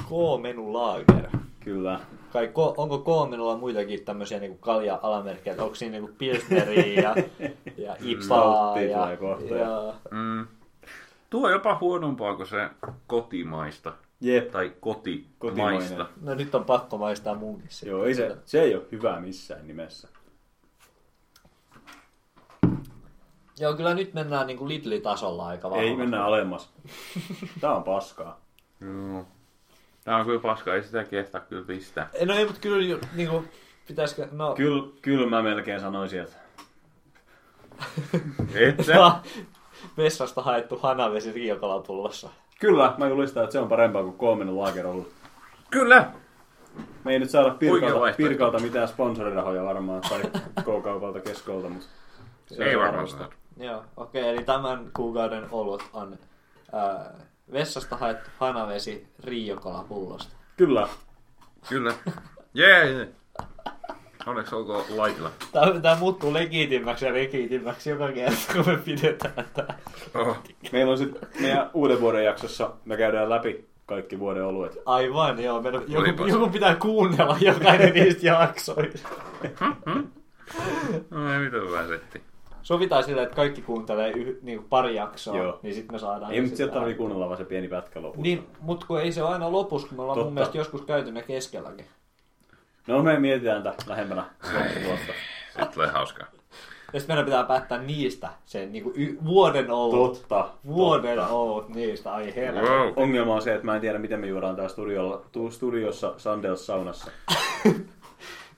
K-menu 0.09 0.73
lager. 0.73 1.29
Kyllä. 1.65 2.01
Kai 2.33 2.47
ko- 2.47 2.75
onko 2.77 2.99
K-menulla 2.99 3.57
muitakin 3.57 4.05
tämmöisiä 4.05 4.39
niinku 4.39 4.59
kalja-alamerkkejä? 4.59 5.63
Onko 5.63 5.75
siinä 5.75 5.93
niinku 5.93 6.11
pilsneriä 6.19 7.03
ja, 7.03 7.15
ja 7.87 7.97
ipaa 8.01 8.81
ja, 8.81 8.99
tulee 8.99 9.17
kohta. 9.17 9.55
ja, 9.55 9.95
Mm. 10.11 10.47
Tuo 11.31 11.47
on 11.47 11.53
jopa 11.53 11.79
huonompaa 11.81 12.37
kuin 12.37 12.47
se 12.47 12.69
kotimaista. 13.07 13.93
Jep. 14.21 14.51
Tai 14.51 14.73
kotimaista. 14.81 15.35
Kotimainen. 15.39 16.07
No 16.23 16.35
nyt 16.35 16.55
on 16.55 16.65
pakko 16.65 16.99
maistaa 16.99 17.35
munkin. 17.35 17.69
Joo, 17.87 18.05
ei 18.05 18.15
se, 18.15 18.37
se 18.45 18.63
ei 18.63 18.75
ole 18.75 18.83
hyvä 18.93 19.21
missään 19.21 19.67
nimessä. 19.67 20.09
Joo, 23.61 23.75
kyllä 23.75 23.95
nyt 23.95 24.15
mennään 24.15 24.47
niinku 24.47 24.69
Lidli-tasolla 24.69 25.47
aika 25.47 25.71
vahvasti. 25.71 25.91
Ei 25.91 25.97
mennä 25.97 26.25
alemmas. 26.25 26.73
Tää 27.61 27.75
on 27.75 27.85
paskaa. 27.85 28.41
Joo. 28.81 29.25
Tää 30.05 30.17
on 30.17 30.27
kyllä 30.27 30.41
paska, 30.41 30.75
ei 30.75 30.83
sitä 30.83 31.05
kehtaa 31.05 31.41
kyllä 31.41 31.65
pistää. 31.67 32.11
No 32.27 32.35
ei, 32.35 32.45
mutta 32.45 32.61
kyllä 32.61 32.87
ju- 32.87 33.01
niinku, 33.15 33.45
pitäisikö, 33.89 34.29
no... 34.33 34.55
Kyllä, 34.55 34.89
kyllä 35.03 35.27
mä 35.27 35.43
melkein 35.43 35.81
sanoisin, 35.81 36.21
että 36.21 36.37
Et? 38.55 38.87
Ja 38.87 39.21
vessasta 39.97 40.43
haettu 40.43 40.79
hanavesi 40.79 41.33
riokalapullossa. 41.33 42.31
kyllä 42.61 42.95
mä 42.99 43.09
julistan, 43.09 43.43
että 43.45 43.53
se 43.53 43.59
on 43.59 43.69
parempaa 43.69 44.03
kuin 44.03 44.19
K-menu 44.19 44.59
laager 44.61 44.87
ollut. 44.87 45.13
Kyllä! 45.71 46.11
Me 47.05 47.13
ei 47.13 47.19
nyt 47.19 47.31
saada 47.31 47.47
Oikea 47.47 47.59
Pirkalta, 47.59 48.01
vaihtoehto. 48.01 48.29
Pirkalta 48.29 48.59
mitään 48.59 48.89
sponsorirahoja 48.89 49.65
varmaan, 49.65 50.01
tai 50.01 50.21
K-kaupalta 50.61 51.21
keskolta, 51.21 51.69
mutta 51.69 51.87
se 52.47 52.65
Ei 52.65 52.77
on 52.77 52.83
varmaan 52.83 53.09
saada. 53.09 53.40
Joo, 53.61 53.85
okei, 53.97 54.29
eli 54.29 54.45
tämän 54.45 54.91
kuukauden 54.97 55.47
olut 55.51 55.85
on 55.93 56.19
ää, 56.73 57.15
vessasta 57.53 57.97
haettu 57.97 58.31
hanavesi 58.39 59.07
riokalapullosta. 59.25 60.37
Kyllä. 60.57 60.89
Kyllä. 61.69 61.95
Jee! 62.55 62.91
Yeah. 62.91 63.09
Onneksi 64.27 64.55
olkoon 64.55 64.85
laikilla. 64.89 65.31
Tämä, 65.53 65.81
tämä 65.81 65.97
muuttuu 65.97 66.35
legiitimmäksi 66.35 67.07
ja 67.07 67.15
legiitimmäksi 67.15 67.91
joka 67.91 68.13
kerta, 68.13 68.53
kun 68.53 68.67
me 68.67 68.77
pidetään 68.77 69.47
tämä. 69.55 69.75
Oh. 70.15 70.39
Meillä 70.73 70.93
on 70.93 70.99
sitten 70.99 71.29
meidän 71.41 71.71
uuden 71.75 72.01
vuoden 72.01 72.25
jaksossa, 72.25 72.71
me 72.85 72.97
käydään 72.97 73.31
läpi 73.31 73.69
kaikki 73.87 74.19
vuoden 74.19 74.45
oluet. 74.45 74.79
Aivan, 74.87 75.43
joo. 75.43 75.63
Meidän, 75.63 75.83
joku, 75.89 76.27
joku 76.27 76.49
pitää 76.49 76.75
kuunnella 76.75 77.37
jokainen 77.41 77.95
niistä 77.95 78.27
jaksoista. 78.27 79.09
No 81.11 81.35
ei 81.35 81.39
mitään 81.39 81.63
hyvä 81.63 81.87
setti. 81.87 82.23
Sovitaan 82.63 83.05
sillä, 83.05 83.23
että 83.23 83.37
kaikki 83.37 83.63
kuuntelee 83.63 84.11
yh, 84.11 84.39
niin 84.43 84.65
pari 84.65 84.95
jaksoa, 84.97 85.37
Joo. 85.39 85.59
niin 85.63 85.75
sitten 85.75 85.95
me 85.95 85.99
saadaan... 85.99 86.33
Ei, 86.33 86.41
mutta 86.41 86.57
sieltä 86.57 86.75
tarvii 86.75 86.95
kuunnella 86.95 87.27
vaan 87.27 87.39
se 87.39 87.45
pieni 87.45 87.69
pätkä 87.69 88.03
lopussa. 88.03 88.23
Niin, 88.23 88.47
mutta 88.61 88.87
kun 88.87 89.01
ei 89.01 89.13
se 89.13 89.23
ole 89.23 89.33
aina 89.33 89.53
lopussa, 89.53 89.89
kun 89.89 89.97
me 89.97 90.03
ollaan 90.03 90.19
mun 90.19 90.25
Totta. 90.25 90.35
mielestä 90.35 90.59
joskus 90.59 90.83
käyty 90.83 91.13
ne 91.13 91.23
keskelläkin. 91.23 91.87
No 92.87 93.03
me 93.03 93.19
mietitään 93.19 93.63
tätä 93.63 93.85
lähempänä 93.87 94.25
loppuvuotta. 94.55 95.13
Sitten 95.49 95.69
tulee 95.75 95.89
hauskaa. 95.89 96.27
Ja 96.93 97.01
sitten 97.01 97.15
meidän 97.17 97.25
pitää 97.25 97.45
päättää 97.45 97.79
niistä 97.83 98.29
sen 98.45 98.73
niin 98.73 98.93
y- 98.95 99.17
vuoden 99.25 99.71
olut. 99.71 100.13
Totta. 100.21 100.49
Vuoden 100.67 101.17
totta. 101.19 101.33
olut 101.35 101.69
niistä, 101.69 102.13
ai 102.15 102.35
herra. 102.37 102.63
Wow. 102.63 102.93
Ongelma 102.97 103.35
on 103.35 103.43
se, 103.43 103.55
että 103.55 103.65
mä 103.67 103.75
en 103.75 103.81
tiedä, 103.81 103.99
miten 103.99 104.21
me 104.21 104.27
juodaan 104.27 104.57
täällä 104.57 104.69
studiolla, 104.73 105.23
tu- 105.33 105.51
studiossa 105.51 106.15
Sandels 106.17 106.67
saunassa. 106.67 107.11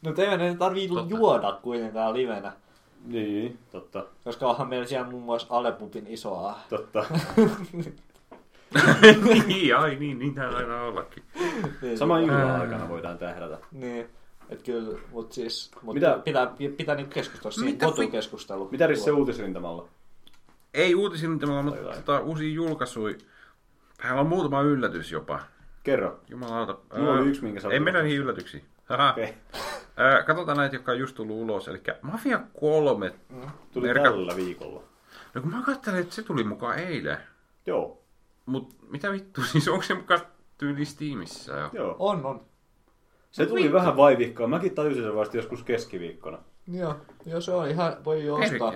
No 0.03 0.13
teidän 0.13 0.41
ei 0.41 0.55
tarvii 0.57 0.89
Totta. 0.89 1.15
juoda 1.17 1.53
kuitenkaan 1.63 2.15
livenä. 2.15 2.53
Niin, 3.07 3.59
totta, 3.73 4.05
Koska 4.25 4.47
onhan 4.47 4.69
meillä 4.69 4.87
siellä 4.87 5.11
muun 5.11 5.23
muassa 5.23 5.47
Alepupin 5.51 6.07
isoa. 6.07 6.59
totta. 6.69 7.05
niin, 9.47 9.77
ai 9.77 9.97
niin, 9.97 10.19
niin 10.19 10.35
tää 10.35 10.49
aina 10.49 10.83
ollakin. 10.83 11.23
Niin, 11.83 11.99
Sama 11.99 12.19
tota- 12.19 12.21
juhlan 12.21 12.61
aikana 12.61 12.89
voidaan 12.89 13.19
tähdätä. 13.19 13.59
Niin, 13.73 14.07
että 14.49 14.65
kyllä, 14.65 14.99
mutta 15.11 15.35
siis 15.35 15.71
mut 15.83 15.95
Mitä- 15.95 16.21
pitää, 16.25 16.53
pitää 16.77 16.95
niinku 16.95 17.13
keskustella 17.13 17.55
siinä 17.55 17.79
kotukeskustelu. 17.87 18.69
Mitä 18.71 18.87
Risse 18.87 19.13
uutisrintamalla? 19.13 19.89
Ei 20.75 20.95
uutisintamalla, 20.95 21.63
mutta 21.63 21.83
tota, 21.95 22.21
uusia 22.21 22.53
julkaisuja. 22.55 23.15
Täällä 24.03 24.21
on 24.21 24.27
muutama 24.27 24.61
yllätys 24.63 25.13
jopa. 25.13 25.41
Kerro. 25.83 26.21
Jumalauta. 26.29 26.79
Mulla 26.99 27.13
oli 27.13 27.29
yksi, 27.29 27.43
minkä 27.43 27.61
sä 27.61 27.69
Ei 27.69 27.73
olet 27.75 27.85
mennä 27.85 28.03
niihin 28.03 28.21
yllätyksiin. 28.21 28.65
Okei. 29.11 29.35
Ää, 29.97 30.23
Katsotaan 30.23 30.57
näitä, 30.57 30.77
jotka 30.77 30.93
on 30.93 30.99
just 30.99 31.17
tullut 31.17 31.37
ulos. 31.37 31.69
Eli 31.69 31.83
Mafia 32.03 32.41
3. 32.61 33.15
Tuli 33.73 33.89
Merka- 33.89 34.03
tällä 34.03 34.37
viikolla. 34.37 34.83
No 35.35 35.41
kun 35.43 35.51
mä 35.51 35.63
katselin, 35.67 36.01
että 36.01 36.15
se 36.15 36.23
tuli 36.23 36.45
mukaan 36.45 36.79
eilen. 36.79 37.19
Joo, 37.67 37.99
Mut 38.47 38.77
mitä 38.91 39.13
vittu, 39.13 39.43
siis 39.53 39.69
onko 39.69 39.83
se 39.83 39.95
mukaan 39.95 40.21
tyyli 40.59 40.85
Steamissa 40.85 41.53
jo? 41.57 41.71
joo. 41.73 41.97
On, 41.99 42.27
on. 42.27 42.41
Se 43.31 43.47
tuli 43.47 43.73
vähän 43.73 43.97
vaivihkaa. 43.97 44.47
Mäkin 44.47 44.75
tajusin 44.75 45.03
sen 45.03 45.15
vasta 45.17 45.37
joskus 45.37 45.63
keskiviikkona. 45.63 46.39
Joo, 46.73 46.97
joo 47.27 47.41
se 47.41 47.53
on 47.53 47.69
ihan, 47.69 47.97
voi 48.05 48.25
jo 48.25 48.35
ostaa. 48.35 48.73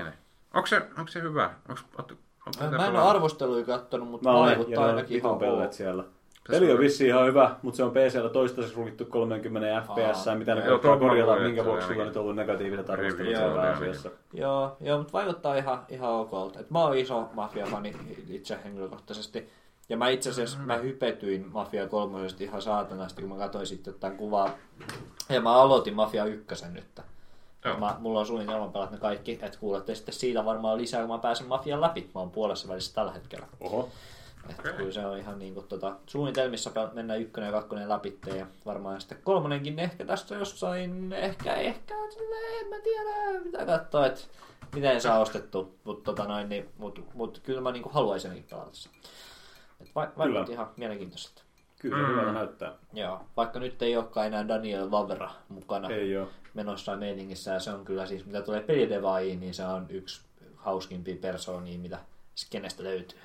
Onko 0.54 0.66
se, 0.66 0.76
onko 0.98 1.08
se 1.08 1.22
hyvä? 1.22 1.50
Onko, 1.68 1.80
Onko 1.98 2.14
Mä 2.46 2.52
sitä 2.52 2.86
en 2.86 2.92
ole 2.96 3.02
arvosteluja 3.02 3.64
kattonut, 3.64 4.08
mutta 4.08 4.28
Mä 4.28 4.36
olen, 4.36 4.50
ja 4.50 4.56
vaikuttaa 4.58 4.86
ainakin 4.86 5.16
ihan 5.16 5.38
pellet 5.38 5.66
ok. 5.66 5.72
siellä. 5.72 6.04
Peli 6.50 6.72
on 6.72 6.78
vissiin 6.78 7.08
ihan 7.08 7.26
hyvä, 7.26 7.56
mutta 7.62 7.76
se 7.76 7.84
on 7.84 7.90
PCllä 7.90 8.28
toistaiseksi 8.28 8.76
ruvittu 8.76 9.04
30 9.04 9.82
fps, 9.82 10.26
mitä 10.38 10.54
ne 10.54 10.62
koittaa 10.62 10.94
mä 10.94 11.00
korjata, 11.00 11.36
minkä 11.36 11.64
vuoksi 11.64 11.86
on 11.86 11.88
sulla 11.88 12.02
on 12.02 12.08
nyt 12.08 12.16
ollut 12.16 12.36
negatiiviset 12.36 12.90
arvostelut 12.90 13.18
Review 13.18 13.36
siellä 13.36 13.62
pääasiassa. 13.62 14.10
Joo, 14.32 14.76
joo, 14.80 14.98
mutta 14.98 15.12
vaikuttaa 15.12 15.56
ihan, 15.56 15.84
ihan 15.88 16.12
okolta. 16.12 16.60
Et 16.60 16.70
mä 16.70 16.82
oon 16.82 16.96
iso 16.96 17.28
Mafia-fani 17.32 17.96
itse 18.28 18.58
henkilökohtaisesti. 18.64 19.48
Ja 19.88 19.96
mä 19.96 20.08
itse 20.08 20.30
asiassa 20.30 20.58
mä 20.58 20.76
hypetyin 20.76 21.46
Mafia 21.52 21.88
3 21.88 22.18
ihan 22.40 22.62
saatanasti, 22.62 23.22
kun 23.22 23.30
mä 23.30 23.36
katsoin 23.36 23.66
sitten 23.66 23.92
jotain 23.92 24.16
kuvaa. 24.16 24.50
Ja 25.28 25.40
mä 25.40 25.54
aloitin 25.54 25.94
Mafia 25.94 26.24
1 26.24 26.64
nyt. 26.72 27.00
Joo. 27.64 27.78
Mä, 27.78 27.96
mulla 27.98 28.20
on 28.20 28.26
suunnitelma 28.26 28.68
pelata 28.68 28.92
ne 28.92 28.98
kaikki, 28.98 29.32
että 29.32 29.58
kuulette 29.60 29.94
sitten 29.94 30.14
siitä 30.14 30.44
varmaan 30.44 30.78
lisää, 30.78 31.00
kun 31.00 31.10
mä 31.10 31.18
pääsen 31.18 31.46
Mafian 31.46 31.80
läpi. 31.80 32.10
Mä 32.14 32.20
oon 32.20 32.30
puolessa 32.30 32.68
välissä 32.68 32.94
tällä 32.94 33.12
hetkellä. 33.12 33.46
Oho. 33.60 33.88
Että 34.50 34.62
Okei. 34.62 34.72
kyllä 34.72 34.92
se 34.92 35.06
on 35.06 35.18
ihan 35.18 35.38
niin 35.38 35.54
kuin, 35.54 35.66
tota, 35.68 35.96
suunnitelmissa 36.06 36.70
mennä 36.92 37.14
ykkönen 37.14 37.46
ja 37.48 37.52
kakkonen 37.52 37.88
läpi 37.88 38.18
ja 38.36 38.46
varmaan 38.66 39.00
sitten 39.00 39.18
kolmonenkin 39.24 39.78
ehkä 39.78 40.04
tästä 40.04 40.34
jossain, 40.34 41.12
ehkä, 41.12 41.54
ehkä, 41.54 41.94
silleen, 42.10 42.60
en 42.64 42.68
mä 42.68 42.76
tiedä, 42.84 43.40
mitä 43.44 43.66
katsoa, 43.66 44.06
että 44.06 44.20
miten 44.74 45.00
saa 45.00 45.18
ostettu, 45.20 45.78
mutta 45.84 46.04
tota 46.04 46.28
noin, 46.28 46.48
niin, 46.48 46.68
mut, 46.78 47.04
mut, 47.14 47.40
kyllä 47.42 47.60
mä 47.60 47.72
niinku 47.72 47.88
haluaisin 47.88 48.30
ainakin 48.30 48.50
pelata 48.50 48.70
sen. 48.72 48.92
Et 49.80 49.94
va- 49.94 50.12
vaikutti 50.18 50.44
Kyllä. 50.44 50.52
ihan 50.54 50.70
mielenkiintoiselta. 50.76 51.42
Kyllä 51.78 51.96
Mm. 51.96 52.08
hyvältä 52.08 52.32
näyttää. 52.32 52.72
Joo, 52.92 53.20
vaikka 53.36 53.58
nyt 53.58 53.82
ei 53.82 53.96
olekaan 53.96 54.26
enää 54.26 54.48
Daniel 54.48 54.90
Vavra 54.90 55.30
mukana 55.48 55.88
Ei 55.88 56.16
oo. 56.16 56.28
menossa 56.54 56.96
meiningissä, 56.96 57.50
ja 57.50 57.60
se 57.60 57.70
on 57.72 57.84
kyllä 57.84 58.06
siis, 58.06 58.26
mitä 58.26 58.42
tulee 58.42 58.60
pelidevaihin, 58.60 59.40
niin 59.40 59.54
se 59.54 59.66
on 59.66 59.86
yksi 59.88 60.20
hauskimpia 60.56 61.16
persoonia, 61.20 61.78
mitä 61.78 61.98
skenestä 62.36 62.82
löytyy. 62.84 63.18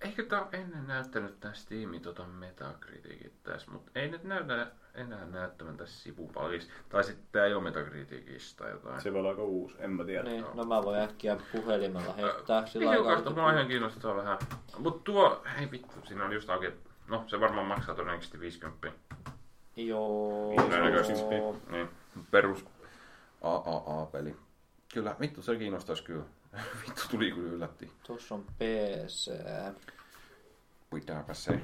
Eikö 0.00 0.22
tää 0.26 0.40
ole 0.40 0.48
ennen 0.52 0.86
näyttänyt 0.86 1.40
tää 1.40 1.52
Steamin 1.52 2.02
tota 2.02 2.26
Metacriticit 2.26 3.42
tässä, 3.42 3.70
mutta 3.70 3.90
ei 3.94 4.08
nyt 4.08 4.24
näytä 4.24 4.66
enää 4.94 5.24
näyttävän 5.24 5.76
tässä 5.76 6.02
sivupalkissa. 6.02 6.72
Tai 6.88 7.04
sitten 7.04 7.26
tää 7.32 7.44
ei 7.46 7.54
ole 7.54 7.62
Metacriticista 7.62 8.64
tai 8.64 8.72
jotain. 8.72 9.00
Se 9.00 9.12
voi 9.12 9.18
olla 9.20 9.28
aika 9.30 9.42
uusi, 9.42 9.76
en 9.78 9.90
mä 9.90 10.04
tiedä. 10.04 10.22
Niin, 10.22 10.44
no 10.54 10.64
mä 10.64 10.82
voin 10.82 11.00
äkkiä 11.00 11.36
puhelimella 11.52 12.12
heittää 12.12 12.66
sillä 12.66 12.90
aikaa, 12.90 13.22
kun- 13.22 13.34
mua 13.34 13.52
ihan 13.52 13.68
kiinnostaa 13.68 14.16
vähän. 14.16 14.38
Mut 14.78 15.04
tuo, 15.04 15.42
hei 15.58 15.70
vittu, 15.70 16.06
siinä 16.06 16.24
on 16.24 16.32
just 16.32 16.50
auki, 16.50 16.72
no 17.08 17.24
se 17.26 17.40
varmaan 17.40 17.66
maksaa 17.66 17.94
todennäköisesti 17.94 18.40
50. 18.40 18.92
Joo. 19.76 20.54
Todennäköisesti. 20.56 21.34
Niin, 21.70 21.88
perus 22.30 22.64
AAA-peli. 23.42 24.36
Kyllä, 24.94 25.16
vittu 25.20 25.42
se 25.42 25.56
kiinnostaisi 25.56 26.02
kyllä. 26.02 26.24
vittu 26.86 27.02
tuli 27.10 27.30
kyllä 27.30 27.52
yllätti. 27.52 27.90
Tuossa 28.06 28.34
on 28.34 28.44
PC. 28.58 29.32
Pitääpä 30.94 31.34
se. 31.34 31.60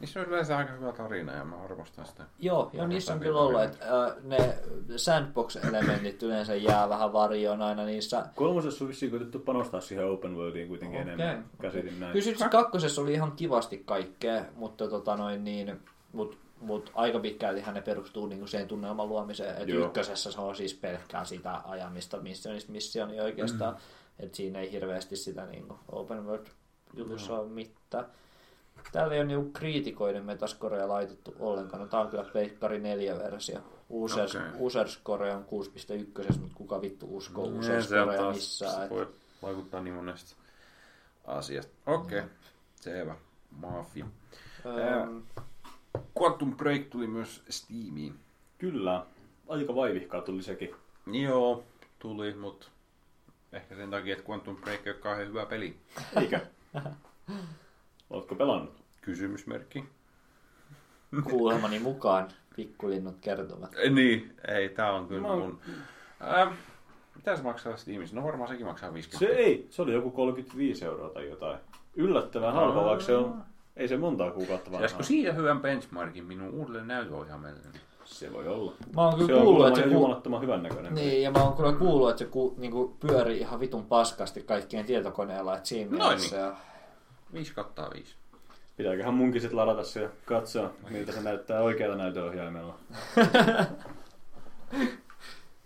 Niissä 0.00 0.20
on 0.20 0.26
yleensä 0.26 0.56
aika 0.56 0.72
hyvä 0.72 0.92
tarina 0.92 1.32
ja 1.32 1.44
mä 1.44 1.56
arvostan 1.64 2.06
sitä. 2.06 2.24
Joo, 2.38 2.54
joo 2.56 2.62
Arvostan 2.64 2.88
niissä 2.88 3.12
on 3.12 3.20
kyllä 3.20 3.40
ollut, 3.40 3.62
että 3.62 4.04
äh, 4.04 4.12
ne 4.22 4.58
sandbox-elementit 4.96 6.22
yleensä 6.22 6.54
jää 6.54 6.88
vähän 6.88 7.12
varjoon 7.12 7.62
aina 7.62 7.84
niissä. 7.84 8.26
Kolmosessa 8.34 8.84
on 8.84 8.88
vissiin 8.88 9.10
koitettu 9.10 9.38
panostaa 9.38 9.80
siihen 9.80 10.10
open 10.10 10.36
worldiin 10.36 10.68
kuitenkin 10.68 11.00
Okei. 11.00 11.12
enemmän. 11.12 11.44
Käsitin 11.62 12.00
näin. 12.00 12.12
Kyllä 12.12 12.24
siis 12.24 12.44
kakkosessa 12.50 13.02
oli 13.02 13.12
ihan 13.12 13.32
kivasti 13.32 13.82
kaikkea, 13.84 14.44
mutta 14.56 14.88
tota 14.88 15.16
noin 15.16 15.44
niin, 15.44 15.80
mut, 16.12 16.38
mut 16.60 16.92
aika 16.94 17.18
pitkälti 17.18 17.64
ne 17.72 17.80
perustuu 17.82 18.26
niinku 18.26 18.46
siihen 18.46 18.68
tunnelman 18.68 19.08
luomiseen. 19.08 19.62
Et 19.62 19.68
Joo. 19.68 19.86
ykkösessä 19.86 20.32
se 20.32 20.40
on 20.40 20.56
siis 20.56 20.74
pelkkää 20.74 21.24
sitä 21.24 21.60
ajamista 21.64 22.16
missionista 22.16 22.72
missioni 22.72 23.20
oikeastaan. 23.20 23.74
Mm. 23.74 23.80
Et 24.20 24.34
siinä 24.34 24.60
ei 24.60 24.72
hirveästi 24.72 25.16
sitä 25.16 25.46
niinku 25.46 25.78
open 25.92 26.26
world 26.26 26.46
jutussa 26.94 27.34
ole 27.38 27.48
mitään. 27.48 28.06
Täällä 28.92 29.14
ei 29.14 29.20
ole 29.20 29.26
niinku 29.28 29.50
kriitikoiden 29.52 30.24
metascorea 30.24 30.88
laitettu 30.88 31.34
ollenkaan. 31.38 31.82
No, 31.82 31.88
tää 31.88 32.00
on 32.00 32.08
kyllä 32.08 32.24
Pleikkari 32.24 32.78
4 32.80 33.18
versio. 33.18 33.58
Users, 33.88 34.34
Okei. 34.34 34.48
okay. 34.48 34.60
User 34.60 34.88
score 34.88 35.34
on 35.34 35.44
6.1, 35.44 36.38
mutta 36.38 36.54
kuka 36.56 36.80
vittu 36.80 37.16
uskoo 37.16 37.46
Niin, 37.46 37.58
User 37.58 37.82
se 37.84 38.00
on 38.00 38.06
scorea 38.06 38.20
taas- 38.20 38.34
missään. 38.36 38.74
Se 38.74 38.84
et- 38.84 38.90
voi 38.90 39.06
vaikuttaa 39.42 39.80
niin 39.80 39.94
monesta 39.94 40.36
asiasta. 41.24 41.72
Okei, 41.86 42.18
okay. 42.18 42.30
selvä. 42.76 43.16
Mafia. 43.50 44.06
Öö, 44.66 45.06
Quantum 46.20 46.56
Break 46.56 46.82
tuli 46.90 47.06
myös 47.06 47.42
Steamiin. 47.48 48.14
Kyllä. 48.58 49.06
Aika 49.48 49.74
vaivihkaa 49.74 50.20
tuli 50.20 50.42
sekin. 50.42 50.74
Joo, 51.06 51.64
tuli, 51.98 52.34
mutta 52.34 52.66
ehkä 53.52 53.74
sen 53.76 53.90
takia, 53.90 54.16
että 54.16 54.30
Quantum 54.30 54.56
Break 54.56 54.86
ei 54.86 54.92
ole 54.92 55.00
kauhean 55.00 55.28
hyvä 55.28 55.46
peli. 55.46 55.76
Eikä? 56.20 56.40
Ootko 58.10 58.34
pelannut? 58.34 58.74
Kysymysmerkki. 59.00 59.84
kuulemani 61.24 61.78
mukaan 61.78 62.28
pikkulinnut 62.56 63.16
kertovat. 63.20 63.74
Ei, 63.74 63.90
niin, 63.90 64.34
ei, 64.48 64.68
tää 64.68 64.92
on 64.92 65.08
kyllä 65.08 65.28
oon- 65.28 65.38
mun... 65.38 65.60
Ähm, 66.22 66.52
mitä 67.16 67.36
se 67.36 67.42
maksaa 67.42 67.76
Steamissa? 67.76 68.16
No 68.16 68.24
varmaan 68.24 68.48
sekin 68.50 68.66
maksaa 68.66 68.94
50. 68.94 69.26
Se 69.34 69.38
ei. 69.38 69.66
Se 69.70 69.82
oli 69.82 69.92
joku 69.92 70.10
35 70.10 70.84
euroa 70.84 71.08
tai 71.10 71.28
jotain. 71.28 71.58
Yllättävän 71.94 72.52
halpa, 72.52 72.84
vaikka 72.84 73.04
se 73.04 73.16
on... 73.16 73.42
Ei 73.76 73.88
se 73.88 73.96
montaa 73.96 74.30
kuukautta 74.30 74.70
vanhaa. 74.70 74.78
Pitäisikö 74.78 75.02
siitä 75.02 75.32
hyvän 75.32 75.60
benchmarkin 75.60 76.24
minun 76.24 76.50
uudelle 76.50 76.84
näytöohjaimelle? 76.84 77.60
Se 78.06 78.32
voi 78.32 78.48
olla. 78.48 78.72
Mä 78.94 79.02
oon 79.02 79.12
Se 79.12 79.26
kyllä 79.26 79.38
on 79.38 79.44
kuullut, 79.44 79.56
kuulemma 79.56 79.78
että 79.78 79.88
se 79.88 79.94
jumalattoman 79.94 80.42
hyvän 80.42 80.62
näköinen. 80.62 80.94
Niin, 80.94 81.22
ja 81.22 81.30
mä 81.30 81.44
oon 81.44 81.56
kyllä 81.56 81.72
kuullut, 81.72 82.10
että 82.10 82.18
se 82.18 82.24
ku, 82.24 82.54
niinku, 82.56 82.96
pyörii 83.00 83.38
ihan 83.38 83.60
vitun 83.60 83.86
paskasti 83.86 84.42
kaikkien 84.42 84.84
tietokoneella, 84.84 85.56
että 85.56 85.68
siinä 85.68 85.90
Noin 85.90 86.02
mielessä. 86.02 86.36
Ja... 86.36 86.56
5 87.32 87.54
kattaa 87.54 87.90
5. 87.94 88.16
Pitääköhän 88.76 89.14
munkin 89.14 89.40
sit 89.40 89.52
ladata 89.52 89.84
se 89.84 90.02
ja 90.02 90.08
katsoa, 90.24 90.70
miltä 90.90 91.12
se 91.12 91.22
näyttää 91.22 91.60
oikealla 91.60 91.96
näytöohjaimella. 91.96 92.78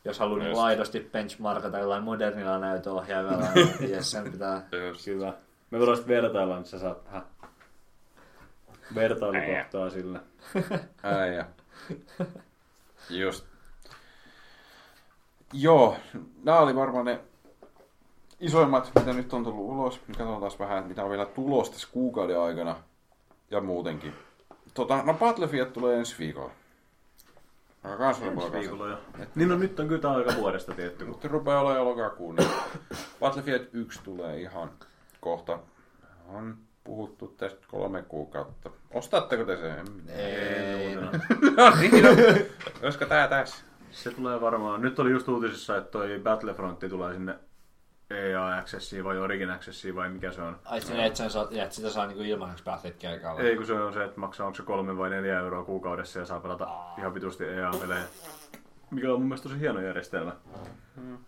Jos 0.05 0.19
haluaa 0.19 0.39
Just. 0.39 0.45
niinku 0.45 0.61
aidosti 0.61 1.09
benchmarkata 1.13 1.79
jollain 1.79 2.03
modernilla 2.03 2.59
näytöohjaimella, 2.59 3.47
niin 3.55 3.91
jes, 3.91 4.11
sen 4.11 4.33
pitää... 4.33 4.67
Kyllä. 5.05 5.35
Me 5.71 5.79
voidaan 5.79 5.97
sitten 5.97 6.23
vertailla, 6.23 6.57
niin 6.57 6.65
sä 6.65 6.79
saat 6.79 7.05
vähän 7.05 7.23
vertailukohtaa 8.95 9.91
sille. 9.91 10.21
Äijä. 11.03 11.47
Just. 13.11 13.45
Joo, 15.53 15.97
nämä 16.45 16.59
oli 16.59 16.77
varmaan 16.77 17.05
ne 17.05 17.21
isoimmat, 18.41 18.93
mitä 18.95 19.13
nyt 19.13 19.33
on 19.33 19.45
tullut 19.45 19.71
ulos. 19.71 20.01
Katsotaan 20.07 20.53
vähän, 20.59 20.79
että 20.79 20.89
mitä 20.89 21.05
on 21.05 21.11
vielä 21.11 21.27
tulos 21.27 21.71
tässä 21.71 21.89
kuukauden 21.93 22.41
aikana. 22.41 22.77
Ja 23.51 23.61
muutenkin. 23.61 24.15
Tota, 24.75 25.03
no 25.03 25.15
Battlefield 25.15 25.71
tulee 25.71 25.99
ensi 25.99 26.15
viikolla. 26.19 26.51
No, 27.83 27.97
kans 27.97 28.23
Ensi 28.23 28.53
viikolla 28.53 28.89
jo. 28.89 28.99
Niin 29.35 29.49
no 29.49 29.57
nyt 29.57 29.81
on 29.81 29.89
kyllä 29.89 30.01
tää 30.01 30.11
aika 30.11 30.35
vuodesta 30.37 30.75
tietty. 30.75 31.05
Mutta 31.05 31.29
rupeaa 31.29 31.61
olemaan 31.61 31.85
lokakuun. 31.85 32.37
Niin 32.37 32.51
Battlefield 33.21 33.67
1 33.73 34.01
tulee 34.05 34.41
ihan 34.41 34.71
kohta. 35.21 35.59
On 36.29 36.59
puhuttu 36.91 37.29
tästä 37.29 37.67
kolme 37.69 38.03
kuukautta. 38.03 38.71
Ostatteko 38.91 39.45
te 39.45 39.57
sen? 39.57 39.87
Ei. 40.09 40.95
no 40.97 41.03
niin, 41.81 42.05
no. 42.05 42.11
Koska 42.81 43.07
tää 43.07 43.29
tässä. 43.29 43.65
Se 43.91 44.11
tulee 44.11 44.41
varmaan. 44.41 44.83
Nyt 44.83 44.99
oli 44.99 45.11
just 45.11 45.29
uutisissa, 45.29 45.77
että 45.77 45.91
toi 45.91 46.21
Battlefront 46.23 46.79
tulee 46.79 47.15
sinne 47.15 47.35
EA 48.11 48.57
Accessiin 48.59 49.05
vai 49.05 49.19
Origin 49.19 49.51
Accessiin 49.51 49.95
vai 49.97 50.09
mikä 50.09 50.33
se 50.33 50.43
on. 50.43 50.57
Ai 50.65 50.81
sinne, 50.81 51.07
että, 51.07 51.17
sen 51.17 51.31
saa, 51.31 51.49
että 51.51 51.75
sitä 51.75 51.91
saa 51.91 52.07
niinku 52.07 52.23
ilmaiseksi 52.23 53.07
aikaa. 53.07 53.37
vai? 53.37 53.47
Ei 53.47 53.57
kun 53.57 53.67
se 53.67 53.73
on 53.73 53.93
se, 53.93 54.05
että 54.05 54.21
maksaa 54.21 54.47
onko 54.47 54.57
se 54.57 54.63
kolme 54.63 54.97
vai 54.97 55.11
neljä 55.11 55.39
euroa 55.39 55.65
kuukaudessa 55.65 56.19
ja 56.19 56.25
saa 56.25 56.41
pelata 56.41 56.69
ihan 56.99 57.15
vitusti 57.15 57.45
EA-pelejä. 57.45 58.05
Mikä 58.91 59.13
on 59.13 59.21
mun 59.21 59.29
mielestä 59.29 59.49
tosi 59.49 59.61
hieno 59.61 59.81
järjestelmä. 59.81 60.33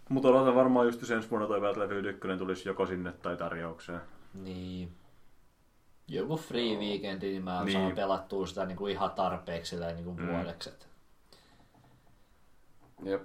Mutta 0.09 0.29
odotan 0.29 0.55
varmaan 0.55 0.87
just 0.87 1.11
ensi 1.11 1.31
vuonna 1.31 1.47
toi 1.49 1.61
Battlefield 1.61 2.05
1 2.05 2.21
tulisi 2.39 2.69
joko 2.69 2.87
sinne 2.87 3.13
tai 3.13 3.37
tarjoukseen. 3.37 4.01
Niin. 4.35 5.02
Joku 6.09 6.37
free 6.37 6.77
weekendi, 6.77 7.27
niin 7.31 7.45
mä 7.45 7.65
Niin. 7.65 7.73
saan 7.73 7.93
pelattua 7.95 8.47
sitä 8.47 8.67
niinku 8.67 8.87
ihan 8.87 9.11
tarpeeksi 9.11 9.71
silleen 9.71 9.97
niinku 9.97 10.13
Mm. 10.15 10.29
vuodeksi. 10.29 10.71
Jep. 13.05 13.23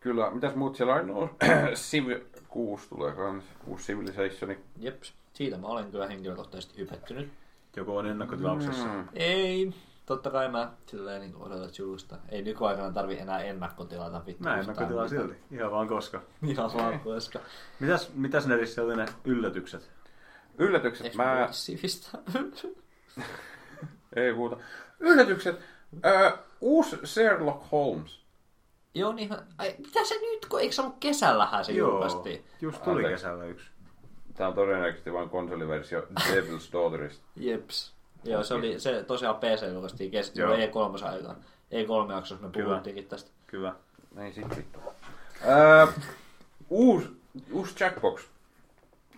Kyllä, 0.00 0.30
mitäs 0.30 0.54
muut 0.54 0.76
siellä 0.76 0.94
on? 0.94 1.06
No, 1.06 1.30
Civ 1.74 2.06
6 2.48 2.88
tulee 2.88 3.12
kans. 3.12 3.44
Uusi 3.66 3.84
Civilizationi. 3.92 4.58
Jeps. 4.80 5.14
Siitä 5.32 5.56
mä 5.58 5.66
olen 5.66 5.90
kyllä 5.90 6.06
henkilökohtaisesti 6.06 6.76
hypettynyt. 6.78 7.32
Joko 7.76 7.96
on 7.96 8.06
ennakkotilauksessa. 8.06 8.84
Mm. 8.86 9.08
Ei. 9.14 9.72
Totta 10.06 10.30
kai 10.30 10.48
mä 10.48 10.72
silleen 10.86 11.20
niin 11.20 11.36
odotat 11.36 11.78
juusta. 11.78 12.16
Ei 12.28 12.42
nykyaikana 12.42 12.90
tarvi 12.92 13.18
enää 13.18 13.40
ennakkotilata 13.40 14.26
vittu. 14.26 14.42
Mä 14.44 14.50
yhtään 14.50 14.60
ennakkotilaa 14.60 15.04
mitään. 15.04 15.22
silti. 15.28 15.54
Ihan 15.54 15.70
vaan 15.70 15.88
koska. 15.88 16.22
Ihan 16.48 16.70
vaan 16.74 17.00
koska. 17.00 17.38
Mitäs, 17.80 18.10
mitäs 18.14 18.46
netissä 18.46 18.82
oli 18.82 18.96
ne 18.96 19.06
yllätykset? 19.24 19.90
Yllätykset. 20.58 21.14
Mä... 21.14 21.48
Ei 24.16 24.34
puhuta. 24.34 24.56
Yllätykset. 25.00 25.60
Öö, 26.04 26.30
uusi 26.60 26.96
Sherlock 27.04 27.72
Holmes. 27.72 28.20
Joo, 28.94 29.12
niin 29.12 29.26
ihan... 29.26 29.42
Ai, 29.58 29.74
mitä 29.78 30.04
se 30.04 30.14
nyt, 30.20 30.46
kun 30.46 30.60
eikö 30.60 30.74
se 30.74 30.82
ollut 30.82 30.96
kesällähän 31.00 31.64
se 31.64 31.72
julkaistiin? 31.72 32.44
just 32.60 32.82
tuli 32.82 32.96
Anteeksi. 33.04 33.24
kesällä 33.24 33.44
yksi. 33.44 33.66
Tää 34.34 34.48
on 34.48 34.54
todennäköisesti 34.54 35.12
vain 35.12 35.28
konsoliversio 35.30 36.00
Devil's 36.30 36.72
Daughterista. 36.72 37.24
Jeps. 37.36 37.94
Joo, 38.24 38.42
se, 38.44 38.54
oli, 38.54 38.80
se 38.80 39.02
tosiaan 39.02 39.36
PC 39.36 39.72
julkaistiin 39.72 40.10
kes- 40.10 40.32
Joo. 40.36 40.56
E3 40.56 41.04
aikaan. 41.04 41.36
E3 41.70 42.12
jaksossa 42.12 42.46
me 42.46 42.52
Kyllä. 42.52 42.68
puhuttiinkin 42.68 43.06
tästä. 43.06 43.30
Kyllä. 43.46 43.74
Ei 44.18 44.32
sit 44.32 44.56
vittu. 44.56 44.78
Ää, 45.46 45.88
uusi, 46.70 47.08
uusi 47.52 47.84
Jackbox. 47.84 48.22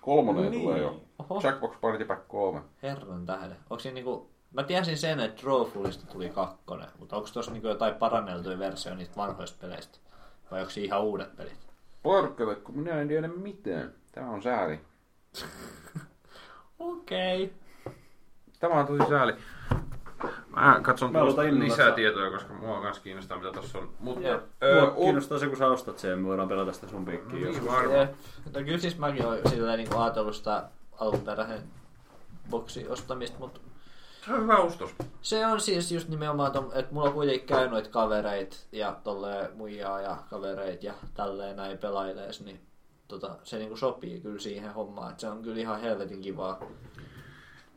Kolmonen 0.09 0.51
Niin. 0.51 0.63
tulee 0.63 0.79
jo. 0.79 1.01
Oho. 1.19 1.41
Jackbox 1.45 1.81
Party 1.81 2.05
Pack 2.05 2.29
3. 2.29 2.61
Herran 2.83 3.27
tähden. 3.27 3.57
Onko 3.71 3.79
siinä 3.79 3.95
niinku... 3.95 4.31
Mä 4.53 4.63
tiesin 4.63 4.97
sen, 4.97 5.21
että 5.21 5.43
Drawfulista 5.43 6.07
tuli 6.07 6.29
kakkonen, 6.29 6.89
mutta 6.99 7.17
onko 7.17 7.29
tuossa 7.33 7.53
niinku 7.53 7.69
jotain 7.69 7.95
paranneltuja 7.95 8.59
versioita 8.59 8.99
niistä 8.99 9.17
vanhoista 9.17 9.59
peleistä? 9.61 9.99
Vai 10.51 10.61
onko 10.61 10.73
ihan 10.77 11.03
uudet 11.03 11.37
pelit? 11.37 11.69
Porkkele, 12.03 12.55
kun 12.55 12.79
minä 12.79 13.01
en 13.01 13.09
tiedä 13.09 13.29
mitään. 13.29 13.93
Tämä 14.13 14.31
on 14.31 14.43
sääli. 14.43 14.81
Okei. 16.79 17.45
Okay. 17.45 17.93
Tämä 18.61 18.75
on 18.75 18.87
tosi 18.87 19.09
sääli. 19.09 19.33
Mä 20.57 20.81
katson 20.83 21.13
Mä 21.13 21.19
tuosta 21.19 21.43
lisää 21.43 21.93
tietoja, 21.93 22.31
koska 22.31 22.55
mua 22.55 22.81
kans 22.81 22.99
kiinnostaa, 22.99 23.39
mitä 23.39 23.53
tossa 23.53 23.79
on. 23.79 23.91
Mutta 24.01 24.29
Jep. 24.29 24.43
öö, 24.63 24.81
Mua 24.81 24.91
kiinnostaa 24.91 25.39
se, 25.39 25.47
kun 25.47 25.57
sä 25.57 25.67
ostat 25.67 25.99
sen, 25.99 26.19
me 26.19 26.29
voidaan 26.29 26.49
pelata 26.49 26.73
sitä 26.73 26.89
sun 26.89 27.05
piikkiin 27.05 27.43
niin 27.43 27.67
varmaan. 27.67 27.99
Jep. 28.01 28.11
No 28.55 28.61
kyllä 28.65 28.79
siis 28.79 28.99
mäkin 28.99 29.27
olen 29.27 29.49
silleen 29.51 29.79
niinku 29.79 29.99
ajatellut 29.99 30.35
sitä 30.37 30.69
alkuperäisen 31.01 31.63
boksi 32.51 32.89
ostamista, 32.89 33.39
mutta 33.39 33.61
Se 34.25 34.33
on 34.35 34.43
hyvä 34.43 34.57
ostos. 34.57 34.91
se 35.23 35.47
on 35.47 35.61
siis 35.61 35.93
just 35.93 36.09
nimenomaan, 36.09 36.53
ton, 36.53 36.71
että 36.75 36.95
mulla 36.95 37.07
on 37.09 37.15
kuitenkin 37.15 37.47
käynyt 37.49 37.71
noita 37.71 37.91
kavereit 37.91 38.67
ja 38.73 38.97
tolleen 39.05 39.57
muijaa 39.57 40.01
ja 40.01 40.17
kavereit 40.31 40.83
ja 40.83 40.95
tälleen 41.15 41.57
näin 41.57 41.79
pelailees, 41.79 42.45
niin 42.45 42.61
tota, 43.09 43.37
se 43.43 43.59
niinku 43.59 43.77
sopii 43.77 44.21
kyllä 44.21 44.39
siihen 44.39 44.75
hommaan, 44.75 45.11
että 45.11 45.21
se 45.21 45.29
on 45.29 45.43
kyllä 45.43 45.61
ihan 45.61 45.81
helvetin 45.81 46.21
kivaa. 46.21 46.59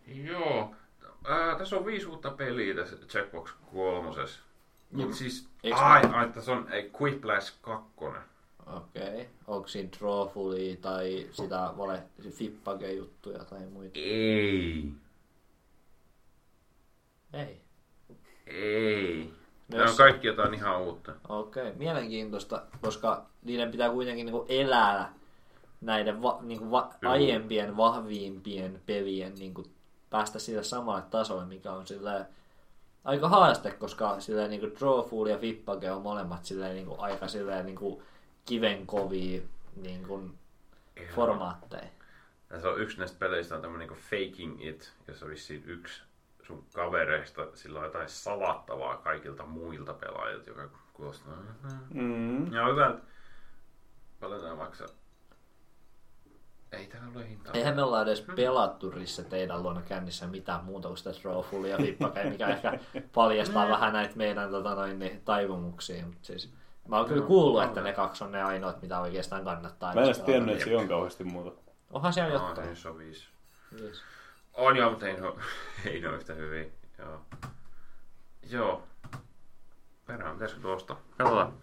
Joo. 0.07 0.71
Ää, 1.25 1.55
tässä 1.55 1.75
on 1.75 1.85
viisi 1.85 2.05
uutta 2.05 2.31
peliä 2.31 2.75
tässä 2.75 2.95
Jackbox 3.13 3.53
kolmosessa. 3.73 4.39
Mut 4.91 5.07
Mm. 5.07 5.13
siis, 5.13 5.47
ai, 5.73 6.01
ai, 6.13 6.29
tässä 6.29 6.51
on 6.51 6.67
ei, 6.71 6.91
Quiplash 7.01 7.53
2. 7.61 7.85
Okei. 7.97 9.03
Okay. 9.03 9.25
Onko 9.47 9.67
siinä 9.67 9.89
Drawfulia 9.99 10.77
tai 10.81 11.27
sitä 11.31 11.73
vale 11.77 12.03
Fippage-juttuja 12.29 13.45
tai 13.45 13.65
muita? 13.65 13.99
Ei. 13.99 14.91
Ei. 17.33 17.61
Ei. 18.47 19.33
Nämä 19.67 19.89
on 19.89 19.97
kaikki 19.97 20.27
jotain 20.27 20.53
ihan 20.53 20.81
uutta. 20.81 21.13
Okei, 21.29 21.63
okay. 21.63 21.75
mielenkiintoista, 21.77 22.63
koska 22.81 23.25
niiden 23.43 23.71
pitää 23.71 23.89
kuitenkin 23.89 24.25
niinku 24.25 24.45
elää 24.49 25.13
näiden 25.81 26.21
va, 26.21 26.39
niinku 26.41 26.71
va, 26.71 26.93
aiempien 27.05 27.77
vahviimpien 27.77 28.81
pelien 28.85 29.35
niinku 29.35 29.63
päästä 30.11 30.39
sille 30.39 30.63
samalle 30.63 31.01
tasolle, 31.01 31.45
mikä 31.45 31.71
on 31.71 31.87
sille 31.87 32.25
aika 33.03 33.29
haaste, 33.29 33.71
koska 33.71 34.19
sille 34.19 34.47
niinku 34.47 34.67
Drawful 34.79 35.25
ja 35.25 35.37
Fippage 35.37 35.91
on 35.91 36.01
molemmat 36.01 36.45
sille 36.45 36.73
niinku 36.73 36.95
aika 36.99 37.27
sille 37.27 37.63
niinku 37.63 38.03
kivenkovia 38.45 39.41
niinku 39.75 40.29
formaatteja. 41.15 41.87
Tässä 42.47 42.69
on 42.69 42.81
yksi 42.81 42.97
näistä 42.99 43.19
peleistä 43.19 43.55
on 43.55 43.61
tämmönen 43.61 43.87
niin 43.87 43.99
Faking 43.99 44.65
It, 44.65 44.93
jossa 45.07 45.27
vissiin 45.27 45.63
yksi 45.65 46.01
sun 46.43 46.65
kavereista, 46.73 47.47
sillä 47.53 47.79
on 47.79 47.85
jotain 47.85 48.09
salattavaa 48.09 48.97
kaikilta 48.97 49.45
muilta 49.45 49.93
pelaajilta, 49.93 50.49
joka 50.49 50.69
kuulostaa 50.93 51.33
Mm. 51.93 52.53
Ja 52.53 52.67
hyvältä. 52.67 53.01
Paljon 54.19 54.41
tää 54.41 54.55
maksaa? 54.55 54.87
Ei 56.71 56.87
täällä 56.87 57.07
ole 57.15 57.29
hintaa. 57.29 57.53
Eihän 57.53 57.75
me 57.75 57.83
olla 57.83 58.01
edes 58.01 58.21
pelattu 58.35 58.91
Risse 58.91 59.23
teidän 59.23 59.63
luona 59.63 59.81
kännissä 59.81 60.27
mitään 60.27 60.63
muuta 60.65 60.87
kuin 60.87 60.97
sitä 60.97 61.11
Drawfulia 61.21 61.71
ja 61.71 61.77
Fippagea, 61.77 62.29
mikä 62.29 62.47
ehkä 62.47 62.79
paljastaa 63.13 63.69
vähän 63.69 63.93
näitä 63.93 64.15
meidän 64.15 64.51
tota, 64.51 64.75
noin, 64.75 64.99
niin, 64.99 65.21
taipumuksia. 65.25 66.05
Mutta 66.05 66.19
siis, 66.23 66.53
mä 66.87 66.97
oon 66.97 67.05
kyllä 67.07 67.25
kuullut, 67.25 67.63
että 67.63 67.81
ne 67.81 67.93
kaksi 67.93 68.23
on 68.23 68.31
ne 68.31 68.43
ainoat, 68.43 68.81
mitä 68.81 68.99
oikeastaan 68.99 69.43
kannattaa. 69.43 69.93
Mä 69.93 70.01
en 70.01 70.05
edes 70.05 70.19
tiennyt, 70.19 70.53
että 70.53 70.63
siellä 70.63 70.81
on 70.81 70.87
kauheasti 70.87 71.23
muuta. 71.23 71.51
Onhan 71.91 72.13
siellä 72.13 72.39
No, 72.39 72.49
jotain. 72.49 72.67
niissä 72.67 72.89
on 72.89 72.97
viisi. 72.97 73.27
Yes. 73.81 74.01
On 74.53 74.77
joo, 74.77 74.89
mutta 74.89 75.07
ei 75.07 75.13
ne 75.13 75.27
ole, 75.27 75.35
ei 75.85 76.01
ne 76.01 76.07
ole 76.09 76.17
yhtä 76.17 76.33
hyviä. 76.33 76.65
Joo. 76.97 77.21
Joo. 78.49 78.83
Perään, 80.05 80.33
pitäisikö 80.33 80.61
tuosta? 80.61 80.95
Katsotaan. 81.17 81.53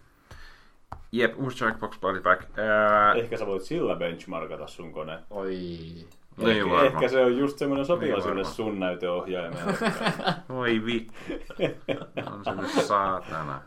Jep, 1.11 1.39
uusi 1.39 1.63
Jackbox 1.63 1.99
Party 1.99 2.21
Pack. 2.21 2.59
Ää, 2.59 3.13
Ehkä 3.13 3.37
sä 3.37 3.45
voit 3.45 3.63
sillä 3.63 3.95
benchmarkata 3.95 4.67
sun 4.67 4.91
kone. 4.91 5.19
Oi. 5.29 5.49
niin 5.49 6.07
ehkä, 6.39 6.63
varmaan. 6.69 6.85
ehkä 6.85 7.07
se 7.07 7.25
on 7.25 7.37
just 7.37 7.57
semmoinen 7.57 7.85
sopiva 7.85 8.15
Niin 8.15 8.25
varmaan. 8.25 8.45
sun 8.45 8.79
näyteohjaimeen. 8.79 9.65
Oi 10.49 10.85
vittu. 10.85 11.13
On 12.31 12.43
se 12.45 12.51
nyt 12.55 12.85
saatana. 12.85 13.61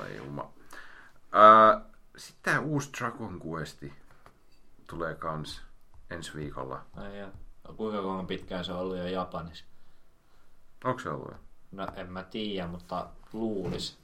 Oi 0.00 0.16
juma. 0.16 0.50
Ää, 1.32 1.80
Sitten 2.16 2.52
tää 2.52 2.60
uusi 2.60 2.90
Dragon 2.98 3.40
Questi 3.46 3.92
tulee 4.90 5.14
kans 5.14 5.62
ensi 6.10 6.34
viikolla. 6.34 6.80
Ai 6.96 7.18
ja. 7.18 7.28
No, 7.68 7.74
kuinka 7.74 8.02
kauan 8.02 8.26
pitkään 8.26 8.64
se 8.64 8.72
on 8.72 8.78
ollut 8.78 8.96
jo 8.96 9.06
Japanissa? 9.06 9.64
Onko 10.84 11.00
se 11.00 11.08
ollut 11.08 11.28
jo? 11.30 11.36
No 11.72 11.86
en 11.96 12.12
mä 12.12 12.22
tiedä, 12.22 12.66
mutta 12.66 13.06
luulis. 13.32 13.98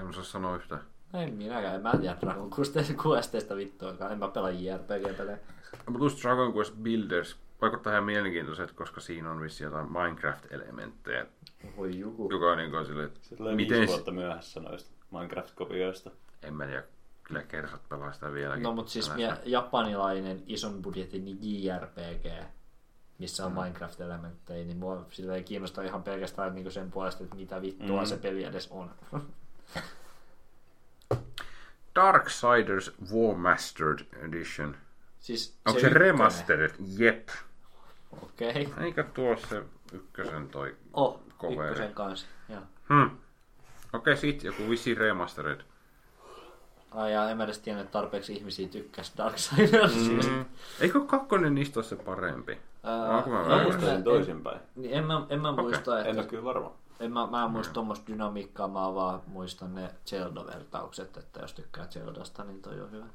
En 0.00 0.08
osaa 0.08 0.24
sanoa 0.24 0.56
yhtään. 0.56 0.80
En 1.14 1.34
minäkään, 1.34 1.74
en 1.74 1.82
mä 1.82 1.92
tiedä 2.00 2.16
Dragon 2.20 2.50
Quest- 2.52 2.94
Questeista 3.06 3.56
vittuakaan. 3.56 4.12
En 4.12 4.18
mä 4.18 4.28
pelaa 4.28 4.50
JRPG-pelejä. 4.50 5.38
Mutta 5.86 6.02
uusi 6.02 6.22
Dragon 6.22 6.54
Quest 6.54 6.74
Builders 6.82 7.36
vaikuttaa 7.60 7.92
ihan 7.92 8.04
mielenkiintoiset, 8.04 8.72
koska 8.72 9.00
siinä 9.00 9.30
on 9.30 9.40
vissi 9.40 9.64
jotain 9.64 9.86
Minecraft-elementtejä, 9.92 11.26
Voi 11.76 11.98
juku. 11.98 12.28
joka 12.32 12.46
on 12.52 12.58
niin 12.58 12.70
kuin 12.70 12.86
sille, 12.86 13.10
Se 13.20 13.36
tulee 13.36 13.54
miten 13.54 13.78
viisi 13.78 13.90
se- 13.90 13.96
vuotta 13.96 14.12
myöhässä 14.12 14.60
noista 14.60 14.90
Minecraft-kopioista. 15.10 16.10
en 16.42 16.54
mä 16.54 16.66
tiedä, 16.66 16.82
kyllä 17.22 17.42
kersat 17.42 17.88
pelaa 17.88 18.12
sitä 18.12 18.32
vieläkin. 18.32 18.62
No 18.62 18.72
mutta 18.72 18.92
siis 18.92 19.14
mie- 19.14 19.38
japanilainen 19.44 20.42
ison 20.46 20.82
budjetin 20.82 21.38
JRPG, 21.42 22.44
missä 23.18 23.46
on 23.46 23.52
Mm. 23.52 23.58
Minecraft-elementtejä, 23.58 24.64
niin 24.64 24.76
mua 24.76 25.06
silleen 25.10 25.44
kiinnostaa 25.44 25.84
ihan 25.84 26.02
pelkästään 26.02 26.54
niinku 26.54 26.70
sen 26.70 26.90
puolesta, 26.90 27.24
että 27.24 27.36
mitä 27.36 27.62
vittua 27.62 28.00
Mm. 28.00 28.06
se 28.06 28.16
peli 28.16 28.44
edes 28.44 28.68
on. 28.70 28.90
Darksiders 31.94 32.92
War 33.14 33.36
Mastered 33.36 33.98
Edition. 34.28 34.76
siis 35.20 35.56
Onko 35.66 35.80
se, 35.80 35.86
ykkönen. 35.86 36.00
remastered? 36.06 36.70
Jep. 36.98 37.28
Okei. 38.22 38.66
Okay. 38.66 38.84
Eikä 38.84 39.02
tuo 39.02 39.36
se 39.36 39.62
ykkösen 39.92 40.48
toi. 40.48 40.76
Oh, 40.92 41.20
Koveri. 41.38 41.70
ykkösen 41.70 41.94
kanssa. 41.94 42.26
Joo. 42.48 42.60
Hmm. 42.88 43.10
Okei, 43.92 44.16
sit 44.16 44.44
joku 44.44 44.70
vissi 44.70 44.94
remastered. 44.94 45.60
Ai 46.90 47.12
ja 47.12 47.30
en 47.30 47.36
mä 47.36 47.44
edes 47.44 47.58
tiennyt, 47.58 47.84
että 47.84 47.92
tarpeeksi 47.92 48.32
ihmisiä 48.32 48.68
tykkäs 48.68 49.12
Darksidersista. 49.16 50.30
Mm. 50.30 50.44
Eikö 50.80 51.00
kakkonen 51.00 51.54
niistä 51.54 51.78
ole 51.80 51.84
se 51.84 51.96
parempi? 51.96 52.58
Ää, 52.82 53.08
Onko 53.16 53.30
mä 53.30 53.40
en- 53.40 53.48
väärässä? 53.48 53.62
Muistaisin 53.64 53.96
en- 53.96 54.04
toisinpäin. 54.04 54.60
Niin 54.76 54.94
en 54.94 55.04
mä, 55.06 55.26
en 55.28 55.40
mä 55.40 55.52
muista, 55.52 56.00
En 56.00 56.06
että... 56.06 56.20
ole 56.20 56.28
kyllä 56.28 56.44
varma. 56.44 56.72
En 57.00 57.12
mä, 57.12 57.26
mä 57.26 57.44
en 57.44 57.50
muista 57.50 57.72
tuommoista 57.72 58.06
dynamiikkaa, 58.06 58.68
mä 58.68 58.94
vaan 58.94 59.22
muistan 59.26 59.74
ne 59.74 59.90
Zelda-vertaukset, 60.06 61.16
että 61.16 61.40
jos 61.40 61.52
tykkää 61.52 61.86
Zeldasta, 61.86 62.44
niin 62.44 62.62
toi 62.62 62.80
on 62.80 62.90
hyvä. 62.90 63.06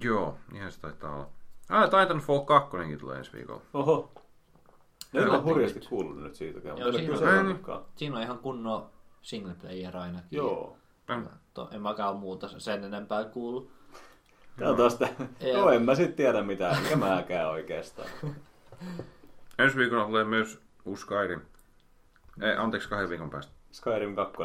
Joo, 0.00 0.36
ihan 0.54 0.72
se 0.72 0.80
taitaa 0.80 1.14
olla. 1.14 1.28
Ah, 1.68 1.84
Titanfall 1.84 2.40
2 2.40 2.70
tulee 3.00 3.18
ensi 3.18 3.32
viikolla. 3.32 3.62
Oho. 3.74 4.12
Ne 5.12 5.30
on 5.30 5.44
hurjasti 5.44 5.80
kuullut 5.80 6.22
nyt 6.22 6.34
siitäkään, 6.34 6.78
Joo, 6.78 6.92
siinä 6.92 7.40
on-. 7.40 7.84
Siinä 7.96 8.16
on 8.16 8.22
ihan 8.22 8.38
kunnon 8.38 8.90
single 9.22 9.54
player 9.54 9.96
ainakin. 9.96 10.36
Joo. 10.36 10.76
Mm. 11.08 11.28
To, 11.54 11.68
en 11.72 11.82
mäkään 11.82 12.16
muuta 12.16 12.48
sen 12.58 12.84
enempää 12.84 13.24
kuulu. 13.24 13.70
Tää 14.56 14.70
on 14.70 14.76
taas. 14.76 14.98
Joo, 15.52 15.70
en 15.70 15.82
mä 15.82 15.94
sit 15.94 16.16
tiedä 16.16 16.42
mitään, 16.42 16.82
mikä 16.82 16.96
mäkään 16.96 17.50
oikeastaan. 17.50 18.08
Ensi 19.58 19.76
viikolla 19.76 20.04
tulee 20.04 20.24
myös 20.24 20.60
uusi 20.84 21.02
Skyrim. 21.02 21.40
Ei, 22.42 22.56
anteeksi, 22.56 22.88
kahden 22.88 23.08
viikon 23.08 23.30
päästä. 23.30 23.52
Skyrim 23.72 24.14
2. 24.16 24.36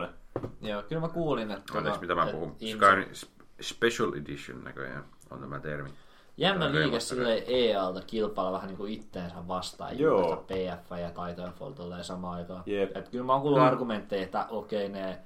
Joo, 0.62 0.84
kyllä 0.84 1.02
mä 1.02 1.10
kuulin, 1.10 1.52
että... 1.52 1.78
Anteeksi, 1.78 2.02
mitä 2.02 2.16
mä 2.16 2.28
puhun. 2.32 2.56
ihmiset- 2.60 2.78
Skyrim 2.88 3.10
Sp- 3.14 3.44
Special 3.62 4.14
Edition 4.14 4.64
näköjään 4.64 5.04
on 5.30 5.40
tämä 5.40 5.60
termi. 5.60 5.90
Jännä 6.38 6.72
liike 6.72 7.00
silleen 7.00 7.44
EAlta 7.48 8.02
kilpailla 8.08 8.52
vähän 8.52 8.68
niin 8.68 8.78
kuin 8.78 8.94
itteensä 8.94 9.48
vastaan. 9.48 10.00
Joo. 10.00 10.36
PF 10.48 10.92
ja 11.02 11.28
Titanfall 11.28 11.72
tulee 11.72 12.04
samaan 12.04 12.38
aikaan. 12.38 12.64
Jep. 12.66 12.98
Et 12.98 13.10
kyllä 13.10 13.24
mä 13.26 13.34
oon 13.34 13.42
kuullut 13.42 13.62
argumentteja, 13.62 14.24
että 14.24 14.46
okei 14.50 14.90
ne 14.90 15.20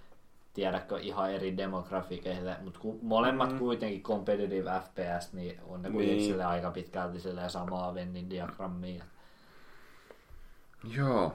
tiedätkö 0.53 0.99
ihan 0.99 1.31
eri 1.31 1.57
demografikeille, 1.57 2.55
mutta 2.63 2.79
ku, 2.79 2.99
molemmat 3.01 3.51
Mm. 3.51 3.59
kuitenkin 3.59 4.03
competitive 4.03 4.71
FPS, 4.83 5.33
niin 5.33 5.59
on 5.67 5.81
ne 5.81 5.89
kuitenkin 5.89 6.17
Niin. 6.17 6.29
silleen 6.31 6.49
aika 6.49 6.71
pitkälti 6.71 7.19
silleen 7.19 7.49
samaa 7.49 7.93
Vennin 7.93 8.29
diagrammia. 8.29 9.03
Joo. 10.97 11.33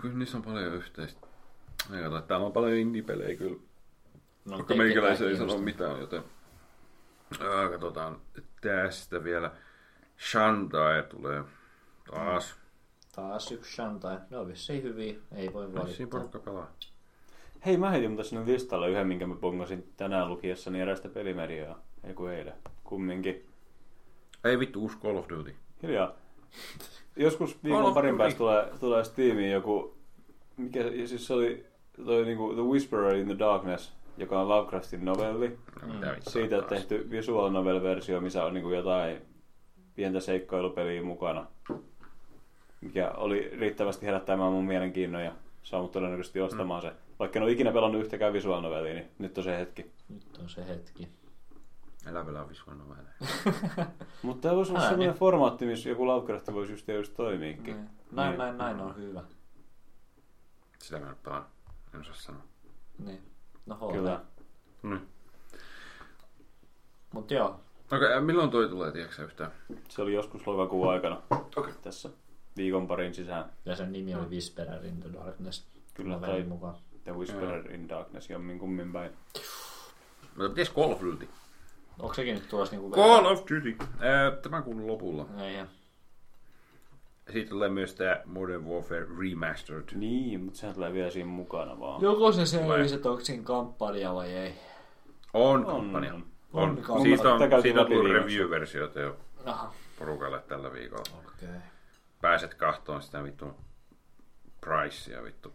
Kyllä 0.00 0.18
niissä 0.18 0.36
on 0.36 0.42
paljon 0.42 0.74
yhteistä. 0.74 1.26
Ei 1.96 2.02
kato, 2.02 2.20
täällä 2.20 2.46
on 2.46 2.52
paljon 2.52 2.72
indie-pelejä 2.72 3.36
kyllä. 3.36 3.56
No, 4.44 4.56
Vaikka 4.56 4.74
meikäläisen 4.74 5.28
ei 5.28 5.36
sano 5.36 5.58
mitään, 5.58 6.00
joten... 6.00 6.24
Ää, 7.40 7.68
katsotaan 7.68 8.20
tästä 8.60 9.24
vielä. 9.24 9.50
Shantae 10.30 11.02
tulee 11.02 11.44
taas. 12.10 12.54
Taas 13.14 13.52
yksi 13.52 13.74
Shantai. 13.74 14.18
Ne 14.30 14.38
on 14.38 14.48
vissiin 14.48 14.82
hyviä, 14.82 15.14
ei 15.32 15.52
voi 15.52 15.74
valittaa. 15.74 16.06
porukka 16.06 16.38
pelaa. 16.38 16.72
Hei, 17.66 17.76
mä 17.76 17.90
heitin 17.90 18.10
mutta 18.10 18.24
sinne 18.24 18.52
listalle 18.52 18.90
yhden, 18.90 19.06
minkä 19.06 19.26
mä 19.26 19.34
bongasin 19.34 19.92
tänään 19.96 20.28
lukiessani 20.28 20.80
erästä 20.80 21.08
pelimediaa. 21.08 21.78
Ei 22.04 22.14
kun 22.14 22.30
eilen. 22.30 22.54
Kumminkin. 22.84 23.48
Ei 24.44 24.58
vittu, 24.58 24.80
uusi 24.80 24.98
Call 24.98 25.16
of 25.16 25.28
Duty. 25.28 25.54
Hiljaa. 25.82 26.14
Joskus 27.16 27.64
viikon 27.64 27.82
of 27.82 27.94
parin 27.94 28.18
päästä 28.18 28.38
tulee, 28.38 28.68
tulee 28.80 29.04
Steamiin 29.04 29.50
joku, 29.50 29.94
mikä, 30.56 30.82
siis 31.06 31.26
se 31.26 31.34
oli 31.34 31.66
toi 32.04 32.24
niinku 32.24 32.52
The 32.54 32.62
Whisperer 32.62 33.14
in 33.14 33.26
the 33.26 33.38
Darkness, 33.38 33.92
joka 34.16 34.40
on 34.40 34.48
Lovecraftin 34.48 35.04
novelli. 35.04 35.58
No, 35.82 35.88
vittua 35.88 36.32
Siitä 36.32 36.58
on 36.58 36.64
tehty 36.64 37.10
visual 37.10 37.50
novel-versio, 37.50 38.20
missä 38.20 38.44
on 38.44 38.54
niinku 38.54 38.70
jotain 38.70 39.16
pientä 39.94 40.20
seikkailupeliä 40.20 41.02
mukana, 41.02 41.46
mikä 42.80 43.10
oli 43.10 43.50
riittävästi 43.58 44.06
herättämään 44.06 44.52
mun 44.52 44.64
mielenkiinnon 44.64 45.24
ja 45.24 45.32
saa 45.62 45.82
mut 45.82 45.92
todennäköisesti 45.92 46.40
ostamaan 46.40 46.82
se. 46.82 46.92
Vaikka 47.18 47.38
en 47.38 47.42
ole 47.42 47.52
ikinä 47.52 47.72
pelannut 47.72 48.02
yhtäkään 48.02 48.32
visual 48.32 48.60
novellia, 48.60 48.94
niin 48.94 49.08
nyt 49.18 49.38
on 49.38 49.44
se 49.44 49.58
hetki. 49.58 49.86
Nyt 50.08 50.38
on 50.42 50.48
se 50.48 50.68
hetki. 50.68 51.08
Älä 52.06 52.24
pelaa 52.24 52.48
visual 52.48 52.76
novelleja. 52.76 53.14
Mutta 54.22 54.42
tämä 54.42 54.56
voisi 54.56 54.72
olla 54.72 54.80
sellainen 54.80 55.08
niin. 55.08 55.18
formaatti, 55.18 55.66
missä 55.66 55.88
joku 55.88 56.06
Lovecraft 56.06 56.52
voisi 56.52 56.72
just, 56.72 56.88
just 56.88 57.14
toimiikin. 57.14 57.76
Niin. 57.76 57.90
Näin, 58.12 58.28
Niin. 58.30 58.38
näin, 58.38 58.58
näin 58.58 58.80
on 58.80 58.96
hyvä. 58.96 59.22
Sitä 60.78 60.98
mä 61.00 61.08
nyt 61.08 61.22
pelaan. 61.22 61.46
En 61.94 62.00
osaa 62.00 62.14
sanoa. 62.14 62.42
Niin. 62.98 63.22
No 63.66 63.74
HD. 63.76 63.92
Kyllä. 63.92 64.20
Niin. 64.82 65.08
Mut 67.12 67.30
joo, 67.30 67.60
Okei, 67.92 67.98
okay, 68.08 68.20
milloin 68.20 68.50
toi 68.50 68.68
tulee, 68.68 68.92
tiedätkö 68.92 69.24
yhtään? 69.24 69.50
Se 69.88 70.02
oli 70.02 70.14
joskus 70.14 70.46
lokakuun 70.46 70.90
aikana 70.90 71.22
Okei. 71.56 71.72
tässä 71.82 72.10
viikon 72.56 72.86
parin 72.86 73.14
sisään. 73.14 73.44
ja 73.64 73.76
sen 73.76 73.92
nimi 73.92 74.14
oli 74.14 74.26
Whisperer 74.26 74.84
in 74.84 75.00
the 75.00 75.12
Darkness. 75.12 75.66
Kyllä, 75.94 76.18
tai 76.18 76.42
mukaan. 76.42 76.74
The 77.04 77.12
Whisperer 77.12 77.70
in 77.74 77.88
Darkness 77.88 78.30
jommin 78.30 78.58
kummin 78.58 78.92
päin. 78.92 79.10
Mutta 80.36 80.48
pitäis 80.48 80.72
Call 80.74 80.92
of 80.92 81.00
Duty? 81.02 81.28
Onko 81.98 82.14
sekin 82.14 82.34
nyt 82.34 82.48
tulossa 82.48 82.76
niinku 82.76 82.90
Call 82.96 83.26
of 83.26 83.40
Duty! 83.40 83.76
Tämän 84.42 84.62
kuun 84.62 84.86
lopulla. 84.86 85.26
Ei, 85.42 85.54
ja. 85.56 85.66
Siitä 87.32 87.50
tulee 87.50 87.68
myös 87.68 87.94
tää 87.94 88.22
Modern 88.24 88.64
Warfare 88.64 89.06
Remastered. 89.18 89.84
Niin, 89.94 90.40
mutta 90.44 90.58
sehän 90.58 90.74
tulee 90.74 90.92
vielä 90.92 91.10
siinä 91.10 91.28
mukana 91.28 91.80
vaan. 91.80 92.02
Joko 92.02 92.32
se 92.32 92.46
selvisi, 92.46 92.94
että 92.94 93.10
onko 93.10 93.24
siinä 93.24 93.42
kampanja 93.42 94.14
vai 94.14 94.32
ei. 94.32 94.54
On 95.32 95.66
On, 95.66 95.66
kampanja. 95.66 96.14
on. 96.14 96.24
On. 96.52 96.82
On. 96.88 97.02
Siitä 97.02 97.34
on, 97.34 97.62
siitä 97.62 97.80
on 97.80 97.86
tullut 97.86 98.12
review-versioita 98.12 99.00
jo 99.00 99.16
Aha. 99.44 99.74
porukalle 99.98 100.40
tällä 100.48 100.72
viikolla. 100.72 101.04
Okei. 101.18 101.48
Okay. 101.48 101.60
Pääset 102.20 102.54
kahtoon 102.54 103.02
sitä 103.02 103.24
vittu 103.24 103.50
pricea 104.60 105.22
vittu 105.24 105.52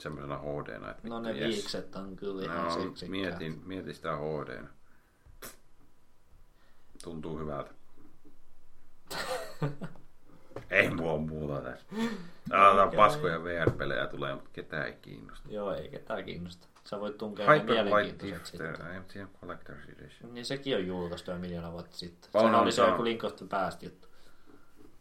semmosena 0.00 0.38
HD-na. 0.38 0.90
että 0.90 1.08
No 1.08 1.20
ne 1.20 1.30
yes. 1.32 1.40
viikset 1.54 1.96
on 1.96 2.16
kyllä 2.16 2.42
ihan 2.44 2.66
No, 2.66 2.92
mietin, 3.08 3.62
mietin 3.66 3.94
sitä 3.94 4.16
HD. 4.16 4.64
Tuntuu 7.02 7.38
hyvältä. 7.38 7.70
ei 10.70 10.90
mua 10.90 11.16
muuta 11.18 11.60
tässä. 11.60 11.86
Aletaan 12.52 12.88
Okei. 12.88 12.96
paskoja 12.96 13.44
VR-pelejä 13.44 14.06
tulee, 14.06 14.34
mutta 14.34 14.50
ketään 14.52 14.86
ei 14.86 14.92
kiinnosta. 15.02 15.48
Joo, 15.52 15.74
ei 15.74 15.88
ketään 15.88 16.24
kiinnosta. 16.24 16.68
Sä 16.84 17.00
voit 17.00 17.18
tunkea 17.18 17.52
Hyper 17.52 17.66
Light 17.74 17.84
mielenkiintoiset 17.84 18.58
Drifter, 18.60 18.76
sitten. 18.76 19.04
The 19.08 19.26
Collector's 19.46 19.92
Edition. 20.02 20.34
Niin 20.34 20.46
sekin 20.46 20.76
on 20.76 20.86
julkaistu 20.86 21.30
jo 21.30 21.38
miljoona 21.38 21.72
vuotta 21.72 21.96
sitten. 21.96 22.30
On, 22.34 22.40
Sehän 22.40 22.54
on, 22.54 22.62
oli 22.62 22.72
se 22.72 22.82
on. 22.82 22.88
joku 22.90 23.04
Link 23.04 23.24
of 23.24 23.36
the 23.36 23.46
Past 23.46 23.82
juttu. 23.82 24.08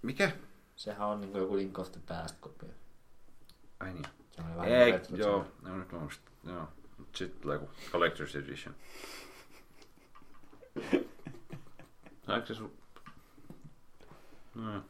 Mikä? 0.02 0.32
Sehän 0.76 1.08
on 1.08 1.22
niinku 1.22 1.38
joku 1.38 1.56
Link 1.58 1.80
of 1.80 1.92
the 1.92 2.02
Past 2.08 2.36
kopio. 2.40 2.70
Ai 3.80 3.94
niin. 3.94 4.06
Se 4.32 4.42
on 4.42 4.56
vähän 4.58 4.72
Ei, 4.72 4.92
retro- 4.92 5.18
joo, 5.18 5.46
no 5.62 5.78
nyt 5.78 5.94
on 5.94 6.10
joo. 6.44 6.68
Sitten 7.16 7.42
tulee 7.42 7.56
joku 7.56 7.70
Collector's 7.92 8.38
Edition. 8.40 8.76
Saiko 12.32 12.46
se 12.48 12.54
sun... 12.56 12.72
No. 14.56 14.82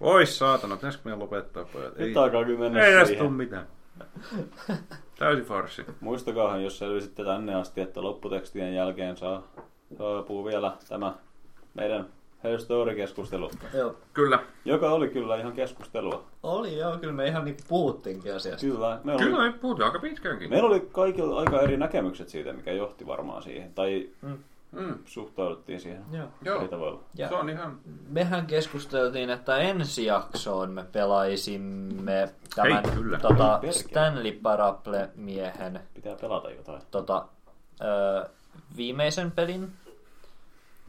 Ois 0.00 0.38
saatana, 0.38 0.76
pitäisikö 0.76 1.02
meidän 1.04 1.18
lopettaa 1.18 1.64
pojat? 1.64 1.96
Nyt 1.98 2.16
alkaa 2.16 2.44
kyllä 2.44 2.58
mennä 2.58 2.84
ei 2.84 2.94
tästä 2.94 3.16
tuu 3.16 3.30
mitään. 3.30 3.66
Täysin 5.18 5.44
farssi. 5.44 5.84
Muistakaahan, 6.00 6.64
jos 6.64 6.78
selvisitte 6.78 7.24
tänne 7.24 7.54
asti, 7.54 7.80
että 7.80 8.02
lopputekstien 8.02 8.74
jälkeen 8.74 9.16
saa, 9.16 9.42
saapuu 9.98 10.44
vielä 10.44 10.72
tämä 10.88 11.14
meidän 11.74 12.06
Her 12.44 12.60
Story-keskustelu, 12.60 13.50
Joo. 13.74 13.96
Kyllä. 14.12 14.38
joka 14.64 14.90
oli 14.90 15.08
kyllä 15.08 15.36
ihan 15.36 15.52
keskustelua. 15.52 16.24
Oli 16.42 16.78
joo, 16.78 16.98
kyllä 16.98 17.12
me 17.12 17.26
ihan 17.26 17.44
niinku 17.44 17.62
puhuttiinkin 17.68 18.34
asiasta. 18.36 18.66
Kyllä, 18.66 19.00
Kyllä 19.18 19.36
oli, 19.38 19.50
me 19.52 19.58
puhuttiin 19.58 19.86
aika 19.86 19.98
pitkäänkin. 19.98 20.50
meillä 20.50 20.68
oli 20.68 20.88
kaikilla 20.92 21.38
aika 21.40 21.60
eri 21.60 21.76
näkemykset 21.76 22.28
siitä, 22.28 22.52
mikä 22.52 22.72
johti 22.72 23.06
varmaan 23.06 23.42
siihen, 23.42 23.74
tai 23.74 24.08
Mm. 24.22 24.38
Suhtauduttiin 25.04 25.80
siihen 25.80 26.04
Joo. 26.12 26.28
Joo. 26.42 26.68
tavalla. 26.68 27.00
Ja 27.14 27.28
Se 27.28 27.34
on 27.34 27.50
ihan... 27.50 27.80
mehän 28.08 28.46
keskusteltiin, 28.46 29.30
että 29.30 29.56
ensi 29.58 30.04
jaksoon 30.04 30.70
me 30.70 30.84
pelaisimme 30.92 32.34
tämän 32.54 32.84
Hei, 32.84 32.94
kyllä. 32.94 33.18
tota, 33.18 33.60
Hei. 33.62 33.72
Stanley 33.72 34.32
Parable-miehen 34.32 35.80
Pitää 35.94 36.16
pelata 36.16 36.50
jotain. 36.50 36.82
tota, 36.90 37.26
ö, 37.80 38.28
viimeisen 38.76 39.30
pelin, 39.30 39.72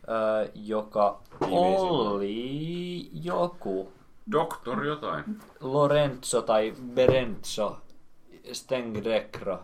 ö, 0.10 0.50
joka 0.56 1.20
Viimeisin. 1.42 1.88
oli 1.88 3.10
joku 3.14 3.92
Doktor 4.32 4.86
jotain. 4.86 5.24
Lorenzo 5.60 6.42
tai 6.42 6.74
Berenzo 6.94 7.78
Stengrekro. 8.52 9.60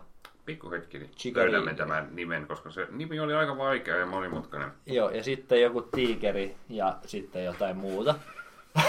Pikku 0.46 0.70
hetki, 0.70 0.98
niin 0.98 1.10
Chicarini. 1.10 1.52
löydämme 1.52 1.74
tämän 1.74 2.08
nimen, 2.12 2.46
koska 2.46 2.70
se 2.70 2.86
nimi 2.90 3.20
oli 3.20 3.34
aika 3.34 3.58
vaikea 3.58 3.96
ja 3.96 4.06
monimutkainen. 4.06 4.72
Joo, 4.86 5.10
ja 5.10 5.22
sitten 5.24 5.62
joku 5.62 5.82
tiikeri 5.82 6.56
ja 6.68 6.98
sitten 7.06 7.44
jotain 7.44 7.76
muuta. 7.76 8.14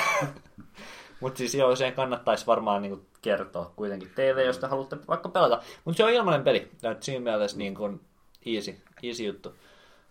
Mutta 1.19 1.37
siis 1.37 1.55
joo, 1.55 1.75
sen 1.75 1.93
kannattaisi 1.93 2.47
varmaan 2.47 2.81
niinku 2.81 3.05
kertoa 3.21 3.73
kuitenkin 3.75 4.11
teille, 4.15 4.43
jos 4.43 4.57
te 4.57 4.67
haluatte 4.67 4.97
vaikka 5.07 5.29
pelata. 5.29 5.61
Mutta 5.85 5.97
se 5.97 6.03
on 6.03 6.09
ilmainen 6.09 6.43
peli. 6.43 6.71
Et 6.83 7.03
siinä 7.03 7.23
mielessä 7.23 7.57
niin 7.57 7.75
kuin 7.75 8.01
easy, 8.45 8.75
easy 9.03 9.23
juttu. 9.23 9.55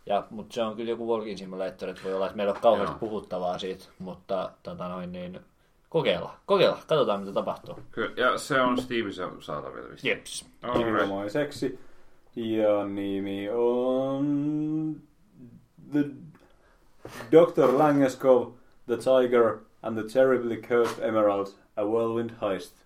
Ja, 0.06 0.26
mutta 0.30 0.54
se 0.54 0.62
on 0.62 0.76
kyllä 0.76 0.90
joku 0.90 1.08
Walking 1.08 1.38
Simulator, 1.38 1.88
että 1.88 2.02
voi 2.04 2.14
olla, 2.14 2.26
että 2.26 2.36
meillä 2.36 2.52
on 2.52 2.60
kauheasti 2.60 2.96
puhuttavaa 3.00 3.58
siitä. 3.58 3.84
Mutta 3.98 4.50
tota 4.62 4.88
noin, 4.88 5.12
niin 5.12 5.40
kokeilla, 5.88 6.34
kokeilla, 6.46 6.76
katsotaan 6.76 7.20
mitä 7.20 7.32
tapahtuu. 7.32 7.78
Kyllä, 7.90 8.12
ja 8.16 8.38
se 8.38 8.60
on 8.60 8.82
Steamissa 8.82 9.30
saatavilla 9.40 9.90
vissi. 9.90 10.08
Jeps. 10.08 10.46
Ilmaiseksi. 10.80 11.78
Ja 12.36 12.84
nimi 12.84 13.48
on... 13.50 14.96
The 15.92 16.04
Dr. 17.30 17.78
Langeskov, 17.78 18.52
The 18.86 18.96
Tiger 18.96 19.58
and 19.82 19.98
the 19.98 20.08
Terribly 20.12 20.56
Cursed 20.56 21.08
Emerald, 21.08 21.46
A 21.76 21.84
Whirlwind 21.84 22.30
Heist. 22.40 22.76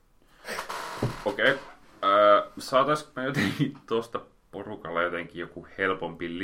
Okei. 1.25 1.53
Okay. 1.53 1.59
Äh, 2.03 2.53
saataisko 2.59 3.11
me 3.17 3.25
jotenkin 3.25 3.79
tuosta 3.87 4.20
porukalle 4.51 5.03
jotenkin 5.03 5.41
joku 5.41 5.67
helpompi 5.79 6.39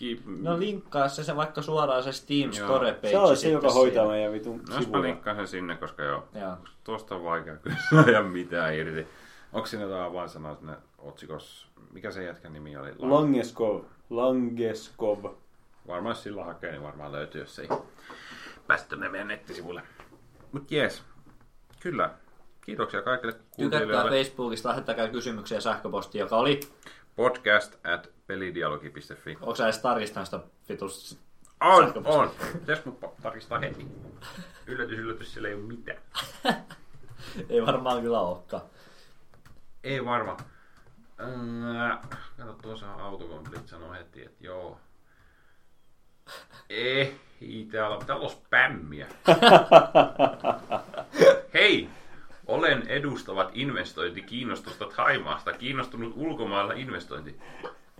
linkki? 0.00 0.22
No 0.42 0.58
linkkaa 0.58 1.08
se, 1.08 1.24
se 1.24 1.36
vaikka 1.36 1.62
suoraan 1.62 2.02
se 2.02 2.12
Steam. 2.12 2.52
Store 2.52 2.92
page. 2.92 3.10
Se 3.10 3.18
on 3.18 3.36
se, 3.36 3.48
joka 3.50 3.70
hoitaa 3.72 4.04
siinä. 4.04 4.14
meidän 4.14 4.32
vitun 4.32 4.62
No, 4.70 4.80
sivuja. 4.80 5.02
linkkaan 5.02 5.36
sen 5.36 5.48
sinne, 5.48 5.76
koska 5.76 6.02
joo, 6.02 6.28
Joo. 6.40 6.56
tuosta 6.84 7.14
on 7.14 7.24
vaikea 7.24 7.56
kyllä 7.62 7.76
saada 7.90 8.22
mitään 8.22 8.74
irti. 8.74 9.06
Onko 9.52 9.66
siinä 9.66 9.84
jotain 9.84 10.02
avainsanaa 10.10 10.54
sinne 10.54 10.76
otsikossa? 10.98 11.66
Mikä 11.92 12.10
se 12.10 12.24
jätkän 12.24 12.52
nimi 12.52 12.76
oli? 12.76 12.90
Lang- 12.90 12.96
Langeskov. 13.12 13.80
Langeskov. 14.10 15.24
Varmaan 15.86 16.10
jos 16.10 16.22
sillä 16.22 16.44
hakee, 16.44 16.70
niin 16.70 16.82
varmaan 16.82 17.12
löytyy, 17.12 17.40
jos 17.40 17.58
ei 17.58 17.68
päästä 18.66 18.96
meidän 18.96 19.28
nettisivuille. 19.28 19.82
Mut 20.52 20.70
jees. 20.70 21.02
Kyllä. 21.80 22.10
Kiitoksia 22.60 23.02
kaikille 23.02 23.32
Tykätkää 23.32 23.56
kuuntelijoille. 23.56 24.10
Facebookista, 24.10 24.68
lähettäkää 24.68 25.08
kysymyksiä 25.08 25.60
sähköpostiin, 25.60 26.20
joka 26.20 26.36
oli... 26.36 26.60
Podcast 27.16 27.74
at 27.84 28.10
pelidialogi.fi. 28.26 29.36
Onko 29.40 29.54
sä 29.54 29.64
edes 29.64 29.78
tarkistanut 29.78 30.26
sitä 30.26 30.40
vitus... 30.68 31.18
On, 31.60 31.92
on. 32.04 32.30
Pitäisikö 32.60 32.90
mun 32.90 33.12
tarkistaa 33.22 33.58
heti? 33.58 33.86
Yllätys, 34.66 34.98
yllätys, 34.98 35.32
siellä 35.32 35.48
ei 35.48 35.54
ole 35.54 35.62
mitään. 35.62 35.98
Ei 37.48 37.66
varmaan 37.66 38.02
kyllä 38.02 38.20
olekaan. 38.20 38.62
Ei 39.84 40.04
varma. 40.04 40.36
Äh, 41.20 41.98
kato, 42.36 42.52
tuossa 42.52 42.92
autokomplit 42.92 43.68
sanoo 43.68 43.92
heti, 43.92 44.24
että 44.24 44.46
joo. 44.46 44.80
Ei, 46.68 47.18
täällä, 47.72 47.98
täällä 48.06 48.24
on 48.24 48.30
spämmiä. 48.30 49.06
Hei, 51.54 51.88
olen 52.46 52.86
edustavat 52.88 53.50
investointikiinnostusta 53.54 54.86
Taimaasta, 54.96 55.52
kiinnostunut 55.52 56.12
ulkomailla 56.16 56.72
investointi. 56.72 57.40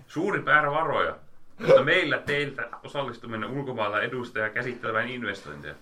Suuri 0.07 0.43
määrä 0.43 0.71
varoja. 0.71 1.17
Mutta 1.59 1.83
meillä 1.83 2.19
teiltä 2.19 2.69
osallistuminen 2.85 3.51
ulkomailla 3.51 4.01
edustaa 4.01 4.49
käsittelevän 4.49 5.09
investointeja. 5.09 5.75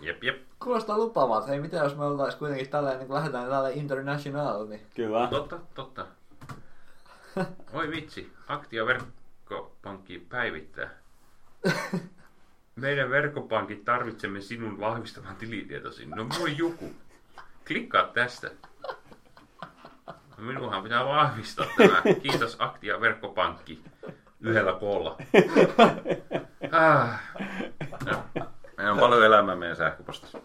Jep, 0.00 0.24
jep. 0.24 0.42
Kuulostaa 0.62 0.98
lupaavalta. 0.98 1.46
Hei, 1.46 1.60
mitä 1.60 1.76
jos 1.76 1.96
me 1.96 2.04
oltais 2.04 2.34
kuitenkin 2.34 2.68
tällä, 2.68 2.94
niin 2.94 3.06
kun 3.06 3.16
lähdetään 3.16 3.48
tällä 3.48 3.68
international, 3.68 4.66
niin... 4.66 4.86
Kyllä. 4.94 5.26
Totta, 5.30 5.58
totta. 5.74 6.06
Oi 7.72 7.90
vitsi, 7.90 8.32
Aktia 8.48 8.86
verkkopankki 8.86 10.18
päivittää. 10.18 10.90
Meidän 12.76 13.10
verkkopankit 13.10 13.84
tarvitsemme 13.84 14.40
sinun 14.40 14.80
vahvistavan 14.80 15.36
tilitietosi. 15.36 16.06
No 16.06 16.26
voi 16.40 16.56
joku. 16.58 16.90
Klikkaa 17.66 18.06
tästä. 18.06 18.50
Minunhan 20.38 20.82
pitää 20.82 21.04
vahvistaa 21.04 21.66
tämä. 21.76 22.02
Kiitos 22.22 22.56
Aktia 22.58 23.00
verkkopankki. 23.00 23.80
Yhdellä 24.40 24.72
koolla. 24.72 25.16
Ah. 26.72 27.20
No. 28.06 28.24
Meillä 28.76 28.92
on 28.92 28.98
paljon 28.98 29.24
elämää 29.24 29.56
meidän 29.56 29.76
sähköpostissa. 29.76 30.38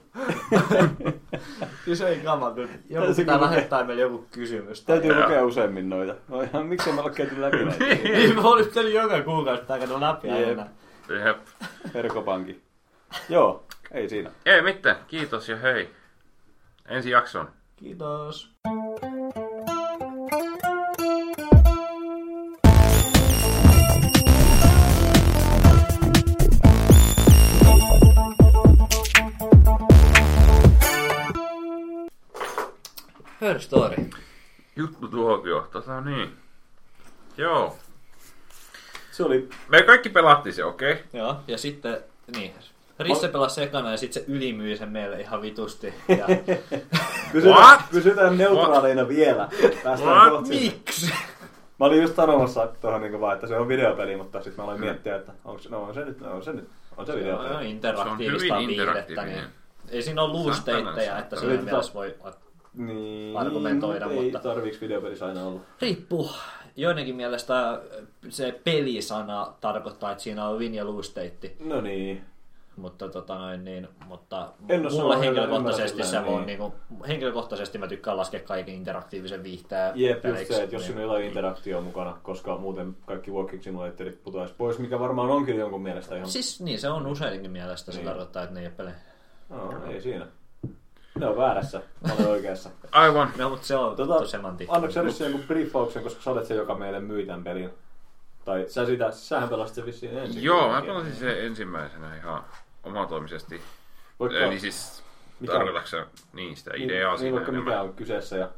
Siis 1.85 2.01
ei 2.01 2.19
kama, 2.19 2.51
kun 2.51 2.61
joku 2.89 3.05
Täytyy 3.05 3.15
pitää 3.15 3.35
kyllä- 3.37 3.51
lähettää 3.51 3.83
meille 3.83 4.01
joku 4.01 4.27
kysymys. 4.31 4.83
Täytyy 4.83 5.11
Joo. 5.11 5.21
lukea 5.23 5.45
useammin 5.45 5.89
noita. 5.89 6.15
No 6.27 6.41
ihan, 6.41 6.65
miksei 6.65 6.93
me 6.93 6.99
olla 7.01 7.09
käyty 7.11 7.41
läpi 7.41 7.65
näitä. 7.65 7.83
Niin, 7.85 8.35
mä 8.35 8.41
olin 8.41 8.65
pitänyt 8.65 8.93
joka 8.93 9.21
kuukausi 9.21 9.63
tää 9.65 9.77
käydä 9.79 9.99
läpi 10.01 10.27
Jep. 10.27 10.47
aina. 10.47 10.65
Jep. 11.25 11.37
Verkkopankin. 11.93 12.63
Joo, 13.29 13.63
ei 13.91 14.09
siinä. 14.09 14.31
Ei 14.45 14.61
mitään, 14.61 14.95
kiitos 15.07 15.49
ja 15.49 15.57
hei. 15.57 15.95
Ensi 16.87 17.09
jakson. 17.09 17.51
Kiitos. 17.75 18.51
Her 33.41 33.59
story. 33.59 34.09
Juttu 34.75 35.07
tuokio, 35.07 35.67
tota 35.71 36.01
niin. 36.01 36.37
Joo. 37.37 37.77
Se 39.17 39.23
oli... 39.23 39.49
Me 39.67 39.81
kaikki 39.83 40.09
pelattiin 40.09 40.53
se, 40.53 40.63
okei? 40.65 40.91
Okay? 40.91 41.03
Joo, 41.13 41.35
ja 41.47 41.57
sitten, 41.57 41.97
niin, 42.35 42.53
Risse 42.99 43.27
pelasi 43.27 43.55
sekana 43.55 43.91
ja 43.91 43.97
sitten 43.97 44.23
se 44.23 44.31
ylimyi 44.31 44.77
sen 44.77 44.89
meille 44.89 45.21
ihan 45.21 45.41
vitusti. 45.41 45.93
Ja, 46.17 46.25
Pysytään, 47.31 47.59
What? 47.61 47.79
pysytään 47.91 48.37
neutraaleina 48.37 49.07
vielä. 49.07 49.49
Päästään 49.83 50.31
What? 50.31 50.47
miksi? 50.47 51.13
Mä 51.79 51.85
olin 51.85 52.01
just 52.01 52.15
sanomassa 52.15 52.67
tuohon 52.81 53.01
niin 53.01 53.21
vaan, 53.21 53.35
että 53.35 53.47
se 53.47 53.57
on 53.57 53.67
videopeli, 53.67 54.15
mutta 54.17 54.41
sitten 54.43 54.55
mä 54.57 54.63
aloin 54.63 54.79
miettiä, 54.79 55.15
että 55.15 55.31
onko 55.45 55.61
se, 55.61 55.69
no 55.69 55.81
on 55.83 55.93
se 55.93 56.05
nyt, 56.05 56.19
no 56.21 56.31
on 56.31 56.43
se 56.43 56.53
nyt, 56.53 56.69
on 56.97 57.05
se 57.05 57.11
Se 57.11 57.17
on 57.17 57.19
videopeli. 57.23 57.53
jo 57.53 57.59
interaktiivista 57.59 58.47
Se 58.47 58.53
on 58.53 58.61
hyvin 58.61 58.67
viihdettä, 58.67 58.91
interaktiivinen. 59.01 59.33
niin 59.35 59.89
ei 59.89 60.01
siinä 60.01 60.21
ole 60.21 60.31
luusteitteja, 60.31 60.95
Saatana, 60.95 61.19
että 61.19 61.35
siinä 61.35 61.47
Yritetään- 61.53 61.73
mielessä 61.75 61.93
voi 61.93 62.15
Niin, 62.73 63.37
argumentoida, 63.37 64.05
ei 64.05 64.21
mutta- 64.23 64.39
tarviiks 64.39 64.81
videopelissä 64.81 65.25
aina 65.25 65.43
olla. 65.43 65.59
Riippuu. 65.81 66.29
Joidenkin 66.77 67.15
mielestä 67.15 67.81
se 68.29 68.59
pelisana 68.63 69.53
tarkoittaa, 69.61 70.11
että 70.11 70.23
siinä 70.23 70.47
on 70.47 70.59
win 70.59 70.75
ja 70.75 70.85
lose 70.87 71.09
state. 71.09 71.55
No 71.59 71.81
niin. 71.81 72.25
Mutta, 72.75 73.09
tota 73.09 73.35
noin, 73.37 73.65
niin, 73.65 73.87
mutta 74.07 74.49
En 74.69 74.91
samaa 74.91 75.17
henkilökohtaisesti 75.17 76.03
se 76.03 76.19
on, 76.19 76.45
niin. 76.45 76.59
niin 76.59 76.73
henkilökohtaisesti 77.07 77.77
mä 77.77 77.87
tykkään 77.87 78.17
laskea 78.17 78.39
kaiken 78.39 78.75
interaktiivisen 78.75 79.43
viihteen 79.43 79.91
Jep, 79.95 80.25
just 80.25 80.47
se, 80.47 80.63
että 80.63 80.75
jos 80.75 80.81
niin- 80.81 80.81
siinä 80.81 81.01
on 81.01 81.07
jotain 81.07 81.25
interaktioa 81.25 81.81
mukana, 81.81 82.17
koska 82.23 82.57
muuten 82.57 82.95
kaikki 83.05 83.31
walking 83.31 83.63
simulatorit 83.63 84.23
putoaisi 84.23 84.53
pois, 84.57 84.79
mikä 84.79 84.99
varmaan 84.99 85.29
onkin 85.29 85.57
jonkun 85.57 85.81
mielestä 85.81 86.15
ihan... 86.15 86.29
Siis 86.29 86.61
niin, 86.61 86.79
se 86.79 86.89
on 86.89 87.07
useidenkin 87.07 87.51
mielestä, 87.51 87.91
se 87.91 87.97
Niin. 87.97 88.05
tarkoittaa, 88.07 88.43
että 88.43 88.53
ne 88.55 88.59
ei 88.61 88.65
ole 88.67 88.73
pelejä. 88.77 88.95
No, 89.49 89.73
ei 89.87 90.01
siinä. 90.01 90.27
Ne 91.19 91.25
on 91.27 91.37
väärässä. 91.37 91.81
Mä 92.07 92.13
olen 92.13 92.27
oikeassa. 92.27 92.69
Aivan. 92.91 93.31
No, 93.37 93.49
mutta 93.49 93.67
se 93.67 93.75
on 93.75 93.95
Tota, 93.95 94.13
tota, 94.13 94.27
semantiikka. 94.27 94.75
Annoiko 94.75 94.93
sä 94.93 95.01
Rissi 95.01 95.23
jonkun 95.23 95.43
briefauksen, 95.43 96.03
koska 96.03 96.21
sä 96.21 96.31
olet 96.31 96.45
se, 96.45 96.53
joka 96.55 96.75
meille 96.75 96.99
myi 96.99 97.25
tämän 97.25 97.43
pelin? 97.43 97.69
Tai 98.45 98.65
sä 98.67 98.85
sitä, 98.85 99.11
sähän 99.11 99.49
pelasit 99.49 99.75
sen 99.75 99.85
vissiin 99.85 100.17
ensin. 100.17 100.43
Joo, 100.43 100.69
mä 100.71 100.81
pelasin 100.81 101.15
sen 101.15 101.45
ensimmäisenä 101.45 102.15
ihan 102.15 102.43
omatoimisesti. 102.83 103.61
Voitko, 104.19 104.37
Eli 104.37 104.59
siis, 104.59 105.03
tarkoitatko 105.45 105.87
sä 105.87 106.05
niin 106.33 106.57
sitä 106.57 106.71
ideaa 106.75 107.11
niin, 107.11 107.19
siinä 107.19 107.29
niin, 107.29 107.35
vaikka 107.35 107.51
enemmän? 107.51 107.73
mikä 107.73 107.81
on 107.81 107.93
kyseessä 107.93 108.37
ja 108.37 108.49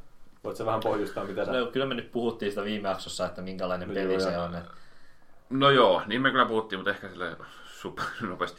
voit 0.44 0.58
sä 0.58 0.66
vähän 0.66 0.80
pohjustaa, 0.80 1.24
mitä 1.24 1.46
sä... 1.46 1.52
No, 1.52 1.66
kyllä 1.66 1.86
me 1.86 1.96
nyt 1.96 2.12
puhuttiin 2.12 2.52
sitä 2.52 2.64
viime 2.64 2.90
jaksossa, 2.90 3.26
että 3.26 3.42
minkälainen 3.42 3.88
No 3.88 3.94
peli 3.94 4.12
joo, 4.14 4.20
se 4.20 4.38
on. 4.38 4.56
Että 4.56 4.72
No 5.50 5.70
joo, 5.70 6.02
niin 6.06 6.22
me 6.22 6.32
kyllä 6.32 6.46
puhuttiin, 6.46 6.80
mutta 6.80 6.92
ehkä 6.92 7.10
sille 7.10 7.38
super 7.66 8.06
nopeasti. 8.30 8.58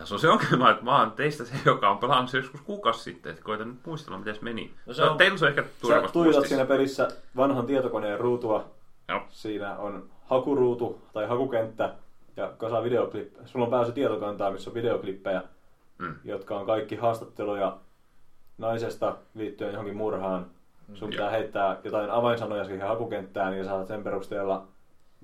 Tässä 0.00 0.14
on 0.14 0.20
se 0.20 0.28
ongelma, 0.28 0.70
että 0.70 0.84
mä 0.84 0.98
oon 1.00 1.12
teistä 1.12 1.44
se, 1.44 1.54
joka 1.66 1.90
on 1.90 1.98
pelannut 1.98 2.30
se 2.30 2.36
joskus 2.38 2.60
kuukausi 2.60 3.02
sitten, 3.02 3.30
että 3.30 3.42
koitan 3.44 3.68
nyt 3.68 3.78
muistella, 3.86 4.18
miten 4.18 4.34
se 4.34 4.40
meni. 4.42 4.74
No 4.86 4.94
se 4.94 5.02
on- 5.02 5.16
Teillä 5.18 5.38
se 5.38 5.44
on 5.44 5.48
ehkä 5.48 5.62
Sä 5.62 6.00
muistissa. 6.14 6.48
siinä 6.48 6.64
pelissä 6.64 7.08
vanhan 7.36 7.66
tietokoneen 7.66 8.20
ruutua. 8.20 8.64
Joo. 9.08 9.20
Siinä 9.28 9.76
on 9.76 10.04
hakuruutu 10.26 11.02
tai 11.12 11.26
hakukenttä 11.26 11.94
ja 12.36 12.52
kasa 12.58 12.82
videoklippejä. 12.82 13.46
Sulla 13.46 13.64
on 13.64 13.70
pääsy 13.70 13.92
tietokantaa, 13.92 14.50
missä 14.50 14.70
on 14.70 14.74
videoklippejä, 14.74 15.42
Mm. 15.98 16.14
jotka 16.24 16.58
on 16.58 16.66
kaikki 16.66 16.96
haastatteluja 16.96 17.76
naisesta 18.58 19.16
liittyen 19.34 19.70
johonkin 19.72 19.96
murhaan. 19.96 20.46
Sun 20.94 21.08
Mm. 21.08 21.10
pitää 21.10 21.30
heittää 21.30 21.76
jotain 21.84 22.10
avainsanoja 22.10 22.64
siihen 22.64 22.88
hakukenttään 22.88 23.58
ja 23.58 23.64
saat 23.64 23.86
sen 23.86 24.04
perusteella 24.04 24.66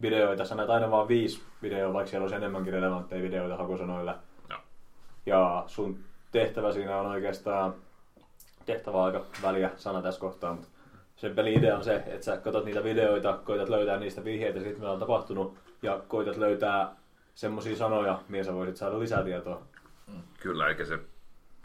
videoita. 0.03 0.45
Sä 0.45 0.55
näet 0.55 0.71
aina 0.71 0.91
vaan 0.91 1.09
viisi 1.09 1.43
videoa, 1.63 1.93
vaikka 1.93 2.11
siellä 2.11 2.25
olisi 2.25 2.37
enemmänkin 2.37 2.73
relevantteja 2.73 3.23
videoita 3.23 3.57
hakusanoilla. 3.57 4.19
Ja 5.27 5.65
sun 5.67 6.05
tehtävä 6.33 6.73
siinä 6.73 7.01
on 7.01 7.07
oikeastaan, 7.07 7.75
tehtävä 8.67 8.97
on 8.97 9.05
aika 9.05 9.25
väliä 9.43 9.71
sana 9.77 10.03
tässä 10.03 10.21
kohtaa, 10.21 10.53
mutta 10.53 10.69
sen 11.17 11.35
pelin 11.35 11.59
idea 11.59 11.77
on 11.77 11.85
se, 11.85 11.97
että 11.97 12.25
sä 12.25 12.37
katsot 12.37 12.65
niitä 12.65 12.85
videoita, 12.85 13.41
koitat 13.45 13.69
löytää 13.69 13.99
niistä 13.99 14.25
vihjeitä 14.25 14.61
siitä, 14.61 14.79
mitä 14.79 14.91
on 14.91 14.99
tapahtunut, 14.99 15.59
ja 15.83 16.01
koitat 16.09 16.37
löytää 16.37 16.97
semmoisia 17.35 17.77
sanoja, 17.77 18.23
mihin 18.29 18.45
sä 18.45 18.55
voisit 18.55 18.77
saada 18.77 19.01
lisätietoa. 19.01 19.63
Kyllä, 20.41 20.69
eikä 20.69 20.85
se 20.85 20.99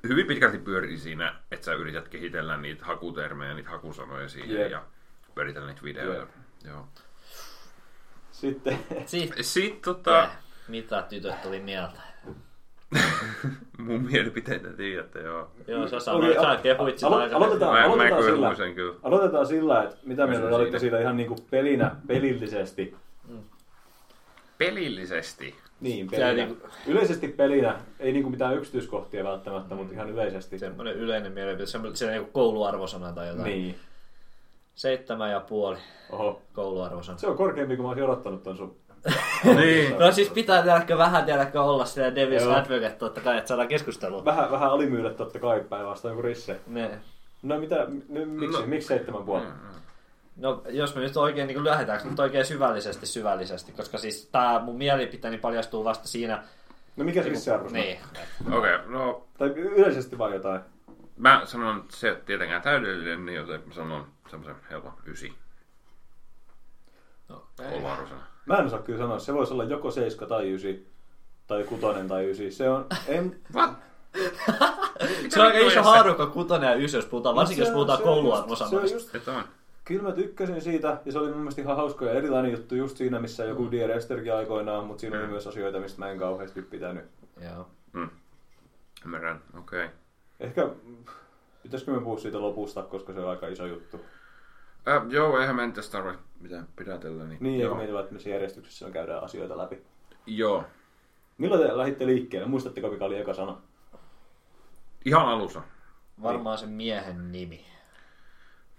hyvin 0.08 0.28
pitkälti 0.28 0.58
pyörii 0.58 0.98
siinä, 0.98 1.36
että 1.52 1.66
sä 1.66 1.74
yrität 1.74 2.08
kehitellä 2.08 2.58
niitä 2.58 2.86
hakutermejä, 2.86 3.54
niitä 3.54 3.70
hakusanoja 3.70 4.30
siihen 4.30 4.60
Jep. 4.60 4.72
ja 4.72 4.84
pyöritellä 5.36 5.68
niitä 5.68 5.84
videoita. 5.84 6.22
Jep. 6.22 6.30
Joo. 6.66 6.88
Sitten, 8.32 8.80
Sitten, 9.06 9.44
Sitten 9.44 9.82
tota, 9.82 10.30
mitä 10.68 11.02
tytöt 11.02 11.46
oli 11.46 11.60
mieltä? 11.60 12.11
mun 13.78 14.02
mielipiteitä 14.12 14.74
tiedätte, 14.74 15.20
joo. 15.20 15.52
Joo, 15.68 15.88
sä 15.88 16.00
sanoit, 16.00 16.38
al- 16.38 16.56
sä 16.56 16.62
kehuit 16.62 16.98
sitä 16.98 17.08
alo- 17.10 17.36
aloitetaan. 17.36 17.74
Mä, 17.74 17.80
mä 17.80 17.86
aloitetaan 17.86 18.22
kyllä 18.22 18.36
sillä. 18.36 18.48
muistan 18.48 18.74
kyllä. 18.76 18.96
aloitetaan 19.04 19.46
sillä, 19.46 19.84
että 19.84 19.96
mitä 20.04 20.28
mieltä 20.28 20.46
olitte 20.48 20.64
siitä. 20.66 20.80
siitä 20.80 21.00
ihan 21.00 21.18
niinku 21.18 21.36
pelinä, 21.52 21.96
pelillisesti. 22.08 22.96
Pelillisesti. 24.58 25.56
Niin, 25.82 26.08
pelinä. 26.12 26.34
niinku- 26.34 26.68
Yleisesti 26.88 27.28
pelinä, 27.28 27.76
ei 28.00 28.12
niinku 28.12 28.30
mitään 28.30 28.56
yksityiskohtia 28.58 29.24
välttämättä, 29.24 29.76
mutta 29.76 29.94
ihan 29.94 30.10
yleisesti. 30.10 30.60
Semmoinen 30.60 30.94
yleinen 30.96 31.32
mielipide, 31.32 31.66
semmoinen 31.66 31.98
se 31.98 32.12
niinku 32.12 32.32
kouluarvosana 32.32 33.12
tai 33.14 33.28
jotain. 33.28 33.46
Niin. 33.46 33.76
Seitsemän 34.76 35.32
ja 35.32 35.40
puoli 35.40 35.78
Oho. 36.10 36.42
kouluarvosana. 36.54 37.18
Se 37.18 37.28
on 37.28 37.38
korkeampi 37.38 37.76
kuin 37.76 37.86
mä 37.86 37.90
olisin 37.90 38.04
odottanut 38.04 38.44
ton 38.44 38.58
sun. 38.58 38.76
niin. 39.56 40.00
No 40.00 40.12
siis 40.12 40.30
pitää 40.30 40.64
tiedäkö 40.64 40.98
vähän 40.98 41.26
tiedäkö 41.26 41.62
olla 41.62 41.86
siellä 41.86 42.12
Devil's. 42.16 42.50
Advocate 42.58 42.96
totta 43.00 43.22
kai, 43.22 43.38
että 43.38 43.48
saadaan 43.48 43.68
keskustelua. 43.68 44.26
Vähän, 44.26 44.52
vähän 44.52 44.70
alimyydä 44.72 45.10
totta 45.10 45.40
kai 45.40 45.60
päinvastoin 45.70 46.14
kuin 46.16 46.24
Risse. 46.24 46.60
Ne. 46.68 47.00
No 47.42 47.60
mitä, 47.60 47.76
n- 47.88 48.28
miksi, 48.30 48.60
No. 48.62 48.68
miksi 48.68 48.88
seitsemän 48.88 49.24
puoli? 49.24 49.46
No 50.38 50.64
jos 50.70 50.96
me 50.96 51.02
nyt 51.02 51.18
oikein 51.18 51.48
niin 51.48 51.64
lähdetäänkö 51.66 52.10
nyt 52.10 52.20
oikein 52.20 52.46
syvällisesti 52.46 53.06
syvällisesti, 53.06 53.72
koska 53.72 53.98
siis 53.98 54.30
tää 54.32 54.60
mun 54.60 54.78
mielipiteeni 54.78 55.38
paljastuu 55.38 55.84
vasta 55.84 56.08
siinä. 56.08 56.44
No 56.96 57.04
mikä 57.04 57.22
Risse 57.22 57.52
arvostaa? 57.54 57.82
Niin. 57.82 58.00
Okei, 58.52 58.76
okay, 58.76 58.88
no 58.92 59.28
Tai 59.38 59.48
yleisesti 59.50 60.18
vaan 60.18 60.34
jotain. 60.34 60.62
mä 61.18 61.42
sanon, 61.46 61.78
että 61.80 61.96
se 61.96 62.08
ei 62.08 62.14
ole 62.14 62.22
tietenkään 62.26 62.62
täydellinen, 62.62 63.26
niin 63.26 63.36
joten 63.36 63.62
mä 63.68 63.74
sanon 63.74 64.08
semmoisen 64.30 64.56
helpon 64.70 64.94
ysi. 65.06 65.34
No, 67.30 67.44
Kouluarvosana. 67.58 68.22
Mä 68.46 68.58
en 68.58 68.66
osaa 68.66 68.80
kyllä 68.80 69.00
sanoa, 69.00 69.20
se 69.20 69.34
voisi 69.34 69.54
olla 69.54 69.64
joko 69.64 69.92
7 69.92 70.30
tai 70.30 70.50
9. 70.50 70.86
Tai 71.48 71.64
kutonen 71.64 72.08
tai 72.08 72.26
9. 72.26 72.52
Se 72.52 72.70
on... 72.70 72.86
En, 73.08 73.40
What? 73.56 73.72
se 75.30 75.40
on 75.42 75.46
aika 75.48 75.58
iso 75.60 75.84
haarukka 75.84 76.28
kutonen 76.28 76.70
ja 76.70 76.76
ys, 76.76 76.94
jos 76.94 77.06
puhutaan, 77.06 77.36
varsinkin 77.36 77.66
se 77.66 77.70
jos 77.70 77.74
puhutaan 77.74 78.00
on. 79.38 79.44
kyllä 79.86 80.04
mä 80.04 80.12
tykkäsin 80.12 80.62
siitä, 80.62 80.98
ja 81.06 81.12
se 81.12 81.20
oli 81.20 81.28
mun 81.30 81.38
mielestä 81.38 81.62
ihan 81.62 81.76
hauska 81.76 82.06
ja 82.06 82.12
erilainen 82.12 82.52
juttu 82.52 82.76
just 82.76 82.98
siinä, 82.98 83.20
missä 83.20 83.44
Mm. 83.44 83.50
joku 83.50 83.72
Dear 83.72 83.92
Estherkin 83.92 84.34
aikoinaan, 84.34 84.86
mutta 84.86 85.02
siinä 85.02 85.20
oli 85.20 85.28
myös 85.28 85.48
asioita, 85.48 85.80
mistä 85.80 86.00
mä 86.00 86.12
en 86.12 86.20
kauheasti 86.20 86.62
pitänyt. 86.62 87.06
Joo. 87.42 87.68
Mm. 87.94 88.10
Ymmärrän, 89.06 89.42
okei. 89.58 89.86
Okay. 89.86 89.96
Ehkä, 90.40 90.70
pitäisikö 91.64 91.92
me 91.92 92.00
puhua 92.02 92.20
siitä 92.20 92.42
lopusta, 92.42 92.84
koska 92.84 93.14
se 93.14 93.20
on 93.20 93.30
aika 93.30 93.48
iso 93.48 93.66
juttu. 93.66 94.02
Äh, 94.88 95.04
joo, 95.10 95.40
eihän 95.40 95.56
me 95.56 95.72
tästä 95.72 95.92
tarvitse 95.92 96.20
mitään 96.42 96.68
pidätellä. 96.76 97.24
Niin, 97.24 97.38
Niin, 97.42 97.60
joo. 97.60 97.76
meillä 97.76 98.00
että 98.00 98.14
missä 98.14 98.30
järjestyksessä 98.30 98.86
me 98.86 98.92
käydään 98.92 99.24
asioita 99.24 99.58
läpi. 99.58 99.82
joo. 100.26 100.64
Milloin 101.38 101.62
te 101.68 101.78
lähditte 101.78 102.06
liikkeelle? 102.06 102.48
Muistatteko, 102.48 102.90
mikä 102.90 103.06
oli 103.06 103.18
eka 103.20 103.34
sana? 103.34 103.58
Ihan 105.06 105.28
alussa. 105.28 105.62
Varmaan 106.22 106.58
sen 106.58 106.70
miehen 106.70 107.32
nimi. 107.32 107.66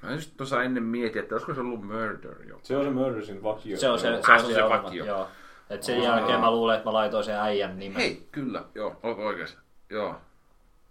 Mä 0.03 0.13
just 0.13 0.37
tuossa 0.37 0.63
ennen 0.63 0.83
mietin, 0.83 1.23
että 1.23 1.35
olisiko 1.35 1.55
se 1.55 1.61
ollut 1.61 1.87
murder 1.87 2.43
jo. 2.49 2.61
Se 2.63 2.77
on 2.77 2.85
se 2.85 2.91
Murdersin 2.91 3.43
vakio. 3.43 3.77
Se 3.79 3.89
on 3.89 3.99
se, 3.99 4.03
se, 4.03 4.09
on 4.17 4.23
se 4.25 4.33
on 4.33 4.41
se, 4.41 4.55
se 4.55 4.63
vakio. 4.63 5.05
Joo. 5.05 5.29
Et 5.71 5.83
sen 5.83 6.03
jälkeen 6.03 6.41
mä 6.41 6.51
luulen, 6.51 6.77
että 6.77 6.89
mä 6.89 6.93
laitoin 6.93 7.25
sen 7.25 7.35
äijän 7.41 7.79
nimen. 7.79 8.01
Hei, 8.01 8.29
kyllä, 8.33 8.65
joo, 8.75 8.97
oletko 9.03 9.27
oikeassa. 9.27 9.59
Joo, 9.91 10.15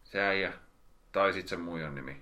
se 0.04 0.22
äijä. 0.22 0.54
Tai 1.12 1.34
sitten 1.34 1.50
se 1.50 1.58
muijan 1.58 1.96
nimi. 1.96 2.22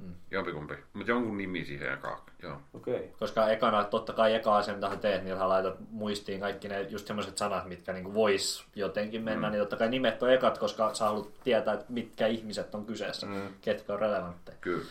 Mm. 0.00 0.14
Jompikumpi. 0.30 0.74
Mutta 0.92 1.10
jonkun 1.12 1.38
nimi 1.38 1.64
siihen 1.64 1.92
ekaan. 1.92 2.18
Joo. 2.46 2.56
Okei. 2.74 2.94
Okay. 2.94 3.08
Koska 3.18 3.48
ekana, 3.48 3.84
totta 3.84 4.12
kai 4.12 4.34
eka 4.34 4.56
asia, 4.56 4.74
mitä 4.74 4.90
sä 4.90 4.96
teet, 4.96 5.24
niin 5.24 5.36
sä 5.36 5.48
laitat 5.48 5.74
muistiin 5.90 6.40
kaikki 6.40 6.68
ne 6.68 6.80
just 6.80 7.06
semmoiset 7.06 7.38
sanat, 7.38 7.66
mitkä 7.66 7.92
niinku 7.92 8.14
vois 8.14 8.64
jotenkin 8.74 9.22
mennä, 9.22 9.46
mm. 9.46 9.52
niin 9.52 9.60
totta 9.60 9.76
kai 9.76 9.88
nimet 9.88 10.22
on 10.22 10.32
ekat, 10.32 10.58
koska 10.58 10.94
sä 10.94 11.04
haluat 11.04 11.28
tietää, 11.44 11.74
että 11.74 11.86
mitkä 11.88 12.26
ihmiset 12.26 12.74
on 12.74 12.84
kyseessä, 12.84 13.26
mm. 13.26 13.40
ketkä 13.60 13.92
on 13.92 13.98
relevantteja. 13.98 14.58
Kyllä. 14.60 14.84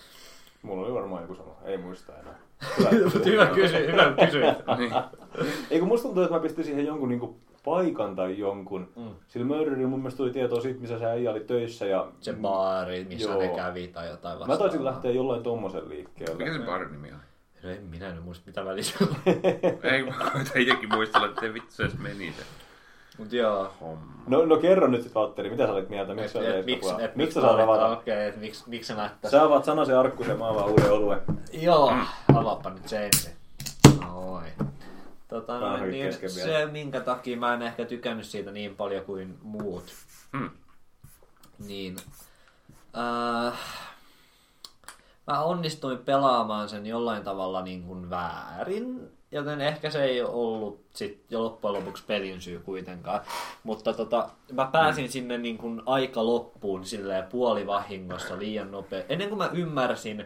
Mulla 0.61 0.85
oli 0.85 0.93
varmaan 0.93 1.21
joku 1.21 1.35
sama. 1.35 1.55
Ei 1.63 1.77
muista 1.77 2.13
enää. 2.19 2.35
hyvä 3.25 3.45
kysy, 3.45 3.87
hyvä 3.91 4.13
kysy. 4.25 4.41
niin. 4.77 4.93
Eikö 5.71 5.85
musta 5.85 6.07
tuntuu, 6.07 6.23
että 6.23 6.35
mä 6.35 6.41
pistin 6.41 6.65
siihen 6.65 6.85
jonkun 6.85 7.09
niinku 7.09 7.37
paikan 7.65 8.15
tai 8.15 8.39
jonkun. 8.39 8.87
Mm. 8.95 9.09
Sillä 9.27 9.45
Murderilla 9.45 9.87
mun 9.87 9.99
mielestä 9.99 10.17
tuli 10.17 10.31
tietoa 10.31 10.61
siitä, 10.61 10.81
missä 10.81 10.99
se 10.99 11.05
äijä 11.05 11.31
oli 11.31 11.39
töissä. 11.39 11.85
Ja... 11.85 12.07
Se 12.19 12.33
baari, 12.33 13.05
missä 13.09 13.29
Joo. 13.29 13.39
ne 13.39 13.47
kävi 13.47 13.87
tai 13.87 14.09
jotain 14.09 14.35
Mä 14.35 14.39
vastaavaa. 14.39 14.57
taisin 14.57 14.85
lähteä 14.85 15.11
jollain 15.11 15.43
tommosen 15.43 15.89
liikkeelle. 15.89 16.35
Mikä 16.35 16.53
se 16.53 16.59
barin 16.59 16.91
nimi 16.91 17.07
oli? 17.07 17.21
No 17.65 17.71
en 17.71 17.83
minä 17.83 18.11
nyt 18.11 18.23
muista, 18.23 18.43
mitä 18.47 18.65
välissä 18.65 18.95
on. 19.01 19.15
Ei, 19.91 20.03
mä 20.03 20.13
koitan 20.13 20.61
itsekin 20.61 20.89
muistella, 20.89 21.27
että 21.27 21.53
vittu 21.53 21.71
se 21.71 21.83
edes 21.83 21.97
meni 21.97 22.33
se 22.37 22.43
Mut 23.17 23.33
joo. 23.33 23.73
homma. 23.81 24.13
No, 24.27 24.45
no 24.45 24.57
kerro 24.57 24.87
nyt 24.87 25.03
sit 25.03 25.15
Valtteri, 25.15 25.49
mitä 25.49 25.65
sä 25.65 25.71
olit 25.73 25.89
mieltä? 25.89 26.13
Miksi 26.13 26.33
sä 26.33 26.39
Et, 26.39 26.55
et, 26.55 26.65
miksi, 26.65 26.89
miksi, 26.89 27.03
et, 27.05 27.15
miksi 27.15 27.33
sä 27.33 27.41
mä 27.41 27.47
saat 27.47 27.59
avata? 27.59 27.87
Okei, 27.87 28.27
et 28.27 28.37
miksi, 28.37 28.63
miksi 28.69 28.87
sä 28.87 28.95
näyttää? 28.95 29.31
Sä 29.31 29.43
avaat 29.43 29.65
sanasen 29.65 29.97
arkkusen 29.99 30.31
ja 30.31 30.37
mä 30.37 30.49
avaan 30.49 30.69
uuden 30.69 30.91
oluen. 30.91 31.21
Joo, 31.53 31.93
avaappa 32.35 32.69
nyt 32.69 32.87
se 32.87 33.05
ensin. 33.05 33.31
Oi. 34.13 34.43
Tota, 35.27 35.59
no, 35.59 35.77
niin, 35.77 36.05
kesken 36.05 36.29
vielä. 36.35 36.59
se, 36.59 36.65
minkä 36.71 36.99
takia 37.01 37.37
mä 37.37 37.53
en 37.53 37.61
ehkä 37.61 37.85
tykännyt 37.85 38.25
siitä 38.25 38.51
niin 38.51 38.75
paljon 38.75 39.05
kuin 39.05 39.37
muut, 39.41 39.93
Hmm. 40.37 40.49
niin 41.67 41.97
äh, 43.47 43.59
mä 45.27 45.41
onnistuin 45.41 45.97
pelaamaan 45.97 46.69
sen 46.69 46.85
jollain 46.85 47.23
tavalla 47.23 47.61
niin 47.61 47.83
kuin 47.83 48.09
väärin, 48.09 49.11
joten 49.31 49.61
ehkä 49.61 49.89
se 49.89 50.03
ei 50.03 50.21
ollut 50.21 50.85
sit 50.93 51.25
jo 51.29 51.43
loppujen 51.43 51.75
lopuksi 51.75 52.03
pelin 52.07 52.41
syy 52.41 52.59
kuitenkaan. 52.59 53.21
Mutta 53.63 53.93
tota, 53.93 54.29
mä 54.51 54.69
pääsin 54.71 55.11
sinne 55.11 55.37
niin 55.37 55.57
kuin 55.57 55.81
aika 55.85 56.25
loppuun 56.25 56.85
silleen 56.85 57.23
puolivahingossa 57.23 58.39
liian 58.39 58.71
nopea. 58.71 59.03
Ennen 59.09 59.29
kuin 59.29 59.37
mä 59.37 59.49
ymmärsin, 59.53 60.25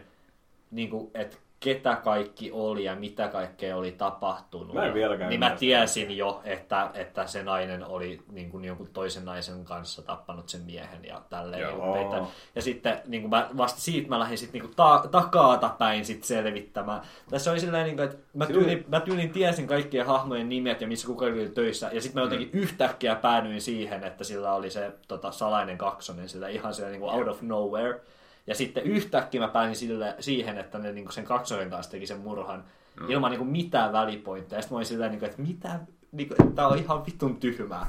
niin 0.70 0.90
kuin, 0.90 1.10
että 1.14 1.36
ketä 1.60 1.96
kaikki 1.96 2.50
oli 2.52 2.84
ja 2.84 2.96
mitä 2.96 3.28
kaikkea 3.28 3.76
oli 3.76 3.92
tapahtunut. 3.92 4.74
Mä 4.74 4.86
en 4.86 4.94
vieläkään 4.94 5.30
niin 5.30 5.40
mä 5.40 5.46
sitä. 5.46 5.58
tiesin 5.58 6.16
jo, 6.16 6.40
että, 6.44 6.90
että 6.94 7.26
se 7.26 7.42
nainen 7.42 7.84
oli 7.86 8.20
niin 8.32 8.50
kuin 8.50 8.64
jonkun 8.64 8.88
toisen 8.92 9.24
naisen 9.24 9.64
kanssa 9.64 10.02
tappanut 10.02 10.48
sen 10.48 10.60
miehen 10.60 11.04
ja 11.04 11.22
tälleen. 11.30 11.68
Niin. 11.68 12.26
Ja 12.54 12.62
sitten 12.62 13.00
niin 13.06 13.22
kuin 13.22 13.30
mä, 13.30 13.48
vasta 13.56 13.80
siitä 13.80 14.08
mä 14.08 14.18
lähdin 14.18 14.38
sitten 14.38 14.62
niin 14.62 14.74
ta- 14.76 15.04
takaata 15.10 15.68
päin 15.78 16.04
sit 16.04 16.24
selvittämään. 16.24 17.00
Tässä 17.30 17.50
oli 17.50 17.60
silleen, 17.60 17.84
niin 17.84 17.96
kuin, 17.96 18.08
että 18.08 18.18
mä 18.34 18.46
tyylin, 18.46 18.84
mä 18.88 19.00
tyylin 19.00 19.30
tiesin 19.30 19.66
kaikkien 19.66 20.06
hahmojen 20.06 20.48
nimet 20.48 20.80
ja 20.80 20.86
missä 20.86 21.06
kuka 21.06 21.24
oli 21.24 21.48
töissä. 21.48 21.90
Ja 21.92 22.00
sitten 22.00 22.20
mä 22.20 22.24
jotenkin 22.24 22.50
yhtäkkiä 22.52 23.14
päädyin 23.14 23.60
siihen, 23.60 24.04
että 24.04 24.24
sillä 24.24 24.54
oli 24.54 24.70
se 24.70 24.92
tota, 25.08 25.32
salainen 25.32 25.78
kaksonen 25.78 26.28
sillä 26.28 26.48
ihan 26.48 26.74
siellä 26.74 26.90
niin 26.90 27.00
kuin 27.00 27.14
out 27.14 27.28
of 27.28 27.42
nowhere. 27.42 28.00
Ja 28.46 28.54
sitten 28.54 28.84
yhtäkkiä 28.84 29.40
mä 29.40 29.48
pääsin 29.48 29.76
sille, 29.76 30.14
siihen, 30.20 30.58
että 30.58 30.78
ne 30.78 30.92
niin 30.92 31.12
sen 31.12 31.24
kaksonen 31.24 31.70
kanssa 31.70 31.90
teki 31.92 32.06
sen 32.06 32.18
murhan 32.18 32.64
mm. 33.00 33.10
ilman 33.10 33.30
niin 33.30 33.46
mitään 33.46 33.92
välipointteja. 33.92 34.58
Ja 34.58 34.62
sitten 34.62 34.74
mä 34.74 34.78
olin 34.78 34.86
silleen, 34.86 35.10
niin 35.10 35.18
kuin, 35.18 35.30
että 35.30 35.42
mitä, 35.42 35.80
niin 36.12 36.28
kuin, 36.28 36.42
että 36.42 36.54
tää 36.54 36.68
on 36.68 36.78
ihan 36.78 37.06
vitun 37.06 37.36
tyhmää. 37.36 37.86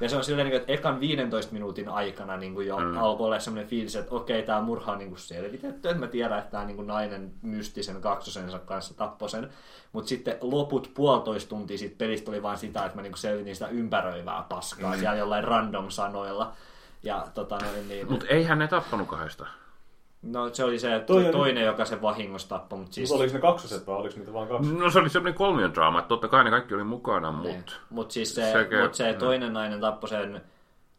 Ja 0.00 0.08
se 0.08 0.16
on 0.16 0.24
silleen, 0.24 0.46
niin 0.46 0.52
kuin, 0.52 0.60
että 0.60 0.72
ekan 0.72 1.00
15 1.00 1.52
minuutin 1.52 1.88
aikana 1.88 2.36
niin 2.36 2.54
kuin 2.54 2.66
jo 2.66 2.78
mm. 2.78 2.96
alkoi 2.96 3.26
olla 3.26 3.40
semmoinen 3.40 3.68
fiilis, 3.68 3.96
että 3.96 4.14
okei, 4.14 4.42
tämä 4.42 4.60
murha 4.60 4.92
on 4.92 4.98
niin 4.98 5.08
kuin 5.08 5.18
selvitetty. 5.18 5.88
Että 5.88 6.00
mä 6.00 6.06
tiedän, 6.06 6.38
että 6.38 6.50
tämä 6.50 6.64
niin 6.64 6.76
kuin 6.76 6.86
nainen 6.86 7.32
mystisen 7.42 8.00
kaksosensa 8.00 8.58
kanssa 8.58 8.94
tappoi 8.94 9.30
sen. 9.30 9.48
Mutta 9.92 10.08
sitten 10.08 10.36
loput 10.40 10.90
puolitoista 10.94 11.48
tuntia 11.48 11.78
siitä 11.78 11.94
pelistä 11.98 12.30
oli 12.30 12.42
vain 12.42 12.58
sitä, 12.58 12.84
että 12.84 12.96
mä 12.96 13.02
niin 13.02 13.12
kuin 13.12 13.20
selvitin 13.20 13.54
sitä 13.54 13.68
ympäröivää 13.68 14.44
paskaa 14.48 14.94
mm. 14.94 15.00
siellä 15.00 15.18
jollain 15.18 15.44
random 15.44 15.90
sanoilla. 15.90 16.52
Ja 17.02 17.26
tota 17.34 17.58
noin, 17.58 17.88
niin... 17.88 18.10
Mutta 18.10 18.26
eihän 18.26 18.58
ne 18.58 18.68
tappanut 18.68 19.08
kahdesta. 19.08 19.46
No 20.22 20.50
se 20.54 20.64
oli 20.64 20.78
se 20.78 20.88
Toi 20.88 21.00
Toi 21.06 21.26
on- 21.26 21.32
toinen, 21.32 21.64
joka 21.64 21.84
sen 21.84 22.02
vahingossa 22.02 22.48
tappoi, 22.48 22.78
mutta 22.78 22.94
siis... 22.94 23.10
Mutta 23.10 23.22
oliko 23.22 23.34
ne 23.36 23.40
kaksoset 23.40 23.86
vai 23.86 23.96
oliko 23.96 24.14
niitä 24.18 24.32
vaan 24.32 24.48
kaksi? 24.48 24.74
No 24.74 24.90
se 24.90 24.98
oli 24.98 25.08
semmoinen 25.08 25.34
kolmion 25.38 25.74
draama, 25.74 25.98
että 25.98 26.08
totta 26.08 26.28
kai 26.28 26.44
ne 26.44 26.50
kaikki 26.50 26.74
oli 26.74 26.84
mukana, 26.84 27.42
Niin. 27.42 27.56
mutta... 27.56 27.72
Mut 27.90 28.10
siis 28.10 28.34
se, 28.34 28.52
Sekä- 28.52 28.82
mut 28.82 28.94
se 28.94 29.12
mm. 29.12 29.18
toinen 29.18 29.52
nainen 29.52 29.80
tappoi 29.80 30.08
sen 30.08 30.40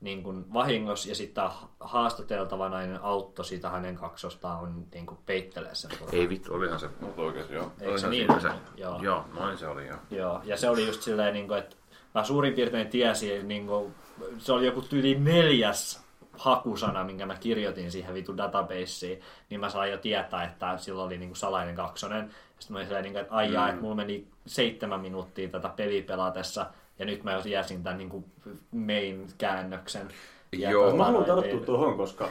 niin 0.01 0.23
kuin 0.23 0.53
vahingossa 0.53 1.09
ja 1.09 1.15
sitten 1.15 1.43
haastateltava 1.79 2.69
nainen 2.69 2.99
auttoi 3.03 3.45
sitä 3.45 3.69
hänen 3.69 3.95
kaksostaan 3.95 4.85
niin 4.93 5.05
kuin 5.05 5.17
peittelee 5.25 5.75
sen 5.75 5.91
turhaan. 5.91 6.15
Ei 6.15 6.29
vittu, 6.29 6.53
olihan 6.53 6.79
se 6.79 6.89
mut 7.01 7.19
oikeesti 7.19 7.53
joo. 7.53 7.71
Eikö 7.81 7.97
se 7.97 8.09
niin 8.09 8.41
se. 8.41 8.49
Joo. 8.77 8.99
Joo, 9.01 9.25
noin 9.33 9.57
se 9.57 9.67
oli 9.67 9.87
joo. 9.87 9.97
Joo, 10.11 10.41
ja 10.43 10.57
se 10.57 10.69
oli 10.69 10.87
just 10.87 11.01
silleen, 11.01 11.33
niin 11.33 11.47
kuin, 11.47 11.59
että 11.59 11.75
mä 12.15 12.23
suurin 12.23 12.53
piirtein 12.53 12.87
tiesin, 12.87 13.47
niin 13.47 13.67
kuin, 13.67 13.93
se 14.37 14.53
oli 14.53 14.65
joku 14.65 14.81
tyyli 14.81 15.15
neljäs 15.19 16.02
hakusana, 16.43 17.03
minkä 17.03 17.25
mä 17.25 17.35
kirjoitin 17.35 17.91
siihen 17.91 18.13
vitu 18.13 18.37
databaseen, 18.37 19.19
niin 19.49 19.59
mä 19.59 19.69
sain 19.69 19.91
jo 19.91 19.97
tietää, 19.97 20.43
että 20.43 20.77
sillä 20.77 21.03
oli 21.03 21.17
niin 21.17 21.29
kuin 21.29 21.37
salainen 21.37 21.75
kaksonen. 21.75 22.29
Sitten 22.59 22.73
mä 22.73 22.77
olin 22.77 22.87
silleen, 22.87 23.03
niin 23.03 23.13
kuin, 23.13 23.21
että 23.21 23.33
aijaa, 23.33 23.63
mm. 23.63 23.69
että 23.69 23.81
mulla 23.81 23.95
meni 23.95 24.27
seitsemän 24.45 25.01
minuuttia 25.01 25.49
tätä 25.49 25.69
peliä 25.69 26.03
pelatessa, 26.03 26.65
ja 26.99 27.05
nyt 27.05 27.23
mä 27.23 27.33
jo 27.33 27.41
tiesin 27.41 27.83
tämän 27.83 27.97
niin 27.97 28.09
kuin 28.09 28.25
main-käännöksen. 28.71 30.07
Ja 30.51 30.71
Joo. 30.71 30.83
tota 30.83 30.97
Mä 30.97 31.05
haluan 31.05 31.27
noin, 31.27 31.41
tarttua 31.41 31.65
tuohon, 31.65 31.97
koska 31.97 32.29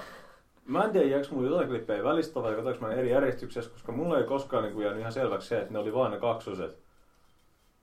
mä 0.66 0.84
en 0.84 0.91
tiedä, 0.91 1.07
jääkö 1.07 1.28
mulla 1.31 1.49
jotain 1.49 1.68
klippejä 1.68 2.05
välistä 2.05 2.42
vai 2.42 2.55
katsoinko 2.55 2.86
mä 2.86 2.92
eri 2.92 3.10
järjestyksessä, 3.10 3.70
koska 3.70 3.92
mulla 3.92 4.18
ei 4.18 4.24
koskaan 4.24 4.62
niin 4.62 4.74
kuin, 4.74 4.84
jäänyt 4.84 5.00
ihan 5.00 5.12
selväksi 5.12 5.49
se, 5.49 5.60
että 5.60 5.73
ne 5.73 5.78
oli 5.78 5.94
vaan 5.94 6.10
ne 6.10 6.18
kaksoset. 6.18 6.78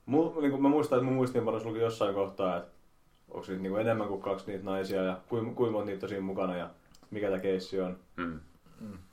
Mu, 0.06 0.40
niin 0.40 0.50
kuin 0.50 0.62
mä 0.62 0.68
muistan, 0.68 0.96
että 0.98 1.04
mun 1.04 1.14
muistiinpanossa 1.14 1.68
luki 1.68 1.80
jossain 1.80 2.14
kohtaa, 2.14 2.56
että 2.56 2.70
onko 3.30 3.46
niitä 3.48 3.62
niin 3.62 3.70
kuin 3.70 3.80
enemmän 3.80 4.08
kuin 4.08 4.22
kaksi 4.22 4.46
niitä 4.50 4.64
naisia 4.64 5.02
ja 5.02 5.18
kuinka 5.28 5.52
kuin 5.54 5.72
monta 5.72 5.86
niitä 5.86 6.06
on 6.06 6.08
siinä 6.10 6.24
mukana 6.24 6.56
ja 6.56 6.70
mikä 7.10 7.26
tämä 7.26 7.38
keissi 7.40 7.80
on. 7.80 7.98
Mm. 8.16 8.40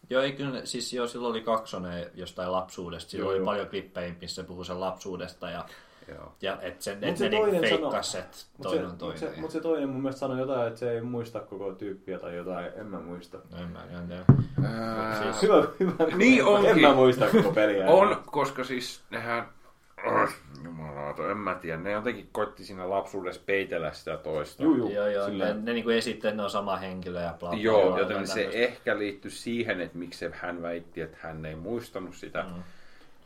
Joo, 0.10 0.22
ei 0.22 0.32
kyllä, 0.32 0.62
siis 0.66 0.94
joo, 0.94 1.08
silloin 1.08 1.32
oli 1.32 1.42
kaksonen 1.42 2.12
jostain 2.16 2.52
lapsuudesta. 2.52 3.12
Silloin 3.12 3.26
Joo, 3.26 3.32
oli 3.32 3.38
joo. 3.40 3.46
paljon 3.46 3.68
klippejä, 3.68 4.14
missä 4.22 4.44
puhui 4.44 4.66
sen 4.66 4.80
lapsuudesta 4.80 5.50
ja, 5.50 5.66
Joo. 6.08 6.34
ja 6.42 6.58
että 6.62 6.84
sen, 6.84 6.96
Mut 6.98 7.04
et 7.04 7.18
se 7.18 7.30
ne 7.30 7.40
niinku 7.40 7.60
feikkas, 7.62 8.16
että 8.16 8.38
Mutta 8.58 8.70
toinen 8.70 8.86
se, 8.86 8.92
on 8.92 8.98
toinen. 8.98 9.24
mut 9.24 9.34
se, 9.36 9.42
mut 9.42 9.52
se 9.52 9.60
toinen 9.62 9.90
mun 9.90 10.02
mielestä 10.02 10.20
sanoi 10.20 10.40
jotain, 10.40 10.68
että 10.68 10.80
se 10.80 10.92
ei 10.92 11.02
muista 11.02 11.40
koko 11.40 11.72
tyyppiä 11.72 12.20
tai 12.20 12.36
jotain, 12.36 12.72
en 12.76 12.86
mä 12.86 13.00
muista. 13.00 13.38
No 13.52 13.58
en 13.58 13.70
mä 13.70 13.84
en 13.84 14.08
tiedä. 14.08 14.24
Ää, 14.70 15.24
Siis- 15.24 15.42
Hyvä, 15.42 15.68
hyvä. 15.80 15.94
Niin 16.18 16.40
en, 16.40 16.46
onkin. 16.46 16.70
En 16.70 16.82
mä 16.82 16.94
muista 16.94 17.26
koko 17.32 17.52
peliä. 17.52 17.86
On, 17.88 18.24
koska 18.26 18.64
siis 18.64 19.02
nehän... 19.10 19.46
Jumalauta, 20.64 21.32
en 21.32 21.38
mä 21.38 21.56
tiedä. 21.56 21.78
Ne 21.78 21.92
jotenkin 21.92 22.30
koitti 22.32 22.64
siinä 22.66 22.90
lapsuudessa 22.90 23.42
peitellä 23.46 23.92
sitä 23.92 24.18
toista. 24.18 24.64
Juu, 24.64 24.76
juu. 24.76 24.90
Joo, 24.92 25.08
joo. 25.08 25.26
Sillä- 25.26 25.46
Ne, 25.46 25.54
ne 25.54 25.74
niinku 25.74 25.90
esitti, 25.90 26.28
että 26.28 26.38
ne 26.38 26.44
on 26.44 26.50
sama 26.50 26.76
henkilö 26.78 27.22
ja 27.22 27.34
bla. 27.40 27.54
Joo, 27.54 27.82
bla, 27.88 28.00
joten 28.00 28.14
jotain 28.14 28.28
se 28.28 28.34
tämmöistä. 28.34 28.60
ehkä 28.60 28.98
liittyy 29.00 29.32
siihen, 29.32 29.82
että 29.82 29.98
miksi 29.98 30.26
hän 30.34 30.62
väitti, 30.62 31.02
että 31.02 31.18
hän 31.22 31.46
ei 31.46 31.56
muistanut 31.56 32.16
sitä. 32.16 32.44
Mm. 32.44 32.64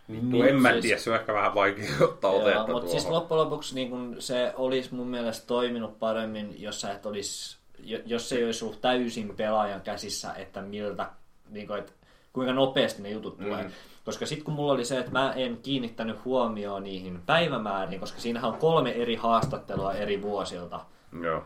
Niin, 0.08 0.32
Tuo 0.32 0.44
en 0.46 0.62
mä 0.62 0.72
siis- 0.72 0.82
tiedä, 0.82 1.00
se 1.00 1.10
on 1.10 1.16
ehkä 1.16 1.34
vähän 1.34 1.56
vaikea 1.56 1.86
ottaa 2.02 2.32
otetta 2.32 2.50
Joo, 2.52 2.60
mutta 2.60 2.72
tuohon. 2.74 2.90
siis 2.90 3.08
loppujen 3.10 3.44
lopuksi 3.44 3.76
niin 3.76 3.90
kun 3.90 4.16
se 4.20 4.54
olisi 4.56 4.96
mun 4.96 5.08
mielestä 5.08 5.48
toiminut 5.48 6.00
paremmin, 6.00 6.62
jos 6.62 6.82
sä 6.82 6.92
et 6.92 7.06
olisi, 7.06 7.58
jo- 7.80 8.00
jos 8.06 8.30
se 8.30 8.36
ei 8.36 8.46
olisi 8.46 8.66
ollut 8.66 8.82
täysin 8.82 9.36
pelaajan 9.36 9.82
käsissä, 9.82 10.34
että 10.34 10.62
miltä, 10.62 11.10
niin 11.50 11.68
kun, 11.68 11.78
että 11.78 11.92
kuinka 12.34 12.54
nopeasti 12.54 13.02
ne 13.02 13.10
jutut 13.10 13.38
tulee. 13.38 13.64
Mm. 13.64 13.70
Koska 14.06 14.26
sitten 14.26 14.46
kun 14.46 14.54
mulla 14.54 14.74
oli 14.74 14.86
se, 14.86 15.00
että 15.00 15.12
mä 15.12 15.34
en 15.34 15.58
kiinnittänyt 15.58 16.26
huomioon 16.26 16.84
niihin 16.84 17.22
päivämääriin, 17.26 18.00
koska 18.00 18.20
siinähän 18.20 18.52
on 18.52 18.60
kolme 18.60 18.92
eri 18.92 19.16
haastattelua 19.16 19.94
eri 19.94 20.22
vuosilta. 20.22 20.80
Joo. 21.22 21.44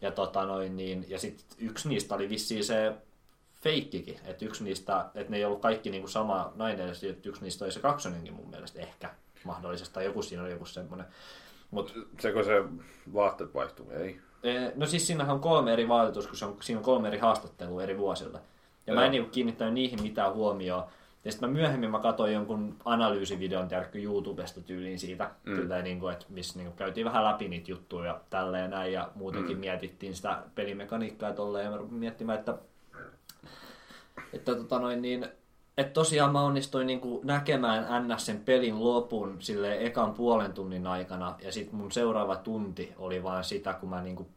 Ja, 0.00 0.10
tota 0.10 0.44
noin, 0.44 0.76
niin, 0.76 1.04
ja 1.08 1.18
sitten 1.18 1.46
yksi 1.58 1.88
niistä 1.88 2.14
oli 2.14 2.28
vissiin 2.28 2.64
se 2.64 2.92
feikkikin, 3.54 4.16
että 4.24 4.44
yksi 4.44 4.64
niistä, 4.64 5.04
että 5.14 5.30
ne 5.30 5.36
ei 5.36 5.44
ollut 5.44 5.60
kaikki 5.60 5.90
niinku 5.90 6.08
sama 6.08 6.52
nainen, 6.54 6.88
että 6.88 7.28
yksi 7.28 7.42
niistä 7.42 7.64
oli 7.64 7.72
se 7.72 7.80
kaksonenkin 7.80 8.32
mun 8.34 8.50
mielestä 8.50 8.80
ehkä 8.80 9.10
mahdollisesti, 9.44 9.94
tai 9.94 10.04
joku 10.04 10.22
siinä 10.22 10.42
oli 10.42 10.50
joku 10.50 10.64
semmoinen. 10.64 11.06
Mut, 11.70 11.94
Seko 12.20 12.42
se 12.42 12.64
vaatteet 13.14 13.54
vaihtuu? 13.54 13.90
Ei. 13.90 14.20
eh, 14.42 14.72
no 14.74 14.86
siis 14.86 15.06
siinähän 15.06 15.34
on 15.34 15.40
kolme 15.40 15.72
eri 15.72 15.88
vaatetus, 15.88 16.26
kun 16.26 16.36
se 16.36 16.44
on, 16.44 16.56
siinä 16.60 16.78
on 16.78 16.84
kolme 16.84 17.08
eri 17.08 17.18
haastattelua 17.18 17.82
eri 17.82 17.98
vuosilta. 17.98 18.38
Ja 18.86 18.94
mä 18.94 19.00
Joo. 19.00 19.04
en 19.06 19.10
niinku 19.10 19.30
kiinnittänyt 19.30 19.74
niihin 19.74 20.02
mitään 20.02 20.34
huomioon. 20.34 20.84
Ja 21.28 21.32
sitten 21.32 21.50
mä 21.50 21.52
myöhemmin 21.58 21.90
mä 21.90 21.98
katsoin 21.98 22.32
jonkun 22.32 22.76
analyysivideon 22.84 23.68
tiedätkö, 23.68 23.98
YouTubesta 23.98 24.60
tyyliin 24.60 24.98
siitä, 24.98 25.30
mm. 25.44 25.56
kyllä, 25.56 25.82
niin 25.82 26.00
kuin, 26.00 26.12
että 26.12 26.26
missä 26.28 26.58
niin 26.58 26.66
kuin, 26.66 26.76
käytiin 26.76 27.04
vähän 27.04 27.24
läpi 27.24 27.48
niitä 27.48 27.70
juttuja 27.70 28.06
ja 28.06 28.20
tälleen 28.30 28.70
näin, 28.70 28.92
ja 28.92 29.10
muutenkin 29.14 29.56
mm. 29.56 29.60
mietittiin 29.60 30.16
sitä 30.16 30.42
pelimekaniikkaa 30.54 31.32
tolleen, 31.32 31.64
ja 31.64 31.70
mä 31.70 31.76
rupesin 31.76 31.98
miettimään, 31.98 32.38
että, 32.38 32.58
että 34.32 34.54
tota 34.54 34.78
noin, 34.78 35.02
niin, 35.02 35.26
että 35.78 35.92
tosiaan 35.92 36.32
mä 36.32 36.40
onnistuin 36.40 36.86
niin 36.86 37.00
kuin 37.00 37.26
näkemään 37.26 38.08
NS 38.08 38.26
sen 38.26 38.40
pelin 38.40 38.84
lopun 38.84 39.36
sille 39.38 39.84
ekan 39.84 40.14
puolen 40.14 40.52
tunnin 40.52 40.86
aikana, 40.86 41.34
ja 41.42 41.52
sitten 41.52 41.76
mun 41.76 41.92
seuraava 41.92 42.36
tunti 42.36 42.92
oli 42.98 43.22
vaan 43.22 43.44
sitä, 43.44 43.72
kun 43.72 43.90
mä 43.90 44.02
niin 44.02 44.16
kuin 44.16 44.28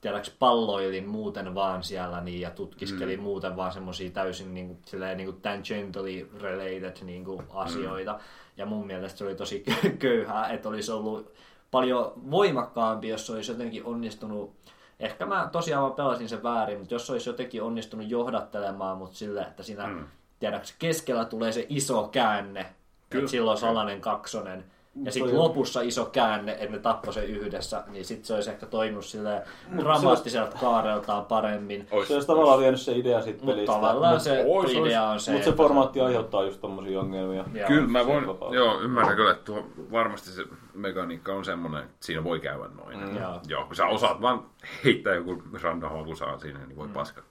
tiedäks, 0.00 0.30
palloilin 0.30 1.08
muuten 1.08 1.54
vaan 1.54 1.82
siellä 1.82 2.20
niin, 2.20 2.40
ja 2.40 2.50
tutkiskelin 2.50 3.18
mm. 3.18 3.24
muuten 3.24 3.56
vaan 3.56 3.72
semmoisia 3.72 4.10
täysin 4.10 4.54
niin 4.54 4.66
kuin, 4.66 4.78
silleen, 4.86 5.16
niin 5.16 5.26
kuin 5.26 5.40
tangentially 5.40 6.30
related 6.40 6.96
niin 7.02 7.24
kuin, 7.24 7.42
asioita. 7.50 8.12
Mm. 8.12 8.18
Ja 8.56 8.66
mun 8.66 8.86
mielestä 8.86 9.18
se 9.18 9.24
oli 9.24 9.34
tosi 9.34 9.64
köyhää, 9.98 10.48
että 10.48 10.68
olisi 10.68 10.92
ollut 10.92 11.32
paljon 11.70 12.12
voimakkaampi, 12.30 13.08
jos 13.08 13.30
olisi 13.30 13.52
jotenkin 13.52 13.84
onnistunut 13.84 14.58
Ehkä 15.00 15.26
mä 15.26 15.48
tosiaan 15.52 15.90
mä 15.90 15.96
pelasin 15.96 16.28
sen 16.28 16.42
väärin, 16.42 16.78
mutta 16.78 16.94
jos 16.94 17.10
olisi 17.10 17.28
jotenkin 17.28 17.62
onnistunut 17.62 18.10
johdattelemaan 18.10 18.98
mut 18.98 19.14
sille, 19.14 19.40
että 19.40 19.62
siinä 19.62 19.86
mm. 19.86 20.04
tiedäks, 20.40 20.74
keskellä 20.78 21.24
tulee 21.24 21.52
se 21.52 21.66
iso 21.68 22.08
käänne, 22.08 22.66
Kyllä. 23.10 23.22
että 23.22 23.30
silloin 23.30 23.58
salainen 23.58 24.00
kaksonen, 24.00 24.64
ja 25.04 25.12
sitten 25.12 25.38
lopussa 25.38 25.80
iso 25.80 26.04
käänne, 26.04 26.52
että 26.52 26.68
ne 26.70 26.78
tappoi 26.78 27.12
sen 27.12 27.24
yhdessä, 27.24 27.84
niin 27.88 28.04
sitten 28.04 28.26
se 28.26 28.34
olisi 28.34 28.50
ehkä 28.50 28.66
toiminut 28.66 29.04
sille 29.04 29.42
dramaattiselta 29.78 30.58
kaareltaan 30.58 31.24
paremmin. 31.24 31.88
Se 32.06 32.14
olisi 32.14 32.26
tavallaan 32.26 32.60
vienyt 32.60 32.80
se 32.80 32.92
idea 32.92 33.22
siitä 33.22 33.46
pelistä. 33.46 33.72
Mutta 33.72 33.72
tavallaan 33.72 34.14
mut, 34.14 34.22
se 34.22 34.44
ois, 34.46 34.72
idea 34.72 35.04
on 35.04 35.20
se, 35.20 35.32
Mutta 35.32 35.50
se 35.50 35.56
formaatti 35.56 36.00
aiheuttaa 36.00 36.44
just 36.44 36.60
tommosia 36.60 37.00
ongelmia. 37.00 37.44
Joo, 37.54 37.66
kyllä 37.68 37.88
mä 37.88 38.06
voin, 38.06 38.24
joo, 38.54 38.80
ymmärrän 38.80 39.16
kyllä, 39.16 39.30
että 39.30 39.44
tuo, 39.44 39.66
varmasti 39.92 40.30
se 40.30 40.44
mekaniikka 40.74 41.32
on 41.32 41.44
semmoinen, 41.44 41.82
että 41.82 41.96
siinä 42.00 42.24
voi 42.24 42.40
käydä 42.40 42.68
noin. 42.84 42.98
Mm. 42.98 43.16
Joo. 43.16 43.40
joo, 43.48 43.64
kun 43.64 43.76
sä 43.76 43.86
osaat 43.86 44.20
vaan 44.20 44.46
heittää 44.84 45.14
joku 45.14 45.42
random 45.62 46.16
saa 46.16 46.38
siinä, 46.38 46.58
niin 46.58 46.76
voi 46.76 46.86
mm. 46.86 46.92
paska. 46.92 47.22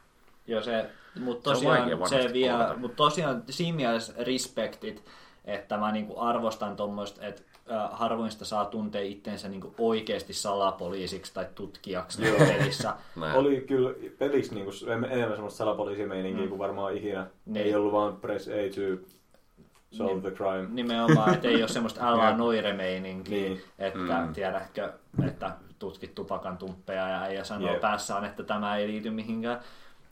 Joo, 0.48 0.62
se, 0.62 0.90
mutta 1.20 1.50
tosiaan, 1.50 1.90
se, 2.10 2.22
se 2.22 2.34
vie, 2.34 2.52
mutta 2.78 2.96
tosiaan 2.96 3.44
siinä 3.50 3.76
mielessä 3.76 4.14
respektit, 4.18 5.04
että 5.46 5.78
mä 5.78 5.92
niinku 5.92 6.20
arvostan 6.20 6.76
tuommoista, 6.76 7.26
että 7.26 7.42
harvoin 7.92 8.32
sitä 8.32 8.46
saa 8.46 8.66
tuntea 8.66 9.02
itsensä 9.02 9.50
niinku 9.50 9.74
oikeasti 9.78 10.34
salapoliisiksi 10.34 11.34
tai 11.34 11.46
tutkijaksi 11.56 12.26
Joo. 12.26 12.38
pelissä. 12.38 12.94
Oli 13.36 13.62
kyllä 13.62 13.94
pelissä 14.18 14.56
niinku 14.56 14.72
enemmän 15.10 15.36
semmoista 15.36 15.58
salapoliisimeininkiä 15.58 16.44
mm. 16.44 16.50
kuin 16.50 16.60
varmaan 16.60 16.98
ikinä. 16.98 17.28
Niin. 17.46 17.66
Ei 17.66 17.76
ollut 17.76 17.92
vaan 17.92 18.18
press 18.18 18.48
A 18.48 18.52
to 18.52 19.04
solve 19.92 20.14
niin, 20.14 20.22
the 20.22 20.32
crime. 20.32 20.68
Nimenomaan, 20.70 21.34
että 21.34 21.48
ei 21.48 21.62
ole 21.62 21.68
semmoista 21.78 22.10
älä 22.10 22.38
noire-meininkiä, 22.38 23.50
niin. 23.50 23.62
että 23.80 24.00
mm. 24.00 24.34
tiedätkö, 24.34 24.94
että 25.28 25.52
tutkit 25.80 26.16
tupakan 26.16 26.58
tumppeja 26.58 27.10
ja 27.10 27.28
ei 27.28 27.46
sanoo 27.46 27.72
yep. 27.72 27.82
päässään, 27.82 28.26
että 28.26 28.44
tämä 28.44 28.78
ei 28.78 28.88
liity 28.88 29.10
mihinkään. 29.10 29.60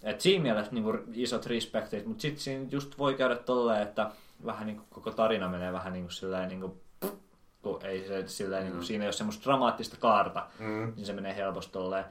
Et 0.04 0.22
siinä 0.22 0.44
mielessä 0.44 0.72
niin 0.72 0.84
kuin, 0.84 1.00
isot 1.14 1.46
respektit, 1.46 2.06
mutta 2.06 2.22
sitten 2.22 2.42
siinä 2.42 2.66
just 2.72 2.98
voi 2.98 3.14
käydä 3.14 3.36
tolleen, 3.36 3.82
että 3.82 4.12
vähän 4.46 4.68
niin 4.68 4.78
kuin, 4.78 4.88
koko 4.90 5.12
tarina 5.12 5.50
menee 5.50 5.74
vähän 5.74 5.94
niin 5.94 6.06
kuin, 6.06 6.14
silleen, 6.14 6.50
niin 6.50 6.62
kuin, 6.62 6.74
kun 7.66 7.86
ei 7.86 8.08
se, 8.08 8.24
silleen, 8.28 8.64
mm. 8.64 8.66
niin 8.66 8.76
kuin, 8.76 8.86
siinä 8.86 9.04
ei 9.04 9.08
ole 9.08 9.14
semmoista 9.14 9.44
dramaattista 9.44 9.98
kaarta, 10.00 10.48
mm. 10.60 10.94
niin 10.96 11.06
se 11.06 11.14
menee 11.14 11.36
helposti 11.36 11.74
tolleen. 11.74 12.06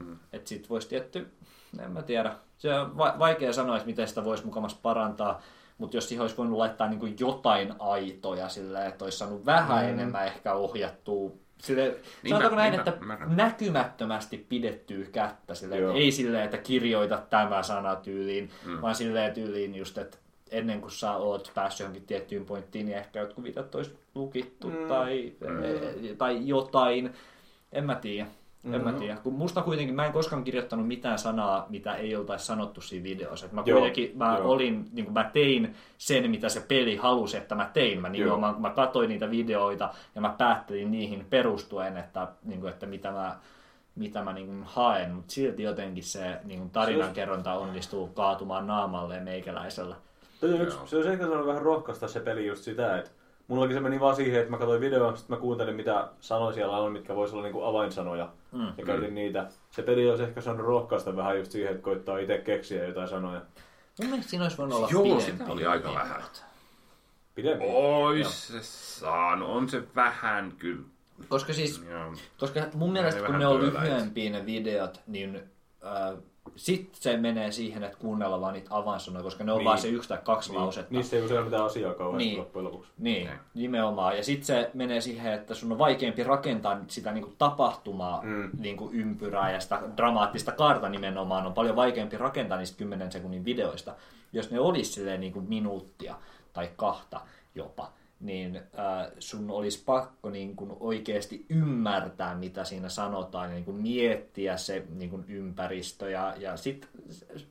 Mm. 0.00 0.18
Että 0.32 0.48
sit 0.48 0.70
voisi 0.70 0.88
tietty, 0.88 1.32
en 1.78 1.90
mä 1.90 2.02
tiedä, 2.02 2.36
se 2.58 2.74
on 2.74 2.98
va- 2.98 3.14
vaikea 3.18 3.52
sanoa, 3.52 3.76
että 3.76 3.86
miten 3.86 4.08
sitä 4.08 4.24
voisi 4.24 4.44
mukamassa 4.44 4.78
parantaa, 4.82 5.42
mutta 5.78 5.96
jos 5.96 6.08
siihen 6.08 6.22
olisi 6.22 6.36
voinut 6.36 6.58
laittaa 6.58 6.88
niin 6.88 7.00
kuin 7.00 7.16
jotain 7.20 7.74
aitoja 7.78 8.48
silleen, 8.48 8.86
että 8.88 9.04
olisi 9.04 9.18
saanut 9.18 9.46
vähän 9.46 9.84
mm. 9.84 9.90
enemmän 9.90 10.26
ehkä 10.26 10.54
ohjattua 10.54 11.30
Sille, 11.58 11.82
niin 12.22 12.28
sanotaanko 12.28 12.56
mä, 12.56 12.62
näin, 12.62 12.72
niin 12.72 12.88
että 12.88 13.04
mä, 13.04 13.16
mä. 13.16 13.26
näkymättömästi 13.34 14.46
pidettyä 14.48 15.06
kättä, 15.12 15.54
sille, 15.54 15.76
ei 15.94 16.12
silleen, 16.12 16.44
että 16.44 16.58
kirjoita 16.58 17.22
tämä 17.30 17.62
sana 17.62 17.96
tyyliin, 17.96 18.50
mm. 18.64 18.82
vaan 18.82 18.94
silleen 18.94 19.34
tyyliin 19.34 19.74
just, 19.74 19.98
että 19.98 20.18
ennen 20.54 20.80
kuin 20.80 20.90
sä 20.90 21.16
oot 21.16 21.52
päässyt 21.54 21.80
johonkin 21.80 22.06
tiettyyn 22.06 22.44
pointtiin, 22.44 22.86
niin 22.86 22.98
ehkä 22.98 23.20
jotkut 23.20 23.44
vitat 23.44 23.74
olisi 23.74 23.98
lukittu 24.14 24.70
mm. 24.70 24.88
tai, 24.88 25.32
mm. 25.40 26.16
tai 26.16 26.48
jotain. 26.48 27.12
En 27.72 27.84
mä 27.84 27.94
tiedä. 27.94 28.26
En 28.64 28.70
mm-hmm. 28.70 28.84
mä 28.84 28.92
tiedä. 28.92 29.16
Kun 29.16 29.34
musta 29.34 29.62
kuitenkin, 29.62 29.94
mä 29.94 30.06
en 30.06 30.12
koskaan 30.12 30.44
kirjoittanut 30.44 30.86
mitään 30.86 31.18
sanaa, 31.18 31.66
mitä 31.68 31.94
ei 31.94 32.16
oltaisi 32.16 32.46
sanottu 32.46 32.80
siinä 32.80 33.04
videossa. 33.04 33.48
mä 33.52 33.62
joo, 33.66 33.78
kuitenkin, 33.78 34.18
mä, 34.18 34.36
joo. 34.38 34.50
olin, 34.50 34.88
niin 34.92 35.12
mä 35.12 35.30
tein 35.32 35.74
sen, 35.98 36.30
mitä 36.30 36.48
se 36.48 36.60
peli 36.60 36.96
halusi, 36.96 37.36
että 37.36 37.54
mä 37.54 37.70
tein. 37.72 38.00
Mä, 38.00 38.08
niin 38.08 38.40
mä, 38.40 38.54
mä 38.58 38.70
katsoin 38.70 39.08
niitä 39.08 39.30
videoita 39.30 39.94
ja 40.14 40.20
mä 40.20 40.34
päättelin 40.38 40.90
niihin 40.90 41.26
perustuen, 41.30 41.96
että, 41.96 42.28
niin 42.44 42.60
kuin, 42.60 42.72
että 42.72 42.86
mitä 42.86 43.10
mä, 43.12 43.38
mitä 43.94 44.22
mä 44.22 44.32
niin 44.32 44.62
haen. 44.64 45.14
Mutta 45.14 45.32
silti 45.32 45.62
jotenkin 45.62 46.04
se 46.04 46.38
niin 46.44 46.70
tarinankerronta 46.70 47.54
onnistuu 47.54 48.08
kaatumaan 48.08 48.66
naamalle 48.66 49.20
meikäläisellä. 49.20 49.96
Se 50.48 50.54
on, 50.54 50.60
yksi, 50.60 50.78
se 50.86 50.96
on 50.96 51.12
ehkä 51.12 51.30
vähän 51.30 51.62
rohkaista 51.62 52.08
se 52.08 52.20
peli 52.20 52.46
just 52.46 52.64
sitä, 52.64 52.98
että 52.98 53.10
Mullakin 53.48 53.76
se 53.76 53.80
meni 53.80 54.00
vaan 54.00 54.16
siihen, 54.16 54.40
että 54.40 54.50
mä 54.50 54.58
katsoin 54.58 54.80
videon, 54.80 55.16
sitten 55.16 55.36
mä 55.36 55.40
kuuntelin 55.40 55.76
mitä 55.76 56.08
sanoja 56.20 56.52
siellä 56.52 56.78
on, 56.78 56.92
mitkä 56.92 57.14
voisi 57.14 57.34
olla 57.34 57.42
niinku 57.42 57.62
avainsanoja. 57.62 58.28
Mm. 58.52 58.72
Ja 58.76 58.84
käytin 58.86 59.08
mm. 59.08 59.14
niitä. 59.14 59.46
Se 59.70 59.82
peli 59.82 60.10
olisi 60.10 60.22
ehkä 60.22 60.40
saanut 60.40 60.66
rohkaista 60.66 61.16
vähän 61.16 61.38
just 61.38 61.52
siihen, 61.52 61.70
että 61.70 61.82
koittaa 61.82 62.18
itse 62.18 62.38
keksiä 62.38 62.84
jotain 62.84 63.08
sanoja. 63.08 63.42
Mun 63.98 64.08
mielestä 64.08 64.30
siinä 64.30 64.44
olisi 64.44 64.58
voinut 64.58 64.78
olla 64.78 64.88
Joo, 64.90 65.02
pidempi. 65.02 65.24
sitä 65.24 65.44
oli 65.44 65.66
aika 65.66 65.94
vähän. 65.94 66.22
Pidempi? 67.34 67.64
Ois 67.68 68.48
se 68.48 68.62
saanut. 68.62 69.48
On 69.48 69.68
se 69.68 69.82
vähän 69.96 70.52
kyllä. 70.58 70.84
Koska 71.28 71.52
siis, 71.52 71.84
Joo. 71.90 72.12
koska 72.38 72.60
mun 72.74 72.92
mielestä 72.92 73.26
kun 73.26 73.38
ne 73.38 73.46
on 73.46 73.60
lyhyempiä 73.60 74.30
ne 74.30 74.46
videot, 74.46 75.00
niin 75.06 75.42
äh, 75.84 76.18
sitten 76.56 77.02
se 77.02 77.16
menee 77.16 77.52
siihen, 77.52 77.84
että 77.84 77.98
kuunnella 77.98 78.40
vaan 78.40 78.52
niitä 78.52 78.68
avainsanoja, 78.70 79.22
koska 79.22 79.44
ne 79.44 79.52
on 79.52 79.58
niin. 79.58 79.64
vaan 79.64 79.78
se 79.78 79.88
yksi 79.88 80.08
tai 80.08 80.18
kaksi 80.24 80.50
niin. 80.50 80.60
lausetta. 80.60 80.94
Niistä 80.94 81.16
ei 81.16 81.22
usein 81.22 81.44
mitään 81.44 81.64
asiaa 81.64 81.94
kauheasti 81.94 82.24
niin. 82.24 82.38
loppujen 82.38 82.64
lopuksi. 82.64 82.90
Niin, 82.98 83.26
niin. 83.26 83.38
nimenomaan. 83.54 84.16
Ja 84.16 84.24
sitten 84.24 84.46
se 84.46 84.70
menee 84.74 85.00
siihen, 85.00 85.32
että 85.32 85.54
sun 85.54 85.72
on 85.72 85.78
vaikeampi 85.78 86.24
rakentaa 86.24 86.80
sitä 86.88 87.12
niinku 87.12 87.32
tapahtumaa, 87.38 88.22
mm. 88.22 88.50
niinku 88.58 88.90
ympyrää 88.92 89.52
ja 89.52 89.60
sitä 89.60 89.82
dramaattista 89.96 90.52
kaarta 90.52 90.88
nimenomaan. 90.88 91.46
On 91.46 91.54
paljon 91.54 91.76
vaikeampi 91.76 92.18
rakentaa 92.18 92.58
niistä 92.58 92.78
10 92.78 93.12
sekunnin 93.12 93.44
videoista, 93.44 93.94
jos 94.32 94.50
ne 94.50 94.60
olisi 94.60 94.92
silleen 94.92 95.20
niinku 95.20 95.40
minuuttia 95.40 96.14
tai 96.52 96.70
kahta 96.76 97.20
jopa 97.54 97.92
niin 98.24 98.56
äh, 98.56 99.12
sun 99.18 99.50
olisi 99.50 99.82
pakko 99.84 100.30
niin 100.30 100.56
kuin 100.56 100.72
oikeasti 100.80 101.46
ymmärtää, 101.48 102.34
mitä 102.34 102.64
siinä 102.64 102.88
sanotaan, 102.88 103.48
ja 103.48 103.54
niin 103.54 103.64
kuin 103.64 103.76
miettiä 103.76 104.56
se 104.56 104.86
niin 104.94 105.10
kuin 105.10 105.24
ympäristö. 105.28 106.10
Ja, 106.10 106.34
ja 106.38 106.56
sit, 106.56 106.88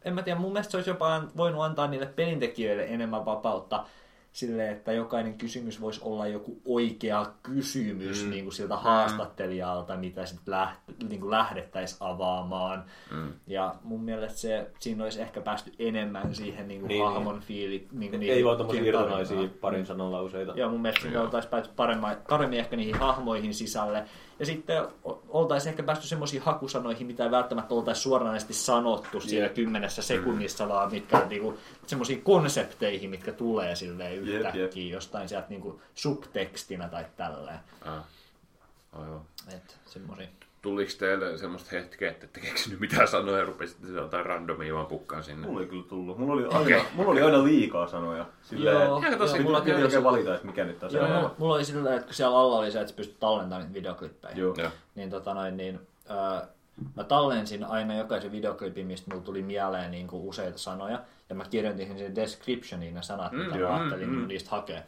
en 0.05 0.13
mä 0.13 0.23
tiedä, 0.23 0.39
mun 0.39 0.53
mielestä 0.53 0.71
se 0.71 0.77
olisi 0.77 0.89
jopa 0.89 1.23
voinut 1.37 1.63
antaa 1.63 1.87
niille 1.87 2.05
pelintekijöille 2.05 2.85
enemmän 2.85 3.25
vapautta 3.25 3.85
sille, 4.33 4.71
että 4.71 4.91
jokainen 4.91 5.33
kysymys 5.33 5.81
voisi 5.81 6.01
olla 6.03 6.27
joku 6.27 6.61
oikea 6.65 7.25
kysymys 7.43 8.23
mm. 8.23 8.29
niin 8.29 8.43
kuin 8.43 8.53
siltä 8.53 8.75
mm. 8.75 8.81
haastattelijalta, 8.81 9.97
mitä 9.97 10.25
sitten 10.25 10.51
läht, 10.51 10.79
niin 11.09 11.31
lähdettäisiin 11.31 11.97
avaamaan. 11.99 12.83
Mm. 13.11 13.33
Ja 13.47 13.75
mun 13.83 14.03
mielestä 14.03 14.39
se, 14.39 14.71
siinä 14.79 15.03
olisi 15.03 15.21
ehkä 15.21 15.41
päästy 15.41 15.71
enemmän 15.79 16.35
siihen 16.35 16.67
niin 16.67 16.79
kuin 16.79 16.87
niin, 16.87 17.05
hahmon 17.05 17.35
niin. 17.35 17.43
fiili. 17.43 17.87
Niin 17.91 18.11
kuin 18.11 18.23
Ei 18.23 18.45
vaan 18.45 18.57
tämmöisiä 18.57 18.83
irtonaisia 18.83 19.49
parin 19.61 19.85
sanan 19.85 20.11
lauseita. 20.11 20.53
Joo, 20.55 20.69
mun 20.69 20.81
mielestä 20.81 21.01
siinä 21.01 21.21
oltaisiin 21.21 21.49
päästy 21.51 21.73
paremmin, 21.75 22.17
paremmin 22.29 22.59
ehkä 22.59 22.75
niihin 22.75 22.95
hahmoihin 22.95 23.53
sisälle. 23.53 24.05
Ja 24.39 24.45
sitten 24.45 24.83
oltaisiin 25.29 25.71
ehkä 25.71 25.83
päästy 25.83 26.07
semmoisiin 26.07 26.41
hakusanoihin, 26.41 27.07
mitä 27.07 27.23
ei 27.23 27.31
välttämättä 27.31 27.75
oltaisiin 27.75 28.03
suoranaisesti 28.03 28.53
sanottu 28.53 29.21
siinä 29.21 29.49
kymmenessä 29.49 30.01
sekunnissa, 30.01 30.69
vaan 30.69 30.91
mitkä 30.91 31.25
niinku, 31.29 31.57
semmoisiin 31.87 32.21
konsepteihin, 32.21 33.09
mitkä 33.09 33.31
tulee 33.31 33.75
silleen 33.75 34.22
yhtäkkiä 34.23 34.93
jostain 34.93 35.29
sieltä 35.29 35.47
niinku 35.49 35.81
subtekstinä 35.95 36.89
tai 36.89 37.05
tälleen. 37.17 37.59
Ah. 37.81 38.03
Aivan. 38.93 39.21
Et 39.55 39.77
tuliko 40.63 40.91
teille 40.99 41.37
semmoista 41.37 41.69
hetkeä, 41.71 42.11
että 42.11 42.25
ette 42.25 42.39
keksinyt 42.39 42.79
mitään 42.79 43.07
sanoja 43.07 43.37
ja 43.37 43.45
rupesitte 43.45 43.87
jotain 43.87 44.25
randomia 44.25 44.73
vaan 44.73 44.85
pukkaan 44.85 45.23
sinne? 45.23 45.47
Mulla 45.47 45.61
ei 45.61 45.67
kyllä 45.67 45.83
tullut. 45.83 46.17
Mulla 46.17 46.33
oli 46.33 46.45
aina, 46.45 46.59
okay. 46.59 46.81
mulla 46.93 47.11
oli 47.11 47.21
aina 47.21 47.43
liikaa 47.43 47.87
sanoja. 47.87 48.25
Silleen, 48.41 48.75
joo, 48.75 49.01
joo, 49.01 49.17
tosi, 49.17 49.39
mulla 49.39 49.61
piti 49.61 49.83
oikein 49.83 50.03
valita, 50.03 50.33
että 50.33 50.47
mikä 50.47 50.63
nyt 50.63 50.83
on 50.83 50.93
joo, 50.93 51.07
mulla, 51.07 51.35
mulla 51.37 51.55
oli 51.55 51.65
silleen, 51.65 51.95
että 51.95 52.05
kun 52.05 52.13
siellä 52.13 52.39
alla 52.39 52.57
oli 52.57 52.71
se, 52.71 52.79
että 52.79 52.91
sä 52.91 52.95
pystyt 52.95 53.19
tallentamaan 53.19 53.61
niitä 53.61 53.73
videoklippejä. 53.73 54.35
Joo. 54.35 54.55
Niin, 54.95 55.09
tota 55.09 55.33
noin, 55.33 55.57
niin 55.57 55.79
äh, 56.11 56.47
mä 56.95 57.03
tallensin 57.03 57.63
aina 57.63 57.97
jokaisen 57.97 58.31
videoklipin, 58.31 58.87
mistä 58.87 59.11
mulla 59.11 59.23
tuli 59.23 59.41
mieleen 59.41 59.91
niin 59.91 60.07
kuin 60.07 60.23
useita 60.23 60.57
sanoja. 60.57 60.99
Ja 61.33 61.37
mä 61.37 61.45
kirjoitin 61.49 61.97
sen 61.97 62.15
descriptioniin 62.15 62.93
ne 62.93 63.01
sanat, 63.01 63.31
mm, 63.31 63.39
mitä 63.39 63.57
mä 63.57 63.75
ajattelin 63.75 64.09
mm, 64.09 64.15
mm. 64.15 64.27
niistä 64.27 64.49
hakea. 64.49 64.81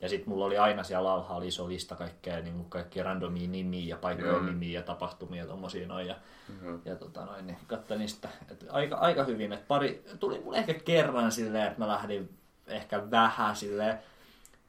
Ja 0.00 0.08
sitten 0.08 0.28
mulla 0.28 0.44
oli 0.44 0.58
aina 0.58 0.84
siellä 0.84 1.12
alhaalla 1.12 1.46
iso 1.46 1.68
lista 1.68 1.96
kaikkea, 1.96 2.40
niin 2.40 2.54
kuin 2.54 2.70
kaikki 2.70 3.02
randomia 3.02 3.48
nimiä 3.48 3.86
ja 3.86 3.96
paikkojen 3.96 4.40
mm. 4.40 4.46
nimiä 4.46 4.80
ja 4.80 4.82
tapahtumia 4.82 5.42
ja 5.42 5.48
tommosia 5.48 5.86
noin. 5.86 6.06
Ja, 6.06 6.16
mm-hmm. 6.48 6.80
ja 6.84 6.96
tota 6.96 7.24
noin, 7.24 7.46
niin 7.46 7.58
katsoin 7.66 8.00
niistä 8.00 8.28
että 8.50 8.66
aika, 8.70 8.96
aika 8.96 9.24
hyvin. 9.24 9.52
Että 9.52 9.66
pari, 9.68 10.04
tuli 10.20 10.40
mulle 10.44 10.58
ehkä 10.58 10.74
kerran 10.74 11.32
silleen, 11.32 11.66
että 11.66 11.78
mä 11.78 11.88
lähdin 11.88 12.30
ehkä 12.66 13.10
vähän 13.10 13.56
silleen. 13.56 13.98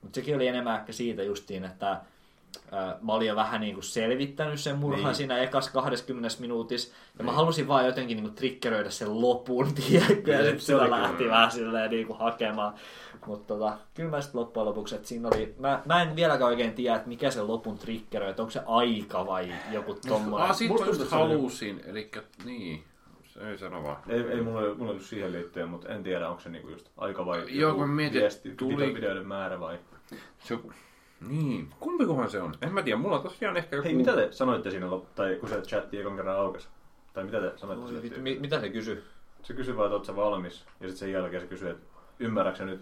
Mutta 0.02 0.16
sekin 0.16 0.36
oli 0.36 0.48
enemmän 0.48 0.80
ehkä 0.80 0.94
siitä 0.94 1.24
justiin, 1.24 1.64
että 1.66 2.02
mä 3.02 3.14
olin 3.14 3.28
jo 3.28 3.36
vähän 3.36 3.62
niin 3.62 3.74
kuin 3.74 3.84
selvittänyt 3.84 4.60
sen 4.60 4.78
murhan 4.78 5.06
niin. 5.06 5.16
siinä 5.16 5.38
ekas 5.38 5.70
20 5.70 6.30
minuutissa. 6.40 6.94
Ja 7.20 7.24
mä 7.26 7.32
halusin 7.32 7.68
vaan 7.68 7.86
jotenkin 7.86 8.18
niin 8.18 8.24
kuin 8.26 8.36
triggeröidä 8.36 8.90
sen 8.90 9.22
lopun, 9.22 9.74
tiedätkö? 9.88 10.32
Ja 10.32 10.38
Niin, 10.38 10.46
sitten 10.46 10.60
se 10.60 10.66
sitä 10.74 10.90
lähti 10.90 11.18
kyllä. 11.18 11.32
vähän 11.32 11.52
silleen 11.52 11.92
niin 11.92 12.08
kuin 12.08 12.20
hakemaan. 12.20 12.74
Mutta 13.26 13.54
tota, 13.54 13.78
kyllä 13.94 14.10
mä 14.10 14.22
sitten 14.22 14.42
loppujen 14.42 14.66
lopuksi, 14.66 14.96
että 14.96 15.08
siinä 15.08 15.28
oli, 15.28 15.56
mä, 15.60 15.82
mä 15.86 16.02
en 16.02 16.16
vieläkään 16.16 16.50
oikein 16.50 16.74
tiedä, 16.74 16.96
että 16.96 17.08
mikä 17.08 17.32
se 17.32 17.42
lopun 17.42 17.78
triggeröi, 17.78 18.30
että 18.30 18.42
onko 18.42 18.52
se 18.52 18.62
aika 18.66 19.26
vai 19.26 19.54
joku. 19.72 19.98
Ah, 20.38 20.56
siitä 20.56 20.74
Musta 20.74 20.86
mä 20.86 20.90
just 20.90 21.00
tuntuu, 21.00 21.04
että 21.04 21.10
se 21.10 21.16
oli- 21.16 21.34
halusin, 21.34 21.82
eli 21.86 22.12
niin. 22.46 22.84
Se 23.26 23.50
ei 23.50 23.58
sano 23.58 23.84
vaan. 23.84 23.98
Ei, 24.08 24.22
ei 24.22 24.42
mulla, 24.42 24.76
mulla 24.76 24.92
ollut 24.92 25.04
siihen 25.04 25.32
liittyen, 25.32 25.70
mutta 25.70 25.90
en 25.90 26.04
tiedä, 26.04 26.30
onko 26.30 26.42
se 26.42 26.50
niinku 26.50 26.70
just 26.70 26.90
aika 26.98 27.26
vai 27.26 27.38
Joo, 27.40 27.70
joku 27.70 27.80
kun 27.80 27.90
mä 27.90 27.96
mietin, 27.96 28.22
viesti, 28.22 28.50
tuli- 28.56 28.74
tuli... 28.74 28.94
videoiden 28.94 29.28
määrä 29.28 29.60
vai... 29.60 29.80
Se, 30.44 30.60
niin, 31.28 31.70
kumpikohan 31.80 32.30
se 32.30 32.42
on? 32.42 32.54
En 32.62 32.74
mä 32.74 32.82
tiedä, 32.82 32.98
mulla 32.98 33.16
on 33.16 33.24
tosiaan 33.24 33.58
ehkä 33.58 33.76
joku... 33.76 33.86
Hei, 33.88 33.96
mitä 33.96 34.16
te 34.16 34.28
sanoitte 34.32 34.72
siinä, 34.72 34.88
lop- 34.88 35.06
tai 35.16 35.36
kun 35.40 35.50
se 35.50 35.62
chatti 35.62 36.00
ekan 36.00 36.16
kerran 36.16 36.38
aukesi? 36.38 36.68
Tai 37.14 37.24
mitä 37.24 37.42
te 37.42 37.52
sanoitte 37.56 37.96
Oi 37.96 38.02
vittu, 38.04 38.20
mi- 38.22 38.40
mitä 38.40 38.60
se 38.60 38.70
kysyi? 38.70 39.04
Se 39.44 39.54
kysyi 39.54 39.78
vaan, 39.78 39.86
että 39.88 39.96
oot 39.96 40.06
sä 40.06 40.16
valmis, 40.16 40.60
ja 40.60 40.88
sitten 40.88 40.98
sen 40.98 41.12
jälkeen 41.12 41.42
se 41.42 41.48
kysyi, 41.48 41.70
että 41.70 41.84
ymmärrätkö 42.20 42.58
sä 42.58 42.66
nyt, 42.66 42.82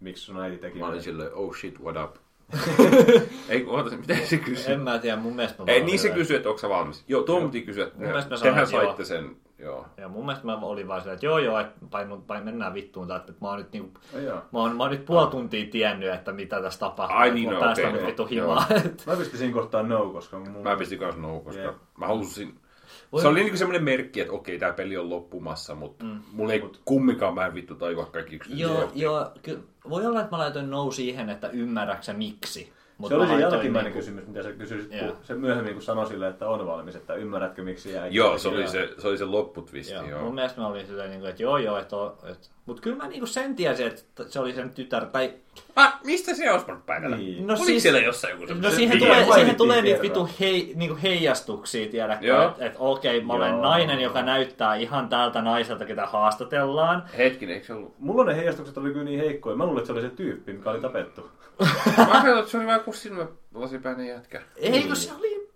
miksi 0.00 0.22
sun 0.24 0.40
äiti 0.40 0.58
teki 0.58 0.78
Mä 0.78 0.86
olin 0.86 1.02
silleen, 1.02 1.34
oh 1.34 1.56
shit, 1.56 1.80
what 1.80 1.96
up? 2.04 2.16
ei, 3.48 3.64
oota, 3.66 3.96
mitä 3.96 4.16
se 4.24 4.36
kysyi? 4.36 4.72
En 4.72 4.80
mä 4.80 4.98
tiedä, 4.98 5.16
mun 5.16 5.36
mielestä 5.36 5.62
mä 5.62 5.72
Ei, 5.72 5.84
niin 5.84 5.98
se 5.98 6.10
kysyi, 6.10 6.36
että 6.36 6.48
onko 6.48 6.58
sä 6.58 6.68
valmis. 6.68 7.04
Joo, 7.08 7.22
tuo 7.22 7.40
piti 7.40 7.62
kysyä, 7.62 7.86
että 7.86 7.98
Mun 7.98 8.06
mielestä 8.06 8.30
mä 8.30 8.36
sanoin, 8.36 8.54
tehän 8.54 8.64
että 8.64 8.76
joo. 8.76 8.84
saitte 8.84 9.04
sen, 9.04 9.36
joo. 9.58 9.86
Ja 9.96 10.08
mun 10.08 10.26
mielestä 10.26 10.46
mä 10.46 10.56
olin 10.56 10.88
vaan 10.88 11.00
silleen, 11.00 11.14
että 11.14 11.26
joo 11.26 11.38
joo, 11.38 11.58
että 11.60 11.74
pain, 11.90 12.22
pain, 12.22 12.44
mennään 12.44 12.74
vittuun, 12.74 13.08
tai 13.08 13.16
että 13.16 13.32
mä 13.40 13.48
oon 13.48 13.58
nyt 13.58 13.72
niinku, 13.72 14.00
joo. 14.22 14.36
mä 14.52 14.58
oon, 14.58 14.76
mä 14.76 14.82
oon 14.82 14.92
nyt 14.92 15.04
puoli 15.04 15.30
tuntia 15.30 15.66
tiennyt, 15.70 16.14
että 16.14 16.32
mitä 16.32 16.62
tässä 16.62 16.80
tapahtuu. 16.80 17.16
Ai 17.16 17.30
niin, 17.30 17.50
no, 17.50 17.60
päästä 17.60 17.82
okei, 17.82 17.92
nyt 17.92 18.06
vittu 18.06 18.26
himaa. 18.26 18.66
Mä 19.06 19.16
pistin 19.16 19.38
siinä 19.38 19.54
kohtaa 19.54 19.82
no, 19.82 20.10
koska 20.10 20.38
mun... 20.38 20.62
Mä 20.62 20.76
pistin 20.76 20.98
kans 20.98 21.16
no, 21.16 21.40
koska 21.40 21.62
Jep. 21.62 21.76
mä 21.98 22.06
halusin... 22.06 22.60
Voi- 23.12 23.22
Se 23.22 23.28
oli 23.28 23.40
niinku 23.40 23.56
semmoinen 23.56 23.84
merkki, 23.84 24.20
että 24.20 24.32
okei, 24.32 24.58
tää 24.58 24.72
peli 24.72 24.96
on 24.96 25.10
loppumassa, 25.10 25.74
mutta 25.74 26.04
mm. 26.04 26.20
mulla 26.32 26.52
ei 26.52 26.70
kumminkaan 26.84 27.34
mä 27.34 27.46
en 27.46 27.54
vittu 27.54 27.74
tajua 27.74 28.06
kaikki 28.06 28.36
yksityisiä. 28.36 28.66
joo, 28.66 28.90
joo, 28.94 29.30
ky- 29.42 29.64
voi 29.90 30.06
olla, 30.06 30.20
että 30.20 30.30
mä 30.30 30.38
laitoin 30.38 30.70
no 30.70 30.90
siihen, 30.90 31.30
että 31.30 31.48
ymmärräksä 31.48 32.12
miksi. 32.12 32.72
Mut 32.98 33.08
Se 33.08 33.14
oli 33.14 33.26
se 33.26 33.40
jälkimmäinen 33.40 33.84
niinku- 33.92 33.98
kysymys, 33.98 34.26
mitä 34.26 34.42
sä 34.42 34.52
kysyisit, 34.52 34.90
kun 35.00 35.16
se 35.22 35.34
myöhemmin 35.34 35.72
kun 35.72 35.82
sanoi 35.82 36.06
silleen, 36.06 36.30
että 36.32 36.48
on 36.48 36.66
valmis, 36.66 36.96
että 36.96 37.14
ymmärrätkö 37.14 37.62
miksi 37.62 37.92
jäi. 37.92 38.08
Joo, 38.14 38.38
se 38.38 38.48
oli 38.48 38.68
se, 38.68 38.88
se, 38.98 39.08
oli 39.08 39.18
se 39.18 39.24
lopputvisti, 39.24 39.92
Joo, 39.94 40.04
joo. 40.08 40.22
mun 40.22 40.34
mielestä 40.34 40.60
mä 40.60 40.66
olin 40.66 40.86
silleen, 40.86 41.10
niinku, 41.10 41.26
että 41.26 41.42
joo 41.42 41.58
joo, 41.58 41.78
että, 41.78 41.96
on- 41.96 42.16
että 42.24 42.48
mutta 42.66 42.82
kyllä 42.82 42.96
mä 42.96 43.08
niinku 43.08 43.26
sen 43.26 43.56
tiesin, 43.56 43.86
että 43.86 44.24
se 44.28 44.40
oli 44.40 44.52
sen 44.52 44.70
tytär, 44.70 45.06
tai 45.06 45.34
Ah, 45.76 46.00
mistä 46.04 46.34
se 46.34 46.50
olisi 46.52 46.66
voinut 46.66 46.86
päätellä? 46.86 47.16
Niin. 47.16 47.46
No 47.46 47.52
Oliko 47.52 47.66
siis- 47.66 47.82
siellä 47.82 48.00
jossain 48.00 48.40
joku 48.40 48.54
No 48.54 48.70
siihen 48.70 49.00
Se 49.00 49.06
tulee, 49.06 49.24
siihen 49.34 49.56
tulee 49.56 49.82
niitä 49.82 50.02
vitu 50.02 50.28
hei, 50.40 50.72
niinku 50.74 50.98
heijastuksia, 51.02 51.88
tiedätkö? 51.90 52.44
Että 52.48 52.66
et, 52.66 52.74
okei, 52.78 53.20
mä 53.20 53.32
olen 53.32 53.50
Joo. 53.52 53.62
nainen, 53.62 54.00
joka 54.00 54.22
näyttää 54.22 54.74
ihan 54.74 55.08
tältä 55.08 55.42
naiselta, 55.42 55.84
ketä 55.84 56.06
haastatellaan. 56.06 57.04
Hetkinen, 57.18 57.54
eikö 57.54 57.66
se 57.66 57.72
ollut? 57.72 57.94
Mulla 57.98 58.24
ne 58.24 58.36
heijastukset 58.36 58.78
oli 58.78 58.90
kyllä 58.92 59.04
niin 59.04 59.20
heikkoja. 59.20 59.56
Mä 59.56 59.64
luulen, 59.66 59.78
että 59.78 59.86
se 59.86 59.92
oli 59.92 60.00
se 60.02 60.10
tyyppi, 60.10 60.52
mikä 60.52 60.70
oli 60.70 60.80
tapettu. 60.80 61.20
Mä 61.96 62.06
ajattelin, 62.10 62.38
että 62.38 62.50
se 62.50 62.56
oli 62.56 62.66
vaan 62.66 62.78
joku 62.78 62.92
silmälasipäinen 62.92 64.06
jätkä. 64.06 64.42
Eikö 64.56 64.94
se 64.94 65.12
oli... 65.18 65.46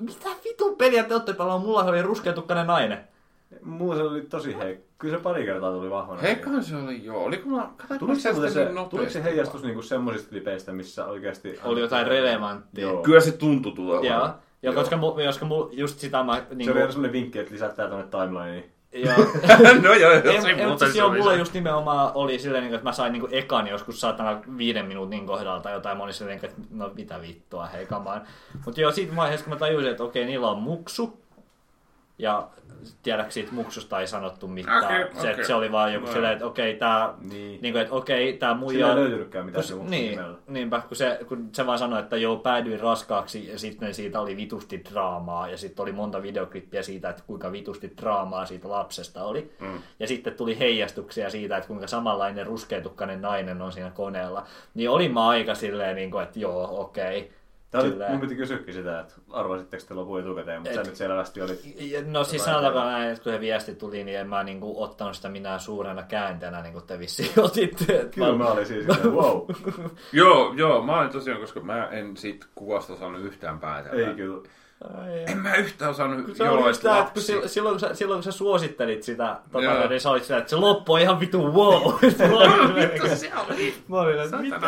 Mitä 0.00 0.28
vitun 0.44 0.76
peliä 0.76 1.04
te 1.04 1.14
olette 1.14 1.32
pelannut? 1.32 1.62
Mulla 1.66 1.84
oli 1.84 2.02
ruskeatukkainen 2.02 2.66
nainen. 2.66 2.98
Mulla 3.62 3.96
se 3.96 4.02
oli 4.02 4.20
tosi 4.22 4.56
heikko. 4.58 4.85
Kyllä 4.98 5.16
se 5.16 5.22
pari 5.22 5.44
kertaa 5.44 5.72
tuli 5.72 5.90
vahvana. 5.90 6.20
Heikkohan 6.20 6.64
se 6.64 6.76
oli, 6.76 7.04
joo. 7.04 7.24
Oliko 7.24 7.48
mulla... 7.48 7.62
Katsotaan, 7.62 7.98
Tuliko 7.98 8.20
se, 8.20 8.32
se, 8.32 8.64
niin 8.64 8.74
nopeasti 8.74 8.90
tuliko 8.90 9.10
se 9.10 9.24
heijastus 9.24 9.62
niinku 9.62 9.82
semmoisista 9.82 10.28
klipeistä, 10.30 10.72
missä 10.72 11.06
oikeasti... 11.06 11.58
Oli 11.64 11.80
jotain 11.80 12.06
relevanttia. 12.06 12.82
Joo. 12.82 13.02
Kyllä 13.02 13.20
se 13.20 13.32
tuntui 13.32 13.72
tulevan. 13.72 14.04
Joo. 14.04 14.24
Ja 14.26 14.34
Joo. 14.62 14.74
koska, 14.74 14.96
mu, 14.96 15.12
koska 15.12 15.46
mu, 15.46 15.68
just 15.72 15.98
sitä 15.98 16.22
mä... 16.22 16.36
Se 16.48 16.54
Niin 16.54 16.70
oli 16.70 16.80
aina 16.80 16.92
semmonen 16.92 17.12
vinkki, 17.12 17.38
että 17.38 17.52
lisätään 17.52 17.90
tonne 17.90 18.06
timelineen. 18.10 18.64
joo. 18.92 19.16
no 19.82 19.94
joo, 19.94 20.10
Ei, 20.12 20.34
jos 20.34 20.44
ei 20.44 20.54
ei, 20.54 20.66
mutta 20.66 20.84
siis 20.84 20.92
se 20.92 20.98
joo, 20.98 21.08
oli 21.10 21.18
mulla 21.18 21.32
se. 21.32 21.38
just 21.38 21.54
nimenomaan 21.54 22.10
oli 22.14 22.38
silleen, 22.38 22.62
niin 22.62 22.70
kuin, 22.70 22.76
että 22.76 22.88
mä 22.88 22.92
sain 22.92 23.12
niin 23.12 23.28
ekan 23.30 23.66
joskus 23.66 24.00
saatana 24.00 24.40
viiden 24.58 24.86
minuutin 24.86 25.26
kohdalla 25.26 25.60
tai 25.60 25.72
jotain. 25.72 25.96
Mä 25.96 26.02
olin 26.04 26.14
silleen, 26.14 26.40
että 26.42 26.60
no 26.70 26.90
mitä 26.94 27.20
vittua, 27.20 27.66
hei 27.66 27.86
kamaan. 27.86 28.22
Mutta 28.64 28.80
joo, 28.80 28.92
siinä 28.92 29.16
vaiheessa 29.16 29.44
kun 29.44 29.52
mä 29.52 29.58
tajusin, 29.58 29.90
että 29.90 30.04
okei, 30.04 30.24
niillä 30.24 30.48
on 30.50 30.58
muksu. 30.58 31.20
Ja 32.18 32.48
tiedätkö 33.02 33.32
siitä 33.32 33.52
muksusta 33.52 34.00
ei 34.00 34.06
sanottu 34.06 34.48
mitään. 34.48 34.84
Okei, 34.84 35.22
se, 35.22 35.32
okei. 35.32 35.44
se 35.44 35.54
oli 35.54 35.72
vaan 35.72 35.92
joku 35.92 36.06
No 36.06 36.12
silleen, 36.12 36.32
että 36.32 36.46
okei, 36.46 36.74
tää... 36.76 37.14
Niin. 37.20 37.62
Niin 37.62 37.72
kuin, 37.74 37.82
että 37.82 37.94
okei, 37.94 38.32
tää 38.32 38.50
Sillä 38.50 38.60
muija... 38.60 38.88
ei 38.88 38.96
löytynytkään 38.96 39.46
mitään 39.46 39.64
Kun, 39.64 39.84
se 39.84 39.90
niin, 39.90 40.10
nimellä. 40.10 40.38
niinpä, 40.46 40.82
kun 40.88 40.96
se, 40.96 41.20
kun 41.28 41.48
se 41.52 41.66
vaan 41.66 41.78
sanoi, 41.78 42.00
että 42.00 42.16
joo, 42.16 42.36
päädyin 42.36 42.80
raskaaksi 42.80 43.48
ja 43.48 43.58
sitten 43.58 43.94
siitä 43.94 44.20
oli 44.20 44.36
vitusti 44.36 44.82
draamaa 44.90 45.48
ja 45.48 45.56
sitten 45.56 45.82
oli 45.82 45.92
monta 45.92 46.22
videoklippiä 46.22 46.82
siitä, 46.82 47.10
että 47.10 47.22
kuinka 47.26 47.52
vitusti 47.52 47.92
draamaa 48.00 48.46
siitä 48.46 48.68
lapsesta 48.68 49.24
oli. 49.24 49.52
Mm. 49.60 49.78
Ja 50.00 50.06
sitten 50.06 50.34
tuli 50.34 50.58
heijastuksia 50.58 51.30
siitä, 51.30 51.56
että 51.56 51.68
kuinka 51.68 51.86
samanlainen 51.86 52.46
ruskeatukkainen 52.46 53.22
nainen 53.22 53.62
on 53.62 53.72
siinä 53.72 53.90
koneella. 53.90 54.46
Niin 54.74 54.90
olin 54.90 55.14
mä 55.14 55.28
aika 55.28 55.54
silleen, 55.54 55.96
niin 55.96 56.10
kuin, 56.10 56.22
että 56.22 56.38
joo, 56.38 56.80
okei. 56.80 57.35
Tää 57.70 57.80
oli, 57.80 57.94
mun 58.08 58.20
piti 58.20 58.36
kysyäkin 58.36 58.74
sitä, 58.74 59.00
että 59.00 59.14
arvasitteko 59.30 59.84
te 59.88 59.94
lopun 59.94 60.20
etukäteen, 60.20 60.60
mutta 60.62 60.70
Et- 60.70 60.84
sä 60.84 60.90
nyt 60.90 60.96
selvästi 60.96 61.42
olit... 61.42 61.60
No 62.06 62.24
siis 62.24 62.44
sanotaanko 62.44 62.80
näin, 62.80 63.10
että 63.10 63.22
kun 63.24 63.32
se 63.32 63.40
viesti 63.40 63.74
tuli, 63.74 64.04
niin 64.04 64.18
en 64.18 64.28
mä 64.28 64.42
niinku 64.44 64.82
ottanut 64.82 65.14
sitä 65.16 65.28
minä 65.28 65.58
suurena 65.58 66.02
käänteenä, 66.02 66.62
niin 66.62 66.72
kuin 66.72 66.86
te 66.86 66.98
vissiin 66.98 67.30
otitte. 67.44 68.08
Kyllä 68.14 68.34
mä 68.36 68.44
olin 68.46 68.66
siis 68.66 68.84
silleen, 68.84 69.12
wow. 69.22 69.40
Joo, 70.12 70.52
joo, 70.56 70.82
mä 70.82 70.98
olin 71.00 71.10
tosiaan, 71.10 71.40
koska 71.40 71.60
mä 71.60 71.88
en 71.88 72.16
siitä 72.16 72.46
kuvasta 72.54 72.96
saanut 72.96 73.20
yhtään 73.20 73.58
päätellä. 73.60 74.08
Ei 74.08 74.14
kyllä. 74.14 74.48
Ai, 74.98 75.24
En 75.32 75.38
mä 75.38 75.54
yhtään 75.54 75.90
osannut 75.90 76.38
jollaista 76.38 76.82
tää, 76.88 76.98
että 76.98 77.12
kun 77.12 77.22
silloin, 77.22 77.48
silloin, 77.48 77.72
kun 77.72 77.80
sä, 77.80 77.94
silloin 77.94 78.16
kun 78.18 78.22
sä 78.22 78.32
suosittelit 78.32 79.02
sitä, 79.02 79.36
tota, 79.52 79.88
niin 79.88 80.00
sä 80.00 80.10
olit 80.10 80.22
sitä, 80.22 80.38
että 80.38 80.50
se 80.50 80.56
loppu 80.56 80.92
on 80.92 81.00
ihan 81.00 81.20
vitu 81.20 81.52
wow. 81.52 81.82
Mä 81.92 82.74
Vittu 82.74 83.06
se 83.16 83.32
oli. 83.48 83.74
Mä 83.88 84.00
olin, 84.00 84.18
että 84.18 84.36
mitä? 84.36 84.60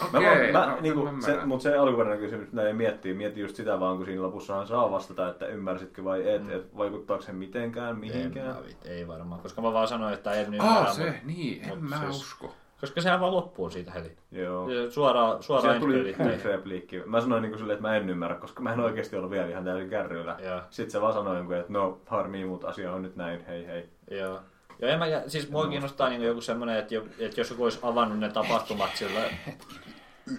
Toiko. 0.00 0.20
Mä, 0.20 0.32
Okei, 0.32 0.52
mä, 0.52 0.66
no, 0.66 0.80
niinku, 0.80 1.04
mä 1.04 1.20
se, 1.20 1.44
mutta 1.44 1.62
se 1.62 1.76
alkuperäinen 1.76 2.18
kysymys, 2.18 2.48
ei 2.66 2.72
miettii, 2.72 3.14
mieti 3.14 3.40
just 3.40 3.56
sitä 3.56 3.80
vaan, 3.80 3.96
kun 3.96 4.06
siinä 4.06 4.22
lopussahan 4.22 4.66
saa 4.66 4.90
vastata, 4.90 5.28
että 5.28 5.46
ymmärsitkö 5.46 6.04
vai 6.04 6.28
et, 6.30 6.44
mm. 6.44 6.50
et 6.50 6.76
vaikuttaako 6.76 7.22
se 7.22 7.32
mitenkään, 7.32 7.90
En 7.90 7.96
mihinkään. 7.96 8.46
mä 8.46 8.62
vit, 8.66 8.86
ei 8.86 9.08
varmaan, 9.08 9.40
koska 9.40 9.62
mä 9.62 9.72
vaan 9.72 9.88
sanoin, 9.88 10.14
että 10.14 10.32
en 10.32 10.54
ymmärrä, 10.54 10.92
se, 10.92 11.02
mut- 11.10 11.24
niin, 11.24 11.62
en 11.62 11.68
mut 11.68 11.88
mä 11.88 11.96
siis- 11.98 12.16
usko. 12.16 12.54
Koska 12.80 13.00
sehän 13.00 13.20
vaan 13.20 13.32
loppuu 13.32 13.70
siitä 13.70 13.90
heti. 13.90 14.16
Joo. 14.32 14.68
Suoraan, 14.90 15.42
suoraan 15.42 15.80
Sieltä 15.80 15.80
tuli 15.80 16.16
repliikki. 16.44 17.02
Mä 17.06 17.20
sanoin 17.20 17.42
niin 17.42 17.58
silleen, 17.58 17.76
että 17.76 17.88
mä 17.88 17.96
en 17.96 18.10
ymmärrä, 18.10 18.36
koska 18.36 18.62
mä 18.62 18.72
en 18.72 18.80
oikeasti 18.80 19.16
ollut 19.16 19.30
vielä 19.30 19.46
ihan 19.46 19.64
täysin 19.64 19.90
kärryillä. 19.90 20.36
Joo. 20.44 20.60
Sitten 20.70 20.90
se 20.90 21.00
vaan 21.00 21.12
sanoi 21.12 21.58
että 21.58 21.72
no 21.72 22.00
harmii, 22.06 22.44
mutta 22.44 22.68
asia 22.68 22.92
on 22.92 23.02
nyt 23.02 23.16
näin, 23.16 23.46
hei 23.46 23.66
hei. 23.66 23.88
Joo. 24.10 24.40
Joo, 24.80 24.90
en 24.90 24.98
mä, 24.98 25.04
siis 25.26 25.50
mua 25.50 25.66
kiinnostaa 25.66 26.08
niin 26.08 26.22
joku 26.22 26.40
semmoinen, 26.40 26.78
että, 26.78 26.94
jo, 26.94 27.04
että 27.18 27.40
jos 27.40 27.50
joku 27.50 27.64
olisi 27.64 27.78
avannut 27.82 28.18
ne 28.18 28.28
tapahtumat 28.28 28.90
sillä 28.94 29.20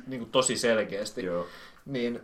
niin 0.08 0.20
kuin 0.20 0.32
tosi 0.32 0.58
selkeästi, 0.58 1.26
Joo. 1.26 1.46
niin 1.86 2.22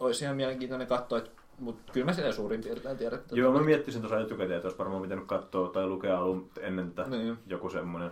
olisi 0.00 0.24
ihan 0.24 0.36
mielenkiintoinen 0.36 0.86
katsoa, 0.86 1.18
että, 1.18 1.30
mutta 1.58 1.92
kyllä 1.92 2.06
mä 2.06 2.12
sitä 2.12 2.32
suurin 2.32 2.60
piirtein 2.60 2.96
tiedän. 2.96 3.18
että- 3.18 3.36
Joo, 3.36 3.52
mä 3.52 3.60
miettisin 3.62 4.00
tuossa 4.02 4.20
etukäteen, 4.20 4.52
että 4.56 4.66
olisi 4.66 4.78
varmaan 4.78 5.02
pitänyt 5.02 5.24
katsoa 5.26 5.68
tai 5.68 5.86
lukea 5.86 6.18
alun 6.18 6.50
ennen 6.60 6.90
tätä 6.92 7.10
Niin. 7.10 7.38
joku 7.46 7.70
semmoinen. 7.70 8.10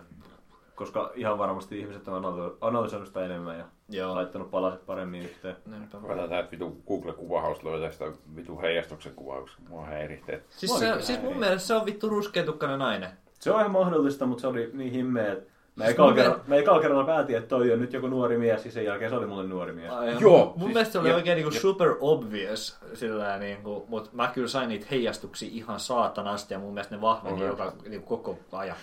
Koska 0.75 1.11
ihan 1.15 1.37
varmasti 1.37 1.79
ihmiset 1.79 2.07
on 2.07 2.23
analy- 2.23 2.57
analysoinut 2.61 3.07
sitä 3.07 3.25
enemmän 3.25 3.57
ja 3.59 3.65
Joo. 3.89 4.15
laittanut 4.15 4.51
palaset 4.51 4.85
paremmin 4.85 5.21
yhteen. 5.23 5.55
Niinpä. 5.65 5.97
Katsotaan, 6.07 6.39
että 6.39 6.51
vitu 6.51 6.81
Google-kuvahaus 6.87 7.63
löytää 7.63 7.91
sitä 7.91 8.05
vitu 8.35 8.61
heijastuksen 8.61 9.13
kuvaa, 9.15 9.41
koska 9.41 9.61
mua 9.69 9.85
häiritsee. 9.85 10.43
Siis, 10.49 10.79
se, 10.79 10.95
siis 11.01 11.21
mun 11.21 11.37
mielestä 11.39 11.67
se 11.67 11.73
on 11.73 11.85
vittu 11.85 12.09
ruskeatukkainen 12.09 12.79
nainen. 12.79 13.09
Se 13.39 13.51
on 13.51 13.59
ihan 13.59 13.71
mahdollista, 13.71 14.25
mutta 14.25 14.41
se 14.41 14.47
oli 14.47 14.69
niin 14.73 14.91
himmeä, 14.91 15.33
että 15.33 15.52
mä 15.75 15.83
Siis 15.83 15.93
ekalla 15.93 16.13
kerralla, 16.13 16.39
mä 16.47 16.55
ekalla 16.55 16.81
kerralla 16.81 17.03
päätin, 17.05 17.37
että 17.37 17.47
toi 17.49 17.73
on 17.73 17.79
nyt 17.81 17.93
joku 17.93 18.07
nuori 18.07 18.37
mies, 18.37 18.65
ja 18.65 18.71
sen 18.71 18.85
jälkeen 18.85 19.11
se 19.11 19.17
oli 19.17 19.27
mulle 19.27 19.47
nuori 19.47 19.73
mies. 19.73 19.91
Ai, 19.91 20.15
Joo, 20.19 20.45
Mun 20.45 20.53
siis- 20.59 20.73
mielestä 20.73 20.91
se 20.91 20.99
oli 20.99 21.09
ja- 21.09 21.15
oikein 21.15 21.35
niinku 21.35 21.51
super 21.51 21.95
obvious, 21.99 22.77
sillä 22.93 23.37
niinku, 23.37 23.85
mutta 23.87 24.09
mä 24.13 24.27
kyllä 24.27 24.47
sain 24.47 24.69
niitä 24.69 24.85
heijastuksia 24.91 25.49
ihan 25.51 25.79
saatanasti 25.79 26.53
ja 26.53 26.59
mun 26.59 26.73
mielestä 26.73 26.95
ne 26.95 27.01
vahveni 27.01 27.35
Okei. 27.35 27.47
joka, 27.47 27.73
niinku 27.87 28.17
koko 28.17 28.57
ajan. 28.57 28.75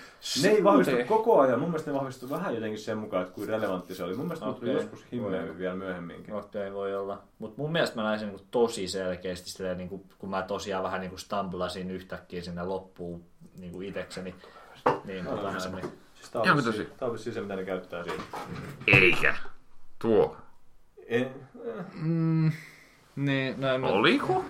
Ne 0.43 0.49
ei 0.49 0.65
vahvistu 0.65 0.97
koko 1.09 1.41
ajan, 1.41 1.61
mun 1.61 1.69
mielestä 1.69 1.91
ne 1.91 1.97
vahvistu 1.99 2.31
vähän 2.31 2.55
jotenkin 2.55 2.79
sen 2.79 2.99
mukaan, 2.99 3.23
että 3.23 3.35
kuin 3.35 3.49
relevantti 3.49 3.95
se 3.95 4.05
oli. 4.05 4.15
Mun 4.17 4.27
mielestä 4.27 4.47
okay. 4.47 4.69
joskus 4.69 5.05
himmeä 5.13 5.59
vielä 5.59 5.77
myöhemminkin. 5.77 6.35
Okei, 6.35 6.63
okay, 6.63 6.75
voi 6.75 6.95
olla. 6.95 7.23
Mutta 7.39 7.63
mun 7.63 7.73
mielestä 7.73 7.97
mä 7.97 8.03
näin 8.03 8.19
sen 8.19 8.29
niinku 8.29 8.45
tosi 8.51 8.89
selkeästi, 8.89 9.51
silleen, 9.51 9.79
niinku, 9.79 10.07
kun 10.19 10.31
mä 10.31 10.43
tosiaan 10.43 10.85
vähän 10.85 11.01
niinku 11.01 11.17
stumblasin 11.17 11.91
yhtäkkiä 11.91 12.43
sinne 12.43 12.65
loppuun 12.65 13.25
niinku 13.59 13.81
itekseni. 13.81 14.35
Niin, 15.05 15.27
Aivan 15.29 15.55
tota, 15.55 15.77
niin. 15.77 15.93
Siis 16.21 16.31
tää 16.31 16.41
on 16.43 16.47
Ihan 16.49 16.65
tosi. 16.65 16.85
Tää 16.99 17.09
on 17.09 17.15
vissiin 17.15 17.35
se, 17.35 17.41
mitä 17.41 17.57
ne 17.57 17.65
käyttää 17.65 18.05
siinä. 18.05 18.23
Eikä. 18.87 19.35
Tuo. 19.99 20.37
En, 21.07 21.31
Niin, 23.17 23.61
no, 23.61 23.69
en 23.75 23.81
mä- 23.81 23.87
Oliko? 23.87 24.45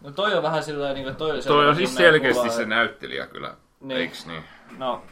no 0.00 0.10
toi 0.10 0.34
on 0.34 0.42
vähän 0.42 0.62
silleen, 0.62 0.94
niinku, 0.94 1.14
toi, 1.14 1.26
oli 1.30 1.34
Toi 1.36 1.42
sellainen 1.42 1.70
on 1.70 1.76
siis 1.76 1.94
selkeästi 1.94 2.42
kuva, 2.42 2.52
se 2.56 2.64
näyttelijä 2.66 3.26
kyllä. 3.26 3.54
Niin. 3.80 4.00
Eiks 4.00 4.26
niin? 4.26 4.42
No, 4.78 5.02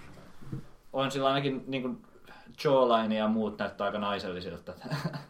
on 0.92 1.10
sillä 1.10 1.28
ainakin 1.28 1.64
niin 1.66 1.82
kuin 1.82 2.02
jawline 2.64 3.14
ja 3.16 3.28
muut 3.28 3.58
näyttää 3.58 3.84
aika 3.84 3.98
naisellisilta. 3.98 4.72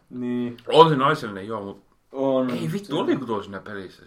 Niin. 0.09 0.57
On 0.67 0.89
se 0.89 0.95
naisellinen, 0.95 1.47
joo, 1.47 1.61
mutta 1.61 1.95
On. 2.11 2.49
ei 2.49 2.69
vittu, 2.73 2.99
oliko 2.99 3.25
tuo 3.25 3.43
siinä 3.43 3.59
pelissä? 3.59 4.03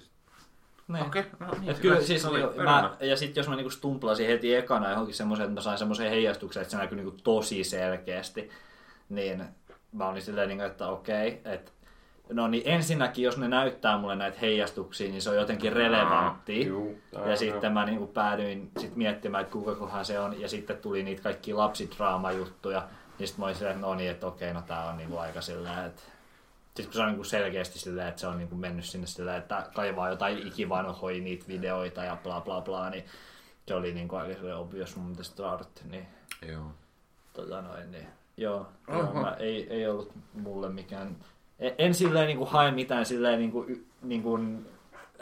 Niin. 0.92 1.06
Okei, 1.06 1.24
no 1.38 1.46
niin. 1.60 1.76
Kyllä 1.76 2.00
siis, 2.00 2.24
oli 2.24 2.40
mä, 2.64 2.96
ja 3.00 3.16
sitten 3.16 3.40
jos 3.40 3.48
mä 3.48 3.56
niinku 3.56 3.70
stumplasin 3.70 4.26
heti 4.26 4.54
ekana 4.54 4.90
johonkin 4.90 5.14
semmoiseen, 5.14 5.44
että 5.44 5.60
mä 5.60 5.64
sain 5.64 5.78
semmoisen 5.78 6.10
heijastuksen, 6.10 6.60
että 6.60 6.70
se 6.70 6.76
näkyy 6.76 6.96
niinku 6.96 7.16
tosi 7.24 7.64
selkeästi, 7.64 8.50
niin 9.08 9.44
mä 9.92 10.08
olin 10.08 10.22
silleen, 10.22 10.48
niinku, 10.48 10.64
että 10.64 10.88
okei, 10.88 11.40
että 11.44 11.72
no 12.32 12.48
niin 12.48 12.62
ensinnäkin, 12.66 13.24
jos 13.24 13.38
ne 13.38 13.48
näyttää 13.48 13.98
mulle 13.98 14.16
näitä 14.16 14.38
heijastuksia, 14.40 15.10
niin 15.10 15.22
se 15.22 15.30
on 15.30 15.36
jotenkin 15.36 15.72
relevantti. 15.72 16.66
Juu. 16.66 16.98
Ja 17.26 17.36
sitten 17.36 17.72
mä 17.72 17.86
niinku 17.86 18.06
päädyin 18.06 18.70
sit 18.78 18.96
miettimään, 18.96 19.42
että 19.42 19.52
kuinka 19.52 19.74
kohan 19.74 20.04
se 20.04 20.18
on, 20.18 20.40
ja 20.40 20.48
sitten 20.48 20.76
tuli 20.76 21.02
niitä 21.02 21.22
kaikki 21.22 21.52
lapsidraama-juttuja, 21.52 22.82
niin 23.18 23.28
sitten 23.28 23.42
mä 23.42 23.46
olin 23.46 23.56
silleen, 23.56 23.74
että 23.74 23.86
no 23.86 23.94
niin, 23.94 24.10
että 24.10 24.26
okei, 24.26 24.54
no 24.54 24.62
tää 24.62 24.84
on 24.84 24.96
niinku 24.96 25.18
aika 25.18 25.40
silleen, 25.40 25.86
että 25.86 26.02
sitten 26.76 26.84
kun 26.84 26.92
se 26.94 27.00
on 27.00 27.08
niinku 27.08 27.24
selkeästi 27.24 27.78
silleen, 27.78 28.08
että 28.08 28.20
se 28.20 28.26
on 28.26 28.38
niinku 28.38 28.54
mennyt 28.54 28.84
sinne 28.84 29.06
silleen, 29.06 29.36
että 29.38 29.66
kaivaa 29.74 30.10
jotain 30.10 30.46
ikivanhoja 30.46 31.20
niitä 31.22 31.44
videoita 31.48 32.04
ja 32.04 32.16
bla 32.22 32.40
bla 32.40 32.60
bla, 32.60 32.90
niin 32.90 33.04
se 33.68 33.74
oli 33.74 33.92
niinku 33.94 34.16
aika 34.16 34.34
silleen 34.34 34.56
obvious 34.56 34.96
mun 34.96 35.06
mielestä 35.06 35.32
start, 35.32 35.68
niin 35.90 36.06
Joo. 36.48 36.64
tota 37.32 37.62
noin, 37.62 37.90
niin 37.90 38.06
joo, 38.36 38.66
joo 38.88 39.12
mä, 39.14 39.36
ei, 39.38 39.66
ei 39.70 39.88
ollut 39.88 40.12
mulle 40.34 40.68
mikään, 40.68 41.16
en, 41.58 41.74
en 41.78 41.94
silleen 41.94 42.26
niinku 42.26 42.44
hae 42.44 42.70
mitään 42.70 43.06
silleen 43.06 43.38
niinku, 43.38 43.64
y- 43.68 43.84
niinku 44.02 44.38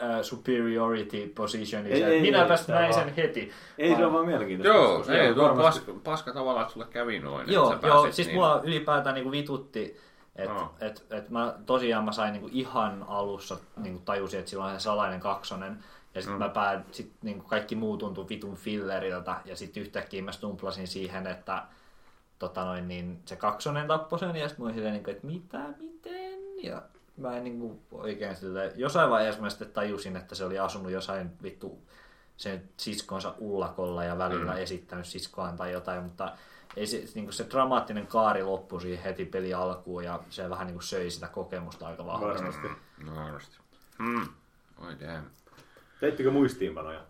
äh, 0.01 0.21
superiority 0.21 1.31
positionia, 1.35 1.95
Ei, 1.95 2.03
ei, 2.03 2.21
minäpäs 2.21 2.69
ei, 2.69 2.75
näin 2.75 2.91
vaan- 2.93 3.03
sen 3.05 3.13
heti. 3.15 3.51
Ei 3.77 3.95
se 3.95 4.05
ole 4.05 4.13
vaan 4.13 4.25
mielenkiintoista. 4.25 4.77
Joo, 4.77 4.97
koska 4.97 5.13
ei, 5.13 5.29
on 5.29 5.35
tuo 5.35 5.55
paska, 5.55 5.91
paska 6.03 6.33
tavallaan, 6.33 6.61
että 6.61 6.73
sulle 6.73 6.87
kävi 6.89 7.19
noin. 7.19 7.51
Joo, 7.51 7.79
joo 7.83 8.11
siis 8.11 8.27
niin- 8.27 8.37
mua 8.37 8.61
ylipäätään 8.63 9.15
niinku 9.15 9.31
vitutti, 9.31 9.97
että 10.43 10.53
Aa. 10.55 10.75
et, 10.81 11.05
et 11.09 11.29
mä 11.29 11.55
tosiaan 11.65 12.05
mä 12.05 12.11
sain 12.11 12.33
niinku 12.33 12.49
ihan 12.51 13.05
alussa 13.07 13.57
niinku 13.77 14.01
tajusin, 14.05 14.39
että 14.39 14.49
sillä 14.49 14.65
on 14.65 14.73
se 14.73 14.79
salainen 14.79 15.19
kaksonen. 15.19 15.83
Ja 16.15 16.21
sitten 16.21 16.35
Mm. 16.39 16.43
mä 16.43 16.49
pää, 16.49 16.83
sit 16.91 17.11
niinku 17.21 17.45
kaikki 17.47 17.75
muu 17.75 17.97
tuntui 17.97 18.29
vitun 18.29 18.55
filleriltä. 18.55 19.35
Ja 19.45 19.55
sitten 19.55 19.83
yhtäkkiä 19.83 20.21
mä 20.21 20.31
stumplasin 20.31 20.87
siihen, 20.87 21.27
että 21.27 21.63
tota 22.39 22.65
noin, 22.65 22.87
niin 22.87 23.21
se 23.25 23.35
kaksonen 23.35 23.87
tappoi 23.87 24.19
sen. 24.19 24.35
Ja 24.35 24.47
sitten 24.47 24.63
mä 24.63 24.65
olin 24.65 24.75
silleen, 24.75 24.93
niinku, 24.93 25.11
että 25.11 25.27
mitä, 25.27 25.59
miten? 25.77 26.39
Ja 26.63 26.81
mä 27.17 27.37
en 27.37 27.43
niinku 27.43 27.79
oikein 27.91 28.35
sille, 28.35 28.73
jossain 28.75 29.09
vaiheessa 29.09 29.41
mä 29.41 29.49
sitten 29.49 29.71
tajusin, 29.71 30.15
että 30.15 30.35
se 30.35 30.45
oli 30.45 30.59
asunut 30.59 30.91
jossain 30.91 31.31
vittu 31.43 31.81
sen 32.37 32.69
siskonsa 32.77 33.33
ullakolla 33.39 34.03
ja 34.03 34.17
välillä 34.17 34.51
Mm. 34.53 34.57
esittänyt 34.57 35.05
siskoaan 35.05 35.57
tai 35.57 35.71
jotain, 35.71 36.03
mutta 36.03 36.31
ei 36.77 36.87
se, 36.87 37.03
niin 37.15 37.33
se 37.33 37.45
dramaattinen 37.49 38.07
kaari 38.07 38.43
loppui 38.43 38.81
siihen 38.81 39.03
heti 39.03 39.25
peli 39.25 39.53
alkuun 39.53 40.03
ja 40.03 40.19
se 40.29 40.49
vähän 40.49 40.67
niin 40.67 40.81
söi 40.81 41.09
sitä 41.09 41.27
kokemusta 41.27 41.87
aika 41.87 42.05
vahvasti. 42.05 42.43
Varmasti. 42.43 42.67
No 43.05 43.15
varmasti. 43.15 43.57
Hmm. 44.03 44.27
Oi 44.87 44.95
damn. 44.99 45.23
Teittekö 45.99 46.31
muistiinpanoja? 46.31 47.01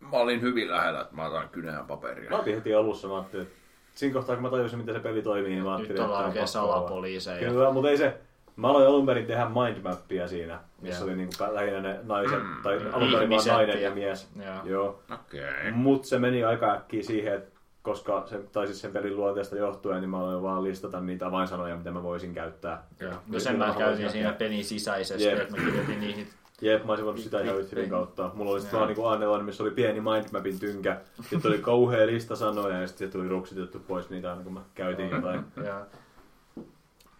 Mä 0.00 0.16
olin 0.16 0.40
hyvin 0.40 0.70
lähellä, 0.70 1.00
että 1.00 1.14
mä 1.14 1.26
otan 1.26 1.48
kynään 1.48 1.86
paperia. 1.86 2.30
Mä 2.30 2.36
otin 2.38 2.54
heti 2.54 2.74
alussa, 2.74 3.08
mä 3.08 3.14
ajattelin, 3.16 3.46
että 3.46 3.58
siinä 3.94 4.14
kohtaa 4.14 4.36
kun 4.36 4.42
mä 4.42 4.50
tajusin, 4.50 4.78
miten 4.78 4.94
se 4.94 5.00
peli 5.00 5.22
toimii, 5.22 5.50
niin 5.50 5.64
mä 5.64 5.70
Nyt 5.70 5.78
ajattelin, 5.78 6.02
ollaan 6.02 6.20
että 6.20 6.28
oikein 6.28 6.48
salapoliiseja. 6.48 7.48
Kyllä, 7.50 7.70
mutta 7.72 7.90
ei 7.90 7.96
se... 7.96 8.20
Mä 8.56 8.68
aloin 8.68 8.86
alun 8.86 9.06
perin 9.06 9.26
tehdä 9.26 9.46
mindmappia 9.48 10.28
siinä, 10.28 10.60
missä 10.80 10.96
Joo. 11.00 11.04
oli 11.04 11.16
niinku 11.16 11.34
lähinnä 11.50 11.80
ne 11.80 12.00
naiset, 12.02 12.42
Mm. 12.42 12.62
tai 12.62 12.80
alun 12.92 13.12
perin 13.12 13.30
vaan 13.30 13.46
nainen 13.46 13.82
ja- 13.82 13.90
mies. 13.90 14.28
Joo. 14.44 14.64
Joo. 14.64 15.02
Okei. 15.14 15.40
Okay. 15.50 15.70
Mut 15.72 16.04
se 16.04 16.18
meni 16.18 16.44
aika 16.44 16.72
äkkiä 16.72 17.02
siihen, 17.02 17.34
että 17.34 17.51
koska 17.82 18.22
se, 18.26 18.38
tai 18.52 18.66
siis 18.66 18.80
sen 18.80 18.92
pelin 18.92 19.16
luonteesta 19.16 19.56
johtuen, 19.56 20.00
niin 20.00 20.10
mä 20.10 20.18
aloin 20.18 20.42
vaan 20.42 20.64
listata 20.64 21.00
niitä 21.00 21.26
avainsanoja, 21.26 21.76
mitä 21.76 21.90
mä 21.90 22.02
voisin 22.02 22.34
käyttää. 22.34 22.84
Joo. 23.00 23.10
Ja 23.12 23.18
No 23.26 23.40
sen 23.40 23.58
mä 23.58 23.66
mä 23.66 23.74
käytin 23.78 24.10
siinä 24.10 24.32
pelin 24.32 24.64
sisäisesti, 24.64 25.24
Jep. 25.24 25.38
että 25.38 25.56
mä 25.56 25.64
kirjoitin 25.64 26.00
niihin. 26.00 26.28
Jep, 26.60 26.84
mä 26.84 26.92
olisin 26.92 27.06
voinut 27.06 27.22
sitä 27.22 27.40
ihan 27.40 27.56
Niin. 27.74 27.90
kautta. 27.90 28.30
Mulla 28.34 28.50
oli 28.50 28.60
sitten 28.60 28.78
Joo. 28.78 28.98
vaan 28.98 29.18
niinku 29.20 29.38
A4, 29.38 29.42
missä 29.42 29.62
oli 29.62 29.70
pieni 29.70 30.00
mindmapin 30.00 30.58
tynkä. 30.58 31.00
Sitten 31.30 31.50
oli 31.50 31.58
kauhea 31.58 32.06
lista 32.06 32.36
sanoja 32.36 32.80
ja 32.80 32.86
sitten 32.88 33.10
tuli 33.10 33.28
ruksitettu 33.28 33.78
pois 33.78 34.10
niitä 34.10 34.30
aina 34.30 34.42
kun 34.42 34.52
mä 34.52 34.60
käytin 34.74 35.10
jotain. 35.10 35.44
Joo. 35.66 35.80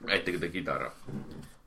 Ettekö 0.09 0.39
te 0.39 0.49
kitaraa? 0.49 0.91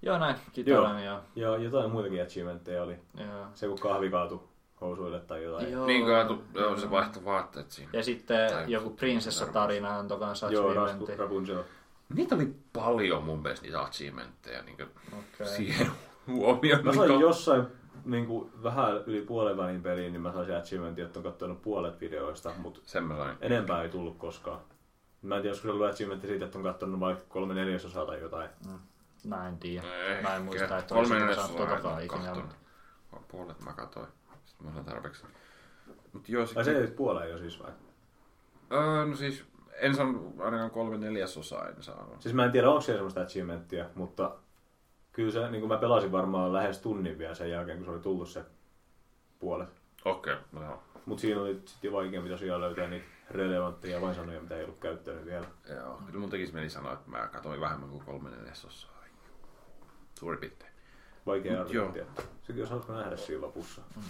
Joo 0.02 0.18
näin, 0.20 0.36
kitaran 0.54 1.04
ja... 1.04 1.22
Ja 1.36 1.58
jotain 1.58 1.92
muitakin 1.92 2.24
achievementteja 2.24 2.84
oli. 2.84 2.96
Joo. 3.18 3.46
Se 3.54 3.68
kun 3.68 3.80
kahvi 3.80 4.10
kaatui 4.10 4.40
housuille 4.82 5.20
tai 5.20 5.44
jotain. 5.44 5.72
Joo. 5.72 5.86
Niin 5.86 6.06
kaatu, 6.06 6.44
joo, 6.54 6.78
se 6.78 6.92
vaihtoi 6.92 7.26
vaatteet 7.26 7.72
siinä. 7.72 7.90
Ja 7.94 8.04
sitten 8.04 8.52
Tai- 8.52 8.72
joku 8.72 8.90
prinsessa-tarina 8.90 10.00
antoi 10.00 10.20
kanssa 10.20 10.52
Joo. 10.52 10.74
Raspu, 10.74 11.08
Rapunzel. 11.18 11.64
Niitä 12.14 12.36
oli 12.36 12.56
paljon 12.74 13.24
mun 13.24 13.42
mielestä 13.42 13.66
niitä 13.66 13.82
achievementteja 13.82 14.64
niin 14.64 14.78
Okei. 15.20 15.48
siihen 15.48 15.88
huomioon. 16.28 16.86
Mä 16.86 16.94
sain 16.94 17.10
Niin 17.10 17.20
jossain 17.20 17.64
niin 18.06 18.26
kuin 18.26 18.52
vähän 18.64 18.98
yli 19.06 19.22
puolen 19.22 19.58
välin 19.58 19.82
peliin, 19.84 20.14
niin 20.14 20.22
mä 20.22 20.32
saisin 20.34 20.56
achievementin, 20.58 21.06
että 21.06 21.20
on 21.20 21.24
katsonut 21.24 21.62
puolet 21.62 22.02
videoista, 22.02 22.52
mutta 22.58 22.80
Sen 22.84 23.04
mä 23.04 23.16
sain. 23.16 23.38
enempää 23.42 23.84
ei 23.84 23.90
tullut 23.90 24.18
koskaan. 24.18 24.60
Mä 25.22 25.36
en 25.36 25.42
tiedä, 25.42 25.52
olisiko 25.52 25.68
se 25.68 25.72
ollut 25.72 25.88
achievementti 25.90 26.28
siitä, 26.28 26.46
että 26.46 26.58
on 26.58 26.64
katsonut 26.64 27.00
vaikka 27.00 27.24
kolme 27.30 27.54
neljäsosaa 27.54 28.06
tai 28.06 28.20
jotain. 28.22 28.50
Mä 29.28 29.48
en 29.48 29.58
tiedä. 29.58 29.88
Mä 30.22 30.36
en 30.36 30.42
muista, 30.42 30.78
että 30.78 30.96
neljäsosaa 30.96 31.36
saanut 31.48 31.58
totakaan 31.58 32.00
en 32.00 32.06
ikinä. 32.06 32.36
Puolet 33.28 33.62
mä 33.66 33.74
katoin. 33.74 34.08
Mä 34.64 34.74
sain 34.74 34.86
tarpeeksi. 34.86 35.26
Mut 36.14 36.30
joo, 36.30 36.46
sit... 36.46 36.58
Ai 36.58 36.66
se 36.66 36.78
ei 36.78 36.88
puoleen 36.88 37.30
jo 37.30 37.38
siis 37.38 37.64
vai? 37.64 37.72
öö, 38.72 39.06
no 39.06 39.16
siis 39.16 39.46
en 39.74 39.96
saanut 39.96 40.40
ainakaan 40.40 40.72
kolme 40.72 40.98
neljäsosaa 40.98 41.70
en 41.70 41.84
saanut. 41.84 42.22
Siis 42.22 42.36
mä 42.36 42.46
en 42.46 42.52
tiedä, 42.52 42.70
onko 42.70 42.82
siellä 42.82 42.98
semmoista 42.98 43.22
achievementtia, 43.22 43.86
mutta 43.96 44.36
kyllä 45.12 45.32
se, 45.32 45.50
niin 45.50 45.62
kuin 45.62 45.70
mä 45.70 45.78
pelasin 45.78 46.12
varmaan 46.12 46.54
lähes 46.54 46.80
tunnin 46.80 47.18
vielä 47.18 47.36
sen 47.36 47.52
jälkeen, 47.52 47.78
kun 47.78 47.86
se 47.86 47.92
oli 47.92 48.00
tullut 48.00 48.30
se 48.30 48.44
puolet. 49.40 49.70
Okei, 50.06 50.34
okay, 50.34 50.46
no 50.52 50.64
joo. 50.64 50.84
Mutta 51.06 51.22
siinä 51.22 51.42
oli 51.42 51.62
sitten 51.66 51.92
vaikeampi 51.92 52.30
tosiaan 52.30 52.62
löytää 52.62 52.88
niitä 52.88 53.06
relevantteja 53.32 53.98
avainsanoja, 53.98 54.42
mitä 54.42 54.58
ei 54.58 54.64
ollut 54.64 54.80
käyttänyt 54.80 55.26
vielä. 55.26 55.46
Joo, 55.70 56.02
kyllä 56.06 56.20
mun 56.20 56.30
tekisi 56.30 56.54
mieli 56.54 56.70
sanoa, 56.70 56.94
että 56.94 57.10
mä 57.10 57.28
katoin 57.28 57.62
vähemmän 57.62 57.90
kuin 57.90 58.06
kolme 58.06 58.30
neljäsosaa. 58.30 58.96
Suuri 60.20 60.38
piirtein. 60.38 60.72
Vaikea 61.26 61.52
Mut 61.52 61.62
arviointia. 61.62 62.06
Sitten 62.38 62.58
jos 62.58 62.70
haluaisiko 62.70 62.98
nähdä 62.98 63.18
siinä 63.18 63.42
lopussa. 63.42 63.82
Mm. 63.96 64.04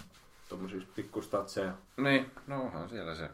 Tuommoisia 0.48 0.80
pikkustatseja. 0.94 1.72
Niin, 1.96 2.30
no 2.46 2.62
onhan 2.62 2.88
siellä 2.88 3.14
se 3.14 3.30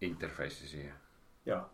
interface 0.00 0.50
siihen. 0.50 0.94
Joo. 1.46 1.70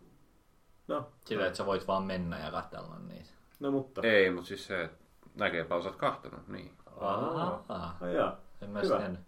No, 0.88 1.08
Sillä, 1.24 1.46
että 1.46 1.56
sä 1.56 1.66
voit 1.66 1.86
vaan 1.86 2.02
mennä 2.02 2.38
ja 2.38 2.50
katsella 2.50 2.98
niitä. 3.08 3.30
no 3.60 3.70
mutta. 3.70 4.00
Ei, 4.04 4.30
mutta 4.30 4.48
siis 4.48 4.66
se, 4.66 4.84
että 4.84 4.96
näkeepä 5.34 5.74
osat 5.74 5.96
kahtonut, 5.96 6.48
niin. 6.48 6.76
Ahaa. 7.00 7.64
Ai 8.00 8.14
jaa. 8.14 8.36
En 8.62 8.70
mä 8.70 8.80
Hyvä. 8.80 8.96
sitten. 9.00 9.18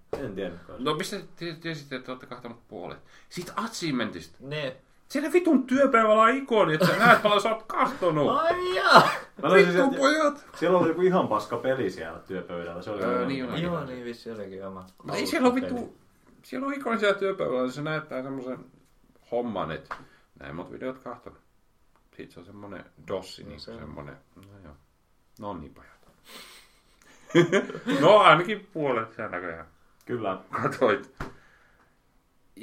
En 0.47 0.61
kanssa. 0.67 0.85
No 0.85 0.95
mistä 0.95 1.17
te 1.37 1.57
tiesitte, 1.61 1.97
että 1.97 2.13
olette 2.13 2.27
kahtonut 2.27 2.69
puolet? 2.69 2.99
Siitä 3.29 3.53
achievementista. 3.57 4.37
Ne. 4.41 4.77
Siellä 5.09 5.33
vitun 5.33 5.67
työpäivällä 5.67 6.23
on 6.23 6.31
ikoni, 6.37 6.75
että 6.75 6.87
sä 6.87 6.97
näet 6.97 7.23
paljon 7.23 7.41
sä 7.41 7.49
oot 7.55 7.63
kahtonut. 7.63 8.31
Ai 8.39 8.75
jaa! 8.75 9.09
Mä 9.43 9.55
Vittu 9.55 9.85
että 9.85 9.99
pojat! 9.99 10.47
siellä 10.57 10.79
oli 10.79 10.89
joku 10.89 11.01
ihan 11.03 11.29
paska 11.29 11.57
peli 11.57 11.91
siellä 11.91 12.19
työpöydällä. 12.19 12.83
Se 12.83 12.91
oli 12.91 13.03
Öö, 13.03 13.27
niin 13.27 13.51
on. 13.51 13.63
Joo, 13.63 13.85
niin 13.85 14.05
vissi 14.05 14.31
olikin 14.31 14.67
oma. 14.67 14.87
Mutta 14.99 15.17
ei 15.17 15.27
siellä 15.27 15.49
ole 15.49 15.55
vittu... 15.55 15.97
Siellä 16.43 16.67
on 16.67 16.75
ikoni 16.75 16.99
siellä 16.99 17.19
työpäivällä, 17.19 17.73
se 17.73 17.83
näyttää 17.83 18.23
semmoisen 18.23 18.59
homman, 19.31 19.71
että 19.71 19.95
näin 20.41 20.57
monta 20.57 20.73
videot 20.73 20.99
kahtonut. 20.99 21.39
Sitten 22.17 22.31
se 22.31 22.41
on 22.41 22.47
semmonen 22.47 22.85
dossi, 23.09 23.45
niin 23.45 23.61
se 23.61 23.71
on. 23.71 23.79
semmonen... 23.79 24.17
No 24.37 24.59
joo. 24.65 24.75
No 25.41 25.55
niin 25.55 25.75
pojat. 25.75 25.93
no 28.01 28.19
ainakin 28.19 28.69
puolet 28.73 29.13
sä 29.13 29.29
näköjään 29.29 29.67
Kyllä. 30.07 30.39
katoit. 30.63 31.15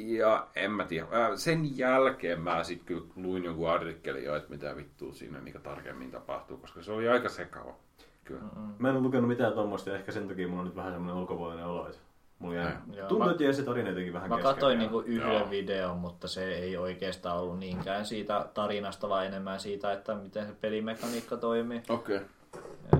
Ja 0.08 0.48
en 0.56 0.72
mä 0.72 0.86
tiedä. 0.86 1.08
Sen 1.36 1.78
jälkeen 1.78 2.42
mä 2.42 2.64
sit 2.64 2.84
kyllä 2.84 3.08
luin 3.16 3.44
jonkun 3.44 3.70
artikkelin 3.70 4.24
jo, 4.24 4.36
että 4.36 4.50
mitä 4.50 4.76
vittua 4.76 5.14
siinä 5.14 5.40
niin 5.40 5.62
tarkemmin 5.64 6.12
tapahtuu, 6.12 6.58
koska 6.58 6.84
se 6.84 6.92
oli 6.92 7.10
aika 7.10 7.30
sekava. 7.30 7.76
Kyllä. 8.24 8.42
Mä 8.80 8.90
en 8.90 8.96
ole 8.96 9.04
lukenut 9.04 9.28
mitään 9.28 9.54
tuommoista 9.54 9.90
ja 9.90 9.96
ehkä 9.96 10.12
sen 10.12 10.28
takia 10.28 10.48
mulla 10.48 10.62
on 10.62 10.68
nyt 10.68 10.76
vähän 10.76 10.94
semmoinen 10.94 11.22
ulkopuolinen 11.22 11.66
olo. 11.66 11.92
Mulla 12.40 12.56
jäi... 12.56 12.74
Tuntuu, 13.08 13.30
että 13.30 13.54
se 13.54 13.64
tarina 13.64 13.90
jotenkin 13.90 14.14
vähän 14.14 14.30
Mä 14.30 14.36
kesken 14.36 14.54
katsoin 14.54 14.80
niinku 14.80 15.00
yhden 15.00 15.34
Joo. 15.34 15.50
videon, 15.50 15.98
mutta 15.98 16.28
se 16.28 16.54
ei 16.54 16.78
oikeastaan 16.78 17.40
ollut 17.40 17.60
niinkään 17.60 18.06
siitä 18.06 18.50
tarinasta, 18.54 19.10
vaan 19.10 19.26
enemmän 19.26 19.60
siitä, 19.60 19.94
että 19.94 20.16
miten 20.16 20.48
se 20.48 20.54
pelimekaniikka 20.62 21.38
toimii. 21.38 21.82
Okei. 21.90 22.18
Okay. 22.18 22.28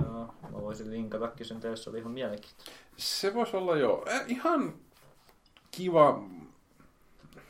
Joo, 0.04 0.34
mä 0.52 0.62
voisin 0.62 0.90
linkatakin 0.90 1.46
sen 1.46 1.60
teille, 1.60 1.76
se 1.76 1.90
oli 1.90 1.98
ihan 1.98 2.12
mielenkiintoista. 2.12 2.70
Se 2.96 3.34
voisi 3.34 3.56
olla 3.56 3.76
jo 3.76 4.04
ihan 4.26 4.74
kiva. 5.70 6.22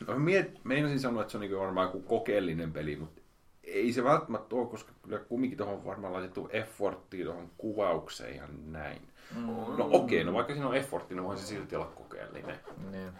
No, 0.07 0.13
meinasin 0.63 0.99
sanoa, 0.99 1.21
että 1.21 1.31
se 1.31 1.37
on 1.37 1.41
niin 1.41 1.57
varmaan 1.59 1.87
joku 1.87 2.01
kokeellinen 2.01 2.73
peli, 2.73 2.95
mutta 2.95 3.21
ei 3.63 3.93
se 3.93 4.03
välttämättä 4.03 4.55
ole, 4.55 4.67
koska 4.67 4.91
kyllä 5.01 5.19
kumminkin 5.19 5.57
tuohon 5.57 5.75
on 5.75 5.85
varmaan 5.85 6.13
laitettu 6.13 6.49
efforttia 6.51 7.25
tuohon 7.25 7.49
kuvaukseen 7.57 8.33
ihan 8.35 8.49
näin. 8.71 9.01
Mm. 9.35 9.45
No 9.45 9.85
okei, 9.91 10.21
okay, 10.21 10.23
no 10.23 10.33
vaikka 10.33 10.53
siinä 10.53 10.67
on 10.67 10.75
effortti, 10.75 11.15
niin 11.15 11.23
voi 11.23 11.37
se 11.37 11.45
silti 11.45 11.75
olla 11.75 11.85
kokeellinen. 11.85 12.55
Niin. 12.91 13.11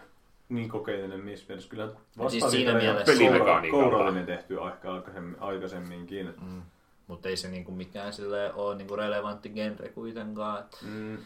niin 0.48 0.68
kokeellinen 0.68 1.20
missä 1.20 1.44
mielessä. 1.48 1.70
Kyllä 1.70 1.88
Siis 2.28 2.50
siinä 2.50 2.74
mielessä- 2.74 3.12
kourallinen 3.70 4.26
tehty 4.26 4.58
ehkä 4.72 4.92
aikaisemmin, 4.92 5.36
aikaisemminkin. 5.40 6.34
Mm. 6.40 6.62
Mutta 7.06 7.28
ei 7.28 7.36
se 7.36 7.48
niinku 7.48 7.72
mikään 7.72 8.12
sille 8.12 8.52
ole 8.52 8.76
niinku 8.76 8.96
relevantti 8.96 9.48
genre 9.48 9.88
kuitenkaan. 9.88 10.64
Mm. 10.82 11.18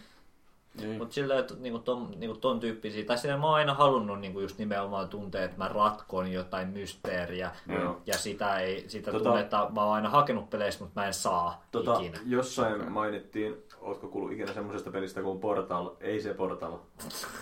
Niin. 0.80 0.98
Mutta 0.98 1.14
silleen, 1.14 1.40
että 1.40 1.54
niinku 1.58 1.78
ton, 1.78 2.08
niinku 2.16 2.36
ton 2.36 2.60
tyyppisiä, 2.60 3.04
tai 3.04 3.18
silleen 3.18 3.40
mä 3.40 3.46
oon 3.46 3.54
aina 3.54 3.74
halunnut 3.74 4.20
niinku 4.20 4.40
just 4.40 4.58
nimenomaan 4.58 5.08
tuntea, 5.08 5.44
että 5.44 5.58
mä 5.58 5.68
ratkon 5.68 6.32
jotain 6.32 6.68
mysteeriä, 6.68 7.50
Joo. 7.68 8.00
ja 8.06 8.18
sitä, 8.18 8.58
ei, 8.58 8.84
sitä 8.88 9.10
Tota- 9.10 9.12
tota, 9.12 9.24
tunnetta 9.24 9.70
mä 9.74 9.84
oon 9.84 9.94
aina 9.94 10.08
hakenut 10.10 10.50
peleissä, 10.50 10.84
mutta 10.84 11.00
mä 11.00 11.06
en 11.06 11.14
saa 11.14 11.62
Tota, 11.72 11.94
ikinä. 12.00 12.18
jossain 12.26 12.92
mainittiin, 12.92 13.56
ootko 13.80 14.08
kuullut 14.08 14.32
ikinä 14.32 14.52
semmoisesta 14.52 14.90
pelistä 14.90 15.22
kuin 15.22 15.40
Portal, 15.40 15.90
ei 16.00 16.20
se 16.20 16.34
Portal, 16.34 16.78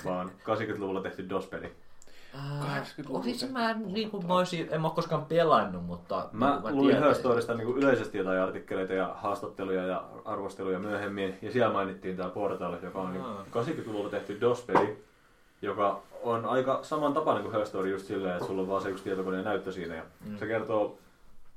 vaan 0.05 0.31
80-luvulla 0.43 1.01
tehty 1.01 1.29
DOS-peli. 1.29 1.73
Olisin 3.09 3.53
mä, 3.53 3.73
niinku, 3.73 4.23
mä, 4.23 4.35
olisin, 4.35 4.69
en 4.71 4.81
mä 4.81 4.87
ole 4.87 4.95
koskaan 4.95 5.25
pelannut, 5.27 5.85
mutta 5.87 6.29
Mä 6.33 6.51
niinku 6.51 6.69
luin 6.71 6.87
tiedän- 6.87 7.03
Herstorista 7.03 7.55
niin 7.55 7.69
yleisesti 7.77 8.19
jotain 8.19 8.41
artikkeleita 8.41 8.93
ja 8.93 9.15
haastatteluja 9.17 9.87
ja 9.87 10.05
arvosteluja 10.25 10.79
myöhemmin, 10.79 11.39
ja 11.43 11.53
siellä 11.53 11.73
mainittiin 11.73 12.17
tämä 12.17 12.29
Portal, 12.29 12.77
joka 12.83 13.01
on 13.01 13.13
niin 13.13 13.25
Aa. 13.25 13.45
80-luvulla 13.51 14.09
tehty 14.11 14.41
DOS-peli, 14.41 15.05
joka 15.63 16.01
on 16.23 16.45
aika 16.47 16.79
samantapainen 16.83 17.43
kuin 17.43 17.55
Herstory 17.55 17.91
just 17.91 18.07
silleen, 18.07 18.35
että 18.35 18.47
sulla 18.47 18.63
on 18.63 18.69
vaan 18.69 18.83
se 18.83 18.89
yksi 18.91 19.05
tietokoneen 19.05 19.45
näyttö 19.45 19.73
siinä. 19.73 19.95
Ja 19.95 20.03
Mm. 20.27 20.39
Se 20.39 20.47
kertoo 20.47 20.99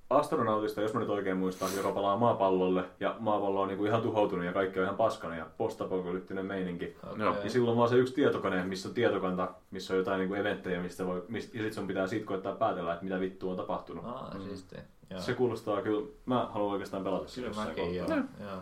astronautista, 0.09 0.81
jos 0.81 0.93
mä 0.93 0.99
nyt 0.99 1.09
oikein 1.09 1.37
muistan, 1.37 1.69
joka 1.77 1.91
palaa 1.91 2.17
maapallolle, 2.17 2.83
ja 2.99 3.15
maapallo 3.19 3.61
on 3.61 3.67
niin 3.67 3.77
kuin 3.77 3.87
ihan 3.87 4.01
tuhoutunut 4.01 4.45
ja 4.45 4.53
kaikki 4.53 4.79
on 4.79 4.85
ihan 4.85 4.97
paskana 4.97 5.35
ja 5.35 5.45
postapokalyptinen 5.57 6.45
meininki. 6.45 6.97
Joo. 7.17 7.35
Ja 7.43 7.49
silloin 7.49 7.71
on 7.71 7.77
vaan 7.77 7.89
se 7.89 7.95
yksi 7.95 8.13
tietokone, 8.13 8.63
missä 8.63 8.89
on 8.89 8.95
tietokanta, 8.95 9.51
missä 9.71 9.93
on 9.93 9.97
jotain 9.97 10.19
niin 10.19 10.29
kuin 10.29 10.39
eventtejä, 10.39 10.81
mistä 10.81 11.05
voi, 11.05 11.25
mistä, 11.27 11.57
ja 11.57 11.63
sit 11.63 11.73
sun 11.73 11.87
pitää 11.87 12.07
siitä 12.07 12.25
koittaa 12.25 12.55
päätellä, 12.55 12.93
että 12.93 13.03
mitä 13.03 13.19
vittua 13.19 13.51
on 13.51 13.57
tapahtunut. 13.57 14.05
Aa, 14.05 14.35
siistiä. 14.39 14.81
Joo. 15.09 15.21
Se 15.21 15.33
kuulostaa 15.33 15.81
kyllä, 15.81 16.07
mä 16.25 16.47
haluan 16.51 16.71
oikeastaan 16.71 17.03
pelata 17.03 17.27
sitä 17.27 17.35
Kyllä 17.35 17.49
jossain 17.49 17.67
mäkin, 17.67 17.95
joo. 17.95 18.07
kohtaa. 18.07 18.23
joo. 18.47 18.61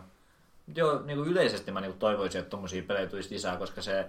Joo, 0.76 1.02
niin 1.04 1.18
kuin 1.18 1.28
yleisesti 1.28 1.72
mä 1.72 1.80
niin 1.80 1.92
kuin 1.92 1.98
toivoisin, 1.98 2.38
että 2.38 2.50
tommosia 2.50 2.82
pelejä 2.82 3.06
tulisi 3.06 3.34
lisää, 3.34 3.56
koska 3.56 3.82
se 3.82 4.06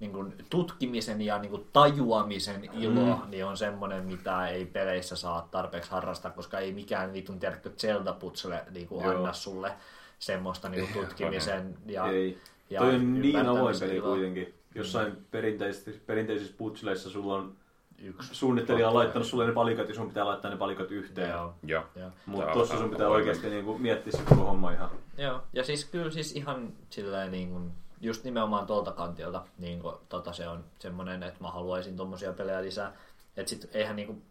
niin 0.00 0.12
kuin 0.12 0.34
tutkimisen 0.50 1.20
ja 1.22 1.38
niin 1.38 1.50
kuin 1.50 1.66
tajuamisen 1.72 2.70
ilo 2.72 3.16
mm. 3.16 3.30
niin 3.30 3.44
on 3.44 3.56
semmoinen, 3.56 4.04
mitä 4.04 4.48
ei 4.48 4.66
peleissä 4.66 5.16
saa 5.16 5.48
tarpeeksi 5.50 5.90
harrastaa, 5.90 6.30
koska 6.30 6.58
ei 6.58 6.72
mikään 6.72 7.12
vitun 7.12 7.38
tiedätkö 7.38 7.70
Zelda-putsele 7.70 8.64
niin 8.70 8.88
kuin 8.88 9.06
anna 9.06 9.32
sulle 9.32 9.72
semmoista 10.18 10.68
niin 10.68 10.88
kuin 10.88 11.06
tutkimisen 11.06 11.78
ja, 11.86 12.06
Ei. 12.06 12.38
ja 12.70 12.80
Toi 12.80 12.94
on 12.94 13.20
niin 13.20 13.46
avoin 13.48 13.76
peli 13.80 13.96
iloa. 13.96 14.08
kuitenkin. 14.08 14.54
Jossain 14.74 15.26
perinteisissä, 15.30 15.90
perinteisissä 16.06 16.54
putseleissa 16.58 17.10
sulla 17.10 17.34
on 17.34 17.56
Yksi. 18.02 18.34
suunnittelija 18.34 18.88
on 18.88 18.94
laittanut 18.94 19.28
sulle 19.28 19.46
ne 19.46 19.52
palikat 19.52 19.88
ja 19.88 19.94
sun 19.94 20.08
pitää 20.08 20.24
laittaa 20.24 20.50
ne 20.50 20.56
palikat 20.56 20.90
yhteen. 20.90 21.30
Joo. 21.30 21.54
Joo. 21.66 21.84
Mutta 22.26 22.52
tossa 22.52 22.74
vähän 22.74 22.84
sun 22.84 22.90
pitää 22.90 23.08
oikeasti 23.08 23.50
niinku 23.50 23.78
miettiä 23.78 24.12
se 24.12 24.22
koko 24.28 24.44
homma 24.44 24.72
ihan. 24.72 24.90
Joo, 25.18 25.42
ja 25.52 25.64
siis 25.64 25.84
kyllä 25.84 26.10
siis 26.10 26.32
ihan 26.32 26.72
silleen 26.90 27.30
niin 27.30 27.50
kuin, 27.50 27.72
just 28.00 28.24
nimenomaan 28.24 28.66
tuolta 28.66 28.92
kantilta 28.92 29.42
niin 29.58 29.80
kuin, 29.80 29.96
tota 30.08 30.32
se 30.32 30.48
on 30.48 30.64
semmoinen, 30.78 31.22
että 31.22 31.40
mä 31.44 31.50
haluaisin 31.50 31.96
tommosia 31.96 32.32
pelejä 32.32 32.62
lisää. 32.62 32.92
Et 33.36 33.48
sit 33.48 33.70
eihän 33.72 33.96
niin 33.96 34.06
kuin, 34.06 34.22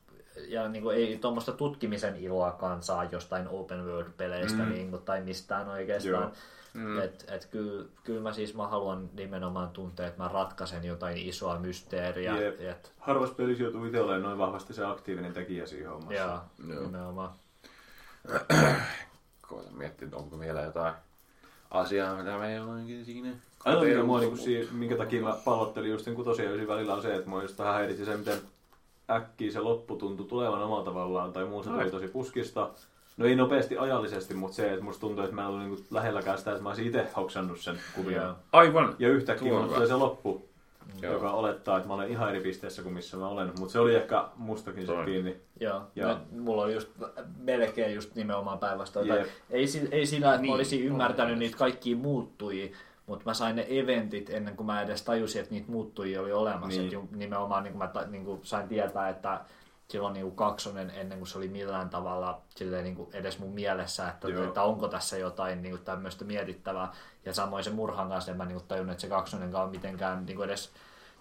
ja 0.48 0.68
niin 0.68 0.84
kuin, 0.84 0.98
ei 0.98 1.18
tuommoista 1.18 1.52
tutkimisen 1.52 2.16
iloakaan 2.16 2.84
saa 2.84 3.04
jostain 3.04 3.48
open 3.48 3.86
world-peleistä 3.86 4.58
Mm. 4.58 4.64
mm. 4.66 4.70
niin 4.74 4.90
kuin, 4.90 5.02
tai 5.02 5.22
mistään 5.22 5.70
oikeastaan. 5.70 6.24
Joo. 6.24 6.32
Mm. 6.74 7.00
Et, 7.00 7.26
et 7.28 7.46
kyllä, 7.46 7.86
kyllä 8.04 8.22
mä 8.22 8.34
siis 8.34 8.56
mä 8.56 8.68
haluan 8.68 9.10
nimenomaan 9.14 9.70
tuntea, 9.70 10.08
että 10.08 10.24
mä 10.24 10.30
ratkaisen 10.34 10.84
jotain 10.86 11.18
isoa 11.18 11.60
mysteeriä. 11.60 12.34
Et, 12.72 12.94
Harvassa 13.00 13.36
pelissä 13.36 13.64
joutuu 13.64 13.86
itse 13.86 14.02
olemaan 14.02 14.22
noin 14.22 14.38
vahvasti 14.38 14.74
se 14.74 14.86
aktiivinen 14.86 15.34
tekijä 15.34 15.66
siinä 15.66 15.90
hommassa. 15.90 16.14
joo, 16.14 16.40
Joo. 16.68 16.82
nimenomaan. 16.84 17.32
Koitan 19.42 19.78
miettiä, 19.78 20.06
että 20.06 20.18
onko 20.18 20.40
vielä 20.40 20.62
jotain 20.62 20.94
asiaa, 21.72 22.16
mitä 22.18 22.38
me 22.38 22.54
ei 22.54 22.60
olekin 22.60 23.06
siinä. 23.06 23.30
Mikä 23.76 24.04
mua, 24.04 24.20
niin 24.20 24.38
kuin, 24.38 24.68
minkä 24.72 24.96
takia 24.96 25.22
mä 25.22 25.38
pallottelin 25.46 25.92
just 25.92 26.08
kutosen 26.16 26.46
ja 26.46 26.52
ysin 26.52 26.68
välillä 26.68 26.94
on 26.94 27.02
se, 27.02 27.16
että 27.16 27.30
mua 27.30 27.42
just 27.42 27.60
vähän 27.60 27.74
häiritsi 27.74 28.06
se, 28.06 28.18
miten 28.18 28.38
äkkiä 29.10 29.52
se 29.52 29.60
loppu 29.60 29.96
tuntui 29.96 30.26
tulevan 30.26 30.64
omalla 30.64 30.86
tavallaan, 30.86 31.34
tai 31.34 31.46
muu 31.46 31.64
se 31.64 31.70
tuli 31.70 31.92
tosi 31.92 32.08
puskista. 32.08 32.70
No 33.18 33.26
ei 33.26 33.36
nopeasti 33.36 33.78
ajallisesti, 33.78 34.34
mutta 34.34 34.56
se, 34.56 34.74
että 34.74 34.86
musta 34.86 35.02
tuntui, 35.02 35.24
että 35.24 35.36
mä 35.36 35.42
en 35.42 35.48
ollut 35.48 35.62
niin 35.62 35.86
lähelläkään 35.92 36.38
sitä, 36.38 36.52
että 36.52 36.64
mä 36.64 36.70
olisin 36.70 36.86
itse 36.86 37.08
hoksannut 37.16 37.60
sen. 37.60 37.80
Joo. 38.10 38.34
Aivan. 38.52 38.96
Ja 39.00 39.10
yhtäkkiä 39.10 39.54
mulla 39.54 39.68
tulee 39.68 39.88
se 39.88 39.96
loppu, 39.96 40.50
Joo. 41.02 41.14
joka 41.14 41.32
olettaa, 41.32 41.78
että 41.78 41.88
mä 41.88 41.94
olen 41.94 42.10
ihan 42.10 42.30
eri 42.30 42.42
pisteessä 42.42 42.82
kuin 42.82 42.94
missä 42.94 43.18
mä 43.18 43.28
olen. 43.28 43.52
Mutta 43.60 43.72
se 43.72 43.80
oli 43.80 43.96
ehkä 43.96 44.26
mustakin 44.36 44.86
se 44.86 44.94
kiinni. 45.06 45.38
Joo, 45.60 45.82
ja. 45.96 46.20
mulla 46.32 46.64
on 46.64 46.74
just 46.74 46.90
melkein 47.38 47.96
just 47.96 48.16
nimenomaan 48.16 48.60
päinvastoin. 48.60 49.08
Tai 49.08 49.26
Ei, 49.50 49.66
ei 49.92 50.06
sillä, 50.06 50.30
että 50.30 50.42
Niin, 50.42 50.52
mä 50.52 50.56
olisin 50.56 50.84
ymmärtänyt 50.84 51.38
niitä 51.38 51.58
kaikkia 51.58 51.96
muuttujia, 51.96 52.76
mutta 53.08 53.26
mä 53.26 53.34
sain 53.34 53.56
ne 53.56 53.66
eventit 53.70 54.30
ennen 54.30 54.56
kuin 54.56 54.68
mä 54.68 54.82
edes 54.82 55.02
tajusin, 55.02 55.42
että 55.42 55.54
niitä 55.54 55.72
muuttujia 55.72 56.22
oli 56.22 56.32
olemassa. 56.32 56.68
Niin. 56.68 56.86
Et 56.86 56.92
ju- 56.94 57.10
nimenomaan 57.12 57.64
niin 57.64 57.72
kuin 57.74 57.80
mä 57.84 57.88
ta- 57.88 58.06
niin 58.08 58.26
kuin 58.26 58.40
sain 58.44 58.68
tietää, 58.68 59.10
että 59.10 59.42
silloin 59.88 60.14
niin 60.14 60.24
kuin 60.26 60.36
kaksonen 60.36 60.90
ennen 60.96 61.18
kuin 61.18 61.28
se 61.28 61.38
oli 61.38 61.48
millään 61.48 61.90
tavalla 61.90 62.42
silleen 62.50 62.84
niin 62.84 62.96
kuin 62.96 63.10
edes 63.14 63.40
mun 63.40 63.54
mielessä, 63.54 64.10
että, 64.10 64.28
Joo. 64.28 64.44
että 64.44 64.64
onko 64.64 64.88
tässä 64.88 65.18
jotain 65.18 65.62
niin 65.62 65.72
kuin 65.72 65.86
tämmöistä 65.86 66.26
mietittävää. 66.26 66.92
Ja 67.26 67.34
samoin 67.34 67.64
se 67.64 67.70
murhan 67.70 68.10
kanssa 68.10 68.32
en 68.32 68.38
mä 68.38 68.46
niin 68.46 68.58
kuin 68.58 68.68
tajunnut, 68.68 68.92
että 68.92 69.02
se 69.02 69.08
kaksonenkaan 69.08 69.66
on 69.66 69.72
mitenkään 69.72 70.26
niin 70.26 70.36
kuin 70.38 70.50
edes 70.50 70.72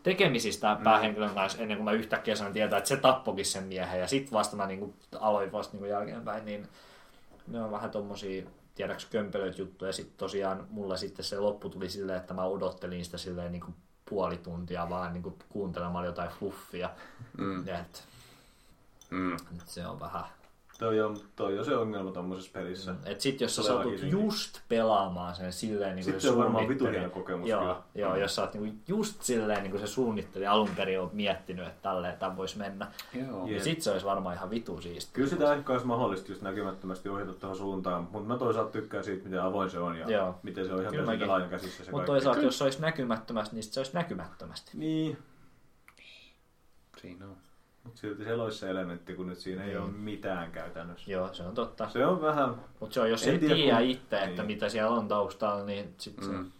tekemisistä 0.02 0.74
Mm. 0.74 0.84
päähenkilön 0.84 1.34
kanssa 1.34 1.58
ennen 1.62 1.76
kuin 1.76 1.84
mä 1.84 1.92
yhtäkkiä 1.92 2.36
sain 2.36 2.52
tietää, 2.52 2.78
että 2.78 2.89
se 2.89 2.97
tappokin 2.97 3.44
sen 3.47 3.65
miehen. 3.65 4.00
Ja 4.00 4.06
sitten 4.06 4.32
vasta 4.32 4.56
mä 4.56 4.66
niin 4.66 4.81
kuin 4.81 4.94
aloin 5.20 5.52
vasta 5.52 5.73
niin 5.73 5.81
kuin 5.81 5.90
jälkeenpäin, 5.90 6.44
niin 6.44 6.68
ne 7.48 7.62
on 7.62 7.70
vähän 7.70 7.90
tommosia 7.90 8.47
tiedäks 8.76 9.05
kömpelöitä 9.05 9.60
juttuja. 9.62 9.92
Sitten 9.92 10.16
tosiaan 10.18 10.66
mulla 10.70 10.96
sitten 10.96 11.24
se 11.24 11.38
loppu 11.38 11.68
tuli 11.68 11.90
silleen, 11.90 12.18
että 12.20 12.34
mä 12.34 12.44
odottelin 12.44 13.05
sitä 13.05 13.18
silleen 13.18 13.52
niin 13.52 13.60
kuin 13.62 13.74
puoli 14.10 14.36
tuntia 14.36 14.90
vaan 14.90 15.12
niin 15.12 15.22
kuin 15.22 15.38
kuuntelemaan 15.48 16.05
jotain 16.06 16.30
fluffia. 16.30 16.90
Mm. 17.38 17.68
Et, 17.68 18.05
Mm. 19.10 19.34
et 19.36 19.68
se 19.68 19.86
on 19.86 20.00
vähän... 20.00 20.24
Toi 20.78 21.00
on, 21.00 21.16
toi 21.36 21.58
on 21.58 21.64
se 21.64 21.76
ongelma 21.76 22.10
tommosessa 22.10 22.50
pelissä. 22.52 22.94
Et 23.05 23.20
sit 23.20 23.40
jos 23.40 23.56
sä 23.56 23.62
satut 23.62 24.02
just 24.02 24.60
pelaamaan 24.68 25.34
sen 25.34 25.52
silleen 25.52 25.96
niin 25.96 26.05
kuin 26.05 26.12
Sit 26.14 26.20
se 26.22 26.30
on 26.30 26.38
varmaan 26.38 26.68
vitu 26.68 26.86
hieno 26.86 27.10
kokemus 27.10 27.48
joo, 27.48 27.60
kyllä. 27.60 27.76
Joo, 27.94 28.16
jos 28.16 28.34
sä 28.34 28.42
oot 28.42 28.55
niin 28.55 28.62
kuin 28.62 28.82
just 28.88 29.22
silleen 29.22 29.62
niin 29.62 29.70
kuin 29.70 29.80
se 29.80 29.86
suunnitteli 29.86 30.46
alun 30.46 30.70
perin 30.76 31.00
on 31.00 31.10
miettinyt, 31.12 31.66
että 31.66 31.82
tälleen 31.82 32.18
tämän 32.18 32.36
voisi 32.36 32.58
mennä. 32.58 32.92
Joo. 33.14 33.46
Jep. 33.46 33.56
Ja 33.56 33.64
sit 33.64 33.82
se 33.82 33.90
olisi 33.90 34.06
varmaan 34.06 34.34
ihan 34.34 34.50
vitu 34.50 34.80
siistiä. 34.80 35.14
Kyllä 35.14 35.28
sitä 35.28 35.55
ehkä 35.55 35.72
olisi 35.72 35.86
mahdollista 35.86 36.32
just 36.32 36.42
näkymättömästi 36.42 37.08
ohjata 37.08 37.32
tuohon 37.32 37.56
suuntaan, 37.56 38.08
mutta 38.12 38.28
mä 38.28 38.38
toisaalta 38.38 38.70
tykkään 38.70 39.05
siitä, 39.05 39.24
miten 39.24 39.42
avoin 39.42 39.70
se 39.70 39.78
on 39.78 39.98
ja 39.98 40.10
Joo. 40.10 40.34
miten 40.42 40.66
se 40.66 40.72
on 40.72 40.80
ihan 40.80 40.90
Kyllä 40.90 41.05
täysin 41.05 41.06
mäkin. 41.06 41.20
pelaajan 41.20 41.50
käsissä 41.50 41.84
se 41.84 41.90
Mutta 41.90 42.06
toisaalta, 42.06 42.40
jos 42.40 42.58
se 42.58 42.64
olisi 42.64 42.80
näkymättömästi, 42.80 43.56
niin 43.56 43.62
sit 43.62 43.72
se 43.72 43.80
olisi 43.80 43.94
näkymättömästi. 43.94 44.70
Niin, 44.74 45.18
Siinä 47.00 47.26
on. 47.26 47.36
Mutta 47.86 48.00
silti 48.00 48.24
siellä 48.24 48.44
olisi 48.44 48.58
se 48.58 48.70
elementti, 48.70 49.15
kun 49.15 49.26
nyt 49.26 49.39
siinä 49.39 49.62
ei 49.65 49.68
Niin. 49.68 49.81
ole 49.81 49.90
mitään 49.90 50.52
käytännössä. 50.52 51.10
Joo, 51.10 51.34
se 51.34 51.42
on 51.42 51.55
totta. 51.55 51.89
Se 51.89 52.06
on 52.06 52.23
vähän, 52.23 52.55
Mutta 52.81 52.94
se 52.94 53.00
on, 53.00 53.10
jos 53.10 53.26
En 53.26 53.32
ei 53.32 53.39
tiedä, 53.39 53.55
tiedä 53.55 53.76
kun- 53.78 53.86
itse, 53.86 54.16
että 54.23 54.42
niin. 54.42 54.47
mitä 54.47 54.68
siellä 54.68 54.90
on 54.90 55.08
taustalla, 55.08 55.65
niin 55.65 55.94
sit 55.98 56.23
se... 56.23 56.31
Mm. 56.31 56.50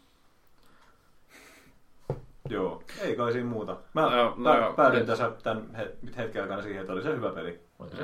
joo, 2.49 2.83
ei 3.01 3.17
kai 3.17 3.33
siinä 3.33 3.49
muuta. 3.49 3.77
Mä 3.95 4.03
No, 4.03 4.35
no 4.37 4.71
pä- 4.71 4.75
päädyin 4.77 5.07
tässä 5.07 5.33
tämän 5.43 5.75
he- 5.75 5.95
hetken 6.17 6.43
aikana 6.43 6.63
siihen, 6.63 6.81
että 6.81 6.93
oli 6.93 7.03
se 7.03 7.17
hyvä 7.17 7.33
peli. 7.33 7.61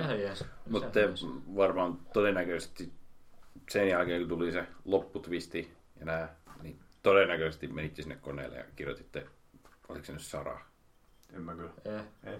Se 0.07 0.17
jees. 0.17 0.41
Oli 0.42 0.49
Mutta 0.70 0.92
se 0.92 1.09
varmaan 1.57 1.99
todennäköisesti 2.12 2.92
sen 3.70 3.89
jälkeen, 3.89 4.20
kun 4.20 4.28
tuli 4.39 4.52
se 4.52 4.67
lopputwisti 4.84 5.75
ja 6.01 6.07
nää, 6.07 6.34
niin 6.62 6.78
todennäköisesti 7.02 7.67
menitte 7.68 8.02
sinne 8.02 8.17
koneelle 8.17 8.57
ja 8.57 8.65
kirjoititte, 8.76 9.26
oliko 9.89 10.05
se 10.05 10.12
nyt 10.12 10.23
Sara? 10.23 10.60
En 11.36 11.43
mä 11.43 11.55
kyllä. 11.55 11.70
Eh. 11.85 12.02
Ei. 12.25 12.39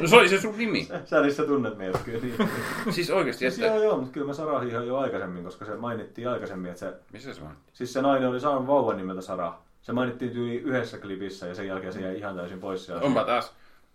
No 0.00 0.08
se 0.08 0.16
oli 0.16 0.28
se 0.28 0.40
sun 0.40 0.58
nimi. 0.58 0.88
Sä 1.04 1.20
niissä 1.20 1.44
tunnet 1.44 1.78
meidät 1.78 2.02
kyllä 2.02 2.20
niin. 2.20 2.50
Siis 2.90 3.10
oikeasti, 3.10 3.38
siis 3.38 3.54
että... 3.54 3.66
joo 3.66 3.82
joo, 3.82 3.96
mutta 3.96 4.12
kyllä 4.12 4.26
mä 4.26 4.32
Sarahin 4.32 4.70
ihan 4.70 4.86
jo 4.86 4.96
aikaisemmin, 4.96 5.44
koska 5.44 5.64
se 5.64 5.76
mainittiin 5.76 6.28
aikaisemmin, 6.28 6.70
että 6.70 6.80
se 6.80 6.94
Missä 7.12 7.34
se 7.34 7.42
on? 7.42 7.56
Siis 7.72 7.92
se 7.92 8.02
nainen 8.02 8.28
oli 8.28 8.40
saanut 8.40 8.66
vauvan 8.66 8.96
nimeltä 8.96 9.22
Sara. 9.22 9.58
Se 9.82 9.92
mainittiin 9.92 10.30
tyyli 10.30 10.56
yhdessä 10.56 10.98
klipissä 10.98 11.46
ja 11.46 11.54
sen 11.54 11.66
jälkeen 11.66 11.92
se 11.92 12.00
jäi 12.00 12.18
ihan 12.18 12.36
täysin 12.36 12.60
pois 12.60 12.86
sieltä. 12.86 13.04
Onpa 13.04 13.24
taas. 13.24 13.54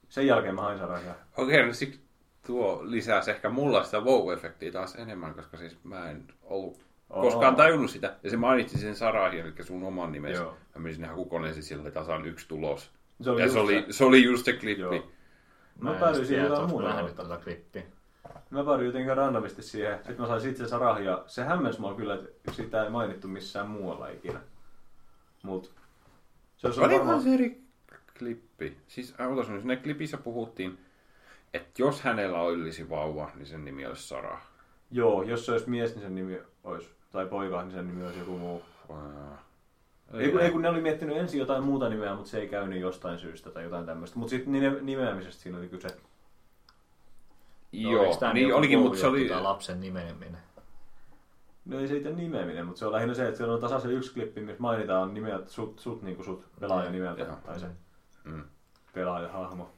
Sen 0.09 0.27
jälkeen 0.27 0.55
mä 0.55 0.61
hain 0.61 0.79
Sarahia. 0.79 1.15
Okei, 1.37 1.65
no 1.65 1.73
siksi 1.73 1.99
tuo 2.47 2.79
lisäsi 2.83 3.31
ehkä 3.31 3.49
mulla 3.49 3.83
sitä 3.83 3.97
wow-efektiä 3.97 4.71
taas 4.71 4.95
enemmän, 4.95 5.33
koska 5.33 5.57
siis 5.57 5.77
mä 5.83 6.09
en 6.09 6.23
ollut. 6.43 6.84
Koskaan 7.09 7.55
tajunnut 7.55 7.91
sitä. 7.91 8.15
Ja 8.23 8.29
se 8.29 8.37
mainitsi 8.37 8.77
sen 8.77 8.95
Sarahin, 8.95 9.39
eli 9.39 9.53
sun 9.63 9.83
oman 9.83 10.11
nimesi. 10.11 10.41
Joo. 10.41 10.51
Mä 10.51 10.81
menin 10.81 10.95
sinne 10.95 11.07
hakukoneeseen, 11.07 11.63
sillä 11.63 11.81
oli 11.81 11.91
tasan 11.91 12.25
yksi 12.25 12.47
tulos. 12.47 12.91
Se 13.21 13.29
oli 13.29 13.41
ja 13.41 13.45
just 13.45 13.53
se 13.53 13.59
oli, 13.59 13.73
se. 13.73 13.85
se 13.89 14.05
oli 14.05 14.23
just 14.23 14.45
se 14.45 14.53
klippi. 14.53 14.81
Joo. 14.81 15.11
Mä 15.79 15.93
en 15.93 15.99
päädyin 15.99 16.25
siihen 16.25 16.45
tiedä, 16.45 16.55
jotain 16.55 16.69
muuta. 16.69 17.03
mä 17.03 17.09
tota 17.15 17.37
klippiä. 17.37 17.83
Mä 18.49 18.63
päädyin 18.63 18.85
jotenkin 18.85 19.17
randomisti 19.17 19.61
siihen. 19.61 19.97
Sitten 19.97 20.21
mä 20.21 20.27
sain 20.27 20.41
sit 20.41 20.57
sen 20.57 20.69
Sarahi 20.69 21.05
ja 21.05 21.23
se 21.27 21.43
hämmensi 21.43 21.81
mua 21.81 21.93
kyllä, 21.93 22.15
että 22.15 22.51
sitä 22.51 22.83
ei 22.83 22.89
mainittu 22.89 23.27
missään 23.27 23.67
muualla 23.67 24.07
ikinä. 24.07 24.39
Mut 25.43 25.73
se 26.57 26.67
olisi 26.67 26.79
Olikohan 26.81 27.07
varmaan... 27.07 27.23
se 27.23 27.33
eri 27.33 27.61
klippi. 28.19 28.77
Siis 28.87 29.15
äh, 29.19 29.31
otas 29.31 29.49
nyt, 29.49 29.61
siinä 29.61 29.75
klipissä 29.75 30.17
puhuttiin, 30.17 30.77
että 31.53 31.81
jos 31.81 32.01
hänellä 32.01 32.41
olisi 32.41 32.89
vauva, 32.89 33.31
niin 33.35 33.45
sen 33.45 33.65
nimi 33.65 33.85
olisi 33.85 34.07
Sara. 34.07 34.41
Joo, 34.91 35.23
jos 35.23 35.45
se 35.45 35.51
olisi 35.51 35.69
mies, 35.69 35.95
niin 35.95 36.03
sen 36.03 36.15
nimi 36.15 36.41
olisi, 36.63 36.89
tai 37.11 37.25
poika, 37.25 37.61
niin 37.61 37.71
sen 37.71 37.87
nimi 37.87 38.05
olisi 38.05 38.19
joku 38.19 38.37
muu. 38.37 38.61
Ei, 40.13 40.31
kun, 40.31 40.41
ei 40.41 40.51
kun 40.51 40.61
ne 40.61 40.69
oli 40.69 40.81
miettinyt 40.81 41.17
ensin 41.17 41.39
jotain 41.39 41.63
muuta 41.63 41.89
nimeä, 41.89 42.15
mutta 42.15 42.29
se 42.29 42.39
ei 42.39 42.47
käynyt 42.47 42.81
jostain 42.81 43.19
syystä 43.19 43.51
tai 43.51 43.63
jotain 43.63 43.85
tämmöistä. 43.85 44.19
Mutta 44.19 44.29
sitten 44.29 44.51
nime, 44.53 44.77
nimeämisestä 44.81 45.41
siinä 45.41 45.57
oli 45.57 45.67
kyse. 45.67 45.87
Joo, 47.71 48.17
niin 48.33 48.55
olikin, 48.55 48.79
mutta 48.79 48.99
se 48.99 49.07
oli... 49.07 49.29
Lapsen 49.29 49.79
nimeäminen. 49.79 50.37
No 51.65 51.79
ei 51.79 51.87
se 51.87 51.97
itse 51.97 52.11
nimeäminen, 52.11 52.65
mutta 52.65 52.79
se 52.79 52.85
on 52.85 52.91
lähinnä 52.91 53.13
se, 53.13 53.25
että 53.27 53.37
siellä 53.37 53.53
on 53.53 53.61
tasaisen 53.61 53.91
yksi 53.91 54.13
klippi, 54.13 54.41
missä 54.41 54.61
mainitaan 54.61 55.13
nimeä, 55.13 55.39
sut, 55.47 55.79
sut 55.79 56.01
niin 56.01 56.15
kuin 56.15 56.25
sut 56.25 56.45
pelaajan 56.59 56.91
nimeltä, 56.91 57.21
Joo. 57.23 57.35
tai 57.45 57.59
se 57.59 57.67
Mm. 58.23 58.43
pelaajahahmo. 58.93 59.69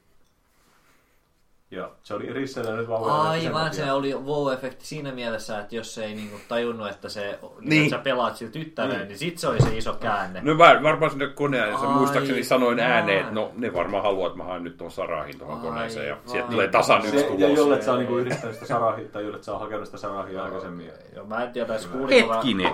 Ja 1.71 1.91
se 2.03 2.13
oli 2.13 2.33
Rissellä 2.33 2.75
nyt 2.75 2.87
vauva. 2.87 3.21
Aivan, 3.29 3.73
se 3.73 3.91
oli 3.91 4.13
wow-efekti 4.13 4.85
siinä 4.85 5.11
mielessä, 5.11 5.59
että 5.59 5.75
jos 5.75 5.95
se 5.95 6.05
ei 6.05 6.15
niinku 6.15 6.37
tajunnut, 6.47 6.87
että 6.89 7.09
se, 7.09 7.39
niin. 7.59 7.69
Niin. 7.69 7.83
että 7.83 7.97
sä 7.97 8.03
pelaat 8.03 8.35
sillä 8.35 8.51
tyttäreen, 8.51 8.97
Niin. 8.99 9.07
niin 9.07 9.17
sit 9.17 9.37
se 9.37 9.47
oli 9.47 9.61
se 9.61 9.77
iso 9.77 9.93
käänne. 9.93 10.41
No 10.43 10.57
var, 10.57 10.83
varmaan 10.83 11.11
sinne 11.11 11.27
koneeseen, 11.27 11.89
Ai, 11.89 11.95
muistaakseni 11.95 12.43
sanoin 12.43 12.79
ääneen, 12.79 13.19
että 13.19 13.31
no 13.33 13.51
ne 13.55 13.73
varmaan 13.73 14.03
haluaa, 14.03 14.27
että 14.27 14.37
mä 14.37 14.43
haen 14.43 14.63
nyt 14.63 14.77
tuon 14.77 14.91
Sarahin 14.91 15.39
tuohon 15.39 15.59
koneeseen 15.61 16.07
ja 16.07 16.15
vaan. 16.15 16.29
sieltä 16.29 16.51
tulee 16.51 16.67
tasan 16.67 16.99
yksi 17.05 17.11
Se, 17.19 17.25
ja 17.25 17.27
tulos. 17.47 17.57
jollet 17.57 17.83
sä 17.83 17.91
oot 17.91 17.99
niinku 17.99 18.17
yrittänyt 18.17 18.53
sitä 18.55 18.67
sarahia, 18.67 19.07
tai 19.09 19.23
jollet 19.23 19.43
sä 19.43 19.51
oot 19.51 19.61
hakenut 19.61 19.85
sitä 19.85 19.97
sarahia 19.97 20.43
aikaisemmin. 20.43 20.91
Joo, 21.15 21.25
mä 21.25 21.43
en 21.43 21.51
tiedä, 21.51 21.73
jos 21.73 21.85
kuuliko 21.87 22.33
Hetkinen. 22.33 22.73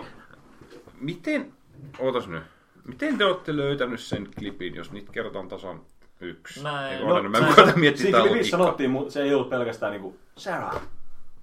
Miten, 0.99 1.53
ootas 1.99 2.27
nyt, 2.27 2.43
miten 2.87 3.17
te 3.17 3.25
olette 3.25 3.55
löytänyt 3.57 3.99
sen 3.99 4.27
klipin, 4.39 4.75
jos 4.75 4.91
niitä 4.91 5.11
kerrotaan 5.11 5.47
tasan 5.47 5.81
yksi? 6.23 6.61
Mä 6.61 6.89
en- 6.89 6.93
Eikö 6.93 7.05
no, 7.05 7.23
mä 7.23 7.73
miettiä 7.75 8.01
Siinä 8.03 8.17
tää 8.19 8.43
sanottiin, 8.51 8.89
mutta 8.89 9.13
se 9.13 9.21
ei 9.21 9.33
ollut 9.33 9.49
pelkästään 9.49 9.91
niinku 9.91 10.19
Sarah. 10.37 10.81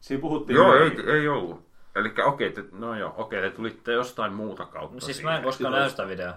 Siinä 0.00 0.20
puhuttiin... 0.20 0.56
Joo, 0.56 0.74
ei, 0.74 0.90
ei 1.06 1.28
ollut. 1.28 1.70
Eli 1.96 2.12
okei, 2.24 2.52
te, 2.52 2.64
no 2.72 2.94
joo, 2.98 3.14
okei, 3.16 3.40
te 3.42 3.50
tulitte 3.50 3.92
jostain 3.92 4.32
muuta 4.32 4.64
kautta 4.66 4.94
No 4.94 5.00
siis 5.00 5.16
siihen. 5.16 5.32
mä 5.32 5.36
en 5.38 5.44
koskaan 5.44 5.72
näy 5.72 5.90
sitä 5.90 6.08
videoa. 6.08 6.34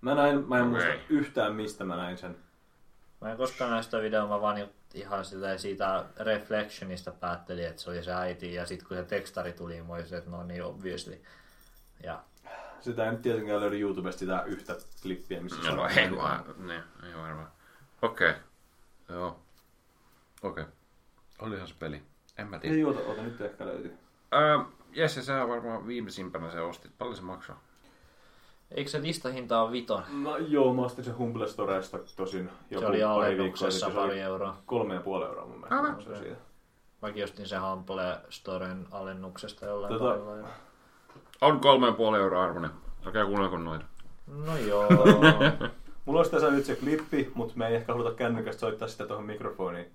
Mä, 0.00 0.14
näin, 0.14 0.48
mä 0.48 0.58
en 0.58 0.66
muista 0.66 0.88
Okei. 0.88 1.00
yhtään, 1.08 1.54
mistä 1.54 1.84
mä 1.84 1.96
näin 1.96 2.18
sen. 2.18 2.36
Mä 3.20 3.30
en 3.30 3.36
koskaan 3.36 3.70
näy 3.70 3.82
sitä 3.82 4.00
videoa, 4.00 4.26
mä 4.28 4.40
vaan 4.40 4.68
ihan 4.94 5.24
silleen 5.24 5.58
siitä 5.58 6.04
Reflectionista 6.20 7.10
päättelin, 7.12 7.66
että 7.66 7.82
se 7.82 7.90
oli 7.90 8.02
se 8.04 8.12
äiti, 8.14 8.54
ja 8.54 8.66
sitten 8.66 8.88
kun 8.88 8.96
se 8.96 9.02
tekstari 9.02 9.52
tuli, 9.52 9.72
niin 9.72 9.86
mä 9.86 9.94
olisin, 9.94 10.18
että 10.18 10.30
no 10.30 10.42
niin, 10.44 10.64
obviously. 10.64 11.22
Ja 12.02 12.20
Sitä 12.80 13.04
ei 13.04 13.10
nyt 13.12 13.22
tietenkään 13.22 13.60
löydy 13.60 13.80
YouTubesta 13.80 14.18
sitä 14.18 14.42
yhtä 14.46 14.76
klippiä, 15.02 15.40
missä 15.40 15.70
No, 15.70 15.76
no 15.76 15.88
ei 15.96 16.16
vaan, 16.16 16.44
ne, 16.58 16.74
ei 16.74 17.16
varmaan. 17.22 17.48
Okei, 18.02 18.32
joo. 19.08 19.38
Okei. 20.42 20.64
Olihan 21.38 21.68
se 21.68 21.74
peli. 21.78 22.02
En 22.38 22.46
mä 22.46 22.58
tiedä. 22.58 22.74
Ei, 22.76 22.84
oota, 22.84 23.00
oota, 23.00 23.22
nyt 23.22 23.40
ehkä 23.40 23.66
löytyy. 23.66 23.98
Öö, 24.34 24.58
Jesse, 24.92 25.22
sä 25.22 25.48
varmaan 25.48 25.86
viimeisimpänä 25.86 26.50
se 26.50 26.60
ostit. 26.60 26.92
Paljon 26.98 27.16
se 27.16 27.22
maksaa? 27.22 27.60
eikö 28.70 28.90
se 28.90 29.02
listahinta 29.02 29.62
ole 29.62 29.72
viton? 29.72 30.02
No 30.22 30.36
joo, 30.36 30.74
mä 30.74 30.82
ostin 30.82 31.04
sen 31.04 31.16
Humble 31.18 31.48
Storesta 31.48 31.98
tosin 32.16 32.50
joku 32.70 32.80
Se 32.80 32.86
oli 32.86 32.86
pari 32.86 32.98
viikkoa 32.98 33.14
alennuksessa 33.14 33.70
sitten. 33.70 33.92
Se 33.92 33.98
oli 33.98 34.08
pari 34.08 34.20
euroa. 34.20 34.56
kolme 34.66 34.94
ja 34.94 35.00
puoli 35.00 35.24
euroa 35.24 35.46
mun 35.46 35.60
mielestä. 35.60 35.82
Maksoi 35.82 36.16
siitä. 36.16 36.36
Mäkin 37.02 37.24
ostin 37.24 37.48
sen 37.48 37.62
Humble 37.62 38.20
Storen 38.30 38.86
alennuksesta 38.90 39.66
jollain 39.66 39.94
Tota- 39.94 39.98
parilla. 39.98 40.48
On 41.40 41.60
kolme 41.60 41.86
ja 41.86 41.92
puoli 41.92 42.18
euroa 42.18 42.44
arvoinen. 42.44 42.70
Älkää 43.06 43.24
kuunnelko 43.26 43.58
noita. 43.58 43.84
No 44.26 44.56
joo. 44.56 44.88
Mulla 46.06 46.20
olisi 46.20 46.30
tässä 46.30 46.50
nyt 46.50 46.64
se 46.64 46.74
klippi, 46.76 47.30
mutta 47.34 47.54
me 47.56 47.68
ei 47.68 47.74
ehkä 47.74 47.92
haluta 47.92 48.14
kännykästä 48.14 48.60
soittaa 48.60 48.88
sitä 48.88 49.06
tuohon 49.06 49.26
mikrofoniin. 49.26 49.92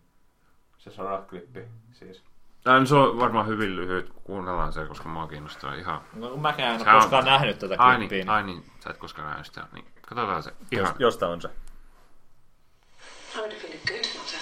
Se 0.78 0.90
Sarah-klippi 0.92 1.60
siis. 1.94 2.24
Tää 2.64 2.86
se 2.86 2.96
on 2.96 3.18
varmaan 3.20 3.48
hyvin 3.48 3.76
lyhyt. 3.76 4.12
Kuunnellaan 4.24 4.74
se, 4.74 4.86
koska 4.86 5.10
mua 5.10 5.28
kiinnostaa 5.28 5.74
ihan. 5.76 6.02
no 6.14 6.38
mäkään 6.38 6.74
en 6.74 6.80
Sä 6.80 6.86
ole 6.86 6.96
on- 6.96 7.02
koskaan 7.02 7.26
nähnyt 7.26 7.60
tätä 7.60 7.76
Ai 7.78 7.96
klippiä. 7.98 8.18
niin, 8.18 8.30
ai 8.30 8.44
niin, 8.44 8.64
sä 8.84 8.90
et 8.90 8.98
koskaan 8.98 9.28
nähnyt 9.28 9.46
sitä. 9.46 9.68
Niin, 9.74 9.86
katsotaan 10.02 10.44
se. 10.44 10.52
Ihan. 10.72 10.86
Jos, 10.88 10.96
josta 11.00 11.28
on 11.28 11.42
se. 11.42 11.48
I 11.48 13.38
would 13.38 13.52
have 13.54 13.62
been 13.62 13.78
a 13.78 13.88
good 13.88 14.06
mother. 14.18 14.40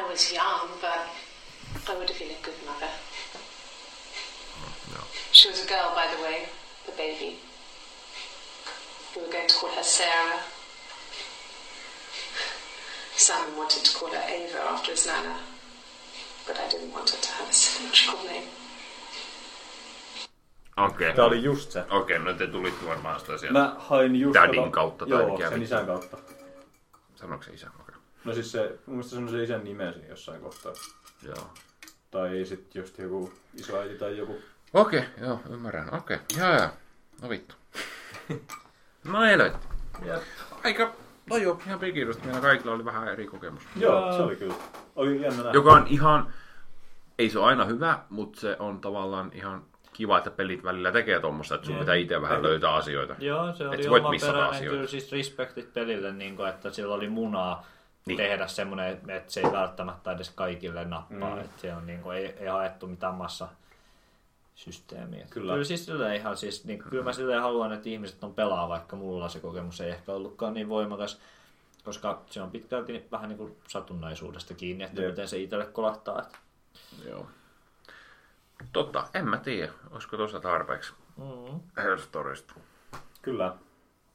I 0.00 0.10
was 0.10 0.32
young, 0.32 0.70
but 0.80 1.88
I 1.88 1.92
would 1.92 2.08
have 2.08 2.18
been 2.18 2.30
a 2.30 2.42
good 2.44 2.56
mother. 2.66 2.88
Joo. 4.92 5.04
She 5.32 5.48
was 5.50 5.62
a 5.64 5.66
girl, 5.68 5.90
by 5.94 6.14
the 6.16 6.22
way, 6.22 6.46
the 6.86 6.92
baby. 6.92 7.47
We 9.16 9.22
were 9.22 9.32
going 9.32 9.48
to 9.48 9.54
call 9.54 9.70
her 9.76 9.82
Sarah. 9.82 10.40
Simon 13.16 13.56
wanted 13.56 13.84
to 13.84 13.98
call 13.98 14.10
her 14.10 14.24
Ava 14.28 14.58
after 14.70 14.92
his 14.92 15.06
nana, 15.06 15.34
but 16.46 16.56
I 16.56 16.68
didn't 16.68 16.92
want 16.92 17.10
her 17.10 17.20
to 17.20 17.30
have 17.32 17.48
a 17.48 17.52
symmetrical 17.52 18.24
name. 18.24 18.46
Okei. 20.76 21.14
Tää 21.14 21.24
oli 21.24 21.42
just 21.42 21.70
se. 21.72 21.84
Okei, 21.90 22.18
no 22.18 22.34
te 22.34 22.46
tulitte 22.46 22.86
varmaan 22.86 23.20
sitä 23.20 23.38
sieltä. 23.38 23.58
Mä 23.58 23.76
hain 23.78 24.16
just... 24.16 24.34
Dadin 24.34 24.64
tota- 24.64 24.70
kautta 24.70 25.06
tai 25.06 25.20
Joo, 25.20 25.32
mikä 25.32 25.50
sen 25.50 25.62
isän 25.62 25.86
kautta. 25.86 26.18
Sanoiko 27.16 27.44
se 27.44 27.50
isä? 27.50 27.70
Okei. 27.80 27.94
No 28.24 28.34
siis 28.34 28.52
se, 28.52 28.78
mun 28.86 28.96
mielestä 28.96 29.10
se 29.10 29.16
on 29.16 29.28
se 29.28 29.42
isän 29.42 29.64
nimen 29.64 29.92
siinä 29.92 30.08
jossain 30.08 30.40
kohtaa. 30.40 30.72
Joo. 31.22 31.50
Tai 32.10 32.44
sitten 32.44 32.80
just 32.80 32.98
joku 32.98 33.32
isoäiti 33.54 33.94
tai 33.94 34.18
joku. 34.18 34.42
Okei, 34.74 35.02
joo, 35.20 35.40
ymmärrän. 35.50 35.94
Okei, 35.94 36.18
jaa, 36.36 36.54
jaa. 36.54 36.70
No 37.22 37.28
vittu. 37.28 37.54
no 39.12 39.20
helvetti. 39.22 39.66
Jep. 40.04 40.22
Aika, 40.64 40.92
no 41.30 41.36
joo, 41.36 41.60
ihan 41.66 41.78
pikirusta. 41.80 42.24
Meillä 42.24 42.40
kaikilla 42.40 42.72
oli 42.74 42.84
vähän 42.84 43.08
eri 43.08 43.26
kokemus. 43.26 43.62
Joo, 43.76 44.12
se 44.16 44.22
oli 44.22 44.36
kyllä. 44.36 44.54
Oli 44.96 45.20
jännä 45.22 45.36
nähdä. 45.36 45.50
Joka 45.52 45.72
on 45.72 45.86
ihan, 45.86 46.32
ei 47.18 47.30
se 47.30 47.38
ole 47.38 47.46
aina 47.46 47.64
hyvä, 47.64 47.98
mutta 48.10 48.40
se 48.40 48.56
on 48.58 48.80
tavallaan 48.80 49.30
ihan 49.34 49.62
kiva, 49.92 50.18
että 50.18 50.30
pelit 50.30 50.64
välillä 50.64 50.92
tekee 50.92 51.20
tuommoista, 51.20 51.54
että 51.54 51.64
sun 51.66 51.74
Jep. 51.74 51.80
pitää 51.80 51.94
itse 51.94 52.22
vähän 52.22 52.42
löytää 52.42 52.74
asioita. 52.74 53.14
Joo, 53.18 53.52
se 53.52 53.64
Et 53.64 53.70
oli 53.70 53.82
sä 53.82 53.90
voit 53.90 54.02
oma 54.02 54.10
missata 54.10 54.32
peräinen 54.32 54.56
asioita. 54.56 54.74
kyllä 54.76 54.86
siis 54.88 55.12
respektit 55.12 55.72
pelille, 55.72 56.12
niin 56.12 56.36
kuin, 56.36 56.48
että 56.48 56.70
sillä 56.70 56.94
oli 56.94 57.08
munaa 57.08 57.66
Niin. 58.06 58.16
tehdä 58.16 58.46
semmoinen, 58.46 59.00
että 59.08 59.32
se 59.32 59.40
ei 59.40 59.52
välttämättä 59.52 60.12
edes 60.12 60.30
kaikille 60.30 60.84
nappaa. 60.84 61.34
Mm. 61.34 61.40
Että 61.40 61.60
se 61.60 61.74
on 61.74 61.86
niin 61.86 62.00
kuin, 62.00 62.16
ei, 62.16 62.26
ei 62.26 62.46
haettu 62.46 62.86
mitään 62.86 63.14
massa 63.14 63.48
systeemiä. 64.58 65.26
Kyllä. 65.30 65.52
Kyllä 65.52 65.64
siis 65.64 65.84
silleen 65.86 66.16
ihan 66.16 66.36
siis, 66.36 66.64
niin, 66.64 66.78
kyllä 66.78 67.04
mä 67.04 67.12
silleen 67.12 67.42
haluan, 67.42 67.72
että 67.72 67.88
ihmiset 67.88 68.24
on 68.24 68.34
pelaa, 68.34 68.68
vaikka 68.68 68.96
mulla 68.96 69.28
se 69.28 69.40
kokemus 69.40 69.80
ei 69.80 69.90
ehkä 69.90 70.12
ollutkaan 70.12 70.54
niin 70.54 70.68
voimakas, 70.68 71.20
koska 71.84 72.22
se 72.30 72.42
on 72.42 72.50
pitkälti 72.50 73.06
vähän 73.12 73.28
niin 73.28 73.38
kuin 73.38 73.56
satunnaisuudesta 73.68 74.54
kiinni, 74.54 74.84
että 74.84 75.00
Jep. 75.02 75.10
miten 75.10 75.28
se 75.28 75.38
itselle 75.38 75.66
kolahtaa. 75.66 76.22
Että. 76.22 76.38
Joo. 77.08 77.26
Totta, 78.72 79.08
en 79.14 79.28
mä 79.28 79.36
tiedä. 79.36 79.72
Olisiko 79.90 80.16
tuossa 80.16 80.40
tarpeeksi 80.40 80.92
Mm. 81.16 81.60
Hellstorista. 81.76 82.54
Kyllä. 83.22 83.54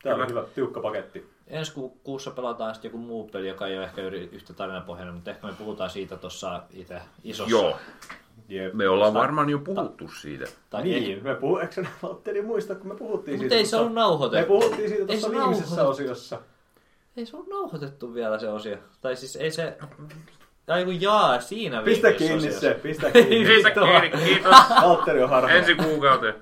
Kyllä. 0.03 0.15
oli 0.15 0.27
hyvä, 0.29 0.43
tiukka 0.55 0.79
paketti. 0.81 1.33
Ensi 1.47 1.73
ku- 1.73 1.97
kuussa 2.03 2.31
pelataan 2.31 2.75
sitten 2.75 2.89
joku 2.89 2.97
muu 2.97 3.29
peli, 3.29 3.47
joka 3.47 3.67
ei 3.67 3.77
ole 3.77 3.85
ehkä 3.85 4.01
yhtä 4.31 4.53
tarinapohjainen, 4.53 5.13
mutta 5.13 5.31
ehkä 5.31 5.47
me 5.47 5.53
puhutaan 5.53 5.89
siitä 5.89 6.17
tuossa 6.17 6.63
itse 6.71 7.01
isossa. 7.23 7.51
Joo, 7.51 7.77
Jep. 8.49 8.73
me 8.73 8.89
ollaan 8.89 9.13
varmaan 9.13 9.49
jo 9.49 9.59
puhuttu 9.59 10.07
siitä. 10.21 10.45
Tai 10.69 10.83
Niin, 10.83 11.23
me 11.23 11.35
puhu, 11.35 11.57
eikö 11.57 11.85
Valtteri 12.03 12.41
muista, 12.41 12.75
kun 12.75 12.87
me 12.87 12.95
puhuttiin 12.95 13.39
Mutta 13.39 13.55
ei 13.55 13.65
se 13.65 13.75
ollut 13.77 13.93
nauhoitettu. 13.93 14.53
Me 14.53 14.59
puhuttiin 14.59 14.89
siitä 14.89 15.01
Ei 15.01 15.07
tuossa 15.07 15.27
se 15.27 15.33
viimeisessä 15.35 15.75
nauhoitettu. 15.75 16.03
osiossa. 16.03 16.39
Ei 17.17 17.25
se 17.25 17.37
ole 17.37 17.45
nauhoitettu 17.49 18.13
vielä 18.13 18.39
se 18.39 18.49
osio. 18.49 18.77
Tai 19.01 19.15
siis 19.15 19.35
ei 19.35 19.51
se... 19.51 19.77
Tai 20.65 20.85
kun 20.85 21.01
jaa, 21.01 21.41
siinä 21.41 21.81
Pistä 21.81 22.07
viimeisessä 22.07 22.27
kiinni 22.27 22.47
osiossa. 22.47 22.59
se, 22.67 22.73
pistä 22.73 23.11
kiinni. 23.11 23.45
Siitä 23.45 23.71
kiinni, 23.71 24.25
kiitos. 24.25 24.51
Valtteri 24.81 25.23
on 25.23 25.29
harhaa. 25.29 25.51
Ensi 25.51 25.75
kuukauteen. 25.75 26.35